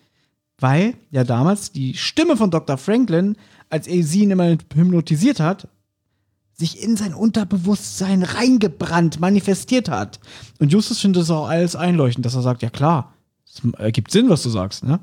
weil 0.59 0.95
ja 1.11 1.23
damals 1.23 1.71
die 1.71 1.95
Stimme 1.95 2.37
von 2.37 2.51
Dr. 2.51 2.77
Franklin, 2.77 3.35
als 3.69 3.87
er 3.87 4.03
sie 4.03 4.23
ihn 4.23 4.31
immer 4.31 4.49
hypnotisiert 4.49 5.39
hat, 5.39 5.67
sich 6.53 6.81
in 6.81 6.97
sein 6.97 7.13
Unterbewusstsein 7.13 8.23
reingebrannt, 8.23 9.19
manifestiert 9.19 9.89
hat. 9.89 10.19
Und 10.59 10.71
Justus 10.71 10.99
findet 10.99 11.23
es 11.23 11.29
auch 11.29 11.47
alles 11.47 11.75
einleuchtend, 11.75 12.25
dass 12.25 12.35
er 12.35 12.41
sagt, 12.41 12.63
ja 12.63 12.69
klar, 12.69 13.13
es 13.45 13.61
ergibt 13.77 14.11
Sinn, 14.11 14.29
was 14.29 14.43
du 14.43 14.49
sagst, 14.49 14.83
ne? 14.83 14.99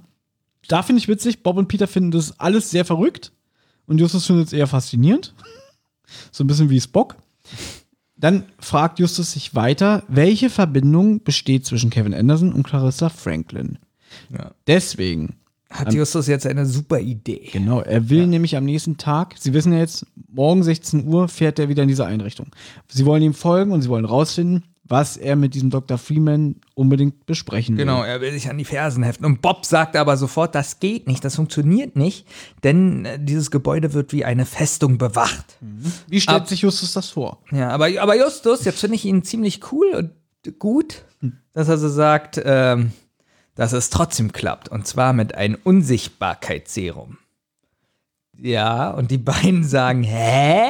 Da 0.66 0.82
finde 0.82 0.98
ich 0.98 1.08
witzig, 1.08 1.42
Bob 1.42 1.58
und 1.58 1.68
Peter 1.68 1.86
finden 1.86 2.10
das 2.10 2.40
alles 2.40 2.70
sehr 2.70 2.84
verrückt 2.84 3.32
und 3.86 3.98
Justus 3.98 4.26
findet 4.26 4.48
es 4.48 4.52
eher 4.52 4.66
faszinierend. 4.66 5.34
So 6.30 6.44
ein 6.44 6.46
bisschen 6.46 6.68
wie 6.68 6.80
Spock. 6.80 7.16
Dann 8.24 8.44
fragt 8.58 9.00
Justus 9.00 9.32
sich 9.32 9.54
weiter, 9.54 10.02
welche 10.08 10.48
Verbindung 10.48 11.22
besteht 11.22 11.66
zwischen 11.66 11.90
Kevin 11.90 12.14
Anderson 12.14 12.54
und 12.54 12.62
Clarissa 12.62 13.10
Franklin. 13.10 13.76
Ja. 14.30 14.52
Deswegen 14.66 15.34
hat 15.68 15.92
Justus 15.92 16.26
jetzt 16.26 16.46
eine 16.46 16.64
super 16.64 17.00
Idee. 17.00 17.50
Genau, 17.52 17.82
er 17.82 18.08
will 18.08 18.26
nämlich 18.26 18.56
am 18.56 18.64
nächsten 18.64 18.96
Tag, 18.96 19.34
Sie 19.38 19.52
wissen 19.52 19.74
ja 19.74 19.80
jetzt, 19.80 20.06
morgen 20.32 20.62
16 20.62 21.06
Uhr 21.06 21.28
fährt 21.28 21.58
er 21.58 21.68
wieder 21.68 21.82
in 21.82 21.88
diese 21.90 22.06
Einrichtung. 22.06 22.46
Sie 22.88 23.04
wollen 23.04 23.22
ihm 23.22 23.34
folgen 23.34 23.72
und 23.72 23.82
sie 23.82 23.90
wollen 23.90 24.06
rausfinden, 24.06 24.64
was 24.86 25.16
er 25.16 25.34
mit 25.34 25.54
diesem 25.54 25.70
Dr. 25.70 25.96
Freeman 25.96 26.56
unbedingt 26.74 27.24
besprechen 27.24 27.76
will. 27.76 27.84
Genau, 27.86 28.02
er 28.02 28.20
will 28.20 28.32
sich 28.32 28.50
an 28.50 28.58
die 28.58 28.66
Fersen 28.66 29.02
heften. 29.02 29.24
Und 29.24 29.40
Bob 29.40 29.64
sagt 29.64 29.96
aber 29.96 30.16
sofort, 30.18 30.54
das 30.54 30.78
geht 30.78 31.06
nicht, 31.06 31.24
das 31.24 31.36
funktioniert 31.36 31.96
nicht, 31.96 32.26
denn 32.64 33.04
äh, 33.06 33.18
dieses 33.18 33.50
Gebäude 33.50 33.94
wird 33.94 34.12
wie 34.12 34.24
eine 34.26 34.44
Festung 34.44 34.98
bewacht. 34.98 35.56
Wie 36.06 36.20
stellt 36.20 36.42
Ab- 36.42 36.48
sich 36.48 36.60
Justus 36.60 36.92
das 36.92 37.08
vor? 37.10 37.38
Ja, 37.50 37.70
aber, 37.70 37.88
aber 38.00 38.16
Justus, 38.18 38.64
jetzt 38.66 38.80
finde 38.80 38.96
ich 38.96 39.04
ihn 39.06 39.22
ziemlich 39.24 39.72
cool 39.72 39.86
und 39.94 40.58
gut, 40.58 41.04
dass 41.54 41.68
er 41.68 41.78
so 41.78 41.88
sagt, 41.88 42.40
ähm, 42.44 42.92
dass 43.54 43.72
es 43.72 43.88
trotzdem 43.88 44.32
klappt. 44.32 44.68
Und 44.68 44.86
zwar 44.86 45.14
mit 45.14 45.34
einem 45.34 45.56
Unsichtbarkeitsserum. 45.64 47.16
Ja, 48.36 48.90
und 48.90 49.10
die 49.10 49.18
beiden 49.18 49.64
sagen, 49.64 50.02
hä? 50.02 50.66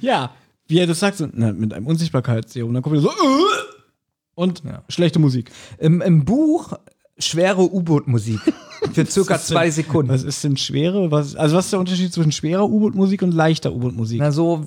Ja, 0.00 0.30
wie 0.70 0.78
er 0.78 0.86
das 0.86 1.00
sagt, 1.00 1.18
so, 1.18 1.28
na, 1.32 1.52
mit 1.52 1.72
einem 1.74 1.86
Unsichtbarkeitsserum. 1.86 2.72
Dann 2.72 2.82
kommt 2.82 2.96
er 2.96 3.02
so, 3.02 3.08
äh, 3.08 3.12
und 4.34 4.62
schlechte 4.88 5.18
Musik. 5.18 5.50
Im, 5.78 6.00
Im 6.00 6.24
Buch 6.24 6.72
schwere 7.18 7.60
U-Boot-Musik 7.70 8.40
für 8.94 9.04
circa 9.04 9.34
Was 9.34 9.42
ist 9.42 9.50
denn- 9.50 9.54
zwei 9.56 9.70
Sekunden. 9.70 10.10
Was 10.10 10.22
ist 10.22 10.42
denn 10.42 10.56
schwere? 10.56 11.10
Was, 11.10 11.36
also 11.36 11.56
was 11.56 11.66
ist 11.66 11.72
der 11.72 11.80
Unterschied 11.80 12.12
zwischen 12.14 12.32
schwerer 12.32 12.66
U-Boot-Musik 12.68 13.20
und 13.22 13.32
leichter 13.34 13.72
U-Boot-Musik? 13.74 14.18
Na, 14.20 14.32
so 14.32 14.64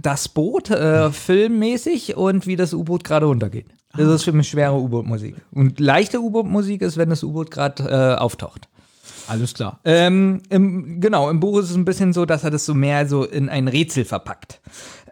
das 0.00 0.28
Boot, 0.28 0.70
äh, 0.70 1.10
filmmäßig 1.12 2.16
und 2.16 2.46
wie 2.48 2.56
das 2.56 2.74
U-Boot 2.74 3.04
gerade 3.04 3.26
runtergeht. 3.26 3.66
Das 3.96 4.08
ist 4.08 4.24
für 4.24 4.32
mich 4.32 4.48
schwere 4.48 4.74
U-Boot-Musik. 4.74 5.36
Und 5.52 5.78
leichte 5.78 6.20
U-Boot-Musik 6.20 6.80
ist, 6.82 6.96
wenn 6.96 7.10
das 7.10 7.22
U-Boot 7.22 7.50
gerade 7.50 7.84
äh, 7.84 8.18
auftaucht. 8.18 8.68
Alles 9.28 9.54
klar. 9.54 9.78
Ähm, 9.84 10.42
im, 10.48 11.00
genau, 11.00 11.30
im 11.30 11.38
Buch 11.38 11.58
ist 11.60 11.70
es 11.70 11.76
ein 11.76 11.84
bisschen 11.84 12.12
so, 12.12 12.24
dass 12.24 12.42
er 12.42 12.50
das 12.50 12.64
so 12.66 12.74
mehr 12.74 13.06
so 13.06 13.24
in 13.24 13.48
ein 13.48 13.68
Rätsel 13.68 14.04
verpackt. 14.04 14.60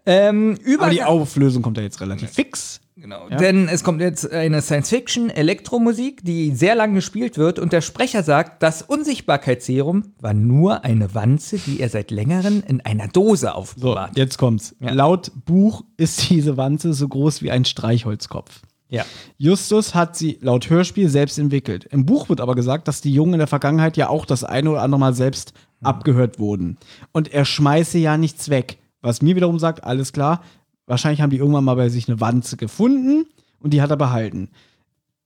Ähm, 0.06 0.56
über 0.64 0.85
Aber 0.85 0.93
die 0.93 1.02
Auflösung 1.02 1.62
kommt 1.62 1.77
ja 1.77 1.82
jetzt 1.82 2.01
relativ 2.01 2.31
fix. 2.31 2.81
Genau, 2.97 3.28
Ja. 3.31 3.36
denn 3.39 3.66
es 3.68 3.82
kommt 3.82 4.01
jetzt 4.02 4.31
eine 4.31 4.60
Science-Fiction-Elektromusik, 4.60 6.22
die 6.24 6.55
sehr 6.55 6.74
lang 6.74 6.94
gespielt 6.94 7.39
wird 7.39 7.59
und 7.59 7.72
der 7.72 7.81
Sprecher 7.81 8.22
sagt, 8.22 8.62
das 8.62 8.82
Unsichtbarkeitsserum 8.82 10.12
war 10.20 10.35
nur 10.35 10.85
eine 10.85 11.14
Wanze, 11.14 11.59
die 11.59 11.81
er 11.81 11.89
seit 11.89 12.10
längerem 12.10 12.62
in 12.66 12.81
einer 12.82 13.09
Dose 13.09 13.47
So, 13.47 13.52
aufbewahrt. 13.52 14.16
jetzt 14.16 14.39
kommt's. 14.39 14.74
Laut 14.81 15.32
Buch 15.47 15.82
ist 15.97 16.28
diese 16.31 16.56
Wanze 16.56 16.93
so 16.93 17.09
groß 17.09 17.43
wie 17.43 17.51
ein 17.51 17.64
Streichholzkopf. 17.64 18.60
Ja. 18.90 19.05
Justus 19.39 19.94
hat 19.94 20.16
sie 20.16 20.39
laut 20.43 20.68
Hörspiel 20.68 21.09
selbst 21.09 21.39
entwickelt. 21.39 21.85
Im 21.90 22.05
Buch 22.06 22.28
wird 22.28 22.40
aber 22.40 22.56
gesagt, 22.56 22.89
dass 22.89 23.01
die 23.01 23.12
Jungen 23.12 23.35
in 23.35 23.39
der 23.39 23.47
Vergangenheit 23.47 23.97
ja 23.97 24.09
auch 24.09 24.24
das 24.27 24.43
eine 24.43 24.68
oder 24.70 24.82
andere 24.82 24.98
Mal 24.98 25.14
selbst 25.14 25.52
abgehört 25.81 26.39
wurden. 26.40 26.77
Und 27.12 27.32
er 27.32 27.44
schmeiße 27.44 27.98
ja 27.98 28.18
nichts 28.18 28.51
weg. 28.51 28.78
Was 29.02 29.22
mir 29.22 29.36
wiederum 29.36 29.59
sagt, 29.59 29.85
alles 29.85 30.12
klar, 30.12 30.43
wahrscheinlich 30.86 31.20
haben 31.20 31.31
die 31.31 31.39
irgendwann 31.39 31.64
mal 31.64 31.77
bei 31.77 31.89
sich 31.89 32.09
eine 32.09 32.20
Wanze 32.20 32.56
gefunden 32.56 33.27
und 33.60 33.72
die 33.72 33.82
hat 33.82 33.90
er 33.90 33.97
behalten. 33.97 34.51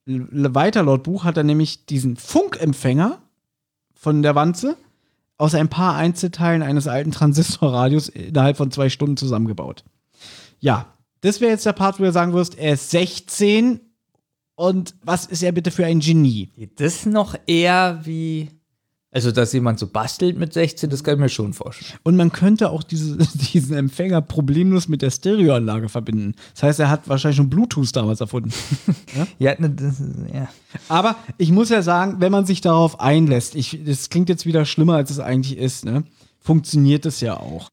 Weiter 0.06 0.82
laut 0.82 1.02
Buch 1.02 1.24
hat 1.24 1.36
er 1.36 1.44
nämlich 1.44 1.86
diesen 1.86 2.16
Funkempfänger 2.16 3.20
von 3.94 4.22
der 4.22 4.34
Wanze 4.34 4.76
aus 5.38 5.54
ein 5.54 5.68
paar 5.68 5.96
Einzelteilen 5.96 6.62
eines 6.62 6.86
alten 6.86 7.10
Transistorradios 7.10 8.08
innerhalb 8.08 8.56
von 8.56 8.70
zwei 8.70 8.88
Stunden 8.88 9.16
zusammengebaut. 9.16 9.84
Ja, 10.60 10.94
das 11.22 11.40
wäre 11.40 11.52
jetzt 11.52 11.66
der 11.66 11.72
Part, 11.72 11.98
wo 11.98 12.04
du 12.04 12.12
sagen 12.12 12.34
wirst, 12.34 12.58
er 12.58 12.74
ist 12.74 12.90
16 12.90 13.80
und 14.56 14.94
was 15.02 15.26
ist 15.26 15.42
er 15.42 15.52
bitte 15.52 15.70
für 15.70 15.86
ein 15.86 16.00
Genie? 16.00 16.50
Das 16.76 17.06
noch 17.06 17.34
eher 17.46 18.00
wie. 18.04 18.50
Also, 19.14 19.30
dass 19.30 19.52
jemand 19.52 19.78
so 19.78 19.86
bastelt 19.86 20.36
mit 20.36 20.52
16, 20.52 20.90
das 20.90 21.04
kann 21.04 21.14
ich 21.14 21.20
mir 21.20 21.28
schon 21.28 21.52
vorstellen. 21.52 22.00
Und 22.02 22.16
man 22.16 22.32
könnte 22.32 22.70
auch 22.70 22.82
diese, 22.82 23.16
diesen 23.52 23.76
Empfänger 23.76 24.20
problemlos 24.20 24.88
mit 24.88 25.02
der 25.02 25.10
Stereoanlage 25.10 25.88
verbinden. 25.88 26.34
Das 26.52 26.64
heißt, 26.64 26.80
er 26.80 26.90
hat 26.90 27.08
wahrscheinlich 27.08 27.36
schon 27.36 27.48
Bluetooth 27.48 27.94
damals 27.94 28.20
erfunden. 28.20 28.52
Ja, 29.38 29.54
ne, 29.58 29.70
das 29.70 30.02
ja. 30.32 30.48
Aber 30.88 31.16
ich 31.38 31.52
muss 31.52 31.68
ja 31.68 31.82
sagen, 31.82 32.16
wenn 32.18 32.32
man 32.32 32.46
sich 32.46 32.60
darauf 32.60 33.00
einlässt, 33.00 33.54
ich, 33.54 33.84
das 33.84 34.10
klingt 34.10 34.28
jetzt 34.28 34.44
wieder 34.44 34.64
schlimmer, 34.64 34.94
als 34.94 35.10
es 35.10 35.20
eigentlich 35.20 35.56
ist, 35.56 35.84
ne? 35.84 36.02
funktioniert 36.40 37.06
es 37.06 37.20
ja 37.20 37.38
auch. 37.38 37.68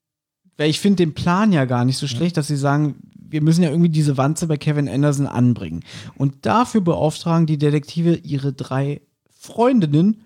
Weil 0.58 0.70
ich 0.70 0.80
finde 0.80 0.98
den 0.98 1.16
Plan 1.16 1.52
ja 1.52 1.66
gar 1.66 1.84
nicht 1.84 1.98
so 1.98 2.06
schlecht, 2.08 2.38
dass 2.38 2.48
sie 2.48 2.58
sagen, 2.58 2.96
wir 3.16 3.42
müssen 3.42 3.64
ja 3.64 3.70
irgendwie 3.70 3.90
diese 3.90 4.18
Wanze 4.18 4.46
bei 4.46 4.58
Kevin 4.58 4.88
Anderson 4.88 5.26
anbringen. 5.26 5.84
Und 6.16 6.46
dafür 6.46 6.82
beauftragen 6.82 7.48
die 7.48 7.58
Detektive 7.58 8.16
ihre 8.16 8.54
drei 8.54 9.02
Freundinnen, 9.30 10.22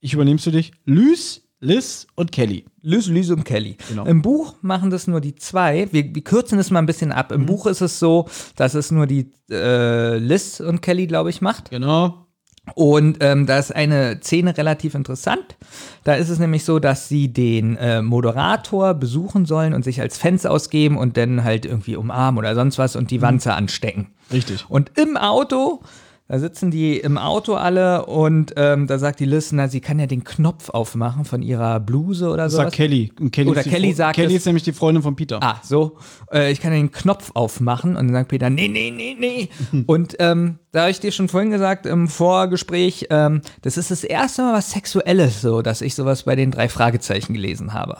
ich 0.00 0.14
übernehme 0.14 0.36
es 0.36 0.44
für 0.44 0.52
dich, 0.52 0.72
Lys, 0.84 1.42
Liz 1.60 2.06
und 2.14 2.32
Kelly. 2.32 2.64
Liz, 2.82 3.06
Liz 3.06 3.30
und 3.30 3.44
Kelly. 3.44 3.76
Genau. 3.88 4.04
Im 4.04 4.22
Buch 4.22 4.54
machen 4.62 4.90
das 4.90 5.06
nur 5.06 5.20
die 5.20 5.34
zwei. 5.34 5.88
Wir, 5.90 6.14
wir 6.14 6.22
kürzen 6.22 6.58
es 6.58 6.70
mal 6.70 6.80
ein 6.80 6.86
bisschen 6.86 7.12
ab. 7.12 7.32
Im 7.32 7.42
Mhm. 7.42 7.46
Buch 7.46 7.66
ist 7.66 7.80
es 7.80 7.98
so, 7.98 8.28
dass 8.56 8.74
es 8.74 8.90
nur 8.90 9.06
die 9.06 9.32
äh, 9.50 10.18
Liz 10.18 10.60
und 10.60 10.82
Kelly, 10.82 11.06
glaube 11.06 11.30
ich, 11.30 11.40
macht. 11.40 11.70
Genau. 11.70 12.26
Und 12.74 13.18
ähm, 13.20 13.46
da 13.46 13.58
ist 13.58 13.74
eine 13.74 14.18
Szene 14.20 14.56
relativ 14.58 14.94
interessant. 14.96 15.56
Da 16.02 16.14
ist 16.14 16.28
es 16.28 16.40
nämlich 16.40 16.64
so, 16.64 16.80
dass 16.80 17.08
sie 17.08 17.32
den 17.32 17.76
äh, 17.76 18.02
Moderator 18.02 18.92
besuchen 18.94 19.46
sollen 19.46 19.72
und 19.72 19.84
sich 19.84 20.00
als 20.00 20.18
Fans 20.18 20.44
ausgeben 20.46 20.98
und 20.98 21.16
dann 21.16 21.44
halt 21.44 21.64
irgendwie 21.64 21.94
umarmen 21.94 22.38
oder 22.40 22.56
sonst 22.56 22.76
was 22.76 22.96
und 22.96 23.12
die 23.12 23.22
Wanze 23.22 23.54
anstecken. 23.54 24.08
Richtig. 24.32 24.66
Und 24.68 24.98
im 24.98 25.16
Auto, 25.16 25.80
da 26.28 26.38
sitzen 26.40 26.72
die 26.72 26.98
im 26.98 27.18
Auto 27.18 27.54
alle 27.54 28.06
und 28.06 28.52
ähm, 28.56 28.86
da 28.88 28.98
sagt 28.98 29.20
die 29.20 29.24
Liz, 29.26 29.52
na, 29.52 29.68
sie 29.68 29.80
kann 29.80 29.98
ja 30.00 30.06
den 30.06 30.24
Knopf 30.24 30.70
aufmachen 30.70 31.24
von 31.24 31.40
ihrer 31.40 31.78
Bluse 31.78 32.28
oder 32.30 32.50
so. 32.50 32.56
sagt 32.56 32.72
Kelly. 32.72 33.12
Und 33.20 33.30
Kelly 33.30 33.50
Oder 33.50 33.62
Kelly 33.62 33.92
sagt 33.92 34.16
Kelly 34.16 34.34
es- 34.34 34.40
ist 34.42 34.46
nämlich 34.46 34.64
die 34.64 34.72
Freundin 34.72 35.02
von 35.04 35.14
Peter. 35.14 35.38
Ah, 35.40 35.60
so. 35.62 35.98
Äh, 36.32 36.50
ich 36.50 36.60
kann 36.60 36.72
ja 36.72 36.78
den 36.78 36.90
Knopf 36.90 37.30
aufmachen 37.34 37.90
und 37.90 38.06
dann 38.08 38.12
sagt 38.12 38.28
Peter, 38.28 38.50
nee, 38.50 38.66
nee, 38.66 38.90
nee, 38.90 39.16
nee. 39.18 39.84
und 39.86 40.16
ähm, 40.18 40.58
da 40.72 40.80
habe 40.82 40.90
ich 40.90 40.98
dir 41.00 41.12
schon 41.12 41.28
vorhin 41.28 41.50
gesagt 41.50 41.86
im 41.86 42.08
Vorgespräch, 42.08 43.06
ähm, 43.10 43.40
das 43.62 43.76
ist 43.76 43.90
das 43.92 44.02
erste 44.02 44.42
Mal 44.42 44.54
was 44.54 44.72
Sexuelles, 44.72 45.40
so, 45.40 45.62
dass 45.62 45.80
ich 45.80 45.94
sowas 45.94 46.24
bei 46.24 46.34
den 46.34 46.50
drei 46.50 46.68
Fragezeichen 46.68 47.34
gelesen 47.34 47.72
habe. 47.72 47.98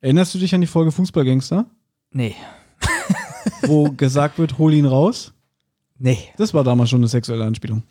Erinnerst 0.00 0.34
du 0.34 0.38
dich 0.38 0.54
an 0.54 0.62
die 0.62 0.66
Folge 0.66 0.90
Fußballgangster? 0.90 1.66
Nee. 2.12 2.34
Wo 3.62 3.90
gesagt 3.96 4.38
wird, 4.38 4.56
hol 4.56 4.72
ihn 4.72 4.86
raus? 4.86 5.34
Nee. 6.00 6.18
Das 6.38 6.54
war 6.54 6.64
damals 6.64 6.90
schon 6.90 7.00
eine 7.00 7.08
sexuelle 7.08 7.44
Anspielung. 7.44 7.82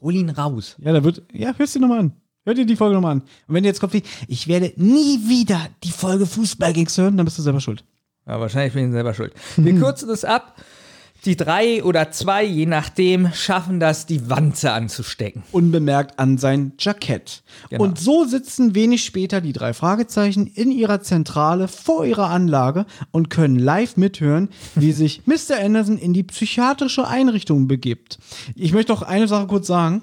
Hol 0.00 0.14
ihn 0.14 0.28
raus. 0.28 0.76
Ja, 0.78 0.92
da 0.92 1.02
wird, 1.02 1.22
ja, 1.32 1.54
hörst 1.56 1.74
du 1.74 1.80
nochmal 1.80 2.00
an. 2.00 2.12
Hör 2.44 2.52
dir 2.52 2.66
die 2.66 2.76
Folge 2.76 2.94
nochmal 2.94 3.12
an. 3.12 3.20
Und 3.48 3.54
wenn 3.54 3.62
dir 3.62 3.70
jetzt 3.70 3.80
kommt, 3.80 3.94
wie, 3.94 4.02
ich 4.28 4.48
werde 4.48 4.72
nie 4.76 5.28
wieder 5.28 5.58
die 5.82 5.90
Folge 5.90 6.26
Fußballgangster 6.26 7.04
hören, 7.04 7.16
dann 7.16 7.24
bist 7.24 7.38
du 7.38 7.42
selber 7.42 7.60
schuld. 7.60 7.82
Ja, 8.26 8.38
wahrscheinlich 8.38 8.74
bin 8.74 8.86
ich 8.86 8.92
selber 8.92 9.14
schuld. 9.14 9.32
Wir 9.56 9.74
kürzen 9.80 10.10
es 10.10 10.26
ab. 10.26 10.56
Die 11.24 11.36
drei 11.36 11.82
oder 11.82 12.10
zwei, 12.10 12.44
je 12.44 12.66
nachdem, 12.66 13.32
schaffen 13.32 13.80
das, 13.80 14.06
die 14.06 14.28
Wanze 14.28 14.72
anzustecken. 14.72 15.42
unbemerkt 15.52 16.18
an 16.18 16.38
sein 16.38 16.72
Jackett. 16.78 17.42
Genau. 17.70 17.84
Und 17.84 17.98
so 17.98 18.24
sitzen 18.24 18.74
wenig 18.74 19.04
später 19.04 19.40
die 19.40 19.52
drei 19.52 19.72
Fragezeichen 19.72 20.46
in 20.46 20.70
ihrer 20.70 21.00
Zentrale 21.00 21.68
vor 21.68 22.04
ihrer 22.04 22.28
Anlage 22.30 22.86
und 23.10 23.30
können 23.30 23.58
live 23.58 23.96
mithören, 23.96 24.48
wie 24.74 24.92
sich 24.92 25.26
Mr. 25.26 25.58
Anderson 25.60 25.98
in 25.98 26.12
die 26.12 26.24
psychiatrische 26.24 27.08
Einrichtung 27.08 27.68
begibt. 27.68 28.18
Ich 28.54 28.72
möchte 28.72 28.92
noch 28.92 29.02
eine 29.02 29.28
Sache 29.28 29.46
kurz 29.46 29.66
sagen. 29.66 30.02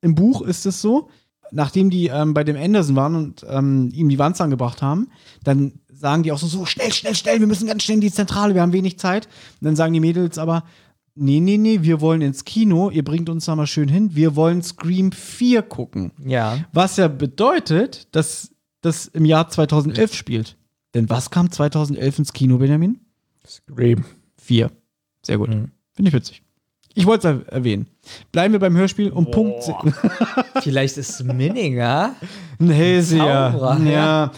Im 0.00 0.14
Buch 0.14 0.42
ist 0.42 0.64
es 0.64 0.80
so, 0.80 1.08
nachdem 1.50 1.90
die 1.90 2.06
ähm, 2.08 2.34
bei 2.34 2.44
dem 2.44 2.56
Anderson 2.56 2.96
waren 2.96 3.14
und 3.16 3.46
ähm, 3.48 3.90
ihm 3.92 4.08
die 4.08 4.18
Wanze 4.18 4.44
angebracht 4.44 4.82
haben, 4.82 5.08
dann 5.42 5.80
sagen 5.98 6.22
die 6.22 6.32
auch 6.32 6.38
so, 6.38 6.46
so 6.46 6.64
schnell, 6.66 6.92
schnell, 6.92 7.14
schnell, 7.14 7.40
wir 7.40 7.46
müssen 7.46 7.66
ganz 7.66 7.82
schnell 7.82 7.96
in 7.96 8.00
die 8.00 8.12
Zentrale, 8.12 8.54
wir 8.54 8.62
haben 8.62 8.72
wenig 8.72 8.98
Zeit. 8.98 9.26
Und 9.60 9.64
dann 9.66 9.76
sagen 9.76 9.92
die 9.92 10.00
Mädels 10.00 10.38
aber, 10.38 10.64
nee, 11.14 11.40
nee, 11.40 11.58
nee, 11.58 11.80
wir 11.82 12.00
wollen 12.00 12.22
ins 12.22 12.44
Kino, 12.44 12.90
ihr 12.90 13.04
bringt 13.04 13.28
uns 13.28 13.46
da 13.46 13.56
mal 13.56 13.66
schön 13.66 13.88
hin, 13.88 14.14
wir 14.14 14.36
wollen 14.36 14.62
Scream 14.62 15.10
4 15.12 15.62
gucken. 15.62 16.12
Ja. 16.24 16.58
Was 16.72 16.96
ja 16.96 17.08
bedeutet, 17.08 18.08
dass 18.14 18.50
das 18.80 19.06
im 19.06 19.24
Jahr 19.24 19.48
2011 19.48 20.14
spielt. 20.14 20.56
Denn 20.94 21.10
was 21.10 21.30
kam 21.30 21.50
2011 21.50 22.20
ins 22.20 22.32
Kino, 22.32 22.58
Benjamin? 22.58 23.00
Scream. 23.46 24.04
4. 24.40 24.70
Sehr 25.22 25.38
gut. 25.38 25.48
Finde 25.50 25.70
ich 26.08 26.12
witzig. 26.12 26.42
Ich 26.94 27.06
wollte 27.06 27.44
es 27.46 27.52
erwähnen. 27.52 27.86
Bleiben 28.32 28.52
wir 28.52 28.58
beim 28.60 28.76
Hörspiel 28.76 29.10
um 29.10 29.30
Punkt. 29.30 29.62
se- 29.62 29.74
Vielleicht 30.62 30.96
ist 30.96 31.22
Minninger 31.24 32.14
Ein 32.60 32.70
Hellseher. 32.70 33.50
Zauberer, 33.52 33.78
ja. 33.84 33.90
ja. 33.90 34.32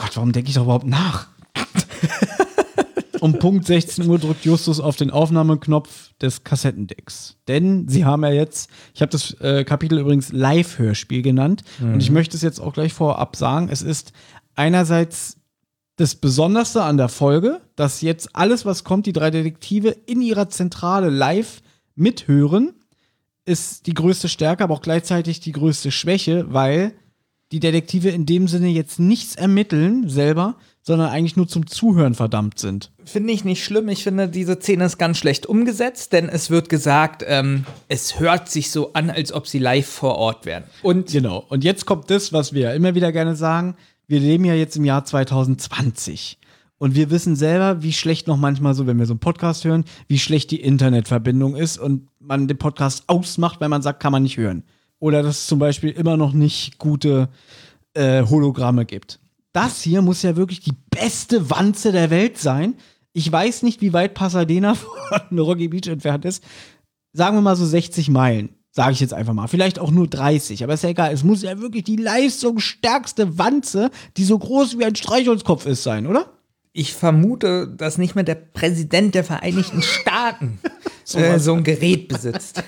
Gott, 0.00 0.16
warum 0.16 0.32
denke 0.32 0.48
ich 0.48 0.54
doch 0.54 0.62
überhaupt 0.62 0.86
nach? 0.86 1.26
um 3.20 3.38
Punkt 3.38 3.66
16 3.66 4.08
Uhr 4.08 4.18
drückt 4.18 4.46
Justus 4.46 4.80
auf 4.80 4.96
den 4.96 5.10
Aufnahmeknopf 5.10 6.14
des 6.22 6.42
Kassettendecks. 6.42 7.36
Denn 7.48 7.86
sie 7.86 8.06
haben 8.06 8.22
ja 8.22 8.30
jetzt, 8.30 8.70
ich 8.94 9.02
habe 9.02 9.12
das 9.12 9.38
äh, 9.40 9.62
Kapitel 9.64 9.98
übrigens 9.98 10.32
Live-Hörspiel 10.32 11.20
genannt 11.20 11.64
und 11.80 12.00
ich 12.00 12.10
möchte 12.10 12.34
es 12.34 12.42
jetzt 12.42 12.60
auch 12.60 12.72
gleich 12.72 12.94
vorab 12.94 13.36
sagen, 13.36 13.68
es 13.70 13.82
ist 13.82 14.12
einerseits 14.54 15.36
das 15.96 16.14
Besonderste 16.14 16.82
an 16.82 16.96
der 16.96 17.10
Folge, 17.10 17.60
dass 17.76 18.00
jetzt 18.00 18.34
alles, 18.34 18.64
was 18.64 18.84
kommt, 18.84 19.04
die 19.04 19.12
drei 19.12 19.30
Detektive 19.30 19.90
in 20.06 20.22
ihrer 20.22 20.48
Zentrale 20.48 21.10
live 21.10 21.60
mithören, 21.94 22.72
ist 23.44 23.86
die 23.86 23.94
größte 23.94 24.30
Stärke, 24.30 24.64
aber 24.64 24.72
auch 24.72 24.82
gleichzeitig 24.82 25.40
die 25.40 25.52
größte 25.52 25.90
Schwäche, 25.90 26.46
weil 26.54 26.94
die 27.52 27.60
Detektive 27.60 28.10
in 28.10 28.26
dem 28.26 28.46
Sinne 28.48 28.68
jetzt 28.68 29.00
nichts 29.00 29.34
ermitteln 29.34 30.08
selber, 30.08 30.56
sondern 30.82 31.08
eigentlich 31.10 31.36
nur 31.36 31.48
zum 31.48 31.66
Zuhören 31.66 32.14
verdammt 32.14 32.58
sind. 32.58 32.90
Finde 33.04 33.32
ich 33.32 33.44
nicht 33.44 33.64
schlimm. 33.64 33.88
Ich 33.88 34.04
finde, 34.04 34.28
diese 34.28 34.54
Szene 34.56 34.84
ist 34.84 34.98
ganz 34.98 35.18
schlecht 35.18 35.46
umgesetzt, 35.46 36.12
denn 36.12 36.28
es 36.28 36.50
wird 36.50 36.68
gesagt, 36.68 37.24
ähm, 37.26 37.66
es 37.88 38.18
hört 38.18 38.48
sich 38.48 38.70
so 38.70 38.92
an, 38.92 39.10
als 39.10 39.32
ob 39.32 39.46
sie 39.46 39.58
live 39.58 39.86
vor 39.86 40.16
Ort 40.16 40.46
wären. 40.46 40.64
Und 40.82 41.10
Genau. 41.10 41.44
Und 41.48 41.64
jetzt 41.64 41.86
kommt 41.86 42.10
das, 42.10 42.32
was 42.32 42.52
wir 42.52 42.62
ja 42.62 42.72
immer 42.72 42.94
wieder 42.94 43.12
gerne 43.12 43.36
sagen. 43.36 43.74
Wir 44.06 44.20
leben 44.20 44.44
ja 44.44 44.54
jetzt 44.54 44.76
im 44.76 44.84
Jahr 44.84 45.04
2020. 45.04 46.38
Und 46.78 46.94
wir 46.94 47.10
wissen 47.10 47.36
selber, 47.36 47.82
wie 47.82 47.92
schlecht 47.92 48.26
noch 48.26 48.38
manchmal 48.38 48.74
so, 48.74 48.86
wenn 48.86 48.98
wir 48.98 49.04
so 49.04 49.12
einen 49.12 49.20
Podcast 49.20 49.64
hören, 49.64 49.84
wie 50.08 50.18
schlecht 50.18 50.50
die 50.50 50.62
Internetverbindung 50.62 51.54
ist 51.54 51.76
und 51.76 52.08
man 52.20 52.48
den 52.48 52.56
Podcast 52.56 53.04
ausmacht, 53.06 53.60
weil 53.60 53.68
man 53.68 53.82
sagt, 53.82 54.00
kann 54.00 54.12
man 54.12 54.22
nicht 54.22 54.38
hören. 54.38 54.62
Oder 55.00 55.22
dass 55.22 55.38
es 55.38 55.46
zum 55.46 55.58
Beispiel 55.58 55.90
immer 55.90 56.16
noch 56.16 56.32
nicht 56.32 56.78
gute 56.78 57.28
äh, 57.94 58.22
Hologramme 58.24 58.84
gibt. 58.84 59.18
Das 59.52 59.82
hier 59.82 60.02
muss 60.02 60.22
ja 60.22 60.36
wirklich 60.36 60.60
die 60.60 60.74
beste 60.90 61.50
Wanze 61.50 61.90
der 61.90 62.10
Welt 62.10 62.38
sein. 62.38 62.74
Ich 63.12 63.30
weiß 63.30 63.62
nicht, 63.64 63.80
wie 63.80 63.92
weit 63.92 64.14
Pasadena 64.14 64.74
von 65.28 65.38
Rocky 65.38 65.68
Beach 65.68 65.88
entfernt 65.88 66.24
ist. 66.24 66.44
Sagen 67.12 67.36
wir 67.36 67.42
mal 67.42 67.56
so 67.56 67.66
60 67.66 68.08
Meilen. 68.10 68.50
Sage 68.72 68.92
ich 68.92 69.00
jetzt 69.00 69.14
einfach 69.14 69.32
mal. 69.32 69.48
Vielleicht 69.48 69.80
auch 69.80 69.90
nur 69.90 70.06
30, 70.06 70.62
aber 70.62 70.74
ist 70.74 70.84
ja 70.84 70.90
egal. 70.90 71.12
Es 71.12 71.24
muss 71.24 71.42
ja 71.42 71.58
wirklich 71.58 71.82
die 71.82 71.96
leistungsstärkste 71.96 73.36
Wanze, 73.36 73.90
die 74.16 74.24
so 74.24 74.38
groß 74.38 74.78
wie 74.78 74.84
ein 74.84 74.94
Streichholzkopf 74.94 75.66
ist, 75.66 75.82
sein, 75.82 76.06
oder? 76.06 76.30
Ich 76.72 76.94
vermute, 76.94 77.68
dass 77.68 77.98
nicht 77.98 78.14
mehr 78.14 78.24
der 78.24 78.36
Präsident 78.36 79.14
der 79.14 79.24
Vereinigten 79.24 79.82
Staaten 79.82 80.58
so, 81.04 81.18
äh, 81.18 81.38
so 81.38 81.54
ein 81.54 81.64
Gerät 81.64 82.08
besitzt. 82.08 82.62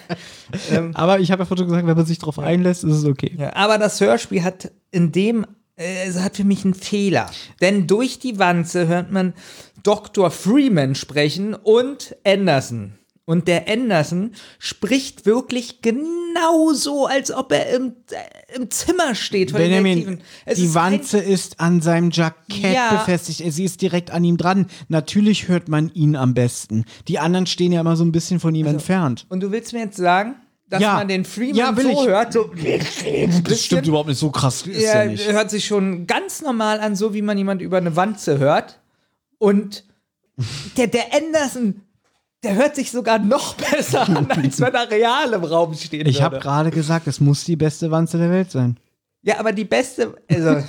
Aber 0.94 1.20
ich 1.20 1.30
habe 1.30 1.42
ja 1.42 1.46
vorhin 1.46 1.66
gesagt, 1.66 1.86
wenn 1.86 1.96
man 1.96 2.06
sich 2.06 2.18
darauf 2.18 2.38
einlässt, 2.38 2.84
ist 2.84 2.96
es 2.96 3.04
okay. 3.04 3.34
Ja, 3.38 3.54
aber 3.54 3.78
das 3.78 4.00
Hörspiel 4.00 4.42
hat 4.42 4.70
in 4.90 5.12
dem, 5.12 5.46
äh, 5.76 6.06
es 6.06 6.18
hat 6.20 6.36
für 6.36 6.44
mich 6.44 6.64
einen 6.64 6.74
Fehler. 6.74 7.30
Denn 7.60 7.86
durch 7.86 8.18
die 8.18 8.38
Wanze 8.38 8.88
hört 8.88 9.10
man 9.10 9.34
Dr. 9.82 10.30
Freeman 10.30 10.94
sprechen 10.94 11.54
und 11.54 12.16
Anderson. 12.24 12.98
Und 13.24 13.46
der 13.46 13.68
Anderson 13.68 14.32
spricht 14.58 15.26
wirklich 15.26 15.80
genauso, 15.80 17.06
als 17.06 17.30
ob 17.32 17.52
er 17.52 17.68
im, 17.70 17.94
äh, 18.10 18.56
im 18.56 18.68
Zimmer 18.70 19.14
steht. 19.14 19.52
Benjamin, 19.52 20.20
die 20.46 20.50
ist 20.50 20.74
kein- 20.74 20.74
Wanze 20.74 21.18
ist 21.18 21.60
an 21.60 21.80
seinem 21.80 22.10
Jackett 22.10 22.74
Ja. 22.74 22.90
befestigt. 22.94 23.42
Sie 23.52 23.64
ist 23.64 23.80
direkt 23.80 24.10
an 24.10 24.24
ihm 24.24 24.36
dran. 24.38 24.66
Natürlich 24.88 25.46
hört 25.46 25.68
man 25.68 25.90
ihn 25.94 26.16
am 26.16 26.34
besten. 26.34 26.84
Die 27.06 27.20
anderen 27.20 27.46
stehen 27.46 27.70
ja 27.72 27.80
immer 27.80 27.94
so 27.96 28.04
ein 28.04 28.10
bisschen 28.12 28.40
von 28.40 28.54
ihm 28.56 28.66
entfernt. 28.66 29.24
Und 29.28 29.40
du 29.40 29.52
willst 29.52 29.72
mir 29.72 29.80
jetzt 29.84 29.96
sagen, 29.98 30.34
dass 30.68 30.82
Ja. 30.82 30.94
man 30.94 31.06
den 31.06 31.24
Freeman 31.24 31.54
Ja, 31.56 31.76
will 31.76 31.84
so 31.84 31.90
ich. 32.02 32.08
hört, 32.08 32.32
so 32.32 32.50
Das 33.44 33.64
stimmt 33.64 33.86
überhaupt 33.86 34.08
nicht. 34.08 34.18
So 34.18 34.30
krass 34.30 34.66
ist 34.66 34.82
er 34.82 35.04
er 35.04 35.06
nicht. 35.10 35.30
hört 35.30 35.48
sich 35.50 35.64
schon 35.64 36.08
ganz 36.08 36.42
normal 36.42 36.80
an, 36.80 36.96
so 36.96 37.14
wie 37.14 37.22
man 37.22 37.38
jemand 37.38 37.62
über 37.62 37.76
eine 37.76 37.94
Wanze 37.94 38.38
hört. 38.38 38.80
Und 39.38 39.84
der, 40.76 40.88
der 40.88 41.14
Anderson, 41.14 41.82
der 42.42 42.54
hört 42.54 42.76
sich 42.76 42.90
sogar 42.90 43.18
noch 43.18 43.54
besser 43.70 44.08
an, 44.08 44.30
als 44.30 44.60
wenn 44.60 44.74
er 44.74 44.90
real 44.90 45.32
im 45.32 45.44
Raum 45.44 45.74
stehen 45.74 46.06
Ich 46.06 46.22
habe 46.22 46.38
gerade 46.38 46.70
gesagt, 46.70 47.06
es 47.06 47.20
muss 47.20 47.44
die 47.44 47.56
beste 47.56 47.90
Wanze 47.90 48.18
der 48.18 48.30
Welt 48.30 48.50
sein. 48.50 48.78
Ja, 49.22 49.38
aber 49.38 49.52
die 49.52 49.64
beste, 49.64 50.14
also 50.28 50.62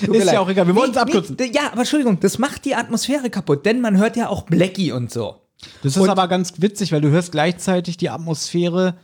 Ist 0.12 0.32
ja 0.32 0.40
auch 0.40 0.48
egal, 0.48 0.66
wir 0.66 0.74
wollen 0.76 0.92
es 0.92 0.96
abkürzen. 0.96 1.36
Nee, 1.38 1.50
ja, 1.52 1.72
aber 1.72 1.80
Entschuldigung, 1.80 2.20
das 2.20 2.38
macht 2.38 2.64
die 2.64 2.74
Atmosphäre 2.74 3.28
kaputt, 3.28 3.66
denn 3.66 3.80
man 3.80 3.96
hört 3.96 4.16
ja 4.16 4.28
auch 4.28 4.42
Blackie 4.42 4.92
und 4.92 5.10
so. 5.10 5.36
Das 5.82 5.96
ist 5.96 6.08
aber 6.08 6.28
ganz 6.28 6.54
witzig, 6.58 6.92
weil 6.92 7.00
du 7.00 7.10
hörst 7.10 7.32
gleichzeitig 7.32 7.96
die 7.96 8.08
Atmosphäre 8.08 8.96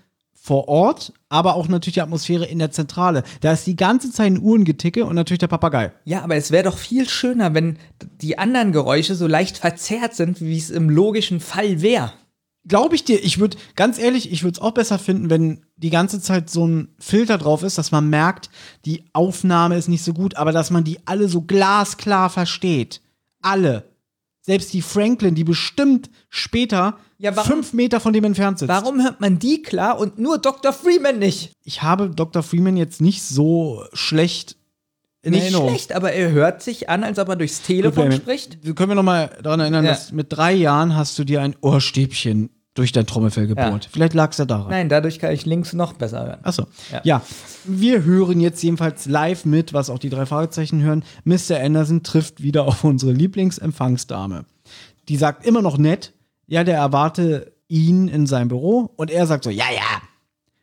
vor 0.47 0.69
Ort, 0.69 1.13
aber 1.29 1.57
auch 1.57 1.67
natürlich 1.67 1.95
die 1.95 2.03
Atmosphäre 2.03 2.47
in 2.47 2.61
der 2.61 2.71
Zentrale. 2.71 3.25
Da 3.41 3.51
ist 3.51 3.67
die 3.67 3.75
ganze 3.75 4.13
Zeit 4.13 4.29
ein 4.29 4.41
Uhrengeticke 4.41 5.05
und 5.05 5.17
natürlich 5.17 5.41
der 5.41 5.49
Papagei. 5.49 5.91
Ja, 6.05 6.23
aber 6.23 6.37
es 6.37 6.53
wäre 6.53 6.63
doch 6.63 6.79
viel 6.79 7.09
schöner, 7.09 7.53
wenn 7.53 7.79
die 8.21 8.39
anderen 8.39 8.71
Geräusche 8.71 9.17
so 9.17 9.27
leicht 9.27 9.59
verzerrt 9.59 10.15
sind, 10.15 10.41
wie 10.41 10.57
es 10.57 10.71
im 10.71 10.89
logischen 10.89 11.41
Fall 11.41 11.83
wäre. 11.83 12.13
Glaube 12.65 12.95
ich 12.95 13.03
dir, 13.03 13.25
ich 13.25 13.41
würde, 13.41 13.57
ganz 13.75 13.99
ehrlich, 13.99 14.31
ich 14.31 14.45
würde 14.45 14.53
es 14.53 14.63
auch 14.63 14.71
besser 14.71 15.01
finden, 15.01 15.31
wenn 15.31 15.65
die 15.77 15.91
ganze 15.91 16.21
Zeit 16.21 16.49
so 16.49 16.65
ein 16.65 16.95
Filter 17.01 17.39
drauf 17.39 17.65
ist, 17.65 17.77
dass 17.77 17.91
man 17.91 18.09
merkt, 18.09 18.49
die 18.85 19.05
Aufnahme 19.15 19.77
ist 19.77 19.89
nicht 19.89 20.05
so 20.05 20.13
gut, 20.13 20.37
aber 20.37 20.53
dass 20.53 20.71
man 20.71 20.85
die 20.85 21.01
alle 21.07 21.27
so 21.27 21.43
glasklar 21.43 22.31
versteht. 22.31 23.01
Alle. 23.43 23.96
Selbst 24.47 24.73
die 24.73 24.81
Franklin, 24.83 25.35
die 25.35 25.43
bestimmt 25.43 26.09
später 26.31 26.97
Ja, 27.19 27.35
warum- 27.35 27.51
fünf 27.51 27.73
Meter 27.73 27.99
von 27.99 28.13
dem 28.13 28.23
entfernt 28.23 28.61
sitzt. 28.61 28.69
Warum 28.69 29.03
hört 29.03 29.21
man 29.21 29.41
die 29.41 29.61
klar 29.61 29.99
und 29.99 30.21
nur 30.21 30.39
Dr. 30.39 30.73
Freeman 30.73 31.19
nicht? 31.19 31.51
Ich 31.65 31.83
habe 31.83 32.11
Dr. 32.11 32.45
Freeman 32.45 32.77
jetzt 32.77 33.01
nicht 33.01 33.23
so 33.25 33.83
schlecht 33.93 34.57
in 35.23 35.33
nicht 35.33 35.43
Erinnerung. 35.43 35.71
schlecht, 35.71 35.93
aber 35.93 36.13
er 36.13 36.31
hört 36.31 36.63
sich 36.63 36.89
an, 36.89 37.03
als 37.03 37.19
ob 37.19 37.29
er 37.29 37.35
durchs 37.35 37.63
Telefon 37.63 38.11
Gut, 38.11 38.19
spricht. 38.21 38.63
Können 38.77 38.91
wir 38.91 38.95
noch 38.95 39.03
mal 39.03 39.37
daran 39.43 39.59
erinnern, 39.59 39.85
Ja. 39.85 39.91
dass 39.91 40.13
mit 40.13 40.27
drei 40.31 40.53
Jahren 40.53 40.95
hast 40.95 41.19
du 41.19 41.25
dir 41.25 41.43
ein 41.43 41.57
Ohrstäbchen 41.61 42.51
durch 42.77 42.93
dein 42.93 43.07
Trommelfell 43.07 43.47
gebohrt. 43.47 43.85
Ja. 43.85 43.91
Vielleicht 43.93 44.15
lag 44.15 44.31
es 44.31 44.39
ja 44.39 44.45
daran. 44.45 44.71
Nein, 44.71 44.89
dadurch 44.89 45.19
kann 45.19 45.33
ich 45.33 45.47
links 45.47 45.73
noch 45.73 45.95
besser 45.95 46.27
hören. 46.27 46.39
Achso. 46.43 46.67
Ja. 46.93 47.01
Ja. 47.05 47.23
wir 47.65 48.05
hören 48.05 48.39
jetzt 48.41 48.63
jedenfalls 48.63 49.07
live 49.07 49.45
mit, 49.45 49.73
was 49.73 49.91
auch 49.91 49.99
die 49.99 50.11
drei 50.11 50.27
Fragezeichen 50.27 50.83
hören. 50.83 51.03
Mr. 51.25 51.59
Anderson 51.61 52.03
trifft 52.03 52.43
wieder 52.43 52.65
auf 52.65 52.85
unsere 52.85 53.13
Lieblingsempfangsdame. 53.13 54.45
Die 55.09 55.17
sagt 55.17 55.47
immer 55.47 55.63
noch 55.63 55.79
nett, 55.79 56.13
ja, 56.47 56.65
der 56.65 56.77
erwarte 56.77 57.53
ihn 57.69 58.09
in 58.09 58.27
seinem 58.27 58.49
Büro 58.49 58.91
und 58.97 59.11
er 59.11 59.27
sagt 59.27 59.45
so, 59.45 59.51
ja, 59.51 59.65
ja. 59.75 60.03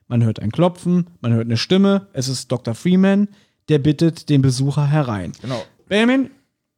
Man 0.08 0.24
hört 0.24 0.40
ein 0.40 0.52
Klopfen, 0.52 1.08
man 1.22 1.34
hört 1.34 1.46
eine 1.46 1.58
Stimme, 1.58 2.08
es 2.14 2.28
ist 2.28 2.52
Dr. 2.52 2.76
Freeman, 2.76 3.28
der 3.70 3.80
bittet 3.80 4.30
den 4.30 4.42
Besucher 4.42 4.86
herein. 4.88 5.32
Genau. 5.42 5.64
Benjamin, 5.88 6.30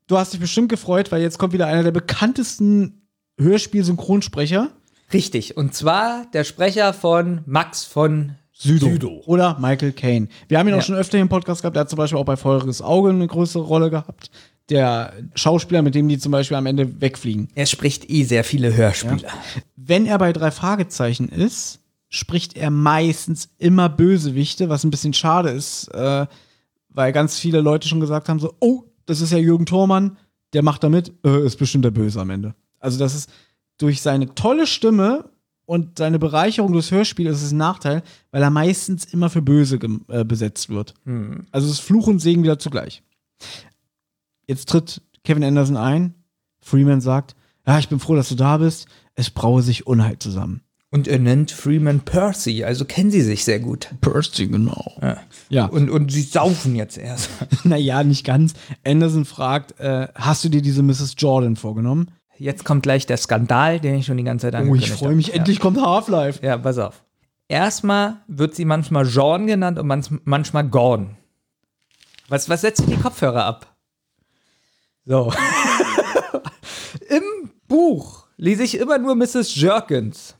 du 0.08 0.18
hast 0.18 0.32
dich 0.34 0.40
bestimmt 0.40 0.70
gefreut, 0.70 1.12
weil 1.12 1.22
jetzt 1.22 1.38
kommt 1.38 1.52
wieder 1.54 1.68
einer 1.68 1.84
der 1.84 1.92
bekanntesten 1.92 3.02
Hörspiel-Synchronsprecher. 3.38 4.70
Richtig. 5.14 5.56
Und 5.58 5.74
zwar 5.74 6.26
der 6.34 6.44
Sprecher 6.44 6.94
von 6.94 7.42
Max 7.46 7.84
von 7.84 8.36
Südo. 8.52 9.22
Oder 9.26 9.58
Michael 9.60 9.92
Caine. 9.92 10.28
Wir 10.48 10.60
haben 10.60 10.68
ihn 10.68 10.74
Ja. 10.74 10.80
auch 10.80 10.84
schon 10.84 10.96
öfter 10.96 11.20
im 11.20 11.30
Podcast 11.30 11.62
gehabt. 11.62 11.76
Der 11.76 11.82
hat 11.82 11.90
zum 11.90 11.98
Beispiel 11.98 12.18
auch 12.18 12.26
bei 12.26 12.38
Feuriges 12.38 12.82
Auge 12.82 13.10
eine 13.10 13.28
größere 13.28 13.64
Rolle 13.64 13.90
gehabt. 13.90 14.32
Der 14.70 15.14
Schauspieler, 15.36 15.82
mit 15.82 15.94
dem 15.94 16.08
die 16.08 16.18
zum 16.18 16.32
Beispiel 16.32 16.58
am 16.58 16.66
Ende 16.66 17.00
wegfliegen. 17.02 17.50
Er 17.54 17.66
spricht 17.66 18.10
eh 18.10 18.24
sehr 18.24 18.44
viele 18.44 18.74
Hörspiele. 18.76 19.28
Wenn 19.76 20.06
er 20.06 20.18
bei 20.18 20.34
drei 20.34 20.50
Fragezeichen 20.52 21.30
ist, 21.30 21.80
spricht 22.10 22.56
er 22.58 22.72
meistens 22.72 23.50
immer 23.60 23.90
Bösewichte, 23.90 24.70
was 24.70 24.84
ein 24.84 24.90
bisschen 24.90 25.14
schade 25.14 25.50
ist, 25.50 25.90
äh, 25.90 26.26
weil 26.90 27.12
ganz 27.12 27.38
viele 27.38 27.62
Leute 27.62 27.88
schon 27.88 28.00
gesagt 28.00 28.30
haben: 28.30 28.40
so, 28.40 28.54
oh, 28.60 28.84
das 29.06 29.22
ist 29.22 29.32
ja 29.32 29.38
Jürgen 29.38 29.66
Thormann, 29.66 30.18
der 30.54 30.64
macht 30.64 30.84
da 30.84 30.90
mit, 30.90 31.12
äh, 31.26 31.46
ist 31.46 31.58
bestimmt 31.58 31.84
der 31.86 31.92
Böse 31.92 32.22
am 32.22 32.30
Ende. 32.30 32.56
Also, 32.80 32.98
das 32.98 33.14
ist 33.14 33.30
durch 33.78 34.02
seine 34.02 34.34
tolle 34.36 34.68
Stimme 34.68 35.30
und 35.66 35.98
seine 35.98 36.20
Bereicherung 36.20 36.74
durchs 36.74 36.92
Hörspiel 36.92 37.28
ist 37.28 37.42
es 37.42 37.52
ein 37.52 37.58
Nachteil, 37.58 38.04
weil 38.32 38.42
er 38.42 38.52
meistens 38.52 39.06
immer 39.06 39.30
für 39.30 39.42
böse 39.42 39.80
äh, 40.10 40.24
besetzt 40.24 40.70
wird. 40.70 40.94
Hm. 41.06 41.48
Also 41.52 41.68
es 41.68 41.74
ist 41.74 41.80
Fluch 41.80 42.08
und 42.08 42.20
Segen 42.20 42.44
wieder 42.44 42.60
zugleich. 42.60 43.04
Jetzt 44.48 44.70
tritt 44.70 45.02
Kevin 45.24 45.44
Anderson 45.44 45.78
ein. 45.78 46.14
Freeman 46.62 47.02
sagt, 47.02 47.36
ja, 47.66 47.80
ich 47.80 47.90
bin 47.90 48.00
froh, 48.00 48.16
dass 48.16 48.30
du 48.30 48.36
da 48.36 48.58
bist. 48.58 48.88
Es 49.16 49.30
braue 49.30 49.62
sich 49.62 49.88
Unheil 49.88 50.20
zusammen. 50.20 50.62
Und 50.92 51.08
er 51.08 51.20
nennt 51.20 51.52
Freeman 51.52 52.02
Percy, 52.02 52.64
also 52.64 52.86
kennen 52.86 53.12
sie 53.12 53.22
sich 53.22 53.44
sehr 53.44 53.60
gut. 53.60 53.90
Percy, 54.00 54.48
genau. 54.48 54.94
Ja. 55.02 55.18
Ja. 55.50 55.66
Und, 55.66 55.90
und 55.90 56.12
sie 56.12 56.22
saufen 56.22 56.76
jetzt 56.76 56.98
erst. 56.98 57.30
naja, 57.66 58.04
nicht 58.04 58.24
ganz. 58.24 58.54
Anderson 58.86 59.26
fragt, 59.26 59.78
äh, 59.80 60.08
hast 60.16 60.46
du 60.46 60.50
dir 60.50 60.62
diese 60.62 60.84
Mrs. 60.84 61.16
Jordan 61.18 61.56
vorgenommen? 61.56 62.12
Jetzt 62.38 62.66
kommt 62.66 62.84
gleich 62.84 63.06
der 63.06 63.18
Skandal, 63.18 63.80
den 63.80 63.96
ich 63.96 64.06
schon 64.06 64.18
die 64.18 64.24
ganze 64.24 64.48
Zeit 64.48 64.54
Oh, 64.56 64.58
angekündigt 64.58 64.94
ich 64.94 65.00
freue 65.00 65.16
mich, 65.16 65.28
habe. 65.30 65.38
endlich 65.40 65.60
kommt 65.60 65.80
Half-Life. 65.82 66.40
Ja. 66.44 66.50
ja, 66.50 66.58
pass 66.58 66.78
auf. 66.78 67.04
Erstmal 67.48 68.18
wird 68.28 68.56
sie 68.56 68.66
manchmal 68.66 69.08
Jean 69.08 69.48
genannt 69.48 69.80
und 69.80 69.88
manch- 69.88 70.20
manchmal 70.26 70.68
Gordon. 70.68 71.16
Was, 72.28 72.50
was 72.50 72.62
setzt 72.62 72.88
die 72.90 72.98
Kopfhörer 72.98 73.46
ab? 73.46 73.76
So. 75.06 75.32
Im 77.10 77.52
Buch 77.68 78.26
lese 78.38 78.64
ich 78.64 78.78
immer 78.78 78.98
nur 78.98 79.16
Mrs. 79.16 79.56
Jerkins. 79.56 80.36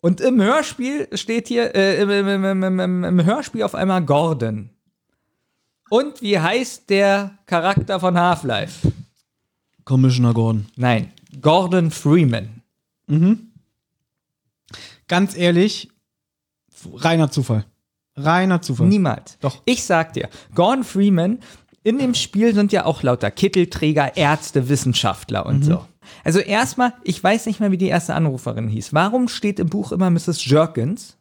Und 0.00 0.22
im 0.22 0.40
Hörspiel 0.40 1.08
steht 1.12 1.48
hier, 1.48 1.74
äh, 1.74 2.00
im, 2.00 2.10
im, 2.10 2.62
im, 2.80 3.04
im 3.04 3.24
Hörspiel 3.24 3.62
auf 3.62 3.74
einmal 3.74 4.02
Gordon. 4.02 4.70
Und 5.90 6.22
wie 6.22 6.38
heißt 6.38 6.88
der 6.88 7.38
Charakter 7.46 8.00
von 8.00 8.18
Half-Life? 8.18 8.90
Commissioner 9.90 10.32
Gordon. 10.34 10.66
Nein, 10.76 11.10
Gordon 11.42 11.90
Freeman. 11.90 12.62
Ganz 15.08 15.36
ehrlich, 15.36 15.90
reiner 16.94 17.28
Zufall. 17.32 17.64
Reiner 18.14 18.62
Zufall. 18.62 18.86
Niemals. 18.86 19.36
Doch. 19.40 19.62
Ich 19.64 19.82
sag 19.82 20.12
dir, 20.12 20.28
Gordon 20.54 20.84
Freeman, 20.84 21.40
in 21.82 21.98
dem 21.98 22.14
Spiel 22.14 22.54
sind 22.54 22.70
ja 22.70 22.84
auch 22.84 23.02
lauter 23.02 23.32
Kittelträger, 23.32 24.16
Ärzte, 24.16 24.68
Wissenschaftler 24.68 25.44
und 25.44 25.64
so. 25.64 25.84
Also 26.22 26.38
erstmal, 26.38 26.92
ich 27.02 27.22
weiß 27.22 27.46
nicht 27.46 27.58
mehr, 27.58 27.72
wie 27.72 27.76
die 27.78 27.88
erste 27.88 28.14
Anruferin 28.14 28.68
hieß. 28.68 28.92
Warum 28.94 29.26
steht 29.26 29.58
im 29.58 29.68
Buch 29.68 29.90
immer 29.90 30.08
Mrs. 30.08 30.44
Jerkins? 30.44 31.16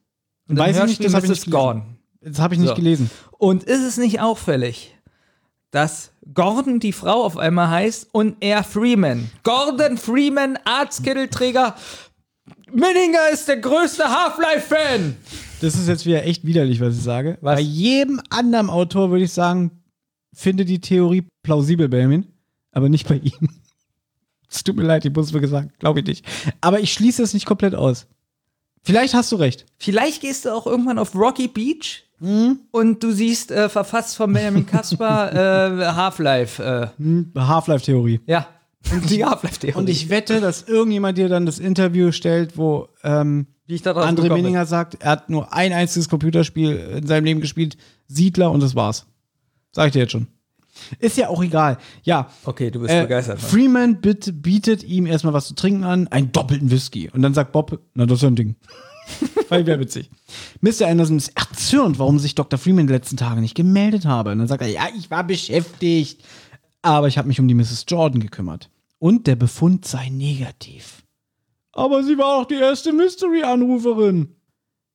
Und 0.47 0.59
Weiß 0.59 0.77
ich 0.77 0.83
nicht, 0.99 1.03
das 1.05 1.15
habe 1.15 1.25
ich 1.25 1.31
Mrs. 1.31 1.37
nicht 1.39 1.45
gelesen. 1.45 1.51
Gordon. 1.51 1.83
Das 2.21 2.39
habe 2.39 2.53
ich 2.53 2.59
nicht 2.59 2.69
So. 2.69 2.75
gelesen. 2.75 3.09
Und 3.31 3.63
ist 3.63 3.81
es 3.83 3.97
nicht 3.97 4.19
auffällig, 4.21 4.95
dass 5.71 6.11
Gordon 6.33 6.79
die 6.79 6.93
Frau 6.93 7.23
auf 7.23 7.37
einmal 7.37 7.69
heißt 7.69 8.09
und 8.11 8.37
er 8.39 8.63
Freeman? 8.63 9.29
Gordon 9.43 9.97
Freeman, 9.97 10.57
Arztkittelträger. 10.63 11.75
Minninger 12.71 13.29
ist 13.31 13.47
der 13.47 13.57
größte 13.57 14.03
Half-Life-Fan. 14.03 15.15
Das 15.61 15.75
ist 15.75 15.87
jetzt 15.87 16.05
wieder 16.05 16.23
echt 16.25 16.45
widerlich, 16.45 16.79
was 16.79 16.95
ich 16.97 17.03
sage. 17.03 17.37
Bei 17.41 17.59
jedem 17.59 18.21
anderen 18.29 18.69
Autor 18.69 19.09
würde 19.09 19.25
ich 19.25 19.33
sagen, 19.33 19.71
finde 20.33 20.65
die 20.65 20.79
Theorie 20.79 21.23
plausibel, 21.43 21.89
Benjamin, 21.89 22.27
aber 22.71 22.89
nicht 22.89 23.07
bei 23.07 23.15
ihm. 23.15 23.49
Es 24.51 24.63
tut 24.63 24.77
mir 24.77 24.83
leid, 24.83 25.05
ich 25.05 25.13
muss 25.13 25.31
mir 25.31 25.41
gesagt, 25.41 25.77
glaube 25.77 25.99
ich 25.99 26.07
nicht. 26.07 26.25
Aber 26.59 26.79
ich 26.79 26.91
schließe 26.91 27.21
es 27.21 27.35
nicht 27.35 27.45
komplett 27.45 27.75
aus. 27.75 28.07
Vielleicht 28.81 29.13
hast 29.13 29.31
du 29.31 29.35
recht. 29.35 29.67
Vielleicht 29.77 30.21
gehst 30.21 30.45
du 30.45 30.49
auch 30.49 30.65
irgendwann 30.65 30.97
auf 30.97 31.13
Rocky 31.13 31.47
Beach 31.47 32.08
Mhm. 32.19 32.59
und 32.71 33.01
du 33.03 33.11
siehst 33.11 33.51
äh, 33.51 33.69
verfasst 33.69 34.17
von 34.17 34.33
Benjamin 34.33 34.65
Kasper 34.65 35.31
äh, 35.81 35.85
Half-Life. 35.93 36.61
Äh, 36.63 36.87
Hm, 37.01 37.31
Half-Life-Theorie. 37.35 38.21
ja, 38.25 38.47
die 39.09 39.23
Half-Life-Theorie. 39.23 39.77
Und 39.77 39.89
ich 39.89 40.09
wette, 40.09 40.41
dass 40.41 40.63
irgendjemand 40.63 41.17
dir 41.17 41.29
dann 41.29 41.45
das 41.45 41.59
Interview 41.59 42.11
stellt, 42.11 42.57
wo 42.57 42.87
ähm, 43.03 43.47
Wie 43.67 43.75
ich 43.75 43.83
André. 43.85 44.33
Minninger 44.33 44.65
sagt, 44.65 44.97
er 45.01 45.11
hat 45.11 45.29
nur 45.29 45.53
ein 45.53 45.73
einziges 45.73 46.09
Computerspiel 46.09 46.75
in 46.97 47.07
seinem 47.07 47.25
Leben 47.25 47.41
gespielt, 47.41 47.77
Siedler, 48.07 48.51
und 48.51 48.61
das 48.63 48.75
war's. 48.75 49.05
Sag 49.71 49.87
ich 49.87 49.93
dir 49.93 49.99
jetzt 49.99 50.11
schon. 50.11 50.27
Ist 50.99 51.17
ja 51.17 51.27
auch 51.27 51.43
egal. 51.43 51.77
Ja. 52.03 52.29
Okay, 52.45 52.71
du 52.71 52.79
bist 52.79 52.93
Äh, 52.93 53.01
begeistert. 53.01 53.41
Mann. 53.41 53.49
Freeman 53.51 54.01
bitt, 54.01 54.41
bietet 54.41 54.83
ihm 54.83 55.05
erstmal 55.05 55.33
was 55.33 55.47
zu 55.47 55.53
trinken 55.55 55.83
an, 55.83 56.07
einen 56.07 56.31
doppelten 56.31 56.71
Whisky. 56.71 57.09
Und 57.13 57.21
dann 57.21 57.33
sagt 57.33 57.51
Bob, 57.51 57.79
na, 57.93 58.05
das 58.05 58.17
ist 58.19 58.21
ja 58.23 58.27
ein 58.29 58.35
Ding. 58.35 58.55
Weil 59.49 59.65
wäre 59.65 59.79
witzig. 59.79 60.09
Mr. 60.61 60.87
Anderson 60.87 61.17
ist 61.17 61.29
erzürnt, 61.35 61.99
warum 61.99 62.19
sich 62.19 62.35
Dr. 62.35 62.59
Freeman 62.59 62.87
die 62.87 62.93
letzten 62.93 63.17
Tage 63.17 63.41
nicht 63.41 63.55
gemeldet 63.55 64.05
habe. 64.05 64.31
Und 64.31 64.39
dann 64.39 64.47
sagt 64.47 64.61
er, 64.61 64.67
ja, 64.67 64.87
ich 64.97 65.09
war 65.09 65.23
beschäftigt. 65.23 66.23
Aber 66.81 67.07
ich 67.07 67.17
habe 67.17 67.27
mich 67.27 67.39
um 67.39 67.47
die 67.47 67.53
Mrs. 67.53 67.85
Jordan 67.87 68.21
gekümmert. 68.21 68.69
Und 68.99 69.27
der 69.27 69.35
Befund 69.35 69.85
sei 69.85 70.09
negativ. 70.09 71.03
Aber 71.71 72.03
sie 72.03 72.17
war 72.17 72.39
auch 72.39 72.45
die 72.45 72.55
erste 72.55 72.93
Mystery-Anruferin. 72.93 74.35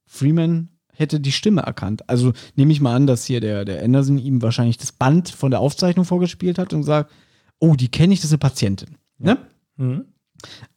Freeman 0.07 0.69
hätte 0.93 1.21
die 1.21 1.33
Stimme 1.33 1.63
erkannt. 1.63 2.09
Also 2.09 2.33
nehme 2.55 2.73
ich 2.73 2.81
mal 2.81 2.95
an, 2.95 3.07
dass 3.07 3.25
hier 3.25 3.41
der, 3.41 3.65
der 3.65 3.83
Anderson 3.83 4.19
ihm 4.19 4.43
wahrscheinlich 4.43 4.79
das 4.79 4.93
Band 4.93 5.29
von 5.29 5.51
der 5.51 5.61
Aufzeichnung 5.61 6.05
vorgespielt 6.05 6.59
hat 6.59 6.73
und 6.73 6.85
sagt, 6.85 7.11
oh, 7.59 7.75
die 7.75 7.89
kenne 7.89 8.15
ich, 8.15 8.21
das 8.21 8.27
ist 8.27 8.33
eine 8.33 8.39
Patientin. 8.39 8.97
Ne? 9.19 9.39
Mhm. 9.77 10.05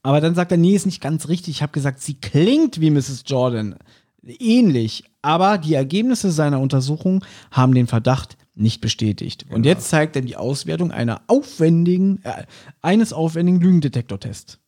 Aber 0.04 0.22
dann 0.22 0.36
sagt 0.36 0.52
er, 0.52 0.58
nee, 0.58 0.76
ist 0.76 0.86
nicht 0.86 1.02
ganz 1.02 1.28
richtig. 1.28 1.56
Ich 1.56 1.62
habe 1.62 1.72
gesagt, 1.72 2.02
sie 2.02 2.16
klingt 2.16 2.80
wie 2.82 2.92
Mrs. 2.92 3.24
Jordan. 3.26 3.76
Ähnlich. 4.24 5.04
Aber 5.22 5.58
die 5.58 5.74
Ergebnisse 5.74 6.32
seiner 6.32 6.60
Untersuchung 6.60 7.24
haben 7.52 7.74
den 7.74 7.88
Verdacht 7.88 8.38
nicht 8.56 8.82
bestätigt. 8.82 9.46
Und 9.50 9.66
jetzt 9.66 9.90
zeigt 9.90 10.16
er 10.16 10.22
die 10.22 10.36
Auswertung 10.36 10.92
einer 10.92 11.22
aufwendigen, 11.28 12.22
äh, 12.24 12.44
eines 12.82 13.14
aufwendigen 13.14 13.62
Lügendetektortests. 13.62 14.60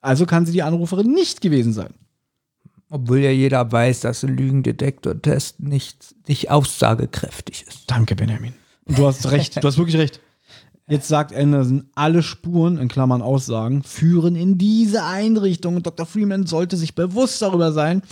Also 0.00 0.26
kann 0.26 0.46
sie 0.46 0.52
die 0.52 0.62
Anruferin 0.62 1.12
nicht 1.12 1.40
gewesen 1.40 1.72
sein. 1.72 1.94
Obwohl 2.88 3.18
ja 3.18 3.30
jeder 3.30 3.70
weiß, 3.70 4.00
dass 4.00 4.22
ein 4.22 4.36
Lügendetektor-Test 4.36 5.60
nicht, 5.60 6.14
nicht 6.28 6.50
aussagekräftig 6.50 7.64
ist. 7.66 7.90
Danke, 7.90 8.14
Benjamin. 8.14 8.52
Du 8.86 9.06
hast 9.06 9.28
recht, 9.32 9.62
du 9.62 9.66
hast 9.66 9.78
wirklich 9.78 9.96
recht. 9.96 10.20
Jetzt 10.88 11.08
sagt 11.08 11.34
Anderson, 11.34 11.90
alle 11.96 12.22
Spuren, 12.22 12.78
in 12.78 12.86
Klammern 12.86 13.20
Aussagen, 13.20 13.82
führen 13.82 14.36
in 14.36 14.56
diese 14.56 15.04
Einrichtung. 15.04 15.74
Und 15.76 15.86
Dr. 15.86 16.06
Freeman 16.06 16.46
sollte 16.46 16.76
sich 16.76 16.94
bewusst 16.94 17.42
darüber 17.42 17.72
sein, 17.72 18.02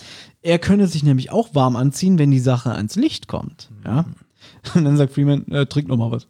er 0.43 0.59
könne 0.59 0.89
sich 0.89 1.05
nämlich 1.05 1.31
auch 1.31 1.55
warm 1.55 1.77
anziehen, 1.77 2.19
wenn 2.19 2.33
die 2.33 2.41
Sache 2.41 2.73
ans 2.73 2.97
Licht 2.97 3.29
kommt. 3.29 3.71
Ja? 3.85 4.05
Und 4.75 4.85
dann 4.85 4.97
sagt 4.97 5.13
Freeman, 5.13 5.47
äh, 5.53 5.67
trink 5.67 5.89
noch 5.89 5.97
mal 5.97 6.11
was. 6.11 6.27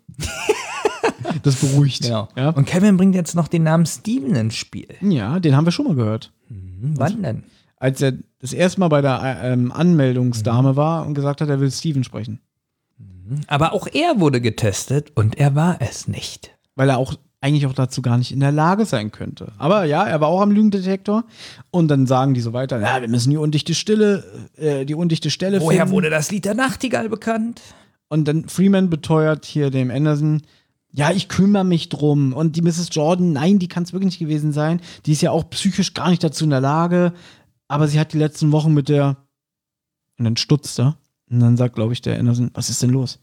das 1.43 1.57
beruhigt. 1.57 2.03
Genau. 2.03 2.29
Ja? 2.37 2.51
Und 2.51 2.67
Kevin 2.67 2.99
bringt 2.99 3.15
jetzt 3.15 3.35
noch 3.35 3.49
den 3.49 3.63
Namen 3.63 3.87
Steven 3.87 4.35
ins 4.35 4.55
Spiel. 4.55 4.89
ja, 5.01 5.41
den 5.41 5.57
haben 5.57 5.65
wir 5.65 5.73
schon 5.73 5.87
mal 5.87 5.97
gehört. 5.97 6.31
Hm, 6.49 6.95
wann 6.97 7.23
denn? 7.23 7.45
Als 7.77 8.03
er 8.03 8.13
das 8.39 8.53
erste 8.53 8.81
Mal 8.81 8.89
bei 8.89 9.01
der 9.01 9.21
äh, 9.23 9.53
ähm, 9.53 9.73
Anmeldungsdame 9.73 10.77
war 10.77 11.07
und 11.07 11.15
gesagt 11.15 11.41
hat, 11.41 11.49
er 11.49 11.61
will 11.61 11.71
Steven 11.71 12.05
sprechen. 12.05 12.41
Aber 13.47 13.73
auch 13.73 13.87
er 13.87 14.21
wurde 14.21 14.41
getestet 14.41 15.13
und 15.15 15.39
er 15.39 15.55
war 15.55 15.77
es 15.81 16.09
nicht. 16.09 16.51
weil 16.77 16.89
er 16.89 16.99
auch 16.99 17.15
eigentlich 17.41 17.67
auch 17.67 17.75
dazu 17.75 18.01
gar 18.01 18.17
nicht 18.17 18.33
in 18.33 18.41
der 18.41 18.53
Lage 18.53 18.87
sein 18.87 19.13
könnte. 19.13 19.53
Aber 19.59 19.85
ja, 19.85 20.05
er 20.05 20.21
war 20.21 20.29
auch 20.29 20.41
am 20.41 20.51
Lügendetektor 20.51 21.25
und 21.71 21.89
dann 21.89 22.07
sagen 22.07 22.33
die 22.33 22.41
so 22.41 22.53
weiter, 22.55 22.81
ja, 22.81 23.01
wir 23.03 23.09
müssen 23.09 23.31
die 23.31 23.37
undichte 23.37 23.75
Stille, 23.75 24.25
äh, 24.57 24.87
die 24.87 24.95
undichte 24.95 25.31
Stelle 25.31 25.61
Woher 25.61 25.81
finden. 25.81 25.93
wurde 25.93 26.11
das 26.11 26.31
Lied 26.31 26.47
der 26.47 26.55
Nachtigall 26.55 27.11
bekannt? 27.11 27.61
Und 28.09 28.27
dann 28.27 28.49
Freeman 28.49 28.89
beteuert 28.89 29.45
hier 29.45 29.71
dem 29.71 29.91
Anderson, 29.91 30.43
ja, 30.91 31.11
ich 31.11 31.29
kümmere 31.29 31.65
mich 31.65 31.91
drum. 31.91 32.33
Und 32.33 32.57
die 32.57 32.63
Mrs. 32.63 32.89
Jordan, 32.93 33.33
nein, 33.33 33.59
die 33.59 33.69
kann 33.69 33.83
es 33.83 33.93
wirklich 33.93 34.07
nicht 34.07 34.19
gewesen 34.21 34.53
sein. 34.53 34.81
Die 35.05 35.13
ist 35.13 35.21
ja 35.23 35.31
auch 35.31 35.51
psychisch 35.51 35.93
gar 35.93 36.09
nicht 36.09 36.25
dazu 36.25 36.45
in 36.45 36.51
der 36.51 36.61
Lage. 36.61 37.13
Aber 37.69 37.89
sie 37.89 37.99
hat 38.01 38.13
die 38.13 38.19
letzten 38.19 38.53
Wochen 38.53 38.73
mit 38.73 38.89
der. 38.89 39.17
Und 40.19 40.25
dann 40.25 40.37
stutzt 40.37 40.79
er. 40.79 40.97
Und 41.31 41.41
dann 41.41 41.57
sagt, 41.57 41.75
glaube 41.75 41.93
ich, 41.93 42.03
der 42.03 42.19
Anderson, 42.19 42.51
was 42.55 42.69
ist 42.69 42.83
denn 42.83 42.91
los? 42.91 43.19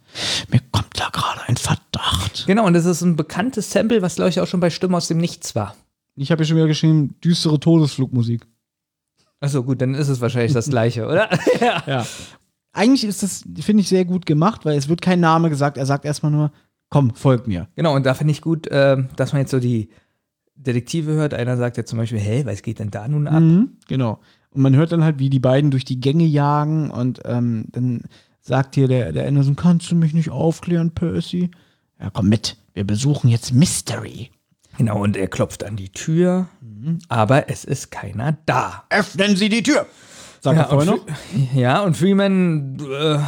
Mir 0.49 0.59
kommt 0.71 0.99
da 0.99 1.09
gerade 1.09 1.41
ein 1.47 1.57
Verdacht. 1.57 2.45
Genau, 2.47 2.65
und 2.65 2.73
das 2.73 2.85
ist 2.85 3.01
ein 3.01 3.15
bekanntes 3.15 3.71
Sample, 3.71 4.01
was 4.01 4.15
glaube 4.15 4.30
ich 4.30 4.39
auch 4.39 4.47
schon 4.47 4.59
bei 4.59 4.69
Stimme 4.69 4.97
aus 4.97 5.07
dem 5.07 5.17
Nichts 5.17 5.55
war. 5.55 5.75
Ich 6.15 6.31
habe 6.31 6.41
hier 6.41 6.47
schon 6.47 6.57
wieder 6.57 6.67
geschrieben, 6.67 7.15
düstere 7.23 7.59
Todesflugmusik. 7.59 8.45
Achso, 9.39 9.63
gut, 9.63 9.81
dann 9.81 9.95
ist 9.95 10.07
es 10.07 10.21
wahrscheinlich 10.21 10.53
das 10.53 10.69
gleiche, 10.69 11.05
oder? 11.07 11.30
ja. 11.61 11.83
Ja. 11.88 12.05
Eigentlich 12.73 13.03
ist 13.03 13.23
das, 13.23 13.43
finde 13.59 13.81
ich, 13.81 13.89
sehr 13.89 14.05
gut 14.05 14.25
gemacht, 14.25 14.65
weil 14.65 14.77
es 14.77 14.88
wird 14.88 15.01
kein 15.01 15.19
Name 15.19 15.49
gesagt. 15.49 15.77
Er 15.77 15.85
sagt 15.85 16.05
erstmal 16.05 16.31
nur, 16.31 16.51
komm, 16.89 17.13
folg 17.15 17.47
mir. 17.47 17.67
Genau, 17.75 17.95
und 17.95 18.05
da 18.05 18.13
finde 18.13 18.31
ich 18.31 18.41
gut, 18.41 18.67
äh, 18.67 18.97
dass 19.15 19.33
man 19.33 19.41
jetzt 19.41 19.51
so 19.51 19.59
die 19.59 19.89
Detektive 20.55 21.11
hört. 21.11 21.33
Einer 21.33 21.57
sagt 21.57 21.77
ja 21.77 21.85
zum 21.85 21.97
Beispiel, 21.97 22.19
hey, 22.19 22.45
was 22.45 22.61
geht 22.61 22.80
denn 22.80 22.91
da 22.91 23.07
nun 23.07 23.27
ab? 23.27 23.41
Mhm, 23.41 23.77
genau. 23.88 24.19
Und 24.53 24.61
man 24.61 24.75
hört 24.75 24.91
dann 24.91 25.03
halt, 25.03 25.19
wie 25.19 25.30
die 25.30 25.39
beiden 25.39 25.71
durch 25.71 25.85
die 25.85 25.99
Gänge 25.99 26.25
jagen 26.25 26.91
und 26.91 27.21
ähm, 27.25 27.65
dann 27.71 28.03
sagt 28.41 28.75
hier 28.75 28.88
der, 28.88 29.11
der 29.11 29.27
Anderson, 29.27 29.55
kannst 29.55 29.89
du 29.91 29.95
mich 29.95 30.13
nicht 30.13 30.30
aufklären, 30.30 30.91
Percy? 30.91 31.51
Ja, 31.99 32.09
komm 32.09 32.30
mit, 32.30 32.57
wir 32.73 32.85
besuchen 32.85 33.30
jetzt 33.30 33.53
Mystery. 33.53 34.31
Genau, 34.77 35.01
und 35.01 35.15
er 35.15 35.27
klopft 35.27 35.63
an 35.63 35.75
die 35.75 35.89
Tür, 35.89 36.47
aber 37.07 37.49
es 37.49 37.65
ist 37.65 37.91
keiner 37.91 38.38
da. 38.45 38.85
Öffnen 38.89 39.35
Sie 39.35 39.49
die 39.49 39.63
Tür! 39.63 39.85
Sagt 40.43 40.57
Ja, 40.57 40.63
und 40.65 40.69
vorher 40.85 40.91
noch. 40.95 41.05
Ja, 41.55 41.81
und 41.83 41.95
Freeman 41.95 42.77
äh, 42.79 43.19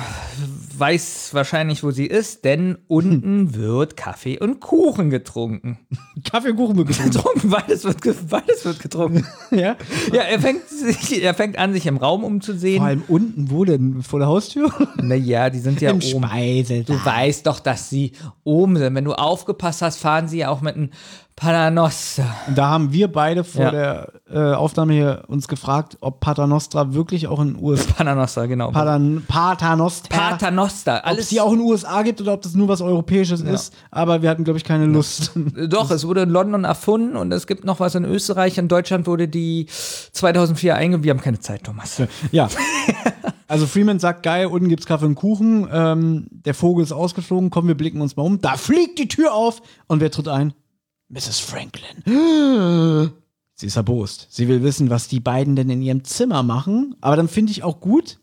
weiß 0.77 1.29
wahrscheinlich, 1.33 1.83
wo 1.83 1.91
sie 1.91 2.07
ist, 2.07 2.43
denn 2.43 2.77
unten 2.87 3.53
wird 3.55 3.95
Kaffee 3.95 4.39
und 4.39 4.59
Kuchen 4.59 5.11
getrunken. 5.11 5.77
Kaffee 6.29 6.49
und 6.49 6.55
Kuchen 6.57 6.75
wird 6.77 6.87
getrunken. 6.87 7.11
getrunken, 7.13 7.49
beides 7.51 7.83
wird, 7.83 8.01
ge- 8.01 8.15
beides 8.27 8.65
wird 8.65 8.79
getrunken. 8.79 9.27
ja. 9.51 9.75
Ja, 10.11 10.21
er 10.23 10.39
fängt, 10.39 10.67
sich, 10.67 11.21
er 11.23 11.35
fängt 11.35 11.59
an, 11.59 11.73
sich 11.73 11.85
im 11.85 11.97
Raum 11.97 12.23
umzusehen. 12.23 12.79
Vor 12.79 12.87
allem 12.87 13.03
unten, 13.07 13.51
wo 13.51 13.63
denn? 13.63 14.01
Vor 14.01 14.17
der 14.19 14.27
Haustür? 14.27 14.71
Naja, 15.01 15.51
die 15.51 15.59
sind 15.59 15.81
ja 15.81 15.91
Im 15.91 15.97
oben. 15.97 16.25
Speisesaal. 16.27 16.83
Du 16.83 16.93
weißt 17.05 17.45
doch, 17.45 17.59
dass 17.59 17.89
sie 17.91 18.13
oben 18.43 18.77
sind. 18.77 18.95
Wenn 18.95 19.05
du 19.05 19.13
aufgepasst 19.13 19.83
hast, 19.83 19.97
fahren 19.97 20.27
sie 20.27 20.39
ja 20.39 20.49
auch 20.49 20.61
mit 20.61 20.75
einem 20.75 20.89
Paternoster. 21.35 22.25
Da 22.55 22.69
haben 22.69 22.93
wir 22.93 23.11
beide 23.11 23.43
vor 23.43 23.63
Ja. 23.63 23.71
der 23.71 24.13
äh, 24.31 24.53
Aufnahme 24.53 24.93
hier 24.93 25.23
uns 25.27 25.47
gefragt, 25.47 25.97
ob 25.99 26.19
Paternostra 26.19 26.93
wirklich 26.93 27.27
auch 27.27 27.39
in 27.41 27.57
USA 27.61 27.91
Paternoster, 27.93 28.47
genau. 28.47 28.71
Patern, 28.71 29.23
Paternostra, 29.27 30.15
Paternoster. 30.15 31.01
ob 31.05 31.17
es 31.17 31.29
die 31.29 31.41
auch 31.41 31.51
in 31.51 31.59
den 31.59 31.67
USA 31.67 32.01
gibt 32.03 32.21
oder 32.21 32.33
ob 32.33 32.41
das 32.43 32.53
nur 32.53 32.67
was 32.67 32.81
Europäisches 32.81 33.41
ist. 33.41 33.73
Aber 33.91 34.21
wir 34.21 34.29
hatten, 34.29 34.43
glaube 34.43 34.57
ich, 34.57 34.63
keine 34.63 34.85
Lust. 34.85 35.31
Doch, 35.69 35.89
es 35.91 36.05
wurde 36.07 36.21
in 36.21 36.29
London 36.29 36.63
erfunden 36.63 37.15
und 37.17 37.31
es 37.33 37.47
gibt 37.47 37.65
noch 37.65 37.79
was 37.79 37.95
in 37.95 38.05
Österreich. 38.05 38.57
In 38.57 38.67
Deutschland 38.67 39.07
wurde 39.07 39.27
die 39.27 39.67
2004 40.11 40.75
eingeführt. 40.75 41.03
Wir 41.03 41.11
haben 41.11 41.21
keine 41.21 41.39
Zeit, 41.39 41.63
Thomas. 41.63 42.01
ja. 42.31 42.47
Also 43.47 43.67
Freeman 43.67 43.99
sagt, 43.99 44.23
geil, 44.23 44.47
unten 44.47 44.69
gibt's 44.69 44.85
Kaffee 44.85 45.05
und 45.05 45.15
Kuchen. 45.15 45.67
Ähm, 45.71 46.27
der 46.31 46.53
Vogel 46.53 46.83
ist 46.83 46.91
ausgeflogen. 46.91 47.49
Komm, 47.49 47.67
wir 47.67 47.75
blicken 47.75 48.01
uns 48.01 48.15
mal 48.15 48.23
um. 48.23 48.39
Da 48.39 48.55
fliegt 48.55 48.97
die 48.99 49.07
Tür 49.07 49.33
auf. 49.33 49.61
Und 49.87 49.99
wer 49.99 50.09
tritt 50.11 50.27
ein? 50.27 50.53
Mrs. 51.13 51.39
Franklin. 51.39 52.03
Sie 53.55 53.67
ist 53.67 53.75
erbost. 53.75 54.27
Sie 54.31 54.47
will 54.47 54.63
wissen, 54.63 54.89
was 54.89 55.07
die 55.07 55.19
beiden 55.19 55.55
denn 55.55 55.69
in 55.69 55.81
ihrem 55.81 56.03
Zimmer 56.03 56.41
machen. 56.41 56.95
Aber 57.01 57.15
dann 57.15 57.27
finde 57.27 57.51
ich 57.51 57.63
auch 57.63 57.79
gut, 57.79 58.19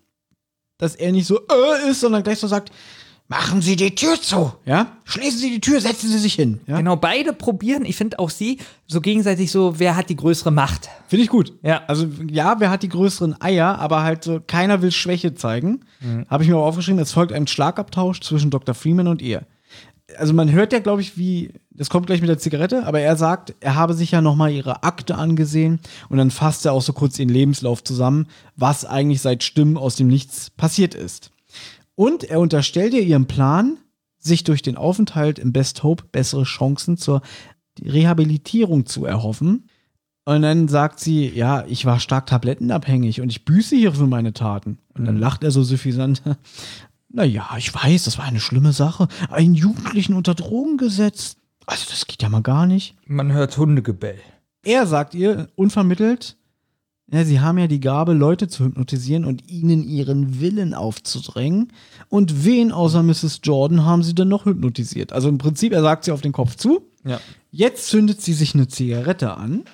dass 0.76 0.96
er 0.96 1.12
nicht 1.12 1.26
so 1.26 1.38
äh 1.38 1.90
ist, 1.90 2.00
sondern 2.00 2.24
gleich 2.24 2.40
so 2.40 2.48
sagt, 2.48 2.72
machen 3.28 3.62
Sie 3.62 3.76
die 3.76 3.94
Tür 3.94 4.20
zu. 4.20 4.52
Ja? 4.64 4.96
Schließen 5.04 5.38
Sie 5.38 5.50
die 5.50 5.60
Tür, 5.60 5.80
setzen 5.80 6.10
Sie 6.10 6.18
sich 6.18 6.34
hin. 6.34 6.60
Ja? 6.66 6.78
Genau, 6.78 6.96
beide 6.96 7.32
probieren. 7.32 7.84
Ich 7.84 7.94
finde 7.94 8.18
auch 8.18 8.28
sie 8.28 8.58
so 8.88 9.00
gegenseitig 9.00 9.52
so, 9.52 9.78
wer 9.78 9.94
hat 9.94 10.10
die 10.10 10.16
größere 10.16 10.50
Macht? 10.50 10.88
Finde 11.06 11.22
ich 11.22 11.30
gut. 11.30 11.52
Ja. 11.62 11.84
Also 11.86 12.08
ja, 12.28 12.58
wer 12.58 12.70
hat 12.70 12.82
die 12.82 12.88
größeren 12.88 13.40
Eier, 13.40 13.78
aber 13.78 14.02
halt 14.02 14.24
so, 14.24 14.40
keiner 14.44 14.82
will 14.82 14.90
Schwäche 14.90 15.34
zeigen. 15.34 15.84
Habe 16.28 16.42
ich 16.42 16.50
mir 16.50 16.56
auch 16.56 16.66
aufgeschrieben, 16.66 17.00
es 17.00 17.12
folgt 17.12 17.32
ein 17.32 17.46
Schlagabtausch 17.46 18.20
zwischen 18.20 18.50
Dr. 18.50 18.74
Freeman 18.74 19.06
und 19.06 19.22
ihr. 19.22 19.46
Also 20.18 20.34
man 20.34 20.50
hört 20.52 20.72
ja, 20.72 20.78
glaube 20.78 21.00
ich, 21.00 21.16
wie, 21.16 21.52
das 21.70 21.90
kommt 21.90 22.06
gleich 22.06 22.20
mit 22.20 22.28
der 22.28 22.38
Zigarette, 22.38 22.86
aber 22.86 23.00
er 23.00 23.16
sagt, 23.16 23.54
er 23.60 23.74
habe 23.74 23.94
sich 23.94 24.10
ja 24.10 24.20
nochmal 24.20 24.52
ihre 24.52 24.82
Akte 24.82 25.16
angesehen 25.16 25.80
und 26.08 26.18
dann 26.18 26.30
fasst 26.30 26.66
er 26.66 26.72
auch 26.72 26.82
so 26.82 26.92
kurz 26.92 27.18
ihren 27.18 27.28
Lebenslauf 27.28 27.82
zusammen, 27.84 28.26
was 28.56 28.84
eigentlich 28.84 29.20
seit 29.20 29.42
Stimmen 29.42 29.76
aus 29.76 29.96
dem 29.96 30.08
Nichts 30.08 30.50
passiert 30.50 30.94
ist. 30.94 31.30
Und 31.94 32.24
er 32.24 32.40
unterstellt 32.40 32.94
ihr 32.94 33.02
ihren 33.02 33.26
Plan, 33.26 33.78
sich 34.18 34.44
durch 34.44 34.62
den 34.62 34.76
Aufenthalt 34.76 35.38
im 35.38 35.52
Best 35.52 35.82
Hope 35.82 36.04
bessere 36.12 36.44
Chancen 36.44 36.96
zur 36.96 37.22
Rehabilitierung 37.82 38.86
zu 38.86 39.04
erhoffen. 39.04 39.68
Und 40.26 40.42
dann 40.42 40.68
sagt 40.68 41.00
sie, 41.00 41.28
ja, 41.28 41.64
ich 41.66 41.86
war 41.86 41.98
stark 41.98 42.26
tablettenabhängig 42.26 43.20
und 43.20 43.30
ich 43.30 43.44
büße 43.44 43.74
hier 43.74 43.92
für 43.92 44.06
meine 44.06 44.32
Taten. 44.32 44.78
Und 44.94 45.06
dann 45.06 45.16
lacht 45.16 45.42
er 45.42 45.50
so 45.50 45.62
suffisant. 45.62 46.22
Naja, 47.12 47.48
ich 47.58 47.74
weiß, 47.74 48.04
das 48.04 48.18
war 48.18 48.24
eine 48.24 48.40
schlimme 48.40 48.72
Sache. 48.72 49.08
Einen 49.30 49.54
Jugendlichen 49.54 50.14
unter 50.14 50.34
Drogen 50.34 50.76
gesetzt. 50.76 51.38
Also, 51.66 51.86
das 51.90 52.06
geht 52.06 52.22
ja 52.22 52.28
mal 52.28 52.42
gar 52.42 52.66
nicht. 52.66 52.94
Man 53.06 53.32
hört 53.32 53.56
Hundegebell. 53.56 54.18
Er 54.62 54.86
sagt 54.86 55.14
ihr 55.14 55.48
unvermittelt, 55.56 56.36
ja, 57.12 57.24
sie 57.24 57.40
haben 57.40 57.58
ja 57.58 57.66
die 57.66 57.80
Gabe, 57.80 58.12
Leute 58.12 58.46
zu 58.46 58.64
hypnotisieren 58.64 59.24
und 59.24 59.50
ihnen 59.50 59.82
ihren 59.82 60.40
Willen 60.40 60.74
aufzudrängen. 60.74 61.72
Und 62.08 62.44
wen 62.44 62.70
außer 62.70 63.02
Mrs. 63.02 63.40
Jordan 63.42 63.84
haben 63.84 64.04
sie 64.04 64.14
denn 64.14 64.28
noch 64.28 64.44
hypnotisiert? 64.44 65.12
Also 65.12 65.28
im 65.28 65.38
Prinzip, 65.38 65.72
er 65.72 65.82
sagt 65.82 66.04
sie 66.04 66.12
auf 66.12 66.20
den 66.20 66.32
Kopf 66.32 66.54
zu. 66.54 66.82
Ja. 67.04 67.20
Jetzt 67.50 67.88
zündet 67.88 68.20
sie 68.20 68.32
sich 68.32 68.54
eine 68.54 68.68
Zigarette 68.68 69.36
an 69.36 69.64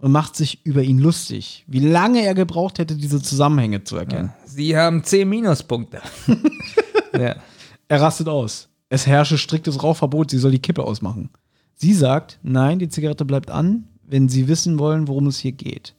und 0.00 0.12
macht 0.12 0.36
sich 0.36 0.64
über 0.64 0.82
ihn 0.82 0.98
lustig. 0.98 1.64
Wie 1.66 1.80
lange 1.80 2.22
er 2.22 2.34
gebraucht 2.34 2.78
hätte, 2.78 2.96
diese 2.96 3.22
Zusammenhänge 3.22 3.84
zu 3.84 3.96
erkennen. 3.96 4.32
Sie 4.46 4.76
haben 4.76 5.04
10 5.04 5.28
Minuspunkte. 5.28 6.00
ja. 7.12 7.36
Er 7.88 8.00
rastet 8.00 8.28
aus. 8.28 8.68
Es 8.88 9.06
herrsche 9.06 9.38
striktes 9.38 9.82
Rauchverbot, 9.82 10.30
sie 10.30 10.38
soll 10.38 10.52
die 10.52 10.58
Kippe 10.58 10.84
ausmachen. 10.84 11.30
Sie 11.76 11.94
sagt, 11.94 12.38
nein, 12.42 12.78
die 12.78 12.88
Zigarette 12.88 13.24
bleibt 13.24 13.50
an, 13.50 13.88
wenn 14.02 14.28
sie 14.28 14.48
wissen 14.48 14.78
wollen, 14.78 15.08
worum 15.08 15.28
es 15.28 15.38
hier 15.38 15.52
geht. 15.52 15.94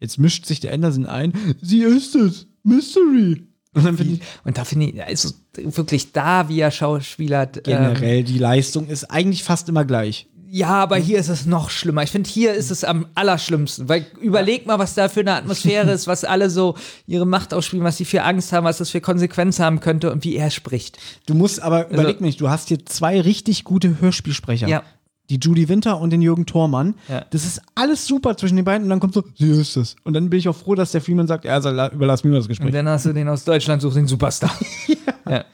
Jetzt 0.00 0.18
mischt 0.18 0.46
sich 0.46 0.60
der 0.60 0.72
Anderson 0.72 1.06
ein. 1.06 1.32
Sie 1.60 1.82
ist 1.82 2.14
es. 2.14 2.46
Mystery. 2.62 3.44
Und 3.74 3.84
dann 3.84 3.96
finde 3.96 4.14
ich 4.14 4.20
Und 4.44 4.58
da 4.58 4.64
finde 4.64 4.86
ich, 4.86 5.02
also 5.02 5.30
wirklich 5.56 6.12
da, 6.12 6.48
wie 6.48 6.60
er 6.60 6.70
Schauspieler. 6.70 7.48
Ähm, 7.56 7.62
generell, 7.64 8.24
die 8.24 8.38
Leistung 8.38 8.88
ist 8.88 9.04
eigentlich 9.04 9.44
fast 9.44 9.68
immer 9.68 9.84
gleich. 9.84 10.28
Ja, 10.50 10.68
aber 10.68 10.96
hier 10.96 11.18
ist 11.18 11.28
es 11.28 11.46
noch 11.46 11.68
schlimmer. 11.70 12.02
Ich 12.02 12.10
finde, 12.10 12.28
hier 12.30 12.54
ist 12.54 12.70
es 12.70 12.82
am 12.84 13.06
allerschlimmsten. 13.14 13.88
Weil 13.88 14.06
überleg 14.20 14.66
mal, 14.66 14.78
was 14.78 14.94
da 14.94 15.08
für 15.08 15.20
eine 15.20 15.34
Atmosphäre 15.34 15.90
ist, 15.92 16.06
was 16.06 16.24
alle 16.24 16.48
so 16.48 16.74
ihre 17.06 17.26
Macht 17.26 17.52
ausspielen, 17.52 17.84
was 17.84 17.96
sie 17.98 18.04
für 18.04 18.22
Angst 18.22 18.52
haben, 18.52 18.64
was 18.64 18.78
das 18.78 18.90
für 18.90 19.00
Konsequenzen 19.00 19.64
haben 19.64 19.80
könnte 19.80 20.10
und 20.10 20.24
wie 20.24 20.36
er 20.36 20.50
spricht. 20.50 20.98
Du 21.26 21.34
musst 21.34 21.60
aber, 21.60 21.90
überleg 21.90 22.20
mich, 22.20 22.36
du 22.38 22.48
hast 22.48 22.68
hier 22.68 22.84
zwei 22.86 23.20
richtig 23.20 23.64
gute 23.64 24.00
Hörspielsprecher. 24.00 24.68
Ja. 24.68 24.82
Die 25.30 25.38
Judy 25.38 25.68
Winter 25.68 26.00
und 26.00 26.08
den 26.10 26.22
Jürgen 26.22 26.46
Thormann. 26.46 26.94
Ja. 27.08 27.26
Das 27.30 27.44
ist 27.44 27.60
alles 27.74 28.06
super 28.06 28.36
zwischen 28.38 28.56
den 28.56 28.64
beiden 28.64 28.84
und 28.84 28.88
dann 28.90 29.00
kommt 29.00 29.12
so, 29.12 29.22
sie 29.36 29.50
ist 29.50 29.76
es. 29.76 29.96
Und 30.04 30.14
dann 30.14 30.30
bin 30.30 30.38
ich 30.38 30.48
auch 30.48 30.56
froh, 30.56 30.74
dass 30.74 30.92
der 30.92 31.02
Freeman 31.02 31.26
sagt, 31.26 31.44
ja, 31.44 31.52
also 31.52 31.68
la- 31.68 31.90
überlass 31.92 32.24
mir 32.24 32.32
das 32.32 32.48
Gespräch. 32.48 32.68
Und 32.68 32.74
dann 32.74 32.88
hast 32.88 33.04
du 33.04 33.12
den 33.12 33.28
aus 33.28 33.44
Deutschland, 33.44 33.82
suchst 33.82 33.98
den 33.98 34.06
Superstar. 34.06 34.50
ja. 35.28 35.44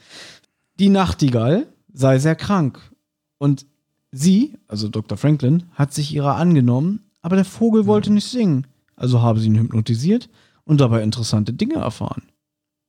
die 0.78 0.89
Nachtigall 0.89 1.66
sei 1.92 2.18
sehr 2.20 2.36
krank. 2.36 2.78
Und 3.39 3.66
sie, 4.15 4.55
also 4.68 4.89
Dr. 4.89 5.18
Franklin, 5.18 5.65
hat 5.75 5.93
sich 5.93 6.15
ihrer 6.15 6.36
angenommen, 6.36 7.01
aber 7.23 7.36
der 7.36 7.44
Vogel 7.44 7.86
wollte 7.86 8.12
nicht 8.12 8.26
singen. 8.26 8.67
Also 8.97 9.23
habe 9.23 9.41
sie 9.41 9.49
ihn 9.49 9.59
hypnotisiert 9.59 10.28
und 10.65 10.81
dabei 10.81 11.02
interessante 11.02 11.52
Dinge 11.52 11.75
erfahren. 11.75 12.23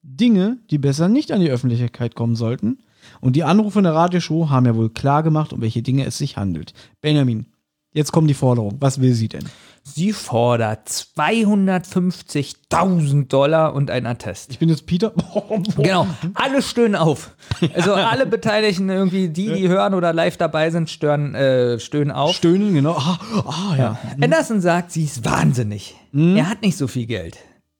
Dinge, 0.04 0.60
die 0.70 0.78
besser 0.78 1.10
nicht 1.10 1.32
an 1.32 1.42
die 1.42 1.50
Öffentlichkeit 1.50 2.16
kommen 2.16 2.36
sollten. 2.36 2.80
Und 3.22 3.36
die 3.36 3.44
Anrufe 3.44 3.80
in 3.80 3.84
der 3.84 3.96
Radioshow 3.96 4.50
haben 4.50 4.66
ja 4.66 4.76
wohl 4.76 4.90
klar 4.90 5.24
gemacht, 5.24 5.52
um 5.52 5.62
welche 5.62 5.82
Dinge 5.82 6.06
es 6.06 6.18
sich 6.18 6.38
handelt. 6.38 6.74
Benjamin, 7.02 7.48
jetzt 7.96 8.12
kommt 8.12 8.30
die 8.30 8.36
Forderung. 8.36 8.76
Was 8.80 9.02
will 9.02 9.14
sie 9.14 9.28
denn? 9.28 9.46
Sie 9.88 10.14
fordert 10.14 10.90
250.000 10.90 13.28
Dollar 13.28 13.76
und 13.76 13.92
ein 13.92 14.08
Attest. 14.08 14.50
Ich 14.52 14.60
bin 14.60 14.70
jetzt 14.70 14.86
Peter. 14.86 15.12
Genau, 15.78 16.08
alle 16.34 16.62
stöhnen 16.62 16.96
auf. 16.96 17.32
Also 17.76 17.94
alle 17.94 18.26
Beteiligten 18.26 18.90
irgendwie, 18.90 19.30
die, 19.30 19.54
die 19.54 19.70
hören 19.70 19.94
oder 19.94 20.12
live 20.12 20.36
dabei 20.38 20.72
sind, 20.72 20.90
stören, 20.90 21.36
äh, 21.36 21.80
stöhnen 21.80 22.12
auf. 22.12 22.36
Stöhnen, 22.36 22.74
genau. 22.74 22.98
Ah, 22.98 23.20
ah 23.46 23.76
ja. 23.78 24.00
Anderson 24.20 24.60
sagt, 24.60 24.92
sie 24.92 25.04
ist 25.04 25.24
wahnsinnig. 25.24 25.94
Er 26.14 26.50
hat 26.50 26.64
nicht 26.64 26.78
so 26.78 26.88
viel 26.88 27.06
Geld. 27.06 27.38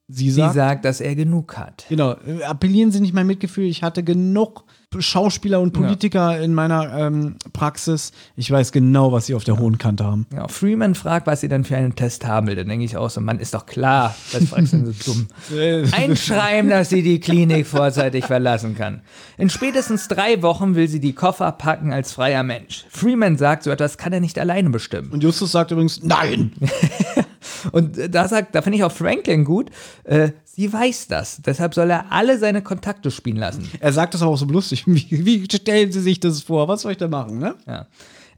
Sie 0.08 0.30
Sie 0.30 0.42
sagt, 0.42 0.54
sagt, 0.54 0.86
dass 0.86 1.02
er 1.02 1.16
genug 1.16 1.58
hat. 1.58 1.86
Genau, 1.90 2.12
appellieren 2.46 2.92
Sie 2.92 3.00
nicht 3.00 3.16
mein 3.16 3.26
Mitgefühl. 3.26 3.66
Ich 3.66 3.82
hatte 3.82 4.04
genug 4.04 4.65
Schauspieler 5.02 5.60
und 5.60 5.74
Politiker 5.74 6.40
in 6.40 6.54
meiner 6.54 6.98
ähm, 6.98 7.36
Praxis. 7.54 8.12
Ich 8.36 8.50
weiß 8.50 8.72
genau, 8.72 9.12
was 9.12 9.26
sie 9.28 9.36
auf 9.36 9.44
der 9.44 9.58
hohen 9.58 9.78
Kante 9.78 10.04
haben. 10.04 10.26
Genau. 10.30 10.48
Freeman 10.48 10.96
fragt, 10.96 11.28
was 11.28 11.42
sie 11.42 11.48
denn 11.48 11.64
für 11.64 11.78
einen 11.78 11.96
Test 11.96 12.26
haben 12.26 12.48
will. 12.48 12.56
Dann 12.56 12.68
denke 12.68 12.86
ich 12.86 12.98
auch 12.98 13.10
so, 13.10 13.22
Mann, 13.22 13.40
ist 13.40 13.54
doch 13.54 13.66
klar. 13.66 14.16
Was 14.32 14.50
fragst 14.50 14.74
du 14.74 14.92
so 14.92 15.14
dumm? 15.14 15.28
Einschreiben, 15.92 16.70
dass 16.70 16.90
sie 16.90 17.04
die 17.04 17.20
Klinik 17.20 17.68
vorzeitig 17.68 18.26
verlassen 18.26 18.76
kann. 18.76 19.02
In 19.38 19.50
spätestens 19.50 20.08
drei 20.08 20.42
Wochen 20.42 20.76
will 20.76 20.88
sie 20.88 21.00
die 21.00 21.14
Koffer 21.14 21.52
packen 21.52 21.94
als 21.94 22.14
freier 22.14 22.44
Mensch. 22.44 22.86
Freeman 22.90 23.38
sagt, 23.38 23.64
so 23.64 23.72
etwas 23.72 23.98
kann 23.98 24.14
er 24.14 24.20
nicht 24.20 24.40
alleine 24.40 24.70
bestimmen. 24.70 25.12
Und 25.12 25.24
Justus 25.24 25.52
sagt 25.52 25.72
übrigens, 25.72 26.02
nein. 26.04 26.54
Und 27.72 27.98
äh, 27.98 28.10
da 28.10 28.28
sagt, 28.28 28.56
da 28.56 28.62
finde 28.62 28.78
ich 28.78 28.84
auch 28.84 28.92
Franklin 28.92 29.46
gut, 29.46 29.70
äh, 30.04 30.32
sie 30.44 30.72
weiß 30.72 31.08
das. 31.08 31.42
Deshalb 31.46 31.74
soll 31.74 31.90
er 31.90 32.12
alle 32.12 32.38
seine 32.38 32.62
Kontakte 32.62 33.12
spielen 33.12 33.38
lassen. 33.38 33.70
Er 33.80 33.94
sagt 33.94 34.14
das 34.14 34.22
aber 34.22 34.32
auch 34.32 34.38
so 34.38 34.46
lustig. 34.46 34.86
Wie, 34.88 35.26
wie 35.26 35.46
stellen 35.52 35.92
Sie 35.92 36.02
sich 36.02 36.20
das 36.20 36.42
vor? 36.42 36.68
Was 36.68 36.82
soll 36.82 36.94
ich 36.94 36.98
da 36.98 37.08
machen, 37.08 37.40
ne? 37.40 37.56
Ja. 37.68 37.88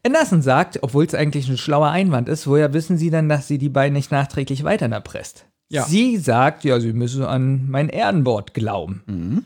Anderson 0.05 0.41
sagt, 0.41 0.79
obwohl 0.83 1.05
es 1.05 1.13
eigentlich 1.13 1.49
ein 1.49 1.57
schlauer 1.57 1.89
Einwand 1.89 2.29
ist, 2.29 2.47
woher 2.47 2.73
wissen 2.73 2.97
Sie 2.97 3.09
denn, 3.09 3.29
dass 3.29 3.47
sie 3.47 3.57
die 3.57 3.69
beiden 3.69 3.93
nicht 3.93 4.11
nachträglich 4.11 4.63
weiter 4.63 4.89
erpresst? 4.89 5.45
Ja. 5.69 5.83
Sie 5.83 6.17
sagt, 6.17 6.63
ja, 6.63 6.79
sie 6.79 6.93
müsse 6.93 7.27
an 7.27 7.69
mein 7.69 7.89
Ehrenwort 7.89 8.53
glauben. 8.53 9.03
Mhm. 9.05 9.43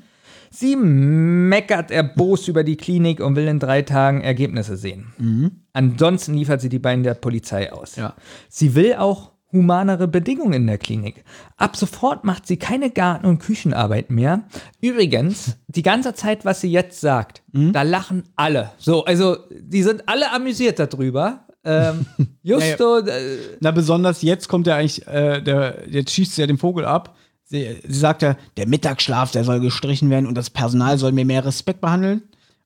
Sie 0.51 0.75
meckert 0.75 1.91
erbost 1.91 2.49
über 2.49 2.63
die 2.63 2.75
Klinik 2.75 3.21
und 3.21 3.37
will 3.37 3.47
in 3.47 3.59
drei 3.59 3.83
Tagen 3.83 4.21
Ergebnisse 4.21 4.75
sehen. 4.75 5.53
Ansonsten 5.71 6.33
liefert 6.33 6.59
sie 6.59 6.67
die 6.67 6.77
beiden 6.77 7.03
der 7.03 7.13
Polizei 7.13 7.71
aus. 7.71 7.95
Mhm. 7.95 8.03
Ja. 8.03 8.15
Sie 8.49 8.75
will 8.75 8.95
auch 8.95 9.30
humanere 9.51 10.07
Bedingungen 10.07 10.53
in 10.53 10.67
der 10.67 10.77
Klinik. 10.77 11.23
Ab 11.57 11.75
sofort 11.75 12.23
macht 12.23 12.47
sie 12.47 12.57
keine 12.57 12.89
Garten- 12.89 13.25
und 13.25 13.39
Küchenarbeit 13.39 14.09
mehr. 14.11 14.43
Übrigens, 14.81 15.57
die 15.67 15.81
ganze 15.83 16.13
Zeit, 16.13 16.45
was 16.45 16.61
sie 16.61 16.71
jetzt 16.71 17.01
sagt, 17.01 17.43
Mhm. 17.51 17.73
da 17.73 17.81
lachen 17.81 18.23
alle. 18.35 18.71
So, 18.77 19.03
also, 19.05 19.37
die 19.59 19.83
sind 19.83 20.07
alle 20.07 20.31
amüsiert 20.31 20.79
darüber. 20.79 21.45
Ähm, 21.63 22.05
Justo, 22.43 22.99
äh, 22.99 23.37
Na, 23.59 23.71
besonders 23.71 24.21
jetzt 24.21 24.47
kommt 24.47 24.67
ja 24.67 24.77
eigentlich, 24.77 25.05
äh, 25.07 25.41
der, 25.41 25.83
jetzt 25.89 26.11
schießt 26.11 26.35
sie 26.35 26.41
ja 26.41 26.47
den 26.47 26.57
Vogel 26.57 26.85
ab. 26.85 27.15
Sie, 27.43 27.77
sie 27.85 27.99
sagt 27.99 28.21
ja, 28.21 28.37
der 28.57 28.67
Mittagsschlaf, 28.67 29.31
der 29.31 29.43
soll 29.43 29.59
gestrichen 29.59 30.09
werden 30.09 30.25
und 30.25 30.35
das 30.35 30.49
Personal 30.49 30.97
soll 30.97 31.11
mir 31.11 31.25
mehr 31.25 31.43
Respekt 31.45 31.81
behandeln. 31.81 32.23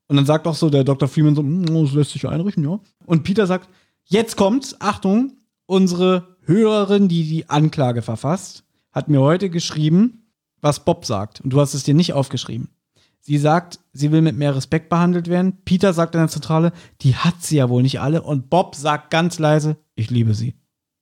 Und 0.07 0.17
dann 0.17 0.27
sagt 0.27 0.45
auch 0.45 0.53
so 0.53 0.69
der 0.69 0.83
Dr. 0.83 1.07
Freeman 1.09 1.33
so, 1.35 1.41
"Hm, 1.41 1.65
das 1.65 1.93
lässt 1.93 2.11
sich 2.11 2.27
einrichten, 2.27 2.63
ja. 2.63 2.79
Und 3.07 3.23
Peter 3.23 3.47
sagt, 3.47 3.67
jetzt 4.03 4.37
kommt's, 4.37 4.75
Achtung, 4.79 5.33
unsere 5.65 6.34
Hörerin, 6.45 7.07
die 7.07 7.27
die 7.27 7.49
Anklage 7.49 8.01
verfasst, 8.01 8.63
hat 8.91 9.09
mir 9.09 9.21
heute 9.21 9.49
geschrieben, 9.49 10.31
was 10.61 10.83
Bob 10.83 11.05
sagt. 11.05 11.41
Und 11.41 11.51
du 11.51 11.59
hast 11.59 11.73
es 11.73 11.83
dir 11.83 11.93
nicht 11.93 12.13
aufgeschrieben. 12.13 12.69
Sie 13.19 13.39
sagt, 13.39 13.79
sie 13.91 14.11
will 14.11 14.21
mit 14.21 14.35
mehr 14.35 14.55
Respekt 14.55 14.87
behandelt 14.87 15.27
werden. 15.27 15.57
Peter 15.65 15.93
sagt 15.93 16.13
in 16.13 16.21
der 16.21 16.29
Zentrale, 16.29 16.71
die 17.01 17.15
hat 17.15 17.41
sie 17.41 17.57
ja 17.57 17.69
wohl 17.69 17.81
nicht 17.81 17.99
alle. 17.99 18.21
Und 18.21 18.51
Bob 18.51 18.75
sagt 18.75 19.09
ganz 19.09 19.39
leise, 19.39 19.77
ich 19.95 20.11
liebe 20.11 20.35
sie. 20.35 20.53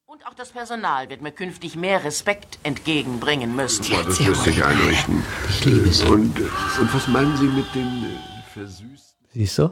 Und 0.06 0.26
auch 0.26 0.34
das 0.34 0.52
Personal 0.52 1.10
wird 1.10 1.22
mir 1.22 1.34
künftig 1.34 1.76
mehr 1.76 2.04
Respekt 2.06 2.60
entgegenbringen 2.64 3.56
müssen. 3.56 3.84
Ja, 3.92 4.04
das 4.04 4.20
lässt 4.20 4.44
sich 4.44 4.64
einrichten. 4.64 5.22
Ich 5.50 5.66
liebe 5.66 5.90
Sie. 5.92 6.06
Und, 6.06 6.40
und 6.40 6.94
was 6.94 7.08
meinen 7.10 7.36
Sie 7.36 7.48
mit 7.48 7.66
den 7.76 8.06
äh, 8.06 8.54
versüßten? 8.54 9.28
Siehst 9.34 9.58
du? 9.58 9.72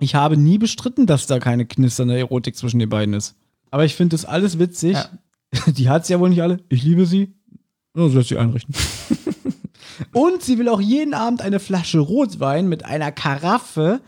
Ich 0.00 0.16
habe 0.16 0.36
nie 0.36 0.58
bestritten, 0.58 1.06
dass 1.06 1.28
da 1.28 1.38
keine 1.38 1.64
knisternde 1.64 2.18
Erotik 2.18 2.56
zwischen 2.56 2.80
den 2.80 2.88
beiden 2.88 3.14
ist. 3.14 3.36
Aber 3.74 3.84
ich 3.84 3.96
finde 3.96 4.14
das 4.14 4.24
alles 4.24 4.60
witzig. 4.60 4.96
Die 5.66 5.88
hat 5.88 6.06
sie 6.06 6.12
ja 6.12 6.20
wohl 6.20 6.28
nicht 6.28 6.40
alle. 6.40 6.60
Ich 6.68 6.84
liebe 6.84 7.06
sie. 7.06 7.34
Ja, 7.96 8.08
so 8.08 8.18
lässt 8.18 8.28
sie 8.28 8.38
einrichten. 8.38 8.72
und 10.12 10.42
sie 10.42 10.58
will 10.58 10.68
auch 10.68 10.80
jeden 10.80 11.12
Abend 11.12 11.42
eine 11.42 11.58
Flasche 11.58 11.98
Rotwein 11.98 12.68
mit 12.68 12.84
einer 12.84 13.10
Karaffe 13.10 14.00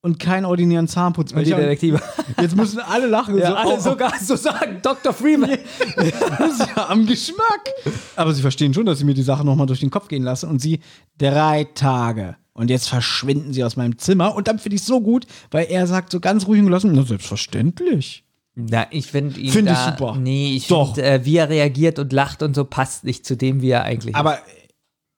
und 0.00 0.18
keinen 0.18 0.44
ordinären 0.44 0.88
Zahnputz. 0.88 1.30
Und 1.30 1.46
die 1.46 1.52
Detektive. 1.52 2.02
Jetzt 2.40 2.56
müssen 2.56 2.80
alle 2.80 3.06
lachen. 3.06 3.36
Ja, 3.38 3.50
so, 3.50 3.54
alle 3.54 3.74
oh, 3.76 3.80
sogar 3.80 4.12
so 4.20 4.34
sagen, 4.34 4.80
Dr. 4.82 5.12
Freeman. 5.12 5.56
das 5.96 6.58
ist 6.58 6.68
ja 6.76 6.88
am 6.88 7.06
Geschmack. 7.06 7.70
Aber 8.16 8.34
sie 8.34 8.42
verstehen 8.42 8.74
schon, 8.74 8.86
dass 8.86 8.98
ich 8.98 9.04
mir 9.04 9.14
die 9.14 9.22
Sache 9.22 9.44
nochmal 9.44 9.68
durch 9.68 9.78
den 9.78 9.90
Kopf 9.90 10.08
gehen 10.08 10.24
lasse. 10.24 10.48
Und 10.48 10.60
sie 10.60 10.80
drei 11.16 11.62
Tage. 11.76 12.34
Und 12.54 12.70
jetzt 12.70 12.88
verschwinden 12.88 13.52
sie 13.52 13.62
aus 13.62 13.76
meinem 13.76 13.98
Zimmer. 13.98 14.34
Und 14.34 14.48
dann 14.48 14.58
finde 14.58 14.74
ich 14.74 14.80
es 14.80 14.88
so 14.88 15.00
gut, 15.00 15.26
weil 15.52 15.66
er 15.70 15.86
sagt 15.86 16.10
so 16.10 16.18
ganz 16.18 16.48
ruhig 16.48 16.58
und 16.58 16.66
gelassen, 16.66 16.90
na 16.92 17.04
selbstverständlich. 17.04 18.24
Na, 18.54 18.86
ich 18.90 19.06
finde 19.06 19.40
ihn 19.40 19.50
Find 19.50 19.70
ich 19.70 19.78
super. 19.78 20.16
Nee, 20.16 20.54
ich 20.56 20.66
finde, 20.66 21.02
äh, 21.02 21.24
wie 21.24 21.36
er 21.36 21.48
reagiert 21.48 21.98
und 21.98 22.12
lacht 22.12 22.42
und 22.42 22.54
so 22.54 22.64
passt 22.64 23.04
nicht 23.04 23.24
zu 23.24 23.36
dem, 23.36 23.62
wie 23.62 23.70
er 23.70 23.84
eigentlich 23.84 24.14
Aber 24.14 24.38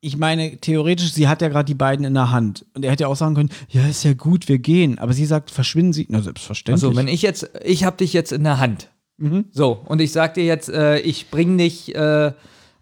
ich 0.00 0.18
meine, 0.18 0.58
theoretisch, 0.58 1.12
sie 1.12 1.28
hat 1.28 1.40
ja 1.40 1.48
gerade 1.48 1.64
die 1.64 1.74
beiden 1.74 2.04
in 2.04 2.12
der 2.12 2.30
Hand. 2.30 2.66
Und 2.74 2.84
er 2.84 2.92
hätte 2.92 3.04
ja 3.04 3.08
auch 3.08 3.16
sagen 3.16 3.34
können, 3.34 3.48
ja, 3.70 3.86
ist 3.86 4.04
ja 4.04 4.12
gut, 4.12 4.48
wir 4.48 4.58
gehen. 4.58 4.98
Aber 4.98 5.14
sie 5.14 5.24
sagt, 5.24 5.50
verschwinden 5.50 5.94
sie. 5.94 6.06
Na, 6.10 6.20
selbstverständlich. 6.20 6.84
Also, 6.84 6.96
wenn 6.96 7.08
ich 7.08 7.22
jetzt, 7.22 7.50
ich 7.64 7.84
habe 7.84 7.96
dich 7.96 8.12
jetzt 8.12 8.30
in 8.30 8.44
der 8.44 8.60
Hand. 8.60 8.90
Mhm. 9.16 9.46
So, 9.50 9.80
und 9.86 10.02
ich 10.02 10.12
sag 10.12 10.34
dir 10.34 10.44
jetzt, 10.44 10.68
äh, 10.68 10.98
ich 10.98 11.30
bring 11.30 11.56
dich 11.56 11.94
äh, 11.94 12.32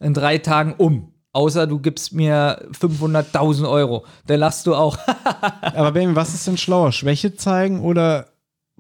in 0.01 0.15
drei 0.15 0.39
Tagen 0.39 0.75
um. 0.77 1.13
Außer 1.33 1.67
du 1.67 1.79
gibst 1.79 2.13
mir 2.13 2.69
500.000 2.73 3.71
Euro. 3.71 4.05
Dann 4.27 4.41
lachst 4.41 4.67
du 4.67 4.75
auch. 4.75 4.99
Aber 5.63 5.93
Benjamin, 5.93 6.17
was 6.17 6.35
ist 6.35 6.47
denn 6.47 6.59
schlauer? 6.59 6.91
Schwäche 6.91 7.37
zeigen 7.37 7.81
oder 7.81 8.32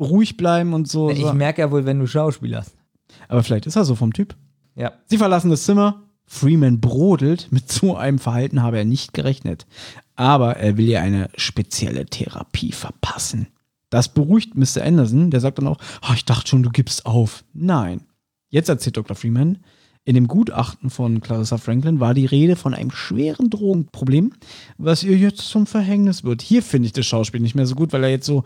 ruhig 0.02 0.36
bleiben 0.36 0.74
und 0.74 0.88
so? 0.88 1.10
ich 1.10 1.32
merke 1.32 1.62
ja 1.62 1.70
wohl, 1.70 1.84
wenn 1.86 1.98
du 1.98 2.06
Schauspielerst. 2.06 2.74
Aber 3.28 3.42
vielleicht 3.42 3.66
ist 3.66 3.76
er 3.76 3.84
so 3.84 3.94
vom 3.94 4.12
Typ. 4.12 4.34
Ja. 4.74 4.92
Sie 5.06 5.18
verlassen 5.18 5.50
das 5.50 5.64
Zimmer. 5.64 6.02
Freeman 6.26 6.80
brodelt. 6.80 7.48
Mit 7.50 7.70
so 7.70 7.96
einem 7.96 8.18
Verhalten 8.18 8.62
habe 8.62 8.78
er 8.78 8.84
nicht 8.84 9.12
gerechnet. 9.12 9.66
Aber 10.14 10.56
er 10.56 10.76
will 10.76 10.88
ihr 10.88 11.00
eine 11.02 11.28
spezielle 11.36 12.06
Therapie 12.06 12.72
verpassen. 12.72 13.48
Das 13.90 14.08
beruhigt 14.12 14.56
Mr. 14.56 14.82
Anderson. 14.82 15.30
Der 15.30 15.40
sagt 15.40 15.58
dann 15.58 15.66
auch, 15.66 15.78
"Ah, 16.00 16.14
ich 16.14 16.24
dachte 16.24 16.48
schon, 16.48 16.62
du 16.62 16.70
gibst 16.70 17.04
auf. 17.04 17.44
Nein. 17.52 18.02
Jetzt 18.48 18.68
erzählt 18.68 18.96
Dr. 18.96 19.16
Freeman, 19.16 19.58
in 20.04 20.14
dem 20.14 20.26
Gutachten 20.26 20.90
von 20.90 21.20
Clarissa 21.20 21.58
Franklin 21.58 22.00
war 22.00 22.12
die 22.12 22.26
Rede 22.26 22.56
von 22.56 22.74
einem 22.74 22.90
schweren 22.90 23.50
Drogenproblem, 23.50 24.32
was 24.76 25.04
ihr 25.04 25.16
jetzt 25.16 25.42
zum 25.42 25.66
Verhängnis 25.66 26.24
wird. 26.24 26.42
Hier 26.42 26.62
finde 26.62 26.86
ich 26.86 26.92
das 26.92 27.06
Schauspiel 27.06 27.40
nicht 27.40 27.54
mehr 27.54 27.66
so 27.66 27.74
gut, 27.76 27.92
weil 27.92 28.02
er 28.02 28.10
jetzt 28.10 28.26
so, 28.26 28.42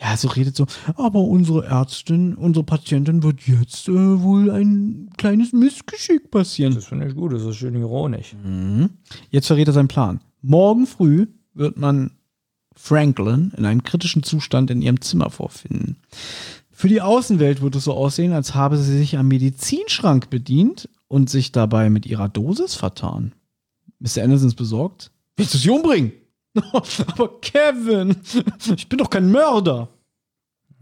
ja, 0.00 0.16
so 0.16 0.28
redet 0.28 0.56
so, 0.56 0.66
aber 0.96 1.20
unsere 1.20 1.66
Ärztin, 1.66 2.34
unsere 2.34 2.64
Patientin 2.64 3.22
wird 3.22 3.42
jetzt 3.46 3.88
äh, 3.88 4.22
wohl 4.22 4.50
ein 4.50 5.10
kleines 5.16 5.52
Missgeschick 5.52 6.30
passieren. 6.30 6.74
Das 6.74 6.86
finde 6.86 7.06
ich 7.06 7.14
gut, 7.14 7.32
das 7.32 7.42
ist 7.42 7.56
schön 7.56 7.76
ironisch. 7.76 8.34
Mhm. 8.42 8.90
Jetzt 9.30 9.46
verrät 9.46 9.68
er 9.68 9.72
seinen 9.72 9.88
Plan. 9.88 10.20
Morgen 10.42 10.86
früh 10.86 11.26
wird 11.54 11.78
man 11.78 12.10
Franklin 12.74 13.52
in 13.56 13.64
einem 13.64 13.84
kritischen 13.84 14.24
Zustand 14.24 14.70
in 14.70 14.82
ihrem 14.82 15.00
Zimmer 15.00 15.30
vorfinden. 15.30 15.96
Für 16.72 16.88
die 16.88 17.00
Außenwelt 17.00 17.62
wird 17.62 17.76
es 17.76 17.84
so 17.84 17.94
aussehen, 17.94 18.32
als 18.32 18.54
habe 18.54 18.76
sie 18.76 18.98
sich 18.98 19.16
am 19.16 19.28
Medizinschrank 19.28 20.28
bedient 20.28 20.88
und 21.06 21.30
sich 21.30 21.52
dabei 21.52 21.88
mit 21.88 22.04
ihrer 22.04 22.28
Dosis 22.28 22.74
vertan. 22.74 23.32
Mr. 24.00 24.24
Anderson 24.24 24.48
ist 24.48 24.56
besorgt. 24.56 25.12
Willst 25.36 25.54
du 25.54 25.58
sie 25.58 25.70
umbringen? 25.70 26.12
aber 27.06 27.40
Kevin, 27.40 28.16
ich 28.76 28.88
bin 28.88 28.98
doch 28.98 29.10
kein 29.10 29.30
Mörder. 29.30 29.88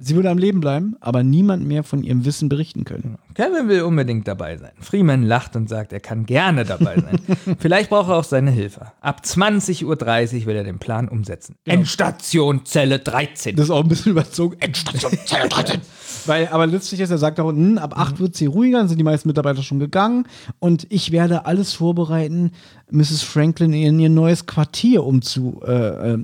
Sie 0.05 0.17
würde 0.17 0.31
am 0.31 0.39
Leben 0.39 0.59
bleiben, 0.59 0.97
aber 0.99 1.23
niemand 1.23 1.65
mehr 1.65 1.84
von 1.84 2.02
ihrem 2.02 2.25
Wissen 2.25 2.49
berichten 2.49 2.84
können. 2.84 3.18
Kevin 3.34 3.68
will 3.68 3.83
unbedingt 3.83 4.26
dabei 4.26 4.57
sein. 4.57 4.73
Freeman 4.81 5.23
lacht 5.23 5.55
und 5.55 5.68
sagt, 5.68 5.92
er 5.92 6.01
kann 6.01 6.26
gerne 6.26 6.65
dabei 6.65 6.97
sein. 6.97 7.20
Vielleicht 7.60 7.91
braucht 7.91 8.10
er 8.10 8.17
auch 8.17 8.25
seine 8.25 8.51
Hilfe. 8.51 8.91
Ab 9.01 9.23
20.30 9.25 9.84
Uhr 9.84 10.47
will 10.47 10.57
er 10.57 10.65
den 10.65 10.81
Plan 10.81 11.09
umsetzen. 11.09 11.55
Endstation 11.65 12.65
Zelle 12.65 12.99
13. 12.99 13.55
Das 13.55 13.67
ist 13.67 13.70
auch 13.70 13.84
ein 13.84 13.89
bisschen 13.89 14.10
überzogen. 14.10 14.57
Endstation 14.59 15.12
Zelle 15.25 15.49
13. 15.49 15.81
Weil, 16.26 16.49
aber 16.49 16.67
letztlich 16.67 17.01
ist, 17.01 17.10
er 17.10 17.18
sagt 17.18 17.41
auch, 17.41 17.49
hm, 17.49 17.78
ab 17.78 17.99
8 17.99 18.18
wird 18.20 18.36
sie 18.36 18.47
ruhiger, 18.47 18.78
dann 18.78 18.89
sind 18.89 18.99
die 18.99 19.05
meisten 19.05 19.28
Mitarbeiter 19.28 19.62
schon 19.62 19.81
gegangen 19.81 20.26
und 20.59 20.86
ich 20.91 21.12
werde 21.12 21.47
alles 21.47 21.73
vorbereiten, 21.73 22.52
Mrs. 22.91 23.23
Franklin 23.23 23.73
in 23.73 23.99
ihr 23.99 24.10
neues 24.10 24.47
Quartier 24.47 25.05
umzu, 25.05 25.60
äh, 25.67 26.15
äh, 26.15 26.20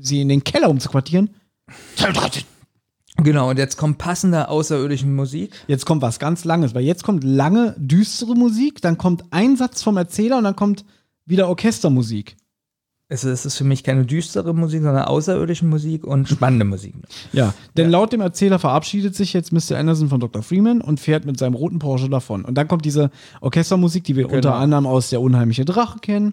sie 0.00 0.20
in 0.20 0.28
den 0.28 0.44
Keller 0.44 0.70
umzuquartieren. 0.70 1.30
Zelle 1.96 2.12
13. 2.12 2.44
Genau, 3.18 3.50
und 3.50 3.58
jetzt 3.58 3.76
kommt 3.76 3.98
passende 3.98 4.48
außerirdische 4.48 5.06
Musik. 5.06 5.52
Jetzt 5.66 5.86
kommt 5.86 6.02
was 6.02 6.18
ganz 6.18 6.44
Langes, 6.44 6.74
weil 6.74 6.84
jetzt 6.84 7.04
kommt 7.04 7.22
lange, 7.22 7.74
düstere 7.78 8.34
Musik, 8.34 8.80
dann 8.80 8.98
kommt 8.98 9.24
ein 9.30 9.56
Satz 9.56 9.82
vom 9.82 9.96
Erzähler 9.96 10.38
und 10.38 10.44
dann 10.44 10.56
kommt 10.56 10.84
wieder 11.26 11.48
Orchestermusik. 11.48 12.36
Es 13.12 13.24
ist, 13.24 13.30
es 13.40 13.44
ist 13.46 13.56
für 13.58 13.64
mich 13.64 13.84
keine 13.84 14.06
düstere 14.06 14.54
Musik, 14.54 14.82
sondern 14.82 15.04
außerirdische 15.04 15.66
Musik 15.66 16.06
und 16.06 16.28
spannende 16.28 16.64
Musik. 16.64 16.94
Ja, 17.34 17.52
denn 17.76 17.90
laut 17.90 18.10
dem 18.12 18.22
Erzähler 18.22 18.58
verabschiedet 18.58 19.14
sich 19.14 19.34
jetzt 19.34 19.52
Mr. 19.52 19.76
Anderson 19.76 20.08
von 20.08 20.18
Dr. 20.18 20.42
Freeman 20.42 20.80
und 20.80 20.98
fährt 20.98 21.26
mit 21.26 21.38
seinem 21.38 21.52
roten 21.54 21.78
Porsche 21.78 22.08
davon. 22.08 22.42
Und 22.44 22.54
dann 22.56 22.68
kommt 22.68 22.86
diese 22.86 23.10
Orchestermusik, 23.42 24.04
die 24.04 24.16
wir 24.16 24.24
Genau. 24.24 24.36
unter 24.36 24.54
anderem 24.54 24.86
aus 24.86 25.10
Der 25.10 25.20
unheimliche 25.20 25.66
Drache 25.66 25.98
kennen. 25.98 26.32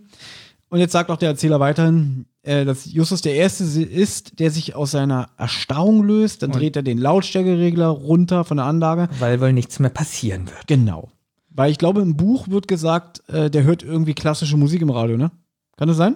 Und 0.69 0.80
jetzt 0.80 0.93
sagt 0.93 1.09
auch 1.11 1.17
der 1.17 1.30
Erzähler 1.30 1.59
weiterhin, 1.59 2.27
äh, 2.43 2.64
dass 2.64 2.85
Justus 2.85 3.22
der 3.22 3.33
Erste 3.35 3.64
ist, 3.66 4.40
der 4.40 4.49
sich 4.49 4.74
aus 4.75 4.91
seiner 4.91 5.30
Erstarrung 5.38 6.03
löst. 6.03 6.43
Dann 6.43 6.51
Und- 6.51 6.59
dreht 6.59 6.77
er 6.77 6.83
den 6.83 6.98
Lautstärkeregler 6.98 7.88
runter 7.88 8.45
von 8.45 8.56
der 8.58 8.67
Anlage. 8.67 9.09
Weil 9.19 9.41
wohl 9.41 9.51
nichts 9.51 9.80
mehr 9.80 9.90
passieren 9.90 10.45
wird. 10.48 10.67
Genau. 10.67 11.09
Weil 11.49 11.72
ich 11.72 11.77
glaube, 11.77 11.99
im 12.01 12.16
Buch 12.16 12.48
wird 12.48 12.69
gesagt, 12.69 13.22
äh, 13.27 13.49
der 13.49 13.64
hört 13.64 13.83
irgendwie 13.83 14.14
klassische 14.14 14.56
Musik 14.56 14.82
im 14.82 14.91
Radio, 14.91 15.17
ne? 15.17 15.32
Kann 15.75 15.88
das 15.90 15.98
sein? 15.98 16.16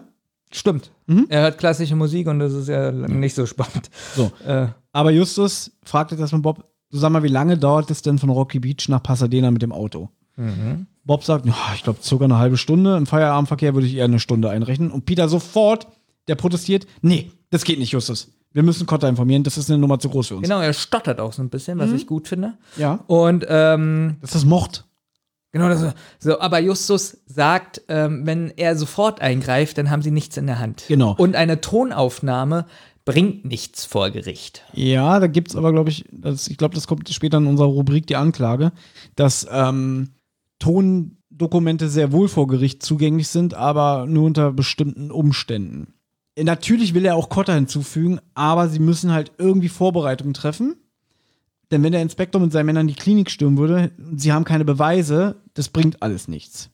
Stimmt. 0.53 0.91
Er 1.29 1.41
hört 1.41 1.57
klassische 1.57 1.95
Musik 1.95 2.27
und 2.27 2.39
das 2.39 2.53
ist 2.53 2.67
ja 2.67 2.91
nicht 2.91 3.35
so 3.35 3.45
spannend. 3.45 3.89
So. 4.15 4.31
Äh, 4.45 4.67
Aber 4.91 5.11
Justus 5.11 5.71
fragt 5.83 6.11
jetzt 6.11 6.19
erstmal 6.19 6.41
Bob, 6.41 6.63
du 6.91 6.97
sag 6.97 7.09
mal, 7.11 7.23
wie 7.23 7.27
lange 7.27 7.57
dauert 7.57 7.89
es 7.91 8.01
denn 8.01 8.19
von 8.19 8.29
Rocky 8.29 8.59
Beach 8.59 8.87
nach 8.87 9.01
Pasadena 9.03 9.49
mit 9.51 9.61
dem 9.61 9.71
Auto? 9.71 10.09
mhm. 10.35 10.87
Bob 11.05 11.23
sagt, 11.25 11.45
ja, 11.45 11.53
ich 11.75 11.83
glaube, 11.83 11.99
circa 12.01 12.23
eine 12.23 12.37
halbe 12.37 12.55
Stunde. 12.55 12.95
Im 12.95 13.05
Feierabendverkehr 13.05 13.73
würde 13.73 13.87
ich 13.87 13.95
eher 13.95 14.05
eine 14.05 14.19
Stunde 14.21 14.49
einrechnen. 14.49 14.89
Und 14.89 15.05
Peter 15.05 15.27
sofort, 15.27 15.87
der 16.29 16.35
protestiert, 16.35 16.87
nee, 17.01 17.29
das 17.49 17.65
geht 17.65 17.77
nicht, 17.77 17.91
Justus. 17.91 18.31
Wir 18.53 18.63
müssen 18.63 18.85
Cotta 18.85 19.09
informieren, 19.09 19.43
das 19.43 19.57
ist 19.57 19.69
eine 19.69 19.79
Nummer 19.79 19.99
zu 19.99 20.07
groß 20.09 20.27
für 20.29 20.35
uns. 20.37 20.43
Genau, 20.43 20.61
er 20.61 20.71
stottert 20.73 21.19
auch 21.19 21.33
so 21.33 21.41
ein 21.41 21.49
bisschen, 21.49 21.77
was 21.79 21.89
Mhm. 21.89 21.95
ich 21.97 22.07
gut 22.07 22.27
finde. 22.29 22.53
Ja. 22.77 22.99
Und 23.07 23.45
ähm, 23.49 24.15
Das 24.21 24.33
ist 24.35 24.45
Mord. 24.45 24.85
Genau, 25.53 25.69
das, 25.69 25.93
so, 26.17 26.39
aber 26.39 26.59
Justus 26.59 27.19
sagt, 27.27 27.83
ähm, 27.87 28.25
wenn 28.25 28.51
er 28.57 28.75
sofort 28.75 29.21
eingreift, 29.21 29.77
dann 29.77 29.91
haben 29.91 30.01
sie 30.01 30.09
nichts 30.09 30.35
in 30.35 30.47
der 30.47 30.57
Hand. 30.57 30.85
Genau. 30.87 31.13
Und 31.15 31.35
eine 31.35 31.61
Tonaufnahme 31.61 32.65
bringt 33.05 33.45
nichts 33.45 33.85
vor 33.85 34.09
Gericht. 34.09 34.63
Ja, 34.73 35.19
da 35.19 35.27
gibt 35.27 35.49
es 35.49 35.55
aber, 35.55 35.71
glaube 35.71 35.91
ich, 35.91 36.05
das, 36.11 36.47
ich 36.47 36.57
glaube, 36.57 36.73
das 36.73 36.87
kommt 36.87 37.07
später 37.09 37.37
in 37.37 37.45
unserer 37.45 37.67
Rubrik 37.67 38.07
die 38.07 38.15
Anklage, 38.15 38.71
dass 39.15 39.45
ähm, 39.51 40.09
Tondokumente 40.57 41.87
sehr 41.87 42.11
wohl 42.11 42.29
vor 42.29 42.47
Gericht 42.47 42.81
zugänglich 42.81 43.27
sind, 43.27 43.53
aber 43.53 44.07
nur 44.07 44.25
unter 44.25 44.51
bestimmten 44.51 45.11
Umständen. 45.11 45.93
Natürlich 46.35 46.95
will 46.95 47.05
er 47.05 47.15
auch 47.15 47.29
Cotta 47.29 47.53
hinzufügen, 47.53 48.19
aber 48.33 48.69
sie 48.69 48.79
müssen 48.79 49.11
halt 49.11 49.33
irgendwie 49.37 49.69
Vorbereitungen 49.69 50.33
treffen. 50.33 50.77
Denn 51.69 51.83
wenn 51.83 51.91
der 51.91 52.01
Inspektor 52.01 52.41
mit 52.41 52.51
seinen 52.51 52.67
Männern 52.67 52.87
die 52.87 52.95
Klinik 52.95 53.29
stürmen 53.31 53.57
würde 53.57 53.91
und 53.97 54.21
sie 54.21 54.31
haben 54.31 54.45
keine 54.45 54.65
Beweise, 54.65 55.35
das 55.53 55.69
bringt 55.69 56.01
alles 56.01 56.27
nichts. 56.27 56.69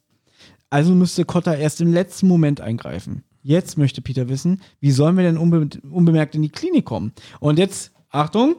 Also 0.69 0.93
müsste 0.93 1.25
Cotta 1.25 1.55
erst 1.55 1.81
im 1.81 1.91
letzten 1.91 2.27
Moment 2.27 2.61
eingreifen. 2.61 3.23
Jetzt 3.41 3.77
möchte 3.77 4.01
Peter 4.01 4.29
wissen, 4.29 4.61
wie 4.79 4.91
sollen 4.91 5.17
wir 5.17 5.23
denn 5.23 5.37
unbe 5.37 5.67
unbemerkt 5.89 6.35
in 6.35 6.41
die 6.41 6.49
Klinik 6.49 6.85
kommen? 6.85 7.13
Und 7.39 7.57
jetzt, 7.57 7.91
Achtung, 8.09 8.55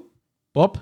Bob. 0.52 0.80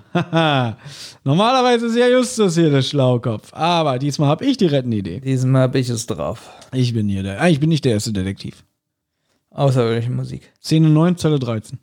Normalerweise 1.23 1.87
ist 1.87 1.95
ja 1.95 2.07
Justus 2.07 2.55
hier 2.55 2.71
der 2.71 2.81
Schlaukopf. 2.81 3.53
Aber 3.53 3.99
diesmal 3.99 4.29
habe 4.29 4.45
ich 4.45 4.57
die 4.57 4.65
rettende 4.65 4.97
Idee. 4.97 5.19
Diesmal 5.19 5.63
habe 5.63 5.79
ich 5.79 5.89
es 5.89 6.07
drauf. 6.07 6.49
Ich 6.73 6.93
bin 6.93 7.07
hier 7.07 7.21
der. 7.21 7.39
Ah, 7.39 7.49
ich 7.49 7.59
bin 7.59 7.69
nicht 7.69 7.85
der 7.85 7.93
erste 7.93 8.11
Detektiv. 8.11 8.65
Außergewöhnliche 9.51 10.11
Musik. 10.11 10.51
Szene 10.61 10.89
9, 10.89 11.17
Zelle 11.17 11.37
13. 11.37 11.77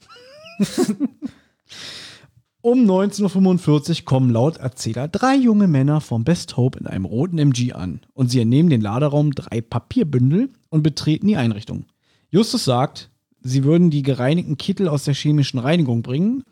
um 2.66 2.84
19.45 2.84 4.00
Uhr 4.00 4.04
kommen 4.06 4.28
laut 4.28 4.56
Erzähler 4.56 5.06
drei 5.06 5.36
junge 5.36 5.68
Männer 5.68 6.00
vom 6.00 6.24
Best 6.24 6.56
Hope 6.56 6.80
in 6.80 6.88
einem 6.88 7.04
roten 7.04 7.38
MG 7.38 7.74
an. 7.74 8.00
Und 8.12 8.28
sie 8.28 8.40
entnehmen 8.40 8.70
den 8.70 8.80
Laderaum 8.80 9.30
drei 9.30 9.60
Papierbündel 9.60 10.50
und 10.68 10.82
betreten 10.82 11.28
die 11.28 11.36
Einrichtung. 11.36 11.84
Justus 12.28 12.64
sagt, 12.64 13.08
sie 13.40 13.62
würden 13.62 13.90
die 13.90 14.02
gereinigten 14.02 14.56
Kittel 14.56 14.88
aus 14.88 15.04
der 15.04 15.14
chemischen 15.14 15.60
Reinigung 15.60 16.02
bringen. 16.02 16.42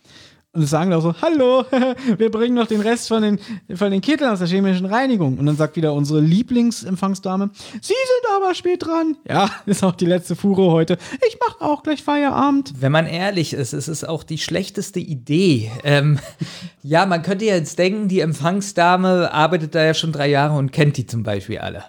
Und 0.54 0.62
es 0.62 0.70
sagen 0.70 0.92
da 0.92 1.00
so, 1.00 1.14
hallo, 1.20 1.64
wir 2.16 2.30
bringen 2.30 2.54
noch 2.54 2.68
den 2.68 2.80
Rest 2.80 3.08
von 3.08 3.22
den, 3.22 3.40
von 3.74 3.90
den 3.90 4.00
Kitteln 4.00 4.30
aus 4.30 4.38
der 4.38 4.46
chemischen 4.46 4.86
Reinigung. 4.86 5.36
Und 5.36 5.46
dann 5.46 5.56
sagt 5.56 5.74
wieder 5.74 5.92
unsere 5.92 6.20
Lieblingsempfangsdame, 6.20 7.50
Sie 7.80 7.88
sind 7.88 8.36
aber 8.36 8.54
spät 8.54 8.86
dran. 8.86 9.16
Ja, 9.28 9.50
ist 9.66 9.82
auch 9.82 9.96
die 9.96 10.06
letzte 10.06 10.36
Fuhre 10.36 10.70
heute. 10.70 10.96
Ich 11.26 11.38
mache 11.40 11.60
auch 11.60 11.82
gleich 11.82 12.04
Feierabend. 12.04 12.74
Wenn 12.78 12.92
man 12.92 13.06
ehrlich 13.06 13.52
ist, 13.52 13.72
es 13.72 13.88
ist 13.88 14.08
auch 14.08 14.22
die 14.22 14.38
schlechteste 14.38 15.00
Idee. 15.00 15.72
Ähm, 15.82 16.20
ja, 16.84 17.04
man 17.04 17.22
könnte 17.22 17.46
ja 17.46 17.56
jetzt 17.56 17.80
denken, 17.80 18.06
die 18.06 18.20
Empfangsdame 18.20 19.32
arbeitet 19.32 19.74
da 19.74 19.84
ja 19.84 19.92
schon 19.92 20.12
drei 20.12 20.28
Jahre 20.28 20.56
und 20.56 20.70
kennt 20.70 20.96
die 20.98 21.06
zum 21.06 21.24
Beispiel 21.24 21.58
alle. 21.58 21.82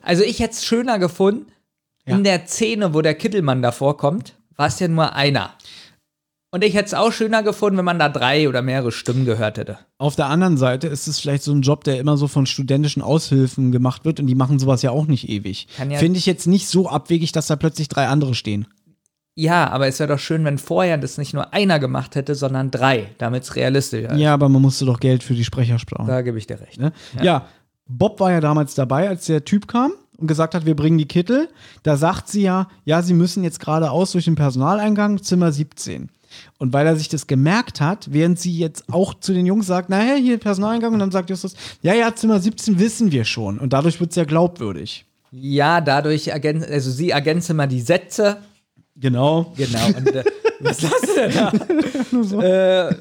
Also 0.00 0.24
ich 0.24 0.40
hätte 0.40 0.54
es 0.54 0.64
schöner 0.64 0.98
gefunden, 0.98 1.46
in 2.04 2.24
der 2.24 2.46
Szene, 2.46 2.94
wo 2.94 3.02
der 3.02 3.14
Kittelmann 3.14 3.62
davor 3.62 3.96
kommt, 3.96 4.34
war 4.56 4.68
es 4.68 4.78
ja 4.78 4.88
nur 4.88 5.14
einer. 5.14 5.54
Und 6.56 6.64
ich 6.64 6.72
hätte 6.72 6.86
es 6.86 6.94
auch 6.94 7.12
schöner 7.12 7.42
gefunden, 7.42 7.76
wenn 7.76 7.84
man 7.84 7.98
da 7.98 8.08
drei 8.08 8.48
oder 8.48 8.62
mehrere 8.62 8.90
Stimmen 8.90 9.26
gehört 9.26 9.58
hätte. 9.58 9.76
Auf 9.98 10.16
der 10.16 10.28
anderen 10.28 10.56
Seite 10.56 10.86
ist 10.88 11.06
es 11.06 11.20
vielleicht 11.20 11.42
so 11.42 11.52
ein 11.52 11.60
Job, 11.60 11.84
der 11.84 12.00
immer 12.00 12.16
so 12.16 12.28
von 12.28 12.46
studentischen 12.46 13.02
Aushilfen 13.02 13.72
gemacht 13.72 14.06
wird 14.06 14.20
und 14.20 14.26
die 14.26 14.34
machen 14.34 14.58
sowas 14.58 14.80
ja 14.80 14.90
auch 14.90 15.06
nicht 15.06 15.28
ewig. 15.28 15.68
Ja- 15.78 15.98
Finde 15.98 16.18
ich 16.18 16.24
jetzt 16.24 16.46
nicht 16.46 16.66
so 16.66 16.88
abwegig, 16.88 17.32
dass 17.32 17.48
da 17.48 17.56
plötzlich 17.56 17.88
drei 17.88 18.06
andere 18.08 18.34
stehen. 18.34 18.66
Ja, 19.34 19.68
aber 19.68 19.86
es 19.86 19.98
wäre 20.00 20.08
doch 20.14 20.18
schön, 20.18 20.46
wenn 20.46 20.56
vorher 20.56 20.96
das 20.96 21.18
nicht 21.18 21.34
nur 21.34 21.52
einer 21.52 21.78
gemacht 21.78 22.14
hätte, 22.14 22.34
sondern 22.34 22.70
drei, 22.70 23.08
damit 23.18 23.42
es 23.42 23.54
realistischer 23.54 24.12
ist. 24.12 24.18
Ja, 24.18 24.32
aber 24.32 24.48
man 24.48 24.62
musste 24.62 24.86
doch 24.86 24.98
Geld 24.98 25.22
für 25.22 25.34
die 25.34 25.44
Sprecher 25.44 25.78
sparen. 25.78 26.06
Da 26.06 26.22
gebe 26.22 26.38
ich 26.38 26.46
dir 26.46 26.58
recht. 26.58 26.80
Ne? 26.80 26.90
Ja. 27.22 27.44
Bob 27.86 28.18
war 28.18 28.32
ja 28.32 28.40
damals 28.40 28.74
dabei, 28.74 29.10
als 29.10 29.26
der 29.26 29.44
Typ 29.44 29.68
kam 29.68 29.92
und 30.16 30.26
gesagt 30.26 30.54
hat, 30.54 30.64
wir 30.64 30.74
bringen 30.74 30.96
die 30.96 31.06
Kittel. 31.06 31.50
Da 31.82 31.98
sagt 31.98 32.28
sie 32.28 32.40
ja, 32.40 32.68
ja, 32.86 33.02
sie 33.02 33.12
müssen 33.12 33.44
jetzt 33.44 33.60
geradeaus 33.60 34.12
durch 34.12 34.24
den 34.24 34.36
Personaleingang, 34.36 35.22
Zimmer 35.22 35.52
17. 35.52 36.08
Und 36.58 36.72
weil 36.72 36.86
er 36.86 36.96
sich 36.96 37.08
das 37.08 37.26
gemerkt 37.26 37.80
hat, 37.80 38.12
während 38.12 38.38
sie 38.38 38.56
jetzt 38.58 38.84
auch 38.92 39.14
zu 39.14 39.32
den 39.32 39.46
Jungs 39.46 39.66
sagt, 39.66 39.88
naja, 39.90 40.14
hier 40.14 40.38
Personaleingang, 40.38 40.92
und 40.92 40.98
dann 40.98 41.10
sagt 41.10 41.30
Justus, 41.30 41.54
ja, 41.82 41.94
ja, 41.94 42.14
Zimmer 42.14 42.40
17 42.40 42.78
wissen 42.78 43.12
wir 43.12 43.24
schon. 43.24 43.58
Und 43.58 43.72
dadurch 43.72 44.00
wird 44.00 44.10
es 44.10 44.16
ja 44.16 44.24
glaubwürdig. 44.24 45.04
Ja, 45.32 45.80
dadurch 45.80 46.28
ergänzt, 46.28 46.68
also 46.70 46.90
sie 46.90 47.10
ergänzt 47.10 47.50
immer 47.50 47.66
die 47.66 47.80
Sätze. 47.80 48.38
Genau. 48.96 49.52
Genau. 49.56 49.86
Und, 49.88 50.14
äh, 50.14 50.24
was 50.60 50.82
hast 50.82 51.02
du 51.08 51.14
denn 51.14 51.32
da? 51.34 51.52
Nur 52.12 52.24
so. 52.24 52.40
Äh, 52.40 52.94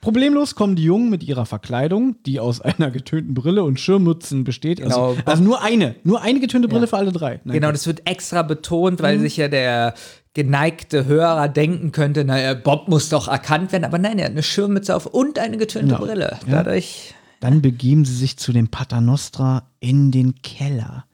Problemlos 0.00 0.54
kommen 0.54 0.76
die 0.76 0.84
Jungen 0.84 1.10
mit 1.10 1.22
ihrer 1.22 1.44
Verkleidung, 1.44 2.16
die 2.24 2.40
aus 2.40 2.60
einer 2.62 2.90
getönten 2.90 3.34
Brille 3.34 3.62
und 3.64 3.78
Schirmmützen 3.78 4.44
besteht. 4.44 4.80
Genau. 4.80 5.10
Also, 5.10 5.22
also 5.26 5.42
nur 5.42 5.62
eine, 5.62 5.94
nur 6.04 6.22
eine 6.22 6.40
getönte 6.40 6.68
Brille 6.68 6.86
für 6.86 6.96
alle 6.96 7.12
drei. 7.12 7.40
Nein, 7.44 7.54
Genau, 7.60 7.70
das 7.70 7.86
wird 7.86 8.06
extra 8.08 8.42
betont, 8.42 9.02
weil 9.02 9.18
Mhm. 9.18 9.22
sich 9.22 9.36
ja 9.36 9.48
der 9.48 9.92
geneigte 10.34 11.04
Hörer 11.04 11.48
denken 11.48 11.92
könnte, 11.92 12.24
naja, 12.24 12.54
Bob 12.54 12.88
muss 12.88 13.08
doch 13.10 13.28
erkannt 13.28 13.72
werden, 13.72 13.84
aber 13.84 13.98
nein, 13.98 14.18
er 14.18 14.26
hat 14.26 14.32
eine 14.32 14.42
Schirmmütze 14.42 14.96
auf 14.96 15.06
und 15.06 15.38
eine 15.38 15.58
getönte 15.58 15.94
Genau. 15.94 16.04
Brille. 16.06 16.38
Dadurch, 16.48 17.14
Dann 17.40 17.60
begeben 17.60 18.04
sie 18.04 18.14
sich 18.14 18.36
zu 18.38 18.52
dem 18.52 18.68
Paternostra 18.68 19.64
in 19.80 20.10
den 20.10 20.36
Keller 20.42 21.04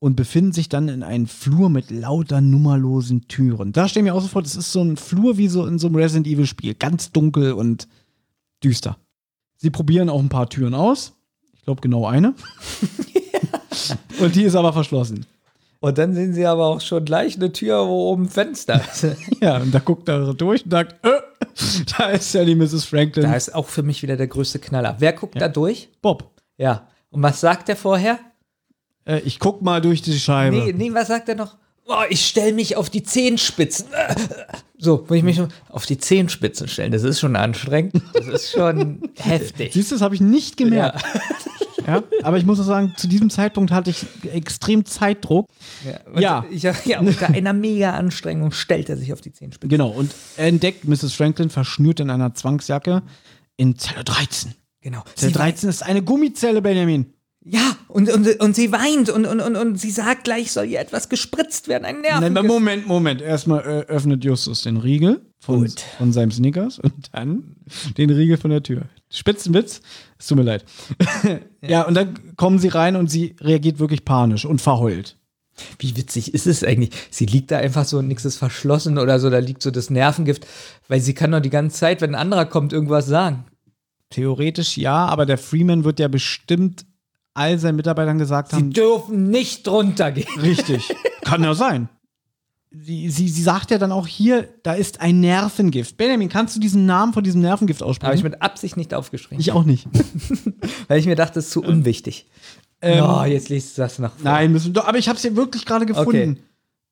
und 0.00 0.16
befinden 0.16 0.52
sich 0.52 0.68
dann 0.68 0.88
in 0.88 1.04
einem 1.04 1.26
Flur 1.28 1.70
mit 1.70 1.92
lauter 1.92 2.40
nummerlosen 2.40 3.28
Türen. 3.28 3.72
Da 3.72 3.86
stehen 3.86 4.02
mir 4.04 4.14
auch 4.14 4.20
so 4.22 4.26
vor, 4.28 4.42
das 4.42 4.56
ist 4.56 4.72
so 4.72 4.82
ein 4.82 4.96
Flur 4.96 5.36
wie 5.38 5.46
so 5.46 5.64
in 5.66 5.78
so 5.78 5.86
einem 5.86 5.96
Resident 5.96 6.26
Evil 6.26 6.46
Spiel, 6.46 6.74
ganz 6.74 7.12
dunkel 7.12 7.52
und 7.52 7.86
düster. 8.64 8.96
Sie 9.56 9.70
probieren 9.70 10.08
auch 10.08 10.18
ein 10.18 10.28
paar 10.28 10.48
Türen 10.48 10.74
aus. 10.74 11.12
Ich 11.54 11.62
glaube 11.62 11.80
genau 11.80 12.06
eine. 12.06 12.34
und 14.20 14.34
die 14.34 14.42
ist 14.42 14.56
aber 14.56 14.72
verschlossen. 14.72 15.26
Und 15.82 15.98
dann 15.98 16.14
sehen 16.14 16.32
sie 16.32 16.46
aber 16.46 16.66
auch 16.66 16.80
schon 16.80 17.04
gleich 17.04 17.34
eine 17.34 17.52
Tür, 17.52 17.88
wo 17.88 18.12
oben 18.12 18.26
ein 18.26 18.28
Fenster 18.28 18.80
ist. 18.80 19.04
Ja, 19.40 19.56
und 19.56 19.74
da 19.74 19.80
guckt 19.80 20.08
er 20.08 20.32
durch 20.32 20.64
und 20.64 20.70
sagt, 20.70 21.04
äh, 21.04 21.20
da 21.98 22.10
ist 22.10 22.32
ja 22.34 22.44
die 22.44 22.54
Mrs. 22.54 22.84
Franklin. 22.84 23.24
Da 23.24 23.34
ist 23.34 23.52
auch 23.52 23.66
für 23.66 23.82
mich 23.82 24.00
wieder 24.00 24.16
der 24.16 24.28
größte 24.28 24.60
Knaller. 24.60 24.94
Wer 25.00 25.12
guckt 25.12 25.40
da 25.40 25.48
durch? 25.48 25.88
Bob. 26.00 26.30
Ja. 26.56 26.86
Und 27.10 27.24
was 27.24 27.40
sagt 27.40 27.68
er 27.68 27.74
vorher? 27.74 28.20
Äh, 29.04 29.22
ich 29.24 29.40
guck 29.40 29.60
mal 29.60 29.80
durch 29.80 30.02
die 30.02 30.16
Scheibe. 30.16 30.56
Nee, 30.56 30.72
nee, 30.72 30.94
was 30.94 31.08
sagt 31.08 31.28
er 31.28 31.34
noch? 31.34 31.56
Oh, 31.88 32.04
ich 32.08 32.28
stelle 32.28 32.52
mich 32.52 32.76
auf 32.76 32.88
die 32.88 33.02
Zehenspitzen. 33.02 33.86
So, 34.78 35.04
wo 35.08 35.14
ich 35.14 35.24
mich 35.24 35.42
auf 35.68 35.84
die 35.84 35.98
Zehenspitzen 35.98 36.68
stellen, 36.68 36.92
das 36.92 37.02
ist 37.02 37.18
schon 37.18 37.34
anstrengend. 37.34 38.00
Das 38.14 38.28
ist 38.28 38.52
schon 38.52 39.10
heftig. 39.16 39.72
Siehst 39.72 39.90
du, 39.90 39.96
das 39.96 40.02
habe 40.02 40.14
ich 40.14 40.20
nicht 40.20 40.56
gemerkt. 40.56 41.02
Ja. 41.02 41.20
Aber 42.22 42.36
ich 42.36 42.44
muss 42.44 42.60
auch 42.60 42.64
sagen, 42.64 42.94
zu 42.96 43.08
diesem 43.08 43.30
Zeitpunkt 43.30 43.72
hatte 43.72 43.90
ich 43.90 44.06
extrem 44.32 44.84
Zeitdruck. 44.84 45.48
und 46.12 46.20
Ja. 46.20 46.44
Ich, 46.50 46.62
ja, 46.62 47.00
unter 47.00 47.28
einer 47.28 47.52
mega 47.52 47.92
Anstrengung 47.92 48.52
stellt 48.52 48.88
er 48.88 48.96
sich 48.96 49.12
auf 49.12 49.20
die 49.20 49.32
Zehenspitzen. 49.32 49.68
Genau, 49.68 49.88
und 49.90 50.14
er 50.36 50.48
entdeckt 50.48 50.86
Mrs. 50.86 51.14
Franklin 51.14 51.50
verschnürt 51.50 52.00
in 52.00 52.10
einer 52.10 52.34
Zwangsjacke 52.34 53.02
in 53.56 53.78
Zelle 53.78 54.04
13. 54.04 54.54
Genau. 54.80 55.04
Zelle 55.14 55.32
Sie 55.32 55.38
13 55.38 55.68
ist 55.68 55.82
eine 55.82 56.02
Gummizelle, 56.02 56.60
Benjamin. 56.62 57.12
Ja, 57.44 57.76
und, 57.88 58.08
und, 58.08 58.40
und 58.40 58.54
sie 58.54 58.70
weint 58.70 59.10
und, 59.10 59.26
und, 59.26 59.40
und, 59.40 59.56
und 59.56 59.76
sie 59.80 59.90
sagt 59.90 60.24
gleich, 60.24 60.52
soll 60.52 60.66
ihr 60.66 60.78
etwas 60.78 61.08
gespritzt 61.08 61.66
werden, 61.66 61.84
ein 61.84 62.00
Nerven. 62.00 62.32
Nein, 62.32 62.46
Moment, 62.46 62.86
Moment. 62.86 63.20
Erstmal 63.20 63.60
äh, 63.62 63.90
öffnet 63.90 64.24
Justus 64.24 64.62
den 64.62 64.76
Riegel 64.76 65.22
von, 65.40 65.68
von 65.98 66.12
seinem 66.12 66.30
Snickers 66.30 66.78
und 66.78 67.10
dann 67.12 67.56
den 67.98 68.10
Riegel 68.10 68.36
von 68.36 68.50
der 68.50 68.62
Tür. 68.62 68.82
Spitzenwitz, 69.12 69.80
es 70.18 70.26
tut 70.26 70.38
mir 70.38 70.44
leid. 70.44 70.64
ja. 71.62 71.82
und 71.82 71.94
dann 71.94 72.36
kommen 72.36 72.58
sie 72.58 72.68
rein 72.68 72.96
und 72.96 73.10
sie 73.10 73.36
reagiert 73.40 73.78
wirklich 73.78 74.04
panisch 74.04 74.44
und 74.44 74.60
verheult. 74.60 75.16
Wie 75.78 75.96
witzig 75.96 76.32
ist 76.32 76.46
es 76.46 76.64
eigentlich? 76.64 76.90
Sie 77.10 77.26
liegt 77.26 77.50
da 77.50 77.58
einfach 77.58 77.84
so 77.84 77.98
und 77.98 78.08
nichts 78.08 78.24
ist 78.24 78.38
verschlossen 78.38 78.98
oder 78.98 79.20
so, 79.20 79.28
da 79.28 79.38
liegt 79.38 79.62
so 79.62 79.70
das 79.70 79.90
Nervengift, 79.90 80.46
weil 80.88 81.00
sie 81.00 81.14
kann 81.14 81.30
doch 81.32 81.40
die 81.40 81.50
ganze 81.50 81.76
Zeit, 81.76 82.00
wenn 82.00 82.14
ein 82.14 82.20
anderer 82.20 82.46
kommt, 82.46 82.72
irgendwas 82.72 83.06
sagen. 83.06 83.44
Theoretisch 84.10 84.76
ja, 84.78 85.06
aber 85.06 85.26
der 85.26 85.38
Freeman 85.38 85.84
wird 85.84 85.98
ja 86.00 86.08
bestimmt 86.08 86.86
all 87.34 87.58
seinen 87.58 87.76
Mitarbeitern 87.76 88.18
gesagt 88.18 88.50
Sie 88.50 88.56
haben. 88.56 88.72
dürfen 88.72 89.30
nicht 89.30 89.66
runtergehen. 89.68 90.40
Richtig. 90.40 90.94
Kann 91.22 91.42
ja 91.44 91.54
sein. 91.54 91.88
Sie, 92.74 93.10
sie, 93.10 93.28
sie 93.28 93.42
sagt 93.42 93.70
ja 93.70 93.76
dann 93.76 93.92
auch 93.92 94.06
hier, 94.06 94.48
da 94.62 94.72
ist 94.72 95.00
ein 95.00 95.20
Nervengift. 95.20 95.98
Benjamin, 95.98 96.30
kannst 96.30 96.56
du 96.56 96.60
diesen 96.60 96.86
Namen 96.86 97.12
von 97.12 97.22
diesem 97.22 97.42
Nervengift 97.42 97.82
aussprechen? 97.82 98.08
Habe 98.08 98.16
ich 98.16 98.22
mit 98.22 98.40
Absicht 98.40 98.78
nicht 98.78 98.94
aufgeschrieben. 98.94 99.40
Ich 99.40 99.52
auch 99.52 99.64
nicht. 99.64 99.86
Weil 100.88 100.98
ich 100.98 101.04
mir 101.06 101.16
dachte, 101.16 101.34
das 101.34 101.44
ist 101.46 101.52
zu 101.52 101.62
unwichtig. 101.62 102.26
Ähm, 102.80 103.04
oh, 103.04 103.24
jetzt 103.24 103.50
liest 103.50 103.76
du 103.76 103.82
das 103.82 103.98
noch 103.98 104.12
vor. 104.12 104.24
Nein, 104.24 104.52
müssen 104.52 104.72
doch, 104.72 104.86
aber 104.86 104.96
ich 104.98 105.08
habe 105.08 105.16
es 105.16 105.22
hier 105.22 105.36
wirklich 105.36 105.66
gerade 105.66 105.86
gefunden. 105.86 106.38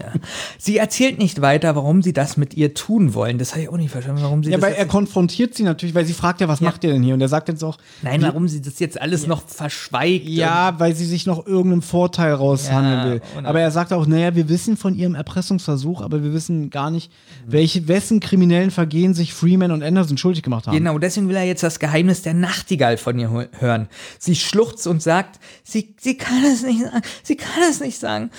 Sie 0.59 0.77
erzählt 0.77 1.19
nicht 1.19 1.41
weiter, 1.41 1.75
warum 1.77 2.03
sie 2.03 2.13
das 2.13 2.37
mit 2.37 2.55
ihr 2.55 2.75
tun 2.75 3.15
wollen. 3.15 3.39
Das 3.39 3.53
habe 3.53 3.63
ich 3.63 3.69
auch 3.71 3.77
nicht 3.79 3.91
verstanden, 3.91 4.23
warum 4.23 4.45
sie 4.45 4.51
Ja, 4.51 4.57
das 4.59 4.63
weil 4.65 4.73
jetzt 4.73 4.81
er 4.81 4.87
konfrontiert 4.87 5.55
sie 5.55 5.63
natürlich, 5.63 5.95
weil 5.95 6.05
sie 6.05 6.13
fragt 6.13 6.41
ja, 6.43 6.49
was 6.49 6.61
macht 6.61 6.85
ihr 6.85 6.93
denn 6.93 7.03
hier? 7.03 7.15
Und 7.15 7.21
er 7.23 7.29
sagt 7.29 7.49
jetzt 7.49 7.65
auch, 7.65 7.79
Nein, 8.03 8.21
wie- 8.21 8.27
warum 8.27 8.49
sie 8.49 8.61
das 8.61 8.79
jetzt 8.81 9.01
alles 9.01 9.27
noch 9.27 9.43
verschweigt. 9.47 10.27
Ja, 10.29 10.79
weil 10.79 10.95
sie 10.95 11.07
sich 11.07 11.25
noch 11.27 11.47
irgendeinem 11.47 11.81
Vorteil 11.83 12.35
raushandeln 12.35 12.99
Ja, 12.99 13.05
will. 13.11 13.47
Aber 13.47 13.61
er 13.61 13.71
sagt 13.71 13.93
auch, 13.95 14.07
naja, 14.07 14.35
wir 14.35 14.49
wissen 14.51 14.77
von 14.77 14.95
ihrem 14.95 15.15
Erpressungsversuch, 15.15 16.03
aber 16.03 16.23
wir 16.23 16.35
wissen 16.35 16.69
gar 16.69 16.91
nicht, 16.91 17.11
welche, 17.47 17.89
wessen 17.89 18.21
kriminellen 18.21 18.71
Vergehen 18.71 19.15
sich 19.15 19.33
Freeman 19.33 19.71
und 19.71 19.83
Anderson 19.83 20.19
schuldig 20.19 20.43
gemacht 20.43 20.67
haben. 20.67 20.77
Genau, 20.77 20.99
deswegen 20.99 21.29
will 21.29 21.37
er 21.37 21.45
jetzt 21.45 21.63
das 21.63 21.79
Geheimnis 21.79 22.23
der 22.23 22.35
Nachtigall 22.35 22.99
von 22.99 23.19
ihr 23.19 23.49
hören. 23.59 23.89
Sie 24.19 24.37
schluchzt 24.37 24.87
und 24.87 25.03
sagt, 25.03 25.41
sie, 25.63 25.95
sie 25.99 26.17
kann 26.19 26.45
es 26.45 26.63
nicht 26.63 26.83
sagen, 26.83 27.03
sie 27.23 27.37
kann 27.37 27.63
es 27.71 27.81
nicht 27.81 27.99
sagen. 27.99 28.31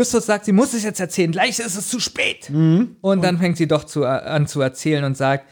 Justus 0.00 0.24
sagt, 0.24 0.46
sie 0.46 0.52
muss 0.52 0.72
es 0.72 0.82
jetzt 0.82 0.98
erzählen, 0.98 1.30
gleich 1.30 1.58
ist 1.58 1.76
es 1.76 1.88
zu 1.88 2.00
spät. 2.00 2.48
Und 3.02 3.22
dann 3.22 3.36
fängt 3.36 3.58
sie 3.58 3.68
doch 3.68 3.84
zu, 3.84 4.06
an 4.06 4.46
zu 4.46 4.62
erzählen 4.62 5.04
und 5.04 5.14
sagt, 5.14 5.44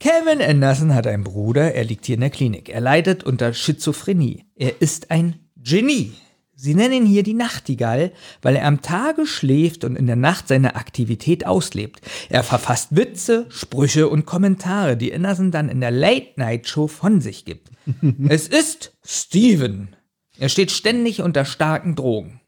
Kevin 0.00 0.42
Anderson 0.42 0.92
hat 0.92 1.06
einen 1.06 1.22
Bruder, 1.22 1.72
er 1.72 1.84
liegt 1.84 2.06
hier 2.06 2.16
in 2.16 2.22
der 2.22 2.30
Klinik. 2.30 2.68
Er 2.68 2.80
leidet 2.80 3.22
unter 3.22 3.54
Schizophrenie. 3.54 4.44
Er 4.56 4.82
ist 4.82 5.12
ein 5.12 5.36
Genie. 5.56 6.14
Sie 6.56 6.74
nennen 6.74 6.94
ihn 6.94 7.06
hier 7.06 7.22
die 7.22 7.32
Nachtigall, 7.32 8.10
weil 8.40 8.56
er 8.56 8.66
am 8.66 8.82
Tage 8.82 9.24
schläft 9.24 9.84
und 9.84 9.94
in 9.94 10.08
der 10.08 10.16
Nacht 10.16 10.48
seine 10.48 10.74
Aktivität 10.74 11.46
auslebt. 11.46 12.00
Er 12.28 12.42
verfasst 12.42 12.96
Witze, 12.96 13.46
Sprüche 13.50 14.08
und 14.08 14.26
Kommentare, 14.26 14.96
die 14.96 15.14
Anderson 15.14 15.52
dann 15.52 15.68
in 15.68 15.80
der 15.80 15.92
Late-Night-Show 15.92 16.88
von 16.88 17.20
sich 17.20 17.44
gibt. 17.44 17.70
es 18.28 18.48
ist 18.48 18.96
Steven. 19.06 19.94
Er 20.40 20.48
steht 20.48 20.72
ständig 20.72 21.22
unter 21.22 21.44
starken 21.44 21.94
Drogen. 21.94 22.40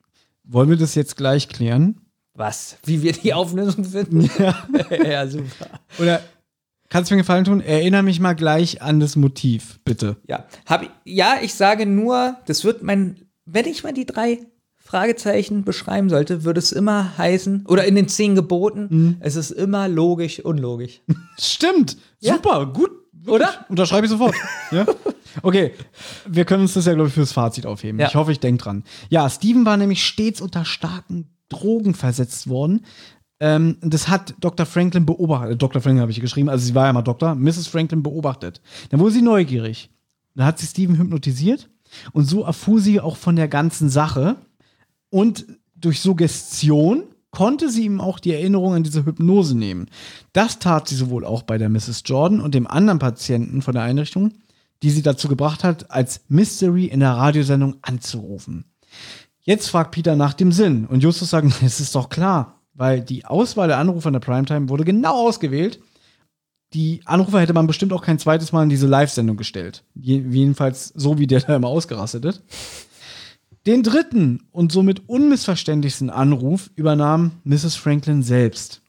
Wollen 0.44 0.68
wir 0.68 0.76
das 0.76 0.94
jetzt 0.94 1.16
gleich 1.16 1.48
klären? 1.48 2.00
Was? 2.34 2.76
Wie 2.84 3.02
wir 3.02 3.12
die 3.12 3.32
Auflösung 3.32 3.84
finden? 3.84 4.30
Ja, 4.38 4.66
ja 5.04 5.26
super. 5.26 5.80
Oder 5.98 6.20
kannst 6.88 7.10
du 7.10 7.14
mir 7.14 7.18
einen 7.18 7.22
Gefallen 7.22 7.44
tun? 7.44 7.60
Erinnere 7.60 8.02
mich 8.02 8.20
mal 8.20 8.34
gleich 8.34 8.82
an 8.82 9.00
das 9.00 9.16
Motiv, 9.16 9.80
bitte. 9.84 10.16
Ja, 10.28 10.46
hab 10.66 10.82
ich, 10.82 10.90
ja, 11.04 11.36
ich 11.40 11.54
sage 11.54 11.86
nur, 11.86 12.36
das 12.46 12.64
wird 12.64 12.82
mein, 12.82 13.16
wenn 13.46 13.66
ich 13.66 13.84
mal 13.84 13.92
die 13.92 14.06
drei 14.06 14.40
Fragezeichen 14.76 15.64
beschreiben 15.64 16.10
sollte, 16.10 16.44
würde 16.44 16.58
es 16.58 16.70
immer 16.70 17.16
heißen, 17.16 17.64
oder 17.66 17.86
in 17.86 17.94
den 17.94 18.06
zehn 18.06 18.34
Geboten, 18.34 19.16
es 19.20 19.34
ist 19.34 19.50
immer 19.50 19.88
logisch, 19.88 20.44
unlogisch. 20.44 21.00
Stimmt. 21.38 21.96
Super, 22.20 22.66
gut. 22.66 22.90
Oder? 23.26 23.66
Unterschreibe 23.68 24.06
ich 24.06 24.10
sofort. 24.10 24.34
ja? 24.70 24.86
Okay, 25.42 25.72
wir 26.28 26.44
können 26.44 26.62
uns 26.62 26.74
das 26.74 26.86
ja, 26.86 26.94
glaube 26.94 27.08
ich, 27.08 27.14
fürs 27.14 27.32
Fazit 27.32 27.66
aufheben. 27.66 27.98
Ja. 27.98 28.06
Ich 28.06 28.14
hoffe, 28.14 28.30
ich 28.30 28.38
denke 28.38 28.62
dran. 28.62 28.84
Ja, 29.08 29.28
Steven 29.28 29.66
war 29.66 29.76
nämlich 29.76 30.04
stets 30.04 30.40
unter 30.40 30.64
starken 30.64 31.26
Drogen 31.48 31.94
versetzt 31.94 32.48
worden. 32.48 32.84
Ähm, 33.40 33.76
das 33.80 34.08
hat 34.08 34.34
Dr. 34.40 34.64
Franklin 34.64 35.06
beobachtet. 35.06 35.60
Dr. 35.60 35.82
Franklin 35.82 36.02
habe 36.02 36.12
ich 36.12 36.20
geschrieben, 36.20 36.48
also 36.48 36.64
sie 36.64 36.74
war 36.74 36.86
ja 36.86 36.92
mal 36.92 37.02
Doktor. 37.02 37.34
Mrs. 37.34 37.66
Franklin 37.66 38.02
beobachtet. 38.02 38.60
Dann 38.90 39.00
wurde 39.00 39.12
sie 39.12 39.22
neugierig. 39.22 39.90
Dann 40.34 40.46
hat 40.46 40.58
sie 40.58 40.66
Steven 40.66 40.96
hypnotisiert 40.96 41.68
und 42.12 42.24
so 42.24 42.44
erfuhr 42.44 42.80
sie 42.80 43.00
auch 43.00 43.16
von 43.16 43.36
der 43.36 43.48
ganzen 43.48 43.90
Sache. 43.90 44.36
Und 45.10 45.46
durch 45.74 46.00
Suggestion 46.00 47.04
konnte 47.34 47.68
sie 47.70 47.84
ihm 47.84 48.00
auch 48.00 48.18
die 48.18 48.32
Erinnerung 48.32 48.74
an 48.74 48.82
diese 48.84 49.04
Hypnose 49.04 49.56
nehmen. 49.56 49.86
Das 50.32 50.58
tat 50.58 50.88
sie 50.88 50.94
sowohl 50.96 51.24
auch 51.24 51.42
bei 51.42 51.58
der 51.58 51.68
Mrs. 51.68 52.02
Jordan 52.06 52.40
und 52.40 52.54
dem 52.54 52.66
anderen 52.66 52.98
Patienten 52.98 53.60
von 53.62 53.74
der 53.74 53.82
Einrichtung, 53.82 54.32
die 54.82 54.90
sie 54.90 55.02
dazu 55.02 55.28
gebracht 55.28 55.64
hat, 55.64 55.90
als 55.90 56.22
Mystery 56.28 56.86
in 56.86 57.00
der 57.00 57.10
Radiosendung 57.12 57.76
anzurufen. 57.82 58.64
Jetzt 59.42 59.68
fragt 59.68 59.90
Peter 59.90 60.16
nach 60.16 60.32
dem 60.34 60.52
Sinn 60.52 60.86
und 60.86 61.02
Justus 61.02 61.30
sagt, 61.30 61.46
es 61.62 61.80
ist 61.80 61.94
doch 61.94 62.08
klar, 62.08 62.60
weil 62.72 63.00
die 63.02 63.24
Auswahl 63.26 63.68
der 63.68 63.78
Anrufer 63.78 64.08
in 64.08 64.14
der 64.14 64.20
Primetime 64.20 64.68
wurde 64.68 64.84
genau 64.84 65.26
ausgewählt. 65.28 65.80
Die 66.72 67.02
Anrufer 67.04 67.40
hätte 67.40 67.52
man 67.52 67.66
bestimmt 67.68 67.92
auch 67.92 68.02
kein 68.02 68.18
zweites 68.18 68.50
Mal 68.50 68.64
in 68.64 68.68
diese 68.68 68.86
Live-Sendung 68.88 69.36
gestellt. 69.36 69.84
Je- 69.94 70.24
Jedenfalls 70.28 70.88
so, 70.96 71.18
wie 71.18 71.26
der 71.28 71.40
da 71.40 71.54
immer 71.56 71.68
ausgerastet 71.68 72.24
ist. 72.24 72.42
Den 73.66 73.82
dritten 73.82 74.46
und 74.52 74.72
somit 74.72 75.08
unmissverständlichsten 75.08 76.10
Anruf 76.10 76.70
übernahm 76.76 77.32
Mrs. 77.44 77.76
Franklin 77.76 78.22
selbst. 78.22 78.82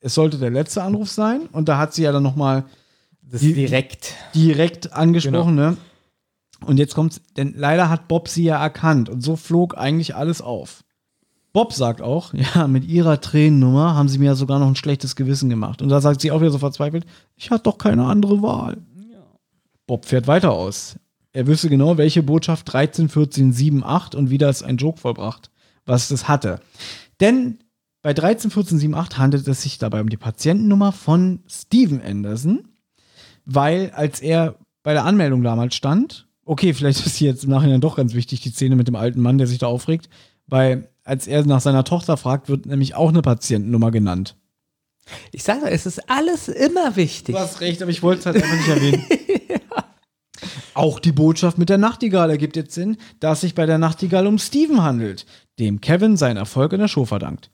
Es 0.00 0.14
sollte 0.14 0.38
der 0.38 0.50
letzte 0.50 0.82
Anruf 0.82 1.10
sein 1.10 1.42
und 1.52 1.68
da 1.68 1.78
hat 1.78 1.94
sie 1.94 2.02
ja 2.02 2.12
dann 2.12 2.22
noch 2.22 2.36
mal 2.36 2.64
direkt. 3.22 4.14
direkt 4.34 4.92
angesprochen, 4.92 5.54
ne? 5.54 5.76
Und 6.64 6.78
jetzt 6.78 6.94
kommt's, 6.94 7.20
denn 7.36 7.54
leider 7.56 7.88
hat 7.88 8.08
Bob 8.08 8.28
sie 8.28 8.44
ja 8.44 8.60
erkannt 8.60 9.08
und 9.08 9.20
so 9.20 9.36
flog 9.36 9.76
eigentlich 9.76 10.14
alles 10.14 10.40
auf. 10.40 10.84
Bob 11.52 11.72
sagt 11.72 12.00
auch, 12.00 12.32
ja, 12.54 12.66
mit 12.66 12.84
ihrer 12.84 13.20
Tränennummer 13.20 13.94
haben 13.94 14.08
sie 14.08 14.18
mir 14.18 14.26
ja 14.26 14.34
sogar 14.34 14.58
noch 14.58 14.68
ein 14.68 14.76
schlechtes 14.76 15.16
Gewissen 15.16 15.50
gemacht. 15.50 15.82
Und 15.82 15.88
da 15.88 16.00
sagt 16.00 16.20
sie 16.20 16.30
auch 16.30 16.40
wieder 16.40 16.50
so 16.50 16.58
verzweifelt, 16.58 17.04
ich 17.36 17.50
hatte 17.50 17.64
doch 17.64 17.78
keine 17.78 18.06
andere 18.06 18.42
Wahl. 18.42 18.78
Bob 19.86 20.06
fährt 20.06 20.26
weiter 20.26 20.52
aus. 20.52 20.96
Er 21.32 21.46
wüsste 21.46 21.70
genau, 21.70 21.96
welche 21.96 22.22
Botschaft 22.22 22.72
13, 22.72 23.08
14, 23.08 23.52
7, 23.52 23.84
8 23.84 24.14
und 24.14 24.30
wie 24.30 24.38
das 24.38 24.62
ein 24.62 24.76
Joke 24.76 25.00
vollbracht, 25.00 25.50
was 25.86 26.08
das 26.08 26.28
hatte. 26.28 26.60
Denn 27.20 27.58
bei 28.02 28.12
13, 28.12 28.50
14, 28.50 28.78
7, 28.78 28.94
8 28.94 29.18
handelt 29.18 29.48
es 29.48 29.62
sich 29.62 29.78
dabei 29.78 30.00
um 30.00 30.10
die 30.10 30.16
Patientennummer 30.16 30.92
von 30.92 31.40
Steven 31.48 32.02
Anderson, 32.02 32.68
weil 33.44 33.90
als 33.94 34.20
er 34.20 34.56
bei 34.82 34.92
der 34.92 35.04
Anmeldung 35.04 35.42
damals 35.42 35.74
stand, 35.74 36.26
okay, 36.44 36.74
vielleicht 36.74 37.06
ist 37.06 37.16
hier 37.16 37.30
jetzt 37.30 37.44
im 37.44 37.50
Nachhinein 37.50 37.80
doch 37.80 37.96
ganz 37.96 38.14
wichtig, 38.14 38.40
die 38.40 38.50
Szene 38.50 38.76
mit 38.76 38.88
dem 38.88 38.96
alten 38.96 39.20
Mann, 39.20 39.38
der 39.38 39.46
sich 39.46 39.58
da 39.58 39.68
aufregt, 39.68 40.08
weil 40.46 40.90
als 41.04 41.26
er 41.26 41.44
nach 41.46 41.60
seiner 41.60 41.84
Tochter 41.84 42.16
fragt, 42.16 42.48
wird 42.48 42.66
nämlich 42.66 42.94
auch 42.94 43.08
eine 43.08 43.22
Patientennummer 43.22 43.90
genannt. 43.90 44.36
Ich 45.32 45.42
sage, 45.42 45.68
es 45.68 45.86
ist 45.86 46.10
alles 46.10 46.48
immer 46.48 46.96
wichtig. 46.96 47.34
Du 47.34 47.40
hast 47.40 47.60
recht, 47.60 47.82
aber 47.82 47.90
ich 47.90 48.02
wollte 48.02 48.20
es 48.20 48.26
halt 48.26 48.36
einfach 48.36 48.56
nicht 48.56 48.68
erwähnen. 48.68 49.04
Auch 50.74 50.98
die 50.98 51.12
Botschaft 51.12 51.58
mit 51.58 51.68
der 51.68 51.78
Nachtigall 51.78 52.30
ergibt 52.30 52.56
jetzt 52.56 52.74
Sinn, 52.74 52.96
da 53.20 53.32
es 53.32 53.40
sich 53.42 53.54
bei 53.54 53.66
der 53.66 53.78
Nachtigall 53.78 54.26
um 54.26 54.38
Steven 54.38 54.82
handelt, 54.82 55.26
dem 55.58 55.80
Kevin 55.80 56.16
seinen 56.16 56.36
Erfolg 56.38 56.72
in 56.72 56.80
der 56.80 56.88
Show 56.88 57.04
verdankt. 57.04 57.50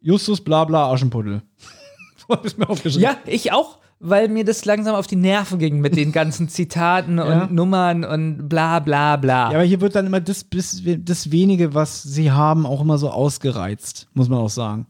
Justus 0.00 0.40
Blabla 0.42 0.90
Aschenputtel. 0.92 1.42
Ich's 2.44 2.56
mir 2.56 2.68
aufgeschrieben. 2.68 3.02
Ja, 3.02 3.16
ich 3.26 3.52
auch, 3.52 3.78
weil 3.98 4.28
mir 4.28 4.44
das 4.44 4.64
langsam 4.64 4.94
auf 4.94 5.06
die 5.06 5.16
Nerven 5.16 5.58
ging 5.58 5.80
mit 5.80 5.96
den 5.96 6.12
ganzen 6.12 6.48
Zitaten 6.48 7.18
und 7.18 7.28
Ja. 7.28 7.48
Nummern 7.50 8.04
und 8.04 8.48
bla 8.48 8.78
bla 8.78 9.16
bla. 9.16 9.50
Ja, 9.50 9.58
aber 9.58 9.64
hier 9.64 9.80
wird 9.80 9.94
dann 9.94 10.06
immer 10.06 10.20
das, 10.20 10.46
das 10.50 11.30
wenige, 11.30 11.74
was 11.74 12.02
sie 12.02 12.30
haben, 12.30 12.66
auch 12.66 12.80
immer 12.82 12.98
so 12.98 13.10
ausgereizt, 13.10 14.08
muss 14.14 14.28
man 14.28 14.38
auch 14.38 14.50
sagen. 14.50 14.86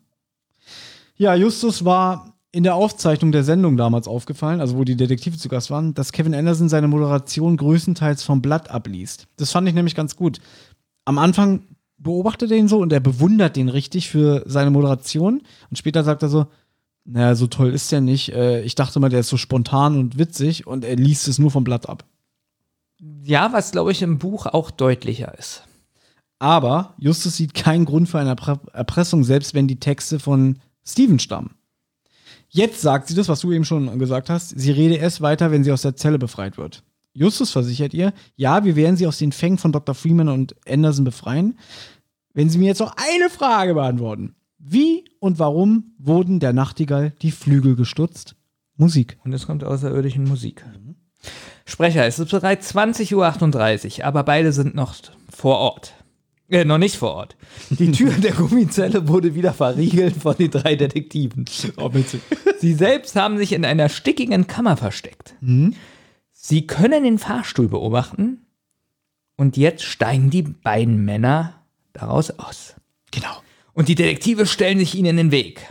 Ja, 1.17 1.35
Justus 1.35 1.85
war 1.85 2.30
in 2.53 2.65
der 2.65 2.75
Aufzeichnung 2.75 3.33
der 3.33 3.45
Sendung 3.45 3.77
damals 3.77 4.09
aufgefallen, 4.09 4.61
also 4.61 4.77
wo 4.77 4.85
die 4.85 4.97
Detektive 4.97 5.39
zu 5.39 5.49
Gast 5.49 5.71
waren, 5.71 5.95
dass 5.95 6.13
Kevin 6.13 6.35
Anderson 6.35 6.69
seine 6.69 6.89
Moderation 6.89 7.57
größtenteils 7.57 8.23
vom 8.23 8.43
Blatt 8.43 8.71
abliest. 8.71 9.29
Das 9.37 9.53
fand 9.53 9.69
ich 9.69 9.75
nämlich 9.75 9.95
ganz 9.95 10.17
gut. 10.17 10.41
Am 11.05 11.19
Anfang 11.19 11.63
beobachtet 11.97 12.51
er 12.51 12.57
ihn 12.57 12.69
so 12.69 12.79
und 12.79 12.93
er 12.93 13.01
bewundert 13.01 13.57
den 13.57 13.69
richtig 13.69 14.09
für 14.09 14.43
seine 14.47 14.71
Moderation 14.71 15.43
und 15.71 15.77
später 15.77 16.03
sagt 16.03 16.23
er 16.23 16.29
so, 16.29 16.47
naja, 17.05 17.35
so 17.35 17.47
toll 17.47 17.73
ist 17.73 17.91
der 17.93 18.01
nicht. 18.01 18.33
Äh, 18.33 18.63
Ich 18.63 18.75
dachte 18.75 19.01
mal, 19.01 19.09
der 19.09 19.21
ist 19.21 19.29
so 19.29 19.37
spontan 19.37 19.99
und 19.99 20.19
witzig 20.19 20.67
und 20.67 20.85
er 20.85 20.97
liest 20.97 21.29
es 21.29 21.39
nur 21.39 21.51
vom 21.51 21.65
Blatt 21.65 21.89
ab. 21.89 22.05
Ja, 23.23 23.53
was 23.53 23.73
glaube 23.73 23.93
ich 23.93 24.03
im 24.03 24.19
Buch 24.19 24.47
auch 24.47 24.71
deutlicher 24.71 25.37
ist. 25.39 25.65
Aber 26.39 26.95
Justus 26.99 27.37
sieht 27.37 27.55
keinen 27.55 27.85
Grund 27.85 28.09
für 28.09 28.19
eine 28.19 28.31
Erpre 28.31 28.61
Erpressung, 28.73 29.25
selbst 29.25 29.55
wenn 29.55 29.69
die 29.69 29.79
Texte 29.79 30.19
von 30.19 30.59
Steven 30.85 31.19
stammen. 31.19 31.55
Jetzt 32.53 32.81
sagt 32.81 33.07
sie 33.07 33.15
das, 33.15 33.29
was 33.29 33.41
du 33.41 33.53
eben 33.53 33.65
schon 33.65 33.99
gesagt 33.99 34.29
hast. 34.29 34.49
Sie 34.59 34.73
rede 34.73 34.97
erst 34.97 35.21
weiter, 35.21 35.53
wenn 35.53 35.63
sie 35.63 35.71
aus 35.71 35.83
der 35.83 35.95
Zelle 35.95 36.19
befreit 36.19 36.59
wird. 36.59 36.83
Justus 37.13 37.51
versichert 37.53 37.95
ihr, 37.95 38.13
ja, 38.37 38.65
wir 38.65 38.77
werden 38.77 38.97
sie 38.97 39.07
aus 39.07 39.19
den 39.19 39.33
Fängen 39.33 39.59
von 39.59 39.73
Dr. 39.73 39.95
Freeman 39.95 40.29
und 40.29 40.55
Anderson 40.69 41.05
befreien, 41.05 41.59
wenn 42.35 42.51
sie 42.51 42.59
mir 42.59 42.67
jetzt 42.67 42.81
noch 42.81 42.95
eine 42.97 43.31
Frage 43.31 43.75
beantworten. 43.75 44.35
Wie 44.59 45.05
und 45.21 45.39
warum 45.39 45.95
wurden 45.99 46.41
der 46.41 46.53
Nachtigall 46.53 47.13
die 47.23 47.31
Flügel 47.31 47.77
gestutzt? 47.77 48.37
Musik. 48.77 49.19
Und 49.25 49.33
es 49.33 49.47
kommt 49.47 49.65
außerirdischen 49.65 50.25
Musik. 50.25 50.65
Sprecher, 51.65 52.07
es 52.07 52.19
ist 52.19 52.31
bereits 52.31 52.75
20.38 52.75 53.99
Uhr, 54.01 54.05
aber 54.05 54.25
beide 54.25 54.53
sind 54.53 54.75
noch 54.75 54.95
vor 55.29 55.59
Ort. 55.59 55.95
Äh, 56.51 56.65
noch 56.65 56.79
nicht 56.79 56.97
vor 56.97 57.13
Ort. 57.13 57.37
Die 57.71 57.93
Tür 57.93 58.13
der 58.13 58.33
Gummizelle 58.33 59.07
wurde 59.07 59.35
wieder 59.35 59.55
verriegelt 59.55 60.17
von 60.17 60.35
den 60.37 60.51
drei 60.51 60.75
Detektiven. 60.75 61.45
Sie 62.59 62.75
selbst 62.75 63.15
haben 63.17 63.39
sich 63.39 63.53
in 63.53 63.65
einer 63.65 63.89
stickigen 63.89 64.47
Kammer 64.47 64.77
versteckt. 64.77 65.35
Sie 66.33 66.67
können 66.67 67.05
den 67.05 67.19
Fahrstuhl 67.19 67.69
beobachten 67.69 68.47
und 69.37 69.57
jetzt 69.57 69.85
steigen 69.85 70.31
die 70.31 70.43
beiden 70.43 71.05
Männer 71.05 71.55
daraus 71.93 72.31
aus. 72.31 72.75
Genau. 73.13 73.43
Und 73.73 73.89
die 73.89 73.95
Detektive 73.95 74.47
stellen 74.47 74.79
sich 74.79 74.97
ihnen 74.97 75.11
in 75.11 75.17
den 75.17 75.31
Weg. 75.31 75.63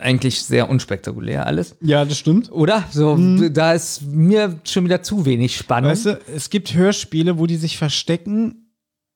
Eigentlich 0.00 0.42
sehr 0.42 0.68
unspektakulär 0.68 1.46
alles. 1.46 1.76
Ja, 1.80 2.04
das 2.04 2.18
stimmt. 2.18 2.50
Oder? 2.50 2.84
So, 2.90 3.16
da 3.50 3.72
ist 3.72 4.02
mir 4.02 4.58
schon 4.64 4.84
wieder 4.84 5.02
zu 5.02 5.24
wenig 5.26 5.56
Spannung. 5.56 5.90
Weißt 5.90 6.06
du, 6.06 6.20
es 6.34 6.50
gibt 6.50 6.74
Hörspiele, 6.74 7.38
wo 7.38 7.46
die 7.46 7.56
sich 7.56 7.78
verstecken 7.78 8.65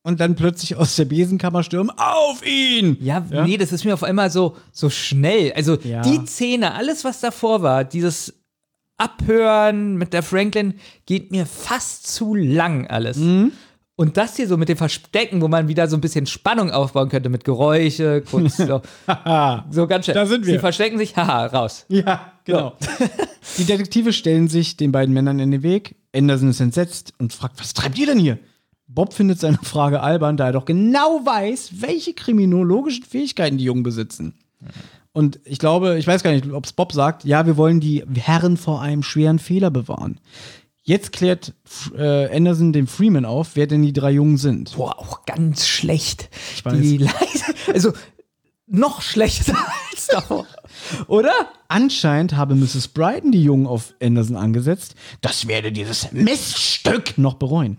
und 0.03 0.21
dann 0.21 0.35
plötzlich 0.35 0.77
aus 0.77 0.97
der 0.97 1.05
Besenkammer 1.05 1.63
stürmen, 1.63 1.91
auf 1.97 2.45
ihn! 2.47 2.97
Ja, 3.01 3.21
nee, 3.45 3.57
das 3.57 3.73
ist 3.73 3.85
mir 3.85 3.95
auf 3.95 4.03
einmal 4.03 4.31
so, 4.31 4.57
so 4.73 4.89
schnell. 4.91 5.53
Also 5.55 5.77
Ja. 5.83 6.03
die 6.03 6.25
Szene, 6.27 6.75
alles, 6.75 7.05
was 7.05 7.21
davor 7.21 7.63
war, 7.63 7.85
dieses 7.85 8.35
Abhören 8.97 9.97
mit 9.97 10.13
der 10.13 10.23
Franklin, 10.23 10.75
geht 11.07 11.31
mir 11.33 11.47
fast 11.47 12.07
zu 12.07 12.35
lang 12.35 12.87
alles. 12.87 13.17
Mhm. 13.17 13.53
Und 13.97 14.17
das 14.17 14.37
hier 14.37 14.49
so 14.49 14.57
mit 14.57 14.71
dem 14.71 14.79
Verstecken, 14.79 15.43
wo 15.43 15.49
man 15.49 15.69
wieder 15.69 15.87
so 15.87 15.95
ein 15.97 16.01
bisschen 16.01 16.25
Spannung 16.27 16.71
aufbauen 16.71 17.11
könnte 17.11 17.29
mit 17.29 17.45
Geräusche, 17.45 18.23
kurz 18.23 18.57
so, 18.57 18.81
so 19.71 19.87
ganz 19.87 20.07
schnell. 20.07 20.15
Da 20.15 20.25
sind 20.25 20.47
wir. 20.47 20.55
Sie 20.55 20.59
verstecken 20.59 20.97
sich, 20.97 21.15
haha, 21.17 21.47
raus. 21.47 21.85
Ja, 21.89 22.33
genau. 22.45 22.77
Die 23.59 23.65
Detektive 23.65 24.15
stellen 24.15 24.49
sich 24.49 24.79
den 24.79 24.91
beiden 24.93 25.13
Männern 25.13 25.39
in 25.39 25.51
den 25.51 25.63
Weg. 25.63 25.97
Anderson 26.17 26.49
ist 26.49 26.61
entsetzt 26.61 27.13
und 27.19 27.35
fragt, 27.35 27.61
was 27.61 27.75
treibt 27.75 27.99
ihr 27.99 28.07
denn 28.07 28.19
hier? 28.19 28.39
Bob 28.93 29.15
findet 29.15 29.39
seine 29.39 29.59
Frage 29.63 30.03
albern, 30.03 30.37
da 30.37 30.47
er 30.47 30.53
doch 30.53 30.65
genau 30.65 31.21
weiß, 31.25 31.81
welche 31.81 32.13
kriminologischen 32.13 33.05
Fähigkeiten 33.05 33.57
die 33.57 33.65
Jungen 33.65 33.85
besitzen. 33.85 34.35
Und 35.13 35.41
ich 35.45 35.59
glaube, 35.59 35.99
ich 35.99 36.07
weiß 36.07 36.23
gar 36.23 36.33
nicht, 36.33 36.51
ob 36.51 36.65
es 36.65 36.73
Bob 36.73 36.93
sagt, 36.93 37.25
ja, 37.25 37.47
wir 37.47 37.57
wollen 37.57 37.81
die 37.81 38.05
Herren 38.15 38.57
vor 38.57 38.81
einem 38.81 39.03
schweren 39.03 39.39
Fehler 39.39 39.71
bewahren. 39.71 40.21
Jetzt 40.83 41.13
klärt 41.13 41.55
äh, 41.97 42.35
Anderson 42.35 42.73
dem 42.73 42.87
Freeman 42.87 43.25
auf, 43.25 43.55
wer 43.55 43.67
denn 43.67 43.83
die 43.83 43.93
drei 43.93 44.13
Jungen 44.13 44.39
sind. 44.39 44.77
Boah, 44.77 44.99
auch 44.99 45.25
ganz 45.25 45.67
schlecht. 45.67 46.31
Ich 46.55 46.65
weiß. 46.65 46.81
Die 46.81 47.09
also 47.73 47.93
noch 48.67 49.03
schlechter 49.03 49.57
als 49.93 50.07
davor. 50.09 50.47
Oder? 51.07 51.33
Anscheinend 51.69 52.37
habe 52.37 52.55
Mrs. 52.55 52.89
Brighton 52.89 53.31
die 53.31 53.43
Jungen 53.43 53.67
auf 53.67 53.95
Anderson 54.03 54.37
angesetzt. 54.37 54.95
Das 55.21 55.47
werde 55.47 55.71
dieses 55.71 56.11
Miststück 56.13 57.19
noch 57.19 57.35
bereuen. 57.35 57.77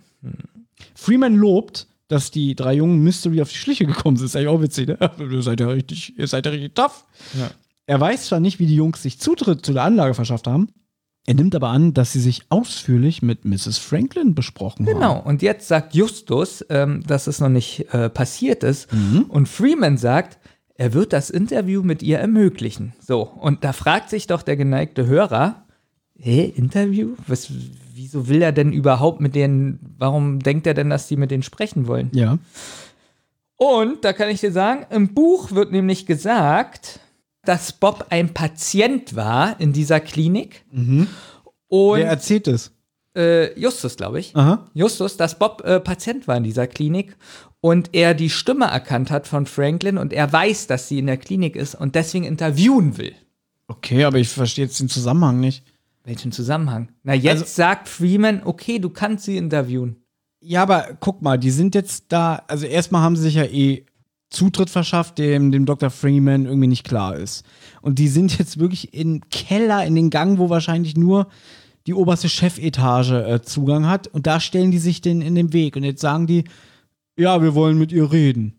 Freeman 1.01 1.35
lobt, 1.35 1.88
dass 2.09 2.30
die 2.30 2.53
drei 2.53 2.75
Jungen 2.75 3.03
Mystery 3.03 3.41
auf 3.41 3.49
die 3.49 3.57
Schliche 3.57 3.88
gekommen 3.88 4.17
sind. 4.17 4.25
Das 4.25 4.31
ist 4.31 4.35
eigentlich 4.35 4.49
auch 4.49 4.61
witzig, 4.61 4.88
ne? 4.88 4.97
Ihr 5.31 5.41
seid 5.41 5.59
ja 5.59 5.67
richtig, 5.67 6.17
ihr 6.17 6.27
seid 6.27 6.45
ja 6.45 6.51
richtig 6.51 6.75
tough. 6.75 7.05
Er 7.88 7.99
weiß 7.99 8.27
zwar 8.27 8.39
nicht, 8.39 8.59
wie 8.59 8.67
die 8.67 8.75
Jungs 8.75 9.01
sich 9.01 9.19
Zutritt 9.19 9.65
zu 9.65 9.73
der 9.73 9.83
Anlage 9.83 10.13
verschafft 10.13 10.45
haben. 10.45 10.69
Er 11.25 11.33
nimmt 11.33 11.55
aber 11.55 11.69
an, 11.69 11.95
dass 11.95 12.11
sie 12.11 12.19
sich 12.19 12.43
ausführlich 12.49 13.23
mit 13.23 13.45
Mrs. 13.45 13.80
Franklin 13.80 14.35
besprochen 14.35 14.85
haben. 14.85 14.93
Genau, 14.93 15.19
und 15.19 15.41
jetzt 15.41 15.67
sagt 15.67 15.95
Justus, 15.95 16.63
ähm, 16.69 17.03
dass 17.07 17.25
es 17.25 17.39
noch 17.39 17.49
nicht 17.49 17.91
äh, 17.93 18.09
passiert 18.09 18.63
ist. 18.63 18.91
Mhm. 18.93 19.23
Und 19.27 19.47
Freeman 19.47 19.97
sagt, 19.97 20.38
er 20.75 20.93
wird 20.93 21.13
das 21.13 21.31
Interview 21.31 21.81
mit 21.81 22.03
ihr 22.03 22.19
ermöglichen. 22.19 22.93
So, 22.99 23.21
und 23.21 23.63
da 23.63 23.73
fragt 23.73 24.09
sich 24.09 24.27
doch 24.27 24.43
der 24.43 24.55
geneigte 24.55 25.07
Hörer, 25.07 25.65
hä, 26.22 26.45
Interview? 26.56 27.16
Was, 27.27 27.51
wieso 27.93 28.27
will 28.27 28.41
er 28.41 28.51
denn 28.51 28.72
überhaupt 28.74 29.22
mit 29.22 29.35
denen, 29.35 29.80
warum 29.98 30.40
denkt 30.40 30.67
er 30.67 30.74
denn, 30.74 30.90
dass 30.90 31.08
die 31.08 31.17
mit 31.17 31.32
denen 31.32 31.43
sprechen 31.43 31.88
wollen? 31.88 32.09
Ja. 32.14 32.38
Und 33.58 34.03
da 34.03 34.14
kann 34.14 34.30
ich 34.30 34.40
dir 34.40 34.51
sagen, 34.51 34.85
im 34.90 35.14
Buch 35.14 35.51
wird 35.51 35.72
nämlich 35.72 36.06
gesagt, 36.06 37.00
dass 37.43 37.74
Bob 37.74 38.08
ein 38.09 38.33
Patient 38.33 39.16
war 39.16 39.59
in 39.59 39.74
dieser 39.74 40.00
Klinik. 40.00 40.64
Und 41.67 42.00
Wer 42.00 42.08
erzählt 42.08 42.48
es? 42.48 42.72
äh, 43.16 43.59
Justus, 43.59 43.98
glaube 43.98 44.19
ich. 44.19 44.35
Aha. 44.35 44.66
Justus, 44.74 45.17
dass 45.17 45.38
Bob 45.38 45.61
äh, 45.66 45.80
Patient 45.80 46.27
war 46.27 46.38
in 46.38 46.43
dieser 46.43 46.66
Klinik 46.67 47.17
und 47.59 47.90
er 47.93 48.14
die 48.14 48.30
Stimme 48.30 48.66
erkannt 48.66 49.11
hat 49.11 49.27
von 49.27 49.45
Franklin 49.45 49.98
und 49.98 50.14
er 50.14 50.32
weiß, 50.32 50.67
dass 50.67 50.88
sie 50.88 51.00
in 51.00 51.08
der 51.08 51.17
Klinik 51.17 51.56
ist 51.56 51.75
und 51.75 51.95
deswegen 51.95 52.25
interviewen 52.25 52.98
will. 52.98 53.14
Okay, 53.67 54.03
aber 54.06 54.17
ich 54.17 54.30
verstehe 54.30 54.66
jetzt 54.66 54.80
den 54.80 54.90
Zusammenhang 54.90 55.40
nicht. 55.40 55.64
Welchen 56.03 56.31
Zusammenhang? 56.31 56.89
Na, 57.03 57.13
jetzt 57.13 57.41
Also- 57.41 57.45
sagt 57.53 57.88
Freeman, 57.88 58.41
okay, 58.43 58.80
du 58.80 58.89
kannst 58.89 59.25
sie 59.25 59.38
interviewen. 59.38 59.97
Ja, 60.43 60.63
aber 60.63 60.97
guck 60.99 61.21
mal, 61.21 61.38
die 61.38 61.51
sind 61.51 61.75
jetzt 61.75 62.05
da, 62.09 62.41
also 62.47 62.65
erstmal 62.65 63.01
haben 63.03 63.15
sie 63.15 63.21
sich 63.23 63.35
ja 63.35 63.43
eh 63.45 63.85
Zutritt 64.31 64.69
verschafft, 64.69 65.17
dem, 65.19 65.51
dem 65.51 65.65
Dr. 65.65 65.89
Freeman 65.91 66.45
irgendwie 66.45 66.67
nicht 66.67 66.85
klar 66.85 67.15
ist. 67.15 67.43
Und 67.81 67.99
die 67.99 68.07
sind 68.07 68.38
jetzt 68.39 68.57
wirklich 68.59 68.93
im 68.93 69.21
Keller, 69.30 69.85
in 69.85 69.93
den 69.93 70.09
Gang, 70.09 70.39
wo 70.39 70.49
wahrscheinlich 70.49 70.95
nur 70.97 71.27
die 71.85 71.93
oberste 71.93 72.30
Chefetage 72.30 73.11
äh, 73.11 73.41
Zugang 73.41 73.88
hat. 73.88 74.07
Und 74.07 74.25
da 74.27 74.39
stellen 74.39 74.71
die 74.71 74.80
sich 74.80 75.01
den 75.01 75.21
in 75.21 75.35
den 75.35 75.51
Weg. 75.53 75.75
Und 75.75 75.83
jetzt 75.83 76.01
sagen 76.01 76.27
die, 76.27 76.45
ja, 77.17 77.41
wir 77.43 77.53
wollen 77.53 77.77
mit 77.77 77.91
ihr 77.91 78.11
reden. 78.11 78.53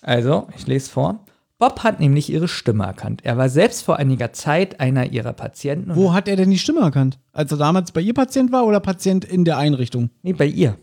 Also, 0.00 0.48
ich 0.56 0.66
lese 0.66 0.88
vor. 0.90 1.24
Bob 1.60 1.84
hat 1.84 2.00
nämlich 2.00 2.32
ihre 2.32 2.48
Stimme 2.48 2.84
erkannt. 2.84 3.20
Er 3.22 3.36
war 3.36 3.50
selbst 3.50 3.82
vor 3.82 3.98
einiger 3.98 4.32
Zeit 4.32 4.80
einer 4.80 5.12
ihrer 5.12 5.34
Patienten. 5.34 5.94
Wo 5.94 6.14
hat 6.14 6.26
er 6.26 6.36
denn 6.36 6.50
die 6.50 6.58
Stimme 6.58 6.80
erkannt? 6.80 7.18
Als 7.34 7.52
er 7.52 7.58
damals 7.58 7.92
bei 7.92 8.00
ihr 8.00 8.14
Patient 8.14 8.50
war 8.50 8.64
oder 8.64 8.80
Patient 8.80 9.26
in 9.26 9.44
der 9.44 9.58
Einrichtung? 9.58 10.08
Nee, 10.22 10.32
bei 10.32 10.46
ihr. 10.46 10.78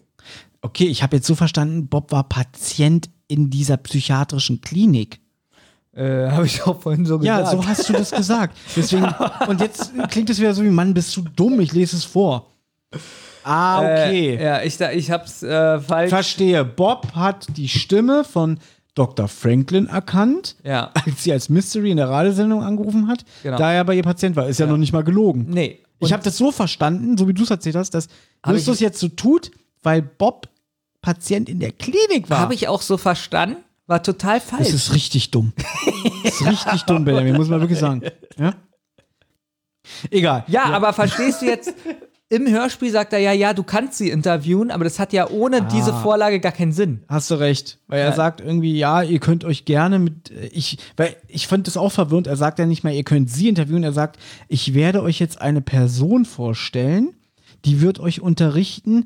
Okay, 0.62 0.86
ich 0.86 1.02
habe 1.02 1.16
jetzt 1.16 1.26
so 1.26 1.34
verstanden, 1.34 1.88
Bob 1.88 2.12
war 2.12 2.30
Patient 2.30 3.10
in 3.28 3.50
dieser 3.50 3.78
psychiatrischen 3.78 4.62
Klinik. 4.62 5.20
Äh, 5.96 6.30
habe 6.30 6.46
ich 6.46 6.62
auch 6.62 6.80
vorhin 6.80 7.08
so 7.08 7.18
gesagt. 7.18 7.40
Ja, 7.40 7.50
so 7.50 7.66
hast 7.66 7.90
du 7.90 7.94
das 7.94 8.12
gesagt. 8.12 8.56
Deswegen, 8.76 9.08
und 9.48 9.60
jetzt 9.60 9.94
klingt 10.10 10.30
es 10.30 10.40
wieder 10.40 10.54
so 10.54 10.64
wie, 10.64 10.70
Mann, 10.70 10.94
bist 10.94 11.18
du 11.18 11.24
dumm, 11.24 11.60
ich 11.60 11.74
lese 11.74 11.96
es 11.96 12.04
vor. 12.04 12.52
Ah, 13.44 13.80
okay. 13.80 14.36
Äh, 14.36 14.44
ja, 14.44 14.62
ich, 14.62 14.80
ich 14.80 15.10
hab's 15.10 15.42
äh, 15.42 15.80
falsch. 15.80 16.10
Verstehe. 16.10 16.64
Bob 16.64 17.14
hat 17.16 17.48
die 17.58 17.68
Stimme 17.68 18.24
von 18.24 18.60
Dr. 18.98 19.28
Franklin 19.28 19.88
erkannt, 19.88 20.56
Ja. 20.64 20.92
als 21.06 21.24
sie 21.24 21.32
als 21.32 21.50
Mystery 21.50 21.92
in 21.92 21.98
der 21.98 22.10
Radiosendung 22.10 22.64
angerufen 22.64 23.08
hat, 23.08 23.24
Genau. 23.44 23.58
da 23.58 23.72
er 23.74 23.84
bei 23.86 23.96
ihr 23.96 24.04
Patient 24.04 24.36
war. 24.36 24.48
Ist 24.48 24.60
ja, 24.60 24.66
noch 24.66 24.78
nicht 24.78 24.94
mal 24.94 25.04
gelogen. 25.04 25.46
Nee. 25.50 25.80
Ich 26.00 26.14
habe 26.14 26.24
das 26.24 26.38
so 26.38 26.52
verstanden, 26.52 27.18
so 27.18 27.28
wie 27.28 27.34
du 27.34 27.44
es 27.44 27.50
erzählt 27.50 27.76
hast, 27.76 27.92
dass 27.92 28.08
Justus 28.48 28.80
jetzt 28.80 29.00
so 29.00 29.08
tut, 29.08 29.52
weil 29.82 30.02
Bob 30.02 30.48
Patient 31.02 31.50
in 31.50 31.60
der 31.60 31.72
Klinik 31.72 32.30
war. 32.30 32.40
Habe 32.40 32.54
ich 32.54 32.68
auch 32.68 32.82
so 32.82 32.98
verstanden. 32.98 33.58
War 33.88 34.04
total 34.04 34.42
falsch. 34.42 34.66
Das 34.66 34.74
ist 34.74 34.94
richtig 34.94 35.32
dumm. 35.32 35.54
Das 36.24 36.42
ist 36.42 36.46
richtig 36.68 36.84
dumm, 36.84 37.06
Benjamin, 37.06 37.36
muss 37.36 37.48
man 37.48 37.62
wirklich 37.62 37.80
sagen. 37.80 38.02
Ja? 38.38 38.54
Egal. 40.12 40.44
Ja, 40.48 40.66
aber 40.66 40.92
verstehst 40.94 41.42
du 41.42 41.46
jetzt, 41.46 41.74
im 42.30 42.48
Hörspiel 42.48 42.92
sagt 42.92 43.14
er 43.14 43.20
ja, 43.20 43.32
ja, 43.32 43.54
du 43.54 43.64
kannst 43.64 43.98
sie 43.98 44.10
interviewen, 44.10 44.70
aber 44.72 44.84
das 44.84 45.00
hat 45.00 45.14
ja 45.14 45.30
ohne 45.30 45.62
diese 45.62 45.94
Vorlage 45.94 46.40
gar 46.40 46.52
keinen 46.52 46.74
Sinn. 46.74 47.04
Hast 47.08 47.32
du 47.32 47.36
recht. 47.36 47.80
Weil 47.88 48.00
er 48.02 48.10
Ja. 48.10 48.16
sagt 48.16 48.42
irgendwie, 48.42 48.78
ja, 48.78 49.02
ihr 49.02 49.20
könnt 49.20 49.46
euch 49.46 49.64
gerne 49.66 49.98
mit. 50.00 50.32
äh, 50.32 50.48
Ich, 50.48 50.78
weil 50.98 51.16
ich 51.28 51.48
fand 51.48 51.68
das 51.68 51.78
auch 51.78 51.92
verwirrend. 51.92 52.28
Er 52.28 52.36
sagt 52.36 52.60
ja 52.60 52.66
nicht 52.66 52.84
mal, 52.84 52.94
ihr 52.94 53.04
könnt 53.04 53.30
sie 53.30 53.48
interviewen. 53.48 53.84
Er 53.84 53.94
sagt, 53.94 54.20
ich 54.50 54.74
werde 54.74 55.02
euch 55.04 55.20
jetzt 55.20 55.40
eine 55.42 55.62
Person 55.62 56.26
vorstellen, 56.26 57.14
die 57.66 57.82
wird 57.82 58.00
euch 58.00 58.22
unterrichten, 58.22 59.06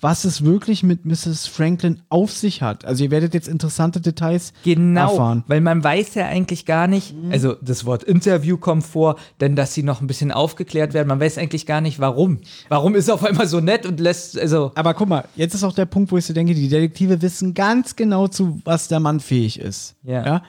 was 0.00 0.24
es 0.24 0.44
wirklich 0.44 0.82
mit 0.82 1.04
Mrs. 1.04 1.46
Franklin 1.46 2.00
auf 2.08 2.32
sich 2.32 2.62
hat. 2.62 2.84
Also 2.84 3.04
ihr 3.04 3.10
werdet 3.10 3.34
jetzt 3.34 3.48
interessante 3.48 4.00
Details 4.00 4.52
Genau, 4.64 5.10
erfahren. 5.12 5.44
weil 5.46 5.60
man 5.60 5.82
weiß 5.84 6.14
ja 6.14 6.26
eigentlich 6.26 6.66
gar 6.66 6.86
nicht, 6.86 7.14
also 7.30 7.54
das 7.60 7.84
Wort 7.84 8.02
Interview 8.02 8.56
kommt 8.56 8.84
vor, 8.84 9.16
denn 9.40 9.56
dass 9.56 9.74
sie 9.74 9.82
noch 9.82 10.00
ein 10.00 10.06
bisschen 10.06 10.32
aufgeklärt 10.32 10.94
werden, 10.94 11.08
man 11.08 11.20
weiß 11.20 11.38
eigentlich 11.38 11.66
gar 11.66 11.80
nicht, 11.80 11.98
warum. 12.00 12.38
Warum 12.68 12.94
ist 12.94 13.08
er 13.08 13.14
auf 13.14 13.24
einmal 13.24 13.46
so 13.46 13.60
nett 13.60 13.86
und 13.86 14.00
lässt, 14.00 14.38
also 14.38 14.72
Aber 14.74 14.94
guck 14.94 15.08
mal, 15.08 15.24
jetzt 15.36 15.54
ist 15.54 15.64
auch 15.64 15.74
der 15.74 15.86
Punkt, 15.86 16.12
wo 16.12 16.16
ich 16.16 16.24
so 16.26 16.32
denke, 16.32 16.54
die 16.54 16.68
Detektive 16.68 17.20
wissen 17.22 17.54
ganz 17.54 17.96
genau, 17.96 18.28
zu 18.28 18.60
was 18.64 18.88
der 18.88 19.00
Mann 19.00 19.20
fähig 19.20 19.58
ist. 19.60 19.94
Ja. 20.02 20.42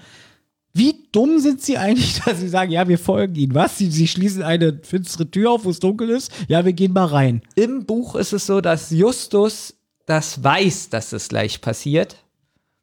Wie 0.74 0.96
dumm 1.12 1.40
sind 1.40 1.62
sie 1.62 1.78
eigentlich, 1.78 2.22
dass 2.26 2.40
sie 2.40 2.48
sagen, 2.50 2.72
ja, 2.72 2.88
wir 2.88 2.98
folgen 2.98 3.36
ihnen. 3.36 3.54
Was? 3.56 3.78
Sie, 3.78 3.92
sie 3.92 4.08
schließen 4.08 4.42
eine 4.44 4.80
finstere 4.84 5.30
Tür 5.30 5.52
auf, 5.52 5.66
wo 5.66 5.70
es 5.70 5.80
dunkel 5.80 6.10
ist? 6.10 6.32
Ja, 6.48 6.64
wir 6.66 6.74
gehen 6.74 6.94
mal 6.94 7.06
rein. 7.06 7.42
im 7.56 7.86
Buch 7.86 8.16
ist 8.16 8.34
es 8.34 8.46
so, 8.46 8.62
dass 8.62 8.90
Justus 8.92 9.76
das 10.06 10.44
weiß, 10.44 10.90
dass 10.90 11.14
es 11.14 11.28
gleich 11.30 11.62
passiert. 11.62 12.18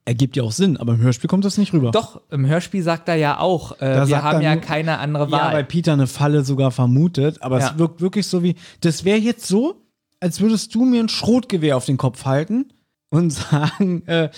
Ergibt 0.05 0.37
ja 0.37 0.43
auch 0.43 0.53
Sinn, 0.53 0.79
aber 0.79 0.95
im 0.95 1.01
Hörspiel 1.01 1.29
kommt 1.29 1.45
das 1.45 1.59
nicht 1.59 1.75
rüber. 1.75 1.91
Doch, 1.91 2.23
im 2.31 2.47
Hörspiel 2.47 2.83
sagt 2.83 3.09
er 3.09 3.17
ja 3.17 3.39
auch, 3.41 3.79
äh, 3.83 4.07
wir 4.09 4.23
haben 4.23 4.41
ja 4.41 4.55
nur- 4.55 4.63
keine 4.63 4.99
andere 4.99 5.25
Ja, 5.25 5.31
Wahl. 5.33 5.53
weil 5.55 5.65
Peter 5.65 5.93
eine 5.93 6.07
Falle 6.07 6.45
sogar 6.45 6.71
vermutet, 6.71 7.43
aber 7.43 7.59
Ja. 7.61 7.71
es 7.73 7.79
wirkt 7.79 8.01
wirklich 8.01 8.27
so 8.27 8.43
wie, 8.43 8.55
das 8.81 9.05
wäre 9.05 9.19
jetzt 9.19 9.47
so, 9.47 9.83
als 10.21 10.41
würdest 10.41 10.75
du 10.75 10.85
mir 10.87 11.01
ein 11.03 11.11
Schrotgewehr 11.11 11.77
auf 11.77 11.85
den 11.85 11.99
Kopf 11.99 12.25
halten 12.25 12.73
und 13.11 13.31
sagen, 13.33 14.03
äh, 14.07 14.31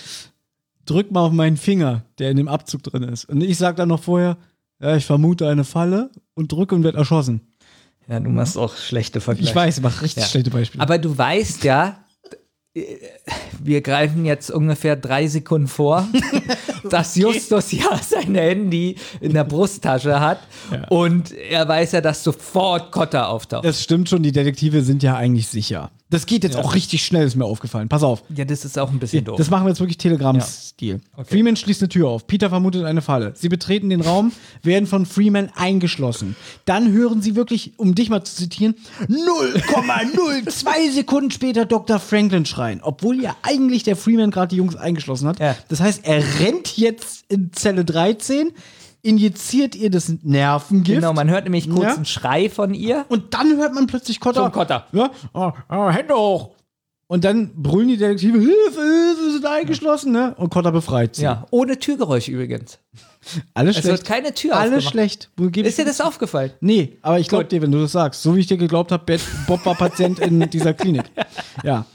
drück 0.85 1.11
mal 1.11 1.21
auf 1.21 1.31
meinen 1.31 1.57
Finger, 1.57 2.03
der 2.19 2.31
in 2.31 2.37
dem 2.37 2.47
Abzug 2.47 2.83
drin 2.83 3.03
ist. 3.03 3.25
Und 3.25 3.41
ich 3.41 3.57
sag 3.57 3.75
dann 3.75 3.89
noch 3.89 4.01
vorher, 4.03 4.37
ja, 4.81 4.95
ich 4.95 5.05
vermute 5.05 5.47
eine 5.47 5.63
Falle 5.63 6.09
und 6.33 6.51
drücke 6.51 6.73
und 6.75 6.83
werde 6.83 6.97
erschossen. 6.97 7.41
ja, 8.07 8.19
du 8.19 8.29
machst 8.29 8.57
auch 8.57 8.75
schlechte 8.75 9.21
Vergleiche. 9.21 9.49
Ich 9.49 9.55
weiß, 9.55 9.77
ich 9.77 9.83
mache 9.83 10.01
richtig 10.01 10.23
Ja. 10.23 10.29
schlechte 10.29 10.49
Beispiele. 10.49 10.81
Aber 10.83 10.97
du 10.97 11.15
weißt 11.17 11.63
ja, 11.63 11.97
wir 13.61 13.81
greifen 13.81 14.23
jetzt 14.25 14.49
ungefähr 14.49 14.95
drei 14.95 15.27
Sekunden 15.27 15.67
vor, 15.67 16.07
dass 16.89 17.15
Justus 17.17 17.71
ja 17.73 17.99
sein 18.01 18.33
Handy 18.33 18.95
in 19.19 19.33
der 19.33 19.43
Brusttasche 19.43 20.19
hat 20.21 20.39
und 20.89 21.31
er 21.33 21.67
weiß 21.67 21.91
ja, 21.91 22.01
dass 22.01 22.23
sofort 22.23 22.91
Kotter 22.91 23.27
auftaucht. 23.27 23.65
Das 23.65 23.83
stimmt 23.83 24.07
schon, 24.09 24.23
die 24.23 24.31
Detektive 24.31 24.83
sind 24.83 25.03
ja 25.03 25.15
eigentlich 25.17 25.47
sicher. 25.49 25.91
Das 26.11 26.25
geht 26.25 26.43
jetzt 26.43 26.57
auch 26.57 26.75
richtig 26.75 27.03
schnell, 27.05 27.25
ist 27.25 27.37
mir 27.37 27.45
aufgefallen. 27.45 27.87
Pass 27.87 28.03
auf. 28.03 28.21
Ja, 28.35 28.43
das 28.43 28.65
ist 28.65 28.77
auch 28.77 28.91
ein 28.91 28.99
bisschen 28.99 29.23
doof. 29.23 29.37
Das 29.37 29.49
machen 29.49 29.63
wir 29.65 29.69
jetzt 29.69 29.79
wirklich 29.79 29.97
Telegram-Stil. 29.97 30.99
Freeman 31.23 31.55
schließt 31.55 31.81
eine 31.81 31.89
Tür 31.89 32.09
auf. 32.09 32.27
Peter 32.27 32.49
vermutet 32.49 32.83
eine 32.83 33.01
Falle. 33.01 33.31
Sie 33.35 33.47
betreten 33.47 33.89
den 33.89 34.01
Raum, 34.01 34.33
werden 34.63 34.87
von 34.87 35.05
Freeman 35.05 35.49
eingeschlossen. 35.55 36.35
Dann 36.65 36.91
hören 36.91 37.21
sie 37.21 37.35
wirklich, 37.35 37.71
um 37.77 37.95
dich 37.95 38.09
mal 38.09 38.23
zu 38.23 38.35
zitieren, 38.35 38.75
0,02 39.07 40.91
Sekunden 40.93 41.31
später 41.31 41.65
Dr. 41.65 41.99
Franklin 41.99 42.45
schreien. 42.45 42.81
Obwohl 42.83 43.21
ja 43.21 43.35
eigentlich 43.41 43.83
der 43.83 43.95
Freeman 43.95 44.31
gerade 44.31 44.49
die 44.49 44.57
Jungs 44.57 44.75
eingeschlossen 44.75 45.29
hat. 45.29 45.39
Das 45.69 45.79
heißt, 45.79 46.01
er 46.03 46.21
rennt 46.41 46.77
jetzt 46.77 47.23
in 47.29 47.53
Zelle 47.53 47.85
13, 47.85 48.51
injiziert 49.01 49.75
ihr 49.75 49.89
das 49.89 50.11
Nervengift. 50.23 50.99
Genau, 50.99 51.13
man 51.13 51.29
hört 51.29 51.43
nämlich 51.45 51.69
kurz 51.69 51.83
Ja. 51.83 51.95
einen 51.95 52.05
Schrei 52.05 52.49
von 52.49 52.73
ihr. 52.73 53.05
Und 53.09 53.33
dann 53.33 53.57
hört 53.57 53.73
man 53.73 53.87
plötzlich 53.87 54.19
Kotter. 54.19 54.43
Zum 54.43 54.51
Kotter. 54.51 54.87
Ja, 54.91 55.11
oh, 55.33 55.51
oh, 55.69 55.89
Hände 55.89 56.13
hoch. 56.15 56.51
Und 57.07 57.25
dann 57.25 57.51
brüllen 57.61 57.89
die 57.89 57.97
Detektive, 57.97 58.37
Hilfe, 58.39 58.53
Hilfe, 58.81 59.21
wir 59.25 59.31
sind 59.33 59.45
eingeschlossen, 59.45 60.13
ne? 60.13 60.33
Und 60.37 60.49
Kotter 60.49 60.71
befreit 60.71 61.17
sie. 61.17 61.23
Ja, 61.23 61.45
ohne 61.51 61.77
Türgeräusch 61.77 62.29
übrigens. 62.29 62.79
Alles 63.53 63.75
Es 63.75 63.81
schlecht. 63.83 63.97
wird 63.99 64.07
keine 64.07 64.33
Tür 64.33 64.55
Alles 64.55 64.85
schlecht. 64.85 65.29
Ist 65.57 65.77
dir 65.77 65.83
das 65.85 65.99
aufgefallen? 65.99 66.51
Nee, 66.61 66.97
aber 67.01 67.19
ich 67.19 67.27
glaube 67.27 67.45
dir, 67.45 67.61
wenn 67.61 67.71
du 67.71 67.81
das 67.81 67.91
sagst. 67.91 68.23
So 68.23 68.35
wie 68.35 68.39
ich 68.39 68.47
dir 68.47 68.55
geglaubt 68.57 68.93
habe, 68.93 69.17
Bob 69.45 69.65
war 69.65 69.75
Patient 69.75 70.19
in 70.19 70.49
dieser 70.49 70.73
Klinik. 70.73 71.03
Ja. 71.63 71.85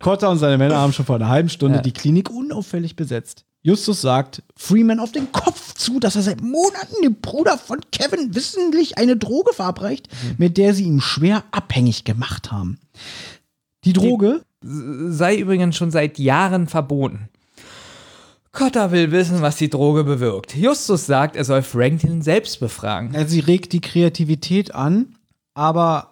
Cotter 0.00 0.30
und 0.30 0.38
seine 0.38 0.58
Männer 0.58 0.76
haben 0.78 0.92
schon 0.92 1.04
vor 1.06 1.16
einer 1.16 1.28
halben 1.28 1.48
Stunde 1.48 1.76
Ja. 1.76 1.82
die 1.82 1.92
Klinik 1.92 2.30
unauffällig 2.30 2.96
besetzt. 2.96 3.44
Justus 3.62 4.00
sagt 4.00 4.42
Freeman 4.56 4.98
auf 5.00 5.12
den 5.12 5.30
Kopf 5.32 5.74
zu, 5.74 6.00
dass 6.00 6.16
er 6.16 6.22
seit 6.22 6.40
Monaten 6.40 6.94
dem 7.04 7.16
Bruder 7.20 7.58
von 7.58 7.80
Kevin 7.92 8.34
wissentlich 8.34 8.96
eine 8.96 9.16
Droge 9.18 9.52
verabreicht, 9.52 10.08
mit 10.38 10.56
der 10.56 10.72
sie 10.74 10.84
ihn 10.84 11.02
schwer 11.02 11.44
abhängig 11.50 12.04
gemacht 12.04 12.50
haben. 12.50 12.78
Die 13.84 13.92
Droge? 13.92 14.42
Sei 14.62 15.36
übrigens 15.36 15.76
schon 15.76 15.90
seit 15.90 16.18
Jahren 16.18 16.66
verboten. 16.68 17.28
Cotter 18.52 18.90
will 18.92 19.12
wissen, 19.12 19.42
was 19.42 19.56
die 19.56 19.70
Droge 19.70 20.04
bewirkt. 20.04 20.56
Justus 20.56 21.06
sagt, 21.06 21.36
er 21.36 21.44
soll 21.44 21.62
Franklin 21.62 22.20
selbst 22.22 22.58
befragen. 22.60 23.14
Also 23.14 23.30
sie 23.32 23.40
regt 23.40 23.72
die 23.72 23.80
Kreativität 23.80 24.74
an, 24.74 25.14
aber 25.54 26.09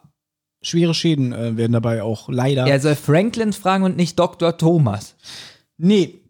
schwere 0.63 0.95
Schäden 0.95 1.33
äh, 1.33 1.57
werden 1.57 1.73
dabei 1.73 2.03
auch 2.03 2.29
leider. 2.29 2.67
Er 2.67 2.81
soll 2.81 2.95
Franklin 2.95 3.53
fragen 3.53 3.85
und 3.85 3.97
nicht 3.97 4.19
Dr. 4.19 4.57
Thomas. 4.57 5.15
Nee. 5.77 6.21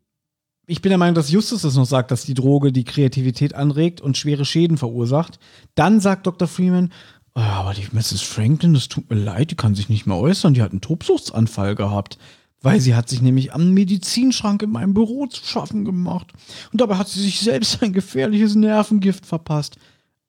Ich 0.67 0.83
bin 0.83 0.91
der 0.91 0.99
Meinung, 0.99 1.15
dass 1.15 1.31
Justus 1.31 1.63
das 1.63 1.77
noch 1.77 1.87
sagt, 1.87 2.11
dass 2.11 2.27
die 2.27 2.35
Droge 2.35 2.73
die 2.73 2.85
Kreativität 2.85 3.55
anregt 3.55 4.03
und 4.03 4.19
schwere 4.19 4.45
Schäden 4.45 4.77
verursacht. 4.77 5.39
Dann 5.75 5.99
sagt 5.99 6.27
Dr. 6.27 6.47
Freeman, 6.47 6.93
"Ah, 7.33 7.61
aber 7.61 7.73
die 7.73 7.87
Mrs. 7.91 8.21
Franklin, 8.21 8.75
das 8.75 8.89
tut 8.89 9.09
mir 9.09 9.17
leid, 9.17 9.51
die 9.51 9.55
kann 9.55 9.75
sich 9.75 9.89
nicht 9.89 10.07
mehr 10.07 10.19
äußern, 10.19 10.53
die 10.53 10.61
hat 10.61 10.73
einen 10.73 10.83
Tobsuchtsanfall 10.83 11.75
gehabt. 11.75 12.19
Weil 12.61 12.81
sie 12.81 12.97
hat 12.97 13.09
sich 13.09 13.23
nämlich 13.23 13.55
am 13.55 13.73
Medizinschrank 13.73 14.63
in 14.63 14.71
meinem 14.71 14.93
Büro 14.93 15.27
zu 15.27 15.45
schaffen 15.45 15.85
gemacht. 15.85 16.33
Und 16.73 16.81
dabei 16.81 16.97
hat 16.97 17.09
sie 17.09 17.23
sich 17.23 17.39
selbst 17.41 17.83
ein 17.83 17.93
gefährliches 17.93 18.57
Nervengift 18.57 19.25
verpasst. 19.25 19.77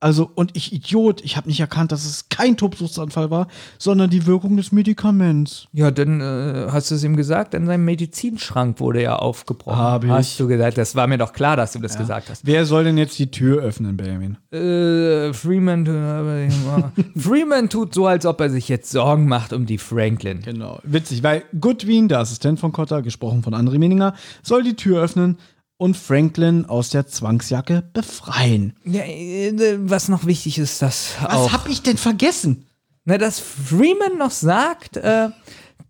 Also, 0.02 0.32
und 0.34 0.56
ich 0.56 0.72
Idiot, 0.72 1.22
ich 1.26 1.36
habe 1.36 1.50
nicht 1.50 1.60
erkannt, 1.60 1.92
dass 1.92 2.06
es 2.06 2.30
kein 2.30 2.56
Tobsuchtsanfall 2.56 3.32
war, 3.32 3.48
sondern 3.78 4.10
die 4.10 4.26
Wirkung 4.26 4.56
des 4.56 4.72
Medikaments. 4.72 5.68
Ja, 5.74 5.92
dann 5.92 6.22
äh, 6.22 6.68
hast 6.72 6.90
du 6.90 6.96
es 6.96 7.04
ihm 7.04 7.18
gesagt, 7.18 7.54
in 7.54 7.66
seinem 7.66 7.84
Medizinschrank 7.84 8.80
wurde 8.80 9.02
er 9.02 9.22
aufgebrochen. 9.22 9.78
Hab 9.78 10.04
ich. 10.06 10.10
Hast 10.10 10.40
du 10.40 10.48
gesagt, 10.48 10.78
das 10.78 10.96
war 10.96 11.08
mir 11.08 11.18
doch 11.18 11.34
klar, 11.34 11.58
dass 11.58 11.74
du 11.74 11.80
das 11.80 11.98
gesagt 11.98 12.30
hast. 12.30 12.46
Wer 12.46 12.66
soll 12.66 12.86
denn 12.86 12.98
jetzt 12.98 13.20
die 13.20 13.30
Tür 13.30 13.62
öffnen, 13.62 13.98
Benjamin? 13.98 14.38
Äh, 14.52 15.34
Freeman, 15.34 15.86
Freeman 17.18 17.70
tut 17.70 17.94
so, 17.94 18.08
als 18.08 18.26
ob 18.26 18.40
er 18.40 18.50
sich 18.50 18.70
jetzt 18.70 18.90
Sorgen 18.92 19.28
macht 19.28 19.52
um 19.52 19.66
die 19.66 19.78
Franklin. 19.78 20.42
Genau. 20.44 20.80
Witzig, 20.84 21.24
weil 21.24 21.44
Goodwin, 21.60 22.08
der 22.08 22.20
Assistent 22.20 22.60
von 22.60 22.72
Cotter, 22.72 23.02
gesprochen 23.02 23.44
von 23.44 23.54
André 23.54 23.78
Meninger, 23.78 24.14
soll 24.44 24.64
die 24.64 24.76
Tür 24.76 25.02
öffnen 25.02 25.38
und 25.80 25.96
Franklin 25.96 26.66
aus 26.66 26.90
der 26.90 27.08
Zwangsjacke 27.08 27.90
befreien. 27.94 28.74
Ja, 28.84 29.02
äh, 29.02 29.78
was 29.80 30.10
noch 30.10 30.26
wichtig 30.26 30.60
ist, 30.60 30.82
das 30.82 31.16
Was 31.22 31.34
auch. 31.34 31.54
hab 31.54 31.70
ich 31.70 31.82
denn 31.82 31.96
vergessen? 31.98 32.66
Na, 33.06 33.18
dass 33.18 33.40
Freeman 33.40 34.18
noch 34.20 34.32
sagt, 34.32 34.98
äh, 34.98 35.30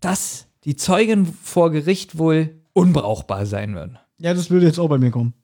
dass 0.00 0.46
die 0.64 0.76
Zeugen 0.76 1.36
vor 1.42 1.70
Gericht 1.72 2.16
wohl 2.16 2.60
unbrauchbar 2.72 3.46
sein 3.46 3.74
würden. 3.74 3.98
Ja, 4.18 4.32
das 4.32 4.48
würde 4.48 4.66
jetzt 4.66 4.78
auch 4.78 4.88
bei 4.88 4.98
mir 4.98 5.10
kommen. 5.10 5.34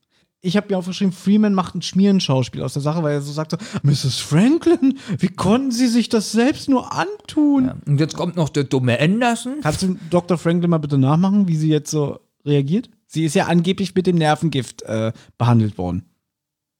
Ich 0.42 0.56
habe 0.56 0.68
mir 0.70 0.78
aufgeschrieben, 0.78 1.12
Freeman 1.12 1.52
macht 1.54 1.74
ein 1.74 1.82
Schmierenschauspiel 1.82 2.62
aus 2.62 2.74
der 2.74 2.82
Sache, 2.82 3.02
weil 3.02 3.14
er 3.14 3.22
so 3.22 3.32
sagt, 3.32 3.50
so, 3.50 3.56
Mrs. 3.82 4.20
Franklin, 4.20 4.96
wie 5.18 5.28
konnten 5.28 5.72
Sie 5.72 5.88
sich 5.88 6.08
das 6.08 6.30
selbst 6.30 6.68
nur 6.68 6.92
antun? 6.92 7.82
Und 7.84 7.98
jetzt 7.98 8.14
kommt 8.16 8.36
noch 8.36 8.50
der 8.50 8.62
dumme 8.62 9.00
Anderson. 9.00 9.56
Kannst 9.62 9.82
du 9.82 9.96
Dr. 10.08 10.38
Franklin 10.38 10.70
mal 10.70 10.78
bitte 10.78 10.98
nachmachen, 10.98 11.48
wie 11.48 11.56
sie 11.56 11.68
jetzt 11.70 11.90
so 11.90 12.20
reagiert? 12.44 12.90
Sie 13.06 13.24
ist 13.24 13.34
ja 13.34 13.46
angeblich 13.46 13.94
mit 13.94 14.06
dem 14.06 14.16
Nervengift 14.16 14.82
äh, 14.82 15.12
behandelt 15.38 15.78
worden. 15.78 16.04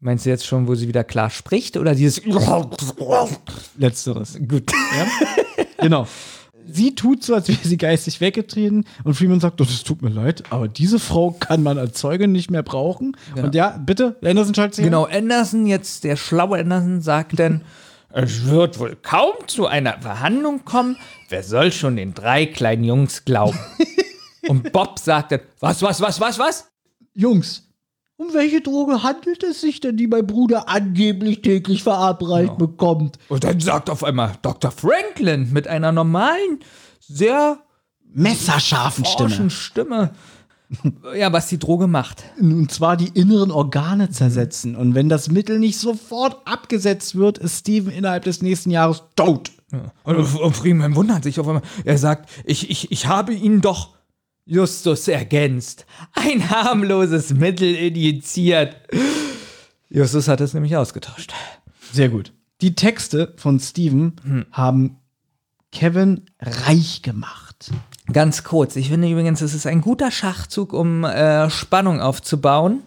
Meinst 0.00 0.26
du 0.26 0.30
jetzt 0.30 0.46
schon, 0.46 0.68
wo 0.68 0.74
sie 0.74 0.88
wieder 0.88 1.04
klar 1.04 1.30
spricht 1.30 1.76
oder 1.76 1.94
dieses 1.94 2.22
Letzteres. 3.78 4.38
Gut. 4.46 4.70
Ja? 4.70 5.06
genau. 5.80 6.06
Sie 6.68 6.94
tut 6.94 7.22
so, 7.22 7.34
als 7.34 7.48
wäre 7.48 7.60
sie 7.62 7.76
geistig 7.76 8.20
weggetreten 8.20 8.84
und 9.04 9.14
Freeman 9.14 9.38
sagt, 9.38 9.60
oh, 9.60 9.64
das 9.64 9.84
tut 9.84 10.02
mir 10.02 10.08
leid, 10.08 10.42
aber 10.50 10.66
diese 10.66 10.98
Frau 10.98 11.30
kann 11.30 11.62
man 11.62 11.78
als 11.78 11.98
Zeugin 11.98 12.32
nicht 12.32 12.50
mehr 12.50 12.64
brauchen. 12.64 13.16
Und 13.36 13.54
ja, 13.54 13.80
bitte, 13.84 14.16
Anderson 14.22 14.54
schaltet 14.54 14.74
sich 14.74 14.84
Genau, 14.84 15.04
Anderson, 15.04 15.66
jetzt 15.66 16.02
der 16.02 16.16
schlaue 16.16 16.58
Anderson, 16.58 17.00
sagt 17.02 17.38
dann, 17.38 17.62
es 18.10 18.46
wird 18.46 18.78
wohl 18.78 18.96
kaum 19.00 19.34
zu 19.46 19.66
einer 19.66 20.00
Verhandlung 20.00 20.64
kommen. 20.64 20.96
Wer 21.28 21.42
soll 21.42 21.70
schon 21.70 21.96
den 21.96 22.14
drei 22.14 22.46
kleinen 22.46 22.82
Jungs 22.82 23.24
glauben? 23.24 23.58
Und 24.48 24.72
Bob 24.72 24.98
sagt 24.98 25.32
dann, 25.32 25.40
was, 25.60 25.82
was, 25.82 26.00
was, 26.00 26.20
was, 26.20 26.38
was? 26.38 26.68
Jungs, 27.14 27.66
um 28.16 28.32
welche 28.32 28.60
Droge 28.60 29.02
handelt 29.02 29.42
es 29.42 29.60
sich 29.60 29.80
denn, 29.80 29.96
die 29.96 30.06
mein 30.06 30.26
Bruder 30.26 30.68
angeblich 30.68 31.42
täglich 31.42 31.82
verabreicht 31.82 32.56
bekommt? 32.56 33.18
Und 33.28 33.44
dann 33.44 33.60
sagt 33.60 33.90
auf 33.90 34.04
einmal 34.04 34.32
Dr. 34.42 34.70
Franklin 34.70 35.52
mit 35.52 35.68
einer 35.68 35.92
normalen, 35.92 36.60
sehr 37.00 37.58
Messerscharfen 38.12 39.04
Stimme. 39.04 39.50
Stimme. 39.50 40.10
Ja, 41.16 41.32
was 41.32 41.46
die 41.46 41.60
Droge 41.60 41.86
macht. 41.86 42.24
Und 42.40 42.72
zwar 42.72 42.96
die 42.96 43.08
inneren 43.08 43.52
Organe 43.52 44.10
zersetzen. 44.10 44.74
Und 44.74 44.96
wenn 44.96 45.08
das 45.08 45.30
Mittel 45.30 45.60
nicht 45.60 45.78
sofort 45.78 46.44
abgesetzt 46.44 47.14
wird, 47.14 47.38
ist 47.38 47.60
Steven 47.60 47.92
innerhalb 47.92 48.24
des 48.24 48.42
nächsten 48.42 48.72
Jahres 48.72 49.04
tot. 49.14 49.52
Und, 50.02 50.16
und 50.16 50.56
Freeman 50.56 50.96
wundert 50.96 51.22
sich 51.22 51.38
auf 51.38 51.46
einmal. 51.46 51.62
Er 51.84 51.98
sagt, 51.98 52.28
ich, 52.44 52.68
ich, 52.68 52.90
ich 52.90 53.06
habe 53.06 53.32
ihn 53.32 53.60
doch 53.60 53.95
Justus 54.46 55.08
ergänzt. 55.08 55.86
Ein 56.12 56.48
harmloses 56.48 57.34
Mittel 57.34 57.74
injiziert. 57.74 58.76
Justus 59.90 60.28
hat 60.28 60.40
es 60.40 60.54
nämlich 60.54 60.76
ausgetauscht. 60.76 61.32
Sehr 61.92 62.08
gut. 62.08 62.32
Die 62.60 62.74
Texte 62.74 63.34
von 63.36 63.58
Steven 63.60 64.46
haben 64.52 64.98
Kevin 65.72 66.22
reich 66.40 67.02
gemacht. 67.02 67.70
Ganz 68.12 68.44
kurz, 68.44 68.76
ich 68.76 68.88
finde 68.88 69.10
übrigens, 69.10 69.40
es 69.40 69.52
ist 69.52 69.66
ein 69.66 69.80
guter 69.80 70.12
Schachzug, 70.12 70.72
um 70.72 71.04
äh, 71.04 71.50
Spannung 71.50 72.00
aufzubauen. 72.00 72.82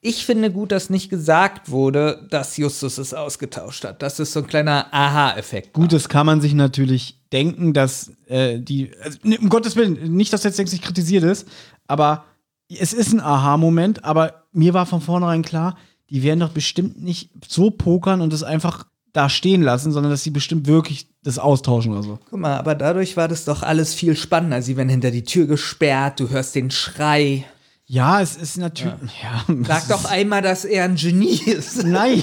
Ich 0.00 0.26
finde 0.26 0.50
gut, 0.50 0.72
dass 0.72 0.90
nicht 0.90 1.08
gesagt 1.08 1.70
wurde, 1.70 2.26
dass 2.30 2.56
Justus 2.58 2.98
es 2.98 3.14
ausgetauscht 3.14 3.84
hat. 3.84 4.02
Das 4.02 4.20
ist 4.20 4.32
so 4.32 4.40
ein 4.40 4.46
kleiner 4.46 4.92
Aha-Effekt. 4.92 5.72
Gut, 5.72 5.94
das 5.94 6.10
kann 6.10 6.26
man 6.26 6.42
sich 6.42 6.52
natürlich 6.52 7.23
denken, 7.34 7.74
dass 7.74 8.12
äh, 8.26 8.58
die, 8.58 8.92
also, 9.02 9.18
ne, 9.24 9.38
um 9.38 9.48
Gottes 9.50 9.76
Willen, 9.76 10.14
nicht, 10.16 10.32
dass 10.32 10.44
jetzt 10.44 10.58
denkst, 10.58 10.72
ich 10.72 10.82
kritisiert 10.82 11.24
ist, 11.24 11.46
aber 11.86 12.24
es 12.68 12.92
ist 12.92 13.12
ein 13.12 13.20
Aha-Moment, 13.20 14.04
aber 14.04 14.44
mir 14.52 14.72
war 14.72 14.86
von 14.86 15.00
vornherein 15.00 15.42
klar, 15.42 15.76
die 16.10 16.22
werden 16.22 16.40
doch 16.40 16.50
bestimmt 16.50 17.02
nicht 17.02 17.30
so 17.46 17.70
pokern 17.70 18.20
und 18.20 18.32
das 18.32 18.42
einfach 18.42 18.86
da 19.12 19.28
stehen 19.28 19.62
lassen, 19.62 19.92
sondern 19.92 20.10
dass 20.10 20.24
sie 20.24 20.30
bestimmt 20.30 20.66
wirklich 20.66 21.06
das 21.22 21.38
austauschen 21.38 21.92
oder 21.92 22.02
so. 22.02 22.18
Guck 22.30 22.40
mal, 22.40 22.56
aber 22.56 22.74
dadurch 22.74 23.16
war 23.16 23.28
das 23.28 23.44
doch 23.44 23.62
alles 23.62 23.94
viel 23.94 24.16
spannender. 24.16 24.60
Sie 24.60 24.76
werden 24.76 24.88
hinter 24.88 25.10
die 25.10 25.24
Tür 25.24 25.46
gesperrt, 25.46 26.20
du 26.20 26.30
hörst 26.30 26.54
den 26.54 26.70
Schrei. 26.70 27.44
Ja, 27.86 28.20
es 28.20 28.36
ist 28.36 28.56
natürlich. 28.56 28.94
Ja. 29.22 29.44
Sag 29.66 29.88
doch 29.88 30.04
einmal, 30.06 30.42
dass 30.42 30.64
er 30.64 30.84
ein 30.84 30.96
Genie 30.96 31.40
ist. 31.46 31.84
Nein. 31.86 32.22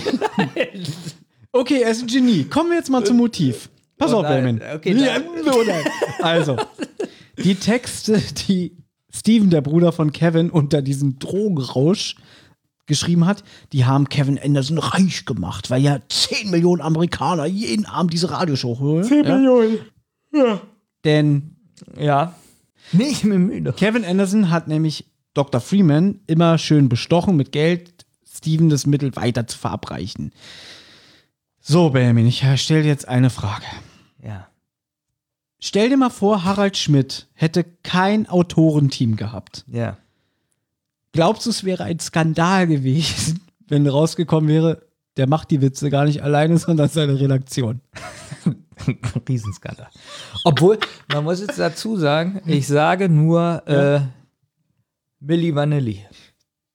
Okay, 1.52 1.82
er 1.82 1.92
ist 1.92 2.02
ein 2.02 2.08
Genie. 2.08 2.46
Kommen 2.46 2.72
wir 2.72 2.78
jetzt 2.78 2.90
mal 2.90 3.06
zum 3.06 3.18
Motiv. 3.18 3.70
Pass 4.02 4.14
Oh 4.14 4.18
auf. 4.18 4.28
Benjamin. 4.28 4.62
Okay, 4.76 4.94
Ja, 4.94 5.18
oh. 5.20 6.24
Also, 6.24 6.58
die 7.44 7.56
Texte, 7.56 8.22
die 8.48 8.76
Steven, 9.14 9.50
der 9.50 9.62
Bruder 9.62 9.92
von 9.92 10.12
Kevin, 10.12 10.50
unter 10.50 10.82
diesem 10.82 11.20
Drogenrausch 11.20 12.16
geschrieben 12.88 13.26
hat, 13.26 13.44
die 13.74 13.86
haben 13.86 14.10
Kevin 14.10 14.40
Anderson 14.40 14.80
reich 14.80 15.26
gemacht, 15.26 15.70
weil 15.70 15.82
ja 15.82 16.00
10 16.10 16.50
Millionen 16.50 16.82
Amerikaner 16.82 17.46
jeden 17.46 17.86
Abend 17.86 18.12
diese 18.12 18.32
Radioshow 18.32 18.80
hören. 18.80 19.04
10 19.04 19.24
ja? 19.24 19.38
Millionen. 19.38 19.80
Ja. 20.34 20.62
Denn 21.04 21.56
Ja. 21.98 22.36
Ich 22.98 23.22
bin 23.22 23.46
müde. 23.46 23.74
Kevin 23.74 24.04
Anderson 24.04 24.50
hat 24.50 24.68
nämlich 24.68 25.06
Dr. 25.34 25.62
Freeman 25.62 26.20
immer 26.28 26.58
schön 26.58 26.90
bestochen 26.90 27.38
mit 27.38 27.52
Geld, 27.52 28.06
Steven 28.28 28.70
das 28.70 28.86
Mittel 28.86 29.16
weiter 29.16 29.48
zu 29.48 29.58
verabreichen. 29.58 30.32
So, 31.62 31.92
Benjamin, 31.92 32.26
ich 32.26 32.44
stelle 32.56 32.84
jetzt 32.84 33.08
eine 33.08 33.30
Frage. 33.30 33.66
Ja. 34.24 34.48
Stell 35.60 35.90
dir 35.90 35.98
mal 35.98 36.10
vor, 36.10 36.44
Harald 36.44 36.78
Schmidt 36.78 37.28
hätte 37.34 37.64
kein 37.84 38.28
Autorenteam 38.28 39.16
gehabt. 39.16 39.64
Ja. 39.68 39.98
Glaubst 41.12 41.46
du, 41.46 41.50
es 41.50 41.64
wäre 41.64 41.84
ein 41.84 42.00
Skandal 42.00 42.68
gewesen, 42.68 43.42
wenn 43.68 43.88
rausgekommen 43.88 44.50
wäre, 44.50 44.82
der 45.18 45.28
macht 45.28 45.52
die 45.52 45.62
Witze 45.62 45.90
gar 45.90 46.06
nicht 46.06 46.24
alleine, 46.24 46.58
sondern 46.58 46.90
seine 46.90 47.20
Redaktion? 47.20 47.82
Riesenskandal. 49.30 49.90
Obwohl, 50.44 50.80
man 51.14 51.24
muss 51.24 51.42
jetzt 51.42 51.60
dazu 51.60 51.98
sagen, 51.98 52.42
ich 52.48 52.68
sage 52.68 53.10
nur 53.10 53.62
äh, 53.68 54.02
Milli 55.20 55.54
Vanilli. 55.54 56.04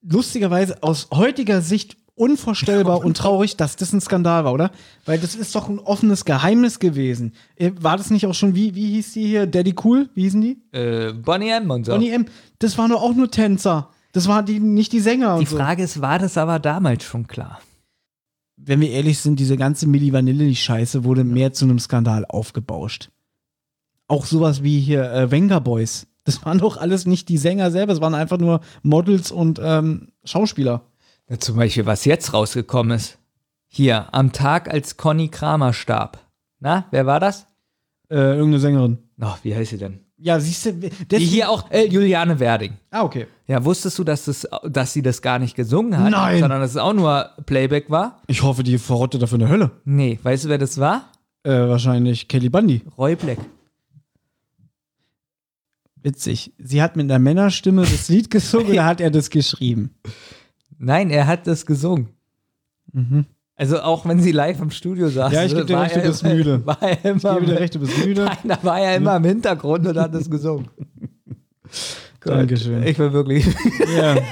Lustigerweise 0.02 0.82
aus 0.84 1.08
heutiger 1.12 1.62
Sicht 1.62 1.96
unvorstellbar 2.16 3.04
und 3.04 3.16
traurig, 3.16 3.56
dass 3.56 3.76
das 3.76 3.92
ein 3.92 4.00
Skandal 4.00 4.44
war, 4.44 4.52
oder? 4.52 4.72
Weil 5.04 5.18
das 5.18 5.36
ist 5.36 5.54
doch 5.54 5.68
ein 5.68 5.78
offenes 5.78 6.24
Geheimnis 6.24 6.80
gewesen. 6.80 7.32
Äh, 7.54 7.70
War 7.80 7.96
das 7.96 8.10
nicht 8.10 8.26
auch 8.26 8.34
schon, 8.34 8.54
wie, 8.56 8.74
wie 8.74 8.90
hieß 8.94 9.12
die 9.12 9.26
hier? 9.26 9.46
Daddy 9.46 9.74
Cool? 9.84 10.08
Wie 10.14 10.22
hießen 10.22 10.40
die? 10.40 10.58
Äh, 10.72 11.12
Bonnie 11.12 11.50
M 11.50 11.70
und 11.70 11.86
so. 11.86 11.92
Bonnie 11.92 12.10
M. 12.10 12.26
Das 12.58 12.76
waren 12.76 12.90
doch 12.90 13.02
auch 13.02 13.14
nur 13.14 13.30
Tänzer. 13.30 13.90
Das 14.12 14.26
waren 14.26 14.46
die, 14.46 14.58
nicht 14.58 14.92
die 14.92 15.00
Sänger. 15.00 15.34
Die 15.34 15.40
und 15.40 15.48
so. 15.48 15.56
Frage 15.56 15.82
ist, 15.82 16.00
war 16.00 16.18
das 16.18 16.36
aber 16.36 16.58
damals 16.58 17.04
schon 17.04 17.26
klar? 17.26 17.60
wenn 18.56 18.80
wir 18.80 18.90
ehrlich 18.90 19.18
sind, 19.18 19.38
diese 19.38 19.56
ganze 19.56 19.86
Milli 19.86 20.12
Vanilli-Scheiße 20.12 21.04
wurde 21.04 21.24
mehr 21.24 21.52
zu 21.52 21.64
einem 21.64 21.78
Skandal 21.78 22.24
aufgebauscht. 22.26 23.10
Auch 24.08 24.24
sowas 24.26 24.62
wie 24.62 24.80
hier 24.80 25.10
äh, 25.12 25.30
Venga 25.30 25.58
Boys. 25.58 26.06
Das 26.24 26.44
waren 26.44 26.58
doch 26.58 26.76
alles 26.76 27.06
nicht 27.06 27.28
die 27.28 27.38
Sänger 27.38 27.70
selber, 27.70 27.92
es 27.92 28.00
waren 28.00 28.14
einfach 28.14 28.38
nur 28.38 28.60
Models 28.82 29.30
und 29.30 29.60
ähm, 29.62 30.08
Schauspieler. 30.24 30.86
Ja, 31.28 31.38
zum 31.38 31.56
Beispiel, 31.56 31.86
was 31.86 32.04
jetzt 32.04 32.32
rausgekommen 32.32 32.96
ist. 32.96 33.18
Hier, 33.68 34.14
am 34.14 34.32
Tag, 34.32 34.72
als 34.72 34.96
Conny 34.96 35.28
Kramer 35.28 35.72
starb. 35.72 36.18
Na, 36.60 36.86
wer 36.90 37.06
war 37.06 37.20
das? 37.20 37.46
Äh, 38.08 38.16
irgendeine 38.16 38.60
Sängerin. 38.60 38.98
Ach, 39.20 39.38
wie 39.42 39.54
heißt 39.54 39.70
sie 39.70 39.78
denn? 39.78 40.00
Ja, 40.18 40.40
siehst 40.40 40.64
du, 40.64 40.72
Die 40.72 41.18
hier 41.18 41.50
auch, 41.50 41.70
äh, 41.70 41.86
Juliane 41.86 42.40
Werding. 42.40 42.74
Ah, 42.90 43.02
okay. 43.02 43.26
Ja, 43.46 43.64
wusstest 43.64 43.98
du, 43.98 44.04
dass, 44.04 44.24
das, 44.24 44.48
dass 44.64 44.92
sie 44.92 45.02
das 45.02 45.20
gar 45.20 45.38
nicht 45.38 45.54
gesungen 45.56 45.98
hat? 45.98 46.10
Nein. 46.10 46.40
Sondern 46.40 46.60
dass 46.60 46.70
es 46.70 46.76
auch 46.78 46.94
nur 46.94 47.30
Playback 47.44 47.90
war? 47.90 48.22
Ich 48.26 48.42
hoffe, 48.42 48.62
die 48.62 48.78
verrottet 48.78 49.20
dafür 49.20 49.38
eine 49.38 49.48
Hölle. 49.48 49.72
Nee, 49.84 50.18
weißt 50.22 50.46
du, 50.46 50.48
wer 50.48 50.58
das 50.58 50.78
war? 50.78 51.12
Äh, 51.42 51.50
wahrscheinlich 51.50 52.28
Kelly 52.28 52.48
Bundy. 52.48 52.82
Roy 52.96 53.14
Black. 53.16 53.38
Witzig. 55.96 56.52
Sie 56.58 56.80
hat 56.80 56.96
mit 56.96 57.10
einer 57.10 57.18
Männerstimme 57.18 57.82
das 57.82 58.08
Lied 58.08 58.30
gesungen 58.30 58.68
oder 58.70 58.86
hat 58.86 59.00
er 59.00 59.10
das 59.10 59.28
geschrieben? 59.28 59.90
Nein, 60.78 61.10
er 61.10 61.26
hat 61.26 61.46
das 61.46 61.64
gesungen. 61.66 62.08
Mhm. 62.92 63.26
Also 63.58 63.80
auch 63.80 64.04
wenn 64.06 64.20
sie 64.20 64.32
live 64.32 64.60
im 64.60 64.70
Studio 64.70 65.08
saß. 65.08 65.32
Ja, 65.32 65.44
ich 65.44 65.54
gebe 65.54 65.64
dir 65.64 65.80
recht, 65.80 65.96
du 65.96 66.02
bist 66.02 66.22
müde. 66.22 66.64
War 66.66 66.82
er 66.82 67.04
immer, 67.04 67.16
Ich 67.32 67.38
gebe 67.40 67.46
dir 67.46 67.60
recht, 67.60 67.74
du 67.74 67.80
bist 67.80 67.98
müde. 68.04 68.24
Nein, 68.26 68.36
da 68.44 68.58
war 68.62 68.78
er 68.80 68.96
immer 68.96 69.16
im 69.16 69.24
Hintergrund 69.24 69.86
und 69.86 69.98
hat 69.98 70.14
es 70.14 70.28
gesungen. 70.30 70.68
Gott, 72.20 72.34
Dankeschön. 72.34 72.82
Ich 72.82 72.96
bin 72.96 73.12
wirklich. 73.12 73.46
Ja. 73.96 74.16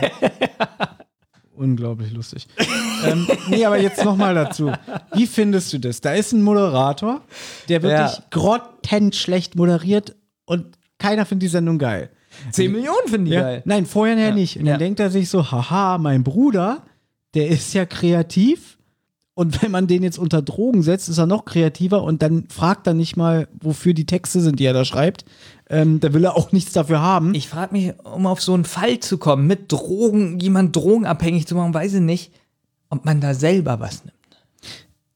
Unglaublich 1.56 2.12
lustig. 2.12 2.48
ähm, 3.06 3.26
nee, 3.48 3.64
aber 3.64 3.78
jetzt 3.80 4.04
nochmal 4.04 4.34
dazu. 4.34 4.72
Wie 5.14 5.26
findest 5.26 5.72
du 5.72 5.78
das? 5.78 6.00
Da 6.00 6.12
ist 6.12 6.32
ein 6.32 6.42
Moderator, 6.42 7.20
der 7.68 7.82
wirklich 7.82 8.18
Ja. 8.18 8.24
grottenschlecht 8.30 9.54
moderiert 9.54 10.16
und 10.46 10.76
keiner 10.98 11.24
findet 11.24 11.44
die 11.44 11.48
Sendung 11.48 11.78
geil. 11.78 12.10
10 12.52 12.72
Millionen 12.72 13.06
finde 13.06 13.28
ich 13.30 13.34
Ja? 13.34 13.40
geil. 13.42 13.62
Nein, 13.64 13.86
vorher 13.86 14.16
ja. 14.18 14.28
Ja. 14.28 14.34
nicht. 14.34 14.56
Und 14.58 14.64
dann 14.66 14.72
Ja. 14.74 14.78
denkt 14.78 15.00
er 15.00 15.10
sich 15.10 15.28
so, 15.28 15.50
haha, 15.50 15.98
mein 15.98 16.24
Bruder, 16.24 16.82
der 17.34 17.48
ist 17.48 17.72
ja 17.74 17.84
kreativ. 17.86 18.78
Und 19.36 19.60
wenn 19.62 19.72
man 19.72 19.88
den 19.88 20.04
jetzt 20.04 20.18
unter 20.18 20.42
Drogen 20.42 20.82
setzt, 20.82 21.08
ist 21.08 21.18
er 21.18 21.26
noch 21.26 21.44
kreativer 21.44 22.04
und 22.04 22.22
dann 22.22 22.44
fragt 22.48 22.86
er 22.86 22.94
nicht 22.94 23.16
mal, 23.16 23.48
wofür 23.60 23.92
die 23.92 24.06
Texte 24.06 24.40
sind, 24.40 24.60
die 24.60 24.64
er 24.64 24.72
da 24.74 24.84
schreibt. 24.84 25.24
Ähm, 25.68 25.98
da 25.98 26.12
will 26.12 26.22
er 26.24 26.36
auch 26.36 26.52
nichts 26.52 26.72
dafür 26.72 27.00
haben. 27.00 27.34
Ich 27.34 27.48
frage 27.48 27.72
mich, 27.74 27.92
um 28.04 28.26
auf 28.26 28.40
so 28.40 28.54
einen 28.54 28.64
Fall 28.64 29.00
zu 29.00 29.18
kommen, 29.18 29.48
mit 29.48 29.72
Drogen, 29.72 30.38
jemand 30.38 30.76
drogenabhängig 30.76 31.48
zu 31.48 31.56
machen, 31.56 31.74
weiß 31.74 31.94
ich 31.94 32.00
nicht, 32.00 32.30
ob 32.90 33.04
man 33.04 33.20
da 33.20 33.34
selber 33.34 33.80
was 33.80 34.04
nimmt. 34.04 34.14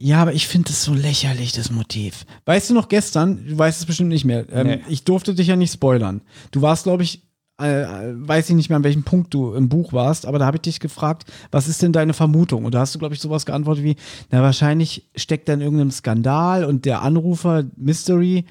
Ja, 0.00 0.22
aber 0.22 0.32
ich 0.32 0.46
finde 0.46 0.68
das 0.68 0.84
so 0.84 0.94
lächerlich, 0.94 1.52
das 1.52 1.72
Motiv. 1.72 2.24
Weißt 2.44 2.70
du 2.70 2.74
noch 2.74 2.88
gestern, 2.88 3.44
du 3.46 3.58
weißt 3.58 3.80
es 3.80 3.86
bestimmt 3.86 4.10
nicht 4.10 4.24
mehr, 4.24 4.46
ähm, 4.52 4.66
Nee. 4.66 4.80
ich 4.88 5.02
durfte 5.04 5.34
dich 5.34 5.48
ja 5.48 5.56
nicht 5.56 5.72
spoilern. 5.72 6.20
Du 6.52 6.62
warst, 6.62 6.84
glaube 6.84 7.02
ich, 7.02 7.22
äh, 7.60 7.82
äh, 7.82 8.14
weiß 8.14 8.48
ich 8.50 8.54
nicht 8.54 8.68
mehr, 8.68 8.76
an 8.76 8.84
welchem 8.84 9.02
Punkt 9.02 9.34
du 9.34 9.52
im 9.54 9.68
Buch 9.68 9.92
warst, 9.92 10.24
aber 10.26 10.38
da 10.38 10.46
habe 10.46 10.58
ich 10.58 10.62
dich 10.62 10.78
gefragt, 10.78 11.24
was 11.50 11.66
ist 11.66 11.82
denn 11.82 11.92
deine 11.92 12.14
Vermutung? 12.14 12.64
Und 12.64 12.74
da 12.76 12.80
hast 12.80 12.94
du, 12.94 13.00
glaube 13.00 13.16
ich, 13.16 13.20
sowas 13.20 13.44
geantwortet 13.46 13.82
wie, 13.82 13.96
na, 14.30 14.40
wahrscheinlich 14.42 15.10
steckt 15.16 15.48
da 15.48 15.54
in 15.54 15.60
irgendeinem 15.60 15.90
Skandal 15.90 16.64
und 16.64 16.84
der 16.84 17.02
Anrufer 17.02 17.64
Mystery 17.76 18.44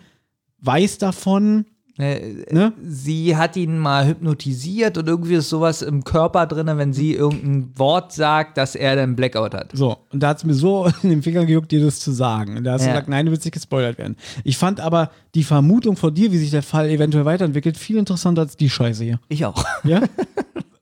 weiß 0.59 0.97
davon. 0.97 1.65
Äh, 1.97 2.45
Ne? 2.51 2.73
Sie 2.83 3.35
hat 3.35 3.55
ihn 3.55 3.79
mal 3.79 4.05
hypnotisiert 4.07 4.97
und 4.99 5.07
irgendwie 5.07 5.33
ist 5.33 5.49
sowas 5.49 5.81
im 5.81 6.03
Körper 6.03 6.45
drin, 6.45 6.67
wenn 6.75 6.93
sie 6.93 7.13
irgendein 7.13 7.71
Wort 7.77 8.13
sagt, 8.13 8.57
dass 8.57 8.75
er 8.75 8.95
dann 8.95 9.15
Blackout 9.15 9.53
hat. 9.55 9.71
So, 9.73 9.97
und 10.11 10.21
da 10.21 10.29
hat 10.29 10.37
es 10.37 10.43
mir 10.43 10.53
so 10.53 10.87
in 11.03 11.09
den 11.09 11.23
Finger 11.23 11.45
gejuckt, 11.45 11.71
dir 11.71 11.83
das 11.83 11.99
zu 11.99 12.11
sagen. 12.11 12.57
Und 12.57 12.63
da 12.65 12.73
hast 12.73 12.81
du 12.81 12.87
Ja. 12.87 12.93
gesagt, 12.93 13.09
nein, 13.09 13.25
du 13.25 13.31
willst 13.31 13.45
nicht 13.45 13.53
gespoilert 13.53 13.97
werden. 13.97 14.15
Ich 14.43 14.57
fand 14.57 14.79
aber 14.79 15.09
die 15.33 15.43
Vermutung 15.43 15.95
von 15.97 16.13
dir, 16.13 16.31
wie 16.31 16.37
sich 16.37 16.51
der 16.51 16.63
Fall 16.63 16.89
eventuell 16.89 17.25
weiterentwickelt, 17.25 17.77
viel 17.77 17.97
interessanter 17.97 18.41
als 18.43 18.55
die 18.57 18.69
Scheiße 18.69 19.03
hier. 19.03 19.19
Ich 19.29 19.43
auch. 19.45 19.65
Ja? 19.83 20.01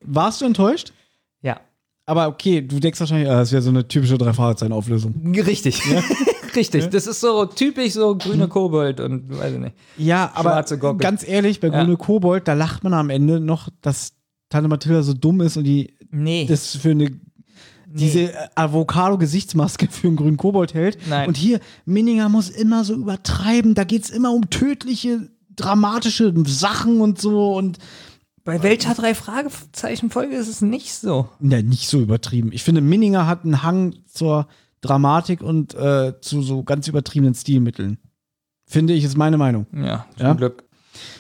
Warst 0.01 0.41
du 0.41 0.45
enttäuscht? 0.45 0.91
Ja. 1.41 1.59
Aber 2.05 2.27
okay, 2.27 2.61
du 2.61 2.79
denkst 2.79 2.99
wahrscheinlich, 2.99 3.29
ah, 3.29 3.37
das 3.39 3.51
wäre 3.51 3.61
so 3.61 3.69
eine 3.69 3.87
typische 3.87 4.17
Drei-Fragezeichen-Auflösung. 4.17 5.13
Richtig. 5.33 5.81
Richtig. 6.55 6.89
Das 6.89 7.07
ist 7.07 7.19
so 7.19 7.45
typisch 7.45 7.93
so 7.93 8.15
grüne 8.17 8.47
Kobold 8.47 8.99
und 8.99 9.29
weiß 9.37 9.53
ich 9.53 9.59
nicht. 9.59 9.75
Ja, 9.97 10.31
aber 10.35 10.63
ganz 10.97 11.27
ehrlich, 11.27 11.59
bei 11.59 11.67
Ja. 11.67 11.83
Grüne 11.83 11.97
Kobold, 11.97 12.47
da 12.47 12.53
lacht 12.53 12.83
man 12.83 12.93
am 12.93 13.09
Ende 13.09 13.39
noch, 13.39 13.69
dass 13.81 14.13
Tante 14.49 14.67
Mathilda 14.69 15.03
so 15.03 15.13
dumm 15.13 15.41
ist 15.41 15.57
und 15.57 15.63
die 15.63 15.93
Nee. 16.11 16.45
das 16.47 16.75
für 16.75 16.91
eine 16.91 17.11
diese 17.87 18.33
Avocado-Gesichtsmaske 18.55 19.87
für 19.89 20.07
einen 20.07 20.15
grünen 20.17 20.37
Kobold 20.37 20.73
hält. 20.73 20.97
Nein. 21.09 21.27
Und 21.27 21.37
hier, 21.37 21.59
Minninger 21.85 22.27
muss 22.29 22.49
immer 22.49 22.83
so 22.83 22.93
übertreiben, 22.93 23.73
da 23.73 23.83
geht 23.83 24.03
es 24.03 24.09
immer 24.09 24.31
um 24.33 24.49
tödliche, 24.49 25.29
dramatische 25.55 26.33
Sachen 26.45 26.99
und 27.01 27.19
so 27.21 27.55
und 27.55 27.77
Bei 28.43 28.61
welcher 28.63 28.93
drei 28.93 29.15
Fragezeichen 29.15 30.09
Folge 30.09 30.35
ist 30.35 30.47
es 30.49 30.61
nicht 30.61 30.93
so? 30.93 31.29
Ja, 31.39 31.61
nicht 31.61 31.87
so 31.87 31.99
übertrieben. 31.99 32.51
Ich 32.51 32.63
finde, 32.63 32.81
Minninger 32.81 33.27
hat 33.27 33.43
einen 33.43 33.63
Hang 33.63 33.95
zur 34.07 34.47
Dramatik 34.81 35.41
und 35.41 35.73
äh, 35.73 36.13
zu 36.21 36.41
so 36.41 36.63
ganz 36.63 36.87
übertriebenen 36.87 37.33
Stilmitteln. 37.33 37.97
Finde 38.67 38.93
ich, 38.93 39.03
ist 39.03 39.17
meine 39.17 39.37
Meinung. 39.37 39.67
Ja, 39.73 40.05
zum 40.17 40.25
Ja? 40.25 40.33
Glück. 40.33 40.63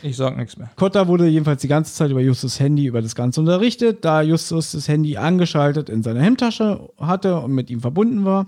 Ich 0.01 0.15
sag 0.15 0.37
nichts 0.37 0.57
mehr. 0.57 0.69
Kotta 0.77 1.07
wurde 1.07 1.27
jedenfalls 1.27 1.61
die 1.61 1.67
ganze 1.67 1.93
Zeit 1.93 2.09
über 2.09 2.21
Justus 2.21 2.59
Handy 2.59 2.85
über 2.85 3.01
das 3.01 3.13
Ganze 3.13 3.41
unterrichtet, 3.41 4.05
da 4.05 4.21
Justus 4.21 4.71
das 4.71 4.87
Handy 4.87 5.17
angeschaltet 5.17 5.89
in 5.89 6.01
seiner 6.01 6.21
Hemdtasche 6.21 6.89
hatte 6.97 7.39
und 7.39 7.51
mit 7.53 7.69
ihm 7.69 7.81
verbunden 7.81 8.23
war. 8.25 8.47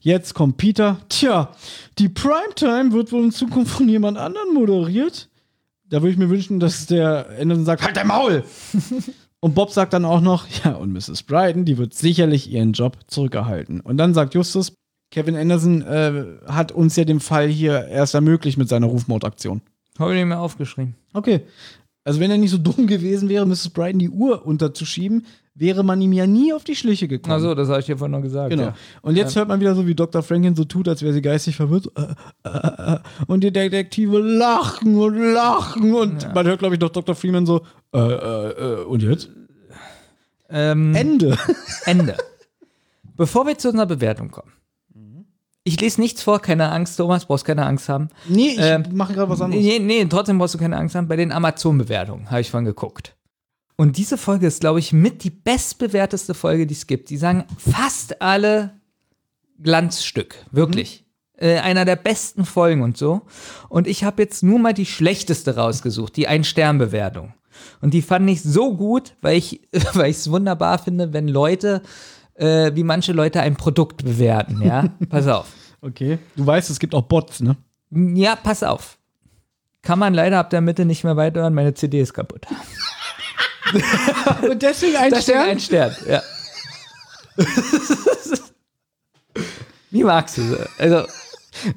Jetzt 0.00 0.34
kommt 0.34 0.58
Peter. 0.58 0.98
Tja, 1.08 1.50
die 1.98 2.08
Primetime 2.08 2.92
wird 2.92 3.12
wohl 3.12 3.24
in 3.24 3.32
Zukunft 3.32 3.74
von 3.74 3.88
jemand 3.88 4.18
anderem 4.18 4.54
moderiert. 4.54 5.28
Da 5.88 6.02
würde 6.02 6.12
ich 6.12 6.18
mir 6.18 6.28
wünschen, 6.28 6.60
dass 6.60 6.86
der 6.86 7.28
Anderson 7.40 7.64
sagt, 7.64 7.82
halt 7.82 7.96
dein 7.96 8.06
Maul! 8.06 8.44
und 9.40 9.54
Bob 9.54 9.70
sagt 9.70 9.92
dann 9.92 10.04
auch 10.04 10.20
noch, 10.20 10.46
ja, 10.64 10.72
und 10.72 10.92
Mrs. 10.92 11.22
Bryden, 11.22 11.64
die 11.64 11.78
wird 11.78 11.94
sicherlich 11.94 12.50
ihren 12.50 12.72
Job 12.72 12.98
zurückerhalten. 13.06 13.80
Und 13.80 13.96
dann 13.96 14.14
sagt 14.14 14.34
Justus, 14.34 14.72
Kevin 15.10 15.36
Anderson 15.36 15.82
äh, 15.82 16.24
hat 16.46 16.72
uns 16.72 16.96
ja 16.96 17.04
den 17.04 17.20
Fall 17.20 17.48
hier 17.48 17.86
erst 17.86 18.14
ermöglicht 18.14 18.58
mit 18.58 18.68
seiner 18.68 18.88
Rufmordaktion. 18.88 19.62
Habe 19.98 20.12
ich 20.12 20.18
nicht 20.18 20.28
mehr 20.28 20.40
aufgeschrieben. 20.40 20.94
Okay. 21.12 21.40
Also 22.04 22.20
wenn 22.20 22.30
er 22.30 22.38
nicht 22.38 22.50
so 22.50 22.58
dumm 22.58 22.86
gewesen 22.86 23.28
wäre, 23.28 23.46
Mrs. 23.46 23.70
Bryden 23.70 23.98
die 23.98 24.10
Uhr 24.10 24.46
unterzuschieben, 24.46 25.26
wäre 25.58 25.82
man 25.82 26.00
ihm 26.00 26.12
ja 26.12 26.26
nie 26.26 26.52
auf 26.52 26.64
die 26.64 26.76
Schliche 26.76 27.08
gekommen. 27.08 27.34
Achso, 27.34 27.54
das 27.54 27.68
habe 27.68 27.80
ich 27.80 27.86
dir 27.86 27.98
vorhin 27.98 28.12
noch 28.12 28.22
gesagt. 28.22 28.50
Genau. 28.50 28.62
Ja. 28.64 28.74
Und 29.02 29.16
jetzt 29.16 29.34
hört 29.36 29.48
man 29.48 29.60
wieder 29.60 29.74
so, 29.74 29.86
wie 29.86 29.94
Dr. 29.94 30.22
Franklin 30.22 30.54
so 30.54 30.64
tut, 30.64 30.88
als 30.88 31.02
wäre 31.02 31.12
sie 31.12 31.22
geistig 31.22 31.56
verwirrt. 31.56 31.90
Äh, 31.96 32.48
äh, 32.48 32.92
äh, 32.94 32.98
und 33.26 33.42
die 33.42 33.52
Detektive 33.52 34.18
lachen 34.18 34.96
und 34.96 35.16
lachen. 35.32 35.94
Und 35.94 36.34
man 36.34 36.46
hört, 36.46 36.60
glaube 36.60 36.74
ich, 36.76 36.80
noch 36.80 36.90
Dr. 36.90 37.14
Freeman 37.14 37.46
so, 37.46 37.62
äh, 37.94 37.98
äh, 37.98 38.50
äh, 38.50 38.84
und 38.84 39.02
jetzt? 39.02 39.30
Ähm, 40.50 40.94
Ende. 40.94 41.36
Ende. 41.84 42.16
Bevor 43.16 43.46
wir 43.46 43.58
zu 43.58 43.68
unserer 43.68 43.86
Bewertung 43.86 44.30
kommen. 44.30 44.52
Ich 45.64 45.78
lese 45.80 46.00
nichts 46.00 46.22
vor, 46.22 46.40
keine 46.40 46.70
Angst, 46.70 46.96
Thomas, 46.96 47.26
brauchst 47.26 47.44
keine 47.44 47.66
Angst 47.66 47.90
haben. 47.90 48.08
Nee, 48.26 48.52
ich 48.52 48.60
Ähm, 48.60 48.84
mache 48.92 49.12
gerade 49.12 49.28
was 49.30 49.42
anderes. 49.42 49.62
Nee, 49.62 49.78
nee, 49.80 50.02
trotzdem 50.06 50.38
brauchst 50.38 50.54
du 50.54 50.58
keine 50.58 50.78
Angst 50.78 50.94
haben. 50.94 51.08
Bei 51.08 51.16
den 51.16 51.30
Amazon-Bewertungen 51.30 52.30
habe 52.30 52.40
ich 52.40 52.50
vorhin 52.50 52.64
geguckt. 52.64 53.17
Und 53.80 53.96
diese 53.96 54.18
Folge 54.18 54.48
ist, 54.48 54.60
glaube 54.60 54.80
ich, 54.80 54.92
mit 54.92 55.22
die 55.22 55.30
bestbewerteste 55.30 56.34
Folge, 56.34 56.66
die 56.66 56.74
es 56.74 56.88
gibt. 56.88 57.10
Die 57.10 57.16
sagen 57.16 57.44
fast 57.58 58.20
alle 58.20 58.72
Glanzstück, 59.62 60.34
wirklich. 60.50 61.04
Äh, 61.36 61.58
einer 61.60 61.84
der 61.84 61.94
besten 61.94 62.44
Folgen 62.44 62.82
und 62.82 62.98
so. 62.98 63.22
Und 63.68 63.86
ich 63.86 64.02
habe 64.02 64.20
jetzt 64.20 64.42
nur 64.42 64.58
mal 64.58 64.74
die 64.74 64.84
schlechteste 64.84 65.54
rausgesucht, 65.54 66.16
die 66.16 66.26
Ein-Stern-Bewertung. 66.26 67.34
Und 67.80 67.94
die 67.94 68.02
fand 68.02 68.28
ich 68.28 68.42
so 68.42 68.76
gut, 68.76 69.14
weil 69.20 69.38
ich 69.38 69.60
weil 69.94 70.10
ich 70.10 70.16
es 70.16 70.28
wunderbar 70.28 70.80
finde, 70.80 71.12
wenn 71.12 71.28
Leute, 71.28 71.82
äh, 72.34 72.72
wie 72.74 72.82
manche 72.82 73.12
Leute 73.12 73.42
ein 73.42 73.54
Produkt 73.54 74.04
bewerten, 74.04 74.60
ja. 74.60 74.88
Pass 75.08 75.28
auf. 75.28 75.46
Okay. 75.82 76.18
Du 76.34 76.44
weißt, 76.44 76.68
es 76.68 76.80
gibt 76.80 76.96
auch 76.96 77.02
Bots, 77.02 77.38
ne? 77.38 77.56
Ja, 77.90 78.34
pass 78.34 78.64
auf. 78.64 78.98
Kann 79.82 80.00
man 80.00 80.14
leider 80.14 80.40
ab 80.40 80.50
der 80.50 80.62
Mitte 80.62 80.84
nicht 80.84 81.04
mehr 81.04 81.16
weiterhören, 81.16 81.54
meine 81.54 81.74
CD 81.74 82.00
ist 82.00 82.12
kaputt. 82.12 82.44
Und 84.50 84.62
deswegen 84.62 84.96
ein 84.96 85.10
Deswegen 85.10 85.38
Stern? 85.38 85.48
ein 85.50 85.60
Stern, 85.60 85.96
ja. 86.08 86.22
Wie 89.90 90.04
magst 90.04 90.38
du 90.38 90.42
sie? 90.42 90.56
Also, 90.78 91.06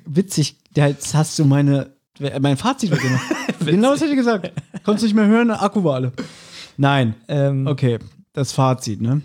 Witzig, 0.05 0.57
jetzt 0.75 1.13
hast 1.15 1.37
du 1.39 1.45
meine, 1.45 1.91
mein 2.39 2.57
Fazit 2.57 2.91
weggemacht. 2.91 3.23
genau 3.65 3.91
das 3.91 4.01
hätte 4.01 4.11
ich 4.11 4.17
gesagt. 4.17 4.51
Konntest 4.83 5.05
nicht 5.05 5.15
mehr 5.15 5.27
hören, 5.27 5.51
Akku 5.51 5.83
war 5.83 5.95
alle. 5.95 6.11
Nein. 6.77 7.15
ähm, 7.27 7.67
Okay, 7.67 7.99
das 8.33 8.51
Fazit, 8.51 9.01
ne? 9.01 9.21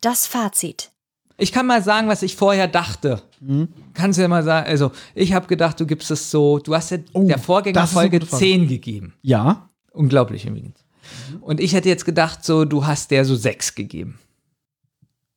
Das 0.00 0.26
Fazit. 0.26 0.91
Ich 1.42 1.52
kann 1.52 1.66
mal 1.66 1.82
sagen, 1.82 2.08
was 2.08 2.22
ich 2.22 2.36
vorher 2.36 2.68
dachte. 2.68 3.20
Mhm. 3.40 3.68
Kannst 3.94 4.18
du 4.18 4.22
ja 4.22 4.28
mal 4.28 4.42
sagen, 4.44 4.66
also 4.68 4.92
ich 5.14 5.32
habe 5.32 5.46
gedacht, 5.46 5.78
du 5.80 5.86
gibst 5.86 6.10
es 6.10 6.30
so, 6.30 6.58
du 6.58 6.74
hast 6.74 6.90
ja 6.90 6.98
der 6.98 7.06
Oh, 7.12 7.20
eine 7.20 7.38
Vorgängerfolge 7.38 8.18
gute 8.20 8.26
Frage. 8.30 8.44
10 8.44 8.68
gegeben. 8.68 9.14
Ja. 9.22 9.68
Unglaublich 9.92 10.46
übrigens. 10.46 10.78
Und 11.40 11.60
ich 11.60 11.74
hätte 11.74 11.88
jetzt 11.88 12.04
gedacht, 12.04 12.44
so, 12.44 12.64
du 12.64 12.86
hast 12.86 13.10
der 13.10 13.24
so 13.24 13.34
6 13.36 13.74
gegeben. 13.74 14.18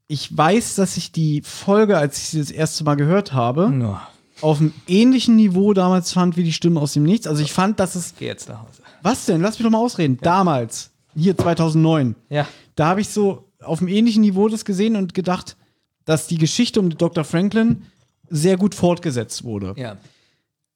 Ich 0.07 0.35
weiß, 0.37 0.75
dass 0.75 0.97
ich 0.97 1.11
die 1.11 1.41
Folge, 1.43 1.97
als 1.97 2.17
ich 2.19 2.23
sie 2.29 2.39
das 2.39 2.51
erste 2.51 2.83
Mal 2.83 2.95
gehört 2.95 3.33
habe, 3.33 3.69
No. 3.71 3.99
auf 4.41 4.59
einem 4.59 4.73
ähnlichen 4.87 5.35
Niveau 5.35 5.73
damals 5.73 6.13
fand 6.13 6.37
wie 6.37 6.43
die 6.43 6.53
Stimme 6.53 6.79
aus 6.79 6.93
dem 6.93 7.03
Nichts. 7.03 7.25
Also 7.25 7.41
ich 7.41 7.51
fand, 7.51 7.79
dass 7.79 7.95
es. 7.95 8.13
Geh 8.17 8.27
jetzt 8.27 8.47
nach 8.49 8.61
Hause. 8.61 8.81
Was 9.01 9.25
denn? 9.25 9.41
Lass 9.41 9.57
mich 9.57 9.63
doch 9.65 9.71
mal 9.71 9.79
ausreden. 9.79 10.19
Damals, 10.21 10.91
hier 11.15 11.35
2009, 11.37 12.15
Ja. 12.29 12.47
da 12.75 12.87
habe 12.87 13.01
ich 13.01 13.09
so 13.09 13.49
auf 13.63 13.79
einem 13.79 13.87
ähnlichen 13.87 14.21
Niveau 14.21 14.47
das 14.47 14.63
gesehen 14.63 14.95
und 14.95 15.13
gedacht, 15.15 15.57
dass 16.05 16.27
die 16.27 16.37
Geschichte 16.37 16.79
um 16.79 16.89
Dr. 16.97 17.23
Franklin 17.23 17.83
sehr 18.29 18.57
gut 18.57 18.75
fortgesetzt 18.75 19.43
wurde. 19.43 19.73
Ja. 19.77 19.97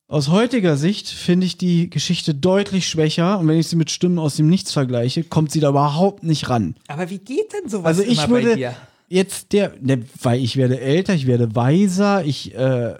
Aus 0.08 0.28
heutiger 0.28 0.76
Sicht 0.76 1.08
finde 1.08 1.46
ich 1.46 1.56
die 1.56 1.88
Geschichte 1.88 2.34
deutlich 2.34 2.88
schwächer 2.88 3.38
und 3.38 3.46
wenn 3.46 3.58
ich 3.58 3.68
sie 3.68 3.76
mit 3.76 3.92
Stimmen 3.92 4.18
aus 4.18 4.34
dem 4.34 4.48
Nichts 4.48 4.72
vergleiche, 4.72 5.22
kommt 5.22 5.52
sie 5.52 5.60
da 5.60 5.68
überhaupt 5.68 6.24
nicht 6.24 6.48
ran. 6.48 6.74
Aber 6.88 7.08
wie 7.10 7.18
geht 7.18 7.52
denn 7.52 7.68
sowas 7.68 7.86
Also 7.86 8.02
ich 8.02 8.28
würde 8.28 8.56
dir? 8.56 8.74
jetzt 9.08 9.52
der, 9.52 9.74
ne, 9.80 10.04
weil 10.20 10.42
ich 10.42 10.56
werde 10.56 10.80
älter, 10.80 11.14
ich 11.14 11.28
werde 11.28 11.54
weiser, 11.54 12.24
ich 12.24 12.54
äh, 12.56 12.96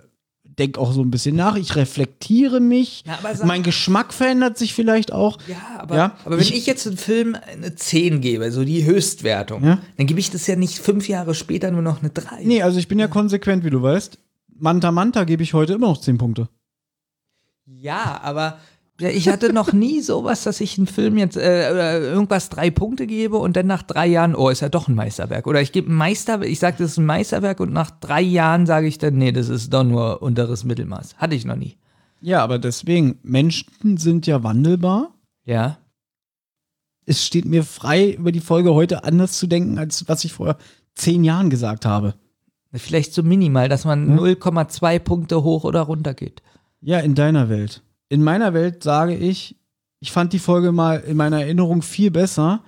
denke 0.59 0.79
auch 0.81 0.93
so 0.93 1.03
ein 1.03 1.11
bisschen 1.11 1.37
nach, 1.37 1.57
ich 1.57 1.77
reflektiere 1.77 2.61
mich, 2.61 3.05
Ja, 3.07 3.19
sag- 3.35 3.47
mein 3.47 3.63
Geschmack 3.63 4.13
verändert 4.13 4.59
sich 4.59 4.75
vielleicht 4.75 5.13
auch. 5.13 5.39
Ja, 5.47 5.57
aber, 5.79 5.97
Ja, 5.97 6.17
aber 6.25 6.37
wenn 6.37 6.43
ich- 6.43 6.55
ich, 6.55 6.67
jetzt 6.67 6.87
einem 6.87 6.97
Film 6.97 7.37
eine 7.53 7.75
10 7.75 8.21
gebe, 8.21 8.51
so 8.53 8.65
die 8.65 8.85
Höchstwertung, 8.85 9.65
Ja. 9.65 9.79
dann 9.97 10.07
gebe 10.07 10.21
ich 10.21 10.31
das 10.31 10.47
ja 10.47 10.57
nicht 10.57 10.79
fünf 10.79 11.09
Jahre 11.09 11.35
später 11.35 11.71
nur 11.71 11.83
noch 11.83 12.01
eine 12.01 12.11
3. 12.11 12.45
Nee, 12.45 12.63
also 12.63 12.79
ich 12.79 12.89
bin 12.89 12.99
ja 12.99 13.09
konsequent, 13.09 13.65
wie 13.65 13.71
du 13.71 13.81
weißt. 13.83 14.19
Manta 14.59 14.93
Manta 14.93 15.25
gebe 15.25 15.43
ich 15.43 15.55
heute 15.55 15.73
immer 15.75 15.87
noch 15.89 16.01
10 16.01 16.19
Punkte. 16.19 16.49
Ja, 17.67 18.21
aber 18.23 18.59
ich 19.09 19.29
hatte 19.29 19.53
noch 19.53 19.73
nie 19.73 20.01
sowas, 20.03 20.45
dass 20.45 20.61
ich 20.61 20.77
einen 20.79 20.87
Film 20.87 21.17
jetzt 21.19 21.37
äh, 21.37 21.99
irgendwas 22.01 22.49
drei 22.49 22.71
Punkte 22.71 23.07
gebe 23.07 23.37
und 23.39 23.57
dann 23.57 23.67
nach 23.67 23.83
drei 23.83 24.07
Jahren, 24.07 24.35
oh, 24.35 24.49
ist 24.49 24.61
ja 24.61 24.69
doch 24.69 24.89
ein 24.89 24.95
Meisterwerk. 24.95 25.47
Oder 25.47 25.61
ich 25.63 25.73
gebe 25.73 25.91
ein 25.91 25.97
Meisterwerk, 25.97 26.49
ich 26.51 26.59
sage, 26.59 26.77
das 26.79 26.93
ist 26.93 26.99
ein 26.99 27.07
Meisterwerk 27.07 27.61
und 27.61 27.73
nach 27.73 27.91
drei 27.91 28.21
Jahren 28.23 28.67
sage 28.67 28.87
ich 28.87 28.99
dann, 28.99 29.17
nee, 29.17 29.33
das 29.33 29.49
ist 29.49 29.73
doch 29.73 29.85
nur 29.85 30.23
unteres 30.23 30.65
Mittelmaß. 30.65 31.17
Hatte 31.17 31.35
ich 31.35 31.45
noch 31.45 31.57
nie. 31.57 31.77
Ja, 32.21 32.43
aber 32.43 32.59
deswegen, 32.59 33.19
Menschen 33.23 33.97
sind 33.97 34.27
ja 34.27 34.43
wandelbar. 34.43 35.15
Ja. 35.45 35.79
Es 37.07 37.25
steht 37.25 37.47
mir 37.47 37.65
frei, 37.65 38.13
über 38.13 38.31
die 38.31 38.41
Folge 38.41 38.75
heute 38.75 39.05
anders 39.05 39.33
zu 39.33 39.47
denken, 39.47 39.79
als 39.79 40.07
was 40.07 40.25
ich 40.25 40.33
vor 40.33 40.57
zehn 40.95 41.25
Jahren 41.25 41.51
gesagt 41.51 41.87
habe. 41.87 42.15
Vielleicht 42.73 43.15
so 43.15 43.23
minimal, 43.23 43.69
dass 43.69 43.85
man 43.85 44.19
Hm? 44.19 44.19
0,2 44.19 44.99
Punkte 45.01 45.43
hoch 45.43 45.65
oder 45.65 45.81
runter 45.81 46.15
geht. 46.15 46.43
Ja, 46.81 47.01
in 47.01 47.15
deiner 47.15 47.49
Welt. 47.49 47.83
In 48.11 48.25
meiner 48.25 48.53
Welt 48.53 48.83
sage 48.83 49.17
ich, 49.17 49.57
ich 50.01 50.11
fand 50.13 50.33
die 50.33 50.41
Folge 50.41 50.73
mal 50.73 50.97
in 50.97 51.17
meiner 51.17 51.43
Erinnerung 51.43 51.81
viel 51.81 52.11
besser. 52.11 52.63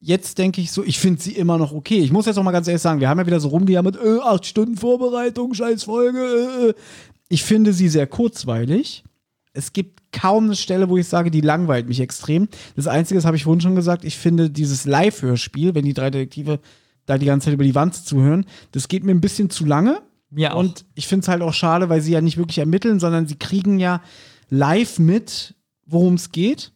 Jetzt 0.00 0.38
denke 0.38 0.60
ich 0.60 0.72
so, 0.72 0.82
ich 0.82 0.98
finde 0.98 1.22
sie 1.22 1.32
immer 1.32 1.56
noch 1.56 1.72
okay. 1.72 2.00
Ich 2.00 2.10
muss 2.10 2.26
jetzt 2.26 2.36
auch 2.36 2.42
mal 2.42 2.50
ganz 2.50 2.66
ehrlich 2.66 2.82
sagen, 2.82 2.98
wir 2.98 3.08
haben 3.08 3.18
ja 3.18 3.26
wieder 3.26 3.38
so 3.38 3.48
rumgejammert, 3.48 3.96
äh, 3.96 4.18
acht 4.18 4.44
Stunden 4.44 4.76
Vorbereitung, 4.76 5.54
scheiß 5.54 5.84
Folge. 5.84 6.18
Äh, 6.18 6.68
äh. 6.70 6.74
Ich 7.28 7.44
finde 7.44 7.72
sie 7.72 7.88
sehr 7.88 8.08
kurzweilig. 8.08 9.04
Es 9.52 9.72
gibt 9.72 10.00
kaum 10.10 10.46
eine 10.46 10.56
Stelle, 10.56 10.88
wo 10.88 10.96
ich 10.96 11.06
sage, 11.06 11.30
die 11.30 11.42
langweilt 11.42 11.86
mich 11.86 12.00
extrem. 12.00 12.48
Das 12.74 12.88
Einzige, 12.88 13.18
das 13.18 13.24
habe 13.24 13.36
ich 13.36 13.44
vorhin 13.44 13.60
schon 13.60 13.76
gesagt, 13.76 14.04
ich 14.04 14.18
finde 14.18 14.50
dieses 14.50 14.84
Live-Hörspiel, 14.84 15.76
wenn 15.76 15.84
die 15.84 15.94
drei 15.94 16.10
Detektive 16.10 16.58
da 17.06 17.18
die 17.18 17.26
ganze 17.26 17.46
Zeit 17.46 17.54
über 17.54 17.64
die 17.64 17.74
Wand 17.74 17.94
zuhören, 17.94 18.46
das 18.72 18.88
geht 18.88 19.04
mir 19.04 19.12
ein 19.12 19.20
bisschen 19.20 19.50
zu 19.50 19.64
lange. 19.64 20.02
Ja. 20.34 20.54
Und 20.54 20.86
ich 20.94 21.06
finde 21.06 21.22
es 21.22 21.28
halt 21.28 21.42
auch 21.42 21.54
schade, 21.54 21.88
weil 21.88 22.00
sie 22.00 22.12
ja 22.12 22.20
nicht 22.20 22.38
wirklich 22.38 22.58
ermitteln, 22.58 22.98
sondern 22.98 23.28
sie 23.28 23.36
kriegen 23.36 23.78
ja 23.78 24.00
live 24.52 24.98
mit, 24.98 25.54
worum 25.86 26.14
es 26.14 26.30
geht. 26.30 26.72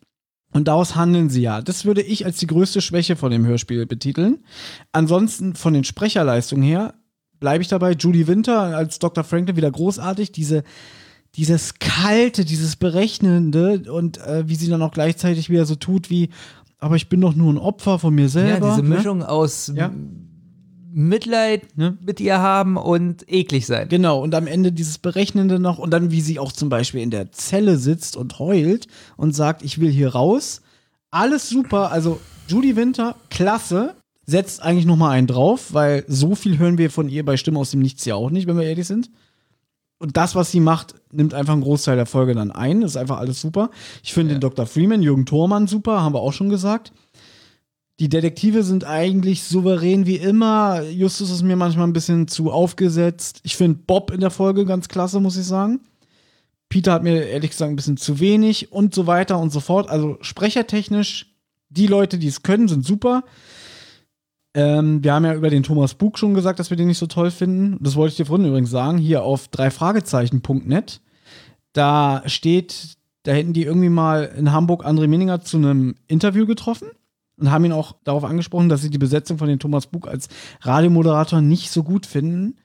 Und 0.53 0.69
daraus 0.69 0.97
handeln 0.97 1.29
sie 1.29 1.43
ja. 1.43 1.61
Das 1.61 1.85
würde 1.85 2.01
ich 2.01 2.25
als 2.25 2.39
die 2.39 2.47
größte 2.47 2.81
Schwäche 2.81 3.15
von 3.15 3.31
dem 3.31 3.45
Hörspiel 3.45 3.85
betiteln. 3.85 4.39
Ansonsten 4.93 5.55
von 5.55 5.75
den 5.75 5.85
Sprecherleistungen 5.85 6.65
her 6.65 6.95
bleibe 7.39 7.61
ich 7.61 7.69
dabei. 7.69 7.93
Judy 7.93 8.27
Winter 8.27 8.59
als 8.75 8.99
Dr. 8.99 9.23
Franklin 9.23 9.57
wieder 9.57 9.71
großartig. 9.71 10.33
Diese, 10.33 10.63
dieses 11.35 11.75
Kalte, 11.75 12.47
dieses 12.47 12.77
Berechnende 12.77 13.93
und 13.93 14.17
äh, 14.19 14.49
wie 14.49 14.55
sie 14.55 14.71
dann 14.71 14.81
auch 14.81 14.93
gleichzeitig 14.93 15.51
wieder 15.51 15.67
so 15.67 15.75
tut 15.75 16.09
wie, 16.09 16.31
aber 16.79 16.97
ich 16.97 17.11
bin 17.11 17.21
doch 17.21 17.35
nur 17.35 17.53
ein 17.53 17.59
Opfer 17.59 17.99
von 17.99 18.15
mir 18.15 18.31
selber. 18.31 18.69
ja, 18.69 18.77
diese 18.77 18.89
ne? 18.89 18.97
Mischung 18.97 19.23
aus 19.23 19.71
Ja. 19.75 19.93
Mitleid 20.97 21.67
mit 21.77 22.21
ihr 22.21 22.39
haben 22.39 22.79
und 22.79 23.31
eklig 23.31 23.67
sein. 23.67 23.87
Genau, 23.91 24.23
und 24.23 24.35
am 24.35 24.47
Ende 24.47 24.73
dieses 24.73 24.97
Berechnende 24.97 25.59
noch 25.59 25.79
und 25.79 25.91
dann, 25.91 26.11
wie 26.11 26.23
sie 26.23 26.39
auch 26.39 26.53
zum 26.53 26.71
Beispiel 26.71 27.03
in 27.03 27.11
der 27.11 27.31
Zelle 27.33 27.77
sitzt 27.77 28.17
und 28.17 28.39
heult 28.39 28.87
und 29.19 29.35
sagt, 29.35 29.63
ich 29.63 29.79
will 29.79 29.91
hier 29.91 30.09
raus. 30.15 30.63
Alles 31.11 31.51
super, 31.51 31.93
also 31.93 32.19
Judy 32.49 32.77
Winter, 32.77 33.15
klasse, 33.29 33.95
setzt 34.25 34.63
eigentlich 34.63 34.87
noch 34.87 34.97
mal 34.97 35.11
einen 35.11 35.27
drauf, 35.27 35.75
weil 35.75 36.03
so 36.09 36.35
viel 36.35 36.57
hören 36.57 36.79
wir 36.79 36.91
von 36.91 37.11
ihr 37.11 37.27
bei 37.27 37.37
Stimme 37.37 37.59
aus 37.59 37.73
dem 37.73 37.81
Nichts 37.81 38.07
ja 38.07 38.15
auch 38.15 38.31
nicht, 38.31 38.47
wenn 38.47 38.57
wir 38.57 38.65
ehrlich 38.65 38.87
sind. 38.87 39.11
Und 39.99 40.17
das, 40.17 40.35
was 40.35 40.51
sie 40.51 40.61
macht, 40.61 40.95
nimmt 41.13 41.35
einfach 41.35 41.53
einen 41.53 41.63
Großteil 41.63 41.97
der 41.97 42.07
Folge 42.07 42.35
dann 42.35 42.51
ein. 42.51 42.81
Das 42.81 42.93
ist 42.93 42.97
einfach 42.97 43.19
alles 43.19 43.39
super. 43.41 43.71
Ich 44.03 44.15
finde 44.15 44.35
den 44.35 44.41
Dr. 44.41 44.65
Freeman, 44.65 45.03
Jürgen 45.03 45.27
Thormann 45.27 45.67
super, 45.67 46.01
haben 46.03 46.15
wir 46.15 46.21
auch 46.21 46.33
schon 46.33 46.49
gesagt. 46.49 46.93
Die 47.99 48.11
Detektive 48.11 48.63
sind 48.63 48.85
eigentlich 48.85 49.45
souverän 49.45 50.05
wie 50.05 50.17
immer. 50.17 50.83
Justus 50.83 51.31
ist 51.31 51.43
mir 51.43 51.57
manchmal 51.57 51.87
ein 51.87 51.95
bisschen 51.95 52.29
zu 52.29 52.53
aufgesetzt. 52.53 53.41
Ich 53.43 53.57
finde 53.57 53.81
Bob 53.87 54.11
in 54.11 54.21
der 54.21 54.31
Folge 54.31 54.67
ganz 54.67 54.89
klasse, 54.89 55.19
muss 55.19 55.39
ich 55.39 55.47
sagen. 55.47 55.81
Peter 56.69 56.93
hat 56.93 57.03
mir 57.03 57.27
ehrlich 57.27 57.53
gesagt 57.53 57.71
ein 57.71 57.77
bisschen 57.77 57.97
zu 57.97 58.21
wenig 58.21 58.71
und 58.71 58.95
so 58.95 59.07
weiter 59.07 59.39
und 59.39 59.51
so 59.51 59.61
fort. 59.61 59.89
Also 59.89 60.19
sprechertechnisch, 60.21 61.35
die 61.71 61.87
Leute, 61.87 62.19
die 62.19 62.27
es 62.27 62.43
können, 62.43 62.69
sind 62.69 62.85
super. 62.85 63.25
Ähm, 64.53 65.03
wir 65.03 65.15
haben 65.15 65.25
ja 65.25 65.35
über 65.35 65.49
den 65.49 65.63
Thomas 65.63 65.95
Bug 65.95 66.19
schon 66.19 66.35
gesagt, 66.35 66.59
dass 66.59 66.69
wir 66.69 66.77
den 66.77 66.89
nicht 66.89 66.99
so 66.99 67.07
toll 67.07 67.31
finden. 67.31 67.79
Das 67.81 67.97
wollte 67.97 68.11
ich 68.13 68.17
dir 68.19 68.27
vorhin 68.27 68.47
übrigens 68.47 68.71
sagen, 68.71 68.99
hier 68.99 69.23
auf 69.23 69.49
dreifragezeichen.net. 69.49 71.01
Da 71.73 72.23
steht, 72.27 72.97
da 73.23 73.33
hätten 73.33 73.55
die 73.55 73.63
irgendwie 73.63 73.89
mal 73.89 74.35
in 74.37 74.53
Hamburg 74.53 74.85
André 74.85 75.07
Minninger 75.07 75.41
zu 75.41 75.57
einem 75.57 75.95
Interview 76.09 76.47
getroffen 76.47 76.89
und 77.39 77.51
haben 77.51 77.65
ihn 77.65 77.73
auch 77.73 77.97
darauf 78.05 78.25
angesprochen, 78.25 78.69
dass 78.69 78.83
sie 78.83 78.91
die 78.91 78.99
Besetzung 78.99 79.39
von 79.39 79.49
den 79.49 79.59
Thomas 79.59 79.87
Bug 79.87 80.09
als 80.09 80.29
Radiomoderator 80.63 81.41
nicht 81.41 81.71
so 81.71 81.83
gut 81.83 82.07
finden. 82.07 82.57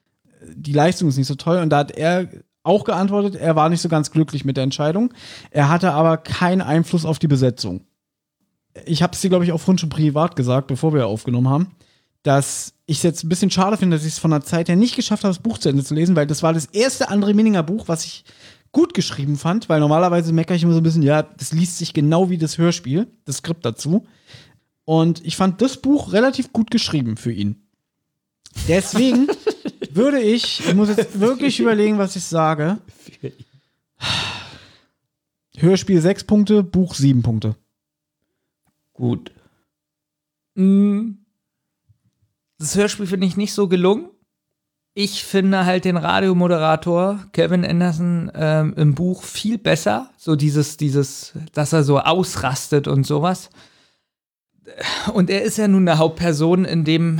Die 0.55 0.73
Leistung 0.73 1.09
ist 1.09 1.17
nicht 1.17 1.27
so 1.27 1.35
toll. 1.35 1.57
Und 1.57 1.69
da 1.69 1.79
hat 1.79 1.91
er 1.91 2.29
auch 2.63 2.83
geantwortet, 2.83 3.35
er 3.35 3.55
war 3.55 3.69
nicht 3.69 3.81
so 3.81 3.89
ganz 3.89 4.11
glücklich 4.11 4.45
mit 4.45 4.55
der 4.55 4.63
Entscheidung. 4.63 5.13
Er 5.49 5.69
hatte 5.69 5.91
aber 5.91 6.17
keinen 6.17 6.61
Einfluss 6.61 7.05
auf 7.05 7.19
die 7.19 7.27
Besetzung. 7.27 7.81
Ich 8.85 9.03
habe 9.03 9.13
es 9.13 9.21
dir, 9.21 9.29
glaube 9.29 9.43
ich, 9.43 9.51
auch 9.51 9.59
vorhin 9.59 9.79
schon 9.79 9.89
privat 9.89 10.35
gesagt, 10.35 10.67
bevor 10.67 10.93
wir 10.93 11.07
aufgenommen 11.07 11.49
haben, 11.49 11.71
dass 12.23 12.73
ich 12.85 12.97
es 12.97 13.03
jetzt 13.03 13.23
ein 13.23 13.29
bisschen 13.29 13.51
schade 13.51 13.77
finde, 13.77 13.97
dass 13.97 14.05
ich 14.05 14.13
es 14.13 14.19
von 14.19 14.31
der 14.31 14.41
Zeit 14.41 14.69
her 14.69 14.75
nicht 14.75 14.95
geschafft 14.95 15.23
habe, 15.23 15.33
das 15.33 15.41
Buch 15.41 15.57
zu 15.57 15.69
Ende 15.69 15.83
zu 15.83 15.93
lesen, 15.93 16.15
weil 16.15 16.27
das 16.27 16.43
war 16.43 16.53
das 16.53 16.67
erste 16.67 17.09
André 17.09 17.33
Minninger 17.33 17.63
Buch, 17.63 17.87
was 17.87 18.05
ich 18.05 18.23
gut 18.71 18.93
geschrieben 18.93 19.37
fand, 19.37 19.67
weil 19.67 19.79
normalerweise 19.79 20.31
meckere 20.31 20.55
ich 20.55 20.63
immer 20.63 20.73
so 20.73 20.79
ein 20.79 20.83
bisschen, 20.83 21.03
ja, 21.03 21.23
das 21.23 21.51
liest 21.51 21.77
sich 21.77 21.93
genau 21.93 22.29
wie 22.29 22.37
das 22.37 22.57
Hörspiel, 22.57 23.07
das 23.25 23.37
Skript 23.37 23.65
dazu. 23.65 24.05
Und 24.91 25.25
ich 25.25 25.37
fand 25.37 25.61
das 25.61 25.77
Buch 25.77 26.11
relativ 26.11 26.51
gut 26.51 26.69
geschrieben 26.69 27.15
für 27.15 27.31
ihn. 27.31 27.65
Deswegen 28.67 29.29
würde 29.91 30.19
ich, 30.19 30.59
ich 30.67 30.73
muss 30.73 30.89
jetzt 30.89 31.17
wirklich 31.17 31.61
überlegen, 31.61 31.97
was 31.97 32.17
ich 32.17 32.25
sage. 32.25 32.77
Hörspiel 35.55 36.01
6 36.01 36.25
Punkte, 36.25 36.61
Buch 36.61 36.93
7 36.93 37.23
Punkte. 37.23 37.55
Gut. 38.91 39.31
Mm. 40.55 41.11
Das 42.59 42.75
Hörspiel 42.75 43.07
finde 43.07 43.27
ich 43.27 43.37
nicht 43.37 43.53
so 43.53 43.69
gelungen. 43.69 44.09
Ich 44.93 45.23
finde 45.23 45.65
halt 45.65 45.85
den 45.85 45.95
Radiomoderator 45.95 47.27
Kevin 47.31 47.63
Anderson 47.63 48.29
ähm, 48.35 48.73
im 48.75 48.93
Buch 48.93 49.23
viel 49.23 49.57
besser. 49.57 50.09
So 50.17 50.35
dieses, 50.35 50.75
dieses, 50.75 51.31
dass 51.53 51.71
er 51.71 51.85
so 51.85 52.01
ausrastet 52.01 52.89
und 52.89 53.05
sowas. 53.05 53.49
Und 55.13 55.29
er 55.29 55.41
ist 55.41 55.57
ja 55.57 55.67
nun 55.67 55.87
eine 55.87 55.97
Hauptperson 55.97 56.65
in 56.65 56.83
dem, 56.83 57.19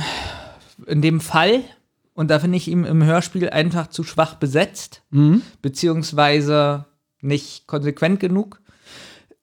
in 0.86 1.02
dem 1.02 1.20
Fall. 1.20 1.60
Und 2.14 2.30
da 2.30 2.38
finde 2.38 2.56
ich 2.58 2.68
ihn 2.68 2.84
im 2.84 3.02
Hörspiel 3.02 3.50
einfach 3.50 3.88
zu 3.88 4.04
schwach 4.04 4.34
besetzt, 4.34 5.02
Mhm. 5.10 5.42
beziehungsweise 5.62 6.84
nicht 7.20 7.66
konsequent 7.66 8.20
genug. 8.20 8.60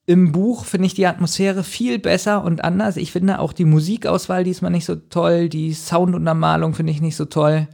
Im 0.05 0.31
Buch 0.31 0.65
finde 0.65 0.87
ich 0.87 0.93
die 0.95 1.05
Atmosphäre 1.05 1.63
viel 1.63 1.99
besser 1.99 2.43
und 2.43 2.63
anders. 2.63 2.97
Ich 2.97 3.11
finde 3.11 3.39
auch 3.39 3.53
die 3.53 3.65
Musikauswahl 3.65 4.43
diesmal 4.43 4.71
nicht 4.71 4.85
so 4.85 4.95
toll, 4.95 5.49
die 5.49 5.73
Sounduntermalung 5.73 6.73
finde 6.73 6.91
ich 6.91 7.01
nicht 7.01 7.15
so 7.15 7.25
toll. 7.25 7.67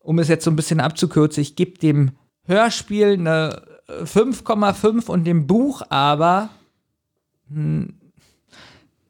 Um 0.00 0.18
es 0.18 0.28
jetzt 0.28 0.44
so 0.44 0.50
ein 0.50 0.56
bisschen 0.56 0.80
abzukürzen, 0.80 1.42
ich 1.42 1.54
gebe 1.56 1.78
dem 1.78 2.12
Hörspiel 2.44 3.12
eine 3.14 3.62
äh, 3.88 4.04
5,5 4.04 5.06
und 5.08 5.24
dem 5.24 5.46
Buch 5.46 5.82
aber 5.88 6.48
hm, 7.50 7.94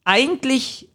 eigentlich 0.07 0.89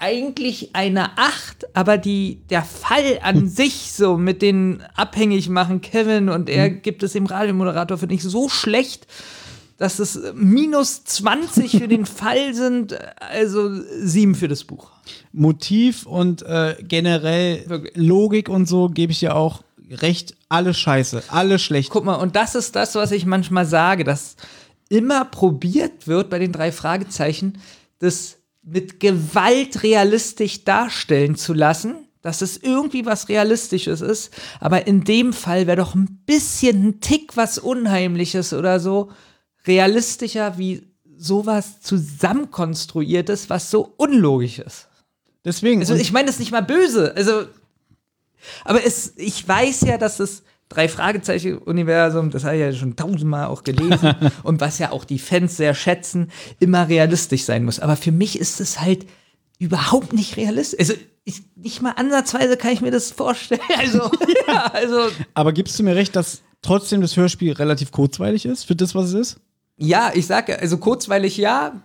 eigentlich 0.00 0.74
eine 0.74 1.18
8, 1.18 1.76
aber 1.76 1.98
die, 1.98 2.40
der 2.48 2.62
Fall 2.62 3.18
an 3.22 3.48
sich 3.48 3.92
so 3.92 4.16
mit 4.16 4.40
den 4.40 4.82
abhängig 4.94 5.50
machen 5.50 5.82
Kevin 5.82 6.30
und 6.30 6.48
er 6.48 6.70
gibt 6.70 7.02
es 7.02 7.12
dem 7.12 7.26
Radiomoderator, 7.26 7.98
finde 7.98 8.14
ich 8.14 8.22
so 8.22 8.48
schlecht, 8.48 9.06
dass 9.76 9.98
es 9.98 10.18
minus 10.34 11.04
20 11.04 11.72
für 11.72 11.88
den 11.88 12.06
Fall 12.06 12.54
sind, 12.54 12.98
also 13.20 13.70
7 13.72 14.34
für 14.34 14.48
das 14.48 14.64
Buch. 14.64 14.90
Motiv 15.32 16.06
und 16.06 16.42
äh, 16.42 16.76
generell 16.82 17.90
Logik 17.94 18.48
und 18.48 18.66
so 18.66 18.88
gebe 18.88 19.12
ich 19.12 19.20
dir 19.20 19.36
auch 19.36 19.62
recht. 19.90 20.34
Alles 20.48 20.78
scheiße, 20.78 21.24
alles 21.28 21.62
schlecht. 21.62 21.90
Guck 21.90 22.04
mal, 22.04 22.14
und 22.14 22.36
das 22.36 22.54
ist 22.54 22.74
das, 22.74 22.94
was 22.94 23.12
ich 23.12 23.26
manchmal 23.26 23.66
sage, 23.66 24.04
dass 24.04 24.36
immer 24.88 25.26
probiert 25.26 26.06
wird 26.06 26.30
bei 26.30 26.38
den 26.38 26.52
drei 26.52 26.72
Fragezeichen, 26.72 27.58
das 27.98 28.39
mit 28.62 29.00
Gewalt 29.00 29.82
realistisch 29.82 30.64
darstellen 30.64 31.36
zu 31.36 31.54
lassen, 31.54 32.08
dass 32.22 32.42
es 32.42 32.58
irgendwie 32.58 33.06
was 33.06 33.28
Realistisches 33.28 34.00
ist. 34.00 34.32
Aber 34.60 34.86
in 34.86 35.04
dem 35.04 35.32
Fall 35.32 35.66
wäre 35.66 35.78
doch 35.78 35.94
ein 35.94 36.22
bisschen 36.26 36.88
ein 36.88 37.00
Tick 37.00 37.36
was 37.36 37.58
Unheimliches 37.58 38.52
oder 38.52 38.80
so 38.80 39.10
realistischer 39.66 40.58
wie 40.58 40.90
sowas 41.16 41.80
zusammenkonstruiertes, 41.82 43.50
was 43.50 43.70
so 43.70 43.92
unlogisch 43.96 44.58
ist. 44.58 44.88
Deswegen. 45.44 45.80
Also 45.80 45.94
ich 45.94 46.12
meine 46.12 46.26
das 46.26 46.38
nicht 46.38 46.52
mal 46.52 46.62
böse. 46.62 47.14
Also, 47.16 47.46
aber 48.64 48.84
es, 48.84 49.14
ich 49.16 49.46
weiß 49.46 49.82
ja, 49.82 49.98
dass 49.98 50.18
das 50.18 50.42
drei 50.70 50.88
Fragezeichen-Universum, 50.88 52.30
das 52.30 52.44
habe 52.44 52.54
ich 52.56 52.62
ja 52.62 52.72
schon 52.72 52.96
tausendmal 52.96 53.46
auch 53.46 53.64
gelesen 53.64 54.14
und 54.42 54.62
was 54.62 54.78
ja 54.78 54.92
auch 54.92 55.04
die 55.04 55.18
Fans 55.18 55.58
sehr 55.58 55.74
schätzen, 55.74 56.30
immer 56.58 56.88
realistisch 56.88 57.44
sein 57.44 57.64
muss. 57.64 57.80
Aber 57.80 57.96
für 57.96 58.12
mich 58.12 58.38
ist 58.38 58.60
es 58.60 58.80
halt 58.80 59.06
überhaupt 59.58 60.14
nicht 60.14 60.38
realistisch. 60.38 60.80
Also 60.80 60.94
ich, 61.24 61.42
nicht 61.56 61.82
mal 61.82 61.92
ansatzweise 61.92 62.56
kann 62.56 62.72
ich 62.72 62.80
mir 62.80 62.90
das 62.90 63.10
vorstellen. 63.10 63.60
Also, 63.76 64.10
ja, 64.48 64.66
also 64.72 65.08
Aber 65.34 65.52
gibst 65.52 65.78
du 65.78 65.82
mir 65.82 65.96
recht, 65.96 66.16
dass 66.16 66.42
trotzdem 66.62 67.02
das 67.02 67.16
Hörspiel 67.16 67.52
relativ 67.52 67.92
kurzweilig 67.92 68.46
ist 68.46 68.64
für 68.64 68.76
das, 68.76 68.94
was 68.94 69.06
es 69.06 69.14
ist? 69.14 69.40
Ja, 69.76 70.12
ich 70.14 70.26
sage, 70.26 70.58
also 70.58 70.78
kurzweilig 70.78 71.36
ja. 71.36 71.82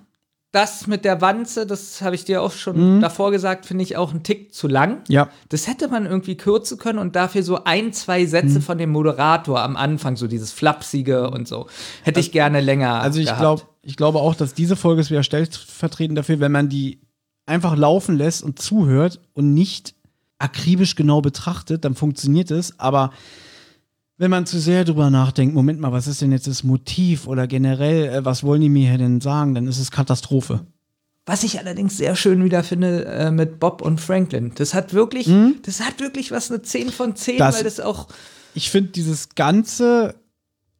Das 0.55 0.87
mit 0.87 1.03
der 1.03 1.19
Wanze, 1.19 1.65
das 1.67 2.01
habe 2.01 2.15
ich 2.15 2.23
dir 2.23 2.41
auch 2.41 2.53
schon 2.53 2.97
Mhm. 2.97 3.01
davor 3.01 3.31
gesagt, 3.31 3.65
finde 3.65 3.83
ich 3.83 3.97
auch 3.97 4.11
einen 4.11 4.23
Tick 4.23 4.53
zu 4.53 4.69
lang. 4.69 5.01
Ja. 5.09 5.29
Das 5.49 5.67
hätte 5.67 5.89
man 5.89 6.05
irgendwie 6.05 6.37
kürzen 6.37 6.77
können 6.77 6.97
und 6.97 7.15
dafür 7.17 7.43
so 7.43 7.65
ein, 7.65 7.91
zwei 7.91 8.25
Sätze 8.25 8.59
Mhm. 8.59 8.61
von 8.61 8.77
dem 8.77 8.89
Moderator 8.91 9.59
am 9.61 9.75
Anfang, 9.75 10.15
so 10.15 10.27
dieses 10.27 10.53
Flapsige 10.53 11.29
und 11.29 11.45
so, 11.47 11.67
hätte 12.03 12.21
ich 12.21 12.31
gerne 12.31 12.61
länger. 12.61 13.01
Also 13.01 13.19
ich 13.19 13.35
glaube, 13.37 13.63
ich 13.81 13.97
glaube 13.97 14.19
auch, 14.19 14.33
dass 14.33 14.53
diese 14.53 14.77
Folge 14.77 15.01
ist 15.01 15.11
wieder 15.11 15.23
stellvertretend 15.23 16.17
dafür, 16.17 16.39
wenn 16.39 16.53
man 16.53 16.69
die 16.69 17.01
einfach 17.45 17.75
laufen 17.75 18.15
lässt 18.15 18.41
und 18.41 18.57
zuhört 18.57 19.19
und 19.33 19.53
nicht 19.53 19.93
akribisch 20.39 20.95
genau 20.95 21.19
betrachtet, 21.21 21.83
dann 21.83 21.95
funktioniert 21.95 22.49
es. 22.49 22.79
Aber 22.79 23.11
wenn 24.17 24.31
man 24.31 24.45
zu 24.45 24.59
sehr 24.59 24.85
drüber 24.85 25.09
nachdenkt, 25.09 25.53
Moment 25.55 25.79
mal, 25.79 25.91
was 25.91 26.07
ist 26.07 26.21
denn 26.21 26.31
jetzt 26.31 26.47
das 26.47 26.63
Motiv 26.63 27.27
oder 27.27 27.47
generell, 27.47 28.07
äh, 28.09 28.25
was 28.25 28.43
wollen 28.43 28.61
die 28.61 28.69
mir 28.69 28.87
hier 28.89 28.97
denn 28.97 29.21
sagen, 29.21 29.55
dann 29.55 29.67
ist 29.67 29.79
es 29.79 29.91
Katastrophe. 29.91 30.65
Was 31.25 31.43
ich 31.43 31.57
allerdings 31.59 31.97
sehr 31.97 32.15
schön 32.15 32.43
wieder 32.43 32.63
finde 32.63 33.05
äh, 33.05 33.31
mit 33.31 33.59
Bob 33.59 33.81
und 33.81 33.99
Franklin. 33.99 34.51
Das 34.55 34.73
hat 34.75 34.93
wirklich, 34.93 35.27
Mhm. 35.27 35.55
das 35.63 35.81
hat 35.81 35.99
wirklich 35.99 36.31
was 36.31 36.51
eine 36.51 36.61
10 36.61 36.89
von 36.91 37.15
10, 37.15 37.39
Das- 37.39 37.57
weil 37.57 37.63
das 37.63 37.79
auch 37.79 38.07
Ich 38.53 38.69
finde 38.69 38.91
dieses 38.91 39.29
Ganze, 39.35 40.15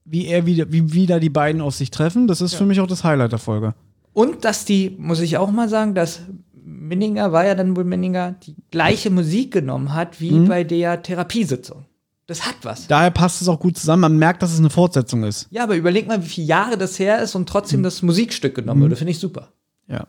wie 0.06 0.28
er 0.28 0.46
wieder, 0.46 0.72
wie 0.72 0.94
wieder 0.94 1.20
die 1.20 1.30
beiden 1.32 1.62
auf 1.62 1.76
sich 1.76 1.92
treffen, 1.92 2.28
das 2.28 2.40
ist 2.42 2.54
für 2.54 2.66
mich 2.66 2.80
auch 2.80 2.88
das 2.88 3.04
Highlight 3.04 3.32
der 3.32 3.40
Folge. 3.40 3.74
Und 4.14 4.46
dass 4.46 4.64
die, 4.64 4.96
muss 4.98 5.20
ich 5.20 5.36
auch 5.38 5.52
mal 5.52 5.68
sagen, 5.68 5.94
dass 5.96 6.22
Minninger, 6.64 7.32
war 7.34 7.46
ja 7.46 7.54
dann 7.56 7.76
wohl 7.76 7.84
Minninger, 7.84 8.36
die 8.44 8.56
gleiche 8.72 9.10
Musik 9.10 9.52
genommen 9.52 9.94
hat 9.94 10.22
wie 10.22 10.32
Mhm. 10.32 10.48
bei 10.48 10.64
der 10.64 11.02
Therapiesitzung. 11.02 11.86
Das 12.28 12.46
hat 12.46 12.56
was. 12.64 12.88
Daher 12.88 13.12
passt 13.12 13.42
es 13.42 13.48
auch 13.48 13.60
gut 13.60 13.78
zusammen. 13.78 14.02
Man 14.02 14.18
merkt, 14.18 14.42
dass 14.42 14.52
es 14.52 14.58
eine 14.60 14.72
Fortsetzung 14.72 15.24
ist. 15.24 15.48
Ja, 15.52 15.64
aber 15.64 15.76
überleg 15.76 16.08
mal, 16.08 16.24
wie 16.24 16.28
viele 16.28 16.48
Jahre 16.48 16.78
das 16.78 16.98
her 16.98 17.22
ist 17.22 17.36
und 17.36 17.48
trotzdem 17.48 17.84
das 17.84 18.02
Musikstück 18.02 18.56
genommen 18.56 18.80
Mhm. 18.80 18.86
wurde. 18.86 18.96
Finde 18.96 19.12
ich 19.12 19.20
super. 19.20 19.52
Ja. 19.88 20.08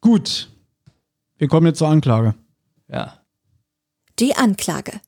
Gut. 0.00 0.48
Wir 1.38 1.48
kommen 1.48 1.66
jetzt 1.66 1.78
zur 1.78 1.88
Anklage. 1.88 2.34
Ja. 2.88 3.20
Die 4.18 4.34
Anklage. 4.34 5.00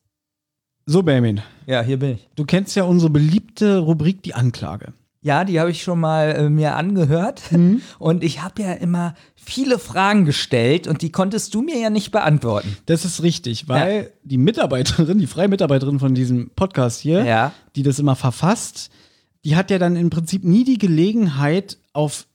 So, 0.87 1.03
Benjamin. 1.03 1.43
Ja, 1.67 1.83
hier 1.83 1.99
bin 1.99 2.11
ich. 2.15 2.29
Du 2.37 2.45
kennst 2.45 2.77
ja 2.77 2.85
unsere 2.85 3.11
beliebte 3.11 3.79
Rubrik, 3.79 4.23
die 4.23 4.35
Anklage. 4.35 4.93
Ja, 5.27 5.43
die 5.45 5.59
habe 5.59 5.73
ich 5.73 5.83
schon 5.83 5.99
mal 5.99 6.29
äh, 6.37 6.49
mir 6.49 6.77
angehört. 6.77 7.43
Mhm. 7.51 7.83
Und 7.99 8.23
ich 8.23 8.43
habe 8.43 8.63
ja 8.63 8.73
immer 8.75 9.15
viele 9.35 9.79
Fragen 9.81 10.25
gestellt 10.25 10.87
und 10.89 11.03
die 11.03 11.11
konntest 11.13 11.55
du 11.55 11.63
mir 11.63 11.79
ja 11.79 11.89
nicht 11.91 12.11
beantworten. 12.13 12.77
Das 12.87 13.05
ist 13.05 13.23
richtig, 13.23 13.69
weil 13.69 14.13
die 14.25 14.39
Mitarbeiterin, 14.39 15.19
die 15.19 15.27
freie 15.29 15.47
Mitarbeiterin 15.49 15.99
von 16.01 16.15
diesem 16.17 16.51
Podcast 16.57 17.01
hier, 17.01 17.25
Ja. 17.25 17.53
die 17.77 17.83
das 17.85 17.99
immer 18.01 18.17
verfasst, 18.17 18.91
die 19.45 19.55
hat 19.57 19.71
ja 19.71 19.79
dann 19.79 19.95
im 19.97 20.11
Prinzip 20.11 20.43
nie 20.45 20.65
die 20.65 20.79
Gelegenheit 20.79 21.79
auf, 21.93 22.27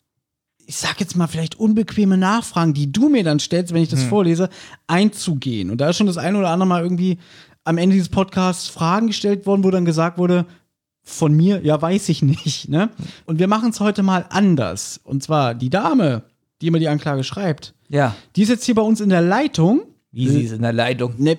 ich 0.65 0.77
sag 0.77 0.99
jetzt 1.01 1.17
mal 1.17 1.27
vielleicht 1.27 1.59
unbequeme 1.59 2.17
Nachfragen, 2.17 2.73
die 2.73 2.91
du 2.91 3.09
mir 3.09 3.23
dann 3.25 3.39
stellst, 3.39 3.73
wenn 3.73 3.83
ich 3.83 3.89
das 3.89 4.03
Hm. 4.03 4.09
vorlese, 4.09 4.49
einzugehen. 4.87 5.69
Und 5.69 5.79
da 5.81 5.89
ist 5.89 5.97
schon 5.97 6.07
das 6.07 6.17
ein 6.17 6.35
oder 6.35 6.49
andere 6.49 6.67
Mal 6.67 6.83
irgendwie 6.83 7.17
am 7.63 7.77
Ende 7.77 7.93
dieses 7.93 8.09
Podcasts 8.09 8.67
Fragen 8.67 9.07
gestellt 9.07 9.45
worden, 9.45 9.63
wo 9.63 9.71
dann 9.71 9.85
gesagt 9.85 10.17
wurde, 10.17 10.45
von 11.11 11.33
mir, 11.33 11.61
ja, 11.63 11.81
weiß 11.81 12.09
ich 12.09 12.21
nicht. 12.21 12.69
Ne? 12.69 12.89
Und 13.25 13.39
wir 13.39 13.47
machen 13.47 13.69
es 13.69 13.79
heute 13.79 14.03
mal 14.03 14.25
anders. 14.29 14.99
Und 15.03 15.23
zwar 15.23 15.53
die 15.55 15.69
Dame, 15.69 16.23
die 16.61 16.67
immer 16.67 16.79
die 16.79 16.87
Anklage 16.89 17.23
schreibt, 17.23 17.73
Ja. 17.89 18.15
die 18.35 18.43
ist 18.43 18.49
jetzt 18.49 18.65
hier 18.65 18.75
bei 18.75 18.81
uns 18.81 19.01
in 19.01 19.09
der 19.09 19.21
Leitung. 19.21 19.81
Wie 20.11 20.27
sie 20.27 20.41
ist 20.43 20.51
in 20.53 20.61
der 20.61 20.73
Leitung. 20.73 21.13
Ne, 21.17 21.37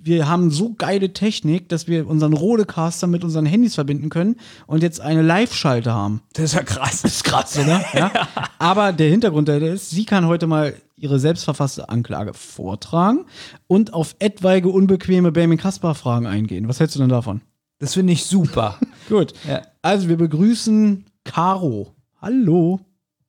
wir 0.00 0.28
haben 0.28 0.50
so 0.50 0.74
geile 0.74 1.12
Technik, 1.12 1.68
dass 1.68 1.86
wir 1.86 2.08
unseren 2.08 2.32
Rodecaster 2.32 3.06
mit 3.06 3.24
unseren 3.24 3.44
Handys 3.46 3.74
verbinden 3.74 4.08
können 4.08 4.36
und 4.66 4.82
jetzt 4.82 5.00
eine 5.00 5.22
Live-Schalte 5.22 5.92
haben. 5.92 6.22
Das 6.32 6.46
ist 6.46 6.54
ja 6.54 6.62
krass. 6.62 7.02
Das 7.02 7.12
ist 7.16 7.24
krass, 7.24 7.58
oder? 7.58 7.84
ja. 7.94 8.10
Aber 8.58 8.92
der 8.92 9.10
Hintergrund 9.10 9.48
der 9.48 9.60
ist, 9.60 9.90
sie 9.90 10.04
kann 10.04 10.26
heute 10.26 10.46
mal 10.46 10.74
ihre 10.96 11.18
selbstverfasste 11.20 11.88
Anklage 11.90 12.32
vortragen 12.34 13.24
und 13.66 13.92
auf 13.94 14.16
etwaige 14.18 14.68
unbequeme 14.68 15.30
Benjamin 15.30 15.58
Kaspar 15.58 15.94
Fragen 15.94 16.26
eingehen. 16.26 16.68
Was 16.68 16.80
hältst 16.80 16.96
du 16.96 17.00
denn 17.00 17.08
davon? 17.08 17.40
Das 17.80 17.94
finde 17.94 18.12
ich 18.12 18.24
super. 18.24 18.78
Gut. 19.08 19.32
Ja. 19.46 19.62
Also 19.82 20.08
wir 20.08 20.16
begrüßen 20.16 21.04
Caro. 21.24 21.94
Hallo. 22.20 22.80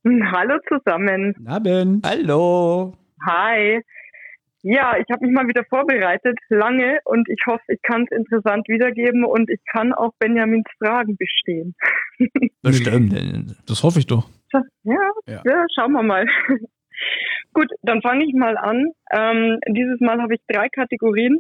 Hallo 0.04 0.56
zusammen. 0.68 1.34
Guten 1.38 1.48
Abend. 1.48 2.06
Hallo. 2.08 2.94
Hi. 3.28 3.82
Ja, 4.62 4.98
ich 4.98 5.06
habe 5.12 5.26
mich 5.26 5.34
mal 5.34 5.48
wieder 5.48 5.64
vorbereitet, 5.70 6.38
lange, 6.50 7.00
und 7.06 7.30
ich 7.30 7.40
hoffe, 7.48 7.64
ich 7.70 7.82
kann 7.82 8.06
es 8.10 8.18
interessant 8.18 8.68
wiedergeben 8.68 9.24
und 9.24 9.50
ich 9.50 9.60
kann 9.72 9.94
auch 9.94 10.12
Benjamins 10.20 10.66
Fragen 10.80 11.16
bestehen. 11.16 11.76
Bestimmt. 12.62 13.56
Das 13.68 13.84
hoffe 13.84 14.00
ich 14.00 14.08
doch. 14.08 14.28
Ja, 14.52 14.62
Ja. 15.28 15.42
ja. 15.46 15.66
schauen 15.76 15.94
wir 15.94 16.04
mal. 16.04 16.26
Gut, 17.54 17.68
dann 17.84 18.02
fange 18.02 18.26
ich 18.26 18.34
mal 18.34 18.58
an. 18.58 18.88
Ähm, 19.12 19.60
dieses 19.70 20.02
Mal 20.02 20.22
habe 20.22 20.34
ich 20.36 20.42
drei 20.50 20.68
Kategorien, 20.68 21.40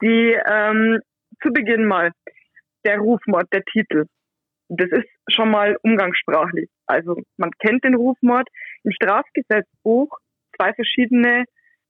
die 0.00 0.36
ähm, 0.46 1.00
zu 1.42 1.50
Beginn 1.52 1.86
mal 1.86 2.12
der 2.84 2.98
Rufmord, 2.98 3.52
der 3.52 3.64
Titel. 3.64 4.06
Das 4.68 4.88
ist 4.90 5.08
schon 5.28 5.50
mal 5.50 5.76
umgangssprachlich. 5.82 6.68
Also 6.86 7.16
man 7.36 7.50
kennt 7.58 7.84
den 7.84 7.94
Rufmord 7.94 8.48
im 8.82 8.92
Strafgesetzbuch, 8.92 10.16
zwei 10.56 10.72
verschiedene 10.72 11.44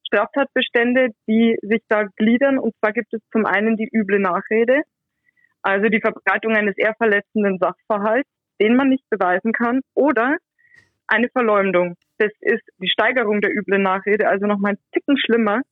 Straftatbestände, 0.06 1.10
die 1.28 1.56
sich 1.62 1.82
da 1.89 2.05
gliedern. 2.16 2.58
Und 2.58 2.74
zwar 2.78 2.92
gibt 2.92 3.12
es 3.12 3.20
zum 3.32 3.47
einen 3.47 3.76
die 3.76 3.89
üble 3.92 4.18
Nachrede, 4.18 4.82
also 5.62 5.89
die 5.89 6.00
Verbreitung 6.00 6.55
eines 6.55 6.76
eher 6.76 6.94
verletzenden 6.94 7.58
Sachverhalts, 7.58 8.28
den 8.60 8.76
man 8.76 8.89
nicht 8.89 9.05
beweisen 9.10 9.52
kann, 9.52 9.81
oder 9.94 10.36
eine 11.06 11.28
Verleumdung. 11.31 11.97
Das 12.18 12.31
ist 12.40 12.62
die 12.78 12.89
Steigerung 12.89 13.40
der 13.40 13.55
üblen 13.55 13.82
Nachrede, 13.82 14.28
also 14.28 14.47
noch 14.47 14.58
mal 14.58 14.73
ein 14.73 14.78
Ticken 14.92 15.16
schlimmer. 15.18 15.62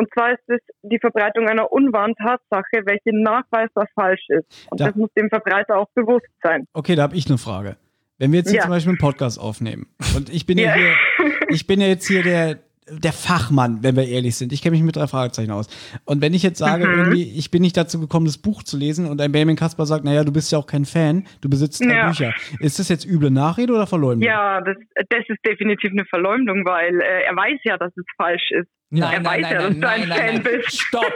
Und 0.00 0.08
zwar 0.14 0.32
ist 0.32 0.40
es 0.48 0.60
die 0.82 0.98
Verbreitung 0.98 1.46
einer 1.46 1.70
unwahren 1.70 2.14
Tatsache, 2.14 2.86
welche 2.86 3.14
nachweisbar 3.14 3.86
falsch 3.94 4.24
ist. 4.28 4.66
Und 4.70 4.80
Da- 4.80 4.86
das 4.86 4.94
muss 4.96 5.10
dem 5.14 5.28
Verbreiter 5.28 5.76
auch 5.76 5.88
bewusst 5.94 6.24
sein. 6.42 6.64
Okay, 6.72 6.94
da 6.94 7.02
habe 7.02 7.16
ich 7.16 7.26
eine 7.28 7.36
Frage. 7.36 7.76
Wenn 8.18 8.32
wir 8.32 8.38
jetzt 8.38 8.48
hier 8.48 8.56
Ja. 8.58 8.62
zum 8.62 8.70
Beispiel 8.70 8.90
einen 8.92 8.98
Podcast 8.98 9.38
aufnehmen 9.38 9.88
und 10.16 10.30
ich 10.30 10.46
bin 10.46 10.56
ja, 10.56 10.70
Ja. 10.70 10.74
hier, 10.74 10.94
ich 11.50 11.66
bin 11.66 11.80
ja 11.82 11.86
jetzt 11.88 12.06
hier 12.08 12.22
der 12.22 12.58
der 12.92 13.12
Fachmann, 13.12 13.84
wenn 13.84 13.94
wir 13.94 14.08
ehrlich 14.08 14.34
sind. 14.34 14.52
Ich 14.52 14.62
kenne 14.62 14.72
mich 14.74 14.82
mit 14.82 14.96
drei 14.96 15.06
Fragezeichen 15.06 15.52
aus. 15.52 15.68
Und 16.06 16.20
wenn 16.22 16.34
ich 16.34 16.42
jetzt 16.42 16.58
sage, 16.58 16.88
Mhm. 16.88 16.98
irgendwie, 16.98 17.38
ich 17.38 17.52
bin 17.52 17.62
nicht 17.62 17.76
dazu 17.76 18.00
gekommen, 18.00 18.26
das 18.26 18.36
Buch 18.36 18.64
zu 18.64 18.76
lesen 18.76 19.06
und 19.06 19.20
ein 19.20 19.30
Benjamin 19.30 19.54
Kasper 19.54 19.86
sagt, 19.86 20.02
naja, 20.04 20.24
du 20.24 20.32
bist 20.32 20.50
ja 20.50 20.58
auch 20.58 20.66
kein 20.66 20.84
Fan, 20.84 21.24
du 21.40 21.48
besitzt 21.48 21.80
drei 21.84 21.94
Ja. 21.94 22.08
Bücher. 22.08 22.34
Ist 22.58 22.80
das 22.80 22.88
jetzt 22.88 23.06
üble 23.06 23.30
Nachrede 23.30 23.72
oder 23.74 23.86
Verleumdung? 23.86 24.26
Ja, 24.28 24.60
das, 24.60 24.76
das 25.08 25.20
ist 25.28 25.38
definitiv 25.46 25.92
eine 25.92 26.04
Verleumdung, 26.06 26.64
weil 26.64 27.00
äh, 27.00 27.22
er 27.28 27.36
weiß 27.36 27.60
ja, 27.62 27.78
dass 27.78 27.92
es 27.96 28.04
falsch 28.16 28.50
ist. 28.50 28.66
Nein, 28.92 29.12
er 29.12 29.20
nein, 29.20 29.24
weiß 29.24 29.42
nein, 29.42 29.52
ja, 29.52 29.58
dass 29.60 29.76
nein, 29.76 29.80
du 29.80 29.86
ein 29.86 30.00
nein, 30.00 30.08
nein, 30.08 30.18
Fan 30.18 30.34
nein. 30.34 30.62
bist. 30.62 30.80
Stopp, 30.80 31.12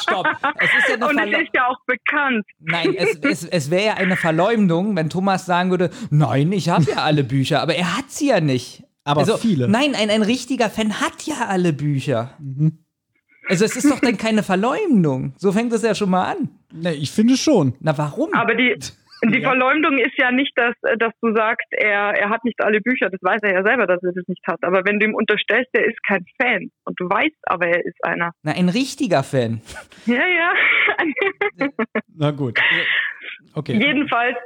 stopp. 0.00 0.26
Es 0.58 0.70
ist 0.78 0.88
ja 0.88 0.94
eine 0.94 1.06
Und 1.06 1.18
es 1.18 1.42
ist 1.42 1.54
ja 1.54 1.68
auch 1.68 1.78
bekannt. 1.86 2.44
Nein, 2.58 2.94
es, 2.96 3.16
es, 3.22 3.44
es 3.44 3.70
wäre 3.70 3.86
ja 3.86 3.94
eine 3.94 4.16
Verleumdung, 4.16 4.96
wenn 4.96 5.08
Thomas 5.08 5.46
sagen 5.46 5.70
würde, 5.70 5.90
nein, 6.10 6.50
ich 6.52 6.68
habe 6.68 6.84
ja 6.90 6.96
alle 6.96 7.22
Bücher, 7.22 7.62
aber 7.62 7.76
er 7.76 7.96
hat 7.96 8.10
sie 8.10 8.28
ja 8.28 8.40
nicht. 8.40 8.82
Aber 9.04 9.20
also, 9.20 9.36
viele. 9.36 9.68
Nein, 9.68 9.94
ein, 9.94 10.10
ein 10.10 10.22
richtiger 10.22 10.70
Fan 10.70 11.00
hat 11.00 11.22
ja 11.24 11.46
alle 11.48 11.72
Bücher. 11.72 12.36
Also 13.48 13.64
es 13.64 13.76
ist 13.76 13.90
doch 13.90 14.00
dann 14.00 14.16
keine 14.16 14.42
Verleumdung. 14.42 15.34
So 15.36 15.52
fängt 15.52 15.72
es 15.72 15.82
ja 15.82 15.94
schon 15.94 16.10
mal 16.10 16.32
an. 16.32 16.48
Nee, 16.72 16.92
ich 16.92 17.10
finde 17.10 17.36
schon. 17.36 17.74
Na 17.80 17.96
warum? 17.98 18.32
Aber 18.34 18.54
die, 18.54 18.76
die 19.24 19.40
Verleumdung 19.40 19.98
ist 19.98 20.18
ja 20.18 20.32
nicht, 20.32 20.52
dass, 20.56 20.74
dass 20.98 21.12
du 21.20 21.34
sagst, 21.34 21.66
er, 21.70 22.10
er 22.10 22.28
hat 22.30 22.44
nicht 22.44 22.60
alle 22.62 22.80
Bücher. 22.80 23.08
Das 23.08 23.22
weiß 23.22 23.40
er 23.42 23.52
ja 23.54 23.62
selber, 23.64 23.86
dass 23.86 24.02
er 24.02 24.12
das 24.12 24.26
nicht 24.26 24.44
hat. 24.46 24.58
Aber 24.62 24.82
wenn 24.84 24.98
du 24.98 25.06
ihm 25.06 25.14
unterstellst, 25.14 25.70
er 25.72 25.84
ist 25.84 26.02
kein 26.06 26.24
Fan 26.40 26.70
und 26.84 26.98
du 26.98 27.08
weißt 27.08 27.38
aber, 27.44 27.68
er 27.68 27.84
ist 27.84 28.02
einer. 28.04 28.32
Na, 28.42 28.52
ein 28.52 28.68
richtiger 28.68 29.22
Fan. 29.22 29.60
Ja, 30.06 30.26
ja. 30.26 30.54
Na 32.16 32.30
gut. 32.32 32.58
Okay. 33.54 33.74
Jedenfalls, 33.74 34.36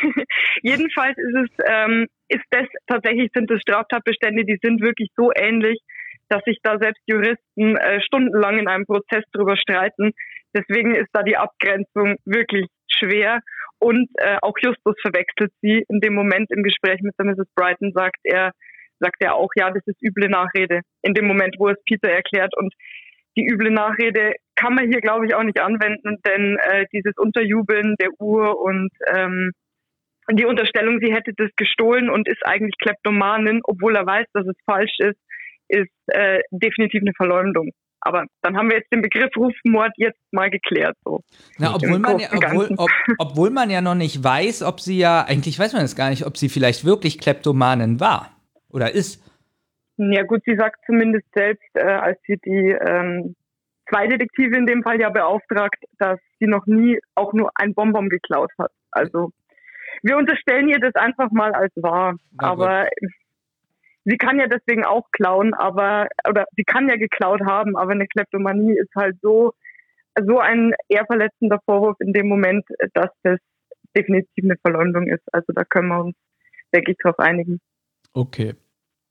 jedenfalls 0.62 1.16
ist 1.16 1.34
es, 1.34 1.64
ähm, 1.66 2.06
ist 2.28 2.44
das 2.50 2.66
tatsächlich 2.86 3.30
sind 3.34 3.50
es 3.50 3.60
Straftatbestände, 3.62 4.44
die 4.44 4.58
sind 4.62 4.80
wirklich 4.80 5.08
so 5.16 5.30
ähnlich, 5.34 5.80
dass 6.28 6.42
sich 6.44 6.58
da 6.62 6.78
selbst 6.78 7.02
Juristen 7.06 7.76
äh, 7.76 8.00
stundenlang 8.02 8.58
in 8.58 8.68
einem 8.68 8.86
Prozess 8.86 9.24
drüber 9.32 9.56
streiten. 9.56 10.12
Deswegen 10.54 10.94
ist 10.94 11.08
da 11.12 11.22
die 11.22 11.36
Abgrenzung 11.36 12.16
wirklich 12.24 12.66
schwer. 13.00 13.40
Und 13.78 14.08
äh, 14.18 14.36
auch 14.42 14.54
Justus 14.60 14.94
verwechselt 15.00 15.52
sie 15.62 15.84
in 15.88 16.00
dem 16.00 16.14
Moment 16.14 16.50
im 16.50 16.62
Gespräch 16.62 17.00
mit 17.02 17.14
der 17.18 17.26
Mrs. 17.26 17.48
Brighton, 17.54 17.92
sagt 17.92 18.20
er, 18.24 18.52
sagt 18.98 19.16
er 19.20 19.34
auch, 19.34 19.48
ja, 19.56 19.70
das 19.70 19.82
ist 19.86 20.02
üble 20.02 20.28
Nachrede. 20.28 20.80
In 21.02 21.14
dem 21.14 21.26
Moment, 21.26 21.56
wo 21.58 21.68
es 21.68 21.82
Peter 21.86 22.10
erklärt. 22.10 22.54
Und 22.56 22.74
die 23.36 23.46
üble 23.46 23.70
Nachrede 23.70 24.34
kann 24.54 24.74
man 24.74 24.88
hier, 24.88 25.00
glaube 25.00 25.26
ich, 25.26 25.34
auch 25.34 25.42
nicht 25.42 25.60
anwenden, 25.60 26.18
denn 26.26 26.58
äh, 26.58 26.84
dieses 26.92 27.16
Unterjubeln 27.16 27.94
der 27.98 28.10
Uhr 28.18 28.60
und 28.60 28.90
ähm, 29.08 29.52
die 30.32 30.44
Unterstellung, 30.44 31.00
sie 31.00 31.12
hätte 31.12 31.32
das 31.36 31.50
gestohlen 31.56 32.10
und 32.10 32.28
ist 32.28 32.44
eigentlich 32.44 32.76
Kleptomanin, 32.78 33.60
obwohl 33.64 33.96
er 33.96 34.06
weiß, 34.06 34.26
dass 34.32 34.46
es 34.46 34.56
falsch 34.64 34.94
ist, 34.98 35.18
ist 35.68 35.90
äh, 36.08 36.40
definitiv 36.50 37.02
eine 37.02 37.12
Verleumdung. 37.16 37.70
Aber 38.00 38.24
dann 38.42 38.56
haben 38.56 38.70
wir 38.70 38.78
jetzt 38.78 38.92
den 38.92 39.02
Begriff 39.02 39.30
Rufmord 39.36 39.92
jetzt 39.96 40.20
mal 40.32 40.50
geklärt. 40.50 40.96
So. 41.04 41.22
Na, 41.58 41.74
obwohl 41.74 41.98
man, 41.98 42.18
ja, 42.18 42.28
obwohl, 42.32 42.74
ob, 42.76 42.90
obwohl 43.18 43.50
man 43.50 43.70
ja 43.70 43.80
noch 43.80 43.94
nicht 43.94 44.24
weiß, 44.24 44.62
ob 44.62 44.80
sie 44.80 44.98
ja, 44.98 45.22
eigentlich 45.22 45.58
weiß 45.58 45.74
man 45.74 45.84
es 45.84 45.96
gar 45.96 46.10
nicht, 46.10 46.24
ob 46.24 46.36
sie 46.36 46.48
vielleicht 46.48 46.84
wirklich 46.84 47.18
Kleptomanin 47.18 48.00
war 48.00 48.30
oder 48.70 48.92
ist. 48.94 49.22
Ja 49.98 50.22
gut, 50.22 50.40
sie 50.46 50.56
sagt 50.56 50.80
zumindest 50.86 51.26
selbst, 51.34 51.68
äh, 51.74 51.82
als 51.84 52.18
sie 52.26 52.38
die 52.38 52.70
ähm, 52.70 53.36
zwei 53.90 54.06
Detektive 54.06 54.56
in 54.56 54.66
dem 54.66 54.82
Fall 54.82 54.98
ja 54.98 55.10
beauftragt, 55.10 55.84
dass 55.98 56.18
sie 56.38 56.46
noch 56.46 56.64
nie 56.66 56.98
auch 57.14 57.34
nur 57.34 57.50
ein 57.54 57.74
Bonbon 57.74 58.08
geklaut 58.08 58.50
hat. 58.58 58.70
Also 58.90 59.32
wir 60.02 60.16
unterstellen 60.16 60.68
ihr 60.68 60.80
das 60.80 60.94
einfach 60.94 61.30
mal 61.32 61.52
als 61.52 61.72
wahr. 61.76 62.16
Na 62.40 62.54
gut. 62.54 62.88
Sie 64.10 64.16
kann 64.16 64.38
ja 64.40 64.46
deswegen 64.46 64.84
auch 64.84 65.06
klauen, 65.12 65.54
aber 65.54 66.08
oder 66.28 66.46
sie 66.56 66.64
kann 66.64 66.88
ja 66.88 66.96
geklaut 66.96 67.40
haben, 67.42 67.76
aber 67.76 67.92
eine 67.92 68.06
Kleptomanie 68.06 68.76
ist 68.76 68.94
halt 68.96 69.16
so 69.22 69.52
so 70.26 70.38
ein 70.38 70.74
eher 70.88 71.06
verletzender 71.06 71.60
Vorwurf 71.64 71.96
in 72.00 72.12
dem 72.12 72.28
Moment, 72.28 72.64
dass 72.94 73.10
das 73.22 73.38
definitiv 73.96 74.44
eine 74.44 74.56
Verleumdung 74.56 75.06
ist. 75.06 75.22
Also 75.32 75.52
da 75.54 75.64
können 75.64 75.88
wir 75.88 76.00
uns, 76.04 76.16
denke 76.74 76.92
ich, 76.92 76.98
drauf 76.98 77.18
einigen. 77.18 77.60
Okay. 78.12 78.54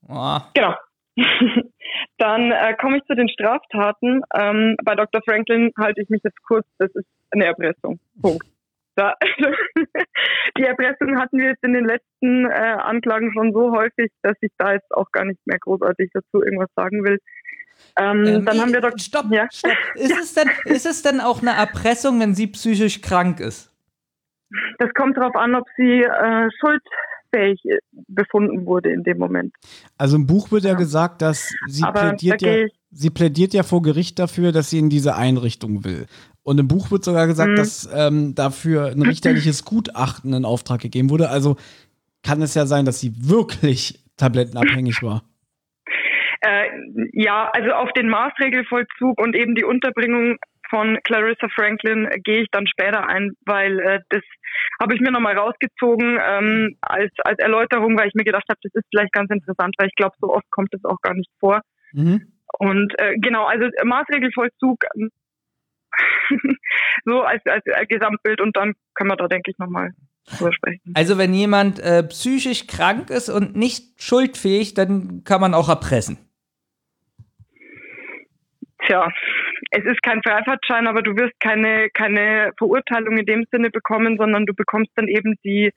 Ah, 0.07 0.49
Genau. 0.53 0.75
Dann 2.17 2.51
äh, 2.51 2.75
komme 2.79 2.97
ich 2.97 3.03
zu 3.05 3.15
den 3.15 3.29
Straftaten. 3.29 4.21
Ähm, 4.35 4.75
bei 4.83 4.95
Dr. 4.95 5.21
Franklin 5.25 5.71
halte 5.77 6.01
ich 6.01 6.09
mich 6.09 6.21
jetzt 6.23 6.41
kurz. 6.43 6.65
Das 6.77 6.89
ist 6.93 7.07
eine 7.31 7.45
Erpressung. 7.45 7.99
Punkt. 8.21 8.45
Da, 8.99 9.13
die 10.57 10.63
Erpressung 10.63 11.17
hatten 11.19 11.37
wir 11.37 11.47
jetzt 11.49 11.63
in 11.63 11.73
den 11.73 11.85
letzten 11.85 12.45
äh, 12.45 12.49
Anklagen 12.49 13.31
schon 13.33 13.53
so 13.53 13.71
häufig, 13.71 14.11
dass 14.23 14.35
ich 14.41 14.51
da 14.57 14.73
jetzt 14.73 14.91
auch 14.91 15.09
gar 15.11 15.25
nicht 15.25 15.39
mehr 15.45 15.57
großartig 15.59 16.09
dazu 16.13 16.43
irgendwas 16.43 16.69
sagen 16.75 17.03
will. 17.05 17.17
Ähm, 17.97 18.25
Ähm, 18.25 18.45
dann 18.45 18.59
haben 18.59 18.73
wir 18.73 18.81
Dr. 18.81 18.99
Stopp, 18.99 19.27
ja. 19.31 19.47
stopp. 19.51 19.71
Ist, 19.95 20.11
es 20.19 20.33
denn, 20.33 20.49
ist 20.65 20.85
es 20.85 21.01
denn 21.01 21.21
auch 21.21 21.41
eine 21.41 21.51
Erpressung, 21.51 22.19
wenn 22.19 22.35
sie 22.35 22.47
psychisch 22.47 23.01
krank 23.01 23.39
ist? 23.39 23.71
Das 24.79 24.89
kommt 24.95 25.15
darauf 25.15 25.35
an, 25.35 25.55
ob 25.55 25.63
sie 25.77 26.01
äh, 26.03 26.49
schuldfähig 26.59 27.63
äh, 27.65 27.77
befunden 28.07 28.65
wurde 28.65 28.91
in 28.91 29.03
dem 29.03 29.17
Moment. 29.17 29.53
Also 29.97 30.17
im 30.17 30.25
Buch 30.27 30.51
wird 30.51 30.63
ja 30.65 30.73
gesagt, 30.73 31.21
dass 31.21 31.53
sie 31.67 31.83
Aber 31.83 32.01
plädiert 32.09 32.41
da 32.41 32.47
ja, 32.47 32.53
gehe 32.55 32.65
ich- 32.65 32.73
sie 32.91 33.11
plädiert 33.11 33.53
ja 33.53 33.61
vor 33.63 33.81
Gericht 33.83 34.17
dafür, 34.19 34.51
dass 34.51 34.71
sie 34.71 34.79
in 34.79 34.89
diese 34.89 35.15
Einrichtung 35.15 35.83
will. 35.85 36.07
Und 36.43 36.59
im 36.59 36.67
Buch 36.67 36.91
wird 36.91 37.03
sogar 37.03 37.27
gesagt, 37.27 37.51
Mhm. 37.51 37.55
dass 37.55 37.89
ähm, 37.93 38.35
dafür 38.35 38.87
ein 38.87 39.01
richterliches 39.01 39.65
Gutachten 39.65 40.33
in 40.33 40.45
Auftrag 40.45 40.81
gegeben 40.81 41.09
wurde. 41.09 41.29
Also 41.29 41.57
kann 42.23 42.41
es 42.41 42.55
ja 42.55 42.65
sein, 42.65 42.85
dass 42.85 42.99
sie 42.99 43.13
wirklich 43.29 43.99
tablettenabhängig 44.17 45.01
war. 45.03 45.23
Äh, 46.41 46.69
ja, 47.13 47.49
also 47.51 47.71
auf 47.71 47.91
den 47.93 48.09
Maßregelvollzug 48.09 49.19
und 49.21 49.35
eben 49.35 49.55
die 49.55 49.65
Unterbringung 49.65 50.37
von 50.69 50.97
Clarissa 51.03 51.47
Franklin 51.53 52.07
gehe 52.23 52.43
ich 52.43 52.47
dann 52.51 52.67
später 52.67 53.07
ein, 53.07 53.31
weil 53.45 53.79
äh, 53.79 53.99
das 54.09 54.21
habe 54.79 54.93
ich 54.93 55.01
mir 55.01 55.11
nochmal 55.11 55.37
rausgezogen 55.37 56.17
ähm, 56.21 56.77
als, 56.81 57.11
als 57.23 57.39
Erläuterung, 57.39 57.97
weil 57.97 58.07
ich 58.07 58.13
mir 58.13 58.23
gedacht 58.23 58.45
habe, 58.49 58.59
das 58.63 58.73
ist 58.73 58.85
vielleicht 58.89 59.11
ganz 59.11 59.29
interessant, 59.31 59.75
weil 59.77 59.87
ich 59.87 59.95
glaube, 59.95 60.15
so 60.21 60.33
oft 60.33 60.49
kommt 60.51 60.73
es 60.73 60.85
auch 60.85 61.01
gar 61.01 61.13
nicht 61.13 61.29
vor. 61.39 61.61
Mhm. 61.91 62.31
Und 62.57 62.93
äh, 62.99 63.15
genau, 63.17 63.45
also 63.45 63.67
Maßregelvollzug 63.83 64.85
so 67.05 67.21
als, 67.21 67.45
als, 67.45 67.63
als 67.73 67.87
Gesamtbild 67.87 68.41
und 68.41 68.55
dann 68.55 68.73
können 68.95 69.09
wir 69.09 69.15
da, 69.17 69.27
denke 69.27 69.51
ich, 69.51 69.57
nochmal 69.57 69.91
drüber 70.37 70.53
sprechen. 70.53 70.81
Also 70.93 71.17
wenn 71.17 71.33
jemand 71.33 71.79
äh, 71.79 72.03
psychisch 72.03 72.67
krank 72.67 73.09
ist 73.09 73.29
und 73.29 73.55
nicht 73.55 74.01
schuldfähig, 74.01 74.73
dann 74.73 75.23
kann 75.23 75.41
man 75.41 75.53
auch 75.53 75.69
erpressen. 75.69 76.17
Tja, 78.87 79.07
es 79.71 79.83
ist 79.85 80.01
kein 80.03 80.21
Freifahrtschein, 80.23 80.87
aber 80.87 81.01
du 81.01 81.15
wirst 81.15 81.39
keine, 81.39 81.89
keine 81.93 82.51
Verurteilung 82.57 83.17
in 83.17 83.25
dem 83.25 83.45
Sinne 83.51 83.69
bekommen, 83.69 84.17
sondern 84.17 84.45
du 84.45 84.53
bekommst 84.53 84.91
dann 84.95 85.07
eben 85.07 85.35
die 85.43 85.71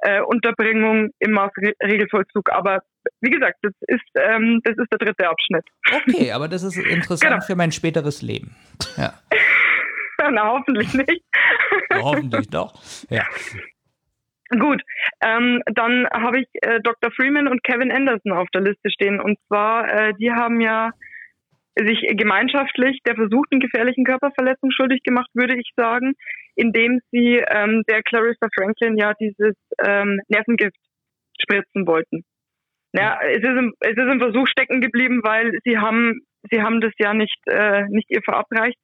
äh, 0.00 0.20
Unterbringung 0.22 1.10
im 1.18 1.32
Maßregelvollzug. 1.32 2.50
Aber 2.52 2.82
wie 3.20 3.30
gesagt, 3.30 3.58
das 3.62 3.72
ist, 3.88 4.02
ähm, 4.16 4.60
das 4.64 4.76
ist 4.78 4.90
der 4.90 4.98
dritte 4.98 5.28
Abschnitt. 5.28 5.64
Okay, 5.92 6.32
aber 6.32 6.48
das 6.48 6.62
ist 6.62 6.76
interessant 6.76 7.32
Genau. 7.34 7.44
für 7.44 7.56
mein 7.56 7.72
späteres 7.72 8.22
Leben. 8.22 8.56
Ja, 8.96 9.14
Na, 10.32 10.52
hoffentlich 10.52 10.92
nicht. 10.94 11.22
hoffentlich 11.92 12.48
doch. 12.48 12.74
Ja. 13.10 13.24
Gut, 14.50 14.80
ähm, 15.22 15.60
dann 15.66 16.06
habe 16.12 16.40
ich 16.40 16.46
äh, 16.62 16.80
Dr. 16.80 17.10
Freeman 17.10 17.48
und 17.48 17.64
Kevin 17.64 17.90
Anderson 17.90 18.32
auf 18.32 18.48
der 18.54 18.62
Liste 18.62 18.90
stehen. 18.90 19.20
Und 19.20 19.38
zwar, 19.48 19.88
äh, 19.88 20.12
die 20.20 20.30
haben 20.30 20.60
ja 20.60 20.90
sich 21.78 22.00
gemeinschaftlich 22.16 23.00
der 23.04 23.16
versuchten 23.16 23.60
gefährlichen 23.60 24.04
Körperverletzung 24.04 24.70
schuldig 24.70 25.02
gemacht, 25.02 25.28
würde 25.34 25.56
ich 25.56 25.70
sagen, 25.76 26.14
indem 26.54 27.00
sie 27.10 27.42
ähm, 27.48 27.82
der 27.88 28.02
Clarissa 28.02 28.46
Franklin 28.54 28.96
ja 28.96 29.12
dieses 29.20 29.56
ähm, 29.84 30.20
Nervengift 30.28 30.78
spritzen 31.42 31.86
wollten. 31.86 32.24
Ja, 32.92 33.18
es 33.22 33.38
ist, 33.38 33.44
im, 33.44 33.74
es 33.80 33.96
ist 33.96 34.10
im 34.10 34.20
Versuch 34.20 34.46
stecken 34.48 34.80
geblieben, 34.80 35.20
weil 35.22 35.58
sie 35.64 35.76
haben, 35.76 36.20
sie 36.50 36.62
haben 36.62 36.80
das 36.80 36.92
ja 36.98 37.12
nicht, 37.12 37.36
äh, 37.46 37.84
nicht 37.88 38.10
ihr 38.10 38.22
verabreicht. 38.22 38.78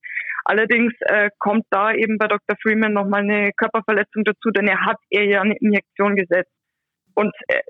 Allerdings 0.44 0.92
äh, 1.00 1.30
kommt 1.38 1.66
da 1.70 1.92
eben 1.92 2.18
bei 2.18 2.26
Dr. 2.26 2.56
Freeman 2.62 2.92
nochmal 2.92 3.22
eine 3.22 3.52
Körperverletzung 3.56 4.24
dazu, 4.24 4.50
denn 4.50 4.66
er 4.66 4.84
hat 4.84 4.98
ihr 5.10 5.24
ja 5.24 5.40
eine 5.40 5.56
Injektion 5.58 6.16
gesetzt. 6.16 6.52
Und 7.14 7.32
äh, 7.48 7.60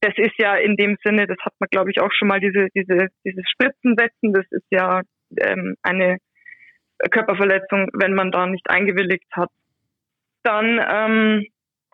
das 0.00 0.14
ist 0.16 0.38
ja 0.38 0.56
in 0.56 0.76
dem 0.76 0.96
Sinne, 1.04 1.26
das 1.26 1.38
hat 1.44 1.54
man 1.58 1.68
glaube 1.70 1.90
ich 1.90 2.00
auch 2.00 2.12
schon 2.12 2.28
mal, 2.28 2.40
diese, 2.40 2.68
diese, 2.74 3.08
dieses 3.24 3.44
Spritzen 3.50 3.96
setzen, 3.96 4.32
das 4.32 4.46
ist 4.50 4.66
ja 4.70 5.02
ähm, 5.40 5.76
eine 5.82 6.18
Körperverletzung, 7.10 7.88
wenn 7.94 8.14
man 8.14 8.30
da 8.30 8.46
nicht 8.46 8.68
eingewilligt 8.70 9.28
hat. 9.32 9.50
Dann 10.44 10.78
ähm, 10.78 11.46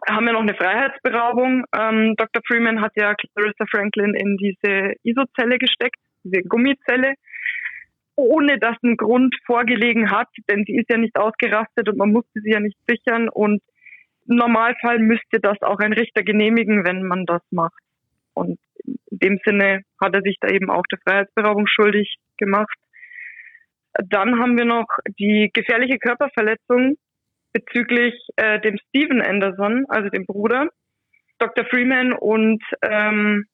haben 0.07 0.27
wir 0.27 0.33
noch 0.33 0.43
eine 0.43 0.55
Freiheitsberaubung. 0.55 1.65
Ähm, 1.75 2.15
Dr. 2.17 2.43
Freeman 2.47 2.81
hat 2.81 2.93
ja 2.97 3.15
Clarissa 3.15 3.65
Franklin 3.71 4.15
in 4.15 4.37
diese 4.37 4.93
ISO-Zelle 5.03 5.59
gesteckt, 5.59 6.01
diese 6.25 6.43
Gummizelle, 6.43 7.15
ohne 8.19 8.59
dass 8.59 8.77
ein 8.83 8.97
Grund 8.97 9.35
vorgelegen 9.47 10.11
hat, 10.11 10.29
denn 10.51 10.65
sie 10.67 10.77
ist 10.77 10.91
ja 10.91 10.99
nicht 10.99 11.17
ausgerastet 11.17 11.89
und 11.89 11.97
man 11.97 12.11
musste 12.11 12.41
sie 12.41 12.51
ja 12.51 12.59
nicht 12.59 12.77
sichern 12.89 13.29
und 13.29 13.63
im 14.27 14.37
Normalfall 14.37 14.99
müsste 14.99 15.41
das 15.41 15.63
auch 15.63 15.79
ein 15.79 15.93
Richter 15.93 16.25
genehmigen, 16.25 16.85
wenn 16.85 17.05
man 17.05 17.27
das 17.27 17.43
macht. 17.51 17.81
Und 18.35 18.59
in 18.85 18.99
dem 19.11 19.39
Sinne 19.45 19.83
hat 20.01 20.15
er 20.15 20.23
sich 20.23 20.37
da 20.41 20.49
eben 20.49 20.69
auch 20.69 20.83
der 20.91 20.99
Freiheitsberaubung 20.99 21.67
schuldig 21.69 22.17
gemacht. 22.37 22.77
Dann 23.95 24.39
haben 24.41 24.59
wir 24.59 24.65
noch 24.65 24.89
die 25.19 25.51
gefährliche 25.53 25.99
Körperverletzung 25.99 26.99
bezüglich 27.53 28.15
äh, 28.37 28.61
dem 28.61 28.77
Steven 28.89 29.23
Anderson, 29.23 29.87
also 29.89 30.09
dem 30.11 30.27
Bruder. 30.27 30.69
Dr. 31.39 31.65
Freeman 31.67 32.13
und 32.13 32.63
ähm, 32.83 33.47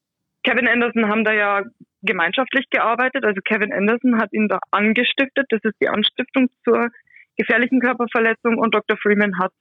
Kevin 0.43 0.67
Anderson 0.67 1.07
haben 1.07 1.23
da 1.23 1.33
ja 1.33 1.63
gemeinschaftlich 2.05 2.69
gearbeitet. 2.69 3.25
Also 3.25 3.41
Kevin 3.41 3.73
Anderson 3.73 4.19
hat 4.19 4.31
ihn 4.33 4.47
da 4.47 4.59
angestiftet. 4.71 5.45
Das 5.49 5.61
ist 5.63 5.75
die 5.81 5.89
Anstiftung 5.89 6.49
zur 6.63 6.89
gefährlichen 7.37 7.79
Körperverletzung 7.79 8.57
und 8.57 8.73
Dr. 8.73 8.97
Freeman 8.97 9.37
hat 9.39 9.51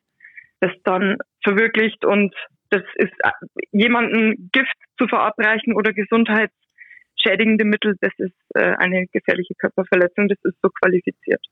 das 0.61 0.73
dann 0.85 1.19
verwirklicht 1.43 2.05
und 2.05 2.35
das 2.71 2.83
ist 2.97 3.13
äh, 3.21 3.31
jemanden 3.73 4.51
Gift 4.53 4.77
zu 4.99 5.07
verabreichen 5.07 5.75
oder 5.75 5.93
gesundheitsschädigende 5.93 7.65
Mittel, 7.65 7.97
das 8.01 8.13
ist 8.19 8.35
äh, 8.55 8.75
eine 8.77 9.07
gefährliche 9.13 9.55
Körperverletzung, 9.55 10.29
das 10.29 10.39
ist 10.45 10.57
so 10.63 10.71
qualifiziert. 10.81 11.45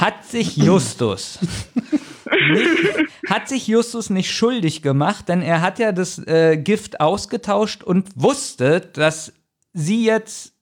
Hat 0.00 0.24
sich 0.24 0.56
Justus 0.56 1.38
nicht, 2.52 3.10
hat 3.28 3.48
sich 3.48 3.68
Justus 3.68 4.08
nicht 4.08 4.30
schuldig 4.30 4.82
gemacht, 4.82 5.28
denn 5.28 5.42
er 5.42 5.60
hat 5.60 5.78
ja 5.78 5.92
das 5.92 6.18
äh, 6.26 6.56
Gift 6.56 7.00
ausgetauscht 7.00 7.82
und 7.82 8.08
wusste, 8.16 8.80
dass 8.80 9.34
sie 9.72 10.04
jetzt 10.04 10.54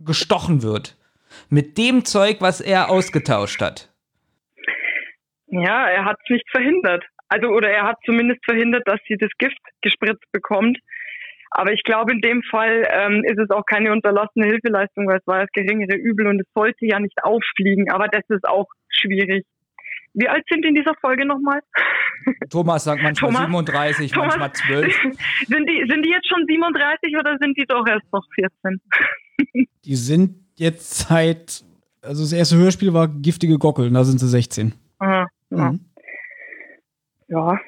gestochen 0.00 0.62
wird. 0.62 0.96
Mit 1.48 1.78
dem 1.78 2.04
Zeug, 2.04 2.38
was 2.40 2.60
er 2.60 2.90
ausgetauscht 2.90 3.60
hat. 3.60 3.88
Ja, 5.46 5.88
er 5.88 6.04
hat 6.04 6.16
es 6.24 6.30
nicht 6.30 6.50
verhindert. 6.50 7.04
Also, 7.28 7.48
oder 7.48 7.70
er 7.70 7.84
hat 7.84 7.98
zumindest 8.04 8.44
verhindert, 8.44 8.82
dass 8.86 9.00
sie 9.06 9.16
das 9.16 9.30
Gift 9.38 9.60
gespritzt 9.82 10.30
bekommt. 10.32 10.78
Aber 11.50 11.72
ich 11.72 11.82
glaube, 11.82 12.12
in 12.12 12.20
dem 12.20 12.42
Fall 12.44 12.86
ähm, 12.90 13.24
ist 13.24 13.38
es 13.38 13.50
auch 13.50 13.64
keine 13.66 13.92
unterlassene 13.92 14.46
Hilfeleistung, 14.46 15.08
weil 15.08 15.18
es 15.18 15.26
war 15.26 15.40
das 15.40 15.52
geringere 15.52 15.96
Übel 15.96 16.28
und 16.28 16.40
es 16.40 16.46
sollte 16.54 16.86
ja 16.86 17.00
nicht 17.00 17.22
auffliegen. 17.24 17.90
Aber 17.90 18.06
das 18.06 18.22
ist 18.28 18.46
auch 18.46 18.66
schwierig. 18.88 19.44
Wie 20.14 20.28
alt 20.28 20.44
sind 20.48 20.64
in 20.64 20.74
dieser 20.74 20.94
Folge 21.00 21.26
nochmal? 21.26 21.60
Thomas 22.50 22.84
sagt 22.84 23.02
manchmal 23.02 23.30
Thomas? 23.32 23.46
37, 23.46 24.12
Thomas? 24.12 24.36
manchmal 24.36 24.52
12. 24.52 24.94
sind, 25.46 25.68
die, 25.68 25.84
sind 25.88 26.04
die 26.04 26.10
jetzt 26.10 26.28
schon 26.28 26.44
37 26.46 27.16
oder 27.18 27.36
sind 27.40 27.56
die 27.56 27.66
doch 27.66 27.86
erst 27.86 28.12
noch 28.12 28.24
14? 28.34 28.80
Die 29.84 29.96
sind 29.96 30.36
jetzt 30.58 31.08
seit, 31.08 31.64
also 32.02 32.22
das 32.22 32.32
erste 32.32 32.56
Hörspiel 32.56 32.92
war 32.92 33.08
Giftige 33.08 33.56
Gockel, 33.56 33.86
und 33.86 33.94
da 33.94 34.04
sind 34.04 34.18
sie 34.18 34.28
16. 34.28 34.74
Aha, 34.98 35.26
ja. 35.50 35.72
Mhm. 35.72 35.80
ja. 37.28 37.58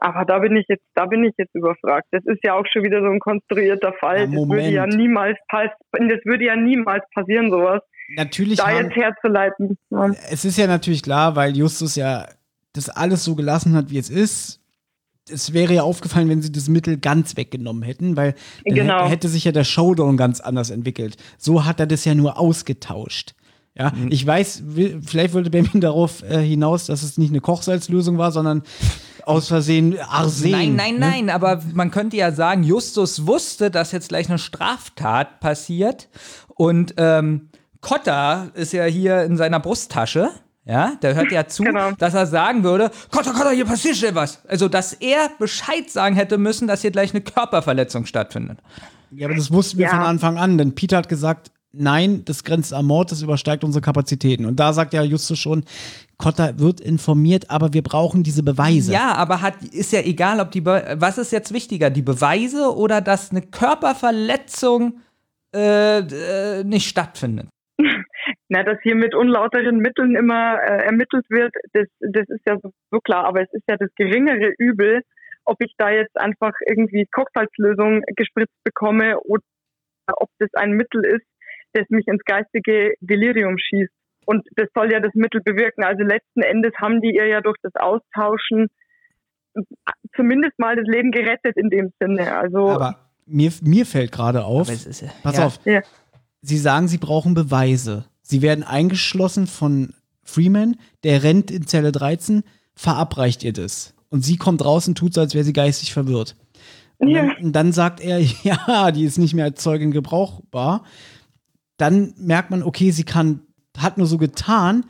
Aber 0.00 0.24
da 0.24 0.40
bin 0.40 0.56
ich 0.56 0.66
jetzt, 0.68 0.84
da 0.94 1.06
bin 1.06 1.24
ich 1.24 1.32
jetzt 1.38 1.54
überfragt. 1.54 2.08
Das 2.10 2.22
ist 2.26 2.40
ja 2.42 2.54
auch 2.54 2.66
schon 2.70 2.82
wieder 2.82 3.00
so 3.00 3.06
ein 3.06 3.20
konstruierter 3.20 3.94
Fall. 3.94 4.18
Ja, 4.18 4.26
das 4.26 4.34
würde 4.34 4.68
ja 4.68 4.86
niemals 4.86 5.38
pass 5.48 5.70
das 5.92 6.24
würde 6.24 6.44
ja 6.44 6.56
niemals 6.56 7.04
passieren, 7.14 7.50
sowas. 7.50 7.80
Natürlich 8.16 8.58
Da 8.58 8.68
haben, 8.68 8.84
jetzt 8.84 8.96
herzuleiten. 8.96 9.78
Ja. 9.90 10.08
es 10.30 10.44
ist 10.44 10.58
ja 10.58 10.66
natürlich 10.66 11.02
klar, 11.02 11.36
weil 11.36 11.56
Justus 11.56 11.96
ja 11.96 12.26
das 12.74 12.90
alles 12.90 13.24
so 13.24 13.34
gelassen 13.34 13.74
hat, 13.74 13.88
wie 13.90 13.98
es 13.98 14.10
ist. 14.10 14.60
Es 15.30 15.54
wäre 15.54 15.72
ja 15.72 15.82
aufgefallen, 15.84 16.28
wenn 16.28 16.42
sie 16.42 16.52
das 16.52 16.68
Mittel 16.68 16.98
ganz 16.98 17.38
weggenommen 17.38 17.82
hätten, 17.82 18.14
weil 18.16 18.34
dann 18.66 18.74
Genau. 18.74 19.08
hätte, 19.08 19.28
sich 19.30 19.44
ja 19.44 19.52
der 19.52 19.64
Showdown 19.64 20.18
ganz 20.18 20.40
anders 20.40 20.68
entwickelt. 20.68 21.16
So 21.38 21.64
hat 21.64 21.80
er 21.80 21.86
das 21.86 22.04
ja 22.04 22.14
nur 22.14 22.38
ausgetauscht. 22.38 23.34
Ja, 23.76 23.90
Mhm. 23.96 24.12
ich 24.12 24.24
weiß, 24.24 24.62
vielleicht 25.04 25.32
wollte 25.34 25.50
Benjamin 25.50 25.80
darauf 25.80 26.22
äh, 26.22 26.40
hinaus, 26.46 26.86
dass 26.86 27.02
es 27.02 27.16
nicht 27.18 27.30
eine 27.30 27.40
Kochsalzlösung 27.40 28.18
war, 28.18 28.30
sondern 28.32 28.62
aus 29.24 29.48
Versehen 29.48 29.98
Arsen. 29.98 30.50
Nein, 30.50 30.76
nein, 30.76 30.94
ne? 30.94 31.00
nein, 31.00 31.30
aber 31.30 31.62
man 31.72 31.90
könnte 31.90 32.16
ja 32.16 32.30
sagen, 32.30 32.62
Justus 32.62 33.26
wusste, 33.26 33.70
dass 33.70 33.90
jetzt 33.92 34.10
gleich 34.10 34.28
eine 34.28 34.38
Straftat 34.38 35.40
passiert 35.40 36.08
und 36.48 36.94
ähm, 36.98 37.48
Cotta 37.80 38.50
ist 38.54 38.72
ja 38.74 38.84
hier 38.84 39.22
in 39.24 39.36
seiner 39.36 39.58
Brusttasche. 39.58 40.30
Ja, 40.66 40.94
der 41.02 41.14
hört 41.14 41.30
ja 41.30 41.46
zu, 41.46 41.62
Genau. 41.62 41.90
dass 41.98 42.14
er 42.14 42.26
sagen 42.26 42.64
würde, 42.64 42.90
Cotta, 43.10 43.32
Cotta, 43.32 43.50
hier 43.50 43.66
passiert 43.66 43.96
schnell 43.96 44.14
was. 44.14 44.42
Also, 44.46 44.68
dass 44.68 44.94
er 44.94 45.28
Bescheid 45.38 45.90
sagen 45.90 46.16
hätte 46.16 46.38
müssen, 46.38 46.66
dass 46.68 46.80
hier 46.80 46.90
gleich 46.90 47.12
eine 47.12 47.20
Körperverletzung 47.20 48.06
stattfindet. 48.06 48.58
Ja, 49.10 49.26
aber 49.26 49.36
das 49.36 49.52
wussten 49.52 49.76
wir 49.78 49.84
Ja. 49.86 49.90
von 49.90 50.00
Anfang 50.00 50.38
an, 50.38 50.56
denn 50.56 50.74
Peter 50.74 50.96
hat 50.96 51.08
gesagt, 51.10 51.50
nein, 51.72 52.24
das 52.24 52.44
grenzt 52.44 52.72
am 52.72 52.86
Mord, 52.86 53.12
das 53.12 53.20
übersteigt 53.20 53.62
unsere 53.62 53.82
Kapazitäten. 53.82 54.46
Und 54.46 54.58
da 54.58 54.72
sagt 54.72 54.94
ja 54.94 55.02
Justus 55.02 55.38
schon, 55.38 55.64
Cotta 56.16 56.58
wird 56.58 56.80
informiert, 56.80 57.50
aber 57.50 57.72
wir 57.74 57.82
brauchen 57.82 58.22
diese 58.22 58.42
Beweise. 58.42 58.92
Ja, 58.92 59.14
aber 59.16 59.42
hat, 59.42 59.62
ist 59.64 59.92
ja 59.92 60.00
egal, 60.00 60.40
ob 60.40 60.50
die, 60.52 60.60
Be 60.62 60.96
was 60.98 61.18
ist 61.18 61.30
jetzt 61.32 61.52
wichtiger, 61.52 61.90
die 61.90 62.02
Beweise 62.02 62.74
oder 62.74 63.00
dass 63.02 63.32
eine 63.32 63.42
Körperverletzung 63.42 65.00
äh, 65.54 65.98
äh, 65.98 66.64
nicht 66.64 66.88
stattfindet? 66.88 67.48
Na, 68.54 68.62
dass 68.62 68.78
hier 68.82 68.94
mit 68.94 69.16
unlauteren 69.16 69.78
Mitteln 69.78 70.14
immer 70.14 70.62
äh, 70.62 70.84
ermittelt 70.84 71.26
wird, 71.28 71.52
das, 71.72 71.88
das 71.98 72.28
ist 72.28 72.46
ja 72.46 72.56
so, 72.62 72.70
so 72.92 73.00
klar. 73.00 73.24
Aber 73.24 73.42
es 73.42 73.52
ist 73.52 73.64
ja 73.68 73.76
das 73.76 73.90
geringere 73.96 74.52
Übel, 74.58 75.02
ob 75.44 75.56
ich 75.60 75.74
da 75.76 75.90
jetzt 75.90 76.16
einfach 76.16 76.52
irgendwie 76.64 77.04
Kochsalzlösung 77.10 78.02
gespritzt 78.14 78.54
bekomme 78.62 79.18
oder 79.22 79.42
ob 80.18 80.28
das 80.38 80.50
ein 80.54 80.70
Mittel 80.70 81.04
ist, 81.04 81.26
das 81.72 81.84
mich 81.88 82.06
ins 82.06 82.22
geistige 82.24 82.94
Delirium 83.00 83.56
schießt. 83.58 83.90
Und 84.26 84.46
das 84.54 84.68
soll 84.72 84.92
ja 84.92 85.00
das 85.00 85.14
Mittel 85.14 85.40
bewirken. 85.44 85.82
Also 85.82 86.04
letzten 86.04 86.42
Endes 86.42 86.74
haben 86.80 87.00
die 87.00 87.12
ihr 87.16 87.26
ja 87.26 87.40
durch 87.40 87.56
das 87.60 87.74
Austauschen 87.74 88.68
zumindest 90.14 90.56
mal 90.60 90.76
das 90.76 90.86
Leben 90.86 91.10
gerettet 91.10 91.56
in 91.56 91.70
dem 91.70 91.92
Sinne. 92.00 92.36
Also 92.36 92.68
Aber 92.68 92.98
mir, 93.26 93.50
mir 93.62 93.84
fällt 93.84 94.12
gerade 94.12 94.44
auf, 94.44 94.68
Aber 94.68 94.72
es 94.72 94.86
ist 94.86 95.00
ja- 95.00 95.10
pass 95.24 95.38
ja. 95.38 95.46
auf, 95.46 95.58
Ja. 95.64 95.80
Sie 96.40 96.58
sagen, 96.58 96.86
Sie 96.86 96.98
brauchen 96.98 97.34
Beweise. 97.34 98.04
Sie 98.26 98.40
werden 98.42 98.64
eingeschlossen 98.64 99.46
von 99.46 99.92
Freeman, 100.22 100.76
der 101.04 101.22
rennt 101.22 101.50
in 101.50 101.66
Zelle 101.66 101.92
13, 101.92 102.42
verabreicht 102.74 103.44
ihr 103.44 103.52
das. 103.52 103.92
Und 104.08 104.24
sie 104.24 104.38
kommt 104.38 104.64
raus 104.64 104.88
und 104.88 104.96
tut 104.96 105.12
so, 105.12 105.20
als 105.20 105.34
wäre 105.34 105.44
sie 105.44 105.52
geistig 105.52 105.92
verwirrt. 105.92 106.34
Und, 106.98 107.08
Ja. 107.08 107.26
dann, 107.26 107.44
und 107.44 107.52
dann 107.52 107.72
sagt 107.72 108.00
er, 108.00 108.18
ja, 108.42 108.90
die 108.92 109.04
ist 109.04 109.18
nicht 109.18 109.34
mehr 109.34 109.44
als 109.44 109.62
Zeugin 109.62 109.90
gebrauchbar. 109.90 110.84
Dann 111.76 112.14
merkt 112.16 112.50
man, 112.50 112.62
okay, 112.62 112.90
sie 112.92 113.04
kann, 113.04 113.40
hat 113.76 113.98
nur 113.98 114.06
so 114.06 114.16
getan, 114.16 114.86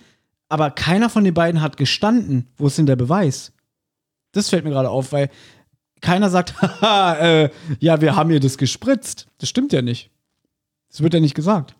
aber 0.49 0.71
keiner 0.71 1.11
von 1.11 1.25
den 1.25 1.35
beiden 1.35 1.61
hat 1.61 1.77
gestanden. 1.77 2.47
Wo 2.57 2.69
ist 2.69 2.79
denn 2.79 2.87
der 2.87 2.97
Beweis? 2.97 3.53
Das 4.33 4.51
fällt 4.51 4.65
mir 4.65 4.71
gerade 4.71 4.91
auf, 4.91 5.11
weil 5.11 5.29
keiner 6.01 6.31
sagt, 6.31 6.61
haha, 6.63 7.17
äh, 7.17 7.51
ja, 7.81 8.01
wir 8.01 8.15
haben 8.15 8.31
ihr 8.31 8.41
das 8.41 8.59
gespritzt. 8.59 9.27
Das 9.39 9.49
stimmt 9.49 9.73
ja 9.73 9.83
nicht. 9.83 10.11
Das 10.91 11.01
wird 11.01 11.15
ja 11.15 11.21
nicht 11.21 11.35
gesagt. 11.35 11.75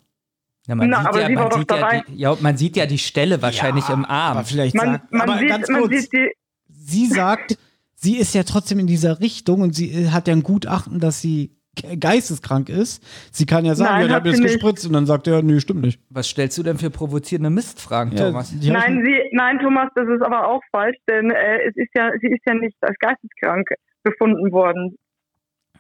Ja, 0.67 0.75
man, 0.75 0.89
Na, 0.89 0.99
sieht 1.01 1.07
aber 1.09 1.21
ja, 1.21 1.27
sie 1.29 1.37
war 1.37 1.43
man, 1.43 1.51
doch 1.51 1.59
sieht 1.59 1.71
ja, 1.71 2.03
die, 2.09 2.17
ja, 2.17 2.37
man 2.41 2.57
sieht 2.57 2.77
ja 2.77 2.87
die 2.87 2.99
Stelle 2.99 3.43
wahrscheinlich 3.43 3.89
im 3.91 4.05
Arm. 4.05 4.39
Aber 4.39 4.45
vielleicht 4.45 4.75
man, 4.75 4.93
sagt, 4.93 5.13
man, 5.13 5.21
aber 5.21 5.39
sieht, 5.39 5.49
ganz 5.49 5.69
kurz, 5.69 5.91
sieht 5.93 6.13
die, 6.13 6.31
sie 6.69 7.07
sagt, 7.07 7.59
sie 7.97 8.17
ist 8.17 8.35
ja 8.35 8.43
trotzdem 8.45 8.79
in 8.79 8.87
dieser 8.87 9.21
Richtung 9.21 9.61
und 9.61 9.75
sie 9.75 9.91
äh, 9.91 10.09
hat 10.09 10.27
ja 10.27 10.35
ein 10.35 10.43
Gutachten, 10.43 11.01
dass 11.01 11.21
sie 11.21 11.55
ge- 11.75 11.97
geisteskrank 11.97 12.71
ist. 12.71 13.03
Sie 13.31 13.45
kann 13.45 13.67
ja 13.67 13.75
sagen, 13.75 13.93
Nein, 13.93 14.01
ja, 14.03 14.07
der 14.09 14.17
hat 14.17 14.25
mir 14.25 14.31
das 14.31 14.41
gespritzt 14.41 14.87
und 14.87 14.95
dann 14.95 15.05
sagt 15.05 15.27
er, 15.27 15.43
nee, 15.43 15.61
stimmt 15.61 15.83
nicht. 15.83 16.01
Was 16.09 16.29
stellst 16.29 16.57
du 16.57 16.63
denn 16.63 16.79
für 16.79 16.89
provozierende 16.89 17.51
Mistfragen, 17.51 18.17
Ja, 18.17 18.29
Thomas? 18.29 18.55
Nein, 18.55 19.03
sie, 19.05 19.19
nein, 19.33 19.59
Thomas, 19.59 19.91
das 19.95 20.09
ist 20.09 20.23
aber 20.23 20.49
auch 20.49 20.63
falsch, 20.71 20.97
denn 21.11 21.31
äh, 21.31 21.59
es 21.69 21.77
ist 21.77 21.91
ja, 21.95 22.11
sie 22.23 22.29
ist 22.29 22.41
ja 22.47 22.55
nicht 22.55 22.77
als 22.81 22.97
geisteskrank 23.01 23.69
befunden 24.03 24.51
worden, 24.51 24.97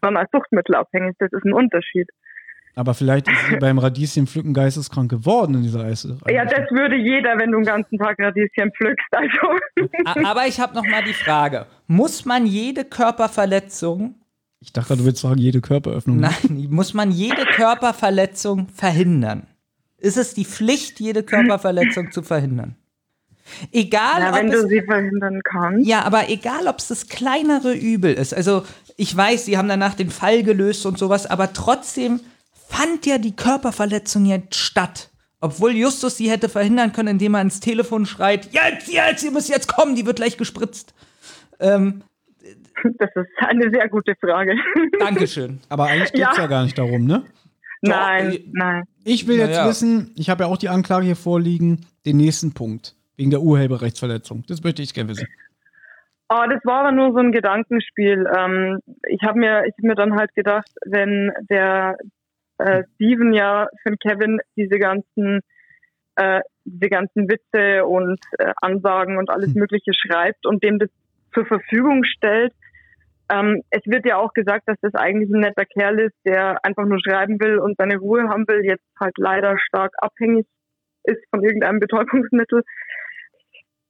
sondern 0.03 0.23
als 0.25 0.31
suchtmittelabhängig. 0.31 1.15
Das 1.19 1.33
ist 1.33 1.45
ein 1.47 1.55
Unterschied. 1.55 2.09
Aber 2.75 2.95
vielleicht 2.95 3.29
ist 3.29 3.39
sie 3.49 3.57
beim 3.57 3.79
Radieschenpflücken 3.79 4.53
geisteskrank 4.53 5.11
geworden 5.11 5.55
in 5.55 5.63
dieser 5.63 5.85
Eise. 5.85 6.19
Ja, 6.29 6.45
das 6.45 6.71
würde 6.71 6.97
jeder, 6.97 7.39
wenn 7.39 7.53
du 7.53 7.59
den 7.59 7.65
ganzen 7.67 7.99
Tag 7.99 8.19
Radieschen 8.19 8.73
pflückst. 8.73 9.07
Also, 9.13 10.27
Aber 10.29 10.47
ich 10.47 10.59
habe 10.61 10.75
noch 10.75 10.85
mal 10.87 11.03
die 11.05 11.13
Frage: 11.13 11.67
Muss 11.87 12.25
man 12.25 12.47
jede 12.47 12.85
Körperverletzung, 12.85 14.17
Ich 14.61 14.73
dachte, 14.73 14.97
du 14.97 15.05
willst 15.05 15.21
sagen, 15.23 15.39
jede 15.39 15.61
Körperöffnung. 15.61 16.17
nein, 16.19 16.67
muss 16.71 16.95
man 16.95 17.11
jede 17.11 17.45
Körperverletzung 17.45 18.69
verhindern? 18.69 19.47
Ist 19.99 20.17
es 20.17 20.35
die 20.35 20.45
Pflicht, 20.45 21.01
jede 21.01 21.23
Körperverletzung 21.23 22.13
zu 22.13 22.23
verhindern? 22.23 22.77
Egal, 23.73 24.21
na, 24.21 24.35
wenn 24.35 24.47
ob 24.49 24.53
du 24.53 24.59
es 24.61 24.69
sie 24.69 24.83
verhindern 24.83 25.41
kannst. 25.45 25.87
Ja, 25.87 26.03
aber 26.03 26.29
egal, 26.31 26.67
ob 26.67 26.79
es 26.79 26.89
das 26.89 27.09
kleinere 27.09 27.75
Übel 27.75 28.15
ist. 28.15 28.35
Also, 28.35 28.65
ich 28.97 29.15
weiß, 29.15 29.45
sie 29.45 29.59
haben 29.59 29.69
danach 29.69 29.95
den 29.95 30.11
Fall 30.11 30.43
gelöst 30.43 30.87
und 30.87 30.99
sowas, 30.99 31.27
aber 31.27 31.53
trotzdem 31.53 32.21
fand 32.75 33.07
ja 33.07 33.19
die 33.19 33.37
Körperverletzung 33.37 34.27
jetzt 34.27 34.57
statt. 34.57 35.11
Obwohl 35.41 35.73
Justus 35.73 36.17
sie 36.17 36.31
hätte 36.31 36.49
verhindern 36.49 36.93
können, 36.93 37.09
indem 37.09 37.35
er 37.35 37.43
ins 37.43 37.61
Telefon 37.61 38.07
schreit: 38.07 38.49
Jetzt, 38.53 38.93
jetzt, 38.93 39.23
ihr 39.23 39.31
müsst 39.31 39.49
jetzt 39.51 39.69
kommen, 39.69 39.95
die 39.95 40.07
wird 40.07 40.17
gleich 40.17 40.37
gespritzt. 40.37 40.95
Ähm, 41.61 42.03
Das 42.99 43.11
ist 43.15 43.29
eine 43.39 43.71
sehr 43.71 43.89
gute 43.89 44.15
Frage. 44.17 44.57
Dankeschön. 44.99 45.61
Aber 45.69 45.85
eigentlich 45.85 46.13
geht 46.13 46.27
es 46.31 46.37
ja. 46.37 46.43
Ja. 46.43 46.47
gar 46.47 46.65
nicht 46.65 46.77
darum, 46.77 47.05
ne? 47.05 47.25
Nein, 47.83 48.39
nein. 48.53 48.85
Ich 49.05 49.27
will 49.27 49.37
jetzt 49.37 49.63
wissen, 49.67 50.11
ich 50.17 50.31
habe 50.31 50.45
ja 50.45 50.51
auch 50.51 50.57
die 50.57 50.71
Anklage 50.71 51.05
hier 51.05 51.17
vorliegen, 51.17 51.87
den 52.07 52.17
nächsten 52.17 52.55
Punkt. 52.55 52.95
Wegen 53.17 53.31
der 53.31 53.43
Urheberrechtsverletzung. 53.43 54.45
Das 54.49 54.65
möchte 54.65 54.83
ich 54.83 54.93
gerne 54.93 55.11
wissen. 55.11 55.29
Ah, 56.29 56.49
das 56.49 56.65
war 56.65 56.81
aber 56.81 56.93
nur 56.93 57.13
so 57.13 57.19
ein 57.19 57.31
Gedankenspiel. 57.31 58.27
Ähm, 58.37 58.81
ich 59.09 59.23
habe 59.23 59.39
mir, 59.39 59.65
ich 59.67 59.75
hab 59.77 59.85
mir 59.85 59.95
dann 59.95 60.17
halt 60.17 60.35
gedacht, 60.35 60.69
wenn 60.85 61.31
der 61.49 61.97
äh, 62.59 62.85
Steven 62.95 63.33
ja 63.33 63.69
für 63.83 63.97
Kevin 63.97 64.41
diese 64.57 64.79
ganzen, 64.79 65.41
äh, 66.17 66.41
diese 66.65 66.91
ganzen 66.91 67.29
Witze 67.29 67.85
und 67.85 68.19
äh, 68.39 68.53
Ansagen 68.61 69.19
und 69.19 69.31
alles 69.31 69.55
Mögliche 69.55 69.93
schreibt 69.95 70.47
und 70.47 70.63
dem 70.63 70.79
das 70.79 70.91
zur 71.33 71.47
Verfügung 71.47 72.05
stellt. 72.05 72.53
Ähm, 73.33 73.63
es 73.71 73.81
wird 73.87 74.07
ja 74.07 74.19
auch 74.19 74.33
gesagt, 74.33 74.65
dass 74.67 74.77
das 74.83 74.95
eigentlich 74.95 75.31
ein 75.31 75.41
netter 75.41 75.65
Kerl 75.65 75.99
ist, 75.99 76.15
der 76.25 76.65
einfach 76.65 76.85
nur 76.85 77.01
schreiben 77.01 77.41
will 77.41 77.59
und 77.59 77.77
seine 77.79 77.97
Ruhe 77.97 78.29
haben 78.29 78.47
will, 78.47 78.65
jetzt 78.65 78.85
halt 79.01 79.15
leider 79.17 79.59
stark 79.59 79.93
abhängig 79.99 80.47
ist 81.05 81.23
von 81.31 81.43
irgendeinem 81.43 81.81
Betäubungsmittel. 81.81 82.63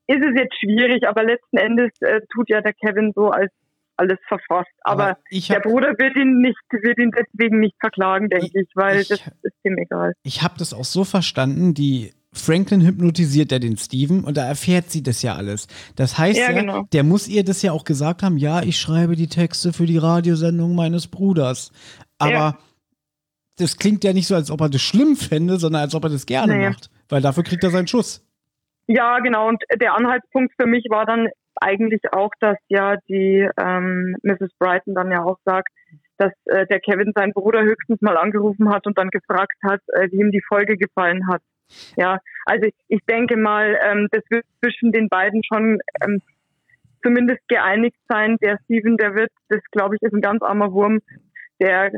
Ist 0.06 0.22
es 0.22 0.34
jetzt 0.36 0.58
schwierig, 0.60 1.08
aber 1.08 1.24
letzten 1.24 1.56
Endes 1.56 1.90
äh, 2.00 2.20
tut 2.32 2.50
ja 2.50 2.60
der 2.60 2.74
Kevin 2.74 3.12
so, 3.14 3.30
als 3.30 3.50
alles 3.96 4.18
verfasst. 4.28 4.70
Aber, 4.82 5.04
Aber 5.10 5.18
ich 5.30 5.46
der 5.48 5.56
hab- 5.56 5.62
Bruder 5.64 5.88
wird 5.98 6.16
ihn 6.16 6.40
nicht, 6.40 6.58
wird 6.70 6.98
ihn 6.98 7.10
deswegen 7.12 7.60
nicht 7.60 7.74
verklagen, 7.80 8.28
denke 8.28 8.46
ich, 8.60 8.68
weil 8.74 9.00
ich- 9.00 9.08
das 9.08 9.20
ist 9.42 9.54
ihm 9.64 9.76
egal. 9.78 10.12
Ich 10.22 10.42
habe 10.42 10.54
das 10.58 10.72
auch 10.74 10.84
so 10.84 11.04
verstanden, 11.04 11.74
die 11.74 12.12
Franklin 12.32 12.80
hypnotisiert 12.84 13.52
ja 13.52 13.60
den 13.60 13.76
Steven 13.76 14.24
und 14.24 14.36
da 14.36 14.44
erfährt 14.44 14.90
sie 14.90 15.02
das 15.04 15.22
ja 15.22 15.36
alles. 15.36 15.68
Das 15.94 16.18
heißt 16.18 16.38
Ja, 16.38 16.50
ja, 16.50 16.60
genau. 16.60 16.82
der 16.92 17.04
muss 17.04 17.28
ihr 17.28 17.44
das 17.44 17.62
ja 17.62 17.70
auch 17.70 17.84
gesagt 17.84 18.24
haben, 18.24 18.38
ja, 18.38 18.60
ich 18.62 18.76
schreibe 18.80 19.14
die 19.14 19.28
Texte 19.28 19.72
für 19.72 19.86
die 19.86 19.98
Radiosendung 19.98 20.74
meines 20.74 21.06
Bruders. 21.06 21.70
Aber 22.18 22.30
Ja. 22.32 22.58
das 23.58 23.76
klingt 23.76 24.02
ja 24.02 24.12
nicht 24.12 24.26
so, 24.26 24.34
als 24.34 24.50
ob 24.50 24.60
er 24.62 24.68
das 24.68 24.82
schlimm 24.82 25.14
fände, 25.14 25.58
sondern 25.58 25.82
als 25.82 25.94
ob 25.94 26.02
er 26.04 26.10
das 26.10 26.26
gerne 26.26 26.56
Nee. 26.56 26.68
macht. 26.70 26.90
Weil 27.08 27.22
dafür 27.22 27.44
kriegt 27.44 27.62
er 27.62 27.70
seinen 27.70 27.86
Schuss. 27.86 28.26
Ja, 28.88 29.20
genau. 29.20 29.48
Und 29.48 29.62
der 29.80 29.94
Anhaltspunkt 29.94 30.52
für 30.60 30.66
mich 30.66 30.84
war 30.90 31.06
dann 31.06 31.28
eigentlich 31.60 32.02
auch, 32.12 32.30
dass 32.40 32.58
ja 32.68 32.96
die 33.08 33.48
ähm, 33.58 34.16
Mrs. 34.22 34.50
Brighton 34.58 34.94
dann 34.94 35.10
ja 35.10 35.22
auch 35.22 35.38
sagt, 35.44 35.68
dass 36.18 36.32
äh, 36.46 36.66
der 36.66 36.80
Kevin 36.80 37.12
seinen 37.14 37.32
Bruder 37.32 37.62
höchstens 37.62 38.00
mal 38.00 38.16
angerufen 38.16 38.70
hat 38.70 38.86
und 38.86 38.98
dann 38.98 39.10
gefragt 39.10 39.56
hat, 39.62 39.80
äh, 39.88 40.08
wie 40.10 40.20
ihm 40.20 40.30
die 40.30 40.44
Folge 40.46 40.76
gefallen 40.76 41.26
hat. 41.28 41.42
Ja, 41.96 42.18
also 42.46 42.68
ich 42.88 43.00
denke 43.08 43.36
mal, 43.36 43.78
ähm, 43.82 44.08
das 44.12 44.22
wird 44.30 44.44
zwischen 44.60 44.92
den 44.92 45.08
beiden 45.08 45.42
schon 45.44 45.80
ähm, 46.04 46.20
zumindest 47.02 47.46
geeinigt 47.48 47.98
sein. 48.08 48.36
Der 48.42 48.58
Steven, 48.64 48.96
der 48.96 49.14
wird, 49.14 49.30
das 49.48 49.60
glaube 49.72 49.96
ich, 49.96 50.02
ist 50.02 50.14
ein 50.14 50.20
ganz 50.20 50.42
armer 50.42 50.72
Wurm, 50.72 51.00
der 51.60 51.90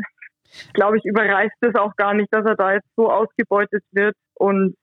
glaube 0.72 0.98
ich, 0.98 1.04
überreißt 1.04 1.56
es 1.60 1.74
auch 1.74 1.96
gar 1.96 2.14
nicht, 2.14 2.32
dass 2.32 2.46
er 2.46 2.56
da 2.56 2.74
jetzt 2.74 2.88
so 2.96 3.10
ausgebeutet 3.10 3.84
wird 3.92 4.16
und 4.34 4.76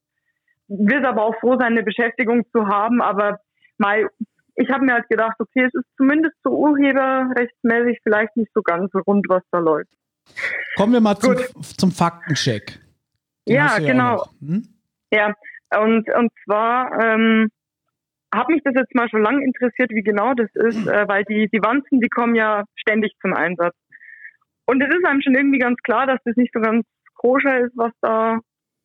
wird 0.67 1.05
aber 1.05 1.23
auch 1.23 1.39
froh 1.39 1.57
sein, 1.57 1.73
eine 1.73 1.83
Beschäftigung 1.83 2.45
zu 2.51 2.67
haben. 2.67 3.01
Aber 3.01 3.39
mal, 3.77 4.09
ich 4.55 4.69
habe 4.69 4.85
mir 4.85 4.93
halt 4.93 5.09
gedacht, 5.09 5.35
okay, 5.39 5.65
es 5.65 5.73
ist 5.73 5.87
zumindest 5.97 6.35
so 6.43 6.51
urheberrechtsmäßig 6.51 7.99
vielleicht 8.03 8.35
nicht 8.37 8.51
so 8.53 8.61
ganz 8.61 8.91
rund, 9.07 9.25
was 9.29 9.43
da 9.51 9.59
läuft. 9.59 9.89
Kommen 10.75 10.93
wir 10.93 11.01
mal 11.01 11.15
zum, 11.15 11.35
zum 11.61 11.91
Faktencheck. 11.91 12.79
Den 13.47 13.55
Ja, 13.55 13.77
genau. 13.77 14.25
Hm? 14.39 14.67
Ja, 15.11 15.33
und, 15.79 16.09
und 16.09 16.31
zwar 16.45 16.99
ähm, 17.01 17.49
hat 18.33 18.49
mich 18.49 18.61
das 18.63 18.73
jetzt 18.75 18.95
mal 18.95 19.09
schon 19.09 19.21
lange 19.21 19.43
interessiert, 19.43 19.91
wie 19.91 20.01
genau 20.01 20.33
das 20.33 20.49
ist, 20.53 20.87
äh, 20.87 21.07
weil 21.07 21.23
die, 21.25 21.49
die 21.51 21.61
Wanzen, 21.61 21.99
die 21.99 22.09
kommen 22.09 22.35
ja 22.35 22.63
ständig 22.75 23.13
zum 23.21 23.33
Einsatz. 23.33 23.75
Und 24.65 24.81
es 24.81 24.89
ist 24.95 25.05
einem 25.05 25.21
schon 25.21 25.35
irgendwie 25.35 25.59
ganz 25.59 25.77
klar, 25.83 26.07
dass 26.07 26.19
das 26.23 26.35
nicht 26.35 26.53
so 26.53 26.61
ganz 26.61 26.85
koscher 27.15 27.59
ist, 27.59 27.73
was 27.75 27.91
da, 28.01 28.39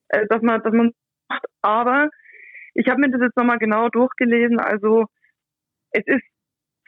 äh, 0.09 0.27
dass 0.29 0.43
man, 0.43 0.63
dass 0.63 0.73
man 0.73 0.93
macht. 1.29 1.45
Aber 1.63 2.09
ich 2.75 2.89
habe 2.89 3.01
mir 3.01 3.11
das 3.11 3.23
jetzt 3.23 3.37
nochmal 3.37 3.59
genau 3.59 3.89
durchgelesen. 3.89 4.59
Also 4.59 5.07
es 5.91 6.07
ist 6.07 6.25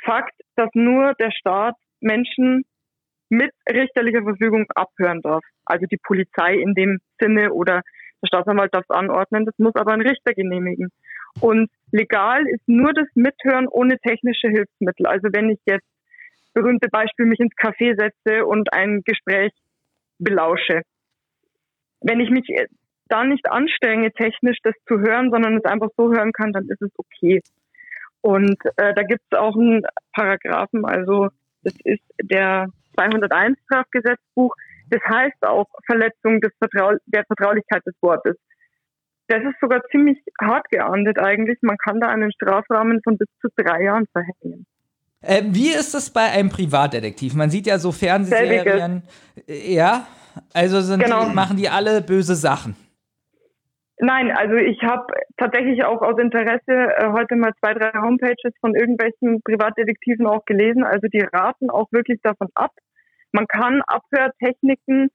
Fakt, 0.03 0.35
dass 0.57 0.71
nur 0.73 1.15
der 1.15 1.31
Staat 1.31 1.75
Menschen 2.01 2.65
mit 3.29 3.53
richterlicher 3.69 4.23
Verfügung 4.23 4.67
abhören 4.75 5.21
darf. 5.21 5.45
Also 5.65 5.87
die 5.87 5.99
Polizei 6.03 6.55
in 6.55 6.75
dem 6.75 7.01
Sinne 7.21 7.53
oder 7.53 7.83
der 8.23 8.27
Staatsanwalt 8.27 8.75
darf 8.75 8.85
es 8.89 8.95
anordnen, 8.95 9.45
das 9.45 9.59
muss 9.59 9.75
aber 9.77 9.93
ein 9.93 10.01
Richter 10.01 10.35
genehmigen. 10.35 10.91
Und 11.41 11.71
legal 11.93 12.47
ist 12.49 12.67
nur 12.67 12.93
das 12.93 13.07
Mithören 13.15 13.69
ohne 13.69 13.99
technische 13.99 14.49
Hilfsmittel. 14.49 15.07
Also 15.07 15.29
wenn 15.33 15.51
ich 15.51 15.61
jetzt 15.65 15.87
berühmte 16.53 16.89
Beispiel 16.89 17.27
mich 17.27 17.39
ins 17.39 17.55
Café 17.55 17.95
setze 17.97 18.45
und 18.45 18.73
ein 18.73 19.03
Gespräch 19.05 19.53
belausche. 20.19 20.83
Wenn 22.01 22.21
ich 22.21 22.31
mich 22.31 22.47
da 23.09 23.25
nicht 23.25 23.51
anstrenge, 23.51 24.13
technisch 24.13 24.59
das 24.63 24.75
zu 24.87 24.99
hören, 25.01 25.31
sondern 25.31 25.57
es 25.57 25.65
einfach 25.65 25.89
so 25.97 26.13
hören 26.13 26.33
kann, 26.33 26.53
dann 26.53 26.69
ist 26.69 26.83
es 26.83 26.91
okay. 26.97 27.41
Und 28.23 28.57
äh, 28.77 28.95
da 28.95 29.03
gibt 29.03 29.23
es 29.31 29.39
auch 29.39 29.57
einen 29.57 29.83
Paragraphen, 30.13 30.85
also 30.85 31.29
das 31.63 31.75
ist 31.85 32.03
der 32.23 32.69
201 32.95 33.59
Strafgesetzbuch. 33.65 34.55
Das 34.91 35.01
heißt 35.09 35.47
auch 35.47 35.67
Verletzung 35.87 36.41
des 36.41 36.53
Vertrau 36.59 36.93
der 37.07 37.25
Vertraulichkeit 37.25 37.85
des 37.87 37.95
Wortes. 38.01 38.37
Das 39.29 39.39
ist 39.45 39.61
sogar 39.61 39.81
ziemlich 39.91 40.19
hart 40.41 40.69
geahndet 40.71 41.19
eigentlich. 41.21 41.59
Man 41.63 41.77
kann 41.79 42.01
da 42.01 42.09
einen 42.09 42.33
Strafrahmen 42.33 43.01
von 43.05 43.17
bis 43.17 43.29
zu 43.41 43.49
drei 43.57 43.85
Jahren 43.85 44.07
verhängen. 44.13 44.67
Ähm, 45.23 45.55
wie 45.55 45.69
ist 45.71 45.95
es 45.95 46.11
bei 46.11 46.23
einem 46.31 46.49
Privatdetektiv? 46.49 47.35
Man 47.35 47.51
sieht 47.51 47.67
ja 47.67 47.79
so 47.79 47.93
Fernsehserien. 47.93 49.03
äh, 49.47 49.75
Ja, 49.75 50.07
also 50.53 50.81
sind 50.81 51.03
Genau. 51.05 51.27
die, 51.29 51.35
machen 51.35 51.57
die 51.57 51.69
alle 51.69 52.01
böse 52.01 52.35
Sachen. 52.35 52.75
Nein, 54.03 54.33
also 54.33 54.55
ich 54.55 54.83
habe 54.83 55.13
tatsächlich 55.37 55.85
auch 55.85 56.01
aus 56.01 56.19
Interesse 56.19 56.73
äh, 56.73 57.13
heute 57.13 57.37
mal 57.37 57.53
zwei, 57.61 57.75
drei 57.75 57.93
Homepages 58.01 58.55
von 58.61 58.75
irgendwelchen 58.75 59.43
Privatdetektiven 59.43 60.27
auch 60.27 60.47
gelesen. 60.47 60.85
Also 60.85 61.07
die 61.09 61.21
raten 61.21 61.69
auch 61.69 61.87
wirklich 61.93 62.19
davon 62.23 62.49
ab. 62.55 62.71
Man 63.33 63.47
kann 63.47 63.83
Abhörtechniken, 63.87 65.11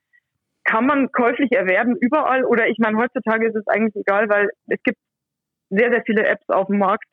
kann 0.66 0.86
man 0.86 1.12
käuflich 1.12 1.52
erwerben 1.52 1.96
überall 2.00 2.46
oder 2.46 2.68
ich 2.68 2.78
meine, 2.78 2.98
heutzutage 2.98 3.48
ist 3.48 3.56
es 3.56 3.68
eigentlich 3.68 3.96
egal, 3.96 4.30
weil 4.30 4.50
es 4.68 4.82
gibt 4.84 5.00
sehr, 5.72 5.90
sehr 5.90 6.04
viele 6.06 6.28
Apps 6.28 6.48
auf 6.50 6.68
dem 6.68 6.78
Markt, 6.78 7.06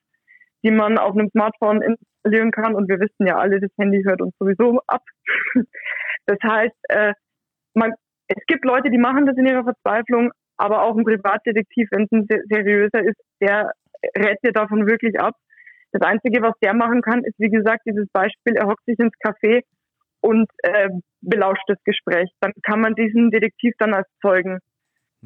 die 0.62 0.70
man 0.70 0.98
auf 0.98 1.12
einem 1.12 1.30
Smartphone 1.30 1.80
installieren 1.80 2.50
kann 2.50 2.74
und 2.74 2.86
wir 2.90 3.00
wissen 3.00 3.26
ja 3.26 3.38
alle, 3.38 3.60
das 3.60 3.70
Handy 3.78 4.02
hört 4.04 4.20
uns 4.20 4.34
sowieso 4.38 4.80
ab. 4.86 5.02
Das 6.24 6.38
heißt, 6.40 6.76
äh, 6.88 7.14
man, 7.74 7.94
es 8.28 8.40
gibt 8.46 8.64
Leute, 8.64 8.90
die 8.90 8.98
machen 8.98 9.26
das 9.26 9.36
in 9.36 9.44
ihrer 9.44 9.64
Verzweiflung, 9.64 10.30
aber 10.62 10.82
auch 10.84 10.96
ein 10.96 11.04
Privatdetektiv, 11.04 11.88
wenn 11.90 12.04
es 12.04 12.12
ein 12.12 12.26
se- 12.28 12.42
seriöser 12.48 13.00
ist, 13.02 13.18
der 13.40 13.72
rät 14.16 14.38
dir 14.44 14.52
davon 14.52 14.86
wirklich 14.86 15.18
ab. 15.20 15.34
Das 15.92 16.02
Einzige, 16.02 16.40
was 16.42 16.54
der 16.62 16.74
machen 16.74 17.02
kann, 17.02 17.22
ist, 17.24 17.34
wie 17.38 17.50
gesagt, 17.50 17.82
dieses 17.86 18.08
Beispiel, 18.12 18.54
er 18.56 18.66
hockt 18.66 18.84
sich 18.86 18.98
ins 18.98 19.12
Café 19.24 19.60
und 20.20 20.48
äh, 20.62 20.88
belauscht 21.20 21.64
das 21.66 21.78
Gespräch. 21.84 22.30
Dann 22.40 22.52
kann 22.62 22.80
man 22.80 22.94
diesen 22.94 23.30
Detektiv 23.30 23.74
dann 23.78 23.92
als 23.92 24.06
Zeugen 24.22 24.58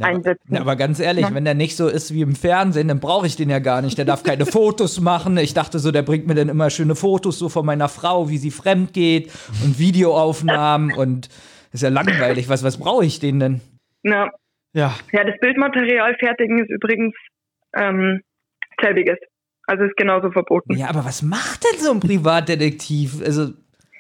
einsetzen. 0.01 0.55
Ja, 0.55 0.61
aber 0.61 0.77
ganz 0.77 1.01
ehrlich, 1.01 1.27
Ja. 1.29 1.35
wenn 1.35 1.45
der 1.47 1.55
nicht 1.55 1.77
so 1.77 1.89
ist 1.89 2.13
wie 2.13 2.21
im 2.23 2.35
Fernsehen, 2.35 2.89
dann 2.89 3.01
brauche 3.01 3.27
ich 3.27 3.37
den 3.37 3.49
ja 3.49 3.61
gar 3.61 3.81
nicht. 3.81 3.97
Der 3.97 4.05
darf 4.05 4.23
keine 4.23 4.45
Fotos 4.59 5.01
machen. 5.01 5.39
Ich 5.39 5.55
dachte 5.55 5.79
so, 5.79 5.91
der 5.93 6.03
bringt 6.03 6.27
mir 6.27 6.35
dann 6.35 6.49
immer 6.51 6.69
schöne 6.71 6.95
Fotos 6.95 7.39
so 7.39 7.49
von 7.49 7.65
meiner 7.65 7.89
Frau, 7.89 8.29
wie 8.29 8.37
sie 8.39 8.51
fremd 8.51 8.93
geht 8.93 9.27
und 9.65 9.79
Videoaufnahmen 9.79 10.93
und 10.93 11.29
ist 11.73 11.83
ja 11.83 11.89
langweilig. 11.89 12.49
Was, 12.49 12.63
was 12.65 12.79
brauche 12.79 13.05
ich 13.07 13.21
den 13.21 13.41
denn? 13.41 13.61
Ja. 14.03 14.31
Ja. 14.77 14.95
Ja, 15.13 15.25
das 15.25 15.35
Bildmaterial 15.41 16.15
fertigen 16.19 16.59
ist 16.63 16.71
übrigens 16.71 17.15
ähm, 17.75 18.21
selbiges. 18.81 19.17
Also 19.67 19.85
ist 19.85 19.97
genauso 19.97 20.31
verboten. 20.31 20.77
Ja, 20.77 20.89
aber 20.91 21.05
was 21.05 21.23
macht 21.23 21.65
denn 21.65 21.81
so 21.81 21.91
ein 21.93 22.01
Privatdetektiv? 22.01 23.21
Also, 23.25 23.53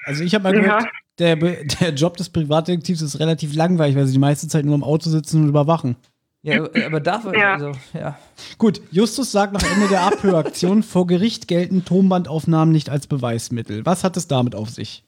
Also 0.05 0.23
ich 0.23 0.35
habe 0.35 0.45
mal 0.45 0.55
Ja. 0.55 0.61
gehört, 0.63 0.85
der, 1.19 1.37
Be- 1.37 1.65
der 1.81 1.91
Job 1.95 2.17
des 2.19 2.29
Privatdetektivs 2.31 3.01
ist 3.01 3.19
relativ 3.21 3.55
langweilig, 3.57 3.97
weil 3.97 4.05
sie 4.07 4.13
die 4.13 4.19
meiste 4.21 4.49
Zeit 4.49 4.65
nur 4.67 4.75
im 4.75 4.85
Auto 4.85 5.09
sitzen 5.09 5.43
und 5.45 5.49
überwachen. 5.49 5.97
ja, 6.43 6.63
aber 6.87 7.01
dafür, 7.01 7.35
Ja. 7.37 7.55
also, 7.55 7.73
ja. 7.95 8.19
Gut, 8.59 8.81
Justus 8.93 9.33
sagt 9.33 9.53
nach 9.55 9.65
Ende 9.75 9.89
der 9.89 10.03
Abhöraktion, 10.03 10.83
vor 10.85 11.07
Gericht 11.07 11.49
gelten 11.49 11.85
Tonbandaufnahmen 11.85 12.71
nicht 12.73 12.91
als 12.91 13.07
Beweismittel. 13.09 13.85
Was 13.87 14.05
hat 14.05 14.17
es 14.19 14.29
damit 14.29 14.55
auf 14.55 14.69
sich? 14.69 15.03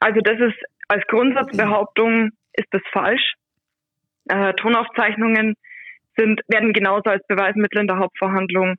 Also 0.00 0.18
das 0.24 0.38
ist 0.40 0.56
als 0.88 1.04
Grundsatzbehauptung 1.08 2.30
ist 2.54 2.66
das 2.72 2.82
falsch. 2.90 3.34
Äh, 4.28 4.54
Tonaufzeichnungen 4.54 5.54
sind, 6.16 6.40
werden 6.48 6.72
genauso 6.72 7.10
als 7.10 7.26
Beweismittel 7.26 7.80
in 7.80 7.86
der 7.86 7.98
Hauptverhandlung 7.98 8.76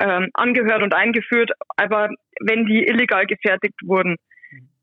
ähm, 0.00 0.30
angehört 0.34 0.82
und 0.82 0.94
eingeführt. 0.94 1.50
Aber 1.76 2.10
wenn 2.40 2.66
die 2.66 2.84
illegal 2.86 3.26
gefertigt 3.26 3.80
wurden, 3.84 4.16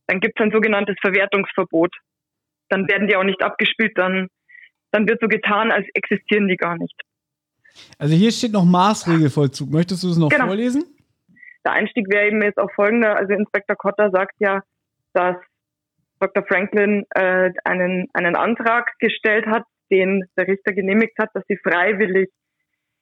dann 0.07 0.19
gibt 0.19 0.39
es 0.39 0.43
ein 0.43 0.51
sogenanntes 0.51 0.95
Verwertungsverbot. 1.01 1.95
Dann 2.69 2.87
werden 2.87 3.07
die 3.07 3.15
auch 3.15 3.23
nicht 3.23 3.41
abgespielt, 3.43 3.93
dann, 3.95 4.27
dann 4.91 5.07
wird 5.07 5.21
so 5.21 5.27
getan, 5.27 5.71
als 5.71 5.87
existieren 5.93 6.47
die 6.47 6.57
gar 6.57 6.77
nicht. 6.77 6.99
Also 7.97 8.15
hier 8.15 8.31
steht 8.31 8.51
noch 8.51 8.65
Maßregelvollzug. 8.65 9.71
Möchtest 9.71 10.03
du 10.03 10.09
es 10.09 10.17
noch 10.17 10.29
Genau. 10.29 10.47
vorlesen? 10.47 10.85
Der 11.65 11.73
Einstieg 11.73 12.07
wäre 12.11 12.27
eben 12.27 12.41
jetzt 12.41 12.57
auch 12.57 12.71
folgender. 12.75 13.15
Also 13.15 13.33
Inspektor 13.33 13.75
Cotter 13.75 14.11
sagt 14.11 14.35
ja, 14.39 14.61
dass 15.13 15.37
Dr. 16.23 16.45
Franklin 16.45 17.05
äh, 17.15 17.51
einen, 17.65 18.07
einen 18.13 18.35
Antrag 18.35 18.91
gestellt 18.99 19.45
hat, 19.45 19.63
den 19.91 20.23
der 20.37 20.47
Richter 20.47 20.73
genehmigt 20.73 21.17
hat, 21.19 21.29
dass 21.33 21.43
sie 21.47 21.57
freiwillig 21.57 22.29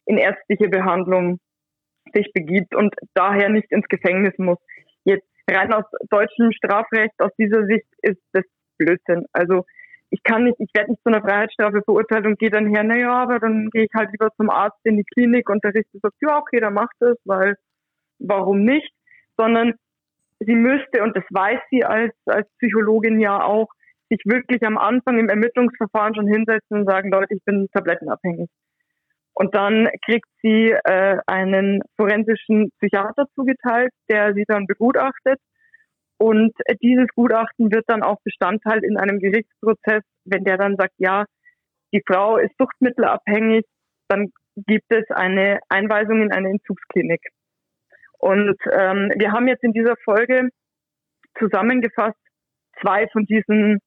in 0.05 0.17
ärztliche 0.17 0.69
Behandlung 0.69 1.39
sich 2.13 2.31
begibt 2.33 2.75
und 2.75 2.95
daher 3.13 3.49
nicht 3.49 3.71
ins 3.71 3.87
Gefängnis 3.87 4.33
muss. 4.37 4.57
Jetzt 5.03 5.27
rein 5.49 5.71
aus 5.71 5.85
deutschem 6.09 6.51
Strafrecht, 6.51 7.13
aus 7.19 7.31
dieser 7.37 7.65
Sicht 7.65 7.87
ist 8.01 8.21
das 8.33 8.43
Blödsinn. 8.77 9.25
Also 9.33 9.65
ich 10.09 10.23
kann 10.23 10.43
nicht, 10.43 10.59
ich 10.59 10.69
werde 10.73 10.91
nicht 10.91 11.03
zu 11.03 11.09
einer 11.09 11.21
Freiheitsstrafe 11.21 11.81
verurteilt 11.83 12.25
und 12.25 12.39
gehe 12.39 12.49
dann 12.49 12.67
her, 12.67 12.83
naja, 12.83 13.13
aber 13.13 13.39
dann 13.39 13.69
gehe 13.71 13.83
ich 13.83 13.91
halt 13.95 14.11
lieber 14.11 14.29
zum 14.35 14.49
Arzt 14.49 14.79
in 14.83 14.97
die 14.97 15.05
Klinik 15.05 15.49
und 15.49 15.63
der 15.63 15.73
Richter 15.73 15.99
sagt, 16.01 16.15
ja, 16.21 16.37
okay, 16.37 16.59
dann 16.59 16.73
macht 16.73 16.99
es, 17.01 17.17
weil 17.23 17.55
warum 18.19 18.65
nicht? 18.65 18.91
Sondern 19.37 19.75
sie 20.45 20.55
müsste, 20.55 21.03
und 21.03 21.15
das 21.15 21.23
weiß 21.29 21.59
sie 21.69 21.83
als, 21.83 22.13
als 22.25 22.47
Psychologin 22.57 23.19
ja 23.19 23.43
auch, 23.43 23.67
sich 24.09 24.21
wirklich 24.25 24.61
am 24.63 24.77
Anfang 24.77 25.19
im 25.19 25.29
Ermittlungsverfahren 25.29 26.15
schon 26.15 26.27
hinsetzen 26.27 26.79
und 26.79 26.89
sagen, 26.89 27.11
Leute, 27.11 27.33
ich 27.33 27.43
bin 27.45 27.67
tablettenabhängig. 27.73 28.49
Und 29.33 29.55
dann 29.55 29.87
kriegt 30.05 30.27
sie 30.41 30.71
äh, 30.71 31.17
einen 31.25 31.81
forensischen 31.95 32.71
Psychiater 32.77 33.25
zugeteilt, 33.35 33.91
der 34.09 34.33
sie 34.33 34.43
dann 34.45 34.67
begutachtet. 34.67 35.39
Und 36.17 36.53
dieses 36.83 37.07
Gutachten 37.15 37.71
wird 37.71 37.85
dann 37.87 38.03
auch 38.03 38.17
Bestandteil 38.23 38.83
in 38.83 38.97
einem 38.97 39.19
Gerichtsprozess, 39.19 40.03
wenn 40.25 40.43
der 40.43 40.57
dann 40.57 40.75
sagt, 40.75 40.93
ja, 40.97 41.23
die 41.93 42.03
Frau 42.05 42.37
ist 42.37 42.53
suchtmittelabhängig, 42.59 43.65
dann 44.09 44.31
gibt 44.67 44.85
es 44.89 45.09
eine 45.09 45.59
Einweisung 45.69 46.21
in 46.21 46.31
eine 46.31 46.49
Entzugsklinik. 46.49 47.21
Und 48.21 48.55
ähm, 48.71 49.11
wir 49.17 49.31
haben 49.31 49.47
jetzt 49.47 49.63
in 49.63 49.73
dieser 49.73 49.95
Folge 50.03 50.49
zusammengefasst 51.39 52.19
zwei 52.79 53.07
von 53.07 53.25
diesen 53.25 53.79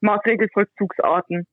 Maßregelvollzugsarten. 0.00 1.46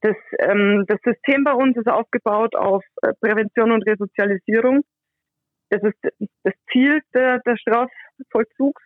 Das, 0.00 0.16
ähm, 0.40 0.84
das 0.88 0.98
System 1.04 1.44
bei 1.44 1.52
uns 1.52 1.76
ist 1.76 1.88
aufgebaut 1.88 2.56
auf 2.56 2.84
äh, 3.02 3.12
Prävention 3.20 3.70
und 3.70 3.86
Resozialisierung. 3.86 4.82
Das 5.70 5.82
ist 5.84 5.96
das 6.42 6.54
Ziel 6.72 7.02
der, 7.14 7.38
der 7.46 7.56
Strafvollzugs. 7.56 8.82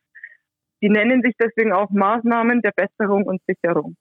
Die 0.82 0.90
nennen 0.90 1.22
sich 1.22 1.34
deswegen 1.40 1.72
auch 1.72 1.88
Maßnahmen 1.90 2.60
der 2.60 2.72
Besserung 2.72 3.24
und 3.24 3.40
Sicherung. 3.46 3.96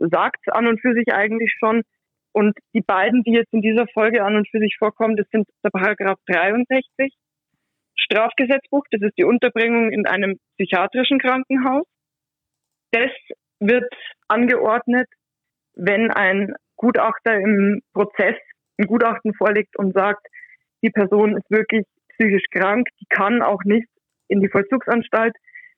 Sagt 0.00 0.52
an 0.52 0.66
und 0.66 0.80
für 0.80 0.92
sich 0.94 1.14
eigentlich 1.14 1.54
schon. 1.56 1.82
Und 2.32 2.58
die 2.74 2.82
beiden, 2.82 3.22
die 3.22 3.32
jetzt 3.32 3.52
in 3.52 3.62
dieser 3.62 3.86
Folge 3.94 4.24
an 4.24 4.34
und 4.34 4.48
für 4.48 4.58
sich 4.58 4.76
vorkommen, 4.76 5.16
das 5.16 5.28
sind 5.30 5.46
der 5.62 5.70
Paragraph 5.70 6.18
63 6.26 7.14
Strafgesetzbuch. 8.12 8.84
Das 8.90 9.00
ist 9.02 9.16
die 9.18 9.24
Unterbringung 9.24 9.90
in 9.90 10.06
einem 10.06 10.38
psychiatrischen 10.56 11.18
Krankenhaus. 11.18 11.86
Das 12.92 13.10
wird 13.60 13.92
angeordnet, 14.28 15.08
wenn 15.74 16.10
ein 16.10 16.54
Gutachter 16.76 17.38
im 17.38 17.80
Prozess 17.94 18.36
ein 18.78 18.86
Gutachten 18.86 19.34
vorlegt 19.34 19.78
und 19.78 19.94
sagt, 19.94 20.26
die 20.82 20.90
Person 20.90 21.36
ist 21.36 21.50
wirklich 21.50 21.86
psychisch 22.10 22.44
krank, 22.50 22.88
die 23.00 23.06
kann 23.08 23.42
auch 23.42 23.62
nicht 23.64 23.86
in 24.28 24.40
die 24.40 24.48
Vollzugsanstalt. 24.48 25.34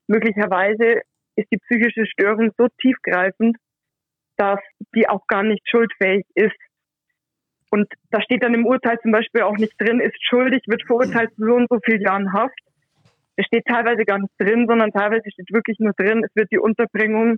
Möglicherweise 0.07 1.01
ist 1.35 1.47
die 1.51 1.57
psychische 1.57 2.05
Störung 2.05 2.51
so 2.57 2.67
tiefgreifend, 2.81 3.57
dass 4.37 4.59
die 4.95 5.07
auch 5.07 5.25
gar 5.27 5.43
nicht 5.43 5.67
schuldfähig 5.69 6.25
ist. 6.35 6.55
Und 7.75 7.91
da 8.09 8.21
steht 8.21 8.41
dann 8.41 8.53
im 8.53 8.65
Urteil 8.65 8.97
zum 9.01 9.11
Beispiel 9.11 9.41
auch 9.41 9.57
nicht 9.57 9.73
drin, 9.77 9.99
ist 9.99 10.15
schuldig, 10.29 10.63
wird 10.65 10.83
verurteilt 10.87 11.31
zu 11.35 11.43
so 11.45 11.55
und 11.55 11.67
so 11.69 11.77
vielen 11.83 12.01
Jahren 12.01 12.31
Haft. 12.31 12.57
Es 13.35 13.45
steht 13.47 13.65
teilweise 13.65 14.05
gar 14.05 14.17
nicht 14.17 14.31
drin, 14.37 14.65
sondern 14.65 14.91
teilweise 14.91 15.29
steht 15.29 15.51
wirklich 15.51 15.77
nur 15.79 15.91
drin, 15.91 16.23
es 16.23 16.33
wird 16.35 16.49
die 16.53 16.57
Unterbringung 16.57 17.35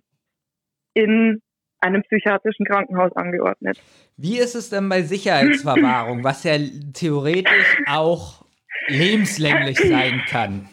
in 0.93 1.41
einem 1.79 2.03
psychiatrischen 2.03 2.67
Krankenhaus 2.67 3.15
angeordnet. 3.15 3.81
Wie 4.15 4.37
ist 4.37 4.53
es 4.53 4.69
denn 4.69 4.87
bei 4.89 5.01
Sicherheitsverwahrung, 5.01 6.23
was 6.23 6.43
ja 6.43 6.53
theoretisch 6.93 7.81
auch 7.87 8.45
lebenslänglich 8.89 9.79
sein 9.79 10.21
kann? 10.29 10.69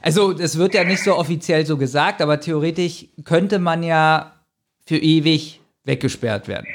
Also, 0.00 0.32
es 0.32 0.56
wird 0.56 0.72
ja 0.72 0.84
nicht 0.84 1.04
so 1.04 1.16
offiziell 1.16 1.66
so 1.66 1.76
gesagt, 1.76 2.22
aber 2.22 2.40
theoretisch 2.40 3.08
könnte 3.24 3.58
man 3.58 3.82
ja 3.82 4.40
für 4.86 4.96
ewig 4.96 5.60
weggesperrt 5.84 6.48
werden 6.48 6.68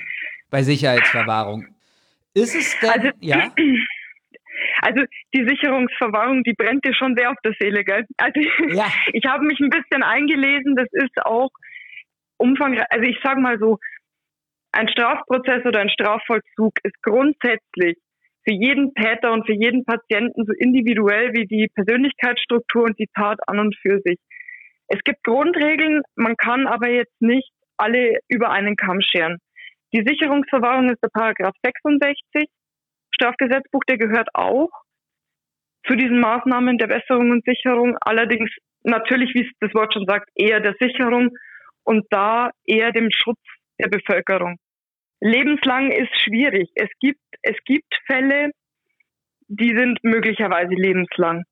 bei 0.52 0.62
Sicherheitsverwahrung. 0.62 1.75
Ist 2.36 2.54
es 2.56 2.80
denn, 2.80 2.90
also, 2.90 3.10
ja? 3.22 3.52
Also 4.82 5.04
die 5.34 5.46
Sicherungsverwahrung, 5.48 6.44
die 6.44 6.54
brennt 6.54 6.86
dir 6.86 6.94
schon 6.94 7.16
sehr 7.18 7.30
auf 7.30 7.38
der 7.44 7.54
Seele, 7.60 7.84
gell? 7.84 8.06
Also 8.18 8.40
ja. 8.70 8.88
ich 9.14 9.26
habe 9.26 9.44
mich 9.44 9.60
ein 9.60 9.70
bisschen 9.70 10.02
eingelesen, 10.02 10.76
das 10.76 10.88
ist 10.92 11.18
auch 11.26 11.50
umfangreich, 12.38 12.86
also 12.90 13.04
ich 13.04 13.18
sage 13.22 13.42
mal 13.42 13.60
so, 13.60 13.80
ein 14.72 14.88
Strafprozess 14.88 15.66
oder 15.66 15.80
ein 15.80 15.90
Strafvollzug 15.90 16.74
ist 16.84 17.02
grundsätzlich 17.02 17.98
für 18.48 18.54
jeden 18.54 18.94
Täter 18.94 19.32
und 19.32 19.46
für 19.46 19.54
jeden 19.54 19.86
Patienten 19.86 20.46
so 20.46 20.54
individuell 20.54 21.34
wie 21.34 21.48
die 21.48 21.70
Persönlichkeitsstruktur 21.74 22.84
und 22.84 23.00
die 23.00 23.10
Tat 23.16 23.40
an 23.48 23.60
und 23.60 23.76
für 23.82 24.00
sich. 24.04 24.20
Es 24.88 25.00
gibt 25.04 25.24
Grundregeln, 25.24 26.02
man 26.16 26.36
kann 26.38 26.68
aber 26.68 26.90
jetzt 26.90 27.20
nicht 27.22 27.50
alle 27.78 28.20
über 28.28 28.52
einen 28.52 28.76
Kamm 28.76 29.02
scheren. 29.02 29.40
Die 29.96 30.04
Sicherungsverwahrung 30.06 30.90
ist 30.90 31.02
der 31.02 31.08
Paragraph 31.08 31.56
66 31.64 32.50
Strafgesetzbuch, 33.12 33.80
der 33.88 33.98
gehört 33.98 34.28
auch 34.34 34.70
zu 35.88 35.96
diesen 35.96 36.20
Maßnahmen 36.20 36.78
der 36.78 36.88
Besserung 36.88 37.32
und 37.32 37.46
Sicherung, 37.46 37.96
allerdings 38.02 38.52
natürlich, 38.84 39.34
wie 39.36 39.44
es 39.44 39.52
das 39.62 39.74
Wort 39.74 39.94
schon 39.94 40.06
sagt, 40.06 40.30
eher 40.36 40.60
der 40.60 40.76
Sicherung 40.82 41.30
und 41.86 42.06
da 42.10 42.50
eher 42.66 42.92
dem 42.92 43.08
Schutz 43.10 43.40
der 43.80 43.88
Bevölkerung. 43.88 44.58
Lebenslang 45.22 45.92
ist 45.92 46.12
schwierig. 46.24 46.70
Es 46.76 46.90
gibt, 47.00 47.22
es 47.42 47.56
gibt 47.64 47.96
Fälle, 48.06 48.52
die 49.48 49.78
sind 49.78 50.04
möglicherweise 50.04 50.74
lebenslang. 50.74 51.44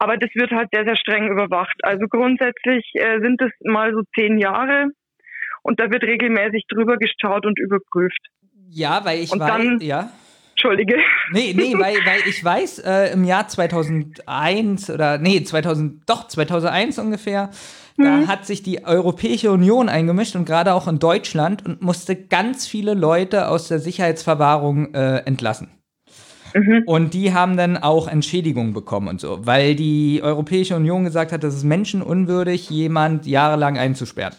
Aber 0.00 0.16
das 0.16 0.30
wird 0.34 0.50
halt 0.50 0.70
sehr, 0.72 0.84
sehr 0.84 0.96
streng 0.96 1.30
überwacht. 1.30 1.76
Also 1.84 2.06
grundsätzlich 2.08 2.90
äh, 2.94 3.20
sind 3.20 3.40
es 3.40 3.52
mal 3.62 3.92
so 3.92 4.02
zehn 4.18 4.38
Jahre 4.38 4.88
und 5.68 5.78
da 5.78 5.90
wird 5.90 6.02
regelmäßig 6.02 6.64
drüber 6.68 6.96
geschaut 6.96 7.44
und 7.44 7.58
überprüft. 7.58 8.26
Ja, 8.70 9.04
weil 9.04 9.20
ich 9.20 9.30
und 9.30 9.40
dann, 9.40 9.78
ja. 9.80 10.10
Entschuldige. 10.52 10.96
Nee, 11.30 11.54
nee, 11.54 11.74
weil, 11.74 11.94
weil 12.06 12.20
ich 12.26 12.42
weiß, 12.42 12.78
äh, 12.80 13.12
im 13.12 13.24
Jahr 13.24 13.46
2001 13.46 14.90
oder, 14.90 15.18
nee, 15.18 15.42
2000, 15.42 16.02
doch, 16.08 16.26
2001 16.26 16.98
ungefähr, 16.98 17.50
da 17.98 18.26
hat 18.26 18.46
sich 18.46 18.62
die 18.62 18.84
Europäische 18.84 19.50
Union 19.50 19.88
eingemischt 19.88 20.36
und 20.36 20.46
gerade 20.46 20.72
auch 20.72 20.88
in 20.88 21.00
Deutschland 21.00 21.66
und 21.66 21.82
musste 21.82 22.16
ganz 22.16 22.66
viele 22.66 22.94
Leute 22.94 23.48
aus 23.48 23.68
der 23.68 23.80
Sicherheitsverwahrung 23.80 24.94
äh, 24.94 25.18
entlassen. 25.26 25.68
Und 26.86 27.12
die 27.12 27.34
haben 27.34 27.56
dann 27.56 27.76
auch 27.76 28.08
Entschädigungen 28.08 28.72
bekommen 28.72 29.08
und 29.08 29.20
so, 29.20 29.46
weil 29.46 29.74
die 29.74 30.20
Europäische 30.22 30.76
Union 30.76 31.04
gesagt 31.04 31.30
hat, 31.30 31.44
das 31.44 31.54
ist 31.54 31.64
menschenunwürdig, 31.64 32.70
jemand 32.70 33.26
jahrelang 33.26 33.76
einzusperren. 33.76 34.34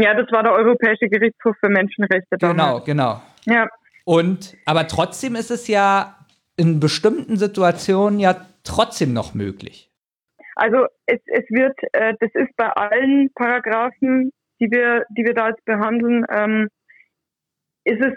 Ja, 0.00 0.14
das 0.14 0.30
war 0.30 0.42
der 0.44 0.52
Europäische 0.52 1.08
Gerichtshof 1.08 1.56
für 1.60 1.68
Menschenrechte. 1.68 2.36
Genau, 2.38 2.54
damals. 2.54 2.84
genau. 2.84 3.20
Ja. 3.46 3.68
Und, 4.04 4.56
aber 4.64 4.86
trotzdem 4.86 5.34
ist 5.34 5.50
es 5.50 5.66
ja 5.66 6.16
in 6.56 6.78
bestimmten 6.80 7.36
Situationen 7.36 8.20
ja 8.20 8.46
trotzdem 8.64 9.12
noch 9.12 9.34
möglich. 9.34 9.90
Also 10.54 10.86
es, 11.06 11.20
es 11.26 11.44
wird, 11.50 11.76
äh, 11.92 12.14
das 12.20 12.30
ist 12.34 12.56
bei 12.56 12.68
allen 12.68 13.30
Paragraphen, 13.34 14.32
die 14.60 14.70
wir, 14.70 15.04
die 15.10 15.24
wir 15.24 15.34
da 15.34 15.48
jetzt 15.48 15.64
behandeln, 15.64 16.24
ähm, 16.30 16.68
ist 17.84 18.00
es 18.00 18.14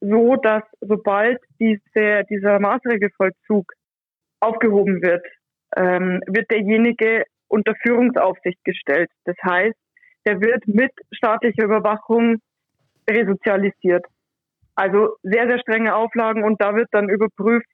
so, 0.00 0.36
dass 0.36 0.62
sobald 0.80 1.40
diese, 1.58 2.24
dieser 2.28 2.58
Maßregelvollzug 2.58 3.72
aufgehoben 4.40 5.02
wird, 5.02 5.24
ähm, 5.76 6.22
wird 6.26 6.50
derjenige 6.50 7.24
unter 7.48 7.74
Führungsaufsicht 7.82 8.64
gestellt. 8.64 9.10
Das 9.24 9.36
heißt, 9.44 9.76
der 10.26 10.40
wird 10.40 10.66
mit 10.66 10.92
staatlicher 11.12 11.64
Überwachung 11.64 12.36
resozialisiert. 13.08 14.04
Also 14.74 15.16
sehr, 15.22 15.46
sehr 15.46 15.58
strenge 15.58 15.94
Auflagen 15.94 16.44
und 16.44 16.60
da 16.60 16.74
wird 16.74 16.88
dann 16.92 17.08
überprüft, 17.08 17.66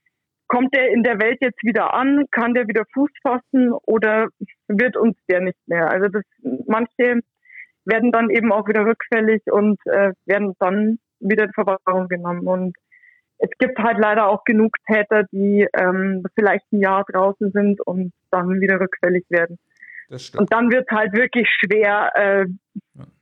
kommt 0.49 0.75
der 0.75 0.91
in 0.91 1.03
der 1.03 1.21
Welt 1.21 1.39
jetzt 1.41 1.63
wieder 1.63 1.95
an, 1.95 2.25
kann 2.31 2.55
der 2.55 2.69
wieder 2.69 2.85
Fuß 2.95 3.11
fassen 3.23 3.73
oder 3.87 4.29
wird 4.69 4.97
uns 4.97 5.17
der 5.29 5.41
nicht 5.41 5.59
mehr? 5.67 5.91
Also 5.91 6.09
das, 6.09 6.23
manche 6.67 7.21
werden 7.85 8.13
dann 8.13 8.31
eben 8.31 8.53
auch 8.53 8.69
wieder 8.69 8.85
rückfällig 8.85 9.43
und 9.51 9.79
äh, 9.87 10.13
werden 10.25 10.55
dann 10.59 10.99
wieder 11.21 11.45
in 11.45 11.53
Verwahrung 11.53 12.09
genommen. 12.09 12.47
Und 12.47 12.77
es 13.39 13.51
gibt 13.59 13.79
halt 13.79 13.99
leider 13.99 14.29
auch 14.29 14.45
genug 14.45 14.77
Täter, 14.87 15.25
die 15.31 15.67
ähm, 15.79 16.25
vielleicht 16.35 16.65
ein 16.73 16.81
Jahr 16.81 17.05
draußen 17.05 17.53
sind 17.53 17.81
und 17.87 18.13
dann 18.31 18.61
wieder 18.61 18.81
rückfällig 18.81 19.25
werden. 19.29 19.59
Und 20.09 20.53
dann 20.53 20.71
wird 20.71 20.89
halt 20.91 21.13
wirklich 21.15 21.49
schwer, 21.49 22.11
äh, 22.15 22.47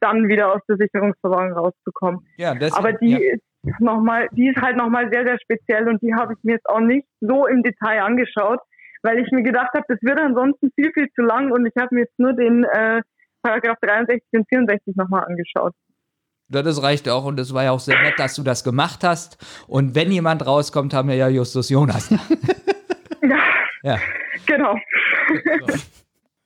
dann 0.00 0.28
wieder 0.28 0.52
aus 0.52 0.60
der 0.68 0.76
Sicherungsverwahrung 0.76 1.52
rauszukommen. 1.52 2.26
Ja, 2.36 2.54
das, 2.54 2.72
Aber 2.72 2.92
die 2.92 3.12
ja. 3.12 3.18
ist 3.18 3.80
nochmal, 3.80 4.28
die 4.32 4.48
ist 4.48 4.60
halt 4.60 4.76
nochmal 4.76 5.10
sehr, 5.10 5.24
sehr 5.24 5.38
speziell 5.40 5.88
und 5.88 6.02
die 6.02 6.14
habe 6.14 6.34
ich 6.34 6.38
mir 6.42 6.52
jetzt 6.52 6.68
auch 6.68 6.80
nicht 6.80 7.06
so 7.20 7.46
im 7.46 7.62
Detail 7.62 8.02
angeschaut, 8.02 8.60
weil 9.02 9.18
ich 9.18 9.30
mir 9.32 9.42
gedacht 9.42 9.70
habe, 9.74 9.84
das 9.88 9.98
wird 10.02 10.18
ansonsten 10.18 10.70
viel, 10.74 10.92
viel 10.92 11.08
zu 11.14 11.22
lang 11.22 11.50
und 11.52 11.66
ich 11.66 11.72
habe 11.78 11.94
mir 11.94 12.02
jetzt 12.02 12.18
nur 12.18 12.34
den 12.34 12.64
äh, 12.64 13.00
Paragraph 13.42 13.78
63 13.80 14.22
und 14.32 14.48
64 14.48 14.96
nochmal 14.96 15.24
angeschaut. 15.24 15.72
Ja, 16.48 16.62
das 16.62 16.82
reicht 16.82 17.08
auch 17.08 17.24
und 17.24 17.40
es 17.40 17.54
war 17.54 17.64
ja 17.64 17.70
auch 17.72 17.80
sehr 17.80 18.00
nett, 18.02 18.18
dass 18.18 18.34
du 18.34 18.42
das 18.42 18.64
gemacht 18.64 19.02
hast. 19.02 19.38
Und 19.66 19.94
wenn 19.94 20.12
jemand 20.12 20.46
rauskommt, 20.46 20.92
haben 20.92 21.08
wir 21.08 21.16
ja 21.16 21.28
Justus 21.28 21.70
Jonas. 21.70 22.14
Ja, 23.26 23.94
ja. 23.94 23.98
genau. 24.44 24.76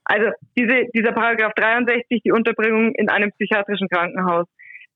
Also 0.09 0.31
diese, 0.57 0.87
dieser 0.95 1.11
Paragraph 1.11 1.53
63, 1.55 2.23
die 2.25 2.31
Unterbringung 2.31 2.95
in 2.95 3.09
einem 3.09 3.31
psychiatrischen 3.31 3.87
Krankenhaus, 3.89 4.47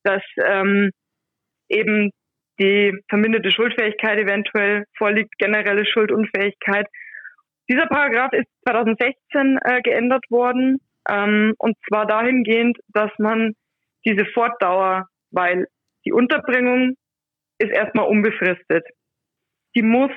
dass 0.01 0.23
ähm, 0.43 0.89
eben 1.69 2.09
die 2.59 2.97
verminderte 3.09 3.51
Schuldfähigkeit 3.51 4.17
eventuell 4.17 4.85
vorliegt, 4.97 5.37
generelle 5.37 5.85
Schuldunfähigkeit. 5.85 6.87
Dieser 7.69 7.85
Paragraph 7.85 8.33
ist 8.33 8.47
2016 8.67 9.59
äh, 9.63 9.81
geändert 9.83 10.25
worden 10.31 10.79
ähm, 11.07 11.53
und 11.59 11.77
zwar 11.87 12.07
dahingehend, 12.07 12.79
dass 12.87 13.11
man 13.19 13.53
diese 14.05 14.25
Fortdauer, 14.33 15.07
weil 15.29 15.67
die 16.05 16.11
Unterbringung 16.11 16.95
ist 17.59 17.71
erstmal 17.71 18.07
unbefristet. 18.07 18.83
Die 19.75 19.83
muss 19.83 20.11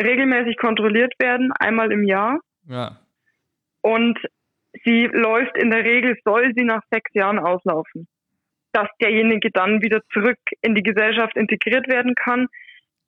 regelmäßig 0.00 0.56
kontrolliert 0.56 1.14
werden, 1.18 1.50
einmal 1.58 1.90
im 1.90 2.04
Jahr. 2.04 2.38
Ja. 2.68 2.99
Und 3.82 4.18
sie 4.84 5.06
läuft 5.12 5.56
in 5.56 5.70
der 5.70 5.84
Regel, 5.84 6.16
soll 6.24 6.52
sie 6.56 6.64
nach 6.64 6.82
sechs 6.90 7.12
Jahren 7.14 7.38
auslaufen. 7.38 8.06
Dass 8.72 8.88
derjenige 9.00 9.50
dann 9.50 9.82
wieder 9.82 10.00
zurück 10.12 10.38
in 10.62 10.74
die 10.74 10.82
Gesellschaft 10.82 11.36
integriert 11.36 11.88
werden 11.88 12.14
kann. 12.14 12.46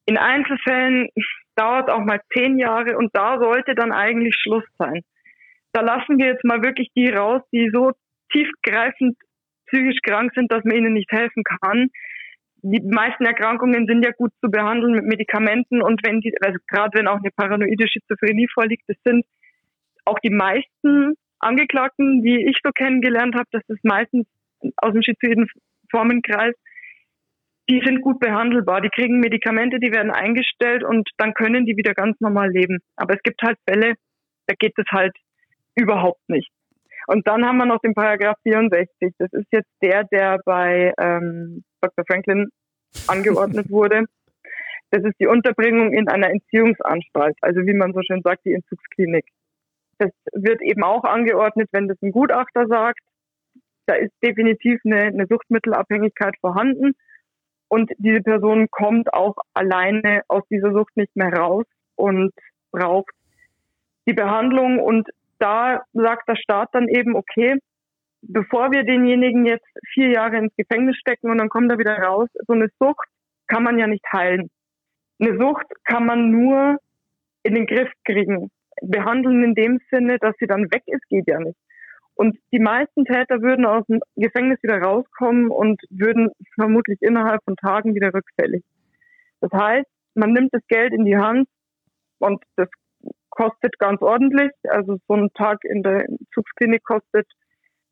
In 0.07 0.19
Einzelfällen 0.19 1.09
dauert 1.55 1.91
auch 1.91 2.05
mal 2.05 2.21
zehn 2.33 2.59
Jahre 2.59 2.97
und 2.97 3.11
da 3.15 3.39
sollte 3.39 3.75
dann 3.75 3.93
eigentlich 3.93 4.35
Schluss 4.35 4.65
sein. 4.79 5.03
Da 5.73 5.81
lassen 5.81 6.19
wir 6.19 6.27
jetzt 6.27 6.45
mal 6.45 6.63
wirklich 6.63 6.91
die 6.97 7.09
raus, 7.09 7.43
die 7.53 7.71
so 7.73 7.93
tiefgreifend 8.33 9.17
psychisch 9.67 10.01
krank 10.03 10.33
sind, 10.35 10.51
dass 10.51 10.65
man 10.65 10.77
ihnen 10.77 10.93
nicht 10.95 11.11
helfen 11.11 11.45
kann. 11.45 11.89
Die 12.63 12.81
meisten 12.81 13.25
Erkrankungen 13.25 13.87
sind 13.87 14.05
ja 14.05 14.13
gut 14.13 14.33
zu 14.41 14.51
behandeln 14.51 14.95
mit 14.95 15.05
Medikamenten 15.05 15.83
und 15.83 16.01
wenn 16.05 16.21
die, 16.21 16.33
also 16.41 16.59
gerade 16.69 16.99
wenn 16.99 17.09
auch 17.09 17.19
eine 17.19 17.31
paranoide 17.35 17.89
Schizophrenie 17.89 18.49
vorliegt, 18.53 18.85
das 18.87 18.97
sind 19.05 19.25
auch 20.05 20.19
die 20.21 20.31
meisten 20.31 21.15
Angeklagten, 21.39 22.23
die 22.23 22.47
ich 22.49 22.59
so 22.63 22.71
kennengelernt 22.71 23.35
habe, 23.35 23.49
das 23.51 23.63
ist 23.69 23.85
meistens 23.85 24.27
aus 24.77 24.93
dem 24.93 25.03
schizoiden 25.03 25.49
Formenkreis, 25.91 26.55
die 27.69 27.81
sind 27.85 28.01
gut 28.01 28.19
behandelbar. 28.21 28.81
Die 28.81 28.91
kriegen 28.91 29.21
Medikamente, 29.21 29.79
die 29.79 29.93
werden 29.93 30.11
eingestellt 30.11 30.85
und 30.85 31.09
dann 31.19 31.35
können 31.35 31.65
die 31.65 31.77
wieder 31.77 31.95
ganz 31.95 32.21
normal 32.21 32.51
leben. 32.51 32.79
Aber 32.97 33.15
es 33.15 33.23
gibt 33.23 33.41
halt 33.43 33.59
Fälle, 33.69 33.95
da 34.47 34.55
geht 34.59 34.75
es 34.77 34.87
halt 34.91 35.17
überhaupt 35.75 36.21
nicht. 36.29 36.51
Und 37.07 37.27
dann 37.27 37.45
haben 37.45 37.57
wir 37.57 37.67
noch 37.67 37.81
den 37.81 37.95
Paragraph 37.95 38.37
64. 38.43 39.15
Das 39.19 39.33
ist 39.33 39.47
jetzt 39.51 39.71
der, 39.83 40.05
der 40.05 40.41
bei 40.45 40.93
ähm, 41.01 41.65
Dr. 41.81 42.05
Franklin 42.07 42.49
angeordnet 43.09 43.67
wurde. 43.71 44.05
Das 44.91 45.03
ist 45.05 45.19
die 45.19 45.27
Unterbringung 45.27 45.93
in 45.93 46.09
einer 46.09 46.29
Entziehungsanstalt, 46.29 47.37
also 47.41 47.61
wie 47.63 47.75
man 47.75 47.95
so 47.95 48.01
schön 48.07 48.21
sagt, 48.23 48.45
die 48.45 48.53
Entzugsklinik. 48.53 49.25
Das 49.99 50.11
wird 50.33 50.63
eben 50.63 50.83
auch 50.83 51.05
angeordnet, 51.05 51.69
wenn 51.73 51.89
das 51.89 52.01
ein 52.03 52.13
Gutachter 52.13 52.67
sagt, 52.67 53.01
da 53.87 53.95
ist 53.95 54.13
definitiv 54.23 54.81
eine, 54.85 55.03
eine 55.03 55.27
Suchtmittelabhängigkeit 55.27 56.35
vorhanden 56.41 56.93
und 57.69 57.91
diese 57.99 58.21
Person 58.21 58.69
kommt 58.71 59.13
auch 59.13 59.37
alleine 59.55 60.23
aus 60.29 60.43
dieser 60.51 60.73
Sucht 60.73 60.97
nicht 60.97 61.15
mehr 61.17 61.33
raus 61.33 61.65
und 61.97 62.33
braucht 62.71 63.11
die 64.07 64.13
Behandlung 64.13 64.79
und 64.79 65.09
da 65.39 65.83
sagt 65.93 66.29
der 66.29 66.37
Staat 66.37 66.69
dann 66.73 66.89
eben, 66.89 67.17
okay, 67.17 67.59
bevor 68.23 68.71
wir 68.71 68.85
denjenigen 68.85 69.47
jetzt 69.47 69.67
vier 69.93 70.11
Jahre 70.11 70.37
ins 70.37 70.55
Gefängnis 70.57 70.97
stecken 70.97 71.31
und 71.31 71.39
dann 71.39 71.49
kommt 71.49 71.71
er 71.71 71.79
wieder 71.79 71.99
raus, 71.99 72.29
so 72.47 72.53
eine 72.53 72.69
Sucht 72.79 73.09
kann 73.49 73.65
man 73.65 73.79
ja 73.79 73.87
nicht 73.87 74.05
heilen. 74.13 74.51
Eine 75.19 75.39
Sucht 75.39 75.67
kann 75.85 76.07
man 76.07 76.31
nur 76.31 76.79
in 77.43 77.55
den 77.55 77.67
Griff 77.67 77.91
kriegen. 78.05 78.51
Behandeln 78.81 79.45
in 79.45 79.55
dem 79.55 79.81
Sinne, 79.91 80.19
dass 80.19 80.35
sie 80.39 80.47
dann 80.47 80.71
weg 80.73 80.83
ist, 80.87 81.07
geht 81.09 81.29
ja 81.29 81.39
nicht. 81.39 81.59
Und 82.15 82.39
die 82.53 82.59
meisten 82.59 83.05
Täter 83.05 83.41
würden 83.43 83.65
aus 83.65 83.85
dem 83.87 84.01
Gefängnis 84.17 84.63
wieder 84.63 84.81
rauskommen 84.81 85.51
und 85.51 85.81
würden 85.91 86.31
vermutlich 86.55 86.99
innerhalb 87.01 87.43
von 87.45 87.57
Tagen 87.57 87.95
wieder 87.95 88.13
rückfällig. 88.13 88.63
Das 89.41 89.51
heißt, 89.53 89.87
man 90.15 90.33
nimmt 90.33 90.53
das 90.53 90.63
Geld 90.69 90.93
in 90.93 91.05
die 91.05 91.17
Hand 91.17 91.49
und 92.19 92.43
das 92.57 92.69
kostet 93.31 93.79
ganz 93.79 94.03
ordentlich. 94.03 94.53
Also 94.69 94.99
so 95.09 95.15
ein 95.15 95.33
Tag 95.35 95.65
in 95.65 95.83
der 95.83 96.07
Zugsklinik 96.35 96.85
kostet 96.85 97.27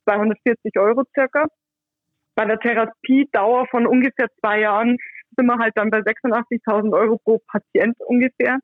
240 0.04 0.78
Euro 0.78 1.04
circa. 1.14 1.46
Bei 2.34 2.44
der 2.44 2.60
Therapiedauer 2.60 3.66
von 3.68 3.86
ungefähr 3.86 4.28
zwei 4.40 4.60
Jahren 4.60 4.96
sind 5.36 5.46
wir 5.46 5.58
halt 5.58 5.76
dann 5.76 5.90
bei 5.90 5.98
86.000 5.98 6.92
Euro 6.92 7.18
pro 7.18 7.40
Patient 7.48 7.96
ungefähr. 8.06 8.58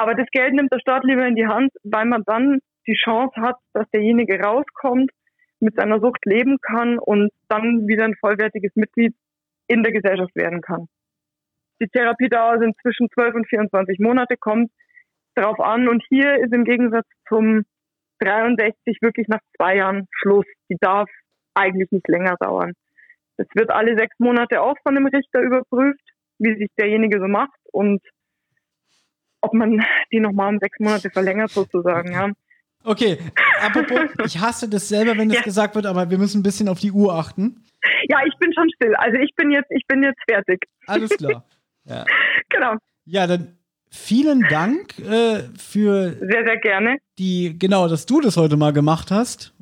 Aber 0.00 0.14
das 0.14 0.28
Geld 0.32 0.54
nimmt 0.54 0.72
der 0.72 0.78
Staat 0.78 1.04
lieber 1.04 1.26
in 1.26 1.34
die 1.34 1.46
Hand, 1.46 1.72
weil 1.82 2.06
man 2.06 2.22
dann 2.24 2.60
die 2.86 2.94
Chance 2.94 3.38
hat, 3.42 3.56
dass 3.74 3.86
derjenige 3.90 4.40
rauskommt, 4.40 5.10
mit 5.58 5.74
seiner 5.76 6.00
Sucht 6.00 6.24
leben 6.24 6.56
kann 6.62 6.98
und 6.98 7.30
dann 7.48 7.86
wieder 7.86 8.06
ein 8.06 8.14
vollwertiges 8.14 8.74
Mitglied 8.76 9.14
in 9.66 9.82
der 9.82 9.92
Gesellschaft 9.92 10.34
werden 10.34 10.62
kann. 10.62 10.86
Die 11.82 11.88
Therapiedauer 11.88 12.60
sind 12.60 12.74
zwischen 12.80 13.10
12 13.10 13.34
und 13.34 13.48
24 13.50 13.98
Monate, 13.98 14.38
kommt 14.38 14.70
darauf 15.34 15.60
an. 15.60 15.86
Und 15.86 16.02
hier 16.08 16.36
ist 16.36 16.54
im 16.54 16.64
Gegensatz 16.64 17.06
zum 17.28 17.66
63 18.20 19.02
wirklich 19.02 19.28
nach 19.28 19.40
zwei 19.58 19.76
Jahren 19.76 20.08
Schluss. 20.12 20.46
Die 20.70 20.78
darf 20.80 21.10
eigentlich 21.52 21.90
nicht 21.90 22.08
länger 22.08 22.36
dauern. 22.40 22.72
Es 23.36 23.48
wird 23.52 23.68
alle 23.68 23.98
sechs 23.98 24.18
Monate 24.18 24.62
auch 24.62 24.76
von 24.82 24.96
einem 24.96 25.08
Richter 25.08 25.42
überprüft, 25.42 26.08
wie 26.38 26.56
sich 26.56 26.70
derjenige 26.78 27.20
so 27.20 27.28
macht 27.28 27.60
und 27.70 28.00
ob 29.40 29.54
man 29.54 29.84
die 30.12 30.20
nochmal 30.20 30.48
um 30.48 30.58
sechs 30.58 30.78
Monate 30.78 31.10
verlängert 31.10 31.50
sozusagen, 31.50 32.12
ja. 32.12 32.28
Okay, 32.82 33.18
apropos, 33.62 34.10
ich 34.26 34.40
hasse 34.40 34.68
das 34.68 34.88
selber, 34.88 35.16
wenn 35.18 35.28
das 35.28 35.38
ja. 35.38 35.44
gesagt 35.44 35.74
wird, 35.74 35.86
aber 35.86 36.10
wir 36.10 36.18
müssen 36.18 36.40
ein 36.40 36.42
bisschen 36.42 36.68
auf 36.68 36.80
die 36.80 36.92
Uhr 36.92 37.14
achten. 37.14 37.64
Ja, 38.08 38.18
ich 38.26 38.36
bin 38.38 38.52
schon 38.54 38.68
still. 38.74 38.94
Also 38.96 39.18
ich 39.18 39.34
bin 39.36 39.50
jetzt, 39.50 39.70
ich 39.70 39.86
bin 39.86 40.02
jetzt 40.02 40.20
fertig. 40.28 40.64
Alles 40.86 41.10
klar. 41.10 41.44
Ja. 41.86 42.04
genau. 42.50 42.74
Ja, 43.06 43.26
dann 43.26 43.56
vielen 43.90 44.42
Dank 44.42 44.98
äh, 44.98 45.40
für 45.58 46.12
sehr, 46.20 46.44
sehr 46.44 46.58
gerne. 46.58 46.98
Die, 47.18 47.58
genau, 47.58 47.88
dass 47.88 48.04
du 48.04 48.20
das 48.20 48.36
heute 48.36 48.58
mal 48.58 48.74
gemacht 48.74 49.10
hast. 49.10 49.54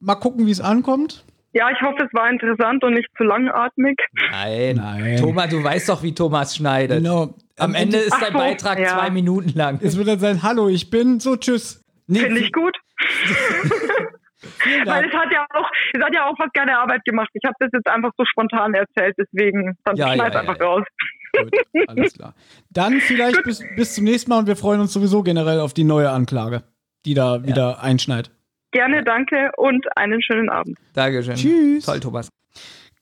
Mal 0.00 0.14
gucken, 0.14 0.46
wie 0.46 0.50
es 0.50 0.62
ankommt. 0.62 1.24
Ja, 1.56 1.70
ich 1.70 1.80
hoffe, 1.80 2.04
es 2.04 2.12
war 2.12 2.28
interessant 2.28 2.84
und 2.84 2.92
nicht 2.92 3.08
zu 3.16 3.24
langatmig. 3.24 3.98
Nein. 4.30 4.76
Nein. 4.76 5.16
Thomas, 5.16 5.48
du 5.48 5.64
weißt 5.64 5.88
doch, 5.88 6.02
wie 6.02 6.12
Thomas 6.12 6.54
schneidet. 6.54 6.98
Genau. 6.98 7.34
Am 7.56 7.74
Ende 7.74 7.96
ist 7.96 8.12
dein 8.20 8.32
so, 8.32 8.38
Beitrag 8.38 8.78
ja. 8.78 8.88
zwei 8.88 9.08
Minuten 9.08 9.54
lang. 9.56 9.80
Es 9.82 9.96
wird 9.96 10.06
dann 10.06 10.18
sein, 10.18 10.42
hallo, 10.42 10.68
ich 10.68 10.90
bin, 10.90 11.18
so 11.18 11.34
tschüss. 11.34 11.82
Nee, 12.08 12.18
Finde 12.18 12.40
ich 12.40 12.52
gut. 12.52 12.76
Weil 14.84 15.06
es 15.06 15.14
hat 15.14 15.32
ja 15.32 15.46
auch, 15.54 15.70
es 15.94 16.04
hat 16.04 16.14
ja 16.14 16.26
auch 16.26 16.36
fast 16.36 16.52
keine 16.52 16.78
Arbeit 16.78 17.02
gemacht. 17.06 17.30
Ich 17.32 17.42
habe 17.46 17.54
das 17.58 17.70
jetzt 17.72 17.88
einfach 17.88 18.10
so 18.18 18.24
spontan 18.26 18.74
erzählt, 18.74 19.16
deswegen 19.16 19.78
dann 19.84 19.96
ja, 19.96 20.12
schneid 20.12 20.34
ja, 20.34 20.40
einfach 20.40 20.58
ja, 20.60 20.66
raus. 20.66 20.84
Gut, 21.32 21.54
alles 21.88 22.12
klar. 22.12 22.34
Dann 22.68 23.00
vielleicht 23.00 23.42
bis, 23.44 23.64
bis 23.76 23.94
zum 23.94 24.04
nächsten 24.04 24.28
Mal 24.28 24.40
und 24.40 24.46
wir 24.46 24.56
freuen 24.56 24.80
uns 24.80 24.92
sowieso 24.92 25.22
generell 25.22 25.60
auf 25.60 25.72
die 25.72 25.84
neue 25.84 26.10
Anklage, 26.10 26.64
die 27.06 27.14
da 27.14 27.46
wieder 27.46 27.82
einschneidet. 27.82 28.35
Gerne, 28.76 29.02
danke 29.02 29.52
und 29.56 29.86
einen 29.96 30.20
schönen 30.20 30.50
Abend. 30.50 30.76
Dankeschön. 30.92 31.34
Tschüss. 31.34 31.86
Toll, 31.86 31.98
Thomas. 31.98 32.28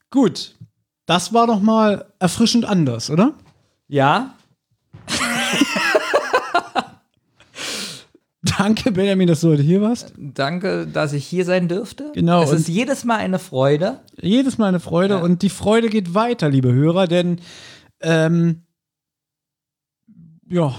Gut, 0.09 0.55
das 1.05 1.35
war 1.35 1.49
doch 1.49 1.59
mal 1.61 2.13
erfrischend 2.21 2.65
anders, 2.65 3.11
oder? 3.11 3.35
Ja. 3.89 4.37
Danke, 8.57 8.93
Benjamin, 8.93 9.27
dass 9.27 9.41
du 9.41 9.49
heute 9.49 9.63
hier 9.63 9.83
warst. 9.83 10.15
Danke, 10.17 10.87
dass 10.87 11.13
ich 11.13 11.27
hier 11.27 11.45
sein 11.45 11.67
dürfte. 11.67 12.13
Genau. 12.15 12.45
Es 12.45 12.53
ist 12.53 12.69
jedes 12.69 13.03
Mal 13.03 13.17
eine 13.17 13.41
Freude. 13.41 13.99
Jedes 14.21 14.59
Mal 14.59 14.69
eine 14.69 14.79
Freude 14.79 15.15
ja. 15.15 15.21
und 15.21 15.43
die 15.43 15.51
Freude 15.51 15.89
geht 15.89 16.15
weiter, 16.15 16.51
liebe 16.51 16.73
Hörer, 16.73 17.09
denn 17.09 17.41
ähm, 18.01 18.63
ja. 20.49 20.77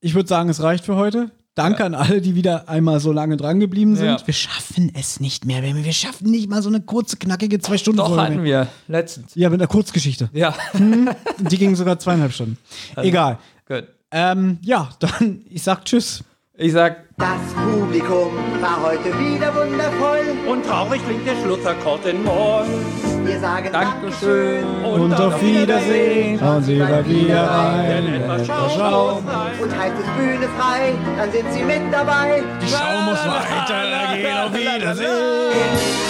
Ich 0.00 0.14
würde 0.14 0.30
sagen, 0.30 0.48
es 0.48 0.62
reicht 0.62 0.86
für 0.86 0.96
heute. 0.96 1.30
Danke 1.54 1.80
ja. 1.80 1.86
an 1.86 1.94
alle, 1.94 2.20
die 2.20 2.34
wieder 2.34 2.68
einmal 2.68 3.00
so 3.00 3.12
lange 3.12 3.36
dran 3.36 3.60
geblieben 3.60 3.96
sind. 3.96 4.06
Ja. 4.06 4.26
Wir 4.26 4.34
schaffen 4.34 4.92
es 4.94 5.20
nicht 5.20 5.44
mehr. 5.44 5.62
Wir 5.62 5.92
schaffen 5.92 6.30
nicht 6.30 6.48
mal 6.48 6.62
so 6.62 6.68
eine 6.68 6.80
kurze, 6.80 7.16
knackige 7.16 7.58
zwei 7.58 7.76
Stunden. 7.76 7.98
Doch, 7.98 8.16
hatten 8.16 8.44
wir 8.44 8.68
letztens. 8.86 9.34
Ja, 9.34 9.50
mit 9.50 9.60
einer 9.60 9.68
Kurzgeschichte. 9.68 10.30
Ja. 10.32 10.54
Hm, 10.72 11.10
die 11.38 11.58
ging 11.58 11.74
sogar 11.74 11.98
zweieinhalb 11.98 12.32
Stunden. 12.32 12.56
Also, 12.94 13.08
Egal. 13.08 13.38
Gut. 13.66 13.84
Ähm, 14.12 14.58
ja, 14.62 14.90
dann, 15.00 15.42
ich 15.48 15.62
sag 15.62 15.84
Tschüss. 15.84 16.24
Ich 16.62 16.72
sag. 16.72 17.04
Das 17.16 17.54
Publikum 17.54 18.36
war 18.60 18.82
heute 18.82 19.18
wieder 19.18 19.48
wundervoll. 19.54 20.20
Und 20.46 20.66
traurig 20.66 21.00
klingt 21.06 21.26
der 21.26 21.34
Schlussakkord 21.42 22.04
in 22.04 22.22
Moll. 22.22 22.66
Wir 23.24 23.40
sagen 23.40 23.70
Dankeschön 23.72 24.66
und, 24.84 25.00
und 25.00 25.14
auf 25.14 25.40
Wiedersehen. 25.40 26.38
Schauen 26.38 26.62
Sie 26.62 26.76
mal 26.76 27.06
wieder 27.08 27.48
rein. 27.48 28.04
Denn 28.04 28.14
etwas 28.14 28.46
Schau 28.46 29.22
Und 29.62 29.78
heißt 29.78 29.94
es 30.00 30.22
Bühne 30.22 30.48
frei, 30.58 30.92
dann 31.16 31.32
sind 31.32 31.50
Sie 31.50 31.62
mit 31.62 31.90
dabei. 31.90 32.42
Die 32.60 32.68
Schau 32.68 33.10
muss 33.10 33.20
weitergehen. 33.24 34.36
Auf 34.36 34.52
Wiedersehen. 34.52 36.09